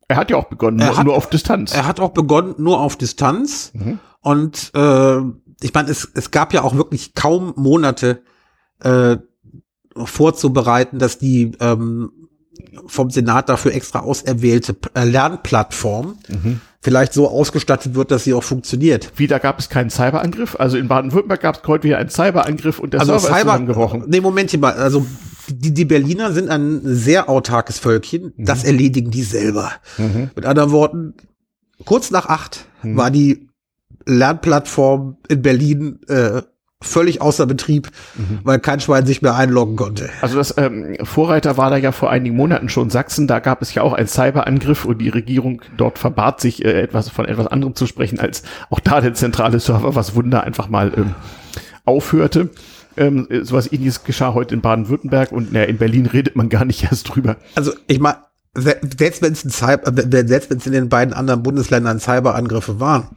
Er 0.08 0.16
hat 0.16 0.30
ja 0.30 0.36
auch 0.36 0.44
begonnen, 0.44 0.78
nur, 0.78 0.96
hat, 0.96 1.04
nur 1.04 1.16
auf 1.16 1.30
Distanz. 1.30 1.74
Er 1.74 1.86
hat 1.86 2.00
auch 2.00 2.10
begonnen, 2.10 2.54
nur 2.58 2.80
auf 2.80 2.96
Distanz. 2.96 3.72
Mhm. 3.74 3.98
Und 4.20 4.72
äh, 4.74 5.18
ich 5.60 5.72
meine, 5.72 5.90
es, 5.90 6.08
es 6.14 6.30
gab 6.30 6.52
ja 6.52 6.62
auch 6.62 6.76
wirklich 6.76 7.14
kaum 7.14 7.52
Monate 7.56 8.22
äh, 8.80 9.16
vorzubereiten, 9.96 10.98
dass 10.98 11.18
die 11.18 11.52
ähm, 11.60 12.10
vom 12.86 13.10
Senat 13.10 13.48
dafür 13.48 13.74
extra 13.74 14.00
auserwählte 14.00 14.76
äh, 14.94 15.04
Lernplattform 15.04 16.18
mhm. 16.28 16.60
vielleicht 16.80 17.12
so 17.12 17.28
ausgestattet 17.28 17.94
wird, 17.94 18.10
dass 18.10 18.24
sie 18.24 18.34
auch 18.34 18.42
funktioniert. 18.42 19.12
Wieder 19.16 19.40
gab 19.40 19.58
es 19.58 19.68
keinen 19.68 19.90
Cyberangriff. 19.90 20.56
Also 20.58 20.76
in 20.76 20.88
Baden-Württemberg 20.88 21.40
gab 21.40 21.56
es 21.62 21.68
heute 21.68 21.84
wieder 21.84 21.98
einen 21.98 22.10
Cyberangriff 22.10 22.78
und 22.78 22.92
der 22.92 23.00
also 23.00 23.12
Server 23.12 23.26
Cyber, 23.26 23.38
ist 23.38 23.42
zusammengebrochen. 23.42 24.04
Nee, 24.06 24.20
Moment 24.20 24.60
mal. 24.60 24.74
Also 24.74 25.06
die, 25.48 25.74
die 25.74 25.84
Berliner 25.84 26.32
sind 26.32 26.48
ein 26.50 26.80
sehr 26.84 27.28
autarkes 27.28 27.78
Völkchen. 27.78 28.32
Mhm. 28.36 28.44
Das 28.44 28.64
erledigen 28.64 29.10
die 29.10 29.22
selber. 29.22 29.72
Mhm. 29.98 30.30
Mit 30.34 30.46
anderen 30.46 30.70
Worten, 30.70 31.14
kurz 31.84 32.10
nach 32.10 32.26
acht 32.26 32.66
mhm. 32.82 32.96
war 32.96 33.10
die 33.10 33.48
Lernplattform 34.06 35.16
in 35.28 35.42
Berlin 35.42 36.00
äh, 36.08 36.42
völlig 36.84 37.20
außer 37.20 37.46
Betrieb, 37.46 37.90
mhm. 38.14 38.40
weil 38.44 38.60
kein 38.60 38.80
Schwein 38.80 39.06
sich 39.06 39.22
mehr 39.22 39.34
einloggen 39.34 39.76
konnte. 39.76 40.10
Also 40.20 40.36
das 40.36 40.56
ähm, 40.58 40.96
Vorreiter 41.02 41.56
war 41.56 41.70
da 41.70 41.76
ja 41.76 41.92
vor 41.92 42.10
einigen 42.10 42.36
Monaten 42.36 42.68
schon 42.68 42.90
Sachsen. 42.90 43.26
Da 43.26 43.40
gab 43.40 43.62
es 43.62 43.74
ja 43.74 43.82
auch 43.82 43.94
einen 43.94 44.06
Cyberangriff 44.06 44.84
und 44.84 44.98
die 44.98 45.08
Regierung 45.08 45.62
dort 45.76 45.98
verbat 45.98 46.40
sich 46.40 46.64
äh, 46.64 46.82
etwas 46.82 47.08
von 47.08 47.24
etwas 47.24 47.46
anderem 47.46 47.74
zu 47.74 47.86
sprechen 47.86 48.20
als 48.20 48.42
auch 48.70 48.80
da 48.80 49.00
der 49.00 49.14
zentrale 49.14 49.60
Server, 49.60 49.94
was 49.94 50.14
Wunder 50.14 50.44
einfach 50.44 50.68
mal 50.68 50.92
ähm, 50.96 51.14
aufhörte. 51.84 52.50
Ähm, 52.96 53.26
sowas 53.42 53.70
ähnliches 53.72 54.04
geschah 54.04 54.34
heute 54.34 54.54
in 54.54 54.60
Baden-Württemberg 54.60 55.32
und 55.32 55.52
na, 55.52 55.64
in 55.64 55.78
Berlin 55.78 56.06
redet 56.06 56.36
man 56.36 56.48
gar 56.48 56.64
nicht 56.64 56.84
erst 56.90 57.14
drüber. 57.14 57.36
Also 57.54 57.72
ich 57.86 58.00
meine, 58.00 58.18
selbst 58.56 59.22
wenn 59.22 59.32
es 59.32 59.40
Cyber, 59.40 59.92
selbst 60.26 60.50
wenn 60.50 60.58
es 60.58 60.66
in 60.66 60.72
den 60.72 60.88
beiden 60.88 61.12
anderen 61.12 61.42
Bundesländern 61.42 61.98
Cyberangriffe 61.98 62.78
waren. 62.78 63.08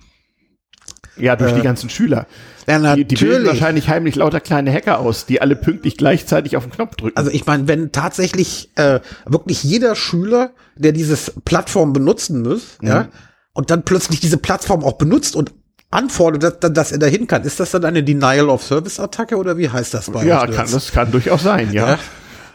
Ja, 1.16 1.36
durch 1.36 1.52
äh, 1.52 1.56
die 1.56 1.62
ganzen 1.62 1.90
Schüler. 1.90 2.28
Ja, 2.68 2.80
natürlich. 2.80 3.08
Die, 3.08 3.16
die 3.16 3.26
bilden 3.26 3.46
wahrscheinlich 3.46 3.90
heimlich 3.90 4.16
lauter 4.16 4.40
kleine 4.40 4.72
Hacker 4.72 5.00
aus, 5.00 5.26
die 5.26 5.42
alle 5.42 5.56
pünktlich 5.56 5.98
gleichzeitig 5.98 6.58
auf 6.58 6.64
den 6.64 6.72
Knopf 6.72 6.96
drücken. 6.96 7.18
Also 7.18 7.32
ich 7.32 7.46
meine, 7.46 7.68
wenn 7.68 7.92
tatsächlich 7.92 8.72
äh, 8.76 9.00
wirklich 9.26 9.64
jeder 9.64 9.96
Schüler, 9.96 10.52
der 10.76 10.92
dieses 10.92 11.34
Plattform 11.46 11.94
benutzen 11.94 12.44
muss, 12.44 12.78
mhm. 12.82 12.88
ja, 12.88 13.08
und 13.54 13.72
dann 13.72 13.84
plötzlich 13.84 14.20
diese 14.20 14.38
Plattform 14.38 14.84
auch 14.84 15.00
benutzt 15.00 15.36
und 15.36 15.52
anfordert, 15.90 16.64
dass, 16.64 16.74
dass 16.74 16.92
er 16.92 17.00
dahin 17.00 17.28
kann. 17.28 17.44
Ist 17.44 17.60
das 17.60 17.72
dann 17.72 17.86
eine 17.86 18.04
Denial 18.04 18.50
of 18.50 18.64
Service 18.64 19.00
Attacke 19.00 19.38
oder 19.38 19.58
wie 19.58 19.70
heißt 19.70 19.94
das 19.94 20.10
bei 20.12 20.26
Ja, 20.26 20.46
kann, 20.46 20.70
das 20.70 20.92
kann 20.92 21.12
durchaus 21.12 21.44
sein, 21.44 21.72
ja. 21.72 21.92
ja. 21.92 22.00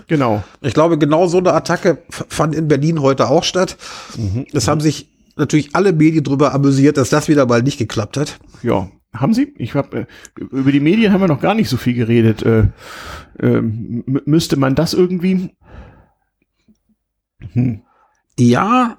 Genau. 0.09 0.43
Ich 0.61 0.75
glaube, 0.75 0.99
genau 0.99 1.27
so 1.27 1.39
eine 1.39 1.53
Attacke 1.55 2.03
fand 2.11 2.55
in 2.55 2.69
Berlin 2.69 3.01
heute 3.01 3.29
auch 3.29 3.45
statt. 3.45 3.77
Mhm. 4.17 4.47
Es 4.53 4.69
haben 4.69 4.81
sich 4.81 5.09
natürlich 5.37 5.75
alle 5.75 5.93
Medien 5.93 6.25
darüber 6.25 6.53
amüsiert, 6.53 6.97
dass 6.97 7.11
das 7.11 7.29
wieder 7.29 7.47
mal 7.47 7.63
nicht 7.63 7.79
geklappt 7.79 8.17
hat. 8.17 8.39
Ja, 8.63 8.91
haben 9.15 9.35
Sie? 9.35 9.55
Ich 9.57 9.75
habe 9.75 10.01
äh, 10.01 10.07
über 10.51 10.73
die 10.73 10.81
Medien 10.81 11.13
haben 11.13 11.21
wir 11.21 11.29
noch 11.29 11.41
gar 11.41 11.55
nicht 11.55 11.69
so 11.69 11.77
viel 11.77 11.95
geredet. 11.95 12.43
Äh, 12.43 12.69
äh, 13.39 13.61
müsste 13.63 14.57
man 14.57 14.75
das 14.75 14.93
irgendwie? 14.93 15.51
Hm. 17.53 17.83
Ja, 18.39 18.97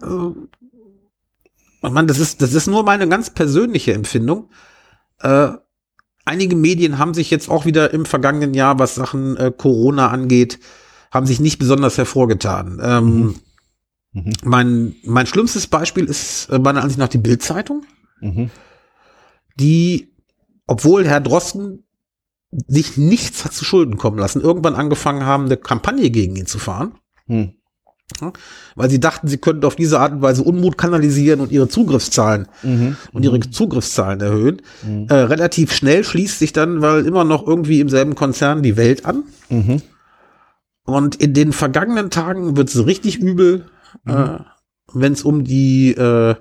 äh, 1.84 1.90
man, 1.90 2.08
das 2.08 2.20
ist 2.20 2.42
das 2.42 2.54
ist 2.54 2.68
nur 2.68 2.84
meine 2.84 3.08
ganz 3.08 3.30
persönliche 3.30 3.94
Empfindung. 3.94 4.50
Äh, 5.20 5.50
einige 6.26 6.56
Medien 6.56 6.98
haben 6.98 7.14
sich 7.14 7.30
jetzt 7.30 7.50
auch 7.50 7.66
wieder 7.66 7.94
im 7.94 8.06
vergangenen 8.06 8.54
Jahr, 8.54 8.80
was 8.80 8.96
Sachen 8.96 9.38
äh, 9.38 9.52
Corona 9.56 10.10
angeht, 10.10 10.60
haben 11.12 11.26
sich 11.26 11.40
nicht 11.40 11.60
besonders 11.60 11.98
hervorgetan. 11.98 12.80
Ähm, 12.82 13.06
mhm. 13.06 13.36
Mhm. 14.14 14.34
Mein 14.44 14.96
mein 15.04 15.28
schlimmstes 15.28 15.68
Beispiel 15.68 16.06
ist 16.06 16.50
äh, 16.50 16.60
meiner 16.60 16.82
Ansicht 16.82 17.00
nach 17.00 17.10
die 17.10 17.18
Bildzeitung. 17.18 17.86
Mhm 18.20 18.50
die, 19.56 20.14
obwohl 20.68 21.06
Herr 21.08 21.22
Drosten 21.22 21.84
sich 22.68 22.98
nichts 22.98 23.46
hat 23.46 23.54
zu 23.54 23.66
Schulden 23.66 23.98
kommen 23.98 24.18
lassen, 24.18 24.42
irgendwann 24.42 24.76
angefangen 24.76 25.26
haben, 25.26 25.46
eine 25.46 25.58
Kampagne 25.58 26.10
gegen 26.12 26.36
ihn 26.36 26.46
zu 26.46 26.60
fahren. 26.60 27.00
Hm. 27.26 27.54
Weil 28.76 28.90
sie 28.90 29.00
dachten, 29.00 29.28
sie 29.28 29.38
könnten 29.38 29.66
auf 29.66 29.76
diese 29.76 30.00
Art 30.00 30.14
und 30.14 30.22
Weise 30.22 30.44
Unmut 30.44 30.78
kanalisieren 30.78 31.40
und 31.40 31.52
ihre 31.52 31.68
Zugriffszahlen 31.68 32.48
mhm. 32.62 32.98
und 33.12 33.24
ihre 33.24 33.40
Zugriffszahlen 33.40 34.22
erhöhen. 34.22 34.62
Mhm. 34.86 35.08
Äh, 35.10 35.16
relativ 35.16 35.74
schnell 35.74 36.04
schließt 36.04 36.40
sich 36.40 36.54
dann, 36.54 36.82
weil 36.82 37.06
immer 37.06 37.24
noch 37.24 37.46
irgendwie 37.46 37.80
im 37.80 37.90
selben 37.90 38.16
Konzern 38.16 38.64
die 38.64 38.78
Welt 38.78 39.06
an. 39.06 39.24
Mhm. 39.50 39.82
Und 40.86 41.16
in 41.16 41.34
den 41.34 41.54
vergangenen 41.54 42.10
Tagen 42.10 42.58
wird 42.58 42.70
es 42.70 42.86
richtig 42.86 43.18
übel, 43.20 43.66
mhm. 44.04 44.14
äh, 44.14 44.40
wenn 44.94 45.14
es 45.14 45.24
um 45.24 45.44
die 45.44 45.92
äh, 45.92 46.36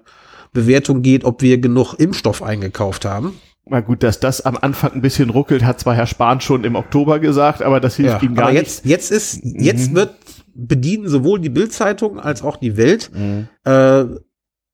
Bewertung 0.53 1.03
geht, 1.03 1.25
ob 1.25 1.43
wir 1.43 1.59
genug 1.59 1.95
Impfstoff 1.95 2.43
eingekauft 2.43 3.05
haben. 3.05 3.35
Na 3.65 3.81
gut, 3.81 4.03
dass 4.03 4.19
das 4.19 4.41
am 4.41 4.59
Anfang 4.61 4.93
ein 4.93 5.03
bisschen 5.03 5.31
ruckelt, 5.31 5.65
hat 5.65 5.79
zwar 5.79 5.95
Herr 5.95 6.09
Spahn 6.09 6.41
schon 6.41 6.65
im 6.65 6.75
Oktober 6.75 7.21
gesagt, 7.21 7.63
aber 7.63 7.79
das 7.79 7.95
hilft 7.95 8.23
ja, 8.23 8.29
ihm 8.29 8.35
gar 8.35 8.47
aber 8.49 8.55
jetzt, 8.55 8.85
nicht. 8.85 8.91
Jetzt 8.91 9.13
ist, 9.13 9.41
jetzt 9.45 9.93
mhm. 9.93 9.97
wird 9.97 10.15
bedienen 10.55 11.09
sowohl 11.09 11.41
die 11.41 11.49
Bildzeitung 11.49 12.21
als 12.21 12.43
auch 12.43 12.57
die 12.57 12.77
Welt 12.77 13.11
mhm. 13.15 13.49
äh, 13.65 14.05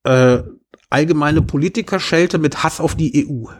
äh, 0.04 0.42
allgemeine 0.90 1.42
Politikerschelte 1.42 2.38
mit 2.38 2.62
Hass 2.62 2.80
auf 2.80 2.94
die 2.94 3.26
EU. 3.28 3.50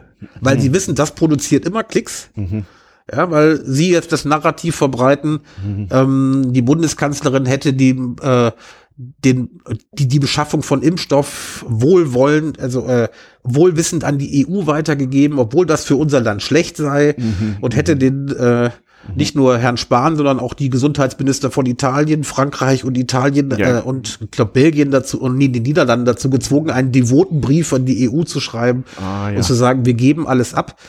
weil 0.41 0.57
mhm. 0.57 0.61
sie 0.61 0.73
wissen, 0.73 0.95
das 0.95 1.15
produziert 1.15 1.65
immer 1.65 1.83
Klicks. 1.83 2.29
Mhm. 2.35 2.65
Ja, 3.11 3.31
weil 3.31 3.63
sie 3.65 3.89
jetzt 3.89 4.11
das 4.11 4.25
Narrativ 4.25 4.75
verbreiten, 4.75 5.39
mhm. 5.65 5.87
ähm, 5.91 6.53
die 6.53 6.61
Bundeskanzlerin 6.61 7.47
hätte 7.47 7.73
die, 7.73 7.97
äh, 8.21 8.51
den, 8.97 9.61
die, 9.93 10.07
die 10.07 10.19
Beschaffung 10.19 10.61
von 10.61 10.83
Impfstoff 10.83 11.65
wohlwollend, 11.67 12.59
also 12.59 12.85
äh, 12.85 13.09
wohlwissend 13.43 14.03
an 14.03 14.19
die 14.19 14.45
EU 14.45 14.67
weitergegeben, 14.67 15.39
obwohl 15.39 15.65
das 15.65 15.85
für 15.85 15.95
unser 15.95 16.19
Land 16.19 16.43
schlecht 16.43 16.77
sei 16.77 17.15
mhm. 17.17 17.57
und 17.61 17.75
hätte 17.75 17.95
den 17.95 18.27
äh, 18.29 18.69
nicht 19.15 19.35
nur 19.35 19.57
Herrn 19.57 19.77
Spahn, 19.77 20.15
sondern 20.15 20.39
auch 20.39 20.53
die 20.53 20.69
Gesundheitsminister 20.69 21.51
von 21.51 21.65
Italien, 21.65 22.23
Frankreich 22.23 22.83
und 22.83 22.97
Italien 22.97 23.53
ja. 23.57 23.79
äh, 23.79 23.81
und 23.81 24.19
ich 24.21 24.31
glaube 24.31 24.51
Belgien 24.51 24.91
dazu 24.91 25.21
und 25.21 25.39
die 25.39 25.47
Niederlande 25.47 26.05
dazu 26.05 26.29
gezwungen, 26.29 26.69
einen 26.69 26.91
devoten 26.91 27.41
Brief 27.41 27.73
an 27.73 27.85
die 27.85 28.09
EU 28.09 28.23
zu 28.23 28.39
schreiben 28.39 28.85
ah, 29.01 29.29
ja. 29.29 29.37
und 29.37 29.43
zu 29.43 29.53
sagen, 29.53 29.85
wir 29.85 29.93
geben 29.93 30.27
alles 30.27 30.53
ab. 30.53 30.79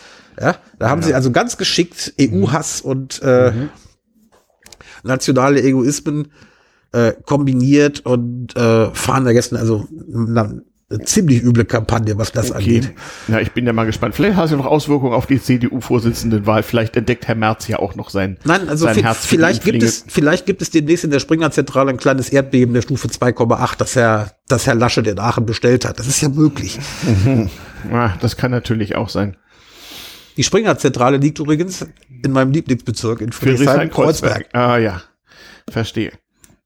Ja, 0.40 0.56
da 0.78 0.88
haben 0.88 1.02
ja. 1.02 1.08
sie 1.08 1.14
also 1.14 1.30
ganz 1.30 1.56
geschickt 1.56 2.14
EU-Hass 2.20 2.84
mhm. 2.84 2.90
und 2.90 3.22
äh, 3.22 3.50
mhm. 3.50 3.68
nationale 5.02 5.62
Egoismen 5.62 6.28
äh, 6.92 7.12
kombiniert 7.24 8.00
und 8.06 8.56
äh, 8.56 8.90
fahren 8.94 9.24
da 9.24 9.32
gestern 9.32 9.58
also 9.58 9.86
na, 10.08 10.52
ziemlich 11.04 11.42
üble 11.42 11.64
Kampagne, 11.64 12.18
was 12.18 12.32
das 12.32 12.50
okay. 12.50 12.58
angeht. 12.58 12.92
Ja, 13.28 13.38
ich 13.38 13.52
bin 13.52 13.64
ja 13.64 13.72
mal 13.72 13.84
gespannt. 13.84 14.14
Vielleicht 14.14 14.36
hat 14.36 14.46
es 14.46 14.50
ja 14.50 14.56
noch 14.56 14.66
Auswirkungen 14.66 15.12
auf 15.12 15.26
die 15.26 15.40
CDU-Vorsitzendenwahl. 15.40 16.62
Vielleicht 16.64 16.96
entdeckt 16.96 17.28
Herr 17.28 17.36
Merz 17.36 17.68
ja 17.68 17.78
auch 17.78 17.94
noch 17.94 18.10
sein 18.10 18.38
Nein, 18.44 18.68
also 18.68 18.86
sein 18.86 18.96
Herz 18.96 19.24
vielleicht 19.24 19.62
gibt 19.62 19.82
es 19.82 20.04
vielleicht 20.08 20.46
gibt 20.46 20.62
es 20.62 20.70
demnächst 20.70 21.04
in 21.04 21.10
der 21.10 21.20
Springer-Zentrale 21.20 21.90
ein 21.90 21.96
kleines 21.96 22.28
Erdbeben 22.30 22.74
der 22.74 22.82
Stufe 22.82 23.06
2,8, 23.06 23.76
das 23.78 23.94
Herr, 23.94 24.32
das 24.48 24.66
Herr 24.66 24.74
Lasche 24.74 25.02
den 25.02 25.18
Aachen 25.20 25.46
bestellt 25.46 25.84
hat. 25.84 25.98
Das 25.98 26.08
ist 26.08 26.20
ja 26.20 26.28
möglich. 26.28 26.78
Mhm. 27.02 27.48
Ja, 27.90 28.14
das 28.20 28.36
kann 28.36 28.50
natürlich 28.50 28.94
auch 28.94 29.08
sein. 29.08 29.38
Die 30.36 30.44
Springer-Zentrale 30.44 31.16
liegt 31.16 31.38
übrigens 31.38 31.86
in 32.22 32.30
meinem 32.30 32.52
Lieblingsbezirk 32.52 33.22
in 33.22 33.32
Friedrichshain-Kreuzberg. 33.32 34.48
Ah 34.52 34.76
ja, 34.76 35.00
verstehe. 35.66 36.12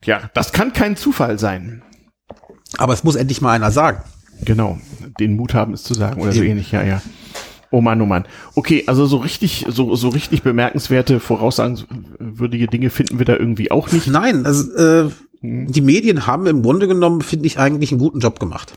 Ja, 0.05 0.29
das 0.35 0.53
kann 0.53 0.73
kein 0.73 0.97
Zufall 0.97 1.39
sein. 1.39 1.83
Aber 2.79 2.93
es 2.93 3.05
muss 3.05 3.15
endlich 3.15 3.41
mal 3.41 3.53
einer 3.53 3.71
sagen. 3.71 4.03
Genau, 4.45 4.79
den 5.19 5.37
Mut 5.37 5.55
haben, 5.55 5.73
es 5.73 5.83
zu 5.83 5.95
sagen 5.95 6.21
oder 6.21 6.33
so 6.33 6.43
ähnlich, 6.43 6.73
ja, 6.73 6.83
ja. 6.83 7.03
Oh 7.71 7.81
Mann, 7.81 8.01
oh 8.01 8.07
Mann. 8.07 8.25
Okay, 8.55 8.85
also 8.87 9.07
so 9.07 9.17
richtig, 9.17 9.67
so, 9.69 9.97
so 9.97 10.09
richtig 10.11 10.43
bemerkenswerte, 10.43 11.19
voraussagenswürdige 11.19 12.69
Dinge 12.69 12.91
finden 12.91 13.19
wir 13.19 13.27
da 13.27 13.37
irgendwie 13.37 13.71
auch 13.71 13.91
nicht. 13.91 14.07
Nein, 14.07 14.47
also 14.47 14.73
äh, 14.77 15.11
hm. 15.41 15.73
die 15.73 15.81
Medien 15.81 16.27
haben 16.27 16.47
im 16.47 16.63
Grunde 16.63 16.87
genommen, 16.87 17.21
finde 17.23 17.47
ich, 17.47 17.59
eigentlich 17.59 17.91
einen 17.91 17.99
guten 17.99 18.21
Job 18.21 18.39
gemacht. 18.39 18.75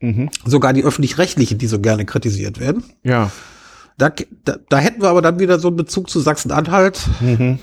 Mhm. 0.00 0.30
Sogar 0.44 0.72
die 0.72 0.82
öffentlich-rechtlichen, 0.82 1.58
die 1.58 1.66
so 1.66 1.78
gerne 1.80 2.04
kritisiert 2.04 2.58
werden. 2.58 2.82
Ja. 3.04 3.30
Da, 3.98 4.10
da, 4.44 4.56
da 4.68 4.78
hätten 4.78 5.00
wir 5.00 5.10
aber 5.10 5.22
dann 5.22 5.38
wieder 5.38 5.58
so 5.58 5.68
einen 5.68 5.76
Bezug 5.76 6.10
zu 6.10 6.18
Sachsen-Anhalt. 6.18 7.08
Mhm. 7.20 7.58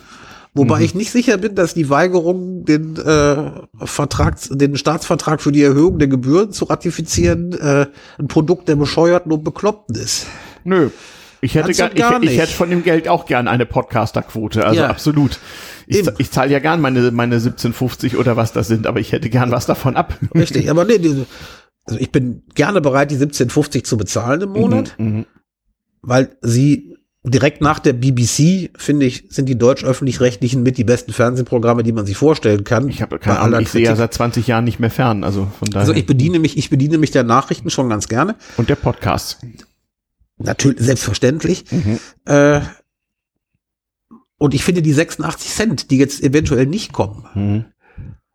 Wobei 0.53 0.79
mhm. 0.79 0.85
ich 0.85 0.95
nicht 0.95 1.11
sicher 1.11 1.37
bin, 1.37 1.55
dass 1.55 1.73
die 1.73 1.89
Weigerung, 1.89 2.65
den 2.65 2.97
äh, 2.97 3.51
Vertrag, 3.85 4.37
den 4.49 4.77
Staatsvertrag 4.77 5.41
für 5.41 5.51
die 5.51 5.61
Erhöhung 5.61 5.99
der 5.99 6.07
Gebühren 6.07 6.51
zu 6.51 6.65
ratifizieren, 6.65 7.53
äh, 7.53 7.85
ein 8.17 8.27
Produkt 8.27 8.67
der 8.67 8.75
Bescheuerten 8.75 9.31
und 9.31 9.43
Bekloppten 9.43 9.95
ist. 9.95 10.25
Nö. 10.63 10.89
Ich 11.41 11.55
hätte, 11.55 11.71
gar, 11.73 11.89
gar 11.89 12.21
ich, 12.21 12.31
ich, 12.31 12.37
hätte 12.37 12.51
von 12.51 12.69
dem 12.69 12.83
Geld 12.83 13.07
auch 13.07 13.25
gern 13.25 13.47
eine 13.47 13.65
Podcaster-Quote, 13.65 14.65
also 14.65 14.81
ja. 14.81 14.89
absolut. 14.89 15.39
Ich, 15.87 16.05
ich 16.17 16.31
zahle 16.31 16.51
ja 16.51 16.59
gern 16.59 16.81
meine, 16.81 17.11
meine 17.11 17.35
1750 17.35 18.17
oder 18.17 18.35
was 18.35 18.51
das 18.51 18.67
sind, 18.67 18.87
aber 18.87 18.99
ich 18.99 19.13
hätte 19.13 19.29
gern 19.29 19.49
was 19.51 19.65
davon 19.65 19.95
ab. 19.95 20.17
Richtig, 20.35 20.69
aber 20.69 20.83
nee, 20.83 20.99
also 21.85 21.99
ich 21.99 22.11
bin 22.11 22.43
gerne 22.55 22.81
bereit, 22.81 23.11
die 23.11 23.15
1750 23.15 23.85
zu 23.85 23.97
bezahlen 23.97 24.41
im 24.41 24.49
Monat, 24.49 24.95
mhm, 24.97 25.05
mhm. 25.05 25.25
weil 26.01 26.35
sie 26.41 26.97
direkt 27.23 27.61
nach 27.61 27.79
der 27.79 27.93
BBC, 27.93 28.71
finde 28.77 29.05
ich, 29.05 29.25
sind 29.29 29.49
die 29.49 29.57
deutsch-öffentlich-rechtlichen 29.57 30.63
mit 30.63 30.77
die 30.77 30.85
besten 30.85 31.11
Fernsehprogramme, 31.11 31.83
die 31.83 31.91
man 31.91 32.05
sich 32.05 32.15
vorstellen 32.15 32.63
kann. 32.63 32.87
Ich 32.87 33.01
habe 33.01 33.19
keine 33.19 33.39
Ahnung, 33.39 33.59
ich 33.61 33.69
sehe 33.69 33.83
ja 33.83 33.95
seit 33.95 34.13
20 34.13 34.47
Jahren 34.47 34.63
nicht 34.63 34.79
mehr 34.79 34.91
fern, 34.91 35.23
also 35.23 35.47
von 35.59 35.69
daher. 35.69 35.81
Also 35.81 35.93
ich 35.93 36.05
bediene 36.05 36.39
mich, 36.39 36.57
ich 36.57 36.69
bediene 36.69 36.97
mich 36.97 37.11
der 37.11 37.23
Nachrichten 37.23 37.69
schon 37.69 37.89
ganz 37.89 38.07
gerne. 38.07 38.35
Und 38.55 38.69
der 38.69 38.75
Podcast. 38.75 39.39
Natürlich, 40.37 40.79
selbstverständlich. 40.79 41.65
Mhm. 41.69 41.99
Äh, 42.23 42.61
und 44.37 44.53
ich 44.53 44.63
finde 44.63 44.81
die 44.81 44.93
86 44.93 45.51
Cent, 45.51 45.91
die 45.91 45.97
jetzt 45.97 46.23
eventuell 46.23 46.65
nicht 46.65 46.93
kommen, 46.93 47.25
mhm. 47.33 47.65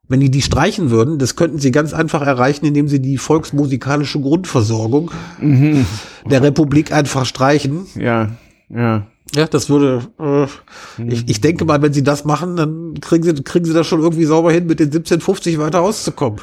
wenn 0.07 0.21
die 0.21 0.31
die 0.31 0.43
streichen 0.43 0.91
würden, 0.91 1.19
das 1.19 1.37
könnten 1.37 1.59
sie 1.59 1.71
ganz 1.71 1.95
einfach 1.95 2.21
erreichen, 2.21 2.67
indem 2.67 2.89
sie 2.89 3.01
die 3.01 3.17
volksmusikalische 3.17 4.21
Grundversorgung 4.21 5.11
mhm. 5.41 5.87
der 6.29 6.43
Republik 6.43 6.93
einfach 6.93 7.25
streichen. 7.25 7.87
Ja 7.95 8.37
ja. 8.69 9.07
Ja, 9.35 9.47
das 9.47 9.69
würde, 9.69 10.07
äh, 10.21 11.03
mhm. 11.03 11.11
ich, 11.11 11.29
ich 11.29 11.41
denke 11.41 11.65
mal, 11.65 11.83
wenn 11.83 11.93
sie 11.93 12.05
das 12.05 12.25
machen, 12.25 12.57
dann 12.57 12.95
kriegen 13.01 13.25
sie, 13.25 13.43
kriegen 13.43 13.65
sie 13.65 13.73
das 13.73 13.87
schon 13.87 14.01
irgendwie 14.01 14.27
sauber 14.27 14.53
hin, 14.53 14.67
mit 14.67 14.79
den 14.79 14.87
1750 14.89 15.59
weiter 15.59 15.81
auszukommen. 15.81 16.41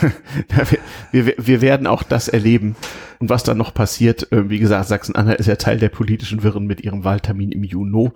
wir, 1.10 1.26
wir, 1.26 1.34
wir 1.36 1.60
werden 1.60 1.86
auch 1.86 2.02
das 2.02 2.28
erleben. 2.28 2.76
Und 3.18 3.28
was 3.28 3.42
dann 3.42 3.58
noch 3.58 3.74
passiert, 3.74 4.32
äh, 4.32 4.48
wie 4.48 4.60
gesagt, 4.60 4.88
Sachsen-Anhalt 4.88 5.40
ist 5.40 5.46
ja 5.46 5.56
Teil 5.56 5.78
der 5.78 5.90
politischen 5.90 6.42
Wirren 6.42 6.66
mit 6.66 6.80
ihrem 6.82 7.04
Wahltermin 7.04 7.52
im 7.52 7.64
Juni 7.64 8.10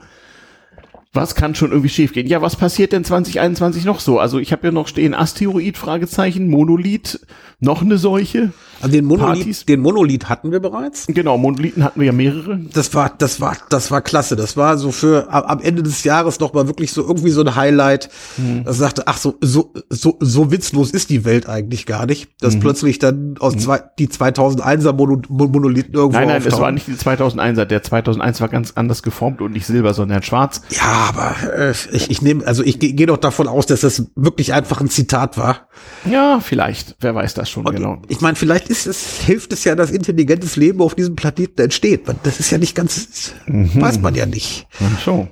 was 1.13 1.35
kann 1.35 1.55
schon 1.55 1.71
irgendwie 1.71 1.89
schiefgehen? 1.89 2.27
Ja, 2.27 2.43
was 2.43 2.57
passiert 2.57 2.93
denn 2.93 3.05
2021 3.05 3.85
noch 3.85 4.01
so? 4.01 4.19
Also 4.19 4.39
ich 4.39 4.53
habe 4.53 4.67
ja 4.67 4.73
noch 4.73 4.87
stehen 4.87 5.15
Asteroid, 5.15 5.79
Fragezeichen, 5.79 6.49
Monolith, 6.49 7.21
noch 7.59 7.81
eine 7.81 7.97
Seuche. 7.97 8.53
Also 8.83 8.93
den 8.93 9.07
Monolith, 9.07 9.67
den 9.67 9.81
Monolith 9.81 10.29
hatten 10.29 10.53
wir 10.53 10.61
bereits. 10.61 11.07
Genau, 11.07 11.39
Monolithen 11.39 11.83
hatten 11.83 11.99
wir 12.01 12.07
ja 12.07 12.13
mehrere. 12.13 12.61
Das 12.75 12.95
war, 12.95 13.11
das 13.17 13.41
war, 13.41 13.57
das 13.71 13.91
war 13.91 14.03
klasse. 14.03 14.37
Das 14.37 14.59
war 14.59 14.77
so 14.77 14.93
für 14.93 15.33
am 15.33 15.61
Ende 15.61 15.83
des 15.83 16.05
Jahres 16.05 16.39
noch 16.39 16.53
mal 16.53 16.67
wirklich 16.67 16.93
so 16.93 17.01
irgendwie 17.01 17.31
so 17.31 17.41
ein 17.41 17.57
Highlight. 17.57 18.11
Hm. 18.37 18.65
Das 18.65 18.77
sagte, 18.77 19.05
ach 19.07 19.17
so, 19.17 19.37
so, 19.41 19.73
so, 19.89 20.19
so 20.21 20.51
witzlos 20.51 20.91
ist 20.91 21.09
die 21.09 21.25
Welt 21.25 21.49
eigentlich 21.49 21.87
gar 21.87 22.05
nicht, 22.05 22.29
dass 22.41 22.57
mhm. 22.57 22.61
plötzlich 22.61 22.99
dann 22.99 23.37
aus 23.41 23.55
mhm. 23.55 23.61
zwei, 23.61 23.83
die 23.99 24.09
2001er 24.09 24.93
Mono, 24.93 25.23
Monolithen 25.29 25.95
irgendwo 25.95 26.19
Nein, 26.19 26.29
nein, 26.29 26.37
auftauchen. 26.39 26.55
es 26.55 26.61
war 26.61 26.73
nicht 26.73 26.87
die 26.87 26.93
2001er. 26.93 27.65
Der 27.65 27.83
2001 27.83 28.41
war 28.43 28.49
ganz 28.49 28.73
anders 28.75 29.03
geformt 29.03 29.41
und 29.41 29.53
nicht 29.53 29.67
silber, 29.67 29.95
sondern 29.95 30.23
schwarz. 30.23 30.61
Ja, 30.71 31.06
aber 31.09 31.37
äh, 31.57 31.71
ich, 31.93 32.11
ich 32.11 32.23
nehme, 32.23 32.47
also 32.47 32.63
ich 32.63 32.79
gehe 32.79 32.93
geh 32.93 33.07
doch 33.07 33.17
davon 33.17 33.49
aus, 33.49 33.67
dass 33.67 33.81
das 33.81 34.11
wirklich 34.15 34.53
einfach 34.53 34.81
ein 34.81 34.89
Zitat 34.89 35.39
war. 35.39 35.69
Ja, 36.05 36.41
vielleicht. 36.41 36.97
Wer 37.01 37.15
weiß 37.15 37.35
das 37.35 37.49
schon 37.49 37.67
und 37.67 37.77
genau. 37.77 38.03
Ich 38.09 38.21
meine, 38.21 38.37
vielleicht 38.37 38.69
ist 38.69 38.87
es, 38.87 39.21
hilft 39.21 39.53
es 39.53 39.65
ja, 39.65 39.75
dass 39.75 39.91
intelligentes 39.91 40.57
Leben 40.57 40.81
auf 40.81 40.95
diesem 40.95 41.17
Planeten 41.17 41.61
entsteht. 41.61 42.03
Das 42.23 42.41
ist 42.41 42.51
ja 42.51 42.59
nicht 42.59 42.75
ganz, 42.75 43.35
mhm. 43.47 43.81
weiß 43.81 44.01
man 44.01 44.15
ja 44.15 44.27
nicht. 44.27 44.67
Ach 44.81 45.01
so. 45.01 45.29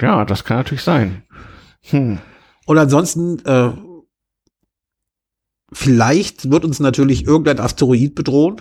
Ja, 0.00 0.24
das 0.24 0.44
kann 0.44 0.58
natürlich 0.58 0.82
sein. 0.82 1.22
Hm. 1.90 2.18
Und 2.66 2.78
ansonsten, 2.78 3.44
äh, 3.44 3.70
vielleicht 5.72 6.50
wird 6.50 6.64
uns 6.64 6.80
natürlich 6.80 7.26
irgendein 7.26 7.60
Asteroid 7.60 8.14
bedrohen. 8.14 8.60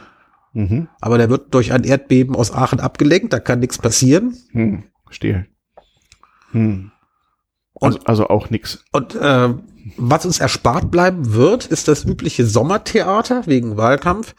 Mhm. 0.53 0.87
Aber 0.99 1.17
der 1.17 1.29
wird 1.29 1.53
durch 1.53 1.71
ein 1.71 1.83
Erdbeben 1.83 2.35
aus 2.35 2.51
Aachen 2.51 2.79
abgelenkt, 2.79 3.33
da 3.33 3.39
kann 3.39 3.59
nichts 3.59 3.77
passieren. 3.77 4.35
Hm, 4.51 4.85
verstehe. 5.05 5.45
Hm. 6.51 6.91
Also, 7.81 7.99
also 8.05 8.27
auch 8.27 8.49
nix. 8.49 8.83
Und 8.91 9.15
äh, 9.15 9.49
was 9.97 10.25
uns 10.25 10.39
erspart 10.39 10.91
bleiben 10.91 11.33
wird, 11.33 11.65
ist 11.65 11.87
das 11.87 12.05
übliche 12.05 12.45
Sommertheater 12.45 13.43
wegen 13.45 13.77
Wahlkampf. 13.77 14.35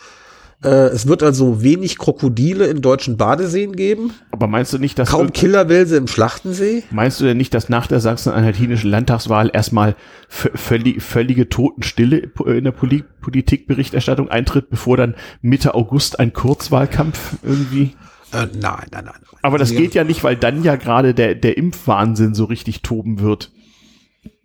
Äh, 0.62 0.88
es 0.88 1.06
wird 1.06 1.22
also 1.22 1.62
wenig 1.62 1.96
Krokodile 1.96 2.66
in 2.66 2.82
deutschen 2.82 3.16
Badeseen 3.16 3.74
geben. 3.74 4.12
Aber 4.30 4.46
meinst 4.46 4.72
du 4.74 4.78
nicht, 4.78 4.98
dass 4.98 5.08
kaum 5.08 5.32
Killerwälse 5.32 5.96
im 5.96 6.06
Schlachtensee? 6.06 6.82
Meinst 6.90 7.18
du 7.20 7.24
denn 7.24 7.38
nicht, 7.38 7.54
dass 7.54 7.70
nach 7.70 7.86
der 7.86 8.00
sachsen-anhaltinischen 8.00 8.90
Landtagswahl 8.90 9.50
erstmal 9.52 9.96
völlig, 10.28 11.02
völlige 11.02 11.48
Totenstille 11.48 12.30
in 12.44 12.64
der 12.64 12.72
Politikberichterstattung 12.72 14.28
eintritt, 14.28 14.68
bevor 14.68 14.98
dann 14.98 15.14
Mitte 15.40 15.74
August 15.74 16.20
ein 16.20 16.34
Kurzwahlkampf 16.34 17.36
irgendwie? 17.42 17.94
Äh, 18.32 18.47
nein, 18.61 18.86
nein, 18.93 19.05
nein. 19.05 19.15
Aber 19.43 19.59
das 19.59 19.70
geht 19.70 19.94
ja 19.94 20.05
nicht, 20.05 20.23
weil 20.23 20.36
dann 20.36 20.62
ja 20.62 20.77
gerade 20.77 21.15
der, 21.15 21.35
der 21.35 21.57
Impfwahnsinn 21.57 22.35
so 22.35 22.44
richtig 22.44 22.82
toben 22.82 23.20
wird. 23.20 23.51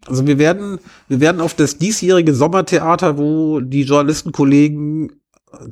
Also 0.08 0.26
wir 0.28 0.38
werden, 0.38 0.80
wir 1.08 1.20
werden 1.20 1.42
auf 1.42 1.54
das 1.54 1.78
diesjährige 1.78 2.34
Sommertheater, 2.34 3.18
wo 3.18 3.60
die 3.60 3.84
Journalistenkollegen 3.84 5.12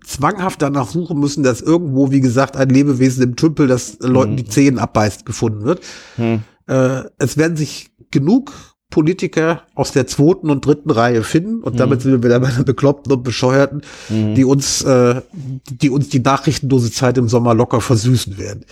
zwanghaft 0.05 0.61
danach 0.61 0.87
suchen 0.87 1.19
müssen, 1.19 1.43
dass 1.43 1.61
irgendwo, 1.61 2.11
wie 2.11 2.21
gesagt, 2.21 2.55
ein 2.55 2.69
Lebewesen 2.69 3.23
im 3.23 3.35
Tümpel, 3.35 3.67
das 3.67 3.97
Leuten 3.99 4.31
hm. 4.31 4.37
die 4.37 4.45
Zehen 4.45 4.79
abbeißt, 4.79 5.25
gefunden 5.25 5.65
wird. 5.65 5.81
Hm. 6.15 6.41
Äh, 6.67 7.03
es 7.17 7.37
werden 7.37 7.57
sich 7.57 7.91
genug 8.11 8.72
Politiker 8.93 9.63
aus 9.73 9.91
der 9.91 10.05
zweiten 10.05 10.51
und 10.51 10.63
dritten 10.63 10.91
Reihe 10.91 11.23
finden 11.23 11.63
und 11.63 11.73
mhm. 11.73 11.77
damit 11.77 12.03
sind 12.03 12.11
wir 12.11 12.23
wieder 12.23 12.39
bei 12.39 12.51
den 12.51 12.63
Bekloppten 12.63 13.11
und 13.11 13.23
Bescheuerten, 13.23 13.81
mhm. 14.07 14.35
die 14.35 14.45
uns, 14.45 14.83
äh, 14.83 15.19
die 15.33 15.89
uns 15.89 16.09
die 16.09 16.19
nachrichtenlose 16.19 16.91
Zeit 16.91 17.17
im 17.17 17.27
Sommer 17.27 17.55
locker 17.55 17.81
versüßen 17.81 18.37
werden. 18.37 18.65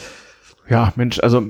Ja, 0.69 0.93
Mensch, 0.95 1.19
also 1.19 1.49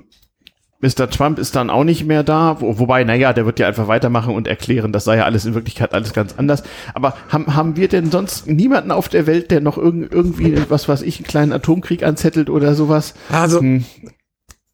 Mr. 0.80 1.10
Trump 1.10 1.38
ist 1.38 1.53
dann 1.53 1.69
auch 1.69 1.84
nicht 1.84 2.06
mehr 2.06 2.23
da, 2.23 2.61
wo, 2.61 2.80
wobei, 2.80 3.03
naja, 3.03 3.34
der 3.34 3.45
wird 3.45 3.60
ja 3.60 3.68
einfach 3.68 3.89
weitermachen 3.89 4.34
und 4.34 4.48
erklären, 4.48 4.93
das 4.93 5.03
sei 5.03 5.18
ja 5.18 5.26
alles 5.26 5.43
in 5.43 5.53
Wirklichkeit 5.53 5.93
alles 5.93 6.14
ganz 6.14 6.35
anders. 6.38 6.64
Aber 6.93 7.14
haben, 7.27 7.53
haben 7.53 7.76
wir 7.76 7.89
denn 7.89 8.10
sonst 8.10 8.48
niemanden 8.48 8.91
auf 8.91 9.10
der 9.10 9.27
Welt, 9.27 9.52
der 9.52 9.60
noch 9.60 9.77
irg 9.77 10.10
irgendwie, 10.10 10.57
was 10.69 10.88
weiß 10.88 11.02
ich, 11.02 11.18
einen 11.18 11.27
kleinen 11.27 11.52
Atomkrieg 11.52 12.03
anzettelt 12.03 12.49
oder 12.49 12.73
sowas? 12.73 13.15
Also, 13.30 13.60
hm. 13.60 13.84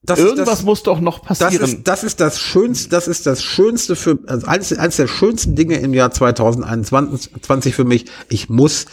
Das 0.07 0.19
Irgendwas 0.19 0.59
das, 0.59 0.63
muss 0.63 0.83
doch 0.83 1.01
noch 1.01 1.21
passieren. 1.21 1.57
Das 1.59 1.69
ist, 1.69 1.83
das 1.85 2.03
ist 2.05 2.19
das 2.21 2.39
Schönste, 2.39 2.89
das 2.89 3.09
ist 3.09 3.25
das 3.25 3.43
Schönste 3.43 3.97
für, 3.97 4.17
also 4.27 4.47
eines, 4.47 4.71
eines 4.71 4.95
der 4.95 5.07
schönsten 5.07 5.55
Dinge 5.55 5.75
im 5.75 5.93
Jahr 5.93 6.11
2021 6.11 7.75
für 7.75 7.83
mich. 7.83 8.05
Ich 8.29 8.49
muss 8.49 8.85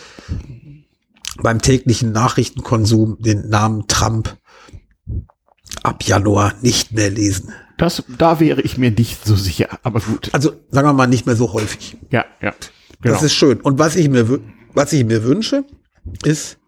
beim 1.40 1.62
täglichen 1.62 2.10
Nachrichtenkonsum 2.10 3.18
den 3.20 3.48
Namen 3.48 3.86
Trump 3.86 4.36
ab 5.84 6.02
Januar 6.02 6.54
nicht 6.62 6.92
mehr 6.92 7.10
lesen. 7.10 7.52
Das, 7.78 8.02
da 8.18 8.40
wäre 8.40 8.60
ich 8.62 8.76
mir 8.76 8.90
nicht 8.90 9.24
so 9.24 9.36
sicher, 9.36 9.68
aber 9.84 10.00
gut. 10.00 10.30
Also 10.32 10.54
sagen 10.70 10.88
wir 10.88 10.94
mal 10.94 11.06
nicht 11.06 11.26
mehr 11.26 11.36
so 11.36 11.52
häufig. 11.52 11.96
Ja, 12.10 12.24
ja. 12.42 12.52
Genau. 13.02 13.14
Das 13.14 13.22
ist 13.22 13.34
schön. 13.34 13.60
Und 13.60 13.78
was 13.78 13.94
ich 13.94 14.08
mir, 14.08 14.40
was 14.72 14.92
ich 14.92 15.04
mir 15.04 15.22
wünsche, 15.22 15.64
ist, 16.24 16.58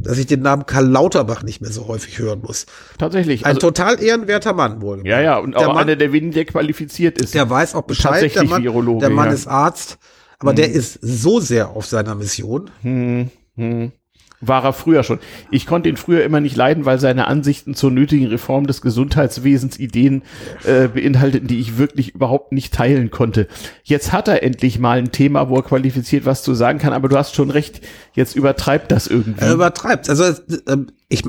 dass 0.00 0.18
ich 0.18 0.26
den 0.26 0.42
Namen 0.42 0.66
Karl 0.66 0.86
Lauterbach 0.86 1.42
nicht 1.42 1.60
mehr 1.60 1.70
so 1.70 1.88
häufig 1.88 2.18
hören 2.18 2.40
muss. 2.42 2.66
Tatsächlich. 2.98 3.44
Ein 3.44 3.56
also, 3.56 3.68
total 3.68 4.02
ehrenwerter 4.02 4.52
Mann 4.52 4.80
wohl. 4.80 5.06
Ja, 5.06 5.20
ja, 5.20 5.38
und 5.38 5.52
der 5.52 5.68
auch 5.68 5.74
Mann, 5.74 5.84
einer, 5.84 5.96
der 5.96 6.12
weniger 6.12 6.44
qualifiziert 6.44 7.18
ist. 7.20 7.34
Der 7.34 7.48
weiß 7.48 7.74
auch 7.74 7.82
Bescheid. 7.82 8.34
Der 8.34 8.44
Mann, 8.44 8.62
Virologe, 8.62 9.00
der 9.00 9.10
Mann 9.10 9.28
ja. 9.28 9.34
ist 9.34 9.46
Arzt, 9.46 9.98
aber 10.38 10.50
hm. 10.50 10.56
der 10.56 10.72
ist 10.72 10.98
so 11.02 11.40
sehr 11.40 11.70
auf 11.70 11.86
seiner 11.86 12.14
Mission. 12.14 12.70
Hm, 12.82 13.30
hm 13.56 13.92
war 14.40 14.64
er 14.64 14.72
früher 14.72 15.02
schon. 15.02 15.18
Ich 15.50 15.66
konnte 15.66 15.88
ihn 15.88 15.96
früher 15.96 16.24
immer 16.24 16.40
nicht 16.40 16.56
leiden, 16.56 16.86
weil 16.86 16.98
seine 16.98 17.26
Ansichten 17.26 17.74
zur 17.74 17.90
nötigen 17.90 18.26
Reform 18.26 18.66
des 18.66 18.80
Gesundheitswesens 18.80 19.78
Ideen 19.78 20.22
äh, 20.64 20.88
beinhalteten, 20.88 21.46
die 21.46 21.60
ich 21.60 21.76
wirklich 21.76 22.14
überhaupt 22.14 22.52
nicht 22.52 22.72
teilen 22.72 23.10
konnte. 23.10 23.48
Jetzt 23.82 24.12
hat 24.12 24.28
er 24.28 24.42
endlich 24.42 24.78
mal 24.78 24.98
ein 24.98 25.12
Thema, 25.12 25.50
wo 25.50 25.56
er 25.56 25.62
qualifiziert 25.62 26.24
was 26.24 26.42
zu 26.42 26.54
sagen 26.54 26.78
kann, 26.78 26.94
aber 26.94 27.08
du 27.08 27.16
hast 27.16 27.34
schon 27.34 27.50
recht, 27.50 27.82
jetzt 28.14 28.34
übertreibt 28.34 28.90
das 28.90 29.06
irgendwie. 29.06 29.44
Er 29.44 29.52
übertreibt. 29.52 30.08
Also 30.08 30.24
äh, 30.24 30.76
ich, 31.08 31.22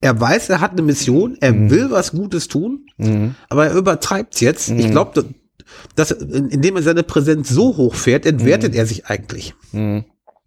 er 0.00 0.18
weiß, 0.18 0.48
er 0.48 0.60
hat 0.60 0.72
eine 0.72 0.82
Mission, 0.82 1.36
er 1.40 1.52
mhm. 1.52 1.70
will 1.70 1.90
was 1.90 2.12
Gutes 2.12 2.48
tun, 2.48 2.86
mhm. 2.96 3.34
aber 3.50 3.66
er 3.66 3.74
übertreibt 3.74 4.40
jetzt. 4.40 4.70
Mhm. 4.70 4.78
Ich 4.78 4.90
glaube, 4.90 5.24
dass, 5.96 6.10
indem 6.12 6.76
er 6.76 6.82
seine 6.82 7.02
Präsenz 7.02 7.50
so 7.50 7.76
hoch 7.76 7.94
fährt, 7.94 8.24
entwertet 8.24 8.72
mhm. 8.72 8.78
er 8.78 8.86
sich 8.86 9.06
eigentlich. 9.06 9.54
Mhm. 9.72 10.04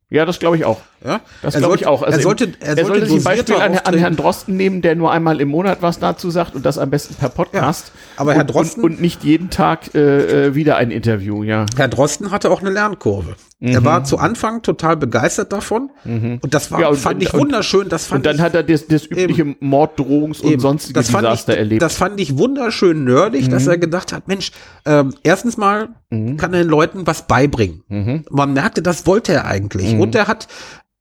Ja, 0.09 0.23
das 0.23 0.39
glaube 0.39 0.55
ich 0.55 0.63
auch. 0.63 0.79
Ja, 1.03 1.19
das 1.41 1.57
glaube 1.57 1.75
ich 1.75 1.85
auch. 1.85 2.01
Also 2.01 2.17
er 2.17 2.23
sollte, 2.23 2.53
er, 2.61 2.77
er 2.77 2.85
sollte, 2.85 3.07
sich 3.07 3.23
Beispiel 3.23 3.55
an, 3.55 3.77
an, 3.77 3.97
Herrn 3.97 4.15
Drosten 4.15 4.55
nehmen, 4.55 4.81
der 4.81 4.95
nur 4.95 5.11
einmal 5.11 5.41
im 5.41 5.49
Monat 5.49 5.81
was 5.81 5.99
dazu 5.99 6.29
sagt 6.29 6.55
und 6.55 6.65
das 6.65 6.77
am 6.77 6.89
besten 6.89 7.15
per 7.15 7.27
Podcast. 7.27 7.91
Ja, 7.93 8.21
aber 8.21 8.34
Herr 8.34 8.45
Drosten 8.45 8.84
und, 8.84 8.93
und, 8.93 9.01
nicht 9.01 9.25
jeden 9.25 9.49
Tag 9.49 9.93
äh, 9.95 10.47
äh, 10.47 10.55
wieder 10.55 10.77
ein 10.77 10.91
Interview. 10.91 11.43
Ja. 11.43 11.65
Herr 11.75 11.89
Drosten 11.89 12.31
hatte 12.31 12.51
auch 12.51 12.61
eine 12.61 12.69
Lernkurve. 12.69 13.35
Mhm. 13.59 13.69
Er 13.69 13.85
war 13.85 14.03
zu 14.03 14.19
Anfang 14.19 14.61
total 14.61 14.97
begeistert 14.97 15.51
davon 15.51 15.89
mhm. 16.03 16.38
und 16.43 16.53
das 16.53 16.71
war 16.71 16.79
ja, 16.79 16.89
und, 16.89 16.97
fand 16.97 17.23
ich 17.23 17.34
wunderschön. 17.34 17.89
Das 17.89 18.05
fand 18.05 18.19
und 18.19 18.25
dann 18.27 18.35
ich, 18.35 18.41
hat 18.41 18.53
er 18.53 18.61
das, 18.61 18.85
das 18.85 19.05
übliche 19.07 19.41
eben, 19.41 19.55
Morddrohungs- 19.61 20.41
und 20.41 20.51
eben, 20.51 20.61
sonstige 20.61 20.93
das 20.93 21.07
Desaster 21.07 21.53
ich, 21.53 21.59
erlebt. 21.59 21.81
Das 21.81 21.95
fand 21.95 22.19
ich 22.19 22.38
wunderschön 22.38 23.03
nerdig, 23.03 23.47
mhm. 23.47 23.51
dass 23.51 23.65
er 23.65 23.79
gedacht 23.79 24.13
hat, 24.13 24.27
Mensch, 24.27 24.51
ähm, 24.85 25.15
erstens 25.23 25.57
mal 25.57 25.89
mhm. 26.11 26.38
kann 26.38 26.53
er 26.53 26.63
den 26.63 26.69
Leuten 26.69 27.07
was 27.07 27.25
beibringen. 27.25 27.84
Mhm. 27.88 28.25
Man 28.29 28.53
merkte, 28.53 28.84
das 28.84 29.07
wollte 29.07 29.34
er 29.34 29.45
eigentlich 29.45 29.93
mhm. 29.93 30.01
und 30.01 30.13
er 30.13 30.27
hat 30.27 30.47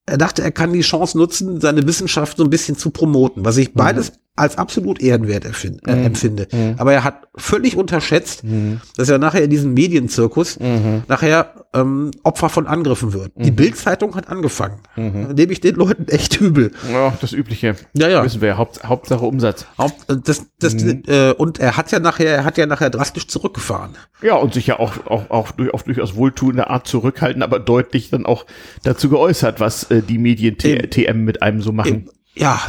er 0.08 0.18
dachte, 0.18 0.40
er 0.42 0.52
kann 0.52 0.72
die 0.72 0.82
Chance 0.82 1.18
nutzen, 1.18 1.60
seine 1.60 1.86
Wissenschaft 1.86 2.36
so 2.36 2.44
ein 2.44 2.50
bisschen 2.50 2.76
zu 2.76 2.90
promoten, 2.90 3.44
was 3.44 3.56
ich 3.56 3.74
beides 3.74 4.12
als 4.36 4.58
absolut 4.58 5.00
ehrenwert 5.00 5.44
erfind, 5.44 5.86
äh, 5.86 5.96
mhm. 5.96 6.06
empfinde. 6.06 6.48
Mhm. 6.52 6.74
Aber 6.76 6.92
er 6.92 7.04
hat 7.04 7.26
völlig 7.36 7.76
unterschätzt, 7.76 8.44
mhm. 8.44 8.80
dass 8.96 9.08
er 9.08 9.18
nachher 9.18 9.42
in 9.42 9.50
diesem 9.50 9.74
Medienzirkus 9.74 10.60
mhm. 10.60 11.02
nachher 11.08 11.66
ähm, 11.74 12.10
Opfer 12.22 12.48
von 12.48 12.66
Angriffen 12.66 13.12
wird. 13.12 13.32
Die 13.36 13.50
mhm. 13.50 13.56
Bildzeitung 13.56 14.14
hat 14.14 14.28
angefangen. 14.28 14.80
Mhm. 14.96 15.28
Nehme 15.34 15.52
ich 15.52 15.60
den 15.60 15.76
Leuten 15.76 16.06
echt 16.08 16.40
übel. 16.40 16.72
Ja, 16.92 17.14
das 17.20 17.32
Übliche. 17.32 17.76
Ja, 17.94 18.08
ja. 18.08 18.22
Wissen 18.24 18.40
wir, 18.40 18.58
Haupt, 18.58 18.84
Hauptsache 18.84 19.24
Umsatz. 19.24 19.66
Haupt, 19.78 20.10
äh, 20.10 20.16
das, 20.22 20.46
das, 20.58 20.74
äh, 20.74 21.34
und 21.36 21.58
er 21.58 21.76
hat 21.76 21.90
ja 21.92 21.98
nachher, 21.98 22.36
er 22.36 22.44
hat 22.44 22.58
ja 22.58 22.66
nachher 22.66 22.90
drastisch 22.90 23.26
zurückgefahren. 23.28 23.92
Ja, 24.22 24.34
und 24.36 24.54
sich 24.54 24.66
ja 24.66 24.78
auch, 24.78 25.06
auch, 25.06 25.30
auch 25.30 25.50
durch, 25.52 25.72
auf 25.72 25.84
durchaus 25.84 26.14
wohltuende 26.16 26.68
Art 26.68 26.86
zurückhalten, 26.86 27.42
aber 27.42 27.58
deutlich 27.58 28.10
dann 28.10 28.26
auch 28.26 28.46
dazu 28.82 29.08
geäußert, 29.08 29.60
was 29.60 29.90
äh, 29.90 30.02
die 30.02 30.18
Medien 30.18 30.58
TM 30.58 31.24
mit 31.24 31.42
einem 31.42 31.62
so 31.62 31.72
machen. 31.72 31.88
Eben. 31.88 32.10
Ja, 32.34 32.60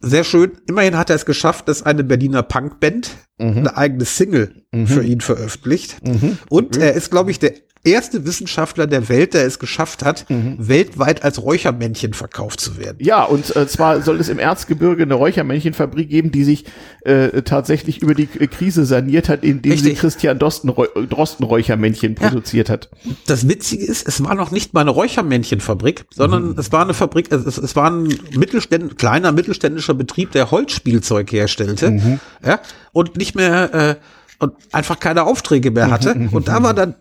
sehr 0.00 0.24
schön. 0.24 0.52
Immerhin 0.68 0.96
hat 0.96 1.10
er 1.10 1.16
es 1.16 1.26
geschafft, 1.26 1.68
dass 1.68 1.82
eine 1.82 2.04
Berliner 2.04 2.42
Punkband 2.42 3.10
mhm. 3.38 3.58
eine 3.58 3.76
eigene 3.76 4.04
Single 4.04 4.62
mhm. 4.72 4.86
für 4.86 5.02
ihn 5.02 5.20
veröffentlicht. 5.20 6.06
Mhm. 6.06 6.38
Und 6.48 6.76
er 6.76 6.94
ist, 6.94 7.10
glaube 7.10 7.30
ich, 7.30 7.38
der 7.38 7.54
erste 7.86 8.26
Wissenschaftler 8.26 8.86
der 8.86 9.08
Welt, 9.08 9.34
der 9.34 9.46
es 9.46 9.58
geschafft 9.58 10.04
hat, 10.04 10.28
mhm. 10.28 10.56
weltweit 10.58 11.22
als 11.24 11.42
Räuchermännchen 11.42 12.12
verkauft 12.12 12.60
zu 12.60 12.76
werden. 12.78 12.98
Ja, 13.00 13.22
und 13.24 13.54
äh, 13.54 13.66
zwar 13.66 14.02
soll 14.02 14.20
es 14.20 14.28
im 14.28 14.38
Erzgebirge 14.38 15.04
eine 15.04 15.14
Räuchermännchenfabrik 15.14 16.08
geben, 16.08 16.30
die 16.32 16.44
sich 16.44 16.64
äh, 17.04 17.42
tatsächlich 17.42 18.02
über 18.02 18.14
die 18.14 18.26
Krise 18.26 18.84
saniert 18.84 19.28
hat, 19.28 19.44
indem 19.44 19.72
Richtig. 19.72 19.94
sie 19.94 20.00
Christian 20.00 20.38
Drosten, 20.38 20.72
Drosten 21.08 21.44
Räuchermännchen 21.44 22.16
ja. 22.20 22.28
produziert 22.28 22.68
hat. 22.68 22.90
Das 23.26 23.48
Witzige 23.48 23.84
ist, 23.84 24.06
es 24.06 24.22
war 24.22 24.34
noch 24.34 24.50
nicht 24.50 24.74
mal 24.74 24.82
eine 24.82 24.90
Räuchermännchenfabrik, 24.90 26.04
sondern 26.14 26.50
mhm. 26.50 26.58
es 26.58 26.72
war 26.72 26.82
eine 26.82 26.94
Fabrik, 26.94 27.30
es, 27.30 27.58
es 27.58 27.76
war 27.76 27.90
ein 27.90 28.08
Mittelständ, 28.36 28.98
kleiner 28.98 29.32
mittelständischer 29.32 29.94
Betrieb, 29.94 30.32
der 30.32 30.50
Holzspielzeug 30.50 31.30
herstellte. 31.32 31.92
Mhm. 31.92 32.20
Ja, 32.44 32.60
und 32.92 33.16
nicht 33.16 33.34
mehr 33.34 33.74
äh, 33.74 33.94
und 34.38 34.54
einfach 34.72 35.00
keine 35.00 35.24
Aufträge 35.24 35.70
mehr 35.70 35.90
hatte. 35.90 36.28
und 36.30 36.48
da 36.48 36.62
war 36.62 36.74
dann 36.74 36.94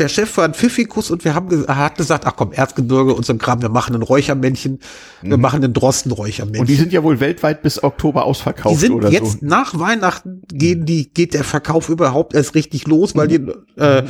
der 0.00 0.08
Chef 0.08 0.36
war 0.36 0.44
ein 0.44 0.54
Pfiffikus 0.54 1.10
und 1.10 1.24
wir 1.24 1.34
haben 1.34 1.66
hat 1.68 1.96
gesagt, 1.96 2.26
ach 2.26 2.34
komm, 2.36 2.52
Erzgebirge 2.52 3.14
und 3.14 3.24
so 3.24 3.32
ein 3.32 3.38
Kram, 3.38 3.62
wir 3.62 3.68
machen 3.68 3.94
ein 3.94 4.02
Räuchermännchen, 4.02 4.80
wir 5.22 5.36
mhm. 5.36 5.42
machen 5.42 5.62
ein 5.62 5.72
Drostenräuchermännchen. 5.72 6.62
Und 6.62 6.68
die 6.68 6.74
sind 6.74 6.92
ja 6.92 7.02
wohl 7.02 7.20
weltweit 7.20 7.62
bis 7.62 7.82
Oktober 7.82 8.24
ausverkauft. 8.24 8.76
Die 8.76 8.80
sind 8.80 8.92
oder 8.92 9.10
jetzt 9.10 9.40
so. 9.40 9.46
nach 9.46 9.78
Weihnachten 9.78 10.42
gehen 10.52 10.86
die, 10.86 11.12
geht 11.12 11.34
der 11.34 11.44
Verkauf 11.44 11.88
überhaupt 11.88 12.34
erst 12.34 12.54
richtig 12.54 12.86
los, 12.86 13.14
weil 13.14 13.28
die, 13.28 13.40
äh, 13.76 14.02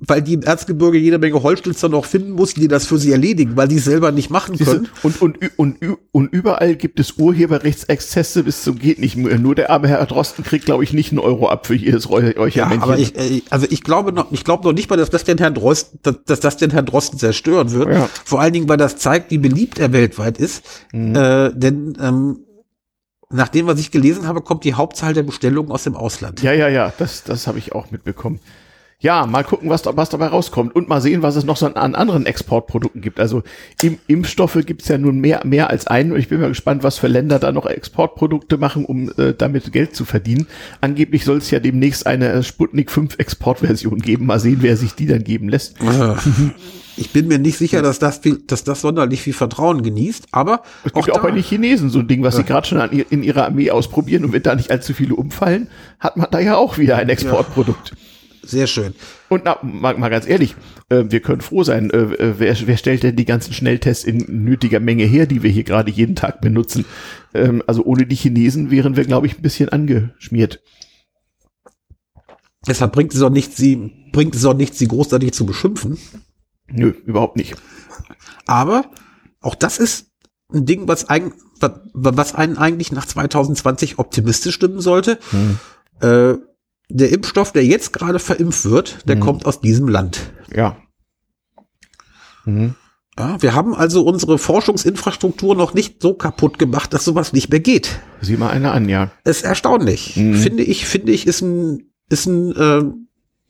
weil 0.00 0.22
die 0.22 0.34
im 0.34 0.42
Erzgebirge 0.42 0.98
jede 0.98 1.18
Menge 1.18 1.42
Holzschnitzer 1.42 1.88
noch 1.88 2.04
finden 2.04 2.30
mussten, 2.30 2.60
die 2.60 2.68
das 2.68 2.86
für 2.86 2.98
sie 2.98 3.12
erledigen, 3.12 3.56
weil 3.56 3.68
die 3.68 3.76
es 3.76 3.84
selber 3.84 4.12
nicht 4.12 4.30
machen 4.30 4.56
können. 4.56 4.88
Und, 5.02 5.20
und, 5.20 5.38
und, 5.56 5.76
und 6.12 6.32
überall 6.32 6.76
gibt 6.76 7.00
es 7.00 7.18
Urheberrechtsexzesse 7.18 8.44
bis 8.44 8.62
zum 8.62 8.78
geht 8.78 8.98
nicht 8.98 9.16
mehr. 9.16 9.38
Nur 9.38 9.54
der 9.54 9.70
arme 9.70 9.88
Herr 9.88 10.04
Drosten 10.06 10.44
kriegt, 10.44 10.64
glaube 10.66 10.84
ich, 10.84 10.92
nicht 10.92 11.10
einen 11.10 11.18
Euro 11.18 11.48
ab 11.48 11.66
für 11.66 11.74
jedes 11.74 12.08
Räuchermännchen. 12.08 12.54
Ja, 12.56 12.82
aber 12.82 12.98
ich, 12.98 13.16
äh, 13.16 13.42
also 13.50 13.66
ich 13.68 13.82
glaube 13.82 14.12
noch, 14.12 14.30
ich 14.32 14.44
glaube 14.44 14.64
noch 14.64 14.72
nicht 14.72 14.88
mal, 14.88 14.96
dass 14.96 15.10
das 15.16 15.24
den 15.24 15.38
Herrn 15.38 15.54
Drosten, 15.54 15.98
dass, 16.02 16.24
dass 16.24 16.40
das 16.40 16.56
den 16.56 16.70
Herrn 16.70 16.86
Drosten 16.86 17.18
zerstören 17.18 17.70
wird. 17.72 17.88
Ja. 17.88 18.08
Vor 18.24 18.40
allen 18.40 18.52
Dingen, 18.52 18.68
weil 18.68 18.76
das 18.76 18.96
zeigt, 18.96 19.30
wie 19.30 19.38
beliebt 19.38 19.78
er 19.78 19.92
weltweit 19.92 20.38
ist. 20.38 20.64
Mhm. 20.92 21.16
Äh, 21.16 21.50
denn 21.54 21.96
ähm, 22.00 22.40
nach 23.30 23.48
dem, 23.48 23.66
was 23.66 23.80
ich 23.80 23.90
gelesen 23.90 24.26
habe, 24.26 24.40
kommt 24.40 24.64
die 24.64 24.74
Hauptzahl 24.74 25.14
der 25.14 25.24
Bestellungen 25.24 25.72
aus 25.72 25.84
dem 25.84 25.96
Ausland. 25.96 26.42
Ja, 26.42 26.52
ja, 26.52 26.68
ja, 26.68 26.92
das, 26.98 27.24
das 27.24 27.46
habe 27.46 27.58
ich 27.58 27.72
auch 27.72 27.90
mitbekommen 27.90 28.40
ja, 28.98 29.26
mal 29.26 29.44
gucken, 29.44 29.68
was, 29.68 29.82
was 29.84 30.08
dabei 30.08 30.28
rauskommt 30.28 30.74
und 30.74 30.88
mal 30.88 31.02
sehen, 31.02 31.20
was 31.20 31.36
es 31.36 31.44
noch 31.44 31.58
so 31.58 31.66
an, 31.66 31.94
anderen 31.94 32.24
Exportprodukten 32.24 33.02
gibt. 33.02 33.20
Also 33.20 33.42
im, 33.82 33.98
Impfstoffe 34.06 34.58
gibt's 34.64 34.88
ja 34.88 34.96
nun 34.96 35.20
mehr, 35.20 35.42
mehr 35.44 35.68
als 35.68 35.86
einen 35.86 36.12
und 36.12 36.18
ich 36.18 36.28
bin 36.28 36.40
mal 36.40 36.48
gespannt, 36.48 36.82
was 36.82 36.98
für 36.98 37.06
Länder 37.06 37.38
da 37.38 37.52
noch 37.52 37.66
Exportprodukte 37.66 38.56
machen, 38.56 38.86
um 38.86 39.10
äh, 39.18 39.34
damit 39.36 39.70
Geld 39.72 39.94
zu 39.94 40.06
verdienen. 40.06 40.46
Angeblich 40.80 41.24
soll 41.26 41.38
es 41.38 41.50
ja 41.50 41.60
demnächst 41.60 42.06
eine 42.06 42.42
Sputnik 42.42 42.90
5 42.90 43.18
Exportversion 43.18 43.98
geben. 43.98 44.26
Mal 44.26 44.40
sehen, 44.40 44.58
wer 44.60 44.78
sich 44.78 44.94
die 44.94 45.06
dann 45.06 45.24
geben 45.24 45.48
lässt. 45.48 45.76
Ich 46.98 47.12
bin 47.12 47.28
mir 47.28 47.38
nicht 47.38 47.58
sicher, 47.58 47.82
dass 47.82 47.98
das 47.98 48.20
viel, 48.20 48.38
dass 48.46 48.64
das 48.64 48.80
sonderlich 48.80 49.20
viel 49.20 49.34
Vertrauen 49.34 49.82
genießt, 49.82 50.28
aber 50.32 50.62
es 50.82 50.94
gibt 50.94 51.12
auch, 51.12 51.18
auch 51.18 51.22
bei 51.22 51.30
den 51.30 51.42
Chinesen 51.42 51.90
so 51.90 51.98
ein 51.98 52.08
Ding, 52.08 52.22
was 52.22 52.36
sie 52.36 52.42
gerade 52.42 52.66
schon 52.66 52.80
in 52.80 53.22
ihrer 53.22 53.44
Armee 53.44 53.70
ausprobieren 53.70 54.24
und 54.24 54.32
wenn 54.32 54.42
da 54.42 54.54
nicht 54.54 54.70
allzu 54.70 54.94
viele 54.94 55.14
umfallen, 55.14 55.68
hat 56.00 56.16
man 56.16 56.28
da 56.30 56.40
ja 56.40 56.56
auch 56.56 56.78
wieder 56.78 56.96
ein 56.96 57.10
Exportprodukt. 57.10 57.90
Ja. 57.90 57.96
Sehr 58.46 58.66
schön. 58.66 58.94
Und 59.28 59.44
na, 59.44 59.58
mal, 59.62 59.98
mal 59.98 60.08
ganz 60.08 60.26
ehrlich, 60.26 60.54
äh, 60.88 61.04
wir 61.08 61.20
können 61.20 61.40
froh 61.40 61.64
sein. 61.64 61.90
Äh, 61.90 61.96
äh, 61.96 62.34
wer, 62.38 62.56
wer 62.66 62.76
stellt 62.76 63.02
denn 63.02 63.16
die 63.16 63.24
ganzen 63.24 63.52
Schnelltests 63.52 64.04
in 64.04 64.44
nötiger 64.44 64.80
Menge 64.80 65.04
her, 65.04 65.26
die 65.26 65.42
wir 65.42 65.50
hier 65.50 65.64
gerade 65.64 65.90
jeden 65.90 66.14
Tag 66.14 66.40
benutzen? 66.40 66.84
Ähm, 67.34 67.62
also 67.66 67.84
ohne 67.84 68.06
die 68.06 68.14
Chinesen 68.14 68.70
wären 68.70 68.96
wir, 68.96 69.04
glaube 69.04 69.26
ich, 69.26 69.36
ein 69.36 69.42
bisschen 69.42 69.68
angeschmiert. 69.68 70.62
Deshalb 72.66 72.92
bringt 72.92 73.14
es 73.14 73.22
auch 73.22 73.30
nicht, 73.30 73.56
sie 73.56 73.92
bringt 74.12 74.34
es 74.34 74.44
auch 74.44 74.54
nicht, 74.54 74.74
sie 74.74 74.88
großartig 74.88 75.32
zu 75.32 75.44
beschimpfen. 75.44 75.98
Nö, 76.68 76.92
überhaupt 77.04 77.36
nicht. 77.36 77.54
Aber 78.46 78.90
auch 79.40 79.54
das 79.54 79.78
ist 79.78 80.10
ein 80.52 80.66
Ding, 80.66 80.88
was, 80.88 81.08
ein, 81.08 81.32
was 81.92 82.34
einen 82.34 82.58
eigentlich 82.58 82.92
nach 82.92 83.06
2020 83.06 83.98
optimistisch 83.98 84.54
stimmen 84.54 84.80
sollte. 84.80 85.18
Hm. 85.30 85.58
Äh, 86.00 86.38
der 86.88 87.12
Impfstoff, 87.12 87.52
der 87.52 87.64
jetzt 87.64 87.92
gerade 87.92 88.18
verimpft 88.18 88.64
wird, 88.64 89.08
der 89.08 89.16
mhm. 89.16 89.20
kommt 89.20 89.46
aus 89.46 89.60
diesem 89.60 89.88
Land. 89.88 90.32
Ja. 90.54 90.76
Mhm. 92.44 92.74
Ja, 93.18 93.40
wir 93.40 93.54
haben 93.54 93.74
also 93.74 94.02
unsere 94.02 94.36
Forschungsinfrastruktur 94.38 95.56
noch 95.56 95.72
nicht 95.72 96.02
so 96.02 96.14
kaputt 96.14 96.58
gemacht, 96.58 96.92
dass 96.92 97.04
sowas 97.04 97.32
nicht 97.32 97.50
mehr 97.50 97.60
geht. 97.60 97.98
Sieh 98.20 98.36
mal 98.36 98.50
eine 98.50 98.72
an, 98.72 98.88
ja. 98.88 99.10
Ist 99.24 99.42
erstaunlich. 99.42 100.16
Mhm. 100.16 100.34
Finde 100.34 100.62
ich, 100.62 100.86
finde 100.86 101.12
ich, 101.12 101.26
ist 101.26 101.40
ein, 101.40 101.90
ist 102.10 102.26
ein, 102.26 102.54
äh, 102.54 102.82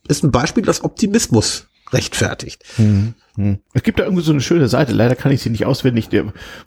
ist 0.08 0.22
ein 0.22 0.30
Beispiel, 0.30 0.62
das 0.62 0.84
Optimismus 0.84 1.68
rechtfertigt. 1.92 2.64
Mhm. 2.78 3.14
mhm. 3.36 3.58
Es 3.74 3.82
gibt 3.82 3.98
da 3.98 4.04
irgendwie 4.04 4.22
so 4.22 4.30
eine 4.30 4.40
schöne 4.40 4.68
Seite, 4.68 4.92
leider 4.92 5.16
kann 5.16 5.32
ich 5.32 5.42
sie 5.42 5.50
nicht 5.50 5.66
auswendig, 5.66 6.08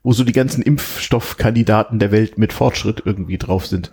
wo 0.04 0.12
so 0.12 0.26
die 0.26 0.34
ganzen 0.34 0.62
Impfstoffkandidaten 0.62 2.00
der 2.00 2.12
Welt 2.12 2.38
mit 2.38 2.52
Fortschritt 2.52 3.04
irgendwie 3.06 3.38
drauf 3.38 3.66
sind 3.66 3.92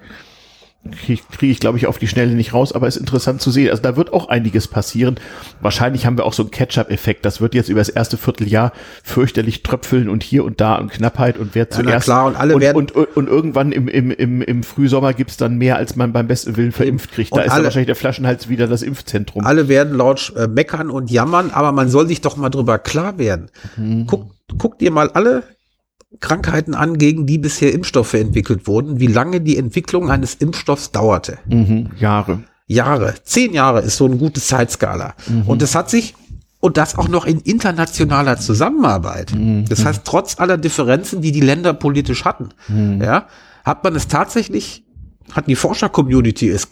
kriege 0.91 1.23
krieg 1.31 1.51
ich, 1.51 1.61
glaube 1.61 1.79
ich, 1.79 1.87
auf 1.87 1.99
die 1.99 2.09
Schnelle 2.09 2.33
nicht 2.33 2.55
raus, 2.55 2.73
aber 2.73 2.87
ist 2.87 2.97
interessant 2.97 3.41
zu 3.41 3.51
sehen. 3.51 3.71
Also 3.71 3.83
da 3.83 3.97
wird 3.97 4.13
auch 4.13 4.29
einiges 4.29 4.69
passieren. 4.69 5.17
Wahrscheinlich 5.61 6.07
haben 6.07 6.17
wir 6.17 6.25
auch 6.25 6.33
so 6.33 6.43
einen 6.43 6.51
Catch-up-Effekt. 6.51 7.25
Das 7.25 7.41
wird 7.41 7.55
jetzt 7.55 7.69
über 7.69 7.81
das 7.81 7.89
erste 7.89 8.17
Vierteljahr 8.17 8.73
fürchterlich 9.03 9.63
tröpfeln 9.63 10.09
und 10.09 10.23
hier 10.23 10.45
und 10.45 10.61
da 10.61 10.77
und 10.77 10.91
Knappheit 10.91 11.39
und 11.39 11.55
wer 11.55 11.71
zuerst. 11.71 11.91
Ja, 11.91 12.01
klar, 12.01 12.27
und 12.27 12.37
alle 12.37 12.55
und, 12.55 12.61
werden. 12.61 12.77
Und, 12.77 12.93
und, 12.95 13.17
und 13.17 13.29
irgendwann 13.29 13.73
im, 13.73 13.89
im, 13.89 14.11
im, 14.11 14.43
im 14.43 14.63
Frühsommer 14.63 15.13
gibt's 15.13 15.37
dann 15.37 15.57
mehr, 15.59 15.77
als 15.77 15.97
man 15.97 16.13
beim 16.13 16.27
besten 16.27 16.57
Willen 16.57 16.73
verimpft 16.73 17.13
kriegt. 17.13 17.37
Da 17.37 17.43
ist 17.43 17.53
alle, 17.53 17.65
wahrscheinlich 17.65 17.87
der 17.87 17.97
Flaschenhals 17.97 18.49
wieder 18.49 18.67
das 18.67 18.83
Impfzentrum. 18.83 19.45
Alle 19.45 19.69
werden 19.69 19.95
laut 19.95 20.33
äh, 20.37 20.47
meckern 20.47 20.91
und 20.91 21.11
jammern, 21.11 21.51
aber 21.51 21.73
man 21.73 21.89
soll 21.89 22.07
sich 22.09 22.21
doch 22.21 22.37
mal 22.37 22.51
drüber 22.51 22.79
klar 22.79 23.19
werden. 23.19 23.51
Mhm. 23.77 24.07
Guck, 24.07 24.31
guck 24.59 24.79
dir 24.79 24.91
mal 24.91 25.11
alle 25.11 25.43
Krankheiten 26.21 26.75
an, 26.75 26.99
gegen 26.99 27.27
die 27.27 27.39
bisher 27.39 27.73
Impfstoffe 27.73 28.15
entwickelt 28.15 28.67
wurden, 28.67 29.01
wie 29.01 29.07
lange 29.07 29.41
die 29.41 29.57
Entwicklung 29.57 30.11
eines 30.11 30.35
Impfstoffs 30.35 30.91
dauerte. 30.91 31.39
Mhm, 31.47 31.91
Jahre. 31.99 32.45
Jahre. 32.67 33.15
Zehn 33.23 33.53
Jahre 33.53 33.81
ist 33.81 33.97
so 33.97 34.07
eine 34.07 34.17
gute 34.17 34.41
Zeitskala. 34.41 35.15
Mhm. 35.29 35.43
Und 35.43 35.63
das 35.63 35.75
hat 35.75 35.89
sich, 35.89 36.15
und 36.61 36.77
das 36.77 36.99
auch 36.99 37.09
noch 37.09 37.27
in 37.27 37.41
internationaler 37.41 38.39
Zusammenarbeit. 38.39 39.33
Mhm. 39.35 39.67
Das 39.69 39.85
heißt, 39.85 40.03
trotz 40.05 40.39
aller 40.41 40.59
Differenzen, 40.59 41.21
die 41.21 41.33
die 41.33 41.41
Länder 41.41 41.75
politisch 41.75 42.25
hatten, 42.25 42.49
mhm. 42.69 43.01
ja, 43.01 43.29
hat 43.65 43.85
man 43.85 43.95
es 43.95 44.09
tatsächlich, 44.09 44.85
hat 45.33 45.47
die 45.47 45.57
Forscher-Community 45.57 46.49
es, 46.49 46.69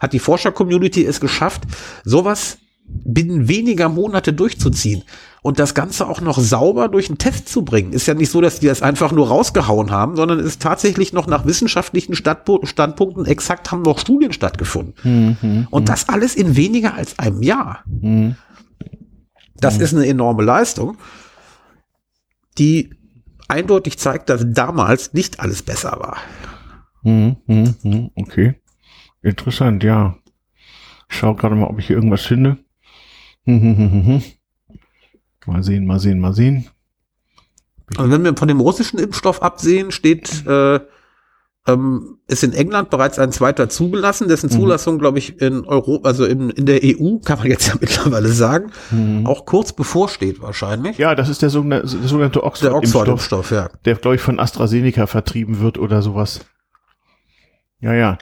hat 0.00 0.12
die 0.12 0.18
Forscher-Community 0.18 1.04
es 1.04 1.20
geschafft, 1.20 1.62
sowas 2.04 2.58
binnen 2.88 3.48
weniger 3.48 3.88
Monate 3.88 4.32
durchzuziehen 4.32 5.02
und 5.48 5.58
das 5.58 5.72
Ganze 5.72 6.06
auch 6.06 6.20
noch 6.20 6.38
sauber 6.38 6.88
durch 6.88 7.08
einen 7.08 7.16
Test 7.16 7.48
zu 7.48 7.64
bringen. 7.64 7.94
Ist 7.94 8.06
ja 8.06 8.12
nicht 8.12 8.30
so, 8.30 8.42
dass 8.42 8.60
die 8.60 8.66
das 8.66 8.82
einfach 8.82 9.12
nur 9.12 9.28
rausgehauen 9.28 9.90
haben, 9.90 10.14
sondern 10.14 10.40
es 10.40 10.44
ist 10.44 10.60
tatsächlich 10.60 11.14
noch 11.14 11.26
nach 11.26 11.46
wissenschaftlichen 11.46 12.14
Standpunkten 12.14 13.24
exakt 13.24 13.72
haben 13.72 13.80
noch 13.80 13.98
Studien 13.98 14.34
stattgefunden. 14.34 14.92
Mhm, 15.40 15.66
und 15.70 15.88
das 15.88 16.10
alles 16.10 16.34
in 16.34 16.54
weniger 16.54 16.92
als 16.92 17.18
einem 17.18 17.42
Jahr. 17.42 17.82
Mhm. 17.86 18.36
Das 19.56 19.78
mhm. 19.78 19.84
ist 19.84 19.94
eine 19.94 20.06
enorme 20.06 20.42
Leistung, 20.42 20.98
die 22.58 22.90
eindeutig 23.48 23.98
zeigt, 23.98 24.28
dass 24.28 24.44
damals 24.46 25.14
nicht 25.14 25.40
alles 25.40 25.62
besser 25.62 25.92
war. 25.98 26.18
Mhm, 27.04 27.36
mhm, 27.46 27.74
mhm. 27.82 28.10
okay. 28.16 28.56
Interessant, 29.22 29.82
ja. 29.82 30.14
Ich 31.08 31.16
schaue 31.16 31.36
gerade 31.36 31.54
mal, 31.54 31.68
ob 31.68 31.78
ich 31.78 31.86
hier 31.86 31.96
irgendwas 31.96 32.26
finde. 32.26 32.58
Mal 35.48 35.62
sehen, 35.62 35.86
mal 35.86 35.98
sehen, 35.98 36.20
mal 36.20 36.34
sehen. 36.34 36.66
Also 37.96 38.10
wenn 38.10 38.22
wir 38.22 38.36
von 38.36 38.48
dem 38.48 38.60
russischen 38.60 38.98
Impfstoff 38.98 39.40
absehen, 39.40 39.92
steht, 39.92 40.46
äh, 40.46 40.78
ähm, 41.66 42.18
ist 42.26 42.44
in 42.44 42.52
England 42.52 42.90
bereits 42.90 43.18
ein 43.18 43.32
zweiter 43.32 43.70
zugelassen, 43.70 44.28
dessen 44.28 44.50
mhm. 44.50 44.56
Zulassung, 44.56 44.96
mhm. 44.96 44.98
glaube 44.98 45.18
ich, 45.18 45.40
in 45.40 45.64
Europa, 45.64 46.06
also 46.06 46.26
in, 46.26 46.50
in 46.50 46.66
der 46.66 46.80
EU, 46.84 47.16
kann 47.24 47.38
man 47.38 47.46
jetzt 47.46 47.66
ja 47.66 47.74
mittlerweile 47.80 48.28
sagen, 48.28 48.72
mhm. 48.90 49.26
auch 49.26 49.46
kurz 49.46 49.72
bevorsteht 49.72 50.42
wahrscheinlich. 50.42 50.98
Ja, 50.98 51.14
das 51.14 51.30
ist 51.30 51.40
der 51.40 51.48
sogenannte, 51.48 51.96
der 51.96 52.08
sogenannte 52.08 52.44
Oxford-Impfstoff, 52.44 53.08
Oxford 53.08 53.50
ja. 53.50 53.70
der, 53.86 53.94
glaube 53.94 54.16
ich, 54.16 54.22
von 54.22 54.38
AstraZeneca 54.38 55.06
vertrieben 55.06 55.60
wird 55.60 55.78
oder 55.78 56.02
sowas. 56.02 56.40
Ja, 57.80 57.94
ja. 57.94 58.18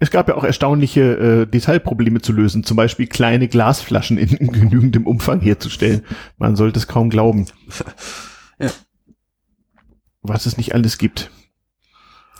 Es 0.00 0.10
gab 0.10 0.28
ja 0.28 0.36
auch 0.36 0.44
erstaunliche 0.44 1.00
äh, 1.00 1.46
Detailprobleme 1.46 2.20
zu 2.20 2.32
lösen, 2.32 2.62
zum 2.62 2.76
Beispiel 2.76 3.08
kleine 3.08 3.48
Glasflaschen 3.48 4.16
in, 4.16 4.28
in 4.28 4.52
genügendem 4.52 5.06
Umfang 5.06 5.40
herzustellen. 5.40 6.02
Man 6.36 6.54
sollte 6.54 6.78
es 6.78 6.86
kaum 6.86 7.10
glauben. 7.10 7.46
Ja. 8.60 8.70
Was 10.22 10.46
es 10.46 10.56
nicht 10.56 10.74
alles 10.74 10.98
gibt. 10.98 11.30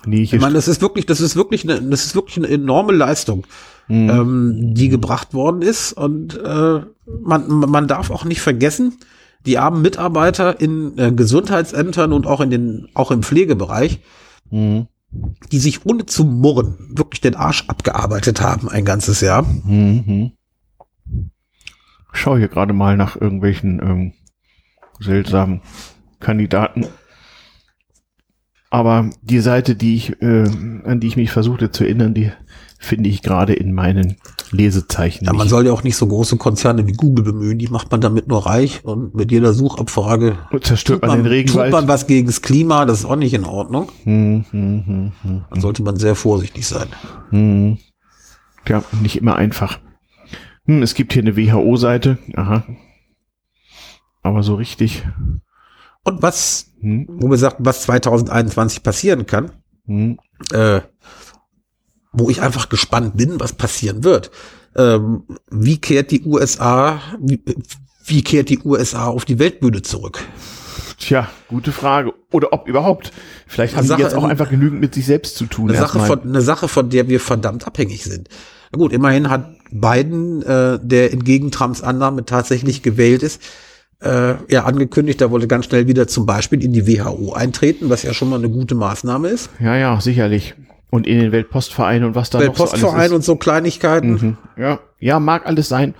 Nee, 0.04 0.22
ich 0.22 0.32
meine, 0.32 0.54
das 0.54 0.66
ist 0.66 0.80
wirklich, 0.80 1.06
das 1.06 1.20
ist 1.20 1.36
wirklich 1.36 1.62
eine, 1.62 1.80
das 1.80 2.06
ist 2.06 2.14
wirklich 2.14 2.36
eine 2.36 2.48
enorme 2.48 2.92
Leistung, 2.92 3.46
mhm. 3.86 4.10
ähm, 4.10 4.74
die 4.74 4.88
gebracht 4.88 5.34
worden 5.34 5.62
ist. 5.62 5.92
Und 5.92 6.36
äh, 6.36 6.80
man, 7.22 7.48
man 7.48 7.86
darf 7.88 8.10
auch 8.10 8.24
nicht 8.24 8.40
vergessen, 8.40 8.98
die 9.46 9.58
armen 9.58 9.82
Mitarbeiter 9.82 10.60
in 10.60 10.98
äh, 10.98 11.12
Gesundheitsämtern 11.12 12.12
und 12.12 12.26
auch 12.26 12.40
in 12.40 12.50
den, 12.50 12.88
auch 12.94 13.10
im 13.10 13.22
Pflegebereich, 13.22 14.00
mhm 14.50 14.86
die 15.10 15.58
sich 15.58 15.86
ohne 15.86 16.06
zu 16.06 16.24
murren 16.24 16.76
wirklich 16.90 17.20
den 17.20 17.34
Arsch 17.34 17.64
abgearbeitet 17.68 18.40
haben 18.40 18.68
ein 18.68 18.84
ganzes 18.84 19.20
Jahr. 19.20 19.42
Mhm. 19.42 20.32
Schau 22.12 22.36
hier 22.36 22.48
gerade 22.48 22.72
mal 22.72 22.96
nach 22.96 23.16
irgendwelchen 23.16 23.80
ähm, 23.80 24.12
seltsamen 25.00 25.62
Kandidaten. 26.20 26.86
Aber 28.70 29.10
die 29.22 29.40
Seite, 29.40 29.76
die 29.76 29.94
ich, 29.94 30.20
äh, 30.20 30.44
an 30.84 31.00
die 31.00 31.06
ich 31.06 31.16
mich 31.16 31.30
versuchte 31.30 31.70
zu 31.70 31.84
erinnern, 31.84 32.12
die 32.12 32.32
finde 32.78 33.10
ich 33.10 33.22
gerade 33.22 33.52
in 33.52 33.74
meinen 33.74 34.16
Lesezeichen. 34.50 35.26
Ja, 35.26 35.32
man 35.32 35.48
soll 35.48 35.66
ja 35.66 35.72
auch 35.72 35.82
nicht 35.82 35.96
so 35.96 36.06
große 36.06 36.36
Konzerne 36.36 36.86
wie 36.86 36.92
Google 36.92 37.24
bemühen, 37.24 37.58
die 37.58 37.68
macht 37.68 37.90
man 37.90 38.00
damit 38.00 38.28
nur 38.28 38.46
reich 38.46 38.84
und 38.84 39.14
mit 39.14 39.32
jeder 39.32 39.52
Suchabfrage 39.52 40.38
zerstört 40.62 41.02
man, 41.02 41.10
man, 41.10 41.22
den 41.24 41.26
Regenwald. 41.26 41.72
Tut 41.72 41.80
man 41.80 41.88
was 41.88 42.06
gegen 42.06 42.28
das 42.28 42.40
Klima, 42.40 42.86
das 42.86 43.00
ist 43.00 43.04
auch 43.04 43.16
nicht 43.16 43.34
in 43.34 43.44
Ordnung. 43.44 43.90
Hm, 44.04 44.44
hm, 44.50 44.86
hm, 44.86 45.12
hm 45.22 45.44
Dann 45.50 45.60
sollte 45.60 45.82
man 45.82 45.96
sehr 45.96 46.14
vorsichtig 46.14 46.66
sein. 46.66 46.88
Hm. 47.30 47.78
Ja, 48.66 48.84
nicht 49.02 49.16
immer 49.16 49.36
einfach. 49.36 49.80
Hm, 50.66 50.82
es 50.82 50.94
gibt 50.94 51.12
hier 51.12 51.22
eine 51.22 51.36
WHO-Seite. 51.36 52.18
Aha. 52.36 52.64
Aber 54.22 54.42
so 54.42 54.54
richtig. 54.54 55.04
Und 56.04 56.22
was, 56.22 56.72
hm? 56.80 57.06
wo 57.08 57.28
wir 57.28 57.38
sagten, 57.38 57.66
was 57.66 57.82
2021 57.82 58.82
passieren 58.82 59.26
kann, 59.26 59.50
hm. 59.86 60.18
äh, 60.52 60.80
wo 62.18 62.30
ich 62.30 62.42
einfach 62.42 62.68
gespannt 62.68 63.16
bin, 63.16 63.40
was 63.40 63.52
passieren 63.52 64.04
wird. 64.04 64.30
Ähm, 64.76 65.24
wie 65.50 65.78
kehrt 65.78 66.10
die 66.10 66.24
USA, 66.24 67.00
wie, 67.20 67.42
wie 68.04 68.22
kehrt 68.22 68.48
die 68.48 68.60
USA 68.64 69.06
auf 69.06 69.24
die 69.24 69.38
Weltbühne 69.38 69.82
zurück? 69.82 70.24
Tja, 70.98 71.28
gute 71.48 71.72
Frage. 71.72 72.12
Oder 72.32 72.52
ob 72.52 72.66
überhaupt. 72.66 73.12
Vielleicht 73.46 73.76
haben 73.76 73.86
Sache, 73.86 73.98
sie 73.98 74.04
jetzt 74.04 74.16
auch 74.16 74.24
einfach 74.24 74.50
genügend 74.50 74.80
mit 74.80 74.94
sich 74.94 75.06
selbst 75.06 75.36
zu 75.36 75.46
tun. 75.46 75.70
Eine 75.70 75.78
Sache, 75.78 76.00
von, 76.00 76.22
eine 76.22 76.40
Sache, 76.40 76.68
von 76.68 76.90
der 76.90 77.08
wir 77.08 77.20
verdammt 77.20 77.66
abhängig 77.66 78.04
sind. 78.04 78.28
Na 78.72 78.78
gut, 78.78 78.92
immerhin 78.92 79.30
hat 79.30 79.48
Biden, 79.70 80.42
äh, 80.42 80.78
der 80.82 81.12
entgegen 81.12 81.50
Trumps 81.50 81.82
Annahme 81.82 82.24
tatsächlich 82.24 82.82
gewählt 82.82 83.22
ist, 83.22 83.40
äh, 84.00 84.34
ja 84.52 84.64
angekündigt, 84.64 85.20
er 85.20 85.30
wollte 85.30 85.48
ganz 85.48 85.66
schnell 85.66 85.88
wieder 85.88 86.06
zum 86.06 86.26
Beispiel 86.26 86.62
in 86.62 86.72
die 86.72 86.86
WHO 86.86 87.32
eintreten, 87.32 87.90
was 87.90 88.02
ja 88.02 88.14
schon 88.14 88.30
mal 88.30 88.38
eine 88.38 88.50
gute 88.50 88.74
Maßnahme 88.74 89.28
ist. 89.28 89.50
Ja, 89.60 89.76
ja, 89.76 90.00
sicherlich. 90.00 90.54
Und 90.90 91.06
in 91.06 91.20
den 91.20 91.32
Weltpostverein 91.32 92.02
und 92.02 92.14
was 92.14 92.30
da 92.30 92.40
noch 92.40 92.56
so 92.56 92.88
alles 92.88 93.08
ist. 93.08 93.12
und 93.12 93.22
so 93.22 93.36
Kleinigkeiten. 93.36 94.10
Mhm. 94.10 94.36
Ja, 94.56 94.80
ja, 94.98 95.20
mag 95.20 95.46
alles 95.46 95.68
sein. 95.68 95.94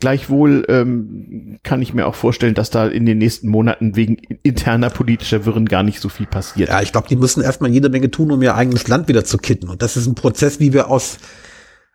Gleichwohl 0.00 0.64
ähm, 0.68 1.60
kann 1.62 1.80
ich 1.80 1.94
mir 1.94 2.06
auch 2.06 2.16
vorstellen, 2.16 2.54
dass 2.54 2.70
da 2.70 2.88
in 2.88 3.06
den 3.06 3.18
nächsten 3.18 3.48
Monaten 3.48 3.94
wegen 3.94 4.16
interner 4.42 4.90
politischer 4.90 5.46
Wirren 5.46 5.66
gar 5.66 5.84
nicht 5.84 6.00
so 6.00 6.08
viel 6.08 6.26
passiert. 6.26 6.68
Ja, 6.70 6.82
ich 6.82 6.90
glaube, 6.90 7.06
die 7.08 7.16
müssen 7.16 7.42
erstmal 7.42 7.70
jede 7.70 7.88
Menge 7.88 8.10
tun, 8.10 8.32
um 8.32 8.42
ihr 8.42 8.56
eigenes 8.56 8.88
Land 8.88 9.06
wieder 9.06 9.24
zu 9.24 9.38
kitten. 9.38 9.68
Und 9.68 9.80
das 9.80 9.96
ist 9.96 10.06
ein 10.06 10.16
Prozess, 10.16 10.58
wie 10.58 10.72
wir 10.72 10.90
aus, 10.90 11.18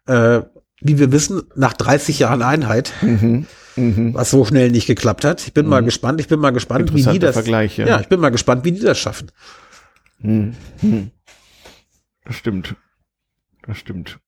äh, 0.07 0.41
wie 0.79 0.99
wir 0.99 1.11
wissen, 1.11 1.43
nach 1.55 1.73
30 1.73 2.19
Jahren 2.19 2.41
Einheit, 2.41 2.93
mhm. 3.01 3.45
Mhm. 3.75 4.13
was 4.13 4.31
so 4.31 4.45
schnell 4.45 4.71
nicht 4.71 4.87
geklappt 4.87 5.25
hat. 5.25 5.45
Ich 5.45 5.53
bin 5.53 5.65
mhm. 5.65 5.71
mal 5.71 5.83
gespannt, 5.83 6.21
ich 6.21 6.29
bin 6.29 6.39
mal 6.39 6.51
gespannt, 6.51 6.93
wie 6.95 7.03
die 7.03 7.19
das. 7.19 7.35
Vergleich, 7.35 7.77
ja. 7.77 7.87
ja, 7.87 7.99
ich 7.99 8.07
bin 8.07 8.21
mal 8.21 8.29
gespannt, 8.29 8.63
wie 8.63 8.71
die 8.71 8.81
das 8.81 8.97
schaffen. 8.97 9.31
Mhm. 10.19 10.53
Das 12.27 12.35
stimmt. 12.35 12.75
Das 13.65 13.77
stimmt. 13.77 14.19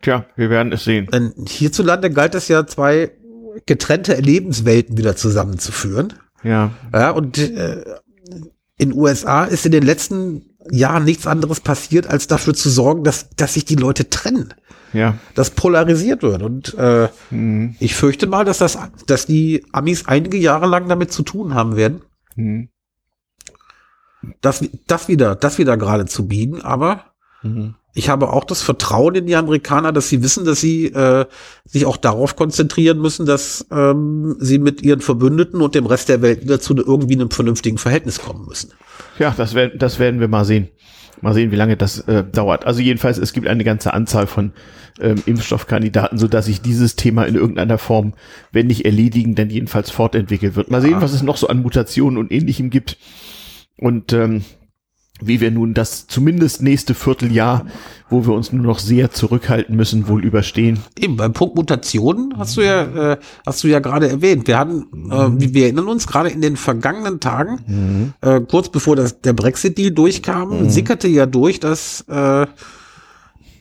Tja, 0.00 0.26
wir 0.34 0.48
werden 0.48 0.72
es 0.72 0.84
sehen. 0.84 1.06
Denn 1.12 1.34
hierzulande 1.46 2.10
galt 2.10 2.34
es 2.34 2.48
ja, 2.48 2.66
zwei 2.66 3.12
getrennte 3.66 4.14
Lebenswelten 4.14 4.96
wieder 4.96 5.14
zusammenzuführen. 5.14 6.14
Ja. 6.42 6.70
Ja, 6.92 7.10
und 7.10 7.38
äh, 7.38 7.84
in 8.78 8.94
USA 8.94 9.44
ist 9.44 9.66
in 9.66 9.72
den 9.72 9.82
letzten 9.82 10.56
Jahren 10.70 11.04
nichts 11.04 11.26
anderes 11.26 11.60
passiert, 11.60 12.06
als 12.06 12.26
dafür 12.26 12.54
zu 12.54 12.70
sorgen, 12.70 13.04
dass, 13.04 13.28
dass 13.36 13.54
sich 13.54 13.66
die 13.66 13.76
Leute 13.76 14.08
trennen. 14.08 14.54
Ja. 14.94 15.18
Das 15.34 15.50
polarisiert 15.50 16.22
wird. 16.22 16.42
Und 16.42 16.74
äh, 16.78 17.08
mhm. 17.30 17.76
ich 17.78 17.94
fürchte 17.94 18.26
mal, 18.26 18.44
dass 18.44 18.58
das, 18.58 18.78
dass 19.06 19.26
die 19.26 19.66
Amis 19.72 20.06
einige 20.06 20.38
Jahre 20.38 20.66
lang 20.66 20.88
damit 20.88 21.12
zu 21.12 21.22
tun 21.22 21.54
haben 21.54 21.76
werden. 21.76 22.02
Mhm. 22.36 22.70
Das, 24.40 24.64
das 24.86 25.08
wieder, 25.08 25.34
das 25.36 25.58
wieder 25.58 25.76
gerade 25.76 26.06
zu 26.06 26.26
biegen, 26.26 26.62
aber 26.62 27.13
Mhm. 27.44 27.74
Ich 27.96 28.08
habe 28.08 28.32
auch 28.32 28.42
das 28.42 28.60
Vertrauen 28.60 29.14
in 29.14 29.26
die 29.26 29.36
Amerikaner, 29.36 29.92
dass 29.92 30.08
sie 30.08 30.22
wissen, 30.24 30.44
dass 30.44 30.60
sie 30.60 30.86
äh, 30.86 31.26
sich 31.64 31.86
auch 31.86 31.96
darauf 31.96 32.34
konzentrieren 32.34 32.98
müssen, 32.98 33.24
dass 33.24 33.66
ähm, 33.70 34.36
sie 34.40 34.58
mit 34.58 34.82
ihren 34.82 35.00
Verbündeten 35.00 35.60
und 35.60 35.76
dem 35.76 35.86
Rest 35.86 36.08
der 36.08 36.20
Welt 36.20 36.42
wieder 36.42 36.58
zu 36.58 36.76
irgendwie 36.76 37.14
einem 37.14 37.30
vernünftigen 37.30 37.78
Verhältnis 37.78 38.20
kommen 38.20 38.46
müssen. 38.46 38.72
Ja, 39.20 39.32
das, 39.36 39.54
werden 39.54 39.78
das 39.78 40.00
werden 40.00 40.18
wir 40.18 40.26
mal 40.26 40.44
sehen. 40.44 40.68
Mal 41.20 41.34
sehen, 41.34 41.52
wie 41.52 41.56
lange 41.56 41.76
das 41.76 42.00
äh, 42.00 42.24
dauert. 42.24 42.66
Also 42.66 42.80
jedenfalls, 42.80 43.18
es 43.18 43.32
gibt 43.32 43.46
eine 43.46 43.62
ganze 43.62 43.94
Anzahl 43.94 44.26
von 44.26 44.52
ähm, 45.00 45.22
Impfstoffkandidaten, 45.24 46.18
so 46.18 46.26
dass 46.26 46.46
sich 46.46 46.62
dieses 46.62 46.96
Thema 46.96 47.24
in 47.24 47.36
irgendeiner 47.36 47.78
Form, 47.78 48.14
wenn 48.50 48.66
nicht 48.66 48.84
erledigen, 48.84 49.36
dann 49.36 49.50
jedenfalls 49.50 49.90
fortentwickelt 49.90 50.56
wird. 50.56 50.70
Mal 50.70 50.82
sehen, 50.82 51.00
was 51.00 51.12
es 51.12 51.22
noch 51.22 51.36
so 51.36 51.46
an 51.46 51.62
Mutationen 51.62 52.18
und 52.18 52.32
Ähnlichem 52.32 52.70
gibt. 52.70 52.98
Und 53.78 54.12
ähm, 54.12 54.44
wie 55.20 55.40
wir 55.40 55.50
nun 55.50 55.74
das 55.74 56.06
zumindest 56.08 56.60
nächste 56.60 56.94
Vierteljahr, 56.94 57.66
wo 58.10 58.26
wir 58.26 58.34
uns 58.34 58.52
nur 58.52 58.64
noch 58.64 58.80
sehr 58.80 59.12
zurückhalten 59.12 59.76
müssen, 59.76 60.08
wohl 60.08 60.24
überstehen. 60.24 60.80
Eben, 60.98 61.16
beim 61.16 61.32
Punkt 61.32 61.54
Mutationen 61.54 62.34
hast 62.36 62.56
du 62.56 62.62
ja, 62.62 63.12
äh, 63.12 63.16
hast 63.46 63.62
du 63.62 63.68
ja 63.68 63.78
gerade 63.78 64.08
erwähnt. 64.08 64.48
Wir 64.48 64.58
hatten, 64.58 64.86
äh, 65.10 65.28
mhm. 65.28 65.54
wir 65.54 65.64
erinnern 65.64 65.86
uns, 65.86 66.08
gerade 66.08 66.30
in 66.30 66.40
den 66.40 66.56
vergangenen 66.56 67.20
Tagen, 67.20 67.60
mhm. 67.66 68.12
äh, 68.28 68.40
kurz 68.40 68.70
bevor 68.70 68.96
das, 68.96 69.20
der 69.20 69.34
Brexit-Deal 69.34 69.92
durchkam, 69.92 70.64
mhm. 70.64 70.70
sickerte 70.70 71.06
ja 71.06 71.26
durch, 71.26 71.60
dass 71.60 72.04
äh, 72.08 72.46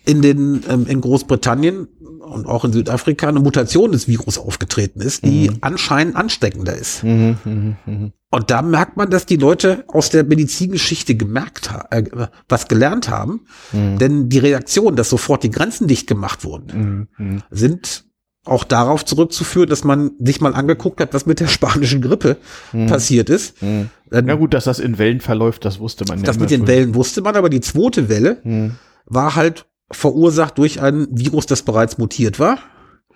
in 0.06 0.22
den 0.22 0.64
ähm, 0.70 0.86
in 0.88 1.02
Großbritannien 1.02 1.88
und 2.20 2.48
auch 2.48 2.66
in 2.66 2.74
Südafrika 2.74 3.28
eine 3.28 3.40
Mutation 3.40 3.92
des 3.92 4.08
Virus 4.08 4.38
aufgetreten 4.38 5.02
ist, 5.02 5.24
die 5.24 5.50
mhm. 5.50 5.58
anscheinend 5.62 6.16
ansteckender 6.16 6.76
ist. 6.76 7.04
Mhm, 7.04 7.38
mh, 7.46 7.76
mh. 7.86 8.12
Und 8.34 8.50
da 8.50 8.64
merkt 8.64 8.98
man, 8.98 9.12
dass 9.12 9.28
die 9.28 9.36
Leute 9.36 9.84
aus 9.88 10.10
der 10.10 10.24
Medizingeschichte 10.24 11.14
gemerkt 11.14 11.70
haben, 11.70 12.08
äh, 12.08 12.28
was 12.50 12.68
gelernt 12.68 13.08
haben, 13.08 13.42
mhm. 13.72 14.00
denn 14.00 14.28
die 14.28 14.40
Reaktion, 14.40 14.96
dass 14.96 15.12
sofort 15.12 15.44
die 15.44 15.52
Grenzen 15.52 15.88
dicht 15.88 16.08
gemacht 16.08 16.44
wurden, 16.44 17.08
mhm, 17.20 17.26
mhm. 17.26 17.44
sind 17.52 18.06
auch 18.44 18.64
darauf 18.64 19.06
zurückzuführen, 19.06 19.70
dass 19.70 19.84
man 19.84 20.14
sich 20.18 20.42
mal 20.42 20.56
angeguckt 20.56 21.00
hat, 21.00 21.14
was 21.14 21.28
mit 21.28 21.42
der 21.42 21.48
spanischen 21.48 22.02
Grippe 22.02 22.38
mhm. 22.72 22.88
passiert 22.88 23.30
ist. 23.30 23.62
Mhm. 23.62 23.92
Na 24.10 24.34
gut, 24.34 24.56
dass 24.56 24.64
das 24.64 24.80
in 24.80 24.98
Wellen 24.98 25.22
verläuft, 25.22 25.64
das 25.64 25.80
wusste 25.80 26.04
man. 26.06 26.24
Das 26.24 26.40
mit 26.40 26.50
den 26.50 26.66
Wellen 26.66 26.96
wusste 26.96 27.22
man, 27.22 27.36
aber 27.36 27.52
die 27.52 27.62
zweite 27.62 28.10
Welle 28.10 28.42
mhm. 28.44 28.78
war 29.06 29.36
halt 29.36 29.68
verursacht 29.92 30.58
durch 30.58 30.82
ein 30.82 31.06
Virus, 31.12 31.46
das 31.46 31.62
bereits 31.62 32.00
mutiert 32.00 32.40
war. 32.40 32.58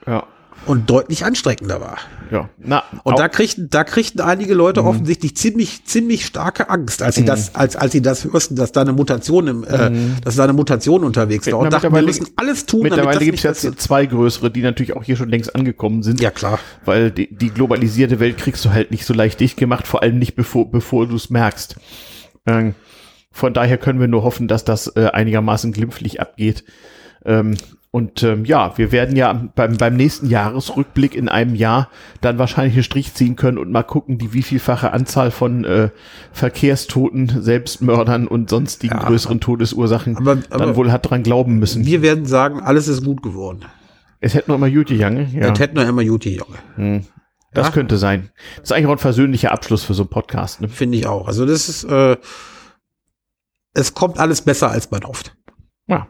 Ja. 0.05 0.27
Und 0.67 0.89
deutlich 0.89 1.25
anstrengender 1.25 1.79
war. 1.79 1.97
Ja. 2.31 2.49
Na, 2.57 2.83
und 3.03 3.17
da 3.17 3.29
kriegten, 3.29 3.69
da 3.69 3.83
kriegten 3.83 4.21
einige 4.21 4.53
Leute 4.53 4.81
mhm. 4.81 4.87
offensichtlich 4.87 5.35
ziemlich, 5.35 5.85
ziemlich 5.85 6.25
starke 6.25 6.69
Angst, 6.69 7.01
als 7.01 7.15
sie 7.15 7.21
mhm. 7.21 7.27
das, 7.27 7.55
als, 7.55 7.75
als 7.75 7.93
sie 7.93 8.01
das 8.01 8.25
hörten, 8.25 8.55
dass 8.55 8.71
da 8.71 8.81
eine 8.81 8.93
Mutation 8.93 9.47
im, 9.47 9.63
äh, 9.63 9.89
mhm. 9.89 10.15
dass 10.23 10.35
da 10.35 10.43
eine 10.43 10.53
Mutation 10.53 11.03
unterwegs 11.03 11.49
war. 11.51 11.59
Und 11.59 11.71
dachten, 11.71 11.93
wir 11.93 12.01
müssen 12.01 12.27
alles 12.35 12.65
tun. 12.65 12.83
Mittlerweile 12.83 13.23
gibt 13.23 13.43
es 13.43 13.63
jetzt 13.63 13.81
zwei 13.81 14.05
größere, 14.05 14.51
die 14.51 14.61
natürlich 14.61 14.95
auch 14.95 15.03
hier 15.03 15.15
schon 15.15 15.29
längst 15.29 15.55
angekommen 15.55 16.03
sind. 16.03 16.21
Ja, 16.21 16.31
klar. 16.31 16.59
Weil 16.85 17.11
die, 17.11 17.33
die 17.33 17.49
globalisierte 17.49 18.19
Welt 18.19 18.37
kriegst 18.37 18.63
du 18.65 18.71
halt 18.71 18.91
nicht 18.91 19.05
so 19.05 19.13
leicht 19.13 19.39
dicht 19.39 19.57
gemacht, 19.57 19.87
vor 19.87 20.03
allem 20.03 20.19
nicht 20.19 20.35
bevor, 20.35 20.69
bevor 20.69 21.07
du 21.07 21.15
es 21.15 21.29
merkst. 21.29 21.77
Ähm, 22.45 22.75
von 23.31 23.53
daher 23.53 23.77
können 23.77 23.99
wir 23.99 24.07
nur 24.07 24.23
hoffen, 24.23 24.47
dass 24.47 24.65
das 24.65 24.87
äh, 24.95 25.05
einigermaßen 25.05 25.71
glimpflich 25.71 26.19
abgeht. 26.19 26.63
Ähm, 27.23 27.55
und 27.97 28.21
ähm, 28.21 28.45
ja, 28.45 28.77
wir 28.77 28.91
werden 28.91 29.15
ja 29.15 29.49
beim, 29.55 29.75
beim 29.75 29.95
nächsten 29.95 30.29
Jahresrückblick 30.29 31.15
in 31.15 31.29
einem 31.29 31.55
Jahr 31.55 31.89
dann 32.21 32.37
wahrscheinlich 32.37 32.75
einen 32.75 32.83
Strich 32.83 33.15
ziehen 33.15 33.35
können 33.35 33.57
und 33.57 33.71
mal 33.71 33.81
gucken, 33.81 34.19
die 34.19 34.33
wievielfache 34.33 34.93
Anzahl 34.93 35.31
von 35.31 35.65
äh, 35.65 35.89
Verkehrstoten, 36.31 37.41
Selbstmördern 37.41 38.27
und 38.27 38.51
sonstigen 38.51 38.99
ja, 38.99 39.03
größeren 39.03 39.39
Todesursachen 39.39 40.15
aber, 40.15 40.37
aber 40.51 40.65
dann 40.65 40.75
wohl 40.75 40.91
hat 40.91 41.09
dran 41.09 41.23
glauben 41.23 41.57
müssen. 41.57 41.87
Wir 41.87 42.03
werden 42.03 42.27
sagen, 42.27 42.61
alles 42.61 42.87
ist 42.87 43.03
gut 43.03 43.23
geworden. 43.23 43.65
Es 44.19 44.35
hätte 44.35 44.51
noch 44.51 44.57
immer 44.57 44.67
Juti 44.67 44.93
Jange. 44.93 45.27
Ja. 45.33 45.51
Es 45.51 45.59
hätte 45.59 45.73
noch 45.73 45.87
immer 45.87 46.03
Juti 46.03 46.35
Jange. 46.35 46.57
Hm. 46.75 47.05
Das 47.51 47.69
ja? 47.69 47.73
könnte 47.73 47.97
sein. 47.97 48.29
Das 48.57 48.65
ist 48.65 48.73
eigentlich 48.73 48.85
auch 48.85 48.91
ein 48.91 48.97
versöhnlicher 48.99 49.51
Abschluss 49.51 49.83
für 49.83 49.95
so 49.95 50.03
einen 50.03 50.11
Podcast. 50.11 50.61
Ne? 50.61 50.69
Finde 50.69 50.99
ich 50.99 51.07
auch. 51.07 51.27
Also 51.27 51.47
das 51.47 51.67
ist 51.67 51.83
äh, 51.85 52.15
es 53.73 53.95
kommt 53.95 54.19
alles 54.19 54.43
besser, 54.43 54.69
als 54.69 54.91
man 54.91 55.03
hofft. 55.03 55.35
Ja, 55.87 56.09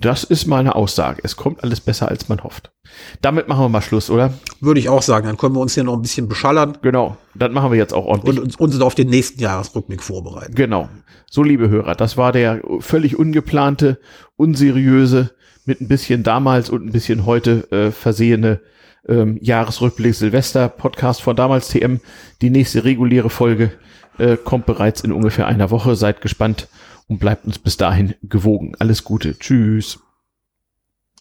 das 0.00 0.24
ist 0.24 0.46
meine 0.46 0.74
Aussage. 0.74 1.20
Es 1.24 1.36
kommt 1.36 1.62
alles 1.62 1.80
besser, 1.80 2.08
als 2.08 2.28
man 2.28 2.42
hofft. 2.42 2.70
Damit 3.20 3.48
machen 3.48 3.64
wir 3.64 3.68
mal 3.68 3.82
Schluss, 3.82 4.10
oder? 4.10 4.32
Würde 4.60 4.80
ich 4.80 4.88
auch 4.88 5.02
sagen. 5.02 5.26
Dann 5.26 5.36
können 5.36 5.54
wir 5.54 5.60
uns 5.60 5.74
hier 5.74 5.84
noch 5.84 5.94
ein 5.94 6.02
bisschen 6.02 6.28
beschallern. 6.28 6.78
Genau. 6.82 7.16
Das 7.34 7.52
machen 7.52 7.70
wir 7.70 7.78
jetzt 7.78 7.94
auch 7.94 8.06
ordentlich. 8.06 8.38
Und 8.38 8.60
uns 8.60 8.80
auf 8.80 8.94
den 8.94 9.08
nächsten 9.08 9.40
Jahresrückblick 9.40 10.02
vorbereiten. 10.02 10.54
Genau. 10.54 10.88
So, 11.30 11.42
liebe 11.42 11.68
Hörer, 11.68 11.94
das 11.94 12.16
war 12.16 12.32
der 12.32 12.62
völlig 12.80 13.18
ungeplante, 13.18 13.98
unseriöse, 14.36 15.30
mit 15.66 15.80
ein 15.80 15.88
bisschen 15.88 16.22
damals 16.22 16.70
und 16.70 16.86
ein 16.86 16.92
bisschen 16.92 17.26
heute 17.26 17.70
äh, 17.70 17.90
versehene 17.90 18.60
ähm, 19.06 19.38
Jahresrückblick 19.42 20.14
Silvester 20.14 20.68
Podcast 20.68 21.20
von 21.20 21.36
damals 21.36 21.68
TM. 21.68 22.00
Die 22.40 22.50
nächste 22.50 22.84
reguläre 22.84 23.30
Folge 23.30 23.72
äh, 24.18 24.36
kommt 24.36 24.66
bereits 24.66 25.02
in 25.02 25.12
ungefähr 25.12 25.46
einer 25.46 25.70
Woche. 25.70 25.96
Seid 25.96 26.20
gespannt 26.20 26.68
und 27.08 27.18
bleibt 27.18 27.46
uns 27.46 27.58
bis 27.58 27.76
dahin 27.76 28.14
gewogen. 28.22 28.74
Alles 28.78 29.04
Gute. 29.04 29.38
Tschüss. 29.38 29.98